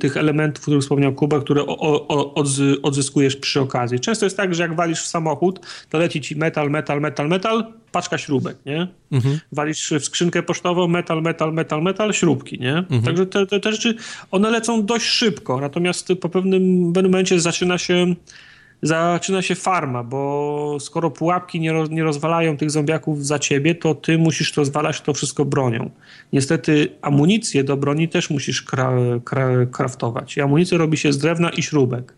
tych 0.00 0.16
elementów, 0.16 0.62
o 0.62 0.62
których 0.62 0.82
wspomniał 0.82 1.12
Kuba, 1.12 1.40
które 1.40 1.62
o, 1.62 2.08
o, 2.08 2.34
odzyskujesz 2.82 3.36
przy 3.36 3.60
okazji. 3.60 4.00
Często 4.00 4.26
jest 4.26 4.36
tak, 4.36 4.54
że 4.54 4.62
jak 4.62 4.76
walisz 4.76 5.02
w 5.02 5.06
samochód, 5.06 5.60
to 5.90 5.98
leci 5.98 6.20
ci 6.20 6.36
metal, 6.36 6.70
metal, 6.70 7.00
metal, 7.00 7.28
metal, 7.28 7.72
paczka 7.92 8.18
śrubek, 8.18 8.56
nie? 8.66 8.88
Mhm. 9.12 9.38
Walisz 9.52 9.92
w 10.00 10.04
skrzynkę 10.04 10.42
pocztową, 10.42 10.88
metal, 10.88 11.22
metal, 11.22 11.52
metal, 11.52 11.82
metal, 11.82 12.12
śrubki, 12.12 12.60
nie? 12.60 12.76
Mhm. 12.76 13.02
Także 13.02 13.26
te, 13.26 13.46
te, 13.46 13.60
te, 13.60 13.72
rzeczy, 13.72 13.94
one 14.30 14.50
lecą 14.50 14.86
dość 14.86 15.06
szybko, 15.06 15.60
natomiast 15.60 16.08
po 16.20 16.28
pewnym, 16.28 16.92
pewnym 16.92 17.12
momencie 17.12 17.40
zaczyna 17.40 17.78
się 17.78 18.14
zaczyna 18.82 19.42
się 19.42 19.54
farma, 19.54 20.04
bo 20.04 20.76
skoro 20.80 21.10
pułapki 21.10 21.60
nie, 21.60 21.72
roz, 21.72 21.90
nie 21.90 22.02
rozwalają 22.02 22.56
tych 22.56 22.70
zombiaków 22.70 23.26
za 23.26 23.38
ciebie, 23.38 23.74
to 23.74 23.94
ty 23.94 24.18
musisz 24.18 24.56
rozwalać 24.56 25.00
to 25.00 25.14
wszystko 25.14 25.44
bronią. 25.44 25.90
Niestety 26.32 26.88
amunicję 27.02 27.64
do 27.64 27.76
broni 27.76 28.08
też 28.08 28.30
musisz 28.30 28.62
kra, 28.62 28.92
kra, 29.24 29.66
kraftować. 29.66 30.36
I 30.36 30.40
amunicję 30.40 30.78
robi 30.78 30.96
się 30.96 31.12
z 31.12 31.18
drewna 31.18 31.50
i 31.50 31.62
śrubek. 31.62 32.17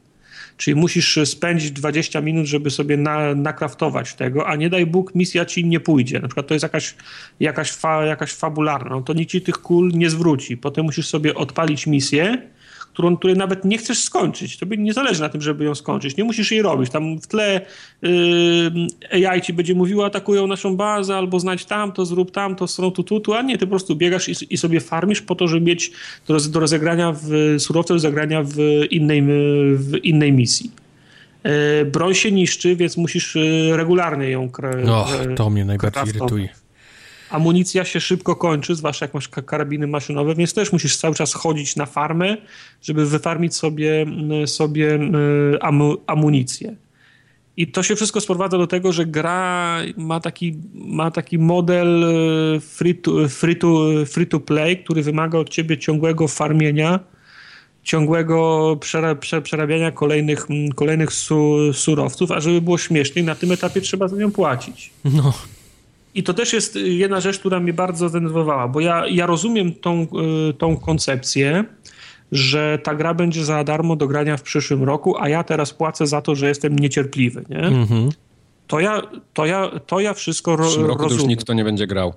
Czyli 0.60 0.74
musisz 0.74 1.18
spędzić 1.24 1.70
20 1.70 2.20
minut, 2.20 2.46
żeby 2.46 2.70
sobie 2.70 2.96
na, 2.96 3.34
nakraftować 3.34 4.14
tego, 4.14 4.46
a 4.46 4.56
nie 4.56 4.70
daj 4.70 4.86
Bóg, 4.86 5.14
misja 5.14 5.44
ci 5.44 5.64
nie 5.64 5.80
pójdzie. 5.80 6.20
Na 6.20 6.28
przykład 6.28 6.46
to 6.46 6.54
jest 6.54 6.62
jakaś, 6.62 6.94
jakaś, 7.40 7.72
fa, 7.72 8.04
jakaś 8.04 8.32
fabularna, 8.32 8.90
no 8.90 9.00
to 9.00 9.12
nikt 9.12 9.30
ci 9.30 9.40
tych 9.40 9.58
kul 9.58 9.90
nie 9.94 10.10
zwróci. 10.10 10.56
Potem 10.56 10.84
musisz 10.84 11.08
sobie 11.08 11.34
odpalić 11.34 11.86
misję, 11.86 12.42
którą, 12.92 13.16
której 13.16 13.36
nawet 13.36 13.64
nie 13.64 13.78
chcesz 13.78 14.02
skończyć. 14.02 14.56
To 14.58 14.66
nie 14.78 14.92
zależy 14.92 15.20
na 15.20 15.28
tym, 15.28 15.40
żeby 15.40 15.64
ją 15.64 15.74
skończyć. 15.74 16.16
Nie 16.16 16.24
musisz 16.24 16.50
jej 16.50 16.62
robić. 16.62 16.90
Tam 16.90 17.18
w 17.20 17.26
tle 17.26 17.60
yy, 18.02 19.28
AI 19.28 19.42
ci 19.42 19.52
będzie 19.52 19.74
mówiło, 19.74 20.06
atakują 20.06 20.46
naszą 20.46 20.76
bazę, 20.76 21.16
albo 21.16 21.40
znać 21.40 21.64
tamto, 21.64 22.04
zrób 22.04 22.30
tamto, 22.30 22.66
stronę 22.66 22.92
tu, 22.92 23.02
tu, 23.02 23.20
tu, 23.20 23.34
a 23.34 23.42
nie, 23.42 23.58
ty 23.58 23.66
po 23.66 23.70
prostu 23.70 23.96
biegasz 23.96 24.28
i, 24.28 24.54
i 24.54 24.58
sobie 24.58 24.80
farmisz 24.80 25.22
po 25.22 25.34
to, 25.34 25.48
żeby 25.48 25.66
mieć 25.66 25.92
do, 26.26 26.40
do 26.40 26.60
rozegrania 26.60 27.14
w 27.22 27.54
surowce, 27.58 27.88
do 27.88 27.94
rozegrania 27.94 28.42
w 28.42 28.56
innej, 28.90 29.22
w 29.76 29.96
innej 30.02 30.32
misji. 30.32 30.70
Yy, 31.44 31.50
broń 31.84 32.14
się 32.14 32.32
niszczy, 32.32 32.76
więc 32.76 32.96
musisz 32.96 33.34
yy, 33.34 33.76
regularnie 33.76 34.30
ją... 34.30 34.50
No, 34.84 35.06
to 35.36 35.50
mnie 35.50 35.64
najbardziej 35.64 36.08
irytuje 36.08 36.59
amunicja 37.30 37.84
się 37.84 38.00
szybko 38.00 38.36
kończy, 38.36 38.74
zwłaszcza 38.74 39.04
jak 39.04 39.14
masz 39.14 39.28
karabiny 39.28 39.86
maszynowe, 39.86 40.34
więc 40.34 40.54
też 40.54 40.72
musisz 40.72 40.96
cały 40.96 41.14
czas 41.14 41.34
chodzić 41.34 41.76
na 41.76 41.86
farmę, 41.86 42.36
żeby 42.82 43.06
wyfarmić 43.06 43.54
sobie, 43.54 44.02
mm, 44.02 44.46
sobie 44.46 44.94
mm, 44.94 45.14
amu, 45.60 45.96
amunicję. 46.06 46.76
I 47.56 47.66
to 47.66 47.82
się 47.82 47.96
wszystko 47.96 48.20
sprowadza 48.20 48.58
do 48.58 48.66
tego, 48.66 48.92
że 48.92 49.06
gra 49.06 49.76
ma 49.96 50.20
taki, 50.20 50.56
ma 50.74 51.10
taki 51.10 51.38
model 51.38 52.04
e, 52.04 52.60
free 52.60 52.94
to, 52.94 53.28
free, 53.28 53.56
to, 53.56 53.88
free 54.06 54.26
to 54.26 54.40
play, 54.40 54.84
który 54.84 55.02
wymaga 55.02 55.38
od 55.38 55.48
ciebie 55.48 55.78
ciągłego 55.78 56.28
farmienia, 56.28 57.00
ciągłego 57.82 58.76
przerabiania 59.42 59.90
kolejnych, 59.90 60.50
mm, 60.50 60.72
kolejnych 60.72 61.12
su, 61.12 61.72
surowców, 61.72 62.30
a 62.30 62.40
żeby 62.40 62.60
było 62.60 62.78
śmieszniej, 62.78 63.24
na 63.24 63.34
tym 63.34 63.52
etapie 63.52 63.80
trzeba 63.80 64.08
za 64.08 64.16
nią 64.16 64.32
płacić. 64.32 64.90
No. 65.04 65.32
I 66.14 66.22
to 66.22 66.34
też 66.34 66.52
jest 66.52 66.76
jedna 66.76 67.20
rzecz, 67.20 67.38
która 67.38 67.60
mnie 67.60 67.72
bardzo 67.72 68.08
zdenerwowała, 68.08 68.68
bo 68.68 68.80
ja, 68.80 69.06
ja 69.06 69.26
rozumiem 69.26 69.74
tą, 69.74 70.06
y, 70.50 70.54
tą 70.54 70.76
koncepcję, 70.76 71.64
że 72.32 72.78
ta 72.82 72.94
gra 72.94 73.14
będzie 73.14 73.44
za 73.44 73.64
darmo 73.64 73.96
do 73.96 74.08
grania 74.08 74.36
w 74.36 74.42
przyszłym 74.42 74.84
roku, 74.84 75.16
a 75.18 75.28
ja 75.28 75.44
teraz 75.44 75.74
płacę 75.74 76.06
za 76.06 76.22
to, 76.22 76.34
że 76.34 76.48
jestem 76.48 76.78
niecierpliwy, 76.78 77.44
nie? 77.48 77.58
Mhm. 77.58 78.08
To, 78.66 78.80
ja, 78.80 79.02
to, 79.34 79.46
ja, 79.46 79.70
to 79.86 80.00
ja 80.00 80.14
wszystko 80.14 80.56
ro, 80.56 80.64
W 80.64 80.66
przyszłym 80.66 80.86
roku 80.86 80.98
to 80.98 81.04
już 81.04 81.12
rozumiem. 81.12 81.28
nikt 81.28 81.46
to 81.46 81.52
nie 81.52 81.64
będzie 81.64 81.86
grał. 81.86 82.14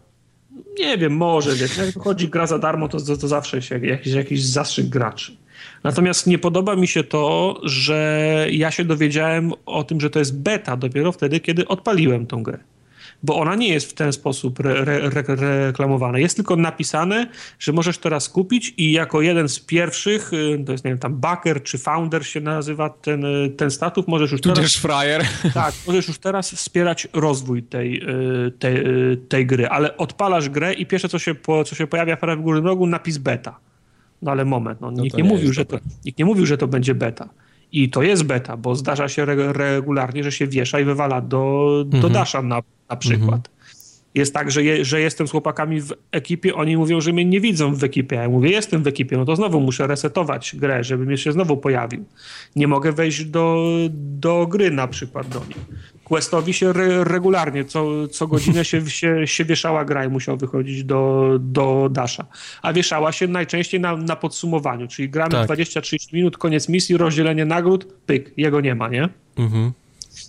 Nie 0.79 0.97
wiem, 0.97 1.13
może, 1.17 1.55
wiesz, 1.55 1.77
jak 1.77 1.91
wychodzi 1.91 2.29
gra 2.29 2.47
za 2.47 2.59
darmo, 2.59 2.87
to, 2.87 3.01
to, 3.01 3.17
to 3.17 3.27
zawsze 3.27 3.61
się 3.61 3.79
jakiś, 3.79 4.13
jakiś 4.13 4.45
zastrzyk 4.45 4.85
graczy. 4.85 5.37
Natomiast 5.83 6.27
nie 6.27 6.37
podoba 6.37 6.75
mi 6.75 6.87
się 6.87 7.03
to, 7.03 7.59
że 7.63 8.47
ja 8.51 8.71
się 8.71 8.85
dowiedziałem 8.85 9.51
o 9.65 9.83
tym, 9.83 10.01
że 10.01 10.09
to 10.09 10.19
jest 10.19 10.39
beta 10.39 10.77
dopiero 10.77 11.11
wtedy, 11.11 11.39
kiedy 11.39 11.67
odpaliłem 11.67 12.27
tą 12.27 12.43
grę. 12.43 12.59
Bo 13.23 13.35
ona 13.35 13.55
nie 13.55 13.67
jest 13.67 13.89
w 13.89 13.93
ten 13.93 14.13
sposób 14.13 14.59
re, 14.59 14.73
re, 14.79 15.23
re, 15.27 15.35
reklamowana. 15.65 16.19
Jest 16.19 16.35
tylko 16.35 16.55
napisane, 16.55 17.27
że 17.59 17.71
możesz 17.71 17.97
teraz 17.97 18.29
kupić 18.29 18.73
i 18.77 18.91
jako 18.91 19.21
jeden 19.21 19.49
z 19.49 19.59
pierwszych, 19.59 20.33
y, 20.33 20.63
to 20.65 20.71
jest 20.71 20.85
nie 20.85 20.91
wiem, 20.91 20.97
tam 20.97 21.15
backer 21.15 21.63
czy 21.63 21.77
founder 21.77 22.27
się 22.27 22.41
nazywa 22.41 22.89
ten, 22.89 23.25
y, 23.25 23.49
ten 23.49 23.71
statut, 23.71 24.07
możesz 24.07 24.31
już 24.31 24.41
teraz... 24.41 24.57
Tudzież 24.57 24.77
frajer. 24.77 25.25
Tak, 25.53 25.73
możesz 25.87 26.07
już 26.07 26.17
teraz 26.17 26.51
wspierać 26.51 27.07
rozwój 27.13 27.63
tej, 27.63 28.09
y, 28.47 28.51
tej, 28.51 28.83
tej 29.29 29.45
gry, 29.45 29.67
ale 29.67 29.97
odpalasz 29.97 30.49
grę 30.49 30.73
i 30.73 30.85
pierwsze, 30.85 31.09
co 31.09 31.19
się, 31.19 31.35
po, 31.35 31.63
co 31.63 31.75
się 31.75 31.87
pojawia 31.87 32.15
w 32.15 32.41
górnym 32.41 32.65
rogu, 32.65 32.87
napis 32.87 33.17
beta. 33.17 33.59
No 34.21 34.31
ale 34.31 34.45
moment, 34.45 34.81
no, 34.81 34.91
nikt, 34.91 35.15
to 35.15 35.21
nie 35.21 35.29
mówił, 35.29 35.53
że 35.53 35.65
to, 35.65 35.79
nikt 36.05 36.19
nie 36.19 36.25
mówił, 36.25 36.45
że 36.45 36.57
to 36.57 36.67
będzie 36.67 36.95
beta. 36.95 37.29
I 37.73 37.89
to 37.89 38.03
jest 38.03 38.23
beta, 38.23 38.57
bo 38.57 38.75
zdarza 38.75 39.09
się 39.09 39.21
re, 39.23 39.53
regularnie, 39.53 40.23
że 40.23 40.31
się 40.31 40.47
wiesza 40.47 40.79
i 40.79 40.85
wywala 40.85 41.21
do, 41.21 41.83
do 41.87 41.97
Mhm. 41.97 42.13
Dasha 42.13 42.41
na, 42.41 42.61
na 42.89 42.95
przykład. 42.95 43.49
Jest 44.15 44.33
tak, 44.33 44.51
że, 44.51 44.63
je, 44.63 44.85
że 44.85 45.01
jestem 45.01 45.27
z 45.27 45.31
chłopakami 45.31 45.81
w 45.81 45.93
ekipie, 46.11 46.55
oni 46.55 46.77
mówią, 46.77 47.01
że 47.01 47.13
mnie 47.13 47.25
nie 47.25 47.41
widzą 47.41 47.75
w 47.75 47.83
ekipie. 47.83 48.15
Ja 48.15 48.29
mówię, 48.29 48.49
jestem 48.49 48.83
w 48.83 48.87
ekipie, 48.87 49.17
no 49.17 49.25
to 49.25 49.35
znowu 49.35 49.59
muszę 49.59 49.87
resetować 49.87 50.55
grę, 50.55 50.83
żeby 50.83 51.05
mnie 51.05 51.17
się 51.17 51.31
znowu 51.31 51.57
pojawił. 51.57 52.05
Nie 52.55 52.67
mogę 52.67 52.91
wejść 52.91 53.25
do, 53.25 53.65
do 53.93 54.47
gry 54.47 54.71
na 54.71 54.87
przykład 54.87 55.27
do 55.27 55.39
nich. 55.39 55.57
Questowi 56.03 56.53
się 56.53 56.69
re, 56.69 57.03
regularnie, 57.03 57.65
co, 57.65 58.07
co 58.07 58.27
godzinę 58.27 58.65
się, 58.65 58.89
się, 58.99 59.27
się 59.27 59.45
wieszała 59.45 59.85
gra 59.85 60.05
i 60.05 60.07
musiał 60.07 60.37
wychodzić 60.37 60.83
do, 60.83 61.31
do 61.39 61.89
Dasha. 61.91 62.25
A 62.61 62.73
wieszała 62.73 63.11
się 63.11 63.27
najczęściej 63.27 63.79
na, 63.79 63.97
na 63.97 64.15
podsumowaniu, 64.15 64.87
czyli 64.87 65.09
gramy 65.09 65.31
Tak. 65.31 65.49
20-30 65.49 66.13
minut, 66.13 66.37
koniec 66.37 66.69
misji, 66.69 66.97
rozdzielenie 66.97 67.45
nagród, 67.45 67.87
pyk, 68.05 68.33
jego 68.37 68.61
nie 68.61 68.75
ma, 68.75 68.89
nie? 68.89 69.09
Mhm. 69.37 69.71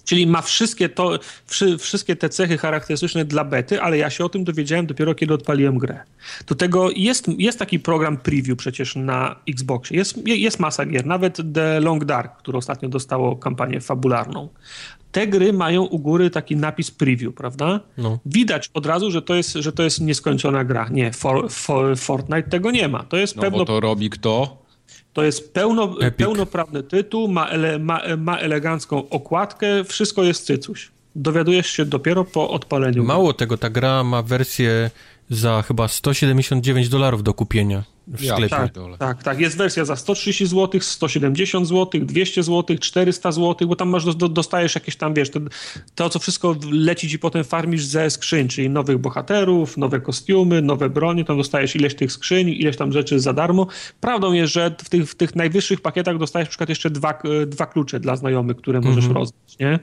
Czyli 0.04 0.26
ma 0.26 0.42
wszystkie, 0.42 0.88
to, 0.88 1.18
wszy, 1.46 1.78
wszystkie 1.78 2.16
te 2.16 2.28
cechy 2.28 2.58
charakterystyczne 2.58 3.24
dla 3.24 3.44
bety, 3.44 3.80
ale 3.82 3.98
ja 3.98 4.10
się 4.10 4.24
o 4.24 4.28
tym 4.28 4.44
dowiedziałem 4.44 4.86
dopiero 4.86 5.14
kiedy 5.14 5.34
odpaliłem 5.34 5.78
grę. 5.78 6.00
Do 6.46 6.54
tego 6.54 6.90
jest, 6.90 7.28
jest 7.38 7.58
taki 7.58 7.80
program 7.80 8.16
preview 8.16 8.58
przecież 8.58 8.96
na 8.96 9.36
Xboxie. 9.48 9.96
Jest, 9.96 10.26
jest 10.26 10.60
masa 10.60 10.86
gier, 10.86 11.06
nawet 11.06 11.36
The 11.54 11.80
Long 11.80 12.04
Dark, 12.04 12.36
które 12.36 12.58
ostatnio 12.58 12.88
dostało 12.88 13.36
kampanię 13.36 13.80
fabularną. 13.80 14.48
Te 15.14 15.26
gry 15.26 15.52
mają 15.52 15.82
u 15.82 15.98
góry 15.98 16.30
taki 16.30 16.56
napis 16.56 16.90
preview, 16.90 17.34
prawda? 17.34 17.80
No. 17.98 18.18
Widać 18.26 18.70
od 18.74 18.86
razu, 18.86 19.10
że 19.10 19.22
to 19.22 19.34
jest, 19.34 19.52
że 19.52 19.72
to 19.72 19.82
jest 19.82 20.00
nieskończona 20.00 20.64
gra. 20.64 20.88
Nie, 20.90 21.12
for, 21.12 21.50
for, 21.50 21.98
Fortnite 21.98 22.42
tego 22.42 22.70
nie 22.70 22.88
ma. 22.88 23.02
To 23.02 23.16
jest 23.16 23.36
No 23.36 23.42
pewno 23.42 23.58
bo 23.58 23.64
to 23.64 23.80
robi 23.80 24.10
kto? 24.10 24.64
to 25.12 25.22
jest 25.24 25.52
pełno, 25.54 25.96
Epic. 26.00 26.16
pełnoprawny 26.18 26.82
tytuł, 26.82 27.28
ma, 27.28 27.46
ele, 27.48 27.78
ma, 27.78 28.00
ma 28.18 28.36
elegancką 28.38 29.08
okładkę, 29.08 29.84
wszystko 29.84 30.22
jest 30.22 30.46
cycuś. 30.46 30.90
Dowiadujesz 31.16 31.66
się 31.66 31.84
dopiero 31.84 32.24
po 32.24 32.50
odpaleniu. 32.50 33.04
Mało 33.04 33.32
tego, 33.32 33.58
ta 33.58 33.70
gra 33.70 34.04
ma 34.04 34.22
wersję 34.22 34.90
za 35.30 35.62
chyba 35.62 35.88
179 35.88 36.88
dolarów 36.88 37.22
do 37.22 37.34
kupienia 37.34 37.82
w 38.06 38.22
Ja 38.22 38.34
sklepie. 38.34 38.56
Tak, 38.56 38.98
tak, 38.98 39.22
tak. 39.22 39.40
Jest 39.40 39.56
wersja 39.56 39.84
za 39.84 39.96
130 39.96 40.46
zł, 40.46 40.80
170 40.80 41.68
zł, 41.68 42.00
200 42.04 42.42
zł, 42.42 42.78
400 42.78 43.32
zł, 43.32 43.68
bo 43.68 43.76
tam 43.76 43.88
masz, 43.88 44.04
do, 44.04 44.28
dostajesz 44.28 44.74
jakieś 44.74 44.96
tam, 44.96 45.14
wiesz, 45.14 45.30
to, 45.30 45.40
to 45.94 46.10
co 46.10 46.18
wszystko 46.18 46.56
leci 46.70 47.08
ci 47.08 47.18
potem 47.18 47.44
farmisz 47.44 47.84
ze 47.84 48.10
skrzyń, 48.10 48.48
czyli 48.48 48.70
nowych 48.70 48.98
bohaterów, 48.98 49.76
nowe 49.76 50.00
kostiumy, 50.00 50.62
nowe 50.62 50.90
bronie, 50.90 51.24
tam 51.24 51.36
dostajesz 51.36 51.76
ileś 51.76 51.94
tych 51.94 52.12
skrzyń, 52.12 52.48
ileś 52.48 52.76
tam 52.76 52.92
rzeczy 52.92 53.20
za 53.20 53.32
darmo. 53.32 53.66
Prawdą 54.00 54.32
jest, 54.32 54.52
że 54.52 54.76
w 54.84 54.88
tych, 54.88 55.10
w 55.10 55.14
tych 55.14 55.36
najwyższych 55.36 55.80
pakietach 55.80 56.18
dostajesz 56.18 56.48
na 56.48 56.50
przykład 56.50 56.68
jeszcze 56.68 56.90
dwa, 56.90 57.18
dwa 57.46 57.66
klucze 57.66 58.00
dla 58.00 58.16
znajomych, 58.16 58.56
które 58.56 58.80
możesz 58.80 59.06
rozdać, 59.06 59.58
nie? 59.60 59.78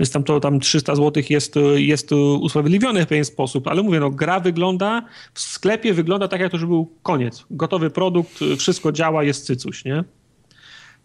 Więc 0.00 0.10
tam 0.10 0.24
to 0.24 0.40
tam 0.40 0.60
300 0.60 0.94
zł 0.94 1.22
jest, 1.30 1.54
jest 1.76 2.12
usprawiedliwione 2.40 3.04
w 3.04 3.08
pewien 3.08 3.24
sposób, 3.24 3.68
ale 3.68 3.82
mówię, 3.82 4.00
no 4.00 4.10
gra 4.10 4.40
wygląda, 4.40 5.02
w 5.34 5.40
sklepie 5.40 5.94
wygląda 5.94 6.28
tak, 6.28 6.40
jak 6.40 6.52
to, 6.52 6.58
że 6.58 6.66
był 6.66 6.90
koniec. 7.02 7.44
Gotowy 7.66 7.90
produkt, 7.90 8.42
y, 8.42 8.56
wszystko 8.56 8.92
działa, 8.92 9.24
jest 9.24 9.46
cycuś, 9.46 9.84
nie? 9.84 10.04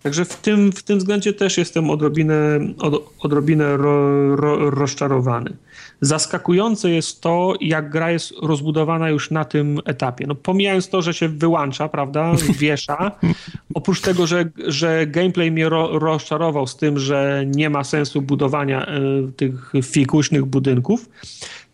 Także 0.03 0.25
w 0.25 0.35
tym, 0.35 0.71
w 0.71 0.83
tym 0.83 0.99
względzie 0.99 1.33
też 1.33 1.57
jestem 1.57 1.89
odrobinę, 1.89 2.59
od, 2.77 3.13
odrobinę 3.19 3.77
ro, 3.77 4.35
ro, 4.35 4.69
rozczarowany. 4.69 5.57
Zaskakujące 6.01 6.89
jest 6.89 7.21
to, 7.21 7.53
jak 7.61 7.89
gra 7.89 8.11
jest 8.11 8.33
rozbudowana 8.41 9.09
już 9.09 9.31
na 9.31 9.45
tym 9.45 9.79
etapie. 9.85 10.25
No, 10.27 10.35
pomijając 10.35 10.89
to, 10.89 11.01
że 11.01 11.13
się 11.13 11.29
wyłącza, 11.29 11.89
prawda, 11.89 12.33
wiesza, 12.59 13.11
oprócz 13.73 14.01
tego, 14.01 14.27
że, 14.27 14.49
że 14.67 15.07
gameplay 15.07 15.51
mnie 15.51 15.69
ro, 15.69 15.99
rozczarował 15.99 16.67
z 16.67 16.75
tym, 16.75 16.99
że 16.99 17.43
nie 17.47 17.69
ma 17.69 17.83
sensu 17.83 18.21
budowania 18.21 18.87
y, 18.87 19.31
tych 19.31 19.73
fikuśnych 19.83 20.45
budynków, 20.45 21.09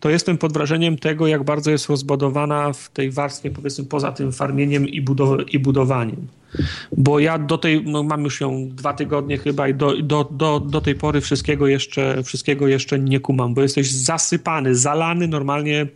to 0.00 0.10
jestem 0.10 0.38
pod 0.38 0.52
wrażeniem 0.52 0.98
tego, 0.98 1.26
jak 1.26 1.44
bardzo 1.44 1.70
jest 1.70 1.88
rozbudowana 1.88 2.72
w 2.72 2.88
tej 2.90 3.10
warstwie, 3.10 3.50
powiedzmy, 3.50 3.84
poza 3.84 4.12
tym 4.12 4.32
farmieniem 4.32 4.88
i, 4.88 5.02
budow- 5.04 5.44
i 5.52 5.58
budowaniem. 5.58 6.26
Bo 6.96 7.18
ja 7.18 7.38
do 7.38 7.58
tej, 7.58 7.84
no 7.84 8.02
mam 8.02 8.24
już 8.24 8.40
ją 8.40 8.68
dwa 8.68 8.92
tygodnie 8.92 9.38
chyba 9.38 9.68
i 9.68 9.74
do, 9.74 10.02
do, 10.02 10.28
do, 10.30 10.60
do 10.60 10.80
tej 10.80 10.94
pory 10.94 11.20
wszystkiego 11.20 11.66
jeszcze, 11.66 12.22
wszystkiego 12.22 12.68
jeszcze 12.68 12.98
nie 12.98 13.20
kumam, 13.20 13.54
bo 13.54 13.62
jesteś 13.62 13.92
zasypany, 13.92 14.74
zalany 14.74 15.28
normalnie 15.28 15.86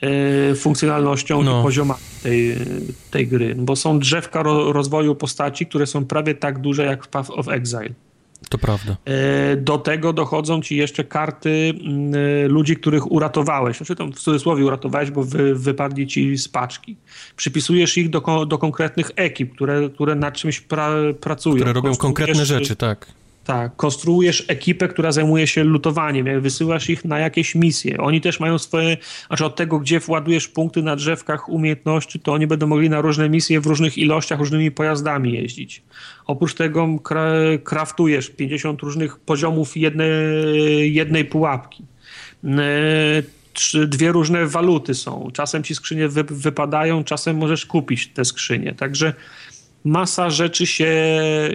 e, 0.00 0.54
funkcjonalnością 0.54 1.42
No. 1.42 1.60
i 1.60 1.62
poziomami 1.62 2.00
tej, 2.22 2.56
tej 3.10 3.26
gry. 3.26 3.54
Bo 3.54 3.76
są 3.76 3.98
drzewka 3.98 4.42
ro, 4.42 4.72
rozwoju 4.72 5.14
postaci, 5.14 5.66
które 5.66 5.86
są 5.86 6.04
prawie 6.04 6.34
tak 6.34 6.58
duże 6.58 6.84
jak 6.84 7.04
w 7.04 7.08
Path 7.08 7.30
of 7.30 7.48
Exile. 7.48 7.94
To 8.48 8.58
prawda. 8.58 8.96
E, 9.04 9.56
Do 9.56 9.78
tego 9.78 10.12
dochodzą 10.12 10.62
ci 10.62 10.76
jeszcze 10.76 11.04
karty 11.04 11.74
mm, 11.80 12.14
e, 12.14 12.48
ludzi, 12.48 12.76
których 12.76 13.12
uratowałeś. 13.12 13.76
Znaczy 13.76 13.96
tam 13.96 14.12
w 14.12 14.20
cudzysłowie 14.20 14.64
uratowałeś, 14.64 15.10
bo 15.10 15.24
wy, 15.24 15.54
wypadli 15.54 16.06
ci 16.06 16.38
z 16.38 16.48
paczki. 16.48 16.96
Przypisujesz 17.36 17.98
ich 17.98 18.10
do, 18.10 18.46
do 18.46 18.58
konkretnych 18.58 19.10
ekip, 19.16 19.54
które, 19.54 19.90
które 19.94 20.14
nad 20.14 20.34
czymś 20.34 20.60
pra, 20.60 20.90
pracują. 21.20 21.56
Które 21.56 21.72
robią 21.72 21.96
konkretne 21.96 22.46
rzeczy, 22.46 22.76
tak. 22.76 23.06
Tak, 23.44 23.76
konstruujesz 23.76 24.44
ekipę, 24.48 24.88
która 24.88 25.12
zajmuje 25.12 25.46
się 25.46 25.64
lutowaniem, 25.64 26.26
jak 26.26 26.40
wysyłasz 26.40 26.90
ich 26.90 27.04
na 27.04 27.18
jakieś 27.18 27.54
misje. 27.54 27.98
Oni 27.98 28.20
też 28.20 28.40
mają 28.40 28.58
swoje, 28.58 28.96
znaczy 29.26 29.44
od 29.44 29.56
tego, 29.56 29.78
gdzie 29.78 30.00
władujesz 30.00 30.48
punkty 30.48 30.82
na 30.82 30.96
drzewkach 30.96 31.48
umiejętności, 31.48 32.20
to 32.20 32.32
oni 32.32 32.46
będą 32.46 32.66
mogli 32.66 32.90
na 32.90 33.00
różne 33.00 33.28
misje 33.28 33.60
w 33.60 33.66
różnych 33.66 33.98
ilościach, 33.98 34.38
różnymi 34.38 34.70
pojazdami 34.70 35.32
jeździć. 35.32 35.82
Oprócz 36.26 36.54
tego 36.54 36.98
kra 36.98 37.32
kraftujesz 37.64 38.30
50 38.30 38.80
różnych 38.80 39.18
poziomów 39.18 39.76
jednej, 39.76 40.94
jednej 40.94 41.24
pułapki. 41.24 41.84
Dwie 43.86 44.12
różne 44.12 44.46
waluty 44.46 44.94
są. 44.94 45.30
Czasem 45.32 45.62
ci 45.62 45.74
skrzynie 45.74 46.08
wy, 46.08 46.24
wypadają, 46.24 47.04
czasem 47.04 47.36
możesz 47.36 47.66
kupić 47.66 48.08
te 48.08 48.24
skrzynie. 48.24 48.74
Także 48.74 49.14
masa 49.84 50.30
rzeczy 50.30 50.66
się, 50.66 50.94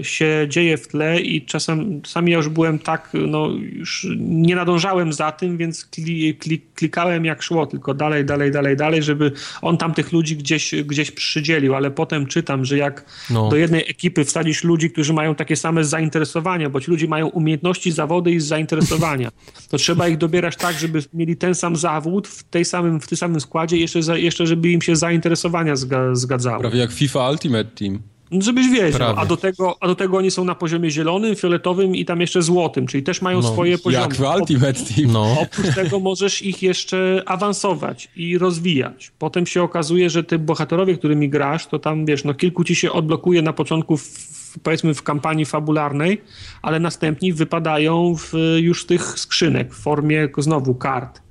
się 0.02 0.46
dzieje 0.50 0.78
w 0.78 0.88
tle 0.88 1.22
i 1.22 1.46
czasem 1.46 2.02
czasami 2.02 2.32
ja 2.32 2.38
już 2.38 2.50
byłem 2.50 2.80
tak, 2.80 3.10
no 3.14 3.50
już 3.74 4.08
nie 4.18 4.56
nadążałem 4.56 5.14
za 5.14 5.32
tym, 5.32 5.58
więc 5.58 5.86
kli, 5.86 6.36
kli, 6.36 6.62
klikałem 6.76 7.26
jak 7.26 7.44
szło, 7.44 7.66
tylko 7.66 7.94
dalej, 7.94 8.26
dalej, 8.26 8.52
dalej, 8.52 8.78
dalej, 8.78 9.04
żeby 9.04 9.32
on 9.62 9.78
tam 9.78 9.94
tych 9.94 10.12
ludzi 10.12 10.38
gdzieś, 10.38 10.76
gdzieś 10.86 11.12
przydzielił, 11.12 11.76
ale 11.76 11.92
potem 11.92 12.26
czytam, 12.26 12.66
że 12.66 12.78
jak 12.78 13.06
No. 13.30 13.50
do 13.50 13.56
jednej 13.56 13.90
ekipy 13.90 14.26
wsadzisz 14.26 14.64
ludzi, 14.64 14.90
którzy 14.92 15.14
mają 15.14 15.36
takie 15.36 15.56
same 15.56 15.84
zainteresowania, 15.84 16.70
bo 16.70 16.82
ci 16.82 16.92
ludzie 16.92 17.08
mają 17.08 17.28
umiejętności, 17.28 17.92
zawody 17.92 18.32
i 18.32 18.40
zainteresowania, 18.40 19.32
to 19.70 19.78
trzeba 19.78 20.08
ich 20.08 20.18
dobierać 20.18 20.56
tak, 20.56 20.76
żeby 20.80 21.04
mieli 21.14 21.38
ten 21.38 21.56
sam 21.56 21.76
zawód 21.76 22.28
w, 22.28 22.44
tej 22.44 22.66
samym, 22.66 23.00
w 23.02 23.08
tym 23.08 23.18
samym 23.18 23.42
składzie, 23.42 23.78
jeszcze, 23.78 24.20
jeszcze 24.20 24.48
żeby 24.48 24.72
im 24.72 24.82
się 24.82 24.96
zainteresowania 24.96 25.76
zga, 25.76 26.16
zgadzały. 26.16 26.60
Prawie 26.60 26.80
jak 26.80 26.92
FIFA 26.92 27.30
Ultimate 27.30 27.70
Team. 27.76 28.15
No, 28.32 28.42
Żebyś 28.42 28.70
wiedział, 28.70 28.92
Prawie. 28.92 29.20
a 29.20 29.26
do, 29.26 29.38
tego, 29.38 29.76
a 29.82 29.88
do 29.88 29.96
tego 29.96 30.18
oni 30.18 30.32
są 30.32 30.46
na 30.46 30.56
poziomie 30.56 30.92
zielonym, 30.92 31.36
fioletowym 31.36 31.96
i 31.96 32.06
tam 32.06 32.22
jeszcze 32.22 32.42
złotym, 32.42 32.88
czyli 32.88 33.04
też 33.04 33.22
mają 33.22 33.42
No, 33.42 33.48
swoje 33.54 33.78
poziomy. 33.78 34.04
Jak 34.04 34.16
w 34.16 34.40
Ultimate 34.40 34.74
Team. 34.74 35.12
No. 35.12 35.38
Oprócz 35.42 35.76
tego 35.76 36.00
możesz 36.00 36.42
ich 36.42 36.64
jeszcze 36.64 37.24
awansować 37.26 38.10
i 38.16 38.38
rozwijać. 38.38 39.12
Potem 39.20 39.46
się 39.46 39.64
okazuje, 39.64 40.10
że 40.10 40.24
te 40.24 40.40
bohaterowie, 40.40 40.98
którymi 40.98 41.30
grasz, 41.30 41.68
to 41.68 41.80
tam 41.80 42.06
wiesz, 42.06 42.24
no 42.24 42.34
kilku 42.34 42.64
ci 42.64 42.76
się 42.76 42.92
odblokuje 42.92 43.42
na 43.42 43.54
początku, 43.54 43.98
w, 43.98 44.60
powiedzmy 44.64 44.94
w 44.94 45.04
kampanii 45.04 45.46
fabularnej, 45.46 46.22
ale 46.62 46.80
następni 46.80 47.34
wypadają 47.34 48.16
w, 48.16 48.34
już 48.58 48.84
z 48.84 48.86
tych 48.86 49.20
skrzynek 49.20 49.74
w 49.74 49.82
formie 49.82 50.30
znowu 50.38 50.76
kart. 50.76 51.25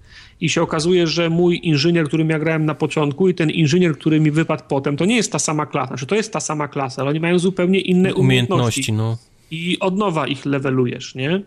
I 0.44 0.48
się 0.48 0.62
okazuje, 0.62 1.06
że 1.06 1.31
mój 1.31 1.60
inżynier, 1.62 2.06
którym 2.06 2.31
ja 2.31 2.39
grałem 2.39 2.64
na 2.64 2.74
początku 2.74 3.28
i 3.28 3.34
ten 3.34 3.50
inżynier, 3.50 3.98
który 3.98 4.20
mi 4.20 4.31
wypadł 4.31 4.62
potem, 4.68 4.97
to 4.97 5.05
nie 5.05 5.16
jest 5.16 5.32
ta 5.32 5.39
sama 5.39 5.66
klasa, 5.66 5.89
znaczy 5.89 6.06
to 6.06 6.14
jest 6.14 6.32
ta 6.32 6.40
sama 6.40 6.68
klasa, 6.68 7.02
ale 7.02 7.10
oni 7.10 7.20
mają 7.20 7.39
zupełnie 7.39 7.81
inne 7.81 8.14
umiejętności. 8.14 8.92
umiejętności 8.92 8.92
no. 8.92 9.18
I 9.50 9.78
od 9.81 9.97
nowa 9.97 10.26
ich 10.26 10.47
levelujesz, 10.47 11.14
nie? 11.14 11.42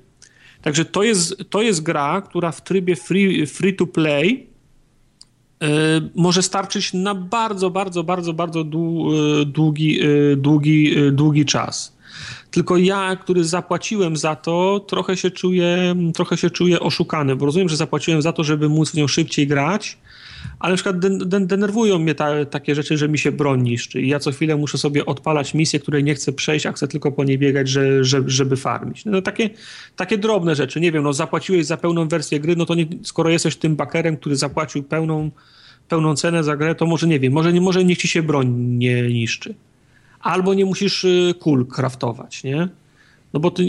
Także 0.62 0.86
to 0.86 1.04
jest, 1.04 1.38
to 1.50 1.62
jest 1.62 1.84
gra, 1.84 2.22
która 2.22 2.52
w 2.52 2.64
trybie 2.64 2.96
free, 2.96 3.48
free 3.48 3.74
to 3.74 3.88
play 3.88 4.48
yy, 5.62 5.68
może 6.16 6.44
starczyć 6.44 6.94
na 6.94 7.16
bardzo, 7.16 7.70
bardzo, 7.70 8.04
bardzo, 8.04 8.34
bardzo 8.34 8.64
długi, 9.46 9.96
yy, 9.96 10.36
długi, 10.36 10.84
yy, 10.84 11.12
długi 11.12 11.46
czas. 11.46 11.97
Tylko 12.52 12.78
ja, 12.78 13.16
który 13.16 13.44
zapłaciłem 13.44 14.18
za 14.18 14.36
to, 14.36 14.86
trochę 14.88 15.18
się 15.18 15.32
czuję, 15.32 15.96
trochę 16.14 16.38
się 16.38 16.50
czuję 16.50 16.80
oszukany, 16.80 17.36
bo 17.36 17.46
rozumiem, 17.46 17.70
że 17.70 17.78
zapłaciłem 17.78 18.22
za 18.22 18.34
to, 18.34 18.44
żeby 18.44 18.70
móc 18.70 18.92
w 18.92 18.94
nią 18.94 19.08
szybciej 19.08 19.48
grać, 19.48 19.98
ale 20.60 20.74
na 20.74 20.76
przykład 20.76 21.00
denerwują 21.48 22.00
mnie 22.00 22.16
ta, 22.16 22.46
takie 22.46 22.76
rzeczy, 22.76 22.98
że 22.98 23.10
mi 23.10 23.20
się 23.20 23.32
broń 23.32 23.62
niszczy 23.62 24.02
i 24.02 24.08
ja 24.08 24.20
co 24.20 24.32
chwilę 24.32 24.56
muszę 24.56 24.78
sobie 24.78 25.06
odpalać 25.06 25.54
misję, 25.54 25.80
której 25.80 26.04
nie 26.04 26.16
chcę 26.16 26.34
przejść, 26.34 26.66
a 26.66 26.72
chcę 26.72 26.88
tylko 26.88 27.12
po 27.12 27.24
niej 27.24 27.38
biegać, 27.38 27.70
że, 27.70 28.04
że, 28.04 28.24
żeby 28.26 28.56
farmić. 28.56 29.06
No 29.06 29.22
takie, 29.22 29.50
takie 29.96 30.18
drobne 30.18 30.56
rzeczy, 30.56 30.80
nie 30.80 30.92
wiem, 30.92 31.04
no 31.04 31.14
zapłaciłeś 31.14 31.66
za 31.66 31.78
pełną 31.78 32.08
wersję 32.08 32.40
gry, 32.40 32.56
no 32.56 32.66
to 32.66 32.76
nie, 32.76 32.86
skoro 33.04 33.30
jesteś 33.30 33.56
tym 33.56 33.76
bakerem, 33.76 34.18
który 34.18 34.36
zapłacił 34.36 34.84
pełną, 34.84 35.32
pełną 35.88 36.16
cenę 36.16 36.44
za 36.44 36.58
grę, 36.58 36.76
to 36.76 36.86
może 36.86 37.08
nie 37.08 37.20
wiem, 37.20 37.34
może, 37.34 37.52
może 37.52 37.84
niech 37.84 37.98
ci 37.98 38.08
się 38.08 38.24
broń 38.24 38.48
nie 38.58 39.02
niszczy 39.02 39.56
albo 40.20 40.54
nie 40.54 40.66
musisz 40.66 41.04
y, 41.04 41.34
kul 41.40 41.66
craftować, 41.66 42.44
nie? 42.44 42.68
No 43.34 43.40
bo 43.40 43.52
ty, 43.52 43.66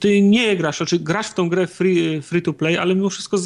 ty 0.00 0.22
nie 0.22 0.56
grasz, 0.56 0.76
znaczy 0.76 0.98
grasz 0.98 1.26
w 1.26 1.34
tą 1.34 1.48
grę 1.48 1.66
free, 1.66 2.22
free 2.22 2.42
to 2.42 2.52
play, 2.52 2.78
ale 2.78 2.94
mimo 2.94 3.10
wszystko 3.10 3.38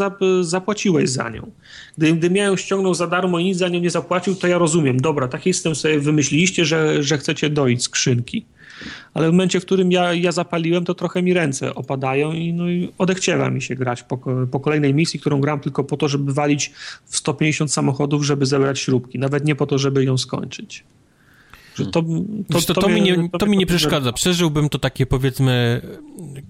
zapłaciłeś 0.43 1.11
za 1.11 1.29
nią. 1.31 1.51
Gdy, 1.99 2.13
gdy 2.13 2.31
miałem 2.31 2.59
ściągnął 2.59 2.95
za 2.95 3.07
darmo 3.07 3.39
i 3.39 3.45
nic 3.45 3.59
za 3.59 3.69
nią 3.69 3.81
nie 3.81 3.91
zapłacił, 3.91 4.35
to 4.35 4.47
ja 4.47 4.59
rozumiem, 4.59 5.01
dobra, 5.01 5.29
taki 5.29 5.55
system 5.55 5.75
sobie 5.75 5.99
wymyśliliście, 5.99 6.65
że, 6.65 7.03
że 7.03 7.19
chcecie 7.19 7.51
doić 7.51 7.83
skrzynki. 7.83 8.45
Ale 9.15 9.29
w 9.29 9.33
momencie, 9.33 9.61
w 9.61 9.65
którym 9.65 9.93
ja, 9.93 10.15
ja 10.15 10.33
zapaliłem, 10.33 10.85
to 10.85 10.95
trochę 10.95 11.23
mi 11.23 11.35
ręce 11.35 11.75
opadają 11.75 12.33
i, 12.33 12.53
no, 12.53 12.71
i 12.71 12.93
odechciewa 12.99 13.51
mi 13.51 13.63
się 13.63 13.75
grać 13.75 14.03
po, 14.03 14.19
po 14.51 14.61
kolejnej 14.61 14.95
misji, 14.95 15.21
którą 15.21 15.41
gram 15.41 15.61
tylko 15.61 15.85
po 15.85 15.97
to, 15.97 16.09
żeby 16.09 16.33
walić 16.33 16.73
w 17.07 17.17
150 17.17 17.73
samochodów, 17.73 18.25
żeby 18.25 18.47
zebrać 18.47 18.79
śrubki. 18.79 19.19
Nawet 19.19 19.45
nie 19.45 19.57
po 19.57 19.67
to, 19.67 19.79
żeby 19.79 20.05
ją 20.05 20.19
skończyć. 20.19 20.85
To, 21.85 22.03
to, 22.53 22.75
to, 22.75 22.81
to, 22.81 22.89
mi 22.89 23.03
nie, 23.03 23.29
to 23.39 23.47
mi 23.47 23.59
nie 23.59 23.67
przeszkadza. 23.67 24.13
Przeżyłbym 24.13 24.69
to 24.69 24.79
takie, 24.79 25.07
powiedzmy, 25.07 25.81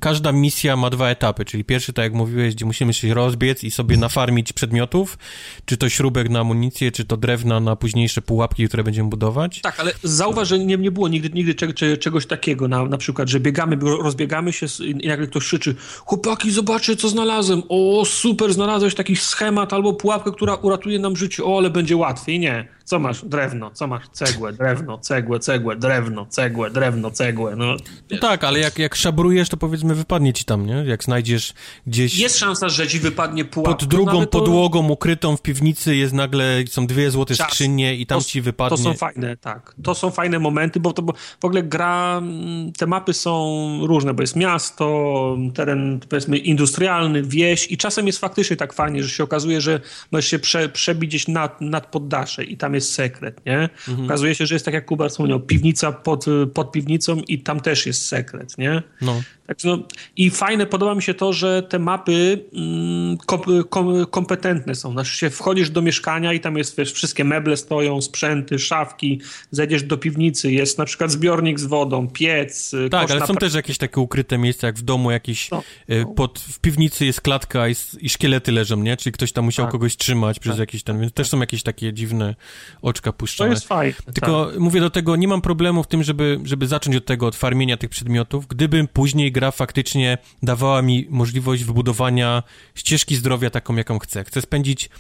każda 0.01 0.33
misja 0.33 0.77
ma 0.77 0.91
dwa 0.91 1.09
etapy, 1.09 1.45
czyli 1.45 1.65
pierwszy, 1.65 1.93
tak 1.93 2.03
jak 2.03 2.15
mówiłeś, 2.15 2.55
gdzie 2.55 2.67
musimy 2.67 2.95
się 2.95 3.15
rozbiec 3.15 3.65
i 3.65 3.71
sobie 3.71 3.97
nafarmić 3.97 4.53
przedmiotów, 4.53 5.19
czy 5.65 5.77
to 5.77 5.89
śrubek 5.89 6.31
na 6.31 6.41
amunicję, 6.41 6.93
czy 6.93 7.05
to 7.05 7.17
drewna 7.17 7.61
na 7.61 7.77
późniejsze 7.77 8.23
pułapki, 8.23 8.69
które 8.69 8.85
będziemy 8.85 9.09
budować. 9.09 9.61
Tak, 9.61 9.81
ale 9.81 9.93
zauważ, 10.03 10.49
że 10.49 10.59
nie, 10.59 10.77
nie 10.77 10.91
było 10.91 11.09
nigdy, 11.09 11.31
nigdy 11.31 11.55
czegoś 11.99 12.27
takiego, 12.27 12.69
na, 12.69 12.85
na 12.85 12.99
przykład, 12.99 13.29
że 13.29 13.41
biegamy, 13.41 13.77
rozbiegamy 14.03 14.53
się 14.53 14.67
i 14.85 15.09
nagle 15.09 15.27
ktoś 15.27 15.45
krzyczy, 15.45 15.75
chłopaki, 16.05 16.51
zobaczcie, 16.51 16.97
co 16.97 17.09
znalazłem, 17.09 17.63
o, 17.69 18.05
super, 18.05 18.55
znalazłeś 18.55 18.95
taki 18.95 19.17
schemat 19.17 19.73
albo 19.73 19.93
pułapkę, 19.93 20.33
która 20.33 20.55
uratuje 20.55 20.99
nam 20.99 21.17
życie, 21.17 21.45
o, 21.45 21.59
ale 21.59 21.71
będzie 21.71 21.97
łatwiej. 21.97 22.39
Nie 22.39 22.78
co 22.89 22.99
masz? 22.99 23.25
Drewno. 23.25 23.71
Co 23.71 23.87
masz? 23.87 24.09
Cegłę, 24.13 24.53
drewno, 24.53 24.99
cegłę, 24.99 25.39
cegłę, 25.39 25.77
drewno, 25.77 26.27
cegłę, 26.27 26.71
drewno, 26.71 27.11
cegłę. 27.11 27.57
No, 27.57 27.77
no 28.11 28.19
tak, 28.19 28.45
ale 28.45 28.59
jak, 28.59 28.79
jak 28.79 28.95
szabrujesz, 28.95 29.49
to 29.49 29.57
powiedzmy 29.57 29.95
wypadnie 29.95 30.33
ci 30.33 30.45
tam, 30.45 30.67
nie? 30.67 30.75
Jak 30.75 31.05
znajdziesz 31.05 31.55
gdzieś... 31.87 32.19
Jest 32.19 32.39
szansa, 32.39 32.69
że 32.69 32.89
ci 32.89 32.99
wypadnie 32.99 33.45
pułapka. 33.45 33.75
Pod 33.75 33.89
drugą 33.89 34.21
to... 34.21 34.27
podłogą 34.27 34.89
ukrytą 34.89 35.37
w 35.37 35.43
piwnicy 35.43 35.97
jest 35.97 36.13
nagle, 36.13 36.65
są 36.69 36.87
dwie 36.87 37.11
złote 37.11 37.35
Czas. 37.35 37.47
skrzynie 37.47 37.97
i 37.97 38.07
tam 38.07 38.19
to, 38.19 38.25
ci 38.25 38.41
wypadnie. 38.41 38.77
To 38.77 38.83
są 38.83 38.95
fajne, 38.95 39.37
tak. 39.37 39.75
To 39.83 39.95
są 39.95 40.11
fajne 40.11 40.39
momenty, 40.39 40.81
bo 40.81 40.93
to 40.93 41.03
bo 41.03 41.13
w 41.41 41.45
ogóle 41.45 41.63
gra, 41.63 42.19
mm, 42.19 42.73
te 42.73 42.87
mapy 42.87 43.15
są 43.15 43.69
różne, 43.87 44.15
bo 44.15 44.23
jest 44.23 44.37
miasto, 44.37 45.37
teren 45.55 46.01
powiedzmy 46.09 46.39
industrialny, 46.39 47.23
wieś 47.23 47.71
i 47.71 47.77
czasem 47.77 48.07
jest 48.07 48.19
faktycznie 48.19 48.57
tak 48.57 48.73
fajnie, 48.73 49.03
że 49.03 49.09
się 49.09 49.25
okazuje, 49.25 49.61
że 49.61 49.81
możesz 50.13 50.31
się 50.31 50.39
prze, 50.39 50.69
przebić 50.69 51.11
gdzieś 51.11 51.29
nad, 51.29 51.61
nad 51.61 51.87
poddasze 51.87 52.45
i 52.45 52.57
tam 52.57 52.75
jest 52.75 52.78
jest 52.79 52.93
sekret, 52.93 53.47
nie? 53.47 53.69
Mhm. 53.89 54.05
Okazuje 54.05 54.35
się, 54.35 54.47
że 54.47 54.55
jest 54.55 54.65
tak 54.65 54.75
jak 54.75 54.87
Kuba 54.87 55.09
wspomniał, 55.09 55.41
piwnica 55.41 55.93
pod, 55.93 56.25
pod 56.55 56.73
piwnicą 56.73 57.17
i 57.29 57.39
tam 57.39 57.61
też 57.61 57.87
jest 57.87 58.07
sekret, 58.07 58.59
nie? 58.59 58.83
No. 59.01 59.23
Tak, 59.49 59.65
no, 59.65 59.79
I 60.17 60.31
fajne, 60.31 60.67
podoba 60.67 60.95
mi 60.95 61.03
się 61.03 61.15
to, 61.15 61.33
że 61.33 61.63
te 61.63 61.79
mapy 61.79 62.45
mm, 62.53 63.17
kom, 63.17 63.41
kom, 63.69 64.07
kompetentne 64.07 64.75
są. 64.75 64.93
Znaczy 64.93 65.19
się 65.19 65.31
wchodzisz 65.31 65.71
do 65.71 65.83
mieszkania 65.83 66.33
i 66.33 66.41
tam 66.41 66.59
jest, 66.59 66.77
wiesz, 66.77 66.93
wszystkie 66.93 67.25
meble 67.25 67.57
stoją, 67.57 68.01
sprzęty, 68.01 68.59
szafki, 68.59 69.21
zejdziesz 69.51 69.83
do 69.83 69.97
piwnicy, 69.97 70.53
jest 70.53 70.79
na 70.79 70.85
przykład 70.85 71.11
zbiornik 71.11 71.61
z 71.61 71.65
wodą, 71.65 72.09
piec. 72.09 72.75
Y, 72.75 72.91
tak, 72.91 73.11
ale 73.11 73.27
są 73.27 73.35
też 73.35 73.55
jakieś 73.55 73.79
takie 73.79 74.01
ukryte 74.01 74.39
miejsca, 74.39 74.67
jak 74.67 74.77
w 74.77 74.83
domu 74.83 75.11
jakieś, 75.11 75.51
no, 75.51 75.63
no. 75.89 76.07
Pod, 76.07 76.39
w 76.39 76.61
piwnicy 76.61 77.07
jest 77.07 77.21
klatka 77.21 77.69
i, 77.69 77.75
i, 78.01 78.09
szkielety 78.09 78.53
leżą, 78.53 78.77
nie? 78.77 78.97
Czyli 78.97 79.13
ktoś 79.13 79.33
tam 79.33 79.45
musiał 79.45 79.67
tak. 79.67 79.73
kogoś 79.73 79.97
trzymać 79.97 80.39
przez 80.39 80.53
tak. 80.53 80.61
jakiś 80.61 80.83
ten, 80.83 81.01
więc 81.01 81.13
też 81.13 81.29
są 81.29 81.41
jakieś 81.41 81.63
takie 81.63 81.93
dziwne 81.93 82.35
oczka 82.83 83.13
puszczone. 83.13 83.51
To 83.51 83.55
jest 83.55 83.69
fajne. 83.69 83.95
Tylko 84.15 84.47
tak. 84.47 84.59
mówię 84.59 84.81
do 84.81 84.91
tego, 84.91 85.17
nie 85.17 85.29
mam 85.29 85.41
problemu 85.41 85.83
w 85.83 85.87
tym, 85.87 86.03
żeby, 86.03 86.41
żeby 86.45 86.67
zacząć 86.67 86.97
od 86.97 87.05
tego, 87.05 87.27
od 87.27 87.37
farmienia 87.37 87.77
tych 87.77 87.91
przedmiotów, 87.91 88.47
gdybym 88.47 88.89
później 88.89 89.33
gra 89.39 89.51
faktycznie 89.51 90.19
dawała 90.43 90.83
mi 90.83 91.07
możliwość 91.11 91.65
wybudowania 91.65 92.43
ścieżki 92.75 93.17
zdrowia 93.17 93.51
taką, 93.51 93.77
jaką 93.77 93.99
chcę. 93.99 94.25
Chcę 94.25 94.43
spędzić 94.43 94.91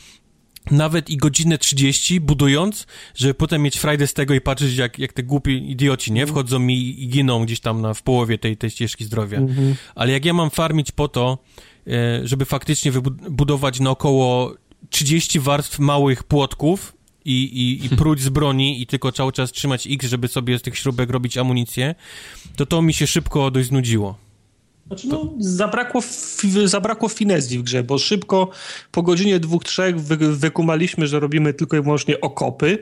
nawet 0.70 1.10
i 1.10 1.16
godzinę 1.16 1.58
30 1.58 2.20
budując, 2.20 2.86
żeby 3.14 3.34
potem 3.34 3.62
mieć 3.62 3.78
frajdę 3.78 4.06
z 4.06 4.14
tego 4.14 4.34
i 4.34 4.40
patrzeć, 4.40 4.76
jak, 4.76 4.98
jak 4.98 5.12
te 5.12 5.22
głupi 5.22 5.70
idioci, 5.70 6.12
nie? 6.12 6.26
Wchodzą 6.26 6.58
mi 6.58 7.02
i 7.02 7.08
giną 7.08 7.44
gdzieś 7.44 7.60
tam 7.60 7.80
na, 7.80 7.94
w 7.94 8.02
połowie 8.02 8.38
tej, 8.38 8.56
tej 8.56 8.70
ścieżki 8.70 9.04
zdrowia. 9.04 9.38
Mhm. 9.38 9.74
Ale 9.94 10.12
jak 10.12 10.24
ja 10.24 10.32
mam 10.32 10.50
farmić 10.50 10.92
po 10.92 11.08
to, 11.08 11.38
e, 11.86 12.26
żeby 12.26 12.44
faktycznie 12.44 12.92
wybudować 12.92 13.80
naokoło 13.80 14.54
30 14.90 15.40
warstw 15.40 15.78
małych 15.78 16.22
płotków 16.24 16.92
i, 17.24 17.42
i, 17.42 17.86
i 17.86 17.88
pruć 17.88 18.20
z 18.20 18.28
broni 18.28 18.82
i 18.82 18.86
tylko 18.86 19.12
cały 19.12 19.32
czas 19.32 19.52
trzymać 19.52 19.86
X, 19.90 20.06
żeby 20.06 20.28
sobie 20.28 20.58
z 20.58 20.62
tych 20.62 20.78
śrubek 20.78 21.10
robić 21.10 21.38
amunicję, 21.38 21.94
to 22.56 22.66
to 22.66 22.82
mi 22.82 22.94
się 22.94 23.06
szybko 23.06 23.50
dość 23.50 23.68
znudziło. 23.68 24.27
Znaczy, 24.88 25.08
no, 25.08 25.34
zabrakło, 25.38 26.02
zabrakło 26.64 27.08
finezji 27.08 27.58
w 27.58 27.62
grze, 27.62 27.82
bo 27.82 27.98
szybko 27.98 28.48
po 28.92 29.02
godzinie 29.02 29.40
dwóch, 29.40 29.64
trzech 29.64 30.00
wy, 30.00 30.16
wykumaliśmy, 30.36 31.06
że 31.06 31.20
robimy 31.20 31.54
tylko 31.54 31.76
i 31.76 31.80
wyłącznie 31.80 32.20
okopy 32.20 32.78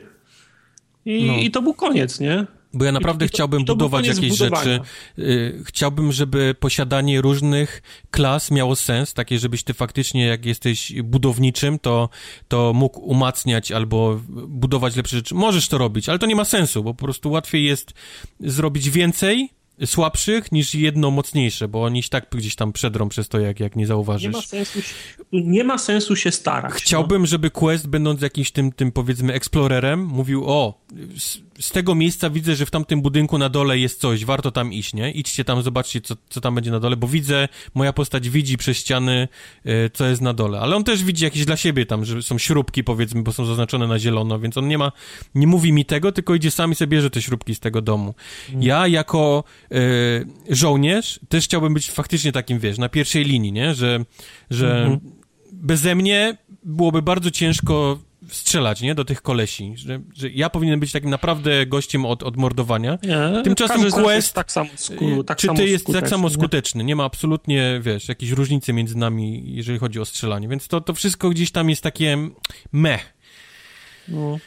i, 1.05 1.25
no. 1.25 1.37
i 1.37 1.51
to 1.51 1.61
był 1.61 1.73
koniec, 1.73 2.19
nie? 2.19 2.45
Bo 2.73 2.85
ja 2.85 2.91
naprawdę 2.91 3.25
I, 3.25 3.27
chciałbym 3.27 3.61
i 3.61 3.65
to, 3.65 3.75
budować 3.75 4.07
jakieś 4.07 4.37
rzeczy. 4.37 4.79
Y, 5.19 5.63
chciałbym, 5.65 6.11
żeby 6.11 6.55
posiadanie 6.59 7.21
różnych 7.21 7.81
klas 8.11 8.51
miało 8.51 8.75
sens, 8.75 9.13
takie, 9.13 9.39
żebyś 9.39 9.63
ty 9.63 9.73
faktycznie, 9.73 10.25
jak 10.25 10.45
jesteś 10.45 10.93
budowniczym, 11.01 11.79
to, 11.79 12.09
to 12.47 12.73
mógł 12.73 12.99
umacniać 12.99 13.71
albo 13.71 14.19
budować 14.47 14.95
lepsze 14.95 15.15
rzeczy. 15.15 15.35
Możesz 15.35 15.67
to 15.67 15.77
robić, 15.77 16.09
ale 16.09 16.19
to 16.19 16.25
nie 16.25 16.35
ma 16.35 16.45
sensu, 16.45 16.83
bo 16.83 16.93
po 16.93 17.05
prostu 17.05 17.31
łatwiej 17.31 17.65
jest 17.65 17.93
zrobić 18.39 18.89
więcej 18.89 19.56
słabszych 19.85 20.51
niż 20.51 20.75
jedno 20.75 21.11
mocniejsze, 21.11 21.67
bo 21.67 21.83
oni 21.83 22.03
tak 22.03 22.27
gdzieś 22.31 22.55
tam 22.55 22.73
przedrą 22.73 23.09
przez 23.09 23.27
to, 23.29 23.39
jak, 23.39 23.59
jak 23.59 23.75
nie 23.75 23.87
zauważysz. 23.87 24.23
Nie 24.23 24.29
ma 24.29 24.41
sensu, 24.41 24.79
nie 25.31 25.63
ma 25.63 25.77
sensu 25.77 26.15
się 26.15 26.31
starać. 26.31 26.71
No. 26.73 26.79
Chciałbym, 26.79 27.21
no. 27.21 27.25
żeby 27.25 27.51
Quest, 27.51 27.87
będąc 27.87 28.21
jakimś 28.21 28.51
tym, 28.51 28.71
tym 28.71 28.91
powiedzmy 28.91 29.33
eksplorerem, 29.33 30.05
mówił, 30.05 30.43
o, 30.45 30.81
z 31.59 31.71
tego 31.71 31.95
miejsca 31.95 32.29
widzę, 32.29 32.55
że 32.55 32.65
w 32.65 32.71
tamtym 32.71 33.01
budynku 33.01 33.37
na 33.37 33.49
dole 33.49 33.79
jest 33.79 34.01
coś, 34.01 34.25
warto 34.25 34.51
tam 34.51 34.73
iść, 34.73 34.93
nie? 34.93 35.11
Idźcie 35.11 35.43
tam, 35.43 35.61
zobaczcie, 35.61 36.01
co, 36.01 36.15
co 36.29 36.41
tam 36.41 36.55
będzie 36.55 36.71
na 36.71 36.79
dole, 36.79 36.97
bo 36.97 37.07
widzę, 37.07 37.47
moja 37.73 37.93
postać 37.93 38.29
widzi 38.29 38.57
przez 38.57 38.77
ściany, 38.77 39.27
y, 39.65 39.89
co 39.93 40.05
jest 40.05 40.21
na 40.21 40.33
dole, 40.33 40.59
ale 40.59 40.75
on 40.75 40.83
też 40.83 41.03
widzi 41.03 41.23
jakieś 41.23 41.45
dla 41.45 41.57
siebie 41.57 41.85
tam, 41.85 42.05
że 42.05 42.23
są 42.23 42.37
śrubki, 42.37 42.83
powiedzmy, 42.83 43.23
bo 43.23 43.33
są 43.33 43.45
zaznaczone 43.45 43.87
na 43.87 43.99
zielono, 43.99 44.39
więc 44.39 44.57
on 44.57 44.67
nie 44.67 44.77
ma, 44.77 44.91
nie 45.35 45.47
mówi 45.47 45.73
mi 45.73 45.85
tego, 45.85 46.11
tylko 46.11 46.35
idzie 46.35 46.51
sam 46.51 46.71
i 46.71 46.75
sobie 46.75 46.89
bierze 46.89 47.09
te 47.09 47.21
śrubki 47.21 47.55
z 47.55 47.59
tego 47.59 47.81
domu. 47.81 48.13
Mm. 48.49 48.63
Ja 48.63 48.87
jako 48.87 49.43
y, 49.71 50.27
żołnierz 50.49 51.19
też 51.29 51.45
chciałbym 51.45 51.73
być 51.73 51.91
faktycznie 51.91 52.31
takim, 52.31 52.59
wiesz, 52.59 52.77
na 52.77 52.89
pierwszej 52.89 53.25
linii, 53.25 53.51
nie? 53.51 53.73
Że, 53.73 54.05
że 54.49 54.85
mm 54.85 54.95
-hmm. 54.95 54.99
beze 55.51 55.95
mnie 55.95 56.37
byłoby 56.63 57.01
bardzo 57.01 57.31
ciężko 57.31 57.99
strzelać, 58.29 58.81
nie, 58.81 58.95
do 58.95 59.05
tych 59.05 59.21
kolesi, 59.21 59.73
że, 59.75 59.99
że 60.15 60.29
ja 60.29 60.49
powinienem 60.49 60.79
być 60.79 60.91
takim 60.91 61.09
naprawdę 61.09 61.65
gościem 61.65 62.05
od, 62.05 62.23
od 62.23 62.37
mordowania. 62.37 62.97
Nie, 63.03 63.43
Tymczasem 63.43 63.91
Quest, 63.91 64.33
tak 64.33 64.51
samo 64.51 64.69
sku, 64.75 65.23
tak 65.23 65.37
czy 65.37 65.47
ty 65.47 65.65
jest 65.65 65.87
tak 65.93 66.09
samo 66.09 66.29
skuteczny, 66.29 66.83
nie 66.83 66.95
ma 66.95 67.03
absolutnie, 67.03 67.79
wiesz, 67.83 68.09
jakiejś 68.09 68.31
różnicy 68.31 68.73
między 68.73 68.97
nami, 68.97 69.43
jeżeli 69.45 69.79
chodzi 69.79 69.99
o 69.99 70.05
strzelanie, 70.05 70.47
więc 70.47 70.67
to, 70.67 70.81
to 70.81 70.93
wszystko 70.93 71.29
gdzieś 71.29 71.51
tam 71.51 71.69
jest 71.69 71.83
takie 71.83 72.17
meh. 72.71 73.13
No. 74.07 74.37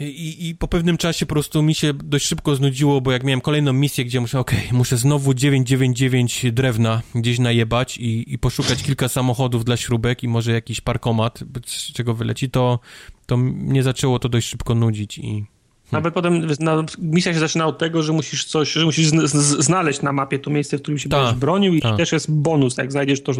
I, 0.00 0.48
I 0.48 0.54
po 0.54 0.68
pewnym 0.68 0.96
czasie 0.96 1.26
po 1.26 1.34
prostu 1.34 1.62
mi 1.62 1.74
się 1.74 1.94
dość 1.94 2.26
szybko 2.26 2.56
znudziło, 2.56 3.00
bo 3.00 3.12
jak 3.12 3.24
miałem 3.24 3.40
kolejną 3.40 3.72
misję, 3.72 4.04
gdzie 4.04 4.20
muszę, 4.20 4.40
okej, 4.40 4.58
okay, 4.58 4.78
muszę 4.78 4.96
znowu 4.96 5.34
999 5.34 6.46
drewna 6.52 7.02
gdzieś 7.14 7.38
najebać 7.38 7.98
i, 7.98 8.32
i 8.34 8.38
poszukać 8.38 8.82
kilka 8.82 9.08
samochodów 9.08 9.64
dla 9.64 9.76
śrubek 9.76 10.22
i 10.22 10.28
może 10.28 10.52
jakiś 10.52 10.80
parkomat, 10.80 11.44
z 11.66 11.92
czego 11.92 12.14
wyleci, 12.14 12.50
to, 12.50 12.78
to 13.26 13.36
mnie 13.36 13.82
zaczęło 13.82 14.18
to 14.18 14.28
dość 14.28 14.48
szybko 14.48 14.74
nudzić 14.74 15.18
i 15.18 15.44
nawet 15.92 16.14
potem 16.14 16.46
na, 16.60 16.84
misja 16.98 17.34
się 17.34 17.38
zaczyna 17.38 17.66
od 17.66 17.78
tego, 17.78 18.02
że 18.02 18.12
musisz 18.12 18.44
coś, 18.44 18.72
że 18.72 18.84
musisz 18.84 19.06
z, 19.06 19.30
z, 19.30 19.64
znaleźć 19.64 20.02
na 20.02 20.12
mapie 20.12 20.38
to 20.38 20.50
miejsce, 20.50 20.78
w 20.78 20.82
którym 20.82 20.98
się 20.98 21.08
ta, 21.08 21.18
będziesz 21.18 21.40
bronił 21.40 21.74
i 21.74 21.80
ta. 21.80 21.96
też 21.96 22.12
jest 22.12 22.30
bonus, 22.30 22.76
jak 22.76 22.92
znajdziesz 22.92 23.22
to, 23.22 23.32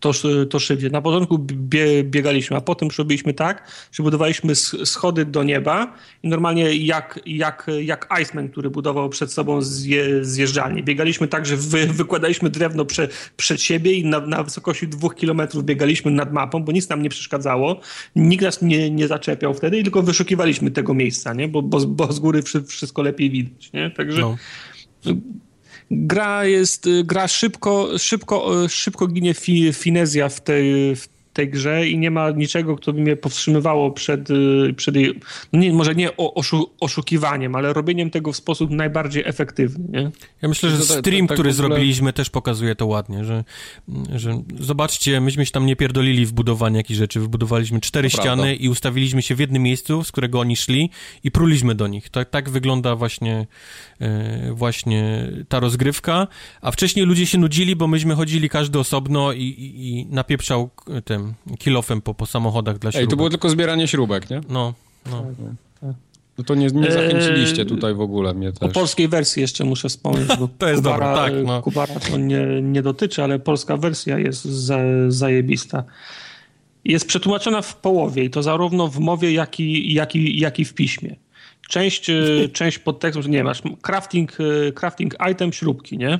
to, 0.00 0.12
to 0.50 0.58
szybciej. 0.58 0.90
Na 0.90 1.02
początku 1.02 1.38
bie, 1.38 2.04
biegaliśmy, 2.04 2.56
a 2.56 2.60
potem 2.60 2.90
zrobiliśmy 2.90 3.34
tak, 3.34 3.70
że 3.92 4.02
budowaliśmy 4.02 4.54
schody 4.84 5.24
do 5.24 5.42
nieba 5.42 5.94
i 6.22 6.28
normalnie 6.28 6.76
jak, 6.76 7.20
jak, 7.26 7.66
jak 7.82 8.08
Iceman, 8.22 8.48
który 8.48 8.70
budował 8.70 9.08
przed 9.08 9.32
sobą 9.32 9.62
zje, 9.62 10.24
zjeżdżalnię. 10.24 10.82
Biegaliśmy 10.82 11.28
tak, 11.28 11.46
że 11.46 11.56
wy, 11.56 11.86
wykładaliśmy 11.86 12.50
drewno 12.50 12.84
prze, 12.84 13.08
przed 13.36 13.62
siebie 13.62 13.92
i 13.92 14.04
na, 14.04 14.20
na 14.20 14.42
wysokości 14.42 14.88
dwóch 14.88 15.14
kilometrów 15.14 15.64
biegaliśmy 15.64 16.10
nad 16.10 16.32
mapą, 16.32 16.62
bo 16.62 16.72
nic 16.72 16.88
nam 16.88 17.02
nie 17.02 17.10
przeszkadzało. 17.10 17.80
Nikt 18.16 18.44
nas 18.44 18.62
nie, 18.62 18.90
nie 18.90 19.08
zaczepiał 19.08 19.54
wtedy 19.54 19.78
i 19.78 19.82
tylko 19.82 20.02
wyszukiwaliśmy 20.02 20.70
tego 20.70 20.94
miejsca, 20.94 21.34
nie? 21.34 21.48
Bo, 21.48 21.62
bo, 21.62 21.80
bo 21.90 22.12
z 22.12 22.18
góry 22.18 22.42
wszystko 22.66 23.02
lepiej 23.02 23.30
widać, 23.30 23.72
nie? 23.72 23.90
Także 23.90 24.20
no. 24.20 24.36
gra 25.90 26.44
jest, 26.44 26.88
gra 27.04 27.28
szybko, 27.28 27.98
szybko, 27.98 28.68
szybko 28.68 29.06
ginie 29.06 29.34
fi, 29.34 29.72
finezja 29.72 30.28
w 30.28 30.40
tej, 30.40 30.96
w 30.96 31.08
tej 31.32 31.50
grze 31.50 31.88
i 31.88 31.98
nie 31.98 32.10
ma 32.10 32.30
niczego, 32.30 32.78
co 32.78 32.92
by 32.92 33.00
mnie 33.00 33.16
powstrzymywało 33.16 33.90
przed, 33.90 34.30
y, 34.30 34.74
przed 34.76 34.96
jej, 34.96 35.20
no 35.52 35.60
nie, 35.60 35.72
może 35.72 35.94
nie 35.94 36.16
oszu, 36.16 36.70
oszukiwaniem, 36.80 37.56
ale 37.56 37.72
robieniem 37.72 38.10
tego 38.10 38.32
w 38.32 38.36
sposób 38.36 38.70
najbardziej 38.70 39.22
efektywny. 39.26 39.84
Nie? 39.88 40.10
Ja 40.42 40.48
myślę, 40.48 40.70
że 40.70 40.82
stream, 40.82 41.26
tak 41.26 41.36
który 41.36 41.50
ogóle... 41.50 41.52
zrobiliśmy 41.52 42.12
też 42.12 42.30
pokazuje 42.30 42.74
to 42.74 42.86
ładnie, 42.86 43.24
że, 43.24 43.44
że 44.14 44.42
zobaczcie, 44.60 45.20
myśmy 45.20 45.46
się 45.46 45.52
tam 45.52 45.66
nie 45.66 45.76
pierdolili 45.76 46.26
w 46.26 46.32
budowanie 46.32 46.76
jakichś 46.76 46.98
rzeczy, 46.98 47.20
wybudowaliśmy 47.20 47.80
cztery 47.80 48.10
to 48.10 48.16
ściany 48.16 48.42
prawda. 48.42 48.64
i 48.64 48.68
ustawiliśmy 48.68 49.22
się 49.22 49.34
w 49.34 49.40
jednym 49.40 49.62
miejscu, 49.62 50.04
z 50.04 50.12
którego 50.12 50.40
oni 50.40 50.56
szli 50.56 50.90
i 51.24 51.30
pruliśmy 51.30 51.74
do 51.74 51.88
nich. 51.88 52.08
Tak, 52.08 52.30
tak 52.30 52.50
wygląda 52.50 52.96
właśnie, 52.96 53.46
właśnie 54.52 55.30
ta 55.48 55.60
rozgrywka, 55.60 56.26
a 56.60 56.70
wcześniej 56.70 57.06
ludzie 57.06 57.26
się 57.26 57.38
nudzili, 57.38 57.76
bo 57.76 57.86
myśmy 57.86 58.14
chodzili 58.14 58.48
każdy 58.48 58.78
osobno 58.78 59.32
i, 59.32 59.42
i, 59.42 59.88
i 59.88 60.06
napieprzał 60.06 60.70
tym 61.04 61.34
kilofem 61.58 62.00
po, 62.00 62.14
po 62.14 62.26
samochodach 62.26 62.78
dla 62.78 62.92
śrubek. 62.92 63.04
Ej, 63.04 63.10
to 63.10 63.16
było 63.16 63.30
tylko 63.30 63.48
zbieranie 63.48 63.88
śrubek, 63.88 64.30
nie? 64.30 64.40
No, 64.48 64.74
no. 65.10 65.24
No 66.40 66.44
to 66.44 66.54
nie, 66.54 66.66
nie 66.66 66.92
zachęciliście 66.92 67.66
tutaj 67.66 67.94
w 67.94 68.00
ogóle 68.00 68.34
mnie 68.34 68.52
też. 68.52 68.70
O 68.70 68.72
polskiej 68.72 69.08
wersji 69.08 69.42
jeszcze 69.42 69.64
muszę 69.64 69.88
wspomnieć, 69.88 70.28
bo 70.38 70.48
to 70.58 70.68
jest 70.68 70.82
Kubara, 70.82 71.14
dobre, 71.14 71.38
tak. 71.38 71.46
No. 71.46 71.62
Kubara 71.62 71.94
to 72.10 72.18
nie, 72.18 72.62
nie 72.62 72.82
dotyczy, 72.82 73.24
ale 73.24 73.38
polska 73.38 73.76
wersja 73.76 74.18
jest 74.18 74.44
za, 74.44 74.78
zajebista. 75.08 75.84
Jest 76.84 77.06
przetłumaczona 77.06 77.62
w 77.62 77.76
połowie 77.76 78.24
i 78.24 78.30
to 78.30 78.42
zarówno 78.42 78.88
w 78.88 78.98
mowie, 78.98 79.32
jak 79.32 79.60
i, 79.60 79.94
jak 79.94 80.16
i, 80.16 80.40
jak 80.40 80.58
i 80.58 80.64
w 80.64 80.74
piśmie. 80.74 81.16
Część, 81.70 82.10
e, 82.10 82.14
część 82.52 82.78
podtekstu, 82.78 83.28
nie 83.28 83.44
masz, 83.44 83.62
crafting, 83.82 84.32
e, 84.40 84.72
crafting 84.72 85.14
item, 85.32 85.52
śrubki, 85.52 85.98
nie? 85.98 86.18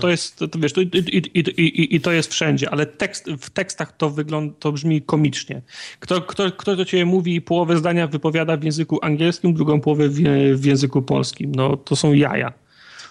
To 0.00 0.08
jest, 0.08 0.38
to, 0.38 0.58
wiesz, 0.58 0.72
to, 0.72 0.80
i, 0.80 0.90
i, 0.94 1.38
i, 1.38 1.96
i, 1.96 2.00
to 2.00 2.12
jest 2.12 2.32
wszędzie, 2.32 2.70
ale 2.70 2.86
tekst, 2.86 3.30
w 3.38 3.50
tekstach 3.50 3.96
to 3.96 4.10
wygląda, 4.10 4.54
to 4.58 4.72
brzmi 4.72 5.02
komicznie. 5.02 5.62
Kto, 6.00 6.20
kto, 6.20 6.52
kto 6.52 6.76
do 6.76 6.84
ciebie 6.84 7.04
mówi 7.04 7.40
połowę 7.40 7.76
zdania 7.76 8.06
wypowiada 8.06 8.56
w 8.56 8.64
języku 8.64 8.98
angielskim, 9.02 9.54
drugą 9.54 9.80
połowę 9.80 10.08
w, 10.08 10.14
w 10.54 10.64
języku 10.64 11.02
polskim. 11.02 11.52
No, 11.54 11.76
to 11.76 11.96
są 11.96 12.12
jaja. 12.12 12.52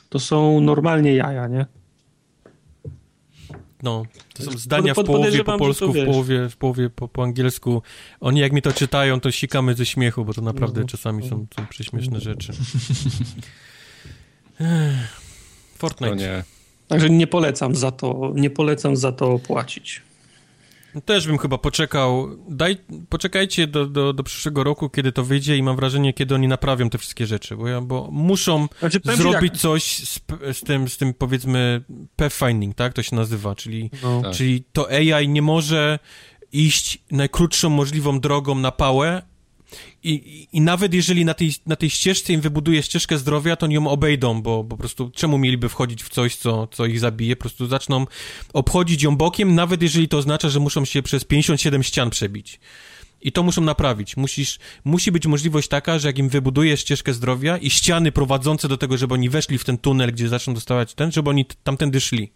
To 0.09 0.19
są 0.19 0.61
normalnie 0.61 1.15
jaja, 1.15 1.47
nie? 1.47 1.65
No, 3.83 4.03
to 4.33 4.43
są 4.43 4.51
zdania 4.51 4.93
w 4.93 5.03
połowie 5.03 5.43
po 5.43 5.57
polsku, 5.57 5.93
w 5.93 6.05
połowie, 6.05 6.49
w 6.49 6.57
połowie 6.57 6.89
po, 6.89 7.07
po 7.07 7.23
angielsku. 7.23 7.81
Oni 8.19 8.39
jak 8.39 8.51
mi 8.51 8.61
to 8.61 8.73
czytają, 8.73 9.19
to 9.19 9.31
sikamy 9.31 9.73
ze 9.73 9.85
śmiechu, 9.85 10.25
bo 10.25 10.33
to 10.33 10.41
naprawdę 10.41 10.81
no, 10.81 10.87
czasami 10.87 11.29
są, 11.29 11.45
są 11.55 11.67
prześmieszne 11.69 12.19
rzeczy. 12.19 12.53
Fortnite. 15.77 16.43
Także 16.87 17.09
nie 17.09 17.27
polecam 17.27 17.75
za 17.75 17.91
to, 17.91 18.31
nie 18.35 18.49
polecam 18.49 18.95
za 18.95 19.11
to 19.11 19.39
płacić. 19.39 20.01
Też 21.05 21.27
bym 21.27 21.37
chyba 21.37 21.57
poczekał. 21.57 22.27
Daj, 22.49 22.77
poczekajcie 23.09 23.67
do, 23.67 23.85
do, 23.85 24.13
do 24.13 24.23
przyszłego 24.23 24.63
roku, 24.63 24.89
kiedy 24.89 25.11
to 25.11 25.23
wyjdzie 25.23 25.57
i 25.57 25.63
mam 25.63 25.75
wrażenie, 25.75 26.13
kiedy 26.13 26.35
oni 26.35 26.47
naprawią 26.47 26.89
te 26.89 26.97
wszystkie 26.97 27.27
rzeczy, 27.27 27.55
bo, 27.57 27.67
ja, 27.67 27.81
bo 27.81 28.09
muszą 28.11 28.67
znaczy, 28.79 28.99
zrobić 29.03 29.53
jak... 29.53 29.61
coś 29.61 29.83
z, 29.83 30.19
z, 30.53 30.61
tym, 30.61 30.89
z 30.89 30.97
tym 30.97 31.13
powiedzmy 31.13 31.83
pathfinding, 32.15 32.75
tak? 32.75 32.93
To 32.93 33.03
się 33.03 33.15
nazywa, 33.15 33.55
czyli, 33.55 33.89
no. 34.03 34.21
tak. 34.21 34.33
czyli 34.33 34.63
to 34.73 34.89
AI 34.89 35.29
nie 35.29 35.41
może 35.41 35.99
iść 36.51 37.03
najkrótszą 37.11 37.69
możliwą 37.69 38.19
drogą 38.19 38.55
na 38.55 38.71
pałę, 38.71 39.21
i, 40.03 40.47
I 40.53 40.61
nawet 40.61 40.93
jeżeli 40.93 41.25
na 41.25 41.33
tej, 41.33 41.51
na 41.65 41.75
tej 41.75 41.89
ścieżce 41.89 42.33
im 42.33 42.41
wybuduje 42.41 42.83
ścieżkę 42.83 43.17
zdrowia, 43.17 43.55
to 43.55 43.67
nie 43.67 43.75
ją 43.75 43.87
obejdą, 43.87 44.41
bo, 44.41 44.63
bo 44.63 44.69
po 44.69 44.77
prostu 44.77 45.11
czemu 45.15 45.37
mieliby 45.37 45.69
wchodzić 45.69 46.03
w 46.03 46.09
coś, 46.09 46.35
co, 46.35 46.67
co 46.67 46.85
ich 46.85 46.99
zabije? 46.99 47.35
Po 47.35 47.39
prostu 47.39 47.67
zaczną 47.67 48.05
obchodzić 48.53 49.03
ją 49.03 49.17
bokiem, 49.17 49.55
nawet 49.55 49.81
jeżeli 49.81 50.07
to 50.07 50.17
oznacza, 50.17 50.49
że 50.49 50.59
muszą 50.59 50.85
się 50.85 51.01
przez 51.01 51.25
57 51.25 51.83
ścian 51.83 52.09
przebić. 52.09 52.59
I 53.21 53.31
to 53.31 53.43
muszą 53.43 53.61
naprawić. 53.61 54.17
Musisz, 54.17 54.59
musi 54.83 55.11
być 55.11 55.27
możliwość 55.27 55.67
taka, 55.67 55.99
że 55.99 56.07
jak 56.07 56.17
im 56.17 56.29
wybudujesz 56.29 56.79
ścieżkę 56.79 57.13
zdrowia 57.13 57.57
i 57.57 57.69
ściany 57.69 58.11
prowadzące 58.11 58.67
do 58.67 58.77
tego, 58.77 58.97
żeby 58.97 59.13
oni 59.13 59.29
weszli 59.29 59.57
w 59.57 59.63
ten 59.63 59.77
tunel, 59.77 60.11
gdzie 60.11 60.29
zaczną 60.29 60.53
dostawać 60.53 60.93
ten, 60.93 61.11
żeby 61.11 61.29
oni 61.29 61.45
tamtędy 61.63 62.01
szli. 62.01 62.31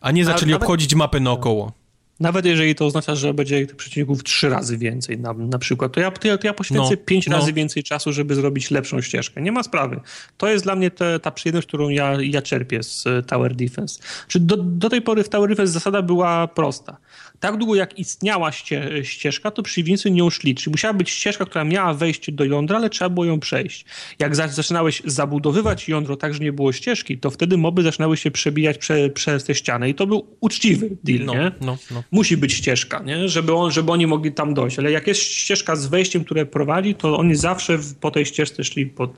A 0.00 0.10
nie 0.10 0.24
zaczęli 0.24 0.50
nawet... 0.50 0.62
obchodzić 0.62 0.94
mapę 0.94 1.20
naokoło. 1.20 1.72
Nawet 2.20 2.46
jeżeli 2.46 2.74
to 2.74 2.86
oznacza, 2.86 3.14
że 3.14 3.34
będzie 3.34 3.66
tych 3.66 3.76
przeciwników 3.76 4.24
trzy 4.24 4.48
razy 4.48 4.78
więcej 4.78 5.18
na, 5.18 5.32
na 5.32 5.58
przykład, 5.58 5.92
to 5.92 6.00
ja, 6.00 6.10
to 6.10 6.28
ja, 6.28 6.38
to 6.38 6.46
ja 6.46 6.54
poświęcę 6.54 6.90
no, 6.90 6.96
pięć 7.04 7.26
no. 7.26 7.36
razy 7.36 7.52
więcej 7.52 7.82
czasu, 7.82 8.12
żeby 8.12 8.34
zrobić 8.34 8.70
lepszą 8.70 9.00
ścieżkę. 9.00 9.42
Nie 9.42 9.52
ma 9.52 9.62
sprawy. 9.62 10.00
To 10.36 10.48
jest 10.48 10.64
dla 10.64 10.76
mnie 10.76 10.90
te, 10.90 11.20
ta 11.20 11.30
przyjemność, 11.30 11.68
którą 11.68 11.88
ja, 11.88 12.16
ja 12.22 12.42
czerpię 12.42 12.82
z 12.82 13.04
Tower 13.26 13.54
Defense. 13.54 14.00
Czy 14.28 14.40
do, 14.40 14.56
do 14.56 14.90
tej 14.90 15.02
pory 15.02 15.24
w 15.24 15.28
Tower 15.28 15.48
Defense 15.50 15.72
zasada 15.72 16.02
była 16.02 16.48
prosta 16.48 16.96
tak 17.40 17.56
długo 17.56 17.74
jak 17.74 17.98
istniała 17.98 18.52
ście, 18.52 19.04
ścieżka, 19.04 19.50
to 19.50 19.62
przeciwnicy 19.62 20.10
nią 20.10 20.30
szli. 20.30 20.54
Czyli 20.54 20.70
musiała 20.70 20.94
być 20.94 21.10
ścieżka, 21.10 21.44
która 21.44 21.64
miała 21.64 21.94
wejście 21.94 22.32
do 22.32 22.44
jądra, 22.44 22.76
ale 22.76 22.90
trzeba 22.90 23.08
było 23.08 23.26
ją 23.26 23.40
przejść. 23.40 23.84
Jak 24.18 24.36
zaczynałeś 24.36 25.02
zabudowywać 25.04 25.88
jądro 25.88 26.16
tak, 26.16 26.34
że 26.34 26.40
nie 26.40 26.52
było 26.52 26.72
ścieżki, 26.72 27.18
to 27.18 27.30
wtedy 27.30 27.56
moby 27.56 27.82
zaczynały 27.82 28.16
się 28.16 28.30
przebijać 28.30 28.78
prze, 28.78 29.10
przez 29.10 29.44
te 29.44 29.54
ściany 29.54 29.88
i 29.90 29.94
to 29.94 30.06
był 30.06 30.26
uczciwy 30.40 30.96
deal, 31.04 31.24
no, 31.24 31.34
nie? 31.34 31.52
No, 31.60 31.78
no. 31.90 32.02
Musi 32.10 32.36
być 32.36 32.52
ścieżka, 32.52 33.02
nie? 33.02 33.28
Żeby, 33.28 33.54
on, 33.54 33.72
żeby 33.72 33.92
oni 33.92 34.06
mogli 34.06 34.32
tam 34.32 34.54
dojść. 34.54 34.78
Ale 34.78 34.90
jak 34.90 35.06
jest 35.06 35.20
ścieżka 35.20 35.76
z 35.76 35.86
wejściem, 35.86 36.24
które 36.24 36.46
prowadzi, 36.46 36.94
to 36.94 37.18
oni 37.18 37.34
zawsze 37.34 37.78
po 38.00 38.10
tej 38.10 38.26
ścieżce 38.26 38.64
szli 38.64 38.86
po. 38.86 39.08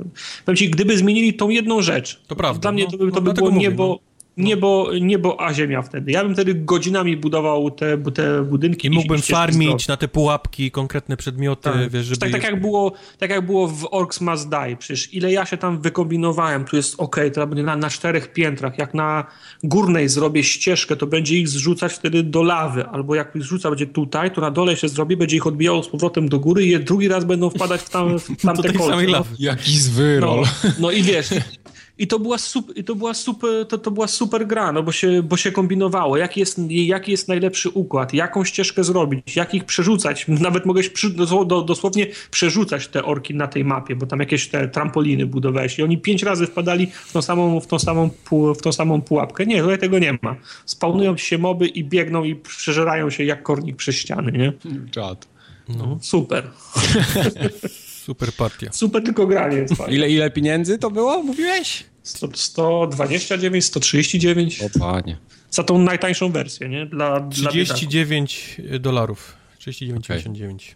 Powiem 0.44 0.56
ci, 0.56 0.70
gdyby 0.70 0.98
zmienili 0.98 1.34
tą 1.34 1.48
jedną 1.48 1.82
rzecz, 1.82 2.20
to 2.26 2.36
prawda. 2.36 2.60
Dla 2.60 2.72
mnie 2.72 2.86
to 2.86 2.96
by, 2.96 2.98
to 2.98 3.14
no, 3.14 3.20
by 3.20 3.32
było 3.32 3.50
mówię, 3.50 3.60
niebo 3.68 4.00
no 4.04 4.09
niebo, 4.40 4.90
niebo 5.00 5.40
a 5.40 5.54
ziemia 5.54 5.82
wtedy. 5.82 6.12
Ja 6.12 6.24
bym 6.24 6.34
wtedy 6.34 6.54
godzinami 6.54 7.16
budował 7.16 7.70
te, 7.70 7.98
te 7.98 8.42
budynki. 8.42 8.86
I 8.86 8.90
mógłbym 8.90 9.22
farmić 9.22 9.88
na 9.88 9.96
te 9.96 10.08
pułapki, 10.08 10.70
konkretne 10.70 11.16
przedmioty, 11.16 11.62
tak. 11.62 11.90
wiesz, 11.90 12.06
żeby... 12.06 12.20
Tak, 12.20 12.32
tak, 12.32 12.42
jak 12.42 12.60
było, 12.60 12.92
tak 13.18 13.30
jak 13.30 13.46
było 13.46 13.68
w 13.68 13.88
Orcs 13.90 14.20
Must 14.20 14.48
Die, 14.48 14.76
przecież 14.76 15.14
ile 15.14 15.32
ja 15.32 15.46
się 15.46 15.56
tam 15.56 15.80
wykombinowałem, 15.80 16.64
tu 16.64 16.76
jest 16.76 16.94
ok, 17.00 17.16
to 17.34 17.46
będzie 17.46 17.62
na, 17.62 17.76
na 17.76 17.90
czterech 17.90 18.32
piętrach, 18.32 18.78
jak 18.78 18.94
na 18.94 19.24
górnej 19.64 20.08
zrobię 20.08 20.44
ścieżkę, 20.44 20.96
to 20.96 21.06
będzie 21.06 21.38
ich 21.38 21.48
zrzucać 21.48 21.92
wtedy 21.92 22.22
do 22.22 22.42
lawy, 22.42 22.86
albo 22.86 23.14
jak 23.14 23.36
ich 23.36 23.42
zrzuca 23.42 23.68
będzie 23.68 23.86
tutaj, 23.86 24.30
to 24.30 24.40
na 24.40 24.50
dole 24.50 24.76
się 24.76 24.88
zrobi, 24.88 25.16
będzie 25.16 25.36
ich 25.36 25.46
odbijało 25.46 25.82
z 25.82 25.88
powrotem 25.88 26.28
do 26.28 26.38
góry 26.38 26.66
i 26.66 26.80
drugi 26.84 27.08
raz 27.08 27.24
będą 27.24 27.50
wpadać 27.50 27.80
w, 27.80 27.90
tam, 27.90 28.18
w 28.18 28.36
tamte 28.42 28.72
kolce. 28.72 29.06
No. 29.06 29.24
Jaki 29.38 29.78
zwyrol. 29.78 30.40
No, 30.40 30.70
no 30.78 30.90
i 30.90 31.02
wiesz, 31.02 31.30
i 32.00 32.06
to 32.06 32.18
była, 32.18 32.38
super, 32.38 32.78
i 32.78 32.84
to 32.84 32.94
była, 32.94 33.14
super, 33.14 33.66
to, 33.68 33.78
to 33.78 33.90
była 33.90 34.06
super 34.06 34.46
gra, 34.46 34.72
no 34.72 34.82
bo 34.82 34.92
się, 34.92 35.22
bo 35.22 35.36
się 35.36 35.52
kombinowało, 35.52 36.16
jaki 36.16 36.40
jest, 36.40 36.58
jaki 36.68 37.10
jest 37.10 37.28
najlepszy 37.28 37.68
układ, 37.68 38.14
jaką 38.14 38.44
ścieżkę 38.44 38.84
zrobić, 38.84 39.36
jak 39.36 39.54
ich 39.54 39.64
przerzucać. 39.64 40.26
Nawet 40.28 40.66
mogłeś 40.66 40.88
przy, 40.88 41.10
do, 41.10 41.62
dosłownie 41.62 42.06
przerzucać 42.30 42.88
te 42.88 43.04
orki 43.04 43.34
na 43.34 43.48
tej 43.48 43.64
mapie, 43.64 43.96
bo 43.96 44.06
tam 44.06 44.20
jakieś 44.20 44.48
te 44.48 44.68
trampoliny 44.68 45.26
budowałeś 45.26 45.78
i 45.78 45.82
oni 45.82 45.98
pięć 45.98 46.22
razy 46.22 46.46
wpadali 46.46 46.86
w 46.86 47.12
tą 47.12 47.22
samą, 47.22 47.60
w 47.60 47.66
tą 47.66 47.78
samą, 47.78 48.10
w 48.58 48.62
tą 48.62 48.72
samą 48.72 49.02
pułapkę. 49.02 49.46
Nie, 49.46 49.62
tutaj 49.62 49.78
tego 49.78 49.98
nie 49.98 50.18
ma. 50.22 50.36
Spawnują 50.66 51.16
się 51.16 51.38
moby 51.38 51.66
i 51.66 51.84
biegną 51.84 52.24
i 52.24 52.34
przeżerają 52.34 53.10
się 53.10 53.24
jak 53.24 53.42
kornik 53.42 53.76
przez 53.76 53.96
ściany, 53.96 54.32
nie? 54.32 54.52
Czad. 54.90 55.28
No. 55.68 55.98
Super. 56.02 56.50
Super 58.10 58.32
partia. 58.32 58.72
Super 58.72 59.02
tylko 59.02 59.26
granie 59.26 59.56
jest 59.56 59.74
fajne. 59.78 59.94
Ile, 59.94 60.10
ile 60.10 60.30
pieniędzy 60.30 60.78
to 60.78 60.90
było, 60.90 61.22
mówiłeś? 61.22 61.89
129, 62.10 63.64
139. 63.64 64.62
O 64.62 64.78
panie. 64.78 65.16
Za 65.50 65.64
tą 65.64 65.78
najtańszą 65.78 66.32
wersję, 66.32 66.68
nie? 66.68 66.86
Dla, 66.86 67.28
39 67.28 68.56
dla 68.68 68.78
dolarów. 68.78 69.36
39,99. 69.60 70.74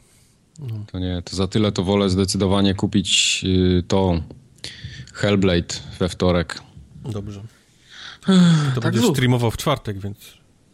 Okay. 0.59 0.85
To 0.93 0.99
nie, 0.99 1.23
to 1.25 1.37
za 1.37 1.47
tyle 1.49 1.73
to 1.73 1.85
wolę 1.85 2.11
zdecydowanie 2.11 2.75
kupić 2.75 3.41
y, 3.45 3.83
to 3.89 4.21
Hellblade 5.15 5.75
we 5.99 6.09
wtorek. 6.09 6.61
Dobrze. 7.05 7.43
To 8.21 8.33
tak 8.75 8.83
będziesz 8.85 9.03
zrób. 9.03 9.17
streamował 9.17 9.51
w 9.51 9.57
czwartek, 9.57 9.99
więc 9.99 10.19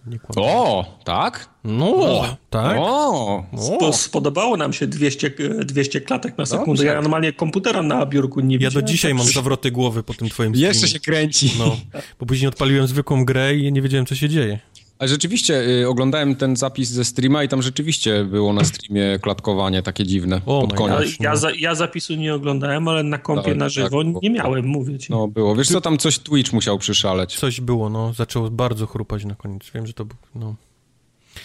nie. 0.07 0.19
O, 0.37 0.85
tak? 1.05 1.49
No, 1.65 2.25
tak? 2.51 2.77
O, 2.81 3.45
Spo, 3.59 3.93
spodobało 3.93 4.57
nam 4.57 4.73
się 4.73 4.87
200, 4.87 5.27
e, 5.61 5.65
200 5.65 6.01
klatek 6.01 6.39
na 6.39 6.47
sekundę. 6.47 6.70
Dobrze. 6.70 6.85
Ja 6.85 7.01
normalnie 7.03 7.33
komputera 7.33 7.83
na 7.83 8.07
biurku 8.07 8.41
nie 8.41 8.55
Ja 8.55 8.59
widziałem. 8.59 8.75
do 8.87 8.93
dzisiaj 8.93 9.15
mam 9.15 9.27
zawroty 9.27 9.70
głowy 9.70 10.03
po 10.03 10.15
tym 10.15 10.29
twoim 10.29 10.51
streamie. 10.55 10.69
jeszcze 10.69 10.89
się 10.89 11.01
kręci. 11.01 11.53
No, 11.59 11.77
bo 12.20 12.27
później 12.27 12.49
odpaliłem 12.49 12.87
zwykłą 12.87 13.25
grę 13.25 13.57
i 13.57 13.73
nie 13.73 13.83
wiedziałem, 13.83 14.07
co 14.07 14.15
się 14.15 14.29
dzieje. 14.29 14.59
Ale 15.01 15.09
rzeczywiście 15.09 15.62
y, 15.83 15.89
oglądałem 15.89 16.37
ten 16.37 16.57
zapis 16.57 16.89
ze 16.91 17.05
streama 17.05 17.45
i 17.45 17.49
tam 17.49 17.62
rzeczywiście 17.62 18.25
było 18.25 18.53
na 18.53 18.65
streamie 18.65 19.19
klatkowanie 19.23 19.83
takie 19.83 20.07
dziwne 20.07 20.41
O 20.47 20.61
pod 20.61 20.75
koniec. 20.75 20.99
Ja, 20.99 21.05
gosh. 21.05 21.20
ja, 21.20 21.37
za, 21.37 21.51
ja 21.59 21.75
zapisu 21.75 22.15
nie 22.15 22.35
oglądałem, 22.35 22.89
ale 22.89 23.03
na 23.03 23.19
kompie 23.19 23.45
Tak, 23.51 23.57
na 23.57 23.69
żywo 23.69 24.03
tak, 24.05 24.12
bo- 24.12 24.20
nie 24.23 24.31
miałem, 24.31 24.67
mówię 24.67 24.99
ci. 24.99 25.12
No 25.12 25.29
było. 25.29 25.57
Wiesz 25.57 25.69
co, 25.69 25.81
tam 25.81 25.99
coś 25.99 26.19
Twitch 26.19 26.53
musiał 26.53 26.79
przyszaleć. 26.79 27.37
Coś 27.39 27.61
było, 27.61 27.89
no, 27.91 28.12
zaczęło 28.12 28.51
bardzo 28.51 28.87
chrupać 28.87 29.25
na 29.25 29.35
koniec. 29.35 29.70
Wiem, 29.75 29.87
że 29.87 29.93
to 29.93 30.05
było, 30.05 30.20
no. 30.35 30.55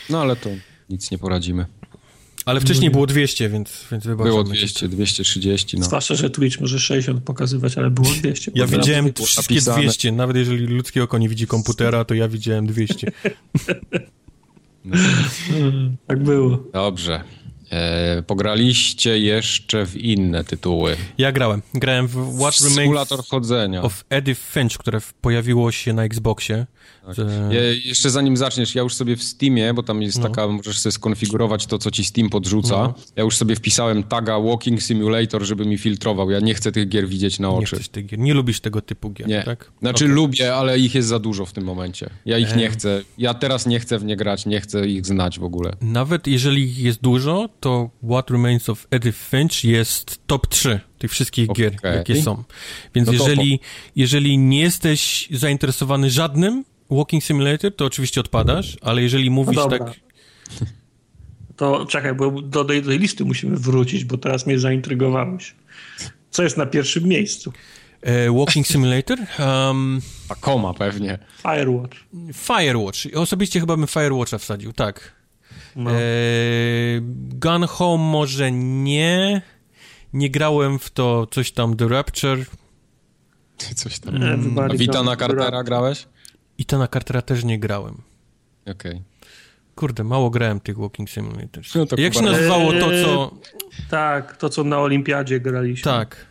No 0.10 0.22
ale 0.22 0.36
to 0.36 0.50
nic 0.90 1.12
nie 1.12 1.18
poradzimy. 1.18 1.66
Ale 2.46 2.62
wcześniej 2.62 2.92
było 2.92 3.08
200, 3.08 3.50
więc, 3.50 3.86
więc. 3.92 4.08
Było 4.08 4.44
ci. 4.44 4.50
200, 4.50 4.88
230, 4.88 5.80
no. 5.80 5.86
Zwłaszcza, 5.86 6.16
że 6.16 6.30
Twitch 6.30 6.60
może 6.60 6.80
60 6.80 7.24
pokazywać, 7.24 7.78
ale 7.78 7.90
było 7.90 8.08
200. 8.22 8.52
Ja 8.56 8.68
widziałem 8.68 9.14
wszystkie 9.14 9.56
napisane. 9.56 9.82
200, 9.82 10.12
nawet 10.12 10.38
jeżeli 10.38 10.68
ludzkie 10.68 11.04
oko 11.04 11.18
nie 11.18 11.30
widzi 11.30 11.48
komputera, 11.48 12.06
to 12.06 12.14
ja 12.14 12.28
widziałem 12.28 12.68
200. 12.68 13.12
Mm, 14.86 15.98
Tak 16.08 16.24
było. 16.24 16.64
Dobrze. 16.74 17.24
E, 17.72 18.24
pograliście 18.24 19.20
jeszcze 19.20 19.86
w 19.86 19.98
inne 19.98 20.44
tytuły. 20.44 20.96
Ja 21.18 21.32
grałem. 21.32 21.62
Grałem 21.74 22.08
w 22.08 22.12
What 22.12 22.58
Remains 22.58 22.76
Symulator 22.76 23.24
chodzenia. 23.26 23.82
of 23.82 24.04
Edith 24.10 24.42
Finch, 24.42 24.78
które 24.78 25.00
pojawiło 25.22 25.72
się 25.72 25.94
na 25.94 26.04
Xboxie. 26.04 26.66
Że- 27.14 27.50
Ja, 27.52 27.62
jeszcze 27.86 28.10
zanim 28.10 28.38
zaczniesz, 28.38 28.76
ja 28.76 28.82
już 28.82 28.94
sobie 28.94 29.16
w 29.16 29.24
Steamie, 29.24 29.74
bo 29.74 29.84
tam 29.84 30.02
jest 30.02 30.22
taka, 30.22 30.48
możesz 30.48 30.78
sobie 30.80 30.92
skonfigurować 30.92 31.66
to, 31.66 31.78
co 31.78 31.92
ci 31.92 32.04
Steam 32.06 32.30
podrzuca. 32.30 32.76
No. 32.76 32.94
Ja 33.16 33.24
już 33.24 33.38
sobie 33.38 33.56
wpisałem 33.56 34.04
taga 34.04 34.40
Walking 34.40 34.82
Simulator, 34.82 35.44
żeby 35.44 35.66
mi 35.66 35.78
filtrował. 35.78 36.32
Ja 36.32 36.40
nie 36.40 36.54
chcę 36.54 36.72
tych 36.72 36.90
gier 36.90 37.08
widzieć 37.08 37.40
na 37.40 37.48
Nie, 37.48 37.54
oczy. 37.56 37.90
tych 37.92 38.06
gier. 38.06 38.20
nie 38.20 38.34
lubisz 38.34 38.60
tego 38.60 38.82
typu 38.82 39.10
gier, 39.10 39.28
Nie. 39.28 39.44
tak? 39.44 39.72
Znaczy 39.82 40.04
Okej. 40.06 40.16
lubię, 40.16 40.56
ale 40.56 40.80
ich 40.80 40.96
jest 40.96 41.08
za 41.08 41.20
dużo 41.20 41.46
w 41.46 41.54
tym 41.54 41.64
momencie. 41.64 42.10
Ja 42.26 42.38
ich 42.38 42.56
nie 42.56 42.70
chcę. 42.70 43.02
Ja 43.18 43.34
teraz 43.34 43.66
nie 43.66 43.80
chcę 43.80 44.00
w 44.00 44.06
nie 44.06 44.16
grać, 44.16 44.46
nie 44.46 44.62
chcę 44.62 44.88
ich 44.88 45.06
znać 45.06 45.40
w 45.40 45.44
ogóle. 45.44 45.74
Nawet 45.82 46.28
jeżeli 46.28 46.64
ich 46.64 46.80
jest 46.80 47.02
dużo, 47.02 47.50
to 47.60 47.90
What 48.10 48.30
Remains 48.32 48.70
of 48.70 48.88
Edith 48.92 49.18
Finch 49.30 49.64
jest 49.64 50.20
top 50.28 50.48
3 50.48 50.80
tych 51.00 51.12
wszystkich 51.12 51.48
gier, 51.54 51.74
Okej. 51.78 51.96
jakie 51.96 52.22
są. 52.22 52.44
Więc 52.96 53.08
No 53.08 53.14
jeżeli, 53.14 53.60
jeżeli 53.96 54.38
nie 54.38 54.60
jesteś 54.62 55.28
zainteresowany 55.32 56.10
żadnym 56.10 56.64
Walking 56.90 57.24
Simulator, 57.24 57.76
to 57.76 57.86
oczywiście 57.86 58.22
odpadasz, 58.22 58.78
ale 58.82 59.02
jeżeli 59.02 59.30
mówisz 59.30 59.56
dobra. 59.56 59.80
tak... 59.80 59.94
To 61.56 61.86
czekaj, 61.86 62.16
bo 62.16 62.42
do 62.42 62.66
tej, 62.66 62.82
do 62.82 62.90
tej 62.90 63.00
listy 63.00 63.26
musimy 63.26 63.58
wrócić, 63.58 64.06
bo 64.06 64.18
teraz 64.18 64.46
mnie 64.46 64.60
zaintrygowałeś. 64.60 65.56
Co 66.32 66.44
jest 66.44 66.58
na 66.58 66.66
pierwszym 66.66 67.04
miejscu? 67.04 67.54
E, 68.02 68.32
walking 68.32 68.68
Simulator? 68.68 69.20
Um, 69.40 70.02
A 70.30 70.36
koma 70.36 70.74
pewnie. 70.74 71.18
Firewatch. 71.42 71.98
Firewatch. 72.34 73.00
Osobiście 73.16 73.60
chyba 73.60 73.78
bym 73.78 73.88
Firewatcha 73.88 74.38
wsadził, 74.38 74.74
tak. 74.74 75.16
No. 75.76 75.92
E, 75.92 75.96
Gun 77.30 77.64
Home 77.68 78.04
może 78.04 78.52
nie. 78.52 79.42
Nie 80.14 80.30
grałem 80.30 80.80
w 80.80 80.90
to 80.90 81.28
coś 81.32 81.52
tam 81.52 81.76
The 81.78 81.88
Rapture. 81.88 82.46
Coś 83.76 84.00
tam. 84.00 84.16
A 84.72 84.78
Witana 84.78 85.16
Cartera 85.16 85.64
grałeś? 85.64 86.08
I 86.58 86.66
to 86.66 86.78
na 86.78 86.88
Cartera 86.88 87.22
też 87.22 87.44
nie 87.44 87.60
grałem. 87.60 88.02
Okej. 88.66 89.02
Kurde, 89.76 90.04
mało 90.04 90.30
grałem 90.30 90.60
tych 90.60 90.78
Walking 90.78 91.10
Simulators. 91.10 91.76
No 91.76 91.86
to 91.86 92.02
Jak 92.02 92.14
się 92.14 92.22
nazywało 92.22 92.72
to, 92.72 92.90
co... 93.04 93.32
Tak, 93.90 94.38
to 94.38 94.50
co 94.50 94.64
na 94.64 94.80
Olimpiadzie 94.80 95.40
graliśmy. 95.40 95.84
Tak. 95.84 96.26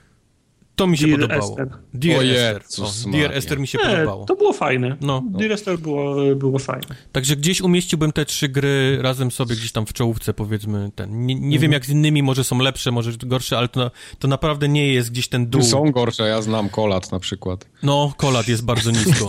To 0.77 0.87
mi 0.87 0.99
się 0.99 1.07
Dear 1.07 1.21
podobało. 1.21 1.51
Esther. 1.51 1.69
Dear 1.95 2.19
O 2.19 2.23
Esther. 2.25 2.63
Jezus 2.63 3.07
O, 3.07 3.11
Dear. 3.11 3.33
Esther 3.33 3.61
mi 3.61 3.67
się 3.67 3.79
Nie, 3.79 3.85
podobało. 3.91 4.25
to 4.27 4.37
było 4.37 4.53
fajne. 4.53 4.97
No. 5.01 5.23
Dear 5.31 5.53
Esther 5.53 5.79
było, 5.79 6.35
było 6.37 6.59
fajne. 6.59 6.87
Także 7.13 7.37
gdzieś 7.37 7.61
umieściłbym 7.61 8.13
te 8.13 8.25
trzy 8.25 8.49
gry 8.49 8.99
razem 9.03 9.31
sobie 9.31 9.57
gdzieś 9.57 9.73
tam 9.73 9.87
w 9.87 9.93
czołówce, 9.93 10.35
powiedzmy. 10.35 10.91
Ten. 10.95 11.27
Nie, 11.27 11.35
nie 11.35 11.41
Mhm. 11.41 11.61
wiem 11.63 11.73
jak 11.73 11.87
z 11.87 11.89
innymi, 11.89 12.23
może 12.23 12.45
są 12.45 12.59
lepsze, 12.59 12.91
może 12.91 13.13
gorsze, 13.19 13.59
ale 13.59 13.69
to, 13.69 13.91
to 14.19 14.29
naprawdę 14.29 14.69
nie 14.69 14.93
jest 14.93 15.11
gdzieś 15.11 15.29
ten 15.29 15.47
dół. 15.47 15.63
Są 15.63 15.91
gorsze, 15.93 16.23
ja 16.29 16.43
znam 16.43 16.69
Kolat 16.69 17.13
na 17.13 17.21
przykład. 17.21 17.67
No, 17.83 18.13
kolat 18.17 18.49
jest 18.49 18.65
bardzo 18.65 18.91
nisko. 18.91 19.29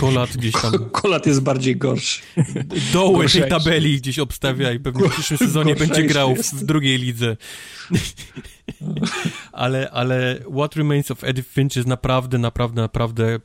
Kolat 0.00 0.36
gdzieś 0.36 0.52
tam 0.52 0.72
Kolat 1.02 1.26
jest 1.26 1.42
bardziej 1.42 1.76
gorszy. 1.76 2.20
doły 2.92 3.28
tej 3.28 3.48
tabeli 3.48 3.96
gdzieś 3.96 4.18
obstawia 4.18 4.72
i 4.72 4.80
pewnie 4.80 5.08
w 5.08 5.12
przyszłym 5.12 5.38
sezonie 5.38 5.74
będzie 5.74 6.02
grał 6.02 6.34
w 6.34 6.64
drugiej 6.64 6.98
lidze. 6.98 7.36
Ale, 9.52 9.90
ale 9.90 10.40
What 10.56 10.76
Remains 10.76 11.10
of 11.10 11.24
Edith 11.24 11.48
Finch 11.48 11.76
jest 11.76 11.88
naprawdę, 11.88 12.38
naprawdę, 12.38 12.82
naprawdę 12.82 13.34
e, 13.34 13.38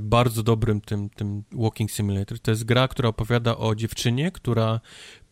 bardzo 0.00 0.42
dobrym 0.42 0.80
tym, 0.80 1.10
tym 1.10 1.44
Walking 1.52 1.90
Simulator. 1.90 2.40
To 2.40 2.50
jest 2.50 2.64
gra, 2.64 2.88
która 2.88 3.08
opowiada 3.08 3.56
o 3.56 3.74
dziewczynie, 3.74 4.30
która 4.30 4.80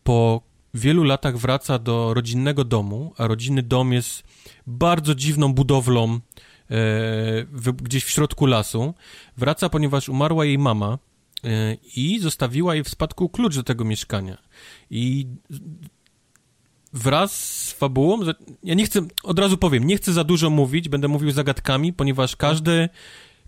po 0.03 0.41
wielu 0.73 1.03
latach 1.03 1.37
wraca 1.37 1.79
do 1.79 2.13
rodzinnego 2.13 2.63
domu, 2.63 3.13
a 3.17 3.27
rodzinny 3.27 3.63
dom 3.63 3.93
jest 3.93 4.23
bardzo 4.67 5.15
dziwną 5.15 5.53
budowlą 5.53 6.13
e, 6.13 6.19
w, 7.51 7.71
gdzieś 7.71 8.03
w 8.03 8.09
środku 8.09 8.45
lasu. 8.45 8.93
Wraca, 9.37 9.69
ponieważ 9.69 10.09
umarła 10.09 10.45
jej 10.45 10.57
mama 10.57 10.97
e, 11.43 11.73
i 11.95 12.19
zostawiła 12.19 12.75
jej 12.75 12.83
w 12.83 12.89
spadku 12.89 13.29
klucz 13.29 13.55
do 13.55 13.63
tego 13.63 13.85
mieszkania. 13.85 14.37
I 14.89 15.27
wraz 16.93 17.33
z 17.67 17.71
fabułą, 17.71 18.19
ja 18.63 18.73
nie 18.73 18.85
chcę, 18.85 19.01
od 19.23 19.39
razu 19.39 19.57
powiem, 19.57 19.87
nie 19.87 19.97
chcę 19.97 20.13
za 20.13 20.23
dużo 20.23 20.49
mówić, 20.49 20.89
będę 20.89 21.07
mówił 21.07 21.31
zagadkami, 21.31 21.93
ponieważ 21.93 22.35
każdy, 22.35 22.89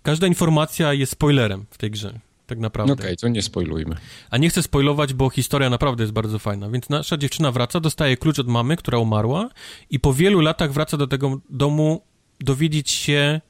każda 0.01 0.27
informacja 0.27 0.93
jest 0.93 1.11
spoilerem 1.11 1.65
w 1.69 1.77
tej 1.77 1.91
grze, 1.91 2.19
tak 2.47 2.59
naprawdę. 2.59 2.93
Okej, 2.93 3.17
to 3.17 3.27
nie 3.27 3.41
spoilujmy. 3.41 3.95
A 4.29 4.37
nie 4.37 4.49
chcę 4.49 4.63
spoilować, 4.63 5.13
bo 5.13 5.29
historia 5.29 5.69
naprawdę 5.69 6.03
jest 6.03 6.13
bardzo 6.13 6.39
fajna. 6.39 6.69
Więc 6.69 6.89
nasza 6.89 7.17
dziewczyna 7.17 7.51
wraca, 7.51 7.79
dostaje 7.79 8.17
klucz 8.17 8.39
od 8.39 8.47
mamy, 8.47 8.77
która 8.77 8.97
umarła 8.97 9.49
i 9.89 9.99
po 9.99 10.13
wielu 10.13 10.39
latach 10.39 10.73
wraca 10.73 10.97
do 10.97 11.07
tego 11.07 11.39
domu 11.49 12.01
dowiedzieć 12.39 12.91
się, 12.91 13.41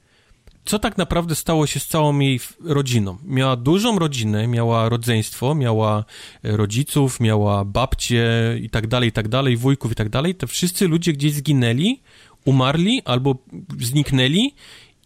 co 0.66 0.80
tak 0.80 0.98
naprawdę 0.98 1.36
stało 1.36 1.68
się 1.68 1.80
z 1.80 1.88
całą 1.88 2.20
jej 2.20 2.40
rodziną. 2.64 3.18
Miała 3.26 3.56
dużą 3.56 4.00
rodzinę, 4.00 4.48
miała 4.48 4.90
rodzeństwo, 4.90 5.56
miała 5.56 6.06
e, 6.44 6.58
rodziców, 6.58 7.20
miała 7.20 7.66
babcie 7.66 8.30
i 8.62 8.70
tak 8.70 8.88
dalej, 8.88 9.10
i 9.10 9.12
tak 9.12 9.28
dalej, 9.28 9.58
wujków 9.58 9.92
i 9.92 9.96
tak 9.96 10.10
dalej. 10.10 10.36
Te 10.36 10.48
wszyscy 10.48 10.88
ludzie 10.88 11.14
gdzieś 11.14 11.34
zginęli, 11.34 12.02
umarli 12.46 13.02
albo 13.06 13.36
zniknęli 13.80 14.56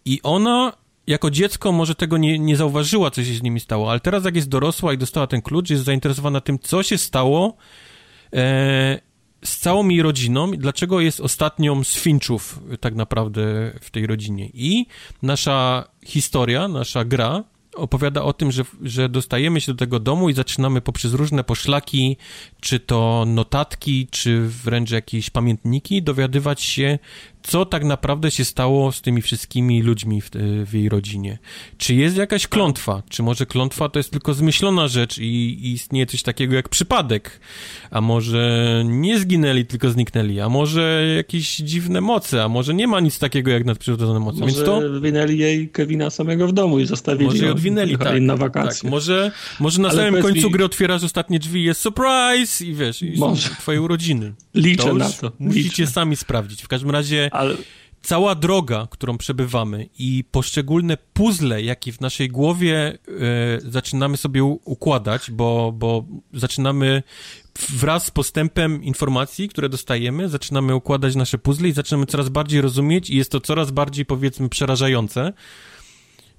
i 0.04 0.20
ona 0.22 0.72
jako 1.06 1.30
dziecko 1.30 1.72
może 1.72 1.94
tego 1.94 2.18
nie, 2.18 2.38
nie 2.38 2.56
zauważyła, 2.56 3.10
co 3.10 3.24
się 3.24 3.34
z 3.34 3.42
nimi 3.42 3.60
stało, 3.60 3.90
ale 3.90 4.00
teraz 4.00 4.24
jak 4.24 4.36
jest 4.36 4.48
dorosła 4.48 4.92
i 4.92 4.98
dostała 4.98 5.26
ten 5.26 5.42
klucz, 5.42 5.70
jest 5.70 5.84
zainteresowana 5.84 6.40
tym, 6.40 6.58
co 6.58 6.82
się 6.82 6.98
stało 6.98 7.56
e, 8.32 9.05
z 9.46 9.58
całą 9.58 9.88
jej 9.88 10.02
rodziną, 10.02 10.50
dlaczego 10.50 11.00
jest 11.00 11.20
ostatnią 11.20 11.84
z 11.84 11.94
Finchów 11.94 12.60
e, 12.70 12.78
tak 12.78 12.94
naprawdę 12.94 13.72
w 13.80 13.90
tej 13.90 14.06
rodzinie. 14.06 14.50
I 14.54 14.86
nasza 15.22 15.88
historia, 16.04 16.68
nasza 16.68 17.04
gra 17.04 17.44
opowiada 17.76 18.22
o 18.22 18.32
tym, 18.32 18.52
że, 18.52 18.64
że 18.82 19.08
dostajemy 19.08 19.60
się 19.60 19.72
do 19.72 19.78
tego 19.78 20.00
domu 20.00 20.28
i 20.28 20.34
zaczynamy 20.34 20.80
poprzez 20.80 21.12
różne 21.12 21.44
poszlaki, 21.44 22.16
czy 22.60 22.80
to 22.80 23.24
notatki, 23.26 24.08
czy 24.10 24.40
wręcz 24.40 24.90
jakieś 24.90 25.30
pamiętniki, 25.30 26.02
dowiadywać 26.02 26.62
się, 26.62 26.98
co 27.46 27.64
tak 27.66 27.84
naprawdę 27.84 28.30
się 28.30 28.44
stało 28.44 28.92
z 28.92 29.00
tymi 29.02 29.22
wszystkimi 29.22 29.82
ludźmi 29.82 30.20
w, 30.20 30.30
w 30.66 30.74
jej 30.74 30.88
rodzinie. 30.88 31.38
Czy 31.78 31.94
jest 31.94 32.16
jakaś 32.16 32.46
klątwa? 32.46 33.02
Czy 33.08 33.22
może 33.22 33.46
klątwa 33.46 33.88
to 33.88 33.98
jest 33.98 34.10
tylko 34.10 34.34
zmyślona 34.34 34.88
rzecz 34.88 35.18
i, 35.18 35.24
i 35.24 35.72
istnieje 35.72 36.06
coś 36.06 36.22
takiego 36.22 36.54
jak 36.54 36.68
przypadek? 36.68 37.40
A 37.90 38.00
może 38.00 38.82
nie 38.86 39.18
zginęli, 39.18 39.66
tylko 39.66 39.90
zniknęli? 39.90 40.40
A 40.40 40.48
może 40.48 41.12
jakieś 41.16 41.56
dziwne 41.56 42.00
moce? 42.00 42.44
A 42.44 42.48
może 42.48 42.74
nie 42.74 42.86
ma 42.88 43.00
nic 43.00 43.18
takiego 43.18 43.50
jak 43.50 43.64
nadprzyrodzone 43.64 44.20
moce? 44.20 44.40
Może 44.40 44.52
Więc 44.52 44.64
to... 44.66 45.00
wynęli 45.00 45.38
jej 45.38 45.68
Kevina 45.68 46.10
samego 46.10 46.48
w 46.48 46.52
domu 46.52 46.78
i 46.78 46.86
zostawili 46.86 47.30
Może 47.30 47.46
ją. 47.46 47.52
odwinęli, 47.52 47.98
tak. 47.98 48.20
na 48.20 48.32
tak. 48.32 48.40
wakacje. 48.40 48.90
Może, 48.90 49.32
może 49.60 49.82
na 49.82 49.88
Ale 49.88 50.04
samym 50.04 50.22
końcu 50.22 50.46
mi- 50.46 50.52
gry 50.52 50.64
otwierasz 50.64 51.04
ostatnie 51.04 51.38
drzwi, 51.38 51.64
jest 51.64 51.80
surprise 51.80 52.64
i 52.64 52.74
wiesz, 52.74 53.02
i 53.02 53.18
Może. 53.18 53.48
twoje 53.50 53.82
urodziny. 53.82 54.32
Liczę 54.54 54.84
To 54.84 54.94
na 54.94 55.08
to. 55.10 55.32
Musicie 55.38 55.82
Liczę. 55.82 55.86
sami 55.86 56.16
sprawdzić. 56.16 56.62
W 56.62 56.68
każdym 56.68 56.90
razie 56.90 57.30
Ale 57.36 57.56
cała 58.06 58.34
droga, 58.34 58.88
którą 58.90 59.18
przebywamy 59.18 59.88
i 59.98 60.24
poszczególne 60.30 60.96
puzzle, 60.96 61.62
jakie 61.62 61.92
w 61.92 62.00
naszej 62.00 62.28
głowie 62.28 62.76
e, 62.78 62.98
zaczynamy 63.60 64.16
sobie 64.16 64.44
układać, 64.44 65.30
bo, 65.30 65.72
bo 65.72 66.04
zaczynamy 66.32 67.02
wraz 67.68 68.06
z 68.06 68.10
postępem 68.10 68.84
informacji, 68.84 69.48
które 69.48 69.68
dostajemy, 69.68 70.28
zaczynamy 70.28 70.74
układać 70.74 71.14
nasze 71.14 71.38
puzzle 71.38 71.68
i 71.68 71.72
zaczynamy 71.72 72.06
coraz 72.06 72.28
bardziej 72.28 72.60
rozumieć 72.60 73.10
i 73.10 73.16
jest 73.16 73.30
to 73.30 73.40
coraz 73.40 73.70
bardziej, 73.70 74.06
powiedzmy, 74.06 74.48
przerażające. 74.48 75.32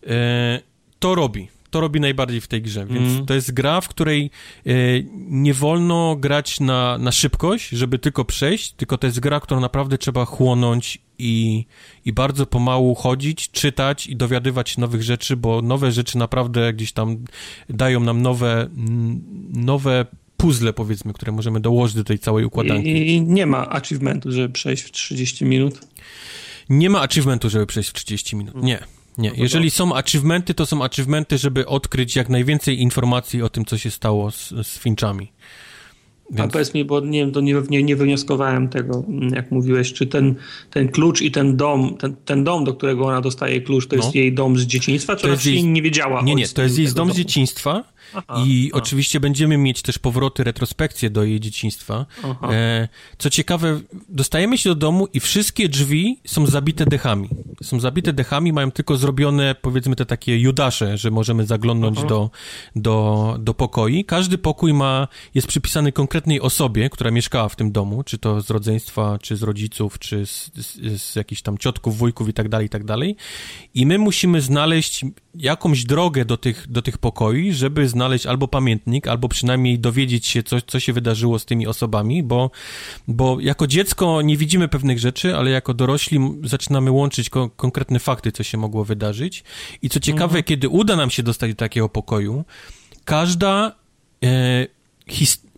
E, 0.08 0.62
to 1.00 1.16
robi 1.16 1.57
to 1.78 1.82
robi 1.82 2.00
najbardziej 2.00 2.42
w 2.42 2.48
tej 2.48 2.62
grze. 2.62 2.86
Więc 2.86 3.14
mm. 3.14 3.26
to 3.26 3.34
jest 3.34 3.54
gra, 3.54 3.82
w 3.82 3.88
której 3.88 4.32
e, 4.66 4.72
nie 5.14 5.54
wolno 5.54 6.16
grać 6.16 6.60
na, 6.60 6.98
na 6.98 7.12
szybkość, 7.12 7.70
żeby 7.70 8.00
tylko 8.00 8.26
przejść, 8.26 8.72
tylko 8.72 8.98
to 8.98 9.08
jest 9.08 9.20
gra, 9.20 9.40
którą 9.40 9.62
naprawdę 9.62 9.98
trzeba 9.98 10.26
chłonąć 10.26 11.00
i, 11.20 11.66
i 12.06 12.14
bardzo 12.14 12.46
pomału 12.46 12.96
chodzić, 12.96 13.52
czytać 13.52 14.08
i 14.08 14.16
dowiadywać 14.16 14.70
się 14.70 14.82
nowych 14.82 15.04
rzeczy, 15.04 15.38
bo 15.38 15.62
nowe 15.62 15.92
rzeczy 15.92 16.18
naprawdę 16.18 16.74
gdzieś 16.74 16.92
tam 16.92 17.18
dają 17.70 18.00
nam 18.00 18.22
nowe, 18.22 18.68
nowe 19.54 20.06
puzzle, 20.38 20.74
powiedzmy, 20.74 21.14
które 21.14 21.32
możemy 21.32 21.60
dołożyć 21.60 21.96
do 21.96 22.04
tej 22.04 22.20
całej 22.20 22.46
układanki. 22.46 22.90
I, 22.90 23.16
I, 23.16 23.22
nie 23.22 23.46
ma 23.46 23.70
achievementu, 23.70 24.32
żeby 24.32 24.54
przejść 24.54 24.84
w 24.84 24.92
30 24.92 25.46
minut? 25.46 25.80
Nie 26.70 26.90
ma 26.90 27.02
achievementu, 27.02 27.50
żeby 27.50 27.66
przejść 27.66 27.90
w 27.90 27.94
30 27.94 28.36
minut, 28.36 28.64
nie. 28.64 28.97
Nie, 29.18 29.32
jeżeli 29.36 29.72
są 29.72 29.96
achievementy, 29.96 30.54
to 30.54 30.66
są 30.66 30.84
achievementy, 30.84 31.38
żeby 31.38 31.66
odkryć 31.66 32.16
jak 32.16 32.30
najwięcej 32.30 32.82
informacji 32.82 33.42
o 33.42 33.50
tym, 33.50 33.66
co 33.66 33.78
się 33.78 33.92
stało 33.92 34.32
z, 34.32 34.50
z 34.50 34.80
Finchami. 34.80 35.32
Więc... 36.32 36.50
A 36.50 36.54
powiedz 36.54 36.74
mi, 36.74 36.86
bo 36.86 37.00
nie 37.00 37.32
to 37.32 37.42
nie, 37.42 37.56
nie, 37.70 37.84
nie 37.84 37.96
wywnioskowałem 37.96 38.70
tego, 38.70 39.04
jak 39.36 39.52
mówiłeś, 39.52 39.94
czy 39.94 40.08
ten, 40.08 40.36
ten 40.72 40.90
klucz 40.90 41.22
i 41.22 41.32
ten 41.32 41.58
dom, 41.58 41.98
ten, 41.98 42.16
ten 42.26 42.44
dom, 42.44 42.64
do 42.64 42.74
którego 42.74 43.06
ona 43.06 43.22
dostaje 43.22 43.62
klucz, 43.62 43.88
to 43.88 43.96
no. 43.96 44.04
jest 44.04 44.16
jej 44.16 44.34
dom 44.34 44.58
z 44.58 44.62
dzieciństwa, 44.62 45.16
czy 45.16 45.22
to 45.22 45.34
ona 45.34 45.42
jej... 45.46 45.64
nie 45.64 45.82
wiedziała? 45.82 46.22
Nie, 46.22 46.36
nie, 46.36 46.48
to 46.48 46.62
jest 46.62 46.78
jej 46.78 46.88
dom 46.88 46.96
domu. 46.96 47.14
z 47.14 47.18
dzieciństwa 47.18 47.84
Aha, 48.14 48.44
I 48.46 48.70
aha. 48.74 48.82
oczywiście 48.84 49.20
będziemy 49.20 49.58
mieć 49.58 49.82
też 49.82 50.00
powroty, 50.00 50.44
retrospekcje 50.44 51.10
do 51.10 51.24
jej 51.24 51.40
dzieciństwa. 51.40 52.06
E, 52.52 52.88
co 53.18 53.30
ciekawe, 53.30 53.80
dostajemy 54.10 54.58
się 54.58 54.70
do 54.70 54.76
domu 54.76 55.08
i 55.14 55.20
wszystkie 55.20 55.70
drzwi 55.70 56.20
są 56.26 56.46
zabite 56.46 56.86
dechami. 56.86 57.30
Są 57.64 57.80
zabite 57.80 58.14
dechami, 58.14 58.54
mają 58.54 58.72
tylko 58.72 58.98
zrobione, 58.98 59.56
powiedzmy, 59.62 59.96
te 59.96 60.06
takie 60.06 60.40
judasze, 60.40 60.98
że 60.98 61.12
możemy 61.12 61.46
zaglądnąć 61.46 62.04
do, 62.04 62.30
do, 62.76 63.38
do 63.40 63.54
pokoi. 63.54 64.06
Każdy 64.06 64.38
pokój 64.38 64.74
ma, 64.74 65.08
jest 65.34 65.48
przypisany 65.48 65.92
konkretnej 65.92 66.42
osobie, 66.42 66.90
która 66.90 67.12
mieszkała 67.12 67.50
w 67.50 67.56
tym 67.56 67.72
domu, 67.72 68.04
czy 68.04 68.18
to 68.18 68.42
z 68.42 68.50
rodzeństwa, 68.50 69.20
czy 69.22 69.38
z 69.38 69.44
rodziców, 69.44 70.00
czy 70.00 70.26
z, 70.26 70.52
z, 70.56 71.02
z 71.02 71.16
jakichś 71.16 71.42
tam 71.42 71.58
ciotków, 71.58 71.98
wujków 71.98 72.30
i 72.30 72.34
tak 72.34 72.50
dalej, 72.50 72.68
i 72.68 72.70
tak 72.70 72.84
dalej. 72.84 73.16
I 73.74 73.86
my 73.86 73.98
musimy 73.98 74.42
znaleźć 74.42 75.06
jakąś 75.38 75.84
drogę 75.84 76.26
do 76.26 76.38
tych, 76.38 76.68
do 76.70 76.82
tych 76.82 76.98
pokoi, 76.98 77.54
żeby 77.54 77.88
znaleźć 77.88 78.26
albo 78.26 78.48
pamiętnik, 78.48 79.08
albo 79.08 79.30
przynajmniej 79.30 79.80
dowiedzieć 79.80 80.28
się, 80.28 80.44
co, 80.44 80.62
co 80.62 80.80
się 80.80 80.94
wydarzyło 80.94 81.40
z 81.40 81.46
tymi 81.46 81.68
osobami, 81.68 82.24
bo, 82.24 82.52
bo 83.08 83.40
jako 83.40 83.68
dziecko 83.68 84.22
nie 84.22 84.38
widzimy 84.38 84.68
pewnych 84.68 85.00
rzeczy, 85.00 85.36
ale 85.36 85.52
jako 85.52 85.74
dorośli 85.74 86.20
zaczynamy 86.44 86.92
łączyć 86.92 87.30
ko 87.30 87.50
konkretne 87.50 88.00
fakty, 88.00 88.32
co 88.32 88.44
się 88.44 88.58
mogło 88.58 88.86
wydarzyć. 88.86 89.44
I 89.82 89.90
co 89.90 90.00
ciekawe, 90.00 90.26
mhm. 90.26 90.44
kiedy 90.44 90.70
uda 90.70 90.96
nam 90.96 91.10
się 91.10 91.24
dostać 91.24 91.52
do 91.52 91.58
takiego 91.58 91.90
pokoju, 91.90 92.46
każda 93.06 93.76
e, 94.24 94.77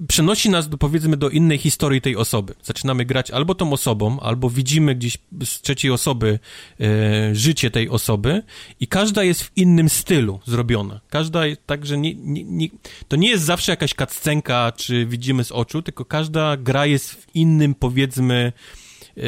przenosi 0.08 0.50
nas, 0.50 0.70
do, 0.70 0.78
powiedzmy, 0.78 1.18
do 1.18 1.30
innej 1.30 1.58
historii 1.58 2.02
tej 2.02 2.16
osoby. 2.16 2.54
Zaczynamy 2.64 3.06
grać 3.06 3.32
albo 3.32 3.56
tą 3.56 3.74
osobą, 3.74 4.20
albo 4.20 4.50
widzimy 4.50 4.96
gdzieś 4.96 5.18
z 5.46 5.62
trzeciej 5.62 5.92
osoby 5.92 6.40
e, 6.80 7.36
życie 7.36 7.72
tej 7.72 7.90
osoby 7.90 8.44
i 8.80 8.88
każda 8.88 9.24
jest 9.24 9.44
w 9.44 9.52
innym 9.56 9.90
stylu 9.90 10.40
zrobiona. 10.46 11.00
Każda, 11.10 11.42
także 11.66 11.98
nie, 11.98 12.16
nie, 12.16 12.44
nie, 12.44 12.68
to 13.08 13.16
nie 13.16 13.30
jest 13.30 13.44
zawsze 13.44 13.72
jakaś 13.72 13.94
kaccenka, 13.94 14.72
czy 14.78 15.06
widzimy 15.06 15.44
z 15.44 15.52
oczu, 15.52 15.82
tylko 15.82 16.06
każda 16.06 16.58
gra 16.58 16.86
jest 16.86 17.12
w 17.12 17.36
innym, 17.36 17.76
powiedzmy, 17.76 18.54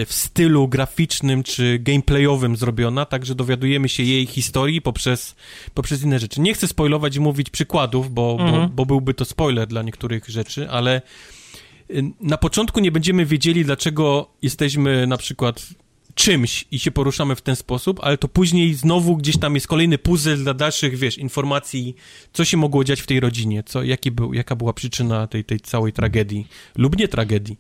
w 0.06 0.14
stylu 0.14 0.68
graficznym 0.68 1.44
czy 1.44 1.80
gameplayowym 1.80 2.56
zrobiona, 2.56 3.06
także 3.06 3.36
dowiadujemy 3.36 3.90
się 3.90 4.04
jej 4.04 4.26
historii 4.26 4.82
poprzez, 4.82 5.36
poprzez 5.74 6.04
inne 6.04 6.20
rzeczy. 6.20 6.42
Nie 6.42 6.54
chcę 6.54 6.68
spoilować 6.68 7.16
i 7.16 7.20
mówić 7.20 7.50
przykładów, 7.50 8.14
bo, 8.14 8.38
mhm. 8.40 8.62
bo, 8.62 8.76
bo 8.76 8.86
byłby 8.86 9.14
to 9.14 9.26
spoiler 9.26 9.68
dla 9.68 9.82
niektórych 9.82 10.30
rzeczy, 10.30 10.70
ale 10.70 11.02
e, 11.90 11.94
na 12.22 12.38
początku 12.38 12.80
nie 12.80 12.92
będziemy 12.92 13.26
wiedzieli, 13.26 13.66
dlaczego 13.66 14.30
jesteśmy 14.42 15.08
na 15.08 15.18
przykład 15.18 15.68
czymś 16.16 16.66
i 16.72 16.80
się 16.80 16.92
poruszamy 16.92 17.36
w 17.36 17.42
ten 17.42 17.56
sposób, 17.56 18.00
ale 18.04 18.18
to 18.18 18.28
później 18.28 18.74
znowu 18.74 19.18
gdzieś 19.18 19.38
tam 19.38 19.56
jest 19.56 19.68
kolejny 19.68 19.98
puzzle 19.98 20.38
dla 20.38 20.54
dalszych, 20.54 20.98
wiesz, 20.98 21.18
informacji, 21.18 21.96
co 22.34 22.46
się 22.46 22.58
mogło 22.58 22.84
dziać 22.84 23.02
w 23.02 23.08
tej 23.08 23.20
rodzinie, 23.20 23.64
co, 23.64 23.84
jaki 23.84 24.12
był, 24.12 24.34
jaka 24.34 24.56
była 24.56 24.74
przyczyna 24.74 25.28
tej, 25.28 25.44
tej 25.44 25.60
całej 25.60 25.94
tragedii 25.94 26.48
lub 26.76 26.98
nie 26.98 27.08
tragedii. 27.08 27.58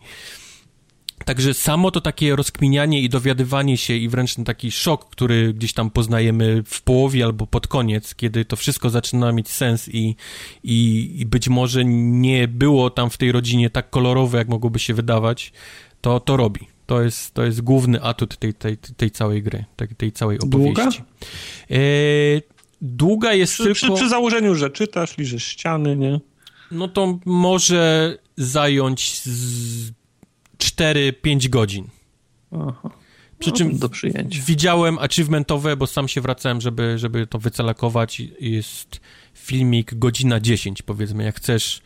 Także 1.25 1.53
samo 1.53 1.91
to 1.91 2.01
takie 2.01 2.35
rozkminianie 2.35 3.01
i 3.01 3.09
dowiadywanie 3.09 3.77
się 3.77 3.93
i 3.93 4.09
wręcz 4.09 4.35
ten 4.35 4.45
taki 4.45 4.71
szok, 4.71 5.09
który 5.09 5.53
gdzieś 5.53 5.73
tam 5.73 5.89
poznajemy 5.89 6.63
w 6.65 6.81
połowie 6.81 7.25
albo 7.25 7.47
pod 7.47 7.67
koniec, 7.67 8.15
kiedy 8.15 8.45
to 8.45 8.55
wszystko 8.55 8.89
zaczyna 8.89 9.31
mieć 9.31 9.49
sens 9.49 9.89
i, 9.89 10.15
i, 10.63 11.11
i 11.19 11.25
być 11.25 11.49
może 11.49 11.85
nie 11.85 12.47
było 12.47 12.89
tam 12.89 13.09
w 13.09 13.17
tej 13.17 13.31
rodzinie 13.31 13.69
tak 13.69 13.89
kolorowe, 13.89 14.37
jak 14.37 14.47
mogłoby 14.47 14.79
się 14.79 14.93
wydawać, 14.93 15.53
to 16.01 16.19
to 16.19 16.37
robi. 16.37 16.67
To 16.85 17.01
jest, 17.01 17.33
to 17.33 17.43
jest 17.43 17.61
główny 17.61 18.01
atut 18.01 18.37
tej, 18.37 18.53
tej, 18.53 18.77
tej 18.77 19.11
całej 19.11 19.43
gry, 19.43 19.65
tej, 19.75 19.87
tej 19.87 20.11
całej 20.11 20.39
opowieści. 20.39 20.73
Długa? 20.73 20.91
E, 21.71 21.77
długa 22.81 23.33
jest 23.33 23.53
przy, 23.53 23.63
tylko... 23.63 23.75
Przy, 23.75 23.91
przy 23.91 24.09
założeniu, 24.09 24.55
że 24.55 24.69
czytasz, 24.69 25.17
liżesz 25.17 25.43
ściany, 25.43 25.95
nie? 25.95 26.19
No 26.71 26.87
to 26.87 27.19
może 27.25 28.17
zająć 28.37 29.21
z 29.23 29.91
4-5 30.61 31.49
godzin. 31.49 31.87
Aha. 32.51 32.89
Przy 33.39 33.51
czym 33.51 33.71
no, 33.71 33.77
do 33.77 33.89
przyjęcia. 33.89 34.41
widziałem 34.45 34.99
achievementowe, 34.99 35.77
bo 35.77 35.87
sam 35.87 36.07
się 36.07 36.21
wracałem, 36.21 36.61
żeby, 36.61 36.97
żeby 36.97 37.27
to 37.27 37.39
wycelakować. 37.39 38.21
Jest 38.39 38.99
filmik 39.41 39.95
godzina 39.95 40.39
10, 40.39 40.81
powiedzmy. 40.81 41.23
Jak 41.23 41.35
chcesz, 41.35 41.81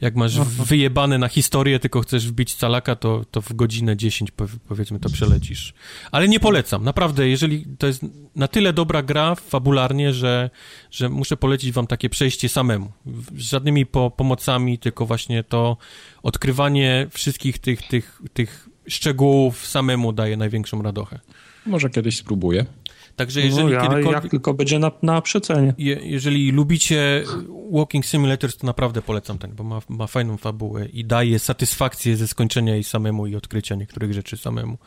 jak 0.00 0.16
masz 0.16 0.38
Aha. 0.38 0.50
wyjebane 0.64 1.18
na 1.18 1.28
historię, 1.28 1.78
tylko 1.78 2.00
chcesz 2.00 2.28
wbić 2.28 2.54
calaka, 2.54 2.96
to, 2.96 3.24
to 3.30 3.40
w 3.40 3.52
godzinę 3.52 3.96
10, 3.96 4.30
powiedzmy, 4.68 5.00
to 5.00 5.10
przelecisz. 5.10 5.74
Ale 6.12 6.28
nie 6.28 6.40
polecam. 6.40 6.84
Naprawdę, 6.84 7.28
jeżeli 7.28 7.66
to 7.78 7.86
jest 7.86 8.02
na 8.36 8.48
tyle 8.48 8.72
dobra 8.72 9.02
gra 9.02 9.34
fabularnie, 9.34 10.12
że, 10.12 10.50
że 10.90 11.08
muszę 11.08 11.36
polecić 11.36 11.72
wam 11.72 11.86
takie 11.86 12.10
przejście 12.10 12.48
samemu. 12.48 12.92
Z 13.36 13.50
żadnymi 13.50 13.86
po, 13.86 14.10
pomocami, 14.10 14.78
tylko 14.78 15.06
właśnie 15.06 15.44
to 15.44 15.76
odkrywanie 16.22 17.06
wszystkich 17.10 17.58
tych, 17.58 17.82
tych, 17.82 18.22
tych 18.32 18.68
szczegółów 18.88 19.66
samemu 19.66 20.12
daje 20.12 20.36
największą 20.36 20.82
radochę. 20.82 21.20
Może 21.66 21.90
kiedyś 21.90 22.16
spróbuję. 22.16 22.66
Także 23.20 23.40
jeżeli 23.40 23.64
no 23.64 23.70
ja, 23.70 23.80
kiedykolwiek... 23.80 24.22
Jak 24.22 24.30
tylko 24.30 24.54
będzie 24.54 24.78
na, 24.78 24.90
na 25.02 25.20
przecenie. 25.22 25.74
Je, 25.78 26.00
jeżeli 26.02 26.52
lubicie 26.52 27.24
Walking 27.72 28.06
Simulators, 28.06 28.56
to 28.56 28.66
naprawdę 28.66 29.02
polecam 29.02 29.38
ten, 29.38 29.54
bo 29.54 29.64
ma, 29.64 29.80
ma 29.88 30.06
fajną 30.06 30.36
fabułę 30.36 30.86
i 30.86 31.04
daje 31.04 31.38
satysfakcję 31.38 32.16
ze 32.16 32.28
skończenia 32.28 32.74
jej 32.74 32.84
samemu 32.84 33.26
i 33.26 33.36
odkrycia 33.36 33.74
niektórych 33.74 34.12
rzeczy 34.12 34.36
samemu. 34.36 34.78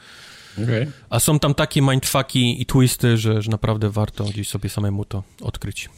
Okay. 0.63 0.91
A 1.09 1.19
są 1.19 1.39
tam 1.39 1.53
takie 1.53 1.81
mindfucki 1.81 2.61
i 2.61 2.65
twisty, 2.65 3.17
że, 3.17 3.41
że 3.41 3.51
naprawdę 3.51 3.89
warto 3.89 4.23
gdzieś 4.23 4.49
sobie 4.49 4.69
samemu 4.69 5.05
to 5.05 5.23
odkryć. 5.41 5.89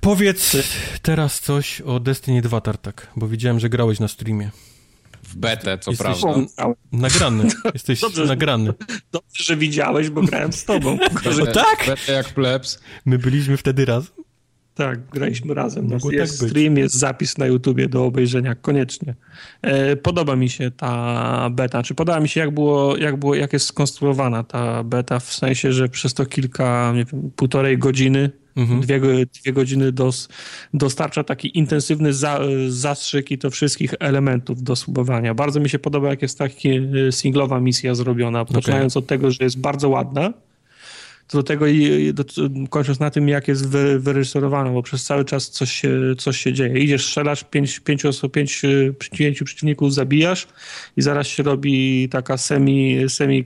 Powiedz 0.00 0.56
teraz 1.02 1.40
coś 1.40 1.80
o 1.80 2.00
Destiny 2.00 2.42
2, 2.42 2.60
Tartak, 2.60 3.06
bo 3.16 3.28
widziałem, 3.28 3.60
że 3.60 3.68
grałeś 3.68 4.00
na 4.00 4.08
streamie. 4.08 4.50
W 5.22 5.36
betę, 5.36 5.78
co 5.78 5.90
Jesteś 5.90 6.20
prawda. 6.20 6.74
Nagrany. 6.92 7.44
Jesteś 7.74 8.00
dobrze, 8.06 8.24
nagrany. 8.24 8.72
Dobrze, 9.12 9.44
że 9.44 9.56
widziałeś, 9.56 10.10
bo 10.10 10.22
grałem 10.22 10.52
z 10.52 10.64
tobą. 10.64 10.98
No 11.38 11.46
tak! 11.46 11.86
Betę 11.86 12.12
jak 12.12 12.28
plebs. 12.28 12.80
My 13.06 13.18
byliśmy 13.18 13.56
wtedy 13.56 13.84
razem. 13.84 14.12
Tak, 14.74 15.06
graliśmy 15.06 15.54
razem. 15.54 15.88
Mogło 15.88 16.12
jest 16.12 16.40
tak 16.40 16.48
stream, 16.48 16.76
jest 16.76 16.94
zapis 16.94 17.38
na 17.38 17.46
YouTubie 17.46 17.88
do 17.88 18.04
obejrzenia, 18.04 18.54
koniecznie. 18.54 19.14
E, 19.62 19.96
podoba 19.96 20.36
mi 20.36 20.48
się 20.48 20.70
ta 20.70 21.50
beta, 21.50 21.82
czy 21.82 21.94
podoba 21.94 22.20
mi 22.20 22.28
się, 22.28 22.40
jak 22.40 22.50
było, 22.50 22.96
jak 22.96 23.16
było, 23.16 23.34
jak 23.34 23.52
jest 23.52 23.66
skonstruowana 23.66 24.44
ta 24.44 24.84
beta, 24.84 25.18
w 25.18 25.32
sensie, 25.32 25.72
że 25.72 25.88
przez 25.88 26.14
to 26.14 26.26
kilka, 26.26 26.92
nie 26.94 27.04
wiem, 27.04 27.30
półtorej 27.36 27.78
godziny 27.78 28.30
Mhm. 28.56 28.80
Dwie, 28.80 29.00
dwie 29.26 29.52
godziny 29.52 29.92
dos, 29.92 30.28
dostarcza 30.74 31.24
taki 31.24 31.58
intensywny 31.58 32.12
za, 32.12 32.40
zastrzyk 32.68 33.30
i 33.30 33.38
to 33.38 33.50
wszystkich 33.50 33.94
elementów 34.00 34.62
do 34.62 34.76
subowania. 34.76 35.34
Bardzo 35.34 35.60
mi 35.60 35.68
się 35.68 35.78
podoba, 35.78 36.08
jak 36.08 36.22
jest 36.22 36.38
taka 36.38 36.54
e, 37.08 37.12
singlowa 37.12 37.60
misja 37.60 37.94
zrobiona, 37.94 38.44
poczynając 38.44 38.96
okay. 38.96 39.04
od 39.04 39.08
tego, 39.08 39.30
że 39.30 39.44
jest 39.44 39.60
bardzo 39.60 39.88
ładna, 39.88 40.32
do 41.32 41.42
tego 41.42 41.66
i 41.66 42.12
kończąc 42.70 43.00
na 43.00 43.10
tym, 43.10 43.28
jak 43.28 43.48
jest 43.48 43.68
wy, 43.68 44.00
wyreżyserowana, 44.00 44.70
bo 44.70 44.82
przez 44.82 45.04
cały 45.04 45.24
czas 45.24 45.50
coś 45.50 45.72
się, 45.72 45.90
coś 46.18 46.36
się 46.36 46.52
dzieje. 46.52 46.78
Idziesz, 46.78 47.06
strzelasz, 47.06 47.44
pięć, 47.44 47.80
pięć, 47.80 48.04
osób, 48.04 48.32
pięć, 48.32 48.62
pięciu 49.12 49.44
przeciwników 49.44 49.94
zabijasz 49.94 50.48
i 50.96 51.02
zaraz 51.02 51.26
się 51.26 51.42
robi 51.42 52.08
taka 52.08 52.36
semi, 52.36 52.96
semi 53.08 53.44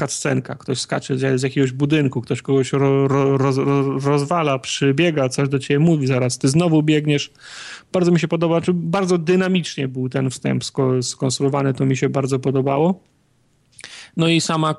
cutscenka. 0.00 0.54
Ktoś 0.54 0.80
skacze 0.80 1.18
z, 1.18 1.40
z 1.40 1.42
jakiegoś 1.42 1.72
budynku, 1.72 2.20
ktoś 2.20 2.42
kogoś 2.42 2.72
ro, 2.72 3.08
ro, 3.08 3.38
roz, 3.38 3.56
rozwala, 4.04 4.58
przybiega, 4.58 5.28
coś 5.28 5.48
do 5.48 5.58
ciebie 5.58 5.78
mówi, 5.78 6.06
zaraz 6.06 6.38
ty 6.38 6.48
znowu 6.48 6.82
biegniesz. 6.82 7.30
Bardzo 7.92 8.12
mi 8.12 8.20
się 8.20 8.28
podoba, 8.28 8.60
bardzo 8.74 9.18
dynamicznie 9.18 9.88
był 9.88 10.08
ten 10.08 10.30
wstęp 10.30 10.64
skonstruowany, 11.02 11.74
to 11.74 11.86
mi 11.86 11.96
się 11.96 12.08
bardzo 12.08 12.38
podobało. 12.38 13.11
No 14.16 14.28
i 14.28 14.40
sama 14.40 14.74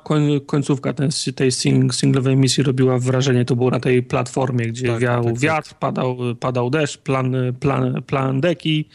końcówka 0.46 0.92
ten, 0.92 1.10
tej 1.36 1.52
sing, 1.52 1.94
singlowej 1.94 2.36
misji 2.36 2.62
robiła 2.62 2.98
wrażenie. 2.98 3.44
To 3.44 3.56
było 3.56 3.70
na 3.70 3.80
tej 3.80 4.02
platformie, 4.02 4.66
gdzie 4.66 4.88
tak, 4.88 5.00
wiał 5.00 5.24
tak, 5.24 5.32
tak. 5.32 5.42
wiatr, 5.42 5.68
tak. 5.68 5.78
Padał, 5.78 6.16
padał 6.40 6.70
deszcz, 6.70 6.98
plan, 6.98 7.36
plan, 7.60 8.02
plan 8.02 8.40
deki. 8.40 8.88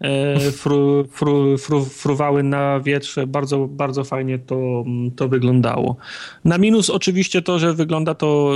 E, 0.00 0.50
fru, 0.50 1.04
fru, 1.10 1.58
fru, 1.58 1.84
fruwały 1.84 2.42
na 2.42 2.80
wietrze. 2.80 3.26
Bardzo, 3.26 3.68
bardzo 3.68 4.04
fajnie 4.04 4.38
to, 4.38 4.84
to 5.16 5.28
wyglądało. 5.28 5.96
Na 6.44 6.58
minus 6.58 6.90
oczywiście 6.90 7.42
to, 7.42 7.58
że 7.58 7.74
wygląda 7.74 8.14
to 8.14 8.52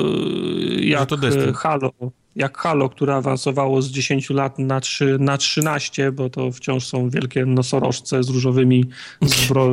e, 0.78 0.84
jak 0.84 1.08
to 1.08 1.16
Halo, 1.54 1.92
jak 2.36 2.58
Halo, 2.58 2.88
które 2.88 3.14
awansowało 3.14 3.82
z 3.82 3.90
10 3.90 4.30
lat 4.30 4.58
na, 4.58 4.80
3, 4.80 5.16
na 5.20 5.38
13, 5.38 6.12
bo 6.12 6.30
to 6.30 6.52
wciąż 6.52 6.86
są 6.86 7.10
wielkie 7.10 7.46
nosorożce 7.46 8.22
z 8.22 8.28
różowymi 8.28 8.84
zbro, 9.22 9.70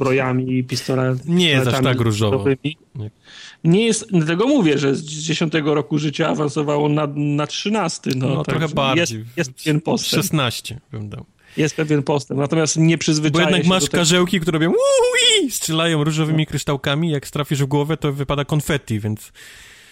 zbrojami 0.00 0.58
i 0.58 0.64
pistoletami. 0.64 1.34
Nie 1.34 1.48
jest 1.48 1.66
aż 1.66 1.82
tak 1.82 2.00
różowo. 2.00 2.44
Nie. 2.94 3.10
nie 3.64 3.86
jest, 3.86 4.06
dlatego 4.12 4.46
mówię, 4.46 4.78
że 4.78 4.94
z 4.94 5.02
10 5.02 5.52
roku 5.64 5.98
życia 5.98 6.28
awansowało 6.28 6.88
na, 6.88 7.08
na 7.16 7.46
13. 7.46 8.10
No, 8.16 8.28
no 8.28 8.44
tak, 8.44 8.56
trochę 8.56 8.74
bardziej. 8.74 9.18
Jest, 9.18 9.36
jest 9.36 9.52
pewien 9.52 9.80
postęp. 9.80 10.22
16 10.22 10.80
bym 10.92 11.08
dał. 11.08 11.24
Jest 11.56 11.76
pewien 11.76 12.02
postęp, 12.02 12.40
natomiast 12.40 12.76
nie 12.76 12.98
przyzwyczaja 12.98 13.44
Bo 13.44 13.50
jednak 13.50 13.66
masz 13.66 13.90
karzełki, 13.90 14.40
które 14.40 14.58
robią 14.58 14.70
ui, 14.70 15.50
strzelają 15.50 16.04
różowymi 16.04 16.38
no. 16.38 16.46
kryształkami, 16.46 17.10
jak 17.10 17.30
trafisz 17.30 17.62
w 17.62 17.66
głowę, 17.66 17.96
to 17.96 18.12
wypada 18.12 18.44
konfetti, 18.44 19.00
więc... 19.00 19.32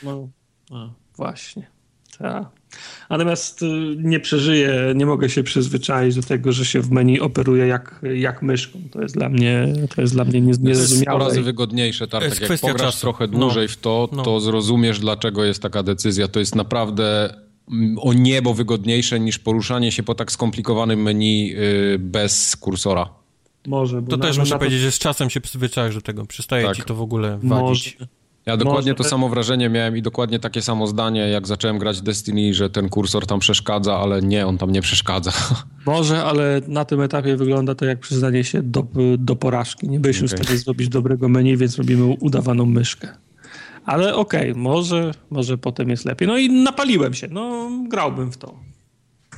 No, 0.02 0.28
no 0.70 0.94
właśnie. 1.16 1.70
Tak. 2.18 2.57
Natomiast 3.10 3.62
y, 3.62 3.66
nie 3.98 4.20
przeżyję, 4.20 4.92
nie 4.94 5.06
mogę 5.06 5.28
się 5.28 5.42
przyzwyczaić 5.42 6.14
do 6.14 6.22
tego, 6.22 6.52
że 6.52 6.64
się 6.64 6.80
w 6.80 6.90
menu 6.90 7.20
operuje 7.20 7.66
jak, 7.66 8.00
jak 8.14 8.42
myszką. 8.42 8.78
To 8.90 9.02
jest 9.02 9.14
dla 9.14 9.28
mnie, 9.28 9.68
to 9.94 10.00
jest 10.00 10.14
dla 10.14 10.24
mnie 10.24 10.40
niezrozumiałe. 10.40 10.78
To 10.78 10.84
jest 10.90 11.02
100 11.02 11.18
razy 11.18 11.42
wygodniejsze, 11.42 12.08
tak? 12.08 12.40
Jak 12.40 12.60
pograsz 12.60 12.80
czasu. 12.80 13.00
trochę 13.00 13.26
no. 13.26 13.38
dłużej 13.38 13.66
no. 13.66 13.72
w 13.72 13.76
to, 13.76 14.08
to 14.10 14.32
no. 14.32 14.40
zrozumiesz, 14.40 15.00
dlaczego 15.00 15.44
jest 15.44 15.62
taka 15.62 15.82
decyzja. 15.82 16.28
To 16.28 16.40
jest 16.40 16.54
naprawdę 16.54 17.34
mm, 17.70 17.98
o 17.98 18.12
niebo 18.12 18.54
wygodniejsze 18.54 19.20
niż 19.20 19.38
poruszanie 19.38 19.92
się 19.92 20.02
po 20.02 20.14
tak 20.14 20.32
skomplikowanym 20.32 21.02
menu 21.02 21.54
y, 21.56 21.98
bez 21.98 22.56
kursora. 22.56 23.08
Może. 23.66 24.02
to 24.02 24.16
na, 24.16 24.26
też 24.26 24.38
muszę 24.38 24.52
to... 24.52 24.58
powiedzieć, 24.58 24.80
że 24.80 24.92
z 24.92 24.98
czasem 24.98 25.30
się 25.30 25.40
przyzwyczajasz 25.40 25.94
do 25.94 26.00
tego. 26.00 26.26
Przestaje 26.26 26.66
tak. 26.66 26.76
ci 26.76 26.82
to 26.82 26.94
w 26.94 27.00
ogóle 27.00 27.38
wadzić. 27.42 27.96
Może. 28.00 28.17
Ja 28.48 28.56
dokładnie 28.56 28.94
to 28.94 29.04
samo 29.04 29.28
wrażenie 29.28 29.68
miałem 29.68 29.96
i 29.96 30.02
dokładnie 30.02 30.38
takie 30.38 30.62
samo 30.62 30.86
zdanie, 30.86 31.20
jak 31.20 31.46
zacząłem 31.46 31.78
grać 31.78 32.00
Destiny, 32.00 32.54
że 32.54 32.70
ten 32.70 32.88
kursor 32.88 33.26
tam 33.26 33.40
przeszkadza, 33.40 33.96
ale 33.96 34.22
nie, 34.22 34.46
on 34.46 34.58
tam 34.58 34.72
nie 34.72 34.82
przeszkadza. 34.82 35.32
Może, 35.86 36.24
ale 36.24 36.60
na 36.68 36.84
tym 36.84 37.00
etapie 37.00 37.36
wygląda 37.36 37.74
to 37.74 37.84
jak 37.84 38.00
przyznanie 38.00 38.44
się 38.44 38.62
do, 38.62 38.86
do 39.18 39.36
porażki. 39.36 39.88
Nie 39.88 40.00
byliśmy 40.00 40.26
okay. 40.26 40.38
w 40.38 40.42
stanie 40.44 40.58
zrobić 40.58 40.88
dobrego 40.88 41.28
menu, 41.28 41.56
więc 41.56 41.78
robimy 41.78 42.04
udawaną 42.20 42.66
myszkę. 42.66 43.08
Ale 43.84 44.14
okej, 44.14 44.50
okay, 44.50 44.62
może, 44.62 45.14
może 45.30 45.58
potem 45.58 45.88
jest 45.88 46.04
lepiej. 46.04 46.28
No 46.28 46.38
i 46.38 46.50
napaliłem 46.50 47.14
się, 47.14 47.28
no 47.30 47.70
grałbym 47.88 48.32
w 48.32 48.36
to. 48.36 48.54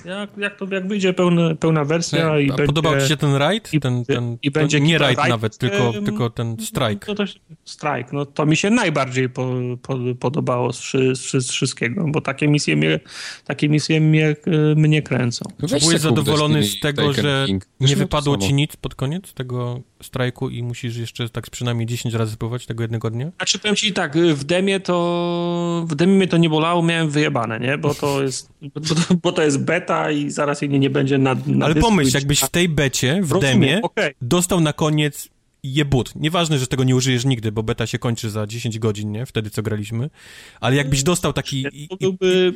Jak, 0.04 0.30
jak 0.36 0.56
to 0.56 0.66
jak 0.70 0.88
wyjdzie 0.88 1.12
pełna, 1.12 1.54
pełna 1.54 1.84
wersja 1.84 2.38
i 2.38 2.46
będzie, 2.46 2.64
Podobał 2.66 3.00
ci 3.00 3.08
się 3.08 3.16
ten 3.16 3.34
rajd? 3.34 3.74
I, 3.74 3.80
ten, 3.80 4.04
ten, 4.04 4.38
i 4.42 4.50
będzie 4.50 4.80
nie 4.80 4.98
rajd 4.98 5.18
nawet, 5.28 5.58
tylko, 5.58 5.92
tylko 5.92 6.30
ten 6.30 6.56
strike. 6.60 7.06
No 7.08 7.14
to, 7.14 7.24
strike, 7.64 8.08
no 8.12 8.26
to 8.26 8.46
mi 8.46 8.56
się 8.56 8.70
najbardziej 8.70 9.28
po, 9.28 9.50
po, 9.82 9.98
podobało 10.20 10.72
z, 10.72 10.92
z, 11.14 11.46
z, 11.46 11.50
wszystkiego, 11.50 12.04
bo 12.08 12.20
takie 12.20 12.48
misje 12.48 12.76
mnie, 12.76 13.00
takie 13.44 13.68
misje 13.68 14.00
mnie, 14.00 14.36
e, 14.46 14.74
mnie 14.74 15.02
kręcą. 15.02 15.44
No 15.58 15.68
Byłeś 15.68 16.00
zadowolony 16.00 16.64
z 16.64 16.80
tego, 16.80 17.12
że 17.12 17.46
nie 17.80 17.96
wypadło 17.96 18.36
ci 18.36 18.54
nic 18.54 18.76
pod 18.76 18.94
koniec 18.94 19.34
tego 19.34 19.80
strajku 20.02 20.48
i 20.48 20.62
musisz 20.62 20.96
jeszcze 20.96 21.28
tak 21.28 21.50
przynajmniej 21.50 21.86
10 21.86 22.14
razy 22.14 22.32
spróbować 22.32 22.66
tego 22.66 22.84
jednego 22.84 23.10
dnia? 23.10 23.30
Znaczy 23.36 23.58
powiem 23.58 23.76
ci 23.76 23.92
tak, 23.92 24.18
w 24.18 24.44
demie 24.44 24.80
to 24.80 25.84
w 25.88 25.94
demie 25.94 26.14
mnie 26.14 26.28
to 26.28 26.36
nie 26.36 26.50
bolało, 26.50 26.82
miałem 26.82 27.10
wyjebane, 27.10 27.60
nie? 27.60 27.78
Bo 27.78 27.94
to 27.94 28.22
jest, 28.24 28.52
bo 28.74 28.80
to, 28.80 28.94
bo 29.22 29.32
to 29.32 29.42
jest 29.42 29.64
beta 29.64 30.10
i 30.10 30.30
zaraz 30.30 30.62
jej 30.62 30.70
nie, 30.70 30.78
nie 30.78 30.90
będzie 30.90 31.18
na, 31.18 31.36
na 31.46 31.66
Ale 31.66 31.74
pomyśl, 31.74 32.16
jakbyś 32.16 32.40
w 32.40 32.48
tej 32.48 32.68
becie, 32.68 33.20
w 33.22 33.32
Rozumiem, 33.32 33.60
demie, 33.60 33.82
okay. 33.82 34.14
dostał 34.22 34.60
na 34.60 34.72
koniec 34.72 35.28
jebut. 35.62 36.12
Nieważne, 36.16 36.58
że 36.58 36.66
tego 36.66 36.84
nie 36.84 36.97
użyjesz 36.97 37.24
nigdy, 37.24 37.52
bo 37.52 37.62
beta 37.62 37.86
się 37.86 37.98
kończy 37.98 38.30
za 38.30 38.47
10 38.47 38.78
godzin, 38.78 39.12
nie? 39.12 39.26
Wtedy, 39.26 39.50
co 39.50 39.62
graliśmy. 39.62 40.10
Ale 40.60 40.76
jakbyś 40.76 41.02
dostał 41.02 41.32
taki... 41.32 41.62
To 41.90 41.97
byłby, 41.97 42.55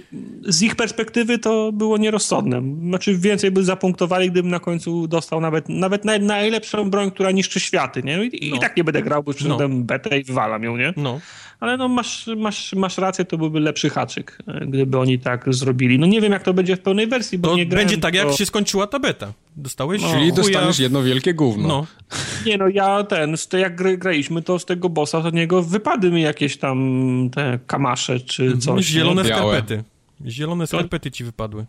z 0.48 0.62
ich 0.62 0.76
perspektywy 0.76 1.38
to 1.38 1.72
było 1.72 1.98
nierozsądne. 1.98 2.62
Znaczy 2.88 3.18
więcej 3.18 3.50
by 3.50 3.64
zapunktowali, 3.64 4.30
gdybym 4.30 4.50
na 4.50 4.60
końcu 4.60 5.06
dostał 5.06 5.40
nawet, 5.40 5.68
nawet 5.68 6.04
najlepszą 6.20 6.90
broń, 6.90 7.10
która 7.10 7.30
niszczy 7.30 7.60
światy, 7.60 8.02
nie? 8.02 8.24
I, 8.24 8.50
no. 8.50 8.56
i 8.56 8.60
tak 8.60 8.76
nie 8.76 8.84
będę 8.84 9.02
grał, 9.02 9.22
bo 9.22 9.32
przyszedłem 9.32 9.78
no. 9.78 9.84
betę 9.84 10.18
i 10.18 10.24
wywalam 10.24 10.62
ją, 10.62 10.76
nie? 10.76 10.94
No. 10.96 11.20
Ale 11.60 11.76
no 11.76 11.88
masz, 11.88 12.26
masz, 12.36 12.72
masz 12.72 12.98
rację, 12.98 13.24
to 13.24 13.38
byłby 13.38 13.60
lepszy 13.60 13.90
haczyk, 13.90 14.38
gdyby 14.66 14.98
oni 14.98 15.18
tak 15.18 15.54
zrobili. 15.54 15.98
No 15.98 16.06
nie 16.06 16.20
wiem, 16.20 16.32
jak 16.32 16.42
to 16.42 16.54
będzie 16.54 16.76
w 16.76 16.80
pełnej 16.80 17.06
wersji, 17.06 17.38
bo 17.38 17.48
to 17.48 17.56
nie 17.56 17.66
grałem, 17.66 17.86
Będzie 17.86 18.02
tak, 18.02 18.14
jak 18.14 18.32
się 18.32 18.46
skończyła 18.46 18.86
ta 18.86 18.98
beta. 18.98 19.32
Dostałeś? 19.56 20.02
No. 20.02 20.12
Czyli 20.12 20.32
dostaniesz 20.32 20.78
jedno 20.78 21.02
wielkie 21.02 21.34
gówno. 21.34 21.68
No. 21.68 21.86
Nie 22.46 22.58
no, 22.58 22.68
ja 22.68 23.04
ten, 23.04 23.34
jak 23.58 23.98
graliśmy, 23.98 24.42
to 24.42 24.58
z 24.58 24.64
tego 24.64 24.88
bossa, 24.88 25.22
to 25.22 25.30
niego 25.30 25.62
wypadły 25.62 26.10
mi 26.10 26.22
jakieś 26.22 26.56
tam 26.56 27.30
te 27.34 27.58
kamasze 27.66 28.20
czy 28.20 28.42
mhm. 28.42 28.60
coś. 28.60 28.84
Zielone 28.84 29.22
nie? 29.22 29.28
skarpety. 29.28 29.84
Zielone 30.26 30.66
skarpety 30.66 31.10
ci 31.10 31.24
wypadły. 31.24 31.66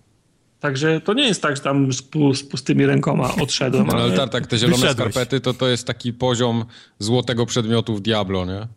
Także 0.60 1.02
to 1.02 1.14
nie 1.14 1.28
jest 1.28 1.42
tak, 1.42 1.56
że 1.56 1.62
tam 1.62 1.94
z, 1.94 2.04
z 2.34 2.44
pustymi 2.44 2.86
rękoma 2.86 3.36
odszedłem. 3.42 3.88
No, 3.88 3.94
ale 4.04 4.18
tak, 4.18 4.30
tak, 4.30 4.48
te 4.48 4.58
zielone 4.58 4.82
Wyszedłeś. 4.82 5.14
skarpety 5.14 5.40
to, 5.40 5.54
to 5.54 5.68
jest 5.68 5.88
taki 5.88 6.14
poziom 6.14 6.66
złotego 7.00 7.46
przedmiotu 7.46 7.96
w 7.96 8.02
Diablo, 8.02 8.46
nie? 8.46 8.68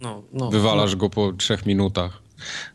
No, 0.00 0.22
no, 0.32 0.50
wywalasz 0.50 0.92
no. 0.92 0.96
go 0.96 1.10
po 1.10 1.32
trzech 1.32 1.66
minutach. 1.66 2.26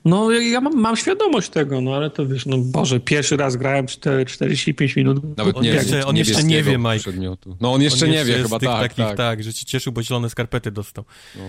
No, 0.05 0.31
ja 0.31 0.61
mam, 0.61 0.81
mam, 0.81 0.97
świadomość 0.97 1.49
tego, 1.49 1.81
no 1.81 1.95
ale 1.95 2.09
to 2.09 2.27
wiesz, 2.27 2.45
no 2.45 2.57
Boże, 2.57 2.99
pierwszy 2.99 3.37
raz 3.37 3.55
grałem 3.55 3.87
4, 3.87 4.25
45 4.25 4.95
minut. 4.95 5.37
Nawet 5.37 5.57
on 5.57 5.63
nie, 5.63 5.69
jeszcze, 5.69 6.05
on 6.05 6.17
jeszcze 6.17 6.43
nie 6.43 6.63
wie, 6.63 6.77
Mike. 6.77 6.99
Przedmiotu. 6.99 7.57
No 7.61 7.73
on 7.73 7.81
jeszcze 7.81 8.05
on 8.05 8.11
nie 8.11 8.25
wie, 8.25 8.33
chyba 8.33 8.59
tak, 8.59 8.81
takich, 8.81 9.05
tak. 9.05 9.17
Tak, 9.17 9.43
że 9.43 9.53
ci 9.53 9.65
cieszył, 9.65 9.93
bo 9.93 10.03
zielone 10.03 10.29
skarpety 10.29 10.71
dostał. 10.71 11.03
No. 11.35 11.43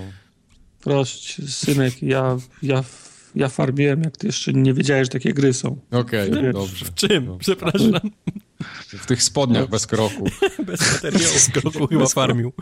Proszę, 0.80 1.42
synek, 1.48 2.02
ja, 2.02 2.36
ja, 2.62 2.84
ja 3.34 3.48
farbiłem, 3.48 4.02
jak 4.02 4.16
ty 4.16 4.26
jeszcze 4.26 4.52
nie 4.52 4.74
wiedziałeś, 4.74 5.06
że 5.06 5.10
takie 5.10 5.32
gry 5.32 5.52
są. 5.52 5.80
Okej, 5.90 6.30
okay, 6.30 6.52
dobrze. 6.52 6.84
W 6.84 6.94
czym? 6.94 7.26
No. 7.26 7.36
Przepraszam. 7.36 8.10
W 8.88 9.06
tych 9.06 9.22
spodniach 9.22 9.68
bez 9.68 9.86
kroku. 9.86 10.30
bez 10.66 10.92
materiału 10.92 11.38
z 11.38 11.48
kroku 11.50 11.86
chyba 11.86 12.06
farmił. 12.06 12.52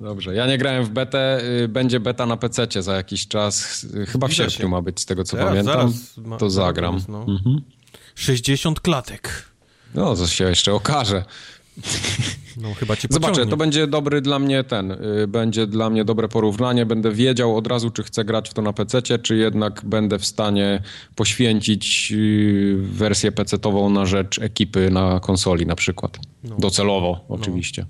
Dobrze, 0.00 0.34
ja 0.34 0.46
nie 0.46 0.58
grałem 0.58 0.84
w 0.84 0.90
betę, 0.90 1.40
y, 1.62 1.68
będzie 1.68 2.00
beta 2.00 2.26
na 2.26 2.36
PC 2.36 2.82
za 2.82 2.96
jakiś 2.96 3.28
czas, 3.28 3.86
chyba 4.08 4.28
w 4.28 4.32
sierpniu 4.32 4.68
ma 4.68 4.82
być 4.82 5.00
z 5.00 5.06
tego 5.06 5.24
co 5.24 5.36
pamiętam, 5.36 5.92
ma, 6.16 6.36
to 6.36 6.50
zagram. 6.50 7.00
No. 7.08 7.24
Mhm. 7.28 7.60
60 8.14 8.80
klatek. 8.80 9.44
No, 9.94 10.16
to 10.16 10.26
się 10.26 10.44
jeszcze 10.44 10.74
okaże. 10.74 11.24
No, 12.56 12.74
chyba 12.74 12.96
ci 12.96 13.08
Zobaczę, 13.10 13.46
to 13.46 13.56
będzie 13.56 13.86
dobry 13.86 14.20
dla 14.20 14.38
mnie 14.38 14.64
ten, 14.64 14.90
y, 14.90 15.26
będzie 15.28 15.66
dla 15.66 15.90
mnie 15.90 16.04
dobre 16.04 16.28
porównanie, 16.28 16.86
będę 16.86 17.12
wiedział 17.12 17.56
od 17.56 17.66
razu, 17.66 17.90
czy 17.90 18.02
chcę 18.02 18.24
grać 18.24 18.50
w 18.50 18.54
to 18.54 18.62
na 18.62 18.72
PC, 18.72 19.02
czy 19.02 19.36
jednak 19.36 19.84
będę 19.84 20.18
w 20.18 20.24
stanie 20.24 20.82
poświęcić 21.14 22.12
y, 22.12 22.76
wersję 22.78 23.32
PC-ową 23.32 23.90
na 23.90 24.06
rzecz 24.06 24.38
ekipy 24.38 24.90
na 24.90 25.20
konsoli 25.20 25.66
na 25.66 25.76
przykład. 25.76 26.18
No. 26.44 26.56
Docelowo 26.56 27.24
no. 27.28 27.34
oczywiście. 27.34 27.86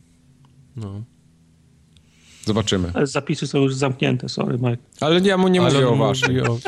No. 0.76 0.92
no. 0.92 1.14
Zobaczymy. 2.47 2.90
Ale 2.94 3.06
zapisy 3.06 3.47
są 3.47 3.58
już 3.58 3.74
zamknięte, 3.74 4.28
sorry 4.28 4.58
Mike. 4.58 4.82
Ale 5.00 5.20
ja 5.20 5.39
mu 5.39 5.48
nie 5.48 5.60
Ale 5.60 5.74
mówię 5.74 5.89
o 5.89 5.97
waszych. 5.97 6.50
O... 6.50 6.58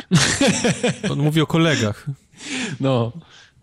On 1.13 1.19
mówi 1.19 1.41
o 1.41 1.47
kolegach. 1.47 2.07
No, 2.81 3.13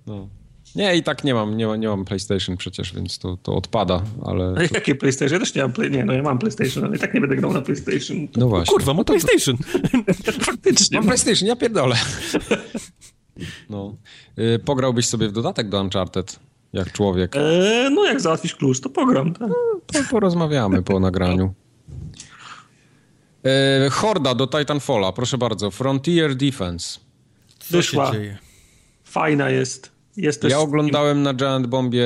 no. 0.08 0.28
Nie, 0.76 0.96
i 0.96 1.04
tak 1.04 1.24
nie 1.24 1.34
mam, 1.34 1.58
nie, 1.58 1.78
nie 1.78 1.88
mam 1.88 2.06
PlayStation 2.06 2.58
przecież, 2.58 2.94
więc 2.96 3.20
to, 3.20 3.38
to 3.38 3.56
odpada, 3.56 4.04
ale... 4.26 4.56
A 4.58 4.62
jakie 4.62 4.96
PlayStation? 4.96 5.34
Ja 5.34 5.40
też 5.40 5.56
nie 5.56 5.62
mam, 5.62 5.74
play... 5.74 5.92
nie, 5.92 6.06
no 6.06 6.14
ja 6.14 6.24
mam 6.24 6.40
PlayStation, 6.40 6.84
ale 6.86 6.96
i 6.96 7.00
tak 7.00 7.14
nie 7.14 7.22
będę 7.22 7.36
grał 7.36 7.54
na 7.54 7.62
PlayStation. 7.62 8.28
No 8.38 8.48
właśnie. 8.48 8.74
kurwa, 8.74 8.94
mam 8.94 9.06
PlayStation. 9.06 9.58
Faktycznie. 10.46 10.98
Mam 10.98 11.06
PlayStation, 11.08 11.48
ja 11.48 11.56
pierdolę. 11.56 11.96
No. 13.70 13.96
Y, 14.40 14.60
pograłbyś 14.66 15.08
sobie 15.08 15.28
w 15.28 15.32
dodatek 15.32 15.70
do 15.70 15.82
Uncharted, 15.82 16.40
jak 16.74 16.92
człowiek? 16.92 17.36
Eee, 17.36 17.94
no 17.94 18.06
jak 18.06 18.22
załatwisz 18.22 18.56
klucz, 18.56 18.80
to 18.80 18.90
pogram, 18.90 19.34
tak. 19.34 19.50
No, 19.50 19.56
to 19.86 20.00
porozmawiamy 20.12 20.82
po 20.82 21.00
nagraniu. 21.00 21.54
E, 23.46 23.90
Horda 23.90 24.36
do 24.36 24.48
Titanfalla, 24.48 25.12
proszę 25.12 25.38
bardzo. 25.38 25.72
Frontier 25.72 26.36
Defense. 26.36 27.00
Co 27.60 27.78
Wyszła. 27.78 28.06
się 28.08 28.14
dzieje? 28.14 28.38
Fajna 29.04 29.50
jest. 29.50 29.92
jest 30.18 30.44
Ja 30.44 30.60
oglądałem 30.60 31.24
na 31.24 31.34
Giant 31.34 31.68
Bombie 31.68 32.00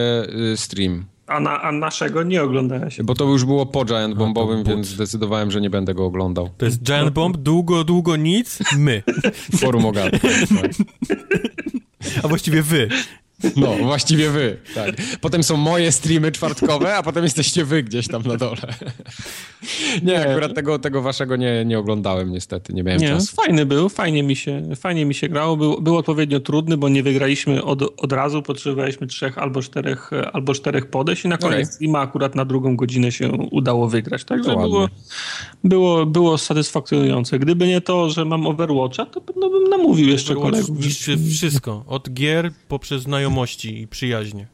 y, 0.53 0.57
stream, 0.57 1.05
A, 1.27 1.39
na, 1.39 1.61
a 1.61 1.71
naszego 1.71 2.23
nie 2.23 2.43
oglądałeś. 2.43 3.01
bo 3.03 3.15
to 3.15 3.23
już 3.25 3.45
było 3.45 3.65
po 3.65 3.85
Giant 3.85 4.15
Bombowym, 4.15 4.63
więc 4.63 4.87
zdecydowałem, 4.87 5.51
że 5.51 5.61
nie 5.61 5.69
będę 5.69 5.93
go 5.93 6.05
oglądał. 6.05 6.49
To 6.57 6.65
jest 6.65 6.81
Giant 6.83 7.09
Bomb, 7.09 7.37
długo, 7.37 7.83
długo 7.83 8.15
nic, 8.15 8.59
my. 8.77 9.03
Forum 9.59 9.85
ogarnę. 9.85 10.19
Tak. 10.19 10.71
A 12.23 12.27
właściwie 12.27 12.61
wy. 12.61 12.89
No, 13.55 13.75
właściwie 13.81 14.29
wy, 14.29 14.57
tak. 14.75 14.95
Potem 15.21 15.43
są 15.43 15.57
moje 15.57 15.91
streamy 15.91 16.31
czwartkowe, 16.31 16.95
a 16.95 17.03
potem 17.03 17.23
jesteście 17.23 17.65
wy 17.65 17.83
gdzieś 17.83 18.07
tam 18.07 18.21
na 18.23 18.37
dole. 18.37 18.57
Nie, 20.03 20.29
akurat 20.31 20.53
tego, 20.55 20.79
tego 20.79 21.01
waszego 21.01 21.35
nie, 21.35 21.65
nie 21.65 21.79
oglądałem 21.79 22.31
niestety, 22.31 22.73
nie 22.73 22.83
miałem 22.83 23.01
Nie, 23.01 23.07
czasu. 23.07 23.35
fajny 23.35 23.65
był, 23.65 23.89
fajnie 23.89 24.23
mi 24.23 24.35
się, 24.35 24.61
fajnie 24.75 25.05
mi 25.05 25.13
się 25.15 25.29
grało. 25.29 25.57
Był, 25.57 25.81
był 25.81 25.97
odpowiednio 25.97 26.39
trudny, 26.39 26.77
bo 26.77 26.89
nie 26.89 27.03
wygraliśmy 27.03 27.63
od, 27.63 27.81
od 27.97 28.11
razu, 28.13 28.41
potrzebowaliśmy 28.41 29.07
trzech 29.07 29.37
albo 29.37 29.61
czterech, 29.61 30.11
albo 30.33 30.53
czterech 30.53 30.89
podejść 30.89 31.25
i 31.25 31.27
na 31.27 31.37
koniec 31.37 31.67
Okej. 31.67 31.73
streama 31.73 31.99
akurat 31.99 32.35
na 32.35 32.45
drugą 32.45 32.75
godzinę 32.75 33.11
się 33.11 33.31
udało 33.31 33.87
wygrać. 33.87 34.23
Także 34.23 34.53
No 34.55 34.61
było, 34.61 34.87
było, 35.63 36.05
było 36.05 36.37
satysfakcjonujące. 36.37 37.39
Gdyby 37.39 37.67
nie 37.67 37.81
to, 37.81 38.09
że 38.09 38.25
mam 38.25 38.47
Overwatcha, 38.47 39.05
to 39.05 39.21
no, 39.35 39.49
bym 39.49 39.63
namówił 39.63 40.09
jeszcze 40.09 40.35
kolegów. 40.35 40.77
Wszystko. 41.31 41.83
Od 41.87 42.13
gier 42.13 42.51
poprzez 42.67 43.07
znajomości 43.27 43.81
i 43.81 43.87
przyjaźnie. 43.87 44.47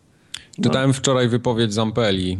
Czytałem 0.64 0.94
wczoraj 0.94 1.30
wypowiedź 1.30 1.74
Zampeli 1.74 2.40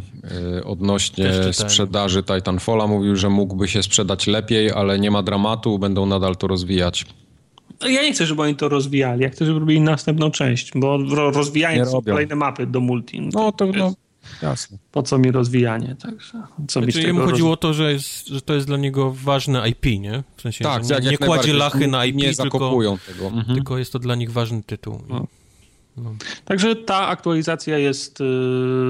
y, 0.58 0.64
odnośnie 0.64 1.32
sprzedaży 1.52 2.22
Titanfalla. 2.22 2.86
Mówił, 2.86 3.16
że 3.16 3.30
mógłby 3.30 3.68
się 3.68 3.82
sprzedać 3.82 4.26
lepiej, 4.26 4.70
ale 4.70 4.98
nie 4.98 5.10
ma 5.10 5.22
dramatu, 5.22 5.78
będą 5.78 6.06
nadal 6.06 6.36
to 6.36 6.46
rozwijać. 6.46 7.06
Ja 7.80 8.02
nie 8.02 8.12
chcę, 8.12 8.26
żeby 8.26 8.42
oni 8.42 8.56
to 8.56 8.68
rozwijali. 8.68 9.22
Ja 9.22 9.30
chcę, 9.30 9.46
żeby 9.46 9.58
robili 9.58 9.80
następną 9.80 10.30
część, 10.30 10.70
bo 10.74 10.96
ro, 10.96 11.30
rozwijanie 11.30 11.78
Nie 11.78 11.86
są 11.86 12.02
kolejne 12.02 12.34
mapy 12.34 12.66
do 12.66 12.80
multi. 12.80 13.20
No 13.20 13.52
to 13.52 13.66
no, 13.66 13.94
jasne. 14.42 14.78
Po 14.92 15.02
co 15.02 15.18
mi 15.18 15.30
rozwijanie? 15.30 15.96
Także 16.02 16.32
co 16.68 16.80
mi 16.80 16.84
Znaczy, 16.84 16.92
tego 16.92 17.06
jemu 17.06 17.20
roz- 17.20 17.30
chodziło 17.30 17.52
o 17.52 17.56
to, 17.56 17.74
że, 17.74 17.92
jest, 17.92 18.28
że 18.28 18.40
to 18.40 18.54
jest 18.54 18.66
dla 18.66 18.76
niego 18.76 19.14
ważne 19.24 19.68
IP, 19.68 19.86
nie? 20.00 20.22
W 20.36 20.42
sensie, 20.42 20.64
Tak, 20.64 20.90
jak, 20.90 21.02
nie, 21.02 21.10
jak 21.10 21.20
nie 21.20 21.26
kładzie 21.26 21.52
lachy 21.52 21.86
na 21.86 22.04
IP, 22.04 22.16
Nie 22.16 22.24
tylko, 22.24 22.44
zakopują 22.44 22.98
tego. 22.98 23.26
Mhm. 23.26 23.54
tylko 23.54 23.78
jest 23.78 23.92
to 23.92 23.98
dla 23.98 24.14
nich 24.14 24.32
ważny 24.32 24.62
tytuł. 24.62 25.00
Także 26.44 26.76
ta 26.76 27.06
aktualizacja 27.06 27.78
jest 27.78 28.20
y, 28.20 28.24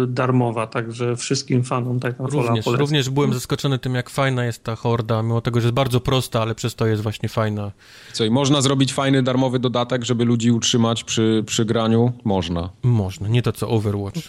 darmowa, 0.09 0.67
także 0.67 1.17
wszystkim 1.17 1.65
fanom 1.65 2.01
Titanfalla 2.01 2.43
Również, 2.43 2.65
polecam. 2.65 2.81
również 2.81 3.11
byłem 3.11 3.35
zaskoczony 3.35 3.79
tym, 3.79 3.95
jak 3.95 4.11
fajna 4.11 4.45
jest 4.45 4.65
ta 4.65 4.77
horda, 4.77 5.23
mimo 5.23 5.41
tego, 5.41 5.61
że 5.61 5.67
jest 5.67 5.75
bardzo 5.75 6.01
prosta, 6.01 6.43
ale 6.43 6.55
przez 6.55 6.75
to 6.75 6.87
jest 6.87 7.03
właśnie 7.03 7.29
fajna. 7.29 7.73
Co, 8.13 8.25
i 8.25 8.31
można 8.31 8.63
zrobić 8.63 8.93
fajny, 8.93 9.23
darmowy 9.23 9.59
dodatek, 9.59 10.05
żeby 10.05 10.25
ludzi 10.25 10.51
utrzymać 10.51 11.05
przy, 11.05 11.45
przy 11.47 11.65
graniu? 11.65 12.13
Można. 12.25 12.71
Można, 12.83 13.29
nie 13.29 13.43
to 13.43 13.53
co 13.53 13.69
Overwatch. 13.69 14.19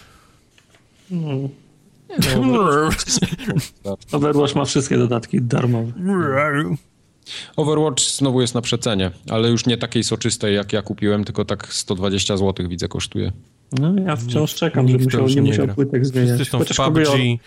Overwatch 4.12 4.54
ma 4.54 4.64
wszystkie 4.64 4.98
dodatki 4.98 5.42
darmowe. 5.42 5.92
Overwatch 7.56 8.02
znowu 8.02 8.40
jest 8.40 8.54
na 8.54 8.60
przecenie, 8.60 9.10
ale 9.30 9.48
już 9.48 9.66
nie 9.66 9.76
takiej 9.76 10.04
soczystej, 10.04 10.54
jak 10.54 10.72
ja 10.72 10.82
kupiłem, 10.82 11.24
tylko 11.24 11.44
tak 11.44 11.74
120 11.74 12.36
zł 12.36 12.68
widzę 12.68 12.88
kosztuje. 12.88 13.32
No 13.72 13.94
ja 14.06 14.16
wciąż 14.16 14.54
czekam, 14.54 14.88
że 14.88 14.94
Nikt 14.96 15.12
to 15.12 15.22
musiał, 15.22 15.28
nie 15.28 15.34
nie 15.34 15.50
musiał 15.50 15.68
płytek 15.68 16.06
zmieniać. 16.06 16.34
Wszyscy 16.34 16.50
są 16.50 16.58
w 16.58 16.60
Chociaż 16.60 16.76
PUBG, 16.76 16.98
Kobior- 16.98 17.38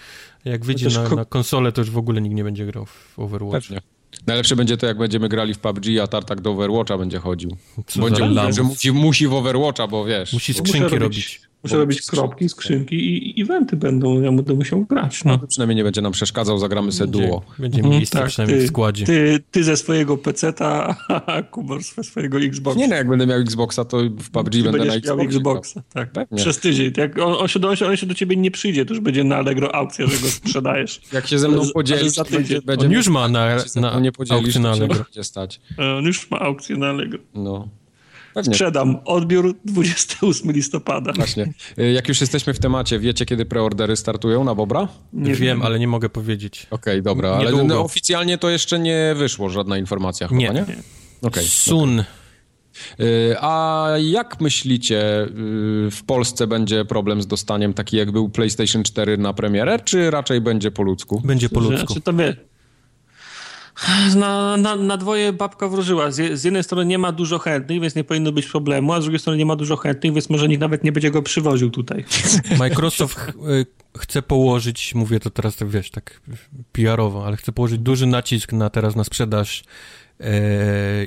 jak 0.45 0.65
wyjdzie 0.65 0.85
chociaż 0.85 1.09
na, 1.09 1.15
na 1.15 1.25
konsolę, 1.25 1.71
to 1.71 1.81
już 1.81 1.91
w 1.91 1.97
ogóle 1.97 2.21
nikt 2.21 2.35
nie 2.35 2.43
będzie 2.43 2.65
grał 2.65 2.85
w 2.85 3.19
Overwatch. 3.19 3.67
Pewnie. 3.67 3.81
Najlepsze 4.27 4.55
będzie 4.55 4.77
to, 4.77 4.85
jak 4.85 4.97
będziemy 4.97 5.29
grali 5.29 5.53
w 5.53 5.59
PUBG, 5.59 5.85
a 6.03 6.07
Tartak 6.07 6.41
do 6.41 6.51
Overwatcha 6.51 6.97
będzie 6.97 7.19
chodził. 7.19 7.57
Co 7.87 8.01
będzie 8.01 8.25
mówił, 8.25 8.53
że 8.53 8.63
musi, 8.63 8.91
musi 8.91 9.27
w 9.27 9.33
Overwatcha, 9.33 9.87
bo 9.87 10.05
wiesz... 10.05 10.33
Musi 10.33 10.53
skrzynki 10.53 10.83
Muszę 10.83 10.99
robić. 10.99 11.41
Muszę 11.63 11.77
robić 11.77 12.01
kropki, 12.01 12.49
skrzynki 12.49 12.95
i, 12.95 13.41
eventy 13.41 13.75
będą, 13.77 14.21
ja 14.21 14.31
będę 14.31 14.53
musiał 14.53 14.85
grać. 14.85 15.23
No. 15.23 15.39
Przynajmniej 15.47 15.75
nie 15.75 15.83
będzie 15.83 16.01
nam 16.01 16.11
przeszkadzał, 16.11 16.57
zagramy 16.57 16.91
sobie 16.91 17.11
duo. 17.11 17.41
Będzie 17.59 17.77
Mhm, 17.77 17.95
miejsce 17.95 18.27
przynajmniej 18.27 18.59
ty, 18.59 18.65
w 18.65 18.69
składzie. 18.69 19.05
Ty, 19.05 19.39
ty 19.51 19.63
ze 19.63 19.77
swojego 19.77 20.17
PC-ta, 20.17 20.95
a 21.25 21.41
Kubor 21.41 21.81
ze 21.83 22.03
swojego 22.03 22.39
Xboxa. 22.39 22.79
Nie 22.79 22.87
no, 22.87 22.95
jak 22.95 23.07
będę 23.07 23.27
miał 23.27 23.39
Xboxa, 23.39 23.85
to 23.85 23.97
w 23.97 24.29
PUBG 24.29 24.51
Ty 24.51 24.63
będę 24.63 24.79
na 24.79 24.85
będziesz 24.85 25.07
miał 25.07 25.19
Xboxie. 25.19 25.81
Xboxa, 25.81 25.81
tak. 25.93 26.11
Pewnie. 26.11 26.37
Przez 26.37 26.59
tydzień. 26.59 26.91
Jak 26.97 27.17
on, 27.17 27.33
on, 27.33 27.47
się 27.47 27.59
do, 27.59 27.69
on 27.69 27.95
się 27.97 28.05
do 28.05 28.13
ciebie 28.13 28.35
nie 28.35 28.51
przyjdzie, 28.51 28.85
to 28.85 28.93
już 28.93 29.03
będzie 29.03 29.23
na 29.23 29.35
Allegro 29.35 29.75
aukcja, 29.75 30.07
że 30.07 30.17
go 30.21 30.27
sprzedajesz. 30.27 31.01
Jak 31.13 31.27
się 31.27 31.39
ze 31.39 31.47
mną 31.47 31.61
podzielisz, 31.73 32.13
za 32.13 32.23
to 32.23 32.31
będzie, 32.31 32.47
tydzień. 32.47 32.65
będzie 32.65 32.85
On 32.85 32.91
już 32.91 33.07
ma 33.07 33.27
na, 33.27 33.55
mną 33.75 33.81
na 33.81 33.99
nie 33.99 34.11
podzielisz, 34.11 34.55
na 34.55 34.71
Allegro. 34.71 35.03
będzie 35.03 35.23
stać. 35.23 35.61
E, 35.79 35.95
On 35.95 36.05
już 36.05 36.31
ma 36.31 36.39
aukcję 36.39 36.77
na 36.77 36.87
Allegro. 36.89 37.19
No. 37.35 37.67
Pewnie. 38.33 38.53
Sprzedam. 38.53 38.97
Odbiór 39.05 39.55
28 39.65 40.51
listopada. 40.51 41.13
Właśnie. 41.13 41.53
Y, 41.79 41.91
Jak 41.91 42.07
już 42.07 42.21
jesteśmy 42.21 42.53
w 42.53 42.59
temacie, 42.59 42.99
wiecie 42.99 43.25
kiedy 43.25 43.45
preordery 43.45 43.95
startują 43.95 44.43
na 44.43 44.55
Bobra? 44.55 44.79
Okej, 44.81 44.99
Nie 45.13 45.33
Wiem, 45.35 45.61
ale 45.61 45.79
nie 45.79 45.87
mogę 45.87 46.09
powiedzieć. 46.09 46.67
dobra, 47.03 47.29
ale 47.29 47.63
no, 47.63 47.81
oficjalnie 47.83 48.37
to 48.37 48.49
jeszcze 48.49 48.79
nie 48.79 49.13
wyszło, 49.17 49.49
żadna 49.49 49.77
informacja 49.77 50.27
chyba, 50.27 50.39
Nie. 50.41 50.49
nie? 50.53 50.65
Okej. 51.21 51.43
Sun. 51.45 52.03
Y, 52.99 53.35
A 53.41 53.87
jak 54.01 54.41
myślicie, 54.41 55.23
y, 55.23 55.27
w 55.91 55.99
Polsce 56.05 56.47
będzie 56.47 56.85
problem 56.85 57.21
z 57.21 57.27
dostaniem 57.27 57.73
taki 57.73 57.97
jak 57.97 58.11
był 58.11 58.29
PlayStation 58.29 58.83
4 58.83 59.17
na 59.17 59.33
premierę, 59.33 59.79
czy 59.79 60.11
raczej 60.11 60.41
będzie 60.41 60.71
po 60.71 60.83
ludzku? 60.83 61.21
Będzie 61.25 61.49
po 61.49 61.59
ludzku. 61.59 61.85
Znaczy 61.85 62.01
to 62.01 62.13
wie. 62.13 62.35
Na, 64.15 64.57
na, 64.57 64.75
na 64.75 64.97
dwoje 64.97 65.33
babka 65.33 65.67
wróżyła. 65.67 66.11
Z, 66.11 66.39
z 66.39 66.43
jednej 66.43 66.63
strony 66.63 66.85
nie 66.85 66.97
ma 66.97 67.11
dużo 67.11 67.39
chętnych, 67.39 67.81
więc 67.81 67.95
nie 67.95 68.03
powinno 68.03 68.31
być 68.31 68.45
problemu, 68.45 68.93
a 68.93 69.01
z 69.01 69.03
drugiej 69.03 69.19
strony 69.19 69.37
nie 69.37 69.45
ma 69.45 69.55
dużo 69.55 69.75
chętnych, 69.77 70.13
więc 70.13 70.29
może 70.29 70.47
nikt 70.47 70.61
nawet 70.61 70.83
nie 70.83 70.91
będzie 70.91 71.11
go 71.11 71.21
przywoził 71.21 71.69
tutaj. 71.69 72.05
Microsoft 72.59 73.15
ch- 73.15 73.29
y, 73.49 73.65
chce 73.97 74.21
położyć, 74.21 74.95
mówię 74.95 75.19
to 75.19 75.29
teraz 75.29 75.55
tak, 75.55 75.69
wiesz, 75.69 75.91
tak 75.91 76.21
PR-owo, 76.71 77.25
ale 77.25 77.37
chce 77.37 77.51
położyć 77.51 77.79
duży 77.79 78.05
nacisk 78.07 78.53
na 78.53 78.69
teraz 78.69 78.95
na 78.95 79.03
sprzedaż 79.03 79.63
e, 80.19 80.23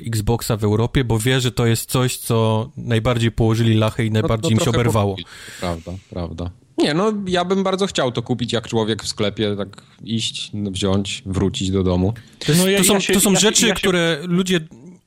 Xboxa 0.07 0.57
w 0.57 0.63
Europie, 0.63 1.03
bo 1.03 1.19
wie, 1.19 1.39
że 1.41 1.51
to 1.51 1.65
jest 1.65 1.89
coś, 1.91 2.17
co 2.17 2.69
najbardziej 2.77 3.31
położyli 3.31 3.73
lachę 3.73 4.05
i 4.05 4.11
najbardziej 4.11 4.51
im 4.51 4.57
się 4.59 4.65
No, 4.65 4.71
trochę 4.71 4.77
oberwało. 4.79 5.11
pokupić. 5.11 5.27
Prawda, 5.59 5.91
prawda. 6.09 6.49
Nie, 6.77 6.93
no 6.93 7.13
ja 7.27 7.45
bym 7.45 7.63
bardzo 7.63 7.87
chciał 7.87 8.11
to 8.11 8.21
kupić 8.21 8.53
jak 8.53 8.67
człowiek 8.67 9.03
w 9.03 9.07
sklepie, 9.07 9.55
tak 9.55 9.81
iść, 10.03 10.51
wziąć, 10.53 11.23
wrócić 11.25 11.71
do 11.71 11.83
domu. 11.83 12.13
No 12.57 12.67
ja- 12.69 12.77
to 12.77 12.83
są, 12.83 12.93
ja 12.93 12.99
się- 12.99 13.13
to 13.13 13.19
są 13.19 13.33
ja 13.33 13.39
rzeczy, 13.39 13.67
ja 13.67 13.75
się- 13.75 13.79
które 13.79 14.19
ludzie 14.23 14.59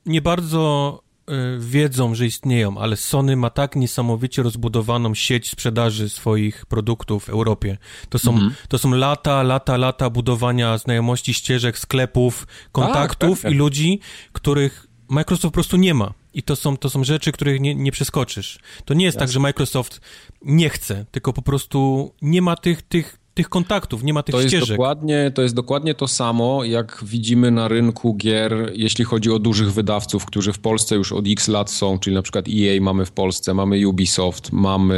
nie 0.05 0.21
bardzo 0.21 1.03
y, 1.29 1.33
wiedzą, 1.59 2.15
że 2.15 2.25
istnieją, 2.25 2.77
ale 2.77 2.95
Sony 2.97 3.35
ma 3.35 3.49
tak 3.49 3.75
niesamowicie 3.75 4.43
rozbudowaną 4.43 5.15
sieć 5.15 5.49
sprzedaży 5.49 6.09
swoich 6.09 6.65
produktów 6.65 7.23
w 7.25 7.29
Europie. 7.29 7.77
To 8.09 8.19
są, 8.19 8.31
Mhm. 8.31 8.53
to 8.69 8.77
są 8.77 8.91
lata, 8.91 9.43
lata, 9.43 9.77
lata 9.77 10.09
budowania 10.09 10.77
znajomości, 10.77 11.33
ścieżek, 11.33 11.77
sklepów, 11.79 12.47
kontaktów 12.71 13.41
pewnie. 13.41 13.55
i 13.55 13.59
ludzi, 13.59 13.99
których 14.33 14.87
Microsoft 15.09 15.41
po 15.43 15.51
prostu 15.51 15.77
nie 15.77 15.93
ma. 15.93 16.13
I 16.33 16.43
to 16.43 16.55
są, 16.55 16.77
to 16.77 16.89
są 16.89 17.03
rzeczy, 17.03 17.31
których 17.31 17.61
nie, 17.61 17.75
nie 17.75 17.91
przeskoczysz. 17.91 18.59
To 18.85 18.93
nie 18.93 19.05
jest 19.05 19.17
tak, 19.17 19.29
że 19.29 19.39
Microsoft 19.39 20.01
nie 20.41 20.69
chce, 20.69 21.05
tylko 21.11 21.33
po 21.33 21.41
prostu 21.41 22.11
nie 22.21 22.41
ma 22.41 22.55
tych, 22.55 22.81
tych, 22.81 23.17
tych 23.33 23.49
kontaktów, 23.49 24.03
nie 24.03 24.13
ma 24.13 24.23
tych 24.23 24.35
To 24.35 24.41
jest, 24.41 24.55
ścieżek. 24.55 24.69
dokładnie, 24.77 25.31
to 25.35 25.41
jest 25.41 25.55
dokładnie 25.55 25.95
to 25.95 26.07
samo, 26.07 26.63
jak 26.63 26.99
widzimy 27.03 27.51
na 27.51 27.67
rynku 27.67 28.13
gier, 28.15 28.71
jeśli 28.75 29.05
chodzi 29.05 29.31
o 29.31 29.39
dużych 29.39 29.73
wydawców, 29.73 30.25
którzy 30.25 30.53
w 30.53 30.59
Polsce 30.59 30.95
już 30.95 31.11
od 31.11 31.25
x 31.27 31.47
lat 31.47 31.71
są, 31.71 31.99
czyli 31.99 32.15
na 32.15 32.21
przykład 32.21 32.45
EA 32.47 32.81
mamy 32.81 33.05
w 33.05 33.11
Polsce, 33.11 33.53
mamy 33.53 33.87
Ubisoft, 33.87 34.51
mamy, 34.51 34.95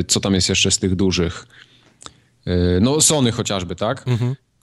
y, 0.00 0.04
co 0.08 0.20
tam 0.20 0.34
jest 0.34 0.48
jeszcze 0.48 0.70
z 0.70 0.78
tych 0.78 0.96
dużych? 0.96 1.46
Y, 2.46 2.50
no 2.80 3.00
Sony 3.00 3.32
chociażby, 3.32 3.76
tak? 3.76 4.04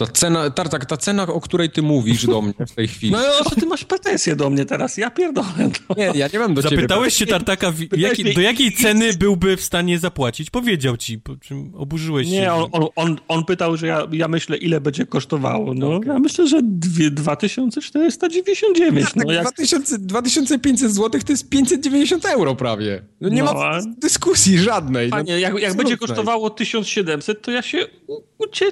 Ta 0.00 0.06
cena, 0.06 0.50
Tartak, 0.50 0.86
ta 0.86 0.96
cena, 0.96 1.22
o 1.22 1.40
której 1.40 1.70
ty 1.70 1.82
mówisz 1.82 2.26
do 2.26 2.42
mnie 2.42 2.54
w 2.66 2.72
tej 2.72 2.88
chwili. 2.94 3.12
No 3.12 3.18
to 3.44 3.54
ty 3.54 3.66
masz 3.66 3.84
pretensje 3.84 4.36
do 4.36 4.50
mnie 4.50 4.64
teraz, 4.64 4.96
ja 4.96 5.10
pierdolę. 5.10 5.48
No. 5.58 5.70
Nie, 5.96 6.12
ja 6.14 6.28
nie 6.32 6.38
mam 6.38 6.54
do 6.54 6.62
Zapytałeś 6.62 7.14
ciebie. 7.14 7.26
się 7.26 7.32
Tartaka, 7.32 7.72
jaki, 7.96 8.34
do 8.34 8.40
jakiej 8.40 8.72
ceny 8.72 9.14
byłby 9.14 9.56
w 9.56 9.62
stanie 9.62 9.98
zapłacić? 9.98 10.50
Powiedział 10.50 10.96
ci, 10.96 11.18
po 11.18 11.36
czym 11.36 11.74
oburzyłeś 11.74 12.26
nie, 12.26 12.32
się. 12.32 12.40
Nie, 12.40 12.52
on, 12.52 12.68
on, 12.72 12.86
on, 12.96 13.16
on, 13.28 13.44
pytał, 13.44 13.76
że 13.76 13.86
ja, 13.86 14.06
ja 14.12 14.28
myślę, 14.28 14.56
ile 14.56 14.80
będzie 14.80 15.06
kosztowało. 15.06 15.74
No, 15.74 15.94
okay. 15.94 16.12
ja 16.12 16.18
myślę, 16.18 16.46
że 16.46 16.60
2499. 16.62 19.06
No, 19.16 19.24
tak, 19.24 19.34
jak... 19.34 19.44
2000, 19.44 19.98
2500 19.98 20.94
zł 20.94 21.20
to 21.26 21.32
jest 21.32 21.48
590 21.48 22.24
euro 22.24 22.54
prawie. 22.54 23.02
No, 23.20 23.28
nie 23.28 23.42
no, 23.42 23.54
ma 23.54 23.78
dyskusji 23.98 24.58
żadnej. 24.58 25.10
Panie, 25.10 25.32
no, 25.32 25.38
jak, 25.38 25.58
jak 25.58 25.74
będzie 25.74 25.96
kosztowało 25.96 26.50
1700, 26.50 27.42
to 27.42 27.50
ja 27.50 27.62
się, 27.62 27.86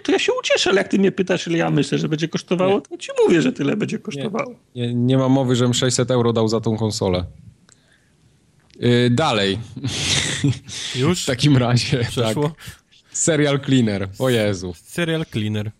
to 0.02 0.12
ja 0.12 0.18
się 0.18 0.32
ucieszę, 0.40 0.70
ale 0.70 0.78
jak 0.78 0.88
ty 0.88 0.98
mnie 0.98 1.12
pytasz, 1.18 1.46
ile 1.46 1.58
ja 1.58 1.70
myślę, 1.70 1.98
że 1.98 2.08
będzie 2.08 2.28
kosztowało, 2.28 2.74
nie. 2.74 2.80
to 2.80 2.96
ci 2.96 3.10
mówię, 3.24 3.42
że 3.42 3.52
tyle 3.52 3.76
będzie 3.76 3.98
kosztowało. 3.98 4.54
Nie, 4.74 4.86
nie, 4.86 4.94
nie 4.94 5.18
ma 5.18 5.28
mowy, 5.28 5.56
żebym 5.56 5.74
600 5.74 6.10
euro 6.10 6.32
dał 6.32 6.48
za 6.48 6.60
tą 6.60 6.76
konsolę. 6.76 7.24
Yy, 8.80 9.10
dalej. 9.10 9.58
Już? 11.00 11.22
w 11.22 11.26
takim 11.26 11.56
razie. 11.56 12.04
Przeszło? 12.10 12.48
Tak. 12.48 12.58
Serial 13.12 13.60
Cleaner. 13.60 14.08
O 14.18 14.30
Jezu. 14.30 14.74
Serial 14.76 15.26
Cleaner. 15.32 15.70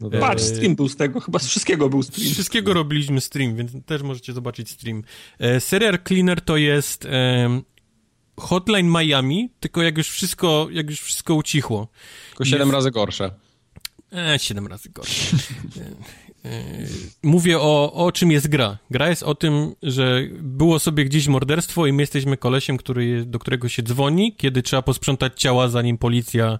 No 0.00 0.10
Patrz, 0.10 0.42
stream 0.42 0.76
był 0.76 0.88
z 0.88 0.96
tego, 0.96 1.20
chyba 1.20 1.38
z 1.38 1.46
wszystkiego 1.46 1.88
był 1.88 2.02
stream. 2.02 2.28
Z 2.28 2.32
wszystkiego 2.32 2.74
robiliśmy 2.74 3.20
stream, 3.20 3.56
więc 3.56 3.72
też 3.86 4.02
możecie 4.02 4.32
zobaczyć 4.32 4.70
stream. 4.70 5.02
E, 5.38 5.60
serial 5.60 5.98
Cleaner 6.08 6.40
to 6.40 6.56
jest 6.56 7.04
e, 7.04 7.60
Hotline 8.40 8.90
Miami, 8.98 9.50
tylko 9.60 9.82
jak 9.82 9.98
już 9.98 10.08
wszystko, 10.08 10.68
jak 10.70 10.90
już 10.90 11.00
wszystko 11.00 11.34
ucichło. 11.34 11.88
Tylko 12.28 12.44
7 12.44 12.60
jest... 12.60 12.72
razy 12.72 12.90
gorsze. 12.90 13.30
E, 14.12 14.38
7 14.38 14.66
razy 14.66 14.90
gorsze. 14.90 15.36
E, 16.44 16.48
e, 16.48 16.86
mówię 17.22 17.58
o, 17.58 17.92
o 17.92 18.12
czym 18.12 18.30
jest 18.30 18.48
gra. 18.48 18.78
Gra 18.90 19.08
jest 19.08 19.22
o 19.22 19.34
tym, 19.34 19.74
że 19.82 20.22
było 20.40 20.78
sobie 20.78 21.04
gdzieś 21.04 21.28
morderstwo 21.28 21.86
i 21.86 21.92
my 21.92 22.02
jesteśmy 22.02 22.36
kolesiem, 22.36 22.76
który, 22.76 23.24
do 23.24 23.38
którego 23.38 23.68
się 23.68 23.82
dzwoni, 23.82 24.34
kiedy 24.36 24.62
trzeba 24.62 24.82
posprzątać 24.82 25.40
ciała, 25.40 25.68
zanim 25.68 25.98
policja 25.98 26.58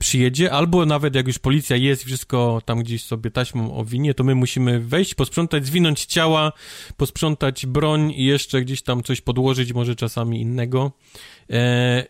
przyjedzie, 0.00 0.52
albo 0.52 0.86
nawet 0.86 1.14
jak 1.14 1.26
już 1.26 1.38
policja 1.38 1.76
jest 1.76 2.02
i 2.02 2.06
wszystko 2.06 2.62
tam 2.64 2.82
gdzieś 2.82 3.04
sobie 3.04 3.30
taśmą 3.30 3.74
owinie, 3.74 4.14
to 4.14 4.24
my 4.24 4.34
musimy 4.34 4.80
wejść, 4.80 5.14
posprzątać, 5.14 5.66
zwinąć 5.66 6.04
ciała, 6.04 6.52
posprzątać 6.96 7.66
broń 7.66 8.12
i 8.16 8.24
jeszcze 8.24 8.62
gdzieś 8.62 8.82
tam 8.82 9.02
coś 9.02 9.20
podłożyć, 9.20 9.72
może 9.72 9.96
czasami 9.96 10.40
innego. 10.40 10.92
E, 11.50 12.06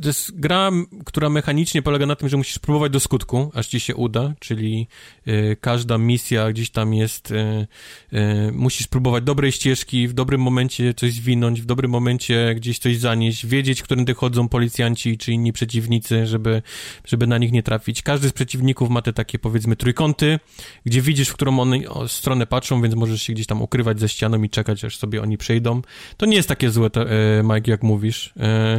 to 0.00 0.08
jest 0.08 0.40
gra, 0.40 0.70
która 1.04 1.30
mechanicznie 1.30 1.82
polega 1.82 2.06
na 2.06 2.16
tym, 2.16 2.28
że 2.28 2.36
musisz 2.36 2.58
próbować 2.58 2.92
do 2.92 3.00
skutku, 3.00 3.50
aż 3.54 3.66
ci 3.66 3.80
się 3.80 3.96
uda, 3.96 4.34
czyli 4.40 4.88
y, 5.28 5.56
każda 5.60 5.98
misja 5.98 6.52
gdzieś 6.52 6.70
tam 6.70 6.94
jest, 6.94 7.30
y, 7.30 7.66
y, 8.12 8.52
musisz 8.52 8.86
próbować 8.86 9.24
dobrej 9.24 9.52
ścieżki, 9.52 10.08
w 10.08 10.12
dobrym 10.12 10.40
momencie 10.40 10.94
coś 10.94 11.12
zwinąć, 11.12 11.62
w 11.62 11.64
dobrym 11.64 11.90
momencie 11.90 12.54
gdzieś 12.54 12.78
coś 12.78 12.98
zanieść, 12.98 13.46
wiedzieć, 13.46 13.82
którędy 13.82 14.14
chodzą 14.14 14.48
policjanci 14.48 15.18
czy 15.18 15.32
inni 15.32 15.52
przeciwnicy, 15.52 16.26
żeby, 16.26 16.62
żeby 17.04 17.26
na 17.26 17.38
nich 17.38 17.52
nie 17.52 17.62
trafić. 17.62 18.02
Każdy 18.02 18.28
z 18.28 18.32
przeciwników 18.32 18.90
ma 18.90 19.02
te 19.02 19.12
takie, 19.12 19.38
powiedzmy, 19.38 19.76
trójkąty, 19.76 20.38
gdzie 20.86 21.02
widzisz, 21.02 21.28
w 21.28 21.34
którą 21.34 21.60
one 21.60 21.78
stronę 22.06 22.46
patrzą, 22.46 22.82
więc 22.82 22.94
możesz 22.94 23.22
się 23.22 23.32
gdzieś 23.32 23.46
tam 23.46 23.62
ukrywać 23.62 24.00
ze 24.00 24.08
ścianą 24.08 24.42
i 24.42 24.50
czekać, 24.50 24.84
aż 24.84 24.96
sobie 24.96 25.22
oni 25.22 25.38
przejdą. 25.38 25.82
To 26.16 26.26
nie 26.26 26.36
jest 26.36 26.48
takie 26.48 26.70
złe, 26.70 26.90
to, 26.90 27.04
Mike, 27.42 27.70
jak 27.70 27.82
mówisz. 27.82 28.32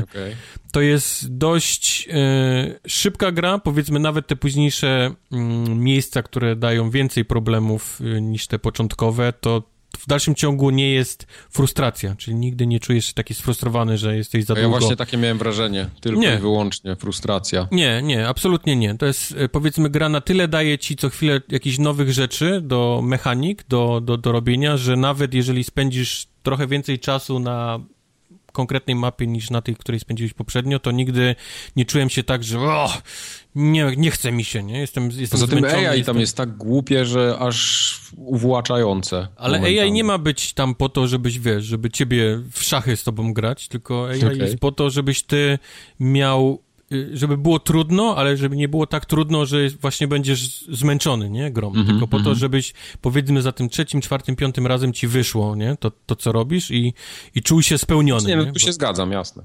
Okay. 0.04 0.36
To 0.74 0.82
jest 0.82 1.38
dość 1.38 2.08
e, 2.12 2.80
szybka 2.88 3.32
gra, 3.32 3.60
powiedzmy 3.60 4.00
nawet 4.00 4.28
te 4.28 4.36
późniejsze 4.36 5.12
mm, 5.32 5.80
miejsca, 5.80 6.24
które 6.24 6.56
dają 6.56 6.90
więcej 6.90 7.26
problemów 7.26 8.00
e, 8.02 8.22
niż 8.22 8.48
te 8.48 8.60
początkowe, 8.60 9.34
to 9.42 9.64
w 9.98 10.08
dalszym 10.08 10.36
ciągu 10.36 10.70
nie 10.70 10.92
jest 10.92 11.28
frustracja, 11.50 12.16
czyli 12.16 12.36
nigdy 12.36 12.68
nie 12.68 12.80
czujesz 12.80 13.06
się 13.06 13.14
taki 13.14 13.34
sfrustrowany, 13.34 13.98
że 13.98 14.18
jesteś 14.18 14.46
za 14.46 14.54
długo. 14.54 14.62
Ja 14.62 14.80
właśnie 14.80 14.96
takie 14.96 15.18
miałem 15.18 15.38
wrażenie, 15.38 15.90
tylko 16.02 16.22
nie. 16.22 16.36
i 16.36 16.38
wyłącznie 16.38 16.96
frustracja. 16.96 17.68
Nie, 17.72 18.02
nie, 18.02 18.28
absolutnie 18.28 18.76
nie. 18.76 18.98
To 18.98 19.06
jest, 19.06 19.36
e, 19.38 19.50
powiedzmy, 19.50 19.90
gra 19.90 20.10
na 20.10 20.22
tyle 20.22 20.48
daje 20.48 20.78
ci 20.78 20.96
co 20.96 21.10
chwilę 21.10 21.42
jakichś 21.50 21.78
nowych 21.78 22.14
rzeczy 22.14 22.62
do 22.62 23.02
mechanik, 23.04 23.64
do, 23.68 24.02
do, 24.02 24.18
do 24.18 24.32
robienia, 24.32 24.78
że 24.78 24.96
nawet 24.96 25.34
jeżeli 25.34 25.64
spędzisz 25.64 26.28
trochę 26.44 26.68
więcej 26.68 27.00
czasu 27.00 27.40
na 27.40 27.80
konkretnej 28.54 28.96
mapie 28.96 29.28
niż 29.28 29.50
na 29.50 29.62
tej, 29.62 29.76
której 29.76 30.00
spędziłeś 30.00 30.34
poprzednio, 30.34 30.80
to 30.80 30.92
nigdy 30.92 31.36
nie 31.76 31.86
czułem 31.86 32.10
się 32.10 32.24
tak, 32.24 32.44
że 32.44 32.60
o, 32.60 32.90
nie, 33.56 33.92
nie 33.98 34.12
chce 34.12 34.32
mi 34.32 34.44
się, 34.44 34.64
nie? 34.64 34.80
Jestem, 34.80 35.10
jestem 35.12 35.40
Poza 35.40 35.56
tym 35.56 35.66
AI 35.66 35.84
jestem... 35.84 36.04
tam 36.04 36.20
jest 36.20 36.38
tak 36.38 36.58
głupie, 36.58 37.06
że 37.06 37.38
aż 37.40 38.00
uwłaczające. 38.18 39.28
Ale 39.36 39.58
momentami. 39.58 39.80
AI 39.80 39.92
nie 39.92 40.04
ma 40.04 40.18
być 40.18 40.54
tam 40.54 40.76
po 40.76 40.90
to, 40.90 41.08
żebyś, 41.08 41.40
wiesz, 41.40 41.64
żeby 41.64 41.90
ciebie 41.90 42.42
w 42.52 42.64
szachy 42.64 42.98
z 42.98 43.04
tobą 43.04 43.34
grać, 43.34 43.68
tylko 43.68 44.08
AI 44.08 44.18
okay. 44.18 44.36
jest 44.36 44.58
po 44.60 44.72
to, 44.72 44.90
żebyś 44.90 45.24
ty 45.24 45.60
miał 46.00 46.63
żeby 47.14 47.38
było 47.38 47.60
trudno, 47.60 48.16
ale 48.18 48.38
żeby 48.38 48.56
nie 48.56 48.68
było 48.68 48.88
tak 48.88 49.06
trudno, 49.06 49.46
że 49.46 49.70
właśnie 49.70 50.08
będziesz 50.08 50.66
zmęczony, 50.70 51.30
nie, 51.30 51.52
grą, 51.52 51.72
mm 51.72 51.84
-hmm, 51.84 51.88
tylko 51.88 52.08
po 52.08 52.18
mm 52.18 52.22
-hmm. 52.22 52.26
to, 52.26 52.30
mhm. 52.30 52.40
żebyś, 52.40 52.74
powiedzmy, 53.02 53.42
za 53.42 53.52
tym 53.52 53.70
trzecim, 53.70 54.02
czwartym, 54.02 54.36
piątym 54.36 54.68
razem 54.68 54.94
ci 54.94 55.08
wyszło, 55.08 55.56
nie, 55.56 55.78
to, 55.80 55.92
to 56.06 56.16
co 56.16 56.32
robisz 56.32 56.72
i, 56.72 56.94
i 57.36 57.42
czuł 57.42 57.62
się 57.62 57.78
spełniony. 57.78 58.28
Nie, 58.28 58.36
no 58.36 58.46
tu 58.46 58.60
się 58.60 58.74
zgadzam, 58.74 59.12
jasne. 59.12 59.44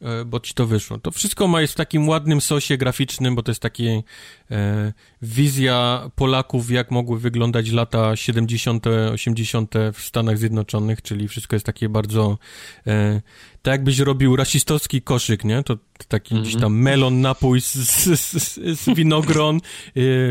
E, 0.00 0.24
bo 0.24 0.40
ci 0.40 0.54
to 0.54 0.66
wyszło. 0.66 0.98
To 0.98 1.10
wszystko 1.10 1.48
ma 1.48 1.60
jest 1.60 1.72
w 1.72 1.76
takim 1.76 2.08
ładnym 2.08 2.40
sosie 2.40 2.76
graficznym, 2.76 3.34
bo 3.34 3.42
to 3.42 3.50
jest 3.50 3.62
takie 3.62 4.02
e, 4.50 4.92
wizja 5.22 6.10
Polaków, 6.14 6.70
jak 6.70 6.90
mogły 6.90 7.18
wyglądać 7.18 7.70
lata 7.70 8.16
70., 8.16 8.86
80. 9.12 9.74
w 9.92 10.00
Stanach 10.00 10.38
Zjednoczonych, 10.38 11.02
czyli 11.02 11.28
wszystko 11.28 11.56
jest 11.56 11.66
takie 11.66 11.88
bardzo 11.88 12.38
e, 12.86 13.20
tak 13.66 13.72
jakbyś 13.72 13.98
robił 13.98 14.36
rasistowski 14.36 15.02
koszyk, 15.02 15.44
nie? 15.44 15.62
To, 15.62 15.76
taki 16.08 16.34
mm 16.34 16.44
-hmm. 16.44 16.48
gdzieś 16.48 16.60
tam 16.60 16.78
melon, 16.78 17.20
napój 17.20 17.60
z, 17.60 17.74
z, 17.74 18.20
z, 18.20 18.80
z 18.80 18.94
winogron, 18.94 19.60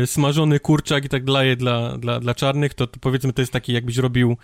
e, 0.02 0.06
smażony 0.06 0.60
kurczak 0.60 1.04
i 1.04 1.08
tak 1.08 1.24
dalej 1.24 1.56
dla, 1.56 1.98
dla, 1.98 2.20
dla 2.20 2.34
czarnych, 2.34 2.74
to, 2.74 2.86
to 2.86 3.00
powiedzmy 3.00 3.32
to 3.32 3.42
jest 3.42 3.52
taki 3.52 3.72
jakbyś 3.72 3.96
robił 3.96 4.36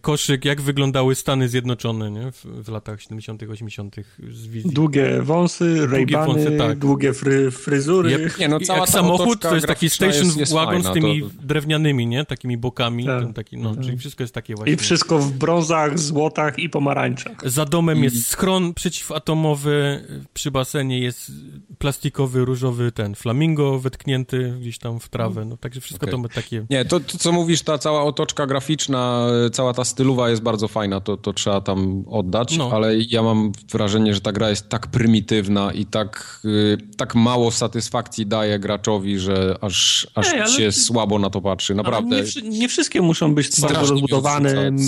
koszyk, 0.00 0.44
jak 0.44 0.60
wyglądały 0.60 1.14
Stany 1.14 1.48
Zjednoczone 1.48 2.10
nie? 2.10 2.32
W, 2.32 2.44
w 2.44 2.68
latach 2.68 3.00
70., 3.02 3.42
80. 3.42 3.96
z 4.30 4.46
wizji. 4.46 4.70
Długie 4.70 5.22
wąsy, 5.22 5.86
rejbany, 5.86 6.58
tak. 6.58 6.78
długie 6.78 7.12
fry, 7.12 7.50
fryzury. 7.50 8.10
Yep. 8.10 8.38
Nie, 8.38 8.48
no, 8.48 8.60
cała 8.60 8.78
jak 8.78 8.88
samochód 8.88 9.40
to 9.40 9.54
jest 9.54 9.66
taki 9.66 9.90
station 9.90 10.24
jest, 10.24 10.36
jest 10.36 10.52
wagon 10.52 10.82
fajna, 10.82 10.90
z 10.90 10.94
tymi 10.94 11.22
to... 11.22 11.28
drewnianymi, 11.42 12.06
nie? 12.06 12.24
Takimi 12.24 12.56
bokami. 12.56 13.06
Tak. 13.06 13.32
Taki, 13.34 13.56
no, 13.56 13.74
tak. 13.74 13.84
Czyli 13.84 13.96
wszystko 13.96 14.22
jest 14.22 14.34
takie 14.34 14.54
właśnie. 14.54 14.74
I 14.74 14.76
wszystko 14.76 15.18
w 15.18 15.32
brązach, 15.32 15.98
złotach 15.98 16.58
i 16.58 16.70
pomarańczach. 16.70 17.50
Za 17.50 17.64
domem 17.64 17.98
I... 17.98 18.02
jest 18.02 18.26
schron 18.26 18.74
przeciwatomowy, 18.74 20.04
przy 20.34 20.50
basenie 20.50 21.00
jest 21.00 21.32
plastikowy, 21.78 22.44
różowy 22.44 22.92
ten 22.92 23.14
flamingo 23.14 23.78
wetknięty 23.78 24.54
gdzieś 24.60 24.78
tam 24.78 25.00
w 25.00 25.08
trawę. 25.08 25.44
No, 25.44 25.56
także 25.56 25.80
wszystko 25.80 26.06
okay. 26.06 26.22
to 26.22 26.28
takie... 26.28 26.66
Nie, 26.70 26.84
to, 26.84 27.00
to 27.00 27.18
co 27.18 27.32
mówisz, 27.32 27.62
ta 27.62 27.78
cała 27.78 28.02
otoczka 28.02 28.46
graficzna 28.46 29.26
cała 29.56 29.72
ta 29.74 29.84
stylowa 29.84 30.30
jest 30.30 30.42
bardzo 30.42 30.68
fajna, 30.68 31.00
to, 31.00 31.16
to 31.16 31.32
trzeba 31.32 31.60
tam 31.60 32.04
oddać, 32.08 32.56
no. 32.58 32.70
ale 32.72 32.96
ja 32.98 33.22
mam 33.22 33.52
wrażenie, 33.72 34.14
że 34.14 34.20
ta 34.20 34.32
gra 34.32 34.50
jest 34.50 34.68
tak 34.68 34.86
prymitywna 34.86 35.72
i 35.72 35.86
tak, 35.86 36.40
y, 36.44 36.78
tak 36.96 37.14
mało 37.14 37.50
satysfakcji 37.50 38.26
daje 38.26 38.58
graczowi, 38.58 39.18
że 39.18 39.56
aż, 39.60 40.06
aż 40.14 40.34
Ej, 40.34 40.48
się 40.48 40.72
słabo 40.72 41.18
na 41.18 41.30
to 41.30 41.40
patrzy, 41.40 41.74
naprawdę. 41.74 42.22
Nie, 42.42 42.48
nie, 42.48 42.68
wszystkie 42.68 43.02
muszą 43.02 43.34
być 43.34 43.60
bardzo 43.60 43.80
rozbudowane, 43.80 44.54
ten, 44.54 44.78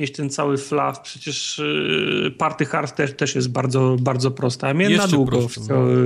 mieć 0.00 0.12
ten 0.12 0.30
cały 0.30 0.58
flaw. 0.58 1.00
Przecież 1.00 1.58
y, 1.58 2.34
Party 2.38 2.64
Hard 2.66 2.96
też, 2.96 3.12
też 3.12 3.34
jest 3.34 3.48
bardzo, 3.48 3.96
bardzo 4.00 4.30
prosta. 4.30 4.74
Mnie 4.74 4.84
Jeszcze 4.84 5.02
na 5.02 5.08
długo 5.08 5.48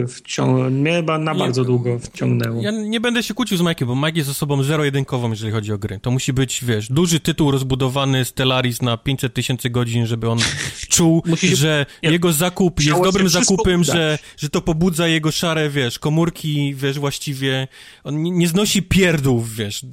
wcią- 0.08 0.70
mnie 0.70 1.02
na 1.02 1.34
bardzo 1.34 1.64
długo 1.64 1.98
wciągnęło. 1.98 2.62
Ja 2.62 2.70
nie 2.70 3.00
będę 3.00 3.22
się 3.22 3.34
kłócił 3.34 3.58
z 3.58 3.60
Mike'iem, 3.60 3.84
bo 3.86 3.96
Mike 3.96 4.18
jest 4.18 4.30
osobą 4.30 4.62
zero-jedynkową, 4.62 5.30
jeżeli 5.30 5.52
chodzi 5.52 5.72
o 5.72 5.78
gry. 5.78 6.00
To 6.02 6.10
musi 6.10 6.32
być, 6.32 6.64
wiesz, 6.64 6.92
duży 6.92 7.20
tytuł 7.20 7.50
rozbudowany 7.50 8.24
Stellaris 8.24 8.82
na 8.82 8.96
500 8.96 9.34
tysięcy 9.34 9.70
godzin, 9.70 10.06
żeby 10.06 10.30
on 10.30 10.38
czuł, 10.94 11.22
się... 11.36 11.56
że 11.56 11.86
nie. 12.02 12.10
jego 12.10 12.32
zakup 12.32 12.80
jest 12.80 13.02
dobrym 13.02 13.28
zakupem, 13.28 13.84
że, 13.84 14.18
że 14.36 14.48
to 14.50 14.60
pobudza 14.60 15.08
jego 15.08 15.30
szare, 15.30 15.70
wiesz, 15.70 15.98
komórki, 15.98 16.74
wiesz, 16.74 16.98
właściwie. 16.98 17.68
On 18.04 18.22
nie, 18.22 18.30
nie 18.30 18.48
znosi 18.48 18.82
pierdów, 18.82 19.54
wiesz, 19.54 19.86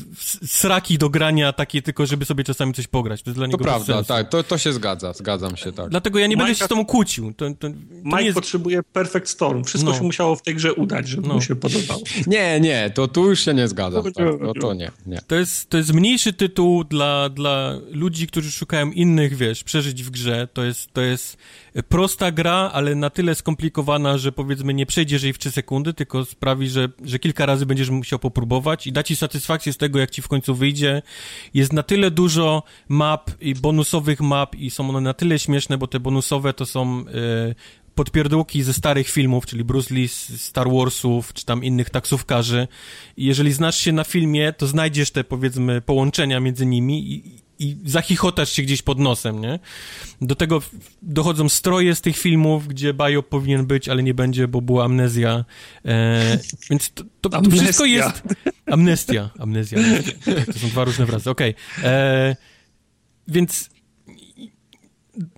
sraki 0.46 0.98
do 0.98 1.10
grania 1.10 1.54
takie 1.54 1.82
tylko, 1.82 2.06
żeby 2.06 2.26
sobie 2.26 2.44
czasami 2.44 2.74
coś 2.74 2.88
pograć. 2.88 3.22
To 3.22 3.30
jest 3.30 3.40
dla 3.40 3.48
niego 3.48 3.58
to 3.58 3.64
prawda 3.64 3.91
prawda, 3.94 4.16
tak, 4.16 4.30
to, 4.30 4.44
to 4.44 4.58
się 4.58 4.74
zgadza, 4.74 5.14
zgadzam 5.14 5.58
się, 5.58 5.72
tak. 5.72 5.90
Dlatego 5.90 6.20
ja 6.20 6.28
nie 6.28 6.36
Mike, 6.36 6.45
będę 6.45 6.60
się 6.60 6.66
z 6.66 6.68
tobą 6.68 6.86
kłócił. 6.86 7.34
To, 7.34 7.50
to, 7.50 7.56
to 7.60 7.70
Mike 8.03 8.24
jest... 8.24 8.36
potrzebuje 8.36 8.84
Perfect 8.84 9.30
Storm. 9.30 9.64
Wszystko 9.64 9.90
no. 9.92 9.98
się 9.98 10.03
musiało 10.03 10.36
w 10.36 10.42
tej 10.42 10.56
grze 10.56 10.74
udać, 10.74 11.08
żeby 11.08 11.28
no. 11.28 11.34
mu 11.34 11.42
się 11.42 11.56
podobało. 11.56 12.02
Nie, 12.28 12.60
nie, 12.60 12.92
to 12.95 13.08
tu 13.08 13.30
już 13.30 13.45
się 13.45 13.53
nie 13.53 13.68
zgadzam. 13.68 14.03
Tak, 14.03 14.26
no 14.42 14.53
to 14.53 14.74
nie, 14.74 14.92
nie. 15.06 15.22
To 15.28 15.36
jest, 15.36 15.70
to 15.70 15.78
jest 15.78 15.94
mniejszy 15.94 16.34
tytuł 16.34 16.84
dla, 16.84 17.30
dla 17.30 17.78
ludzi, 17.92 18.28
którzy 18.28 18.52
szukają 18.52 18.92
innych, 18.92 19.36
wiesz, 19.36 19.64
przeżyć 19.64 20.03
w 20.03 20.10
grze. 20.10 20.48
To 20.53 20.64
jest, 20.64 20.94
to 20.94 21.02
jest 21.02 21.38
prosta 21.90 22.32
gra, 22.32 22.69
ale 22.74 22.95
na 22.95 23.09
tyle 23.09 23.35
skomplikowana, 23.35 24.17
że 24.17 24.32
powiedzmy 24.32 24.74
nie 24.74 24.85
przejdziesz 24.85 25.24
jej 25.24 25.33
w 25.33 25.38
3 25.38 25.51
sekundy, 25.51 25.93
tylko 25.93 26.25
sprawi, 26.25 26.69
że, 26.69 26.90
że 27.03 27.19
kilka 27.19 27.45
razy 27.45 27.66
będziesz 27.66 27.90
musiał 27.90 28.19
popróbować 28.19 28.88
i 28.88 28.91
da 28.91 29.03
ci 29.03 29.16
satysfakcję 29.16 29.74
z 29.74 29.77
tego, 29.77 30.00
jak 30.00 30.11
ci 30.11 30.22
w 30.22 30.27
końcu 30.27 30.56
wyjdzie. 30.56 31.01
Jest 31.53 31.74
na 31.74 31.83
tyle 31.83 32.11
dużo 32.11 32.64
map 32.90 33.32
i 33.41 33.56
bonusowych 33.56 34.22
map 34.22 34.56
i 34.56 34.69
są 34.69 34.90
one 34.90 35.01
na 35.01 35.14
tyle 35.14 35.40
śmieszne, 35.40 35.77
bo 35.77 35.88
te 35.88 36.00
bonusowe 36.00 36.53
to 36.53 36.66
są 36.66 37.00
yy, 37.00 37.56
podpierdółki 37.95 38.64
ze 38.64 38.74
starych 38.74 39.09
filmów, 39.09 39.45
czyli 39.45 39.64
Bruce 39.64 39.93
Lee 39.95 40.08
Star 40.38 40.72
Warsów, 40.72 41.33
czy 41.33 41.45
tam 41.45 41.64
innych 41.64 41.90
taksówkarzy. 41.90 42.67
I 43.17 43.25
jeżeli 43.25 43.53
znasz 43.53 43.77
się 43.77 43.91
na 43.91 44.03
filmie, 44.03 44.53
to 44.53 44.67
znajdziesz 44.67 45.11
te, 45.11 45.24
powiedzmy, 45.24 45.82
połączenia 45.82 46.40
między 46.40 46.66
nimi 46.66 47.11
i, 47.11 47.41
i 47.62 47.78
zachichotasz 47.86 48.52
się 48.52 48.62
gdzieś 48.62 48.82
pod 48.82 49.00
nosem, 49.00 49.42
nie? 49.42 49.60
Do 50.22 50.36
tego 50.36 50.62
dochodzą 51.02 51.50
stroje 51.50 51.96
z 51.96 52.02
tych 52.02 52.18
filmów, 52.18 52.68
gdzie 52.68 52.94
Bajo 52.94 53.24
powinien 53.24 53.66
być, 53.66 53.90
ale 53.90 54.04
nie 54.04 54.14
będzie, 54.14 54.48
bo 54.48 54.62
była 54.62 54.86
amnezja. 54.86 55.46
E, 55.86 56.40
więc 56.70 56.92
to, 56.94 57.04
to, 57.22 57.30
to 57.30 57.52
wszystko 57.52 57.86
jest... 57.86 58.24
Amnestia. 58.66 59.30
Amnezja. 59.40 59.80
To 60.46 60.60
są 60.60 60.68
dwa 60.68 60.84
różne 60.84 61.06
wyrazy, 61.06 61.30
okej. 61.30 61.56
Okay. 61.78 61.90
E, 61.90 62.36
więc 63.28 63.70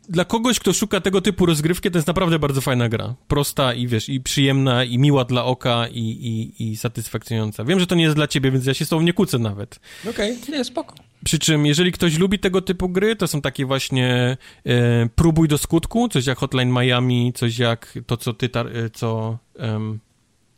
dla 0.10 0.26
kogoś, 0.26 0.60
kto 0.60 0.74
szuka 0.74 1.02
tego 1.02 1.22
typu 1.22 1.46
rozgrywki, 1.46 1.92
to 1.92 1.98
jest 1.98 2.08
naprawdę 2.08 2.40
bardzo 2.40 2.62
fajna 2.62 2.90
gra. 2.90 3.16
Prosta 3.28 3.74
i 3.74 3.88
wiesz, 3.88 4.10
i 4.10 4.22
przyjemna, 4.22 4.84
i 4.84 4.98
miła 4.98 5.26
dla 5.26 5.46
oka, 5.46 5.88
i, 5.88 6.00
i, 6.00 6.64
i 6.72 6.78
satysfakcjonująca. 6.78 7.66
Wiem, 7.66 7.80
że 7.80 7.88
to 7.88 7.96
nie 7.96 8.04
jest 8.04 8.16
dla 8.16 8.28
ciebie, 8.28 8.52
więc 8.52 8.66
ja 8.66 8.74
się 8.74 8.86
z 8.86 8.90
tobą 8.90 9.02
nie 9.02 9.14
kłócę 9.14 9.40
nawet. 9.40 9.80
Okej, 10.10 10.38
okay, 10.42 10.58
nie, 10.58 10.64
spoko. 10.64 10.96
Przy 11.24 11.40
czym, 11.40 11.66
jeżeli 11.66 11.92
ktoś 11.92 12.18
lubi 12.18 12.40
tego 12.40 12.62
typu 12.62 12.90
gry, 12.90 13.16
to 13.16 13.28
są 13.28 13.42
takie 13.42 13.66
właśnie 13.66 14.38
e, 14.66 15.10
próbuj 15.16 15.48
do 15.48 15.58
skutku, 15.58 16.10
coś 16.10 16.26
jak 16.26 16.38
Hotline 16.38 16.72
Miami, 16.72 17.34
coś 17.36 17.60
jak 17.60 18.00
to, 18.08 18.18
co 18.18 18.34
ty, 18.34 18.50
e, 18.56 18.90
co, 18.90 19.38
um, 19.60 20.00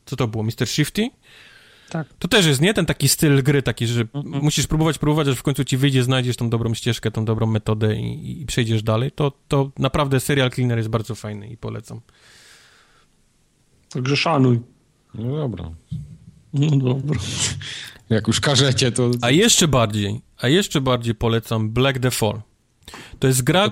co 0.06 0.16
to 0.16 0.28
było, 0.28 0.44
Mr. 0.44 0.68
Shifty? 0.68 1.10
Tak. 1.90 2.08
To 2.20 2.28
też 2.28 2.46
jest, 2.46 2.62
nie? 2.62 2.74
Ten 2.74 2.86
taki 2.86 3.10
styl 3.10 3.44
gry, 3.44 3.62
taki, 3.62 3.88
że 3.88 4.04
-hmm. 4.06 4.42
musisz 4.42 4.68
próbować, 4.68 4.98
próbować, 4.98 5.28
aż 5.28 5.36
w 5.36 5.44
końcu 5.44 5.64
ci 5.64 5.78
wyjdzie, 5.78 6.04
znajdziesz 6.04 6.38
tą 6.38 6.50
dobrą 6.50 6.74
ścieżkę, 6.74 7.12
tą 7.12 7.26
dobrą 7.26 7.48
metodę 7.48 7.96
i, 7.96 8.42
i 8.42 8.46
przejdziesz 8.46 8.84
dalej. 8.84 9.12
To, 9.12 9.32
to 9.48 9.72
naprawdę 9.80 10.20
serial 10.20 10.52
Cleaner 10.52 10.78
jest 10.78 10.90
bardzo 10.90 11.16
fajny 11.16 11.48
i 11.48 11.58
polecam. 11.58 12.02
Także 13.90 14.18
szanuj. 14.18 14.60
No 15.14 15.36
dobra. 15.36 15.72
No 16.54 16.78
dobra. 16.78 17.20
Jak 18.10 18.28
już 18.28 18.40
każecie, 18.40 18.92
to... 18.92 19.12
A 19.22 19.32
jeszcze 19.32 19.68
bardziej, 19.68 20.22
a 20.38 20.48
jeszcze 20.48 20.82
bardziej 20.82 21.16
polecam 21.16 21.70
Black 21.70 22.00
the 22.00 22.12
Fall. 22.12 22.42
To 23.20 23.28
jest 23.28 23.44
gra, 23.44 23.70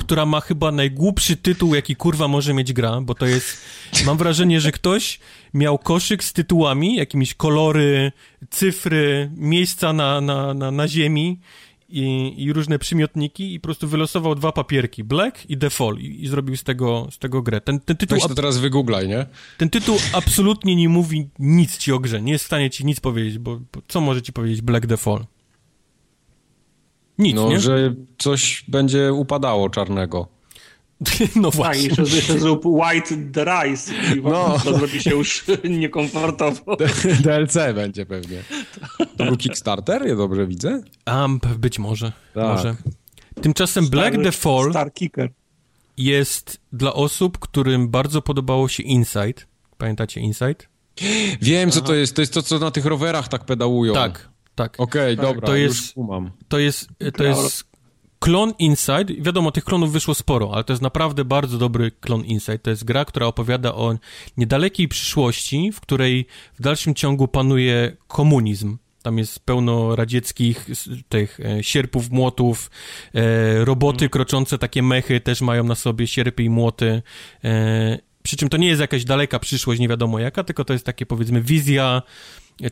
która 0.00 0.26
ma 0.26 0.40
chyba 0.40 0.72
najgłupszy 0.72 1.36
tytuł, 1.36 1.74
jaki 1.74 1.96
kurwa 1.96 2.28
może 2.28 2.54
mieć 2.54 2.72
gra, 2.72 3.00
bo 3.00 3.14
to 3.14 3.26
jest... 3.26 3.58
Mam 4.06 4.16
wrażenie, 4.16 4.60
że 4.60 4.72
ktoś 4.72 5.20
miał 5.54 5.78
koszyk 5.78 6.24
z 6.24 6.32
tytułami, 6.32 6.96
jakimiś 6.96 7.34
kolory, 7.34 8.12
cyfry, 8.50 9.30
miejsca 9.36 9.92
na, 9.92 10.20
na, 10.20 10.54
na, 10.54 10.70
na 10.70 10.88
ziemi 10.88 11.40
i, 11.90 12.34
i, 12.44 12.52
różne 12.52 12.78
przymiotniki 12.78 13.54
i 13.54 13.60
po 13.60 13.64
prostu 13.64 13.88
wylosował 13.88 14.34
dwa 14.34 14.52
papierki, 14.52 15.04
Black 15.04 15.50
i 15.50 15.58
Fall 15.70 15.96
i, 15.98 16.24
i 16.24 16.28
zrobił 16.28 16.56
z 16.56 16.64
tego, 16.64 17.08
z 17.10 17.18
tego 17.18 17.42
grę. 17.42 17.60
Ten, 17.60 17.80
ten 17.80 17.96
tytuł... 17.96 18.18
Weź 18.18 18.28
to 18.28 18.34
teraz 18.34 18.58
wygooglaj, 18.58 19.08
nie? 19.08 19.26
Ten 19.58 19.70
tytuł 19.70 19.96
absolutnie 20.12 20.76
nie 20.76 20.88
mówi 20.88 21.28
nic 21.38 21.78
ci 21.78 21.92
o 21.92 21.98
grze, 21.98 22.22
nie 22.22 22.32
jest 22.32 22.44
w 22.44 22.46
stanie 22.46 22.70
ci 22.70 22.84
nic 22.84 23.00
powiedzieć, 23.00 23.38
bo, 23.38 23.56
bo 23.56 23.82
co 23.88 24.00
może 24.00 24.22
ci 24.22 24.32
powiedzieć 24.32 24.62
Black 24.62 24.96
Fall? 24.96 25.26
Nic, 27.18 27.36
no, 27.36 27.48
nie? 27.48 27.60
że 27.60 27.94
coś 28.18 28.64
będzie 28.68 29.12
upadało 29.12 29.70
czarnego. 29.70 30.39
No 31.36 31.50
właśnie. 31.50 31.88
Tak, 31.88 31.98
jeszcze, 31.98 32.16
jeszcze 32.16 32.38
zrób 32.38 32.66
White 32.66 33.16
the 33.32 33.44
Rise 33.44 33.92
i 34.16 34.22
no. 34.22 34.58
to 34.64 34.78
zrobi 34.78 35.02
się 35.02 35.10
już 35.10 35.44
niekomfortowo. 35.80 36.76
DLC 37.20 37.56
będzie 37.74 38.06
pewnie. 38.06 38.42
To 39.16 39.24
był 39.24 39.36
Kickstarter, 39.36 40.06
ja 40.06 40.16
dobrze 40.16 40.46
widzę? 40.46 40.82
Um, 41.06 41.40
być 41.58 41.78
może, 41.78 42.12
tak. 42.34 42.44
może. 42.44 42.76
Tymczasem 43.42 43.84
Star, 43.84 43.98
Black 43.98 44.24
the 44.24 44.32
Fall 44.32 44.70
Star 44.70 44.92
Kicker. 44.92 45.30
jest 45.96 46.60
dla 46.72 46.94
osób, 46.94 47.38
którym 47.38 47.88
bardzo 47.88 48.22
podobało 48.22 48.68
się 48.68 48.82
Inside. 48.82 49.42
Pamiętacie 49.78 50.20
Inside? 50.20 50.56
Wiem, 51.42 51.70
co 51.70 51.78
Aha. 51.78 51.86
to 51.86 51.94
jest. 51.94 52.16
To 52.16 52.22
jest 52.22 52.34
to, 52.34 52.42
co 52.42 52.58
na 52.58 52.70
tych 52.70 52.86
rowerach 52.86 53.28
tak 53.28 53.44
pedałują. 53.44 53.94
Tak, 53.94 54.28
tak. 54.54 54.80
Okej, 54.80 55.14
okay, 55.14 55.16
tak, 55.16 55.26
dobra, 55.26 55.46
to 55.46 55.56
jest, 55.56 55.94
To 56.48 56.58
jest, 56.58 56.88
to 57.16 57.24
jest 57.24 57.69
klon 58.20 58.54
Inside. 58.58 59.14
Wiadomo, 59.18 59.50
tych 59.50 59.64
klonów 59.64 59.92
wyszło 59.92 60.14
sporo, 60.14 60.50
ale 60.54 60.64
to 60.64 60.72
jest 60.72 60.82
naprawdę 60.82 61.24
bardzo 61.24 61.58
dobry 61.58 61.90
klon 61.90 62.24
Inside. 62.24 62.58
To 62.58 62.70
jest 62.70 62.84
gra, 62.84 63.04
która 63.04 63.26
opowiada 63.26 63.74
o 63.74 63.94
niedalekiej 64.36 64.88
przyszłości, 64.88 65.72
w 65.72 65.80
której 65.80 66.26
w 66.58 66.62
dalszym 66.62 66.94
ciągu 66.94 67.28
panuje 67.28 67.96
komunizm. 68.06 68.78
Tam 69.02 69.18
jest 69.18 69.40
pełno 69.40 69.96
radzieckich 69.96 70.66
tych 71.08 71.40
e, 71.40 71.62
sierpów, 71.62 72.10
młotów, 72.10 72.70
e, 73.14 73.64
roboty 73.64 73.98
hmm. 73.98 74.10
kroczące, 74.10 74.58
takie 74.58 74.82
mechy 74.82 75.20
też 75.20 75.40
mają 75.40 75.64
na 75.64 75.74
sobie 75.74 76.06
sierpy 76.06 76.42
i 76.42 76.50
młoty. 76.50 77.02
E, 77.44 77.98
przy 78.22 78.36
czym 78.36 78.48
to 78.48 78.56
nie 78.56 78.68
jest 78.68 78.80
jakaś 78.80 79.04
daleka 79.04 79.38
przyszłość, 79.38 79.80
nie 79.80 79.88
wiadomo 79.88 80.18
jaka, 80.18 80.44
tylko 80.44 80.64
to 80.64 80.72
jest 80.72 80.86
takie 80.86 81.06
powiedzmy 81.06 81.40
wizja 81.42 82.02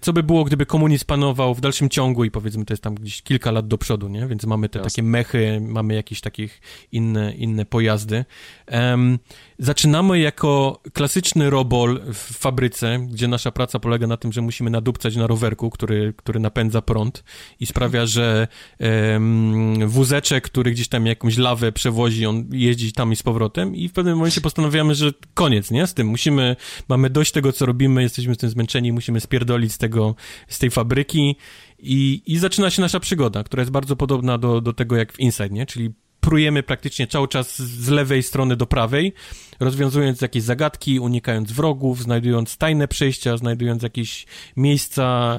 co 0.01 0.13
by 0.13 0.23
było, 0.23 0.45
gdyby 0.45 0.67
komunizm 0.67 1.07
panował 1.07 1.55
w 1.55 1.61
dalszym 1.61 1.89
ciągu 1.89 2.25
i 2.25 2.31
powiedzmy 2.31 2.65
to 2.65 2.73
jest 2.73 2.83
tam 2.83 2.95
gdzieś 2.95 3.23
kilka 3.23 3.51
lat 3.51 3.69
do 3.69 3.79
przodu, 3.79 4.09
nie? 4.09 4.27
Więc 4.27 4.47
mamy 4.47 4.69
te 4.69 4.79
Jasne. 4.79 4.91
takie 4.91 5.03
mechy, 5.03 5.61
mamy 5.61 5.95
jakieś 5.95 6.21
takich 6.21 6.61
inne, 6.93 7.35
inne 7.35 7.65
pojazdy. 7.65 8.25
Um, 8.73 9.19
zaczynamy 9.59 10.19
jako 10.19 10.83
klasyczny 10.93 11.51
robol 11.51 12.01
w 12.15 12.39
fabryce, 12.39 12.99
gdzie 13.11 13.29
nasza 13.29 13.51
praca 13.51 13.79
polega 13.79 14.07
na 14.07 14.17
tym, 14.17 14.33
że 14.33 14.43
musimy 14.43 14.71
nadupcać 14.71 15.17
na 15.17 15.27
rowerku, 15.27 15.71
który, 15.71 16.15
który 16.17 16.41
napędza 16.41 16.83
prąd 16.83 17.25
i 17.61 17.67
sprawia, 17.67 18.07
że 18.07 18.49
um, 18.81 19.89
wózeczek, 19.89 20.45
który 20.45 20.71
gdzieś 20.71 20.89
tam 20.89 21.07
jakąś 21.07 21.37
lawę 21.37 21.73
przewozi, 21.73 22.27
on 22.27 22.45
jeździ 22.53 22.93
tam 22.93 23.13
i 23.13 23.17
z 23.17 23.23
powrotem 23.23 23.77
i 23.77 23.89
w 23.89 23.93
pewnym 23.93 24.17
momencie 24.17 24.41
postanawiamy, 24.41 24.95
że 24.95 25.13
koniec, 25.35 25.71
nie? 25.71 25.87
Z 25.87 25.95
tym 25.95 26.07
musimy, 26.07 26.57
mamy 26.89 27.11
dość 27.11 27.33
tego, 27.33 27.53
co 27.53 27.67
robimy, 27.67 28.03
jesteśmy 28.03 28.35
z 28.35 28.39
tym 28.39 28.51
zmęczeni, 28.51 28.93
musimy 28.93 29.21
spierdolić 29.21 29.73
z 29.73 29.79
tego, 29.79 30.15
z 30.49 30.59
tej 30.59 30.71
fabryki 30.71 31.37
i, 31.79 32.23
i 32.27 32.39
zaczyna 32.39 32.71
się 32.71 32.83
nasza 32.83 33.01
przygoda, 33.01 33.45
która 33.45 33.61
jest 33.61 33.73
bardzo 33.73 33.97
podobna 33.97 34.39
do, 34.39 34.61
do 34.61 34.73
tego 34.73 34.97
jak 34.97 35.13
w 35.13 35.21
Inside, 35.21 35.51
nie? 35.51 35.67
Czyli 35.67 35.91
prujemy 36.29 36.63
praktycznie 36.63 37.07
cały 37.07 37.29
czas 37.29 37.63
z 37.63 37.89
lewej 37.89 38.23
strony 38.23 38.57
do 38.57 38.67
prawej, 38.67 39.13
rozwiązując 39.61 40.21
jakieś 40.21 40.43
zagadki, 40.43 41.01
unikając 41.01 41.53
wrogów, 41.53 42.03
znajdując 42.03 42.57
tajne 42.57 42.89
przejścia, 42.89 43.37
znajdując 43.37 43.83
jakieś 43.83 44.27
miejsca, 44.57 45.39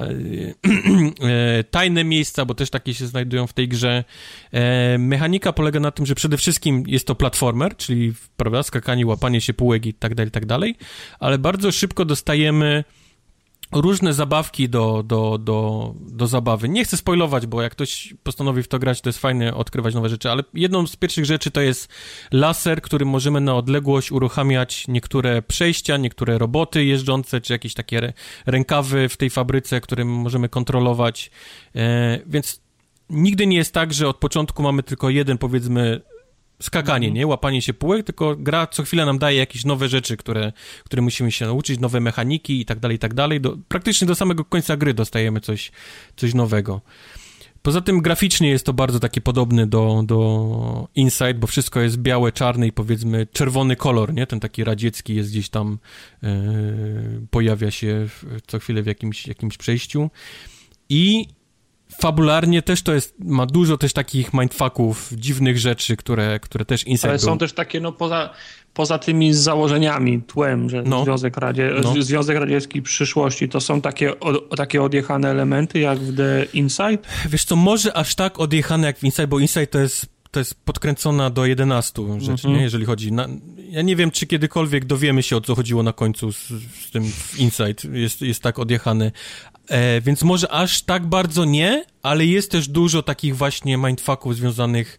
e, 1.22 1.64
tajne 1.64 2.04
miejsca, 2.04 2.44
bo 2.44 2.54
też 2.54 2.70
takie 2.70 2.94
się 2.94 3.06
znajdują 3.06 3.46
w 3.46 3.52
tej 3.52 3.68
grze. 3.68 4.04
E, 4.52 4.98
mechanika 4.98 5.52
polega 5.52 5.80
na 5.80 5.90
tym, 5.90 6.06
że 6.06 6.14
przede 6.14 6.36
wszystkim 6.36 6.84
jest 6.86 7.06
to 7.06 7.14
platformer, 7.14 7.76
czyli 7.76 8.12
prawda, 8.36 8.62
skakanie, 8.62 9.06
łapanie 9.06 9.40
się 9.40 9.54
półek 9.54 9.86
i 9.86 9.94
tak 9.94 10.14
dalej, 10.14 10.30
tak 10.30 10.46
dalej, 10.46 10.76
ale 11.20 11.38
bardzo 11.38 11.72
szybko 11.72 12.04
dostajemy 12.04 12.84
różne 13.72 14.14
zabawki 14.14 14.68
do, 14.68 15.02
do, 15.02 15.38
do, 15.38 15.94
do 16.00 16.26
zabawy. 16.26 16.68
Nie 16.68 16.84
chcę 16.84 16.96
spoilować, 16.96 17.46
bo 17.46 17.62
jak 17.62 17.72
ktoś 17.72 18.14
postanowi 18.22 18.62
w 18.62 18.68
to 18.68 18.78
grać, 18.78 19.00
to 19.00 19.08
jest 19.08 19.18
fajne 19.18 19.54
odkrywać 19.54 19.94
nowe 19.94 20.08
rzeczy, 20.08 20.30
ale 20.30 20.42
jedną 20.54 20.86
z 20.86 20.96
pierwszych 20.96 21.24
rzeczy 21.24 21.50
to 21.50 21.60
jest 21.60 21.88
laser, 22.32 22.82
którym 22.82 23.08
możemy 23.08 23.40
na 23.40 23.54
odległość 23.54 24.12
uruchamiać 24.12 24.88
niektóre 24.88 25.42
przejścia, 25.42 25.96
niektóre 25.96 26.38
roboty 26.38 26.84
jeżdżące, 26.84 27.40
czy 27.40 27.52
jakieś 27.52 27.74
takie 27.74 28.12
rękawy 28.46 29.08
w 29.08 29.16
tej 29.16 29.30
fabryce, 29.30 29.80
którym 29.80 30.08
możemy 30.08 30.48
kontrolować. 30.48 31.30
E, 31.74 32.18
więc 32.26 32.60
nigdy 33.10 33.46
nie 33.46 33.56
jest 33.56 33.74
tak, 33.74 33.92
że 33.92 34.08
od 34.08 34.16
początku 34.16 34.62
mamy 34.62 34.82
tylko 34.82 35.10
jeden, 35.10 35.38
powiedzmy, 35.38 36.00
skakanie, 36.62 37.06
mhm. 37.06 37.14
nie? 37.14 37.26
Łapanie 37.26 37.62
się 37.62 37.74
półek, 37.74 38.06
tylko 38.06 38.36
gra 38.36 38.66
co 38.66 38.82
chwilę 38.82 39.06
nam 39.06 39.18
daje 39.18 39.38
jakieś 39.38 39.64
nowe 39.64 39.88
rzeczy, 39.88 40.16
które, 40.16 40.52
które 40.84 41.02
musimy 41.02 41.32
się 41.32 41.46
nauczyć, 41.46 41.80
nowe 41.80 42.00
mechaniki 42.00 42.60
i 42.60 42.64
tak 42.64 42.78
dalej, 42.78 42.96
i 42.96 42.98
tak 42.98 43.14
dalej. 43.14 43.40
Do, 43.40 43.56
praktycznie 43.68 44.06
do 44.06 44.14
samego 44.14 44.44
końca 44.44 44.76
gry 44.76 44.94
dostajemy 44.94 45.40
coś, 45.40 45.72
coś 46.16 46.34
nowego. 46.34 46.80
Poza 47.62 47.80
tym 47.80 48.02
graficznie 48.02 48.50
jest 48.50 48.66
to 48.66 48.72
bardzo 48.72 49.00
taki 49.00 49.20
podobny 49.20 49.66
do, 49.66 50.02
do 50.06 50.88
Inside, 50.94 51.34
bo 51.34 51.46
wszystko 51.46 51.80
jest 51.80 51.96
białe, 51.96 52.32
czarne 52.32 52.66
i 52.66 52.72
powiedzmy 52.72 53.26
czerwony 53.32 53.76
kolor, 53.76 54.14
nie? 54.14 54.26
Ten 54.26 54.40
taki 54.40 54.64
radziecki 54.64 55.14
jest 55.14 55.30
gdzieś 55.30 55.48
tam, 55.48 55.78
yy, 56.22 56.30
pojawia 57.30 57.70
się 57.70 58.06
w, 58.08 58.24
co 58.46 58.58
chwilę 58.58 58.82
w 58.82 58.86
jakimś, 58.86 59.26
jakimś 59.26 59.56
przejściu. 59.56 60.10
I 60.88 61.26
fabularnie 62.00 62.62
też 62.62 62.82
to 62.82 62.94
jest, 62.94 63.14
ma 63.18 63.46
dużo 63.46 63.78
też 63.78 63.92
takich 63.92 64.34
mindfucków, 64.34 65.12
dziwnych 65.16 65.58
rzeczy, 65.58 65.96
które, 65.96 66.40
które 66.40 66.64
też 66.64 66.86
Inside 66.86 67.08
Ale 67.08 67.18
są 67.18 67.38
też 67.38 67.52
takie, 67.52 67.80
no 67.80 67.92
poza, 67.92 68.30
poza 68.74 68.98
tymi 68.98 69.34
założeniami, 69.34 70.22
tłem, 70.22 70.70
że 70.70 70.82
no. 70.82 71.04
Związek, 71.04 71.36
Radzie, 71.36 71.72
no. 71.82 71.94
Związek 71.98 72.36
Radziecki 72.36 72.82
przyszłości, 72.82 73.48
to 73.48 73.60
są 73.60 73.80
takie, 73.80 74.20
o, 74.20 74.56
takie 74.56 74.82
odjechane 74.82 75.30
elementy 75.30 75.78
jak 75.78 75.98
w 75.98 76.16
The 76.16 76.46
Inside? 76.52 76.98
Wiesz 77.28 77.44
co, 77.44 77.56
może 77.56 77.96
aż 77.96 78.14
tak 78.14 78.40
odjechane 78.40 78.86
jak 78.86 78.98
w 78.98 79.04
Inside, 79.04 79.28
bo 79.28 79.38
Inside 79.38 79.66
to 79.66 79.78
jest 79.78 80.20
to 80.30 80.40
jest 80.40 80.64
podkręcona 80.64 81.30
do 81.30 81.46
11 81.46 82.02
rzeczy, 82.18 82.28
mm 82.28 82.36
-hmm. 82.36 82.58
nie? 82.58 82.62
jeżeli 82.62 82.84
chodzi. 82.84 83.12
Na, 83.12 83.28
ja 83.70 83.82
nie 83.82 83.96
wiem, 83.96 84.10
czy 84.10 84.26
kiedykolwiek 84.26 84.84
dowiemy 84.84 85.22
się, 85.22 85.36
o 85.36 85.40
co 85.40 85.54
chodziło 85.54 85.82
na 85.82 85.92
końcu 85.92 86.32
z, 86.32 86.48
z 86.86 86.90
tym 86.92 87.12
Insight. 87.38 87.84
Jest, 87.84 88.22
jest 88.22 88.42
tak 88.42 88.58
odjechany. 88.58 89.12
E, 89.70 90.00
więc 90.00 90.22
może 90.22 90.52
aż 90.52 90.82
tak 90.82 91.06
bardzo 91.06 91.44
nie, 91.44 91.84
ale 92.02 92.26
jest 92.26 92.50
też 92.50 92.68
dużo 92.68 93.02
takich 93.02 93.36
właśnie 93.36 93.76
mindfucków 93.76 94.36
związanych 94.36 94.98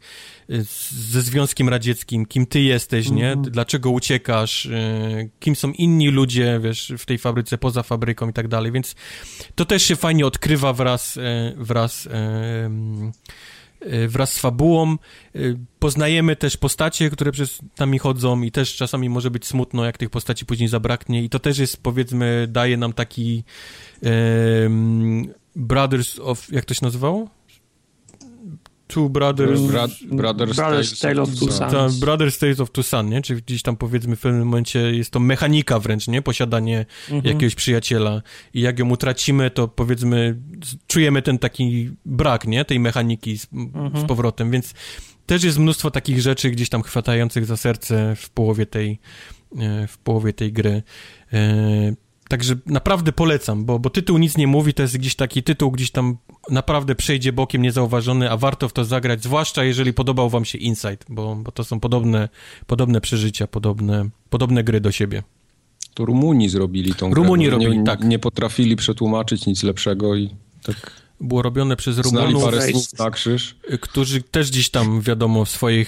e, 0.49 0.63
z, 0.63 0.91
ze 0.91 1.21
Związkiem 1.21 1.69
Radzieckim, 1.69 2.25
kim 2.25 2.45
ty 2.45 2.61
jesteś, 2.61 3.07
mm 3.07 3.17
-hmm. 3.17 3.21
nie? 3.21 3.31
Mhm. 3.31 3.51
Dlaczego 3.51 3.89
uciekasz? 3.89 4.65
E, 4.65 5.29
kim 5.39 5.55
są 5.55 5.71
inni 5.71 6.07
ludzie, 6.07 6.59
wiesz, 6.63 6.93
w 6.97 7.05
tej 7.05 7.17
fabryce, 7.17 7.57
poza 7.57 7.83
fabryką 7.83 8.29
i 8.29 8.33
tak 8.33 8.47
dalej, 8.47 8.71
więc 8.71 8.95
to 9.55 9.65
też 9.65 9.83
się 9.83 9.95
fajnie 9.95 10.25
odkrywa 10.25 10.73
wraz, 10.73 11.17
e, 11.17 11.53
wraz 11.57 12.07
e, 12.07 12.69
wraz 14.07 14.33
z 14.33 14.39
fabułą. 14.39 14.97
Y, 15.35 15.57
poznajemy 15.79 16.35
też 16.35 16.57
postacie, 16.57 17.09
które 17.09 17.31
przez 17.31 17.59
nami 17.79 17.99
chodzą 17.99 18.41
i 18.41 18.51
też 18.51 18.75
czasami 18.75 19.09
może 19.09 19.31
być 19.31 19.45
smutno, 19.45 19.85
jak 19.85 19.97
tych 19.97 20.09
postaci 20.09 20.45
później 20.45 20.69
zabraknie 20.69 21.23
i 21.23 21.29
to 21.29 21.39
też 21.39 21.57
jest, 21.57 21.83
powiedzmy, 21.83 22.47
daje 22.49 22.77
nam 22.77 22.93
taki 22.93 23.43
um, 24.01 25.33
Brothers 25.55 26.19
of, 26.19 26.51
jak 26.51 26.65
to 26.65 26.73
się 26.73 26.85
nazywało? 26.85 27.29
Two 28.91 29.09
Brothers... 29.09 29.61
Bra 29.61 29.87
brothers, 30.11 30.55
brothers 30.55 30.99
Tale 30.99 31.21
of 31.21 31.39
Two 31.39 31.51
Sons. 31.51 31.99
Brothers 31.99 32.37
Tales 32.37 32.59
of 32.59 32.71
Two 32.71 32.83
Sons, 32.83 33.11
nie? 33.11 33.21
Czyli 33.21 33.41
gdzieś 33.41 33.61
tam 33.61 33.77
powiedzmy 33.77 34.15
w 34.15 34.19
pewnym 34.19 34.45
momencie 34.45 34.79
jest 34.79 35.11
to 35.11 35.19
mechanika 35.19 35.79
wręcz, 35.79 36.07
nie? 36.07 36.21
Posiadanie 36.21 36.85
mhm. 37.09 37.33
jakiegoś 37.33 37.55
przyjaciela 37.55 38.21
i 38.53 38.61
jak 38.61 38.79
ją 38.79 38.89
utracimy, 38.89 39.51
to 39.51 39.67
powiedzmy 39.67 40.37
czujemy 40.87 41.21
ten 41.21 41.39
taki 41.39 41.89
brak, 42.05 42.47
nie? 42.47 42.65
Tej 42.65 42.79
mechaniki 42.79 43.37
z, 43.37 43.47
mhm. 43.53 44.05
z 44.05 44.07
powrotem, 44.07 44.51
więc 44.51 44.73
też 45.25 45.43
jest 45.43 45.59
mnóstwo 45.59 45.91
takich 45.91 46.21
rzeczy 46.21 46.51
gdzieś 46.51 46.69
tam 46.69 46.83
chwatających 46.83 47.45
za 47.45 47.57
serce 47.57 48.15
w 48.15 48.29
połowie 48.29 48.65
tej, 48.65 48.99
e, 49.59 49.87
w 49.87 49.97
połowie 49.97 50.33
tej 50.33 50.53
gry. 50.53 50.83
Także 52.31 52.55
naprawdę 52.65 53.11
polecam, 53.11 53.65
bo, 53.65 53.79
bo 53.79 53.89
tytuł 53.89 54.17
nic 54.17 54.37
nie 54.37 54.47
mówi, 54.47 54.73
to 54.73 54.81
jest 54.81 54.97
gdzieś 54.97 55.15
taki 55.15 55.43
tytuł, 55.43 55.71
gdzieś 55.71 55.91
tam 55.91 56.17
naprawdę 56.49 56.95
przejdzie 56.95 57.33
bokiem 57.33 57.61
niezauważony, 57.61 58.31
a 58.31 58.37
warto 58.37 58.69
w 58.69 58.73
to 58.73 58.85
zagrać, 58.85 59.23
zwłaszcza 59.23 59.63
jeżeli 59.63 59.93
podobał 59.93 60.29
wam 60.29 60.45
się 60.45 60.57
Insight, 60.57 61.05
bo, 61.09 61.35
bo 61.35 61.51
to 61.51 61.63
są 61.63 61.79
podobne, 61.79 62.29
podobne 62.67 63.01
przeżycia, 63.01 63.47
podobne, 63.47 64.09
podobne 64.29 64.63
gry 64.63 64.81
do 64.81 64.91
siebie. 64.91 65.23
To 65.93 66.05
Rumuni 66.05 66.49
zrobili 66.49 66.93
tą 66.95 67.13
Rumuni 67.13 67.45
grę. 67.45 67.51
robili, 67.51 67.77
nie, 67.79 67.85
tak. 67.85 68.03
Nie 68.03 68.19
potrafili 68.19 68.75
przetłumaczyć 68.75 69.45
nic 69.45 69.63
lepszego 69.63 70.15
i 70.15 70.29
tak 70.63 71.00
było 71.21 71.41
robione 71.41 71.75
przez 71.75 71.97
Rumunów, 71.97 72.43
parę 72.43 72.71
słów 72.71 72.99
na 72.99 73.11
krzyż. 73.11 73.55
którzy 73.81 74.21
też 74.21 74.51
gdzieś 74.51 74.69
tam, 74.69 75.01
wiadomo, 75.01 75.45
w 75.45 75.49
swojej 75.49 75.85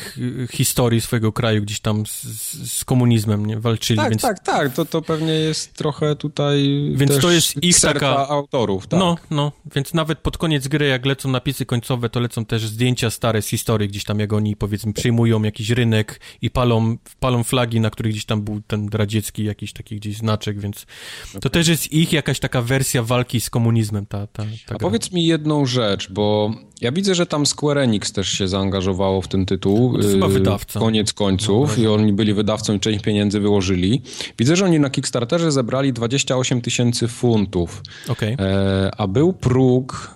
historii 0.52 1.02
swojego 1.02 1.32
kraju 1.32 1.62
gdzieś 1.62 1.80
tam 1.80 2.06
z, 2.06 2.24
z 2.72 2.86
komunizmem 2.86 3.46
nie, 3.46 3.60
walczyli. 3.60 3.98
Tak, 3.98 4.10
więc... 4.10 4.22
tak, 4.22 4.40
tak, 4.40 4.74
to, 4.74 4.86
to 4.86 5.02
pewnie 5.02 5.34
jest 5.34 5.74
trochę 5.74 6.16
tutaj 6.16 6.92
Więc 6.96 7.20
to 7.20 7.32
jest 7.32 7.64
ich 7.64 7.80
taka... 7.80 8.28
autorów, 8.28 8.88
tak. 8.88 9.00
No, 9.00 9.18
no, 9.32 9.52
więc 9.76 9.94
nawet 9.94 10.20
pod 10.20 10.38
koniec 10.38 10.68
gry, 10.68 10.88
jak 10.88 11.06
lecą 11.06 11.30
napisy 11.30 11.66
końcowe, 11.66 12.10
to 12.10 12.20
lecą 12.20 12.46
też 12.46 12.68
zdjęcia 12.68 13.10
stare 13.10 13.42
z 13.42 13.48
historii, 13.48 13.90
gdzieś 13.90 14.04
tam 14.04 14.20
jak 14.20 14.34
oni, 14.34 14.56
powiedzmy, 14.56 14.94
przyjmują 14.94 15.44
jakiś 15.44 15.70
rynek 15.70 16.20
i 16.42 16.50
palą, 16.50 16.98
palą 17.20 17.44
flagi, 17.44 17.80
na 17.80 17.90
których 17.90 18.12
gdzieś 18.12 18.26
tam 18.26 18.42
był 18.42 18.62
ten 18.68 18.90
radziecki 18.94 19.44
jakiś 19.44 19.74
taki 19.74 19.96
gdzieś 19.96 20.18
znaczek, 20.18 20.60
więc 20.60 20.86
okay. 21.30 21.42
to 21.42 21.50
też 21.50 21.68
jest 21.68 21.94
ich 21.94 22.14
jakaś 22.14 22.40
taka 22.40 22.62
wersja 22.62 23.04
walki 23.04 23.42
z 23.42 23.50
komunizmem, 23.50 24.06
ta, 24.06 24.28
ta, 24.28 24.44
ta 24.44 24.50
A 24.68 24.70
gra. 24.70 24.78
powiedz 24.80 25.12
mi 25.12 25.23
jedną 25.28 25.66
rzecz, 25.66 26.12
bo 26.12 26.54
ja 26.82 26.92
widzę, 26.92 27.16
że 27.16 27.26
tam 27.26 27.46
Square 27.46 27.78
Enix 27.78 28.12
też 28.12 28.30
się 28.30 28.48
zaangażowało 28.48 29.22
w 29.22 29.28
ten 29.28 29.46
tytuł. 29.46 29.98
Chyba 30.12 30.28
y, 30.28 30.30
wydawca. 30.30 30.80
Koniec 30.80 31.14
końców 31.14 31.78
no, 31.78 31.84
i 31.84 31.88
oni 31.88 32.14
byli 32.14 32.34
wydawcą 32.34 32.74
i 32.74 32.80
część 32.80 33.04
pieniędzy 33.04 33.40
wyłożyli. 33.40 34.02
Widzę, 34.40 34.56
że 34.56 34.66
oni 34.66 34.80
na 34.80 34.90
Kickstarterze 34.90 35.52
zebrali 35.52 35.94
28 35.94 36.62
tysięcy 36.62 37.08
funtów. 37.08 37.82
Okay. 38.10 38.38
E, 38.40 38.92
a 38.98 39.08
był 39.08 39.34
próg 39.34 40.16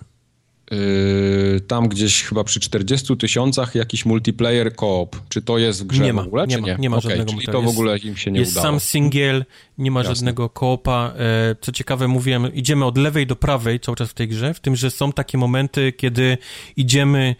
tam 1.67 1.87
gdzieś 1.87 2.23
chyba 2.23 2.43
przy 2.43 2.59
40 2.59 3.17
tysiącach 3.17 3.75
jakiś 3.75 4.05
multiplayer 4.05 4.75
koop. 4.75 5.15
Czy 5.29 5.41
to 5.41 5.57
jest 5.57 5.83
w 5.83 5.87
grze 5.87 6.03
nie 6.03 6.13
ma, 6.13 6.23
w 6.23 6.27
ogóle, 6.27 6.47
nie 6.47 6.55
czy 6.55 6.61
ma, 6.61 6.67
nie? 6.67 6.75
Nie 6.79 6.89
ma 6.89 6.97
okay, 6.97 7.09
żadnego 7.09 7.31
czyli 7.31 7.45
to 7.45 7.61
w 7.61 7.67
ogóle 7.67 7.97
im 7.97 8.17
się 8.17 8.31
nie 8.31 8.39
jest 8.39 8.51
udało. 8.51 8.73
Jest 8.73 8.85
sam 8.85 8.89
singiel, 8.91 9.45
nie 9.77 9.91
ma 9.91 9.99
Jasne. 9.99 10.15
żadnego 10.15 10.49
koopa. 10.49 11.13
E, 11.17 11.55
co 11.61 11.71
ciekawe, 11.71 12.07
mówiłem, 12.07 12.53
idziemy 12.53 12.85
od 12.85 12.97
lewej 12.97 13.27
do 13.27 13.35
prawej 13.35 13.79
cały 13.79 13.95
czas 13.95 14.09
w 14.09 14.13
tej 14.13 14.27
grze, 14.27 14.53
w 14.53 14.59
tym, 14.59 14.75
że 14.75 14.91
są 14.91 15.11
takie 15.11 15.37
momenty, 15.37 15.91
kiedy 15.91 16.37
idziemy 16.77 17.35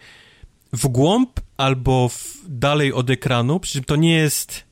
w 0.72 0.88
głąb 0.88 1.40
albo 1.56 2.08
w, 2.08 2.36
dalej 2.48 2.92
od 2.92 3.10
ekranu, 3.10 3.60
przy 3.60 3.72
czym 3.72 3.84
to 3.84 3.96
nie 3.96 4.12
jest... 4.12 4.64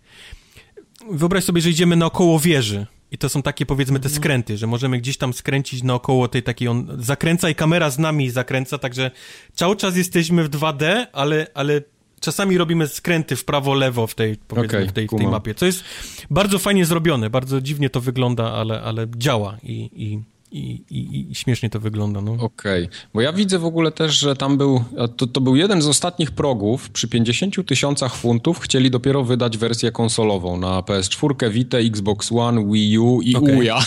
Wyobraź 1.10 1.44
sobie, 1.44 1.60
że 1.60 1.70
idziemy 1.70 1.96
naokoło 1.96 2.40
wieży 2.40 2.86
i 3.10 3.18
to 3.18 3.28
są 3.28 3.42
takie, 3.42 3.66
powiedzmy, 3.66 4.00
te 4.00 4.06
mhm. 4.06 4.22
skręty, 4.22 4.56
że 4.56 4.66
możemy 4.66 4.98
gdzieś 4.98 5.16
tam 5.16 5.32
skręcić 5.32 5.82
naokoło 5.82 6.28
tej 6.28 6.42
takiej, 6.42 6.68
on 6.68 6.96
zakręca 6.98 7.50
i 7.50 7.54
kamera 7.54 7.90
z 7.90 7.98
nami 7.98 8.30
zakręca, 8.30 8.78
także 8.78 9.10
cały 9.54 9.76
czas 9.76 9.96
jesteśmy 9.96 10.44
w 10.44 10.50
2D, 10.50 11.06
ale, 11.12 11.46
ale 11.54 11.82
czasami 12.20 12.58
robimy 12.58 12.88
skręty 12.88 13.36
w 13.36 13.44
prawo, 13.44 13.74
lewo 13.74 14.06
w 14.06 14.14
tej, 14.14 14.36
powiedzmy, 14.48 14.78
okay, 14.78 14.88
w, 14.88 14.92
tej, 14.92 15.06
w 15.08 15.10
tej 15.18 15.26
mapie, 15.26 15.54
co 15.54 15.66
jest 15.66 15.84
bardzo 16.30 16.58
fajnie 16.58 16.84
zrobione, 16.84 17.30
bardzo 17.30 17.60
dziwnie 17.60 17.90
to 17.90 18.00
wygląda, 18.00 18.52
ale, 18.52 18.82
ale 18.82 19.06
działa 19.16 19.56
i, 19.62 19.90
i 19.96 20.35
i, 20.52 20.82
i, 20.90 21.30
i 21.30 21.34
śmiesznie 21.34 21.70
to 21.70 21.80
wygląda. 21.80 22.20
No. 22.20 22.32
Okej, 22.32 22.84
okay. 22.84 22.96
bo 23.14 23.20
ja 23.20 23.32
widzę 23.32 23.58
w 23.58 23.64
ogóle 23.64 23.92
też, 23.92 24.18
że 24.18 24.36
tam 24.36 24.58
był, 24.58 24.84
to, 25.16 25.26
to 25.26 25.40
był 25.40 25.56
jeden 25.56 25.82
z 25.82 25.86
ostatnich 25.86 26.30
progów, 26.30 26.90
przy 26.90 27.08
50 27.08 27.66
tysiącach 27.66 28.14
funtów 28.14 28.60
chcieli 28.60 28.90
dopiero 28.90 29.24
wydać 29.24 29.58
wersję 29.58 29.92
konsolową 29.92 30.56
na 30.56 30.80
PS4, 30.80 31.50
Vita, 31.50 31.78
Xbox 31.78 32.32
One, 32.32 32.64
Wii 32.72 32.98
U 32.98 33.22
i 33.22 33.36
okay. 33.36 33.56
Uja. 33.56 33.78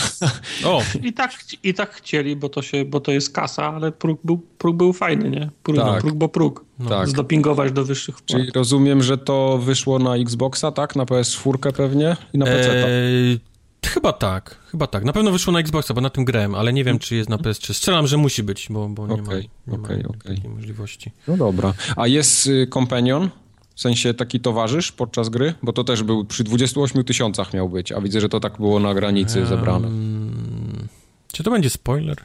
O. 0.64 0.82
I, 1.02 1.12
tak, 1.12 1.32
I 1.62 1.74
tak 1.74 1.94
chcieli, 1.94 2.36
bo 2.36 2.48
to, 2.48 2.62
się, 2.62 2.84
bo 2.84 3.00
to 3.00 3.12
jest 3.12 3.32
kasa, 3.32 3.74
ale 3.74 3.92
próg 3.92 4.20
był, 4.24 4.38
próg 4.58 4.76
był 4.76 4.92
fajny, 4.92 5.30
nie? 5.30 5.50
Próg, 5.62 5.76
tak. 5.76 6.00
próg 6.00 6.14
bo 6.14 6.28
próg. 6.28 6.64
No. 6.78 6.88
Tak. 6.88 7.08
Zdopingować 7.08 7.72
do 7.72 7.84
wyższych 7.84 8.14
płat. 8.14 8.26
Czyli 8.26 8.50
rozumiem, 8.54 9.02
że 9.02 9.18
to 9.18 9.58
wyszło 9.58 9.98
na 9.98 10.16
Xboxa, 10.16 10.72
tak? 10.72 10.96
Na 10.96 11.04
PS4 11.04 11.72
pewnie 11.72 12.16
i 12.32 12.38
na 12.38 12.46
PC. 12.46 12.88
Eee, 12.88 13.38
Chyba 13.86 14.12
tak, 14.12 14.58
chyba 14.70 14.86
tak. 14.86 15.04
Na 15.04 15.12
pewno 15.12 15.32
wyszło 15.32 15.52
na 15.52 15.60
Xboxa, 15.60 15.94
bo 15.94 16.00
na 16.00 16.10
tym 16.10 16.24
grałem, 16.24 16.54
ale 16.54 16.72
nie 16.72 16.84
wiem, 16.84 16.98
czy 16.98 17.16
jest 17.16 17.30
na 17.30 17.36
PS3. 17.36 17.74
Strzelam, 17.74 18.06
że 18.06 18.16
musi 18.16 18.42
być, 18.42 18.66
bo, 18.70 18.88
bo 18.88 19.06
nie 19.06 19.14
okay, 19.14 19.24
ma, 19.24 19.32
nie 19.72 19.78
okay, 19.78 19.96
ma 19.96 20.08
okay. 20.08 20.34
takiej 20.34 20.50
możliwości. 20.50 21.12
No 21.28 21.36
dobra. 21.36 21.74
A 21.96 22.06
jest 22.06 22.46
y, 22.46 22.66
Companion? 22.66 23.30
W 23.74 23.80
sensie 23.80 24.14
taki 24.14 24.40
towarzysz 24.40 24.92
podczas 24.92 25.28
gry? 25.28 25.54
Bo 25.62 25.72
to 25.72 25.84
też 25.84 26.02
był 26.02 26.24
przy 26.24 26.44
28 26.44 27.04
tysiącach 27.04 27.54
miał 27.54 27.68
być, 27.68 27.92
a 27.92 28.00
widzę, 28.00 28.20
że 28.20 28.28
to 28.28 28.40
tak 28.40 28.56
było 28.56 28.80
na 28.80 28.94
granicy 28.94 29.38
um, 29.38 29.48
zebrane. 29.48 29.88
Czy 31.32 31.42
to 31.42 31.50
będzie 31.50 31.70
spoiler? 31.70 32.16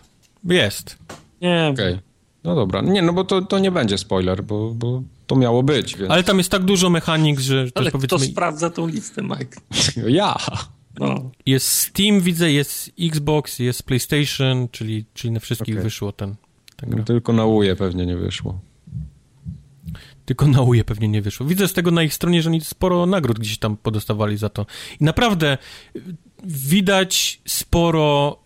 Jest. 0.43 0.98
Nie. 1.42 1.69
Okej. 1.74 1.93
Okay. 1.93 2.01
No 2.43 2.56
dobra. 2.56 2.82
Nie, 2.82 3.01
no 3.01 3.14
bo 3.14 3.24
to, 3.24 3.42
to 3.42 3.59
nie 3.59 3.72
będzie 3.72 3.98
spoiler, 3.98 4.43
bo, 4.43 4.72
bo 4.72 5.01
to 5.27 5.35
miało 5.35 5.64
być. 5.64 5.98
Więc... 5.98 6.11
Ale 6.11 6.24
tam 6.24 6.38
jest 6.38 6.51
tak 6.51 6.64
dużo 6.64 6.90
mechanik, 6.90 7.40
że... 7.40 7.67
Ale 7.75 7.92
powiedzmy... 7.92 8.17
kto 8.17 8.27
sprawdza 8.27 8.69
tą 8.69 8.88
listę, 8.88 9.22
Mike? 9.22 9.61
ja. 10.08 10.38
No. 11.00 11.32
Jest 11.46 11.68
Steam, 11.68 12.22
widzę, 12.22 12.52
jest 12.52 12.92
Xbox, 13.00 13.60
jest 13.60 13.84
PlayStation, 13.84 14.68
czyli, 14.72 15.06
czyli 15.14 15.32
na 15.32 15.40
wszystkich 15.40 15.76
okay. 15.76 15.84
wyszło 15.84 16.12
ten, 16.12 16.36
ten 16.76 16.90
no, 16.90 17.04
tylko 17.04 17.34
na 17.34 17.46
UE 17.46 17.76
pewnie 17.78 18.06
nie 18.06 18.18
wyszło. 18.18 18.60
Tylko 20.26 20.48
na 20.48 20.62
UE 20.62 20.84
pewnie 20.86 21.08
nie 21.08 21.22
wyszło. 21.22 21.46
Widzę 21.46 21.68
z 21.68 21.74
tego 21.74 21.92
na 21.92 22.04
ich 22.04 22.14
stronie, 22.14 22.42
że 22.42 22.50
oni 22.50 22.62
sporo 22.62 23.06
nagród 23.06 23.40
gdzieś 23.40 23.58
tam 23.58 23.78
podostawali 23.78 24.38
za 24.38 24.50
to. 24.50 24.66
I 25.00 25.04
naprawdę 25.04 25.58
y, 25.96 26.02
widać 26.44 27.42
sporo 27.48 28.40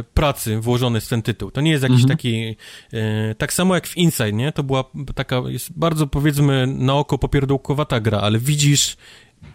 y, 0.00 0.04
pracy 0.14 0.60
włożone 0.60 1.00
w 1.00 1.08
ten 1.08 1.22
tytuł. 1.22 1.50
To 1.50 1.60
nie 1.60 1.70
jest 1.70 1.82
jakiś 1.82 2.02
mhm. 2.02 2.08
taki... 2.18 2.56
Y, 2.94 3.34
tak 3.38 3.52
samo 3.52 3.74
jak 3.74 3.86
w 3.86 3.96
Inside, 3.96 4.32
nie? 4.32 4.52
To 4.52 4.62
była 4.62 4.84
taka, 5.14 5.42
jest 5.46 5.72
bardzo 5.72 6.06
powiedzmy 6.06 6.66
na 6.66 6.94
oko 6.94 7.18
popierdółkowata 7.18 8.00
gra, 8.00 8.18
ale 8.18 8.38
widzisz 8.38 8.96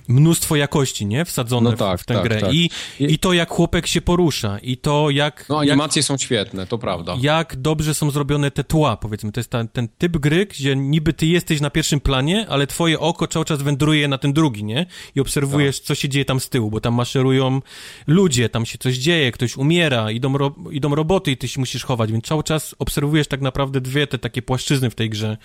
mnóstwo 0.08 0.56
jakości, 0.56 1.06
nie? 1.06 1.26
Wsadzone 1.26 1.72
no 1.72 1.78
tak, 1.78 2.00
w, 2.00 2.04
w 2.04 2.06
tę 2.06 2.14
tak, 2.14 2.24
grę. 2.24 2.42
Tak. 2.42 2.54
I, 2.54 2.70
I 3.00 3.20
to, 3.20 3.34
jak 3.34 3.50
chłopek 3.50 3.88
się 3.88 4.02
porusza, 4.02 4.60
i 4.60 4.78
to, 4.78 5.10
jak... 5.10 5.46
No, 5.50 5.60
animacje 5.60 6.00
jak, 6.00 6.06
są 6.06 6.18
świetne, 6.18 6.68
to 6.68 6.78
prawda. 6.78 7.16
Jak 7.22 7.56
dobrze 7.56 7.94
są 7.94 8.12
zrobione 8.12 8.52
te 8.52 8.64
tła, 8.64 8.98
powiedzmy. 8.98 9.32
To 9.32 9.40
jest 9.40 9.50
ta, 9.50 9.66
ten 9.66 9.88
typ 9.98 10.18
gry, 10.18 10.46
gdzie 10.46 10.76
niby 10.76 11.14
ty 11.14 11.26
jesteś 11.26 11.62
na 11.62 11.70
pierwszym 11.70 12.00
planie, 12.00 12.46
ale 12.50 12.68
twoje 12.68 13.00
oko 13.00 13.28
cały 13.28 13.46
czas 13.46 13.62
wędruje 13.62 14.08
na 14.08 14.18
ten 14.18 14.34
drugi, 14.34 14.64
nie? 14.64 14.86
I 15.16 15.20
obserwujesz, 15.20 15.80
tak. 15.80 15.88
co 15.88 15.96
się 15.96 16.10
dzieje 16.10 16.26
tam 16.26 16.40
z 16.40 16.50
tyłu, 16.50 16.72
bo 16.72 16.82
tam 16.82 16.94
maszerują 16.94 17.62
ludzie, 18.08 18.50
tam 18.50 18.66
się 18.66 18.78
coś 18.78 18.98
dzieje, 18.98 19.32
ktoś 19.32 19.58
umiera, 19.58 20.12
idą, 20.12 20.38
ro, 20.38 20.56
idą 20.72 20.96
roboty 20.96 21.32
i 21.32 21.38
ty 21.38 21.48
się 21.48 21.60
musisz 21.60 21.84
chować, 21.84 22.12
więc 22.12 22.26
cały 22.26 22.44
czas 22.44 22.76
obserwujesz 22.80 23.28
tak 23.28 23.42
naprawdę 23.42 23.82
dwie 23.82 24.08
te 24.08 24.18
takie 24.18 24.42
płaszczyzny 24.42 24.90
w 24.90 24.96
tej 24.96 25.10
grze. 25.10 25.38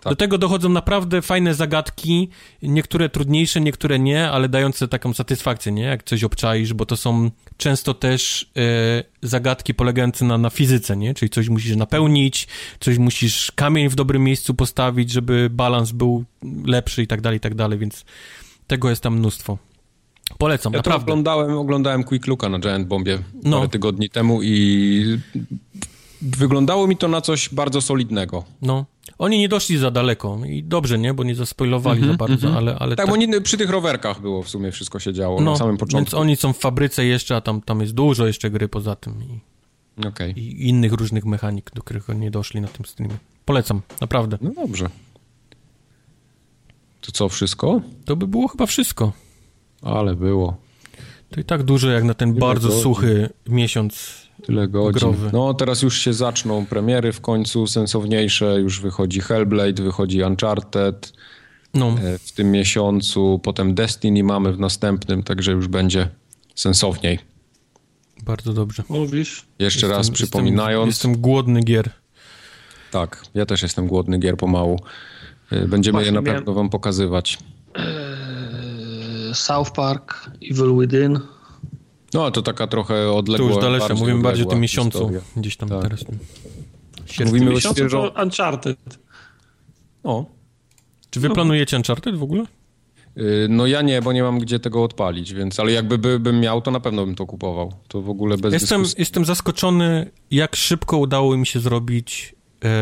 Tak. 0.00 0.12
Do 0.12 0.16
tego 0.16 0.38
dochodzą 0.38 0.68
naprawdę 0.68 1.22
fajne 1.22 1.54
zagadki, 1.54 2.28
niektóre 2.62 3.08
trudniejsze, 3.08 3.60
niektóre 3.60 3.93
nie, 3.98 4.30
ale 4.30 4.48
dające 4.48 4.88
taką 4.88 5.14
satysfakcję, 5.14 5.72
nie? 5.72 5.82
Jak 5.82 6.02
coś 6.02 6.24
obczaisz, 6.24 6.74
bo 6.74 6.86
to 6.86 6.96
są 6.96 7.30
często 7.56 7.94
też 7.94 8.50
e, 8.56 9.04
zagadki 9.22 9.74
polegające 9.74 10.24
na, 10.24 10.38
na 10.38 10.50
fizyce, 10.50 10.96
nie? 10.96 11.14
Czyli 11.14 11.30
coś 11.30 11.48
musisz 11.48 11.76
napełnić, 11.76 12.48
coś 12.80 12.98
musisz 12.98 13.52
kamień 13.52 13.88
w 13.88 13.94
dobrym 13.94 14.24
miejscu 14.24 14.54
postawić, 14.54 15.10
żeby 15.10 15.50
balans 15.50 15.92
był 15.92 16.24
lepszy 16.66 17.02
i 17.02 17.06
tak 17.06 17.20
dalej, 17.20 17.36
i 17.36 17.40
tak 17.40 17.54
dalej, 17.54 17.78
więc 17.78 18.04
tego 18.66 18.90
jest 18.90 19.02
tam 19.02 19.18
mnóstwo. 19.18 19.58
Polecam, 20.38 20.72
ja 20.72 20.76
naprawdę. 20.76 21.04
oglądałem, 21.04 21.58
oglądałem 21.58 22.04
Quick 22.04 22.26
Looka 22.26 22.48
na 22.48 22.58
Giant 22.58 22.88
Bombie 22.88 23.18
no. 23.42 23.56
parę 23.56 23.68
tygodni 23.68 24.10
temu 24.10 24.42
i 24.42 25.18
wyglądało 26.24 26.86
mi 26.86 26.96
to 26.96 27.08
na 27.08 27.20
coś 27.20 27.48
bardzo 27.48 27.80
solidnego. 27.80 28.44
No. 28.62 28.86
Oni 29.18 29.38
nie 29.38 29.48
doszli 29.48 29.78
za 29.78 29.90
daleko 29.90 30.38
i 30.46 30.62
dobrze, 30.62 30.98
nie? 30.98 31.14
Bo 31.14 31.24
nie 31.24 31.34
zaspoilowali 31.34 31.98
mm 31.98 32.10
-hmm, 32.10 32.12
za 32.12 32.18
bardzo, 32.18 32.46
mm 32.46 32.54
-hmm. 32.54 32.58
ale, 32.58 32.78
ale... 32.78 32.96
Tak, 32.96 33.06
tak, 33.06 33.14
bo 33.14 33.26
nie, 33.26 33.40
przy 33.40 33.56
tych 33.56 33.70
rowerkach 33.70 34.20
było 34.20 34.42
w 34.42 34.48
sumie 34.48 34.72
wszystko 34.72 34.98
się 34.98 35.12
działo 35.12 35.40
no, 35.40 35.50
na 35.50 35.56
samym 35.56 35.76
początku. 35.76 35.96
więc 35.96 36.14
oni 36.14 36.36
są 36.36 36.52
w 36.52 36.58
fabryce 36.58 37.04
jeszcze, 37.04 37.36
a 37.36 37.40
tam, 37.40 37.62
tam 37.62 37.80
jest 37.80 37.92
dużo 37.92 38.26
jeszcze 38.26 38.50
gry 38.50 38.68
poza 38.68 38.96
tym 38.96 39.14
i, 39.22 40.06
okay. 40.06 40.30
i 40.30 40.68
innych 40.68 40.92
różnych 40.92 41.24
mechanik, 41.24 41.70
do 41.74 41.82
których 41.82 42.10
oni 42.10 42.20
nie 42.20 42.30
doszli 42.30 42.60
na 42.60 42.68
tym 42.68 42.86
streamie. 42.86 43.16
Polecam, 43.44 43.82
naprawdę. 44.00 44.38
No 44.40 44.50
dobrze. 44.50 44.90
To 47.00 47.12
co, 47.12 47.28
wszystko? 47.28 47.80
To 48.04 48.16
by 48.16 48.26
było 48.26 48.48
chyba 48.48 48.66
wszystko. 48.66 49.12
Ale 49.82 50.16
było. 50.16 50.56
To 51.30 51.40
i 51.40 51.44
tak 51.44 51.62
dużo 51.62 51.90
jak 51.90 52.04
na 52.04 52.14
ten 52.14 52.34
bardzo 52.34 52.70
suchy 52.70 53.28
miesiąc 53.48 54.23
Tyle 54.42 54.68
godzin. 54.68 55.00
Growy. 55.00 55.30
No 55.32 55.54
teraz 55.54 55.82
już 55.82 55.98
się 55.98 56.12
zaczną 56.12 56.66
premiery 56.66 57.12
w 57.12 57.20
końcu 57.20 57.66
sensowniejsze. 57.66 58.60
Już 58.60 58.80
wychodzi 58.80 59.20
Hellblade, 59.20 59.82
wychodzi 59.82 60.22
Uncharted 60.22 61.12
no. 61.74 61.96
E, 62.02 62.18
w 62.18 62.32
tym 62.32 62.50
miesiącu. 62.50 63.40
Potem 63.42 63.74
Destiny 63.74 64.24
mamy 64.24 64.52
w 64.52 64.58
następnym, 64.58 65.22
także 65.22 65.52
już 65.52 65.68
będzie 65.68 66.08
sensowniej. 66.54 67.18
Bardzo 68.22 68.52
dobrze. 68.52 68.82
Mówisz? 68.88 69.44
Jeszcze 69.58 69.86
jestem, 69.86 69.90
raz 69.90 70.10
przypominając. 70.10 70.86
Jestem, 70.86 71.10
jestem, 71.10 71.22
głodny 71.22 71.60
gier. 71.60 71.90
Tak, 72.90 73.22
ja 73.34 73.46
też 73.46 73.62
jestem 73.62 73.86
głodny 73.86 74.18
gier 74.18 74.36
pomału. 74.36 74.80
E, 75.50 75.68
będziemy 75.68 75.92
Właśnie 75.92 76.06
je 76.06 76.12
na 76.12 76.22
pewno 76.22 76.40
miałem... 76.40 76.54
wam 76.54 76.70
pokazywać. 76.70 77.38
South 79.34 79.70
Park, 79.70 80.30
Evil 80.50 80.78
Within. 80.80 81.20
No, 82.14 82.30
to 82.30 82.42
taka 82.42 82.66
trochę 82.66 83.12
odległa. 83.12 83.48
To 83.48 83.54
już 83.54 83.62
dalsze, 83.62 83.94
mówimy 83.94 84.22
bardziej 84.22 84.46
o 84.46 84.48
tym 84.48 84.60
miesiącu. 84.60 84.98
Historia. 84.98 85.20
Gdzieś 85.36 85.56
tam 85.56 85.68
tak. 85.68 85.82
teraz. 85.82 86.04
Mówimy 87.26 87.52
o 87.52 87.60
świeżo... 87.60 88.12
Uncharted. 88.22 88.78
O. 90.02 90.24
Czy 91.10 91.20
wy 91.20 91.28
no. 91.28 91.34
planujecie 91.34 91.76
Uncharted 91.76 92.16
w 92.16 92.22
ogóle? 92.22 92.44
Y, 93.16 93.46
no 93.50 93.66
ja 93.66 93.82
nie, 93.82 94.02
bo 94.02 94.12
nie 94.12 94.22
mam 94.22 94.38
gdzie 94.38 94.60
tego 94.60 94.84
odpalić, 94.84 95.34
więc, 95.34 95.60
ale 95.60 95.72
jakby 95.72 95.98
by, 95.98 96.18
bym 96.18 96.40
miał, 96.40 96.62
to 96.62 96.70
na 96.70 96.80
pewno 96.80 97.06
bym 97.06 97.14
to 97.14 97.26
kupował. 97.26 97.72
To 97.88 98.02
w 98.02 98.10
ogóle 98.10 98.38
bez 98.38 98.52
jestem, 98.52 98.82
dyskusji. 98.82 99.02
Jestem 99.02 99.24
zaskoczony, 99.24 100.10
jak 100.30 100.56
szybko 100.56 100.98
udało 100.98 101.36
mi 101.36 101.46
się 101.46 101.60
zrobić, 101.60 102.34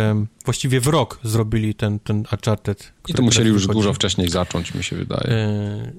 um, 0.08 0.28
właściwie 0.44 0.80
w 0.80 0.86
rok 0.86 1.18
zrobili 1.22 1.74
ten, 1.74 1.98
ten 1.98 2.24
Uncharted. 2.32 2.92
I 3.08 3.14
to 3.14 3.22
musieli 3.22 3.48
już 3.48 3.62
wychodzi. 3.62 3.78
dużo 3.78 3.92
wcześniej 3.92 4.28
zacząć, 4.28 4.74
mi 4.74 4.84
się 4.84 4.96
wydaje. 4.96 5.30
E, 5.30 5.92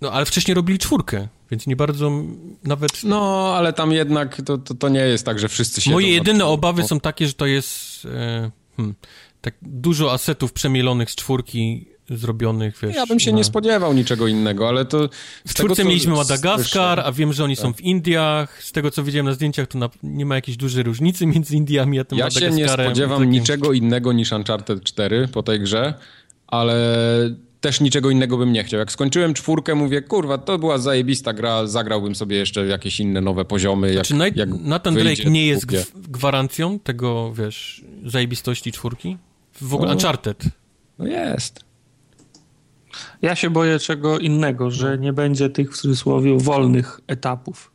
no, 0.00 0.12
ale 0.12 0.26
wcześniej 0.26 0.54
robili 0.54 0.78
czwórkę, 0.78 1.28
więc 1.50 1.66
nie 1.66 1.76
bardzo 1.76 2.12
nawet... 2.64 3.04
No, 3.04 3.52
ale 3.56 3.72
tam 3.72 3.92
jednak 3.92 4.42
to, 4.42 4.58
to, 4.58 4.74
to 4.74 4.88
nie 4.88 5.00
jest 5.00 5.24
tak, 5.24 5.38
że 5.38 5.48
wszyscy 5.48 5.80
się... 5.80 5.90
Moje 5.90 6.08
jedyne 6.08 6.44
obawy 6.44 6.82
są 6.82 7.00
takie, 7.00 7.26
że 7.26 7.32
to 7.32 7.46
jest 7.46 8.04
e, 8.04 8.50
hmm, 8.76 8.94
tak 9.40 9.54
dużo 9.62 10.12
asetów 10.12 10.52
przemielonych 10.52 11.10
z 11.10 11.14
czwórki 11.14 11.86
zrobionych, 12.10 12.78
wiesz... 12.82 12.94
Ja 12.96 13.06
bym 13.06 13.20
się 13.20 13.30
na... 13.30 13.36
nie 13.36 13.44
spodziewał 13.44 13.92
niczego 13.94 14.26
innego, 14.26 14.68
ale 14.68 14.84
to... 14.84 15.08
W 15.46 15.54
czwórce 15.54 15.76
tego, 15.76 15.88
mieliśmy 15.88 16.12
Madagaskar, 16.12 17.00
a 17.00 17.12
wiem, 17.12 17.32
że 17.32 17.44
oni 17.44 17.56
tak. 17.56 17.62
są 17.62 17.72
w 17.72 17.80
Indiach. 17.80 18.62
Z 18.62 18.72
tego, 18.72 18.90
co 18.90 19.02
widziałem 19.02 19.26
na 19.26 19.32
zdjęciach, 19.32 19.66
to 19.66 19.78
na... 19.78 19.90
nie 20.02 20.26
ma 20.26 20.34
jakiejś 20.34 20.56
dużej 20.56 20.82
różnicy 20.82 21.26
między 21.34 21.56
Indiami 21.56 21.98
a 21.98 22.04
tym 22.04 22.18
ja 22.18 22.24
Madagaskarem. 22.24 22.58
Ja 22.58 22.68
się 22.68 22.76
nie 22.76 22.84
spodziewam 22.84 23.18
takim... 23.18 23.30
niczego 23.30 23.72
innego 23.72 24.12
niż 24.12 24.32
Uncharted 24.32 24.84
4 24.84 25.28
po 25.28 25.42
tej 25.42 25.60
grze, 25.60 25.94
ale 26.46 26.76
też 27.60 27.80
niczego 27.80 28.10
innego 28.10 28.36
bym 28.36 28.52
nie 28.52 28.64
chciał. 28.64 28.80
Jak 28.80 28.92
skończyłem 28.92 29.34
czwórkę, 29.34 29.74
mówię, 29.74 30.02
kurwa, 30.02 30.38
to 30.38 30.58
była 30.58 30.78
zajebista 30.78 31.32
gra, 31.32 31.66
zagrałbym 31.66 32.14
sobie 32.14 32.36
jeszcze 32.36 32.66
jakieś 32.66 33.00
inne 33.00 33.20
nowe 33.20 33.44
poziomy. 33.44 33.94
Jak, 33.94 34.06
znaczy, 34.06 34.32
jak 34.34 34.48
Nathan 34.48 34.94
Drake 34.94 35.30
nie 35.30 35.46
jest 35.46 35.66
gwarancją 35.94 36.78
tego, 36.78 37.32
wiesz, 37.34 37.84
zajebistości 38.06 38.72
czwórki? 38.72 39.16
W 39.60 39.74
ogóle 39.74 39.88
no, 39.88 39.94
Uncharted. 39.94 40.44
No 40.98 41.06
jest. 41.06 41.60
Ja 43.22 43.36
się 43.36 43.50
boję 43.50 43.78
czego 43.78 44.18
innego, 44.18 44.70
że 44.70 44.98
nie 44.98 45.12
będzie 45.12 45.50
tych 45.50 45.72
w 45.72 45.76
cudzysłowie 45.76 46.38
wolnych 46.38 47.00
etapów. 47.06 47.70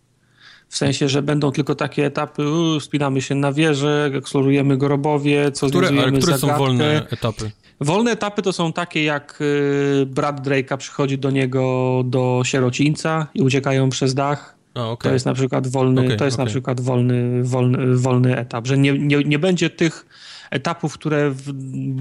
W 0.69 0.77
sensie, 0.77 1.09
że 1.09 1.21
będą 1.21 1.51
tylko 1.51 1.75
takie 1.75 2.05
etapy, 2.05 2.49
u, 2.49 2.79
spinamy 2.79 3.21
się 3.21 3.35
na 3.35 3.53
wieżę, 3.53 4.11
eksplorujemy 4.13 4.77
gorobowie, 4.77 5.51
co 5.51 5.67
które, 5.67 5.87
ale 5.87 6.11
które 6.11 6.21
zagadkę. 6.21 6.37
są 6.39 6.57
wolne 6.57 7.07
etapy? 7.09 7.51
Wolne 7.79 8.11
etapy 8.11 8.41
to 8.41 8.53
są 8.53 8.73
takie, 8.73 9.03
jak 9.03 9.41
y, 9.41 10.05
brat 10.05 10.47
Drake'a 10.47 10.77
przychodzi 10.77 11.17
do 11.17 11.31
niego 11.31 12.03
do 12.05 12.41
sierocińca 12.45 13.27
i 13.33 13.41
uciekają 13.41 13.89
przez 13.89 14.13
dach. 14.13 14.55
A, 14.73 14.89
okay. 14.89 15.09
To 15.09 15.13
jest 15.13 15.25
na 15.25 15.33
przykład 15.33 15.67
wolny, 15.67 16.01
okay, 16.01 16.17
to 16.17 16.25
jest 16.25 16.35
okay. 16.35 16.45
na 16.45 16.49
przykład 16.49 16.81
wolny, 16.81 17.43
wolny, 17.43 17.95
wolny 17.95 18.37
etap, 18.37 18.67
że 18.67 18.77
nie, 18.77 18.99
nie, 18.99 19.17
nie 19.17 19.39
będzie 19.39 19.69
tych 19.69 20.05
etapów, 20.51 20.93
które 20.93 21.33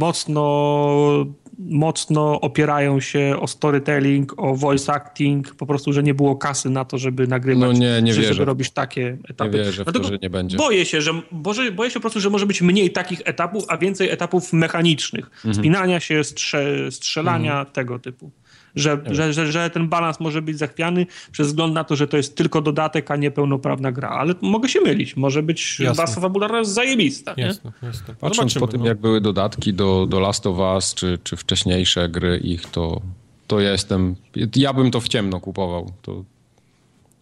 mocno 0.01 1.27
mocno 1.59 2.41
opierają 2.41 3.01
się 3.01 3.37
o 3.41 3.47
storytelling, 3.47 4.35
o 4.37 4.55
voice 4.55 4.93
acting, 4.93 5.55
po 5.55 5.67
prostu, 5.67 5.93
że 5.93 6.03
nie 6.03 6.15
było 6.15 6.37
kasy 6.37 6.71
na 6.71 6.85
to, 6.85 6.99
żeby 6.99 7.27
nagrywać, 7.27 7.63
no 7.63 7.73
nie, 7.73 8.03
nie 8.03 8.13
wierzę. 8.13 8.35
żeby 8.35 8.45
robić 8.45 8.71
takie 8.71 9.19
etapy. 9.29 9.59
Nie 9.59 9.65
wierzę 9.65 9.85
w 9.85 9.93
to, 9.93 10.05
że 10.05 10.19
nie 10.23 10.31
będzie. 10.31 10.57
Boję 10.57 10.85
się, 10.85 11.03
że, 11.03 11.13
boże, 11.33 11.73
boję 11.73 11.91
się 11.91 11.95
po 11.95 12.01
prostu, 12.01 12.21
że 12.21 12.31
może 12.31 12.47
być 12.47 12.63
mniej 12.63 12.91
takich 12.91 13.23
etapów, 13.25 13.65
a 13.69 13.77
więcej 13.77 14.11
etapów 14.11 14.53
mechanicznych. 14.53 15.27
Mhm. 15.27 15.55
Spinania 15.55 16.01
się, 16.01 16.25
strze, 16.25 16.93
strzelania, 16.93 17.53
mhm. 17.53 17.67
tego 17.67 17.99
typu 17.99 18.31
że, 18.77 19.03
że, 19.11 19.33
że, 19.33 19.53
że, 19.53 19.71
ten 19.71 19.89
balans 19.89 20.21
może 20.21 20.43
być 20.43 20.59
zachwiany 20.59 21.07
przez 21.33 21.47
wzgląd 21.47 21.75
na 21.75 21.85
to, 21.85 21.97
że 21.97 22.09
to 22.09 22.17
jest 22.17 22.37
tylko 22.37 22.61
dodatek, 22.61 23.11
a 23.11 23.17
nie 23.17 23.31
pełnoprawna 23.31 23.93
gra. 23.93 24.09
Ale 24.09 24.35
mogę 24.41 24.69
się 24.69 24.81
mylić. 24.81 25.17
Może 25.17 25.43
być 25.43 25.83
baza 25.97 26.21
fabularna 26.21 26.65
zajebista. 26.65 27.35
Jasne, 27.37 27.73
jasne. 27.83 28.15
Patrząc 28.21 28.53
Zobaczymy, 28.53 28.67
po 28.67 28.73
tym, 28.73 28.81
no. 28.81 28.87
jak 28.87 29.01
były 29.01 29.21
dodatki 29.21 29.75
do, 29.75 30.07
do 30.07 30.21
Last 30.21 30.47
of 30.47 30.59
Us, 30.59 30.95
czy, 30.95 31.19
czy 31.25 31.37
wcześniejsze 31.37 32.09
gry 32.09 32.39
ich, 32.39 32.67
to, 32.71 33.01
to 33.47 33.61
ja 33.61 33.73
jestem... 33.73 34.17
Ja 34.57 34.73
bym 34.73 34.91
to 34.91 35.01
w 35.01 35.09
ciemno 35.09 35.41
kupował. 35.41 35.93
To, 36.03 36.25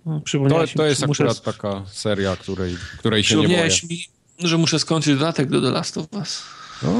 no, 0.06 0.20
to, 0.48 0.64
to 0.76 0.86
jest 0.86 1.06
muszę... 1.06 1.24
akurat 1.24 1.42
taka 1.42 1.82
seria, 1.86 2.36
której, 2.36 2.76
której 2.98 3.24
się 3.24 3.36
nie 3.36 3.48
boję. 3.48 3.70
mi, 3.90 3.98
że 4.38 4.58
muszę 4.58 4.78
skończyć 4.78 5.14
dodatek 5.14 5.50
do 5.50 5.60
The 5.60 5.70
Last 5.70 5.98
of 5.98 6.06
Us. 6.12 6.42
No, 6.82 6.92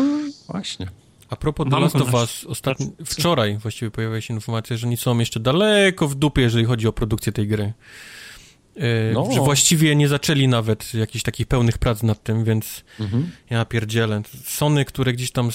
właśnie. 0.49 1.02
A 1.33 1.37
propos 1.37 1.67
The 1.71 1.81
Last 1.81 1.97
of 1.97 2.15
Us, 2.15 2.45
ostatni, 2.45 2.93
wczoraj 3.05 3.59
właściwie 3.59 3.91
pojawiła 3.91 4.21
się 4.21 4.35
informacja, 4.35 4.77
że 4.77 4.87
oni 4.87 4.97
są 4.97 5.19
jeszcze 5.19 5.41
daleko 5.41 6.09
w 6.09 6.15
dupie, 6.15 6.43
jeżeli 6.43 6.65
chodzi 6.65 6.89
o 6.89 6.93
produkcję 6.93 7.33
tej 7.33 7.49
gry. 7.49 7.73
E, 8.77 9.13
no. 9.13 9.29
Że 9.33 9.41
właściwie 9.41 9.97
nie 9.97 10.09
zaczęli 10.09 10.49
nawet 10.49 10.95
jakichś 10.95 11.23
takich 11.23 11.47
pełnych 11.47 11.79
prac 11.79 12.03
nad 12.03 12.23
tym, 12.23 12.45
więc 12.45 12.85
mhm. 13.01 13.31
ja 13.51 13.65
pierdzielę. 13.65 14.23
Sony, 14.45 14.85
które 14.85 15.13
gdzieś 15.13 15.31
tam 15.31 15.51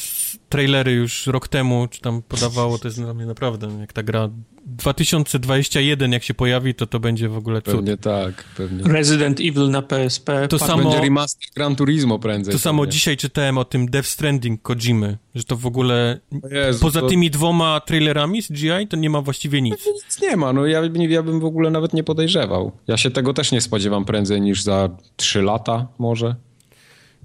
trailery 0.49 0.91
już 0.91 1.27
rok 1.27 1.47
temu, 1.47 1.87
czy 1.87 2.01
tam 2.01 2.21
podawało, 2.21 2.77
to 2.77 2.87
jest 2.87 3.01
dla 3.01 3.13
mnie 3.13 3.25
naprawdę, 3.25 3.67
jak 3.79 3.93
ta 3.93 4.03
gra 4.03 4.29
2021 4.67 6.11
jak 6.11 6.23
się 6.23 6.33
pojawi, 6.33 6.75
to 6.75 6.87
to 6.87 6.99
będzie 6.99 7.29
w 7.29 7.37
ogóle 7.37 7.61
cud. 7.61 7.75
Pewnie 7.75 7.97
tak, 7.97 8.43
pewnie. 8.57 8.83
Resident 8.83 9.39
Evil 9.39 9.69
na 9.69 9.81
PSP. 9.81 10.47
To 10.47 10.59
samo, 10.59 10.83
będzie 10.83 11.01
remaster 11.01 11.47
Gran 11.55 11.75
Turismo 11.75 12.19
prędzej. 12.19 12.53
To 12.53 12.59
samo 12.59 12.87
dzisiaj 12.87 13.17
czytałem 13.17 13.57
o 13.57 13.65
tym 13.65 13.89
Death 13.89 14.07
Stranding 14.07 14.61
Kojimy, 14.61 15.17
że 15.35 15.43
to 15.43 15.55
w 15.55 15.65
ogóle 15.65 16.19
Jezu, 16.51 16.79
poza 16.79 17.01
to... 17.01 17.07
tymi 17.07 17.31
dwoma 17.31 17.79
trailerami 17.79 18.41
z 18.41 18.51
GI 18.51 18.87
to 18.89 18.97
nie 18.97 19.09
ma 19.09 19.21
właściwie 19.21 19.61
nic. 19.61 19.85
Nic 20.05 20.21
nie 20.21 20.37
ma, 20.37 20.53
no 20.53 20.65
ja, 20.65 20.81
ja 21.09 21.23
bym 21.23 21.39
w 21.39 21.45
ogóle 21.45 21.69
nawet 21.69 21.93
nie 21.93 22.03
podejrzewał. 22.03 22.71
Ja 22.87 22.97
się 22.97 23.11
tego 23.11 23.33
też 23.33 23.51
nie 23.51 23.61
spodziewam 23.61 24.05
prędzej 24.05 24.41
niż 24.41 24.63
za 24.63 24.89
3 25.15 25.41
lata 25.41 25.87
może. 25.99 26.35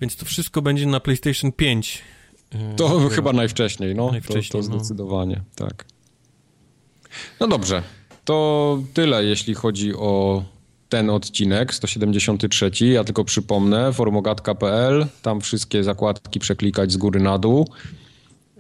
Więc 0.01 0.17
to 0.17 0.27
wszystko 0.27 0.63
będzie 0.63 0.87
na 0.87 1.01
PlayStation 1.01 1.53
5. 1.53 2.03
To 2.77 3.09
chyba 3.09 3.33
najwcześniej, 3.33 3.95
no. 3.95 4.11
Najwcześniej, 4.11 4.63
to, 4.63 4.69
to 4.69 4.75
no. 4.75 4.79
zdecydowanie, 4.79 5.37
no. 5.61 5.67
tak. 5.67 5.85
No 7.41 7.49
dobrze, 7.49 7.83
to 8.25 8.79
tyle, 8.95 9.25
jeśli 9.25 9.55
chodzi 9.55 9.95
o 9.95 10.45
ten 10.89 11.11
odcinek, 11.11 11.75
173. 11.75 12.71
Ja 12.87 13.05
tylko 13.05 13.25
przypomnę, 13.25 13.93
formogatka.pl, 13.93 15.07
tam 15.23 15.41
wszystkie 15.41 15.85
zakładki 15.85 16.41
przeklikać 16.41 16.93
z 16.93 16.97
góry 16.97 17.21
na 17.21 17.39
dół. 17.39 17.69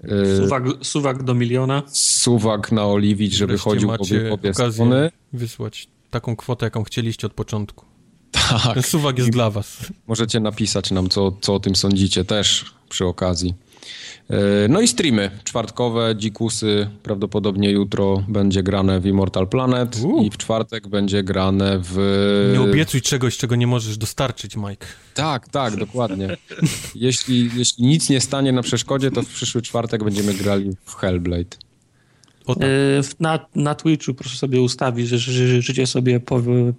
Y, 0.04 0.36
suwak, 0.36 0.62
suwak 0.82 1.22
do 1.22 1.34
miliona. 1.34 1.82
Suwak 1.92 2.72
na 2.72 2.86
oliwić, 2.86 3.32
żeby 3.32 3.52
Wreszcie 3.52 3.70
chodził 3.70 3.88
po 4.28 4.34
obie 4.34 4.54
strony. 4.54 5.10
wysłać 5.32 5.88
taką 6.10 6.36
kwotę, 6.36 6.66
jaką 6.66 6.84
chcieliście 6.84 7.26
od 7.26 7.32
początku. 7.34 7.84
Tak. 8.32 8.74
Ten 8.74 8.82
suwak 8.82 9.18
jest 9.18 9.28
I 9.28 9.32
dla 9.32 9.50
was. 9.50 9.92
Możecie 10.06 10.40
napisać 10.40 10.90
nam, 10.90 11.08
co, 11.08 11.32
co 11.40 11.54
o 11.54 11.60
tym 11.60 11.76
sądzicie 11.76 12.24
też 12.24 12.64
przy 12.88 13.06
okazji. 13.06 13.54
E, 14.30 14.68
no 14.68 14.80
i 14.80 14.88
streamy 14.88 15.30
czwartkowe, 15.44 16.14
dzikusy, 16.16 16.88
prawdopodobnie 17.02 17.70
jutro 17.70 18.24
będzie 18.28 18.62
grane 18.62 19.00
w 19.00 19.06
Immortal 19.06 19.48
Planet 19.48 20.00
uh. 20.04 20.26
i 20.26 20.30
w 20.30 20.36
czwartek 20.36 20.88
będzie 20.88 21.22
grane 21.22 21.80
w... 21.82 22.50
Nie 22.52 22.60
obiecuj 22.60 23.00
czegoś, 23.00 23.36
czego 23.36 23.56
nie 23.56 23.66
możesz 23.66 23.98
dostarczyć, 23.98 24.56
Mike. 24.56 24.86
Tak, 25.14 25.48
tak, 25.48 25.76
dokładnie. 25.76 26.36
jeśli, 26.94 27.50
jeśli 27.56 27.86
nic 27.86 28.10
nie 28.10 28.20
stanie 28.20 28.52
na 28.52 28.62
przeszkodzie, 28.62 29.10
to 29.10 29.22
w 29.22 29.28
przyszły 29.28 29.62
czwartek 29.62 30.04
będziemy 30.04 30.34
grali 30.34 30.70
w 30.84 30.94
Hellblade. 30.94 31.56
Tak. 32.46 32.56
E, 32.60 32.68
na, 33.20 33.46
na 33.54 33.74
Twitchu 33.74 34.14
proszę 34.14 34.36
sobie 34.36 34.62
ustawić, 34.62 35.08
że 35.08 35.18
życie 35.62 35.86
sobie 35.86 36.20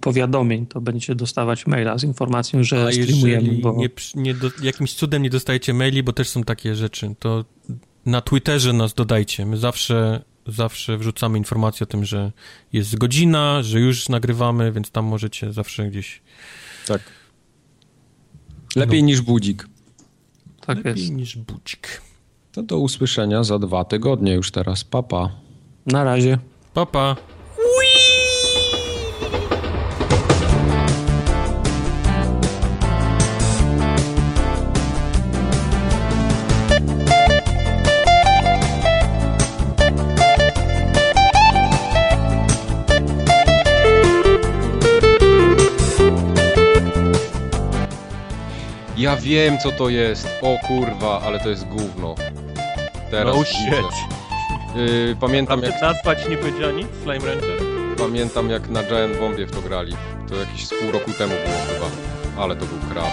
powiadomień, 0.00 0.66
to 0.66 0.80
będziecie 0.80 1.14
dostawać 1.14 1.66
maila 1.66 1.98
z 1.98 2.04
informacją, 2.04 2.62
że 2.62 2.86
A 2.86 2.92
streamujemy. 2.92 3.52
Bo... 3.52 3.76
Nie, 3.76 3.88
nie 4.14 4.34
do, 4.34 4.50
jakimś 4.62 4.94
cudem 4.94 5.22
nie 5.22 5.30
dostajecie 5.30 5.74
maili, 5.74 6.02
bo 6.02 6.12
też 6.12 6.28
są 6.28 6.44
takie 6.44 6.74
rzeczy, 6.74 7.14
to 7.18 7.44
na 8.06 8.20
Twitterze 8.20 8.72
nas 8.72 8.94
dodajcie. 8.94 9.46
My 9.46 9.56
zawsze, 9.56 10.22
zawsze 10.46 10.98
wrzucamy 10.98 11.38
informację 11.38 11.84
o 11.84 11.86
tym, 11.86 12.04
że 12.04 12.32
jest 12.72 12.98
godzina, 12.98 13.62
że 13.62 13.80
już 13.80 14.08
nagrywamy, 14.08 14.72
więc 14.72 14.90
tam 14.90 15.04
możecie 15.04 15.52
zawsze 15.52 15.90
gdzieś... 15.90 16.22
Tak. 16.86 17.02
Lepiej 18.76 19.02
no. 19.02 19.06
niż 19.06 19.20
budzik. 19.20 19.68
Tak 20.60 20.76
Lepiej 20.76 21.02
jest. 21.02 21.14
niż 21.14 21.36
budzik. 21.36 22.02
To 22.52 22.62
do 22.62 22.78
usłyszenia 22.78 23.44
za 23.44 23.58
dwa 23.58 23.84
tygodnie 23.84 24.34
już 24.34 24.50
teraz. 24.50 24.84
Papa. 24.84 25.43
Na 25.86 26.04
razie. 26.04 26.38
Papa. 26.74 27.16
Ja 48.96 49.16
wiem 49.16 49.58
co 49.58 49.72
to 49.72 49.88
jest. 49.88 50.28
O 50.42 50.58
kurwa, 50.66 51.20
ale 51.20 51.40
to 51.40 51.48
jest 51.48 51.64
gówno. 51.64 52.14
Teraz 53.10 53.36
no 53.36 53.44
shit. 53.44 54.23
Yy, 54.76 55.16
pamiętam 55.20 55.62
jak... 55.62 55.82
nazwać 55.82 56.28
nie 56.28 56.36
powiedziała 56.36 56.72
nic? 56.72 56.88
Slime 57.02 57.26
Rancher? 57.26 57.58
Pamiętam 57.98 58.50
jak 58.50 58.68
na 58.68 58.82
Giant 58.82 59.18
Bombie 59.18 59.46
w 59.46 59.50
to 59.50 59.62
grali. 59.62 59.96
To 60.28 60.36
jakieś 60.36 60.66
z 60.66 60.70
pół 60.70 60.92
roku 60.92 61.10
temu 61.18 61.34
było 61.34 61.56
chyba. 61.74 61.86
Ale 62.42 62.56
to 62.56 62.64
był 62.66 62.78
krab. 62.90 63.12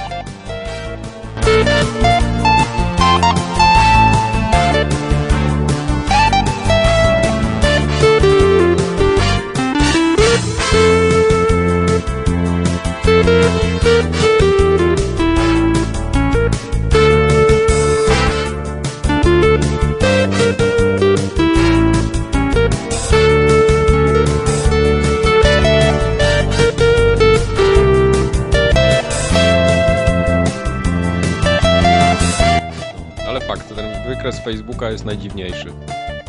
Wykres 34.22 34.40
Facebooka 34.40 34.92
jest 34.92 35.06
najdziwniejszy. 35.06 35.66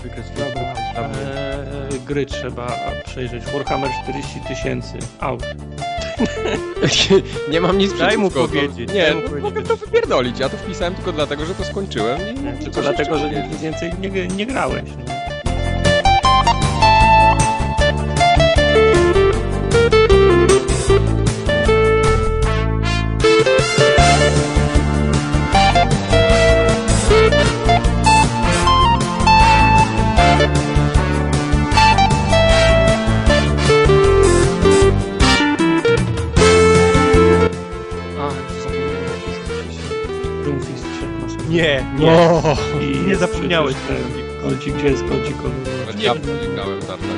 Wykres 0.02 0.26
Facebooka 0.28 0.60
eee, 0.60 2.00
Gry 2.06 2.26
trzeba 2.26 2.66
przejrzeć. 3.04 3.44
Warhammer 3.44 3.90
40 4.02 4.40
tysięcy. 4.40 4.98
Out. 5.20 5.42
nie 7.52 7.60
mam 7.60 7.78
nic 7.78 7.98
Daj 7.98 8.18
mu 8.18 8.30
powiedzieć. 8.30 8.92
Nie, 8.94 9.14
no, 9.14 9.40
mogę 9.40 9.62
to 9.62 9.76
wypierdolić. 9.76 10.38
Ja 10.38 10.48
to 10.48 10.56
wpisałem 10.56 10.94
tylko 10.94 11.12
dlatego, 11.12 11.46
że 11.46 11.54
to 11.54 11.64
skończyłem. 11.64 12.20
Nie, 12.20 12.32
nie, 12.32 12.52
tylko 12.52 12.82
dlatego, 12.82 13.18
że 13.18 13.30
nic 13.48 13.60
więcej 13.60 13.92
nie, 14.00 14.26
nie 14.26 14.46
grałeś. 14.46 14.84
No. 14.98 15.21
Nie, 41.62 41.84
nie. 41.98 42.10
O, 42.12 42.56
I 42.80 43.06
nie 43.08 43.16
zapomniałeś. 43.16 43.74
Kącik, 44.42 44.74
gdzie 44.74 44.86
jest 44.86 45.02
kącik? 45.02 45.36
Ja 45.98 46.14
nie 46.14 46.54
grałem 46.54 46.80
Tartak. 46.80 47.08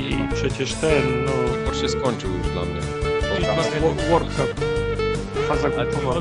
I 0.00 0.34
przecież 0.34 0.74
ten, 0.74 1.24
no... 1.24 1.32
Sport 1.62 1.80
się 1.80 1.88
skończył 1.88 2.30
już 2.38 2.46
dla 2.48 2.62
mnie. 2.64 2.80
Wo- 3.80 4.10
World 4.10 4.28
Cup. 4.36 4.64
Faza 5.48 5.70
grupowa. 5.70 6.20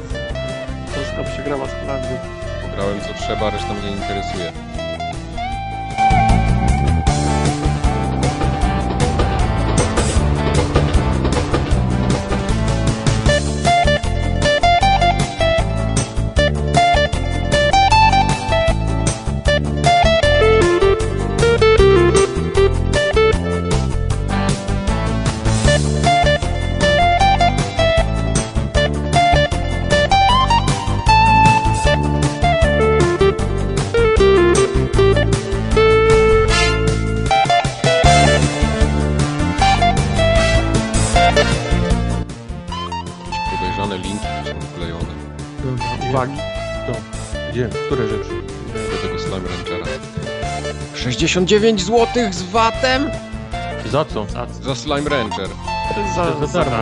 Polska 0.95 1.23
przegrała 1.33 1.65
z 1.67 1.71
Holandią. 1.71 2.09
Pograłem 2.69 3.01
co 3.01 3.23
trzeba, 3.23 3.49
reszta 3.49 3.73
mnie 3.73 3.91
nie 3.91 3.97
interesuje. 3.97 4.51
69 51.35 51.81
zł 51.81 52.07
z 52.33 52.43
VAT-em? 52.43 53.09
Za 53.91 54.05
co? 54.05 54.25
Za 54.61 54.75
Slime 54.75 55.09
Ranger. 55.09 55.49
Za, 56.15 56.47
Za 56.47 56.63
darmo. 56.63 56.77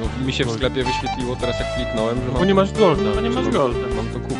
No, 0.00 0.26
mi 0.26 0.32
się 0.32 0.44
w 0.44 0.50
sklepie 0.50 0.84
wyświetliło 0.84 1.36
teraz 1.36 1.60
jak 1.60 1.74
kliknąłem, 1.74 2.16
że 2.20 2.26
mam, 2.26 2.34
Bo 2.34 2.44
nie 2.44 2.54
masz 2.54 2.72
golda. 2.72 3.02
No 3.14 3.20
nie 3.20 3.30
masz 3.30 3.48
golda. 3.48 3.78
mam 3.96 4.06
to 4.08 4.20
kupić. 4.20 4.38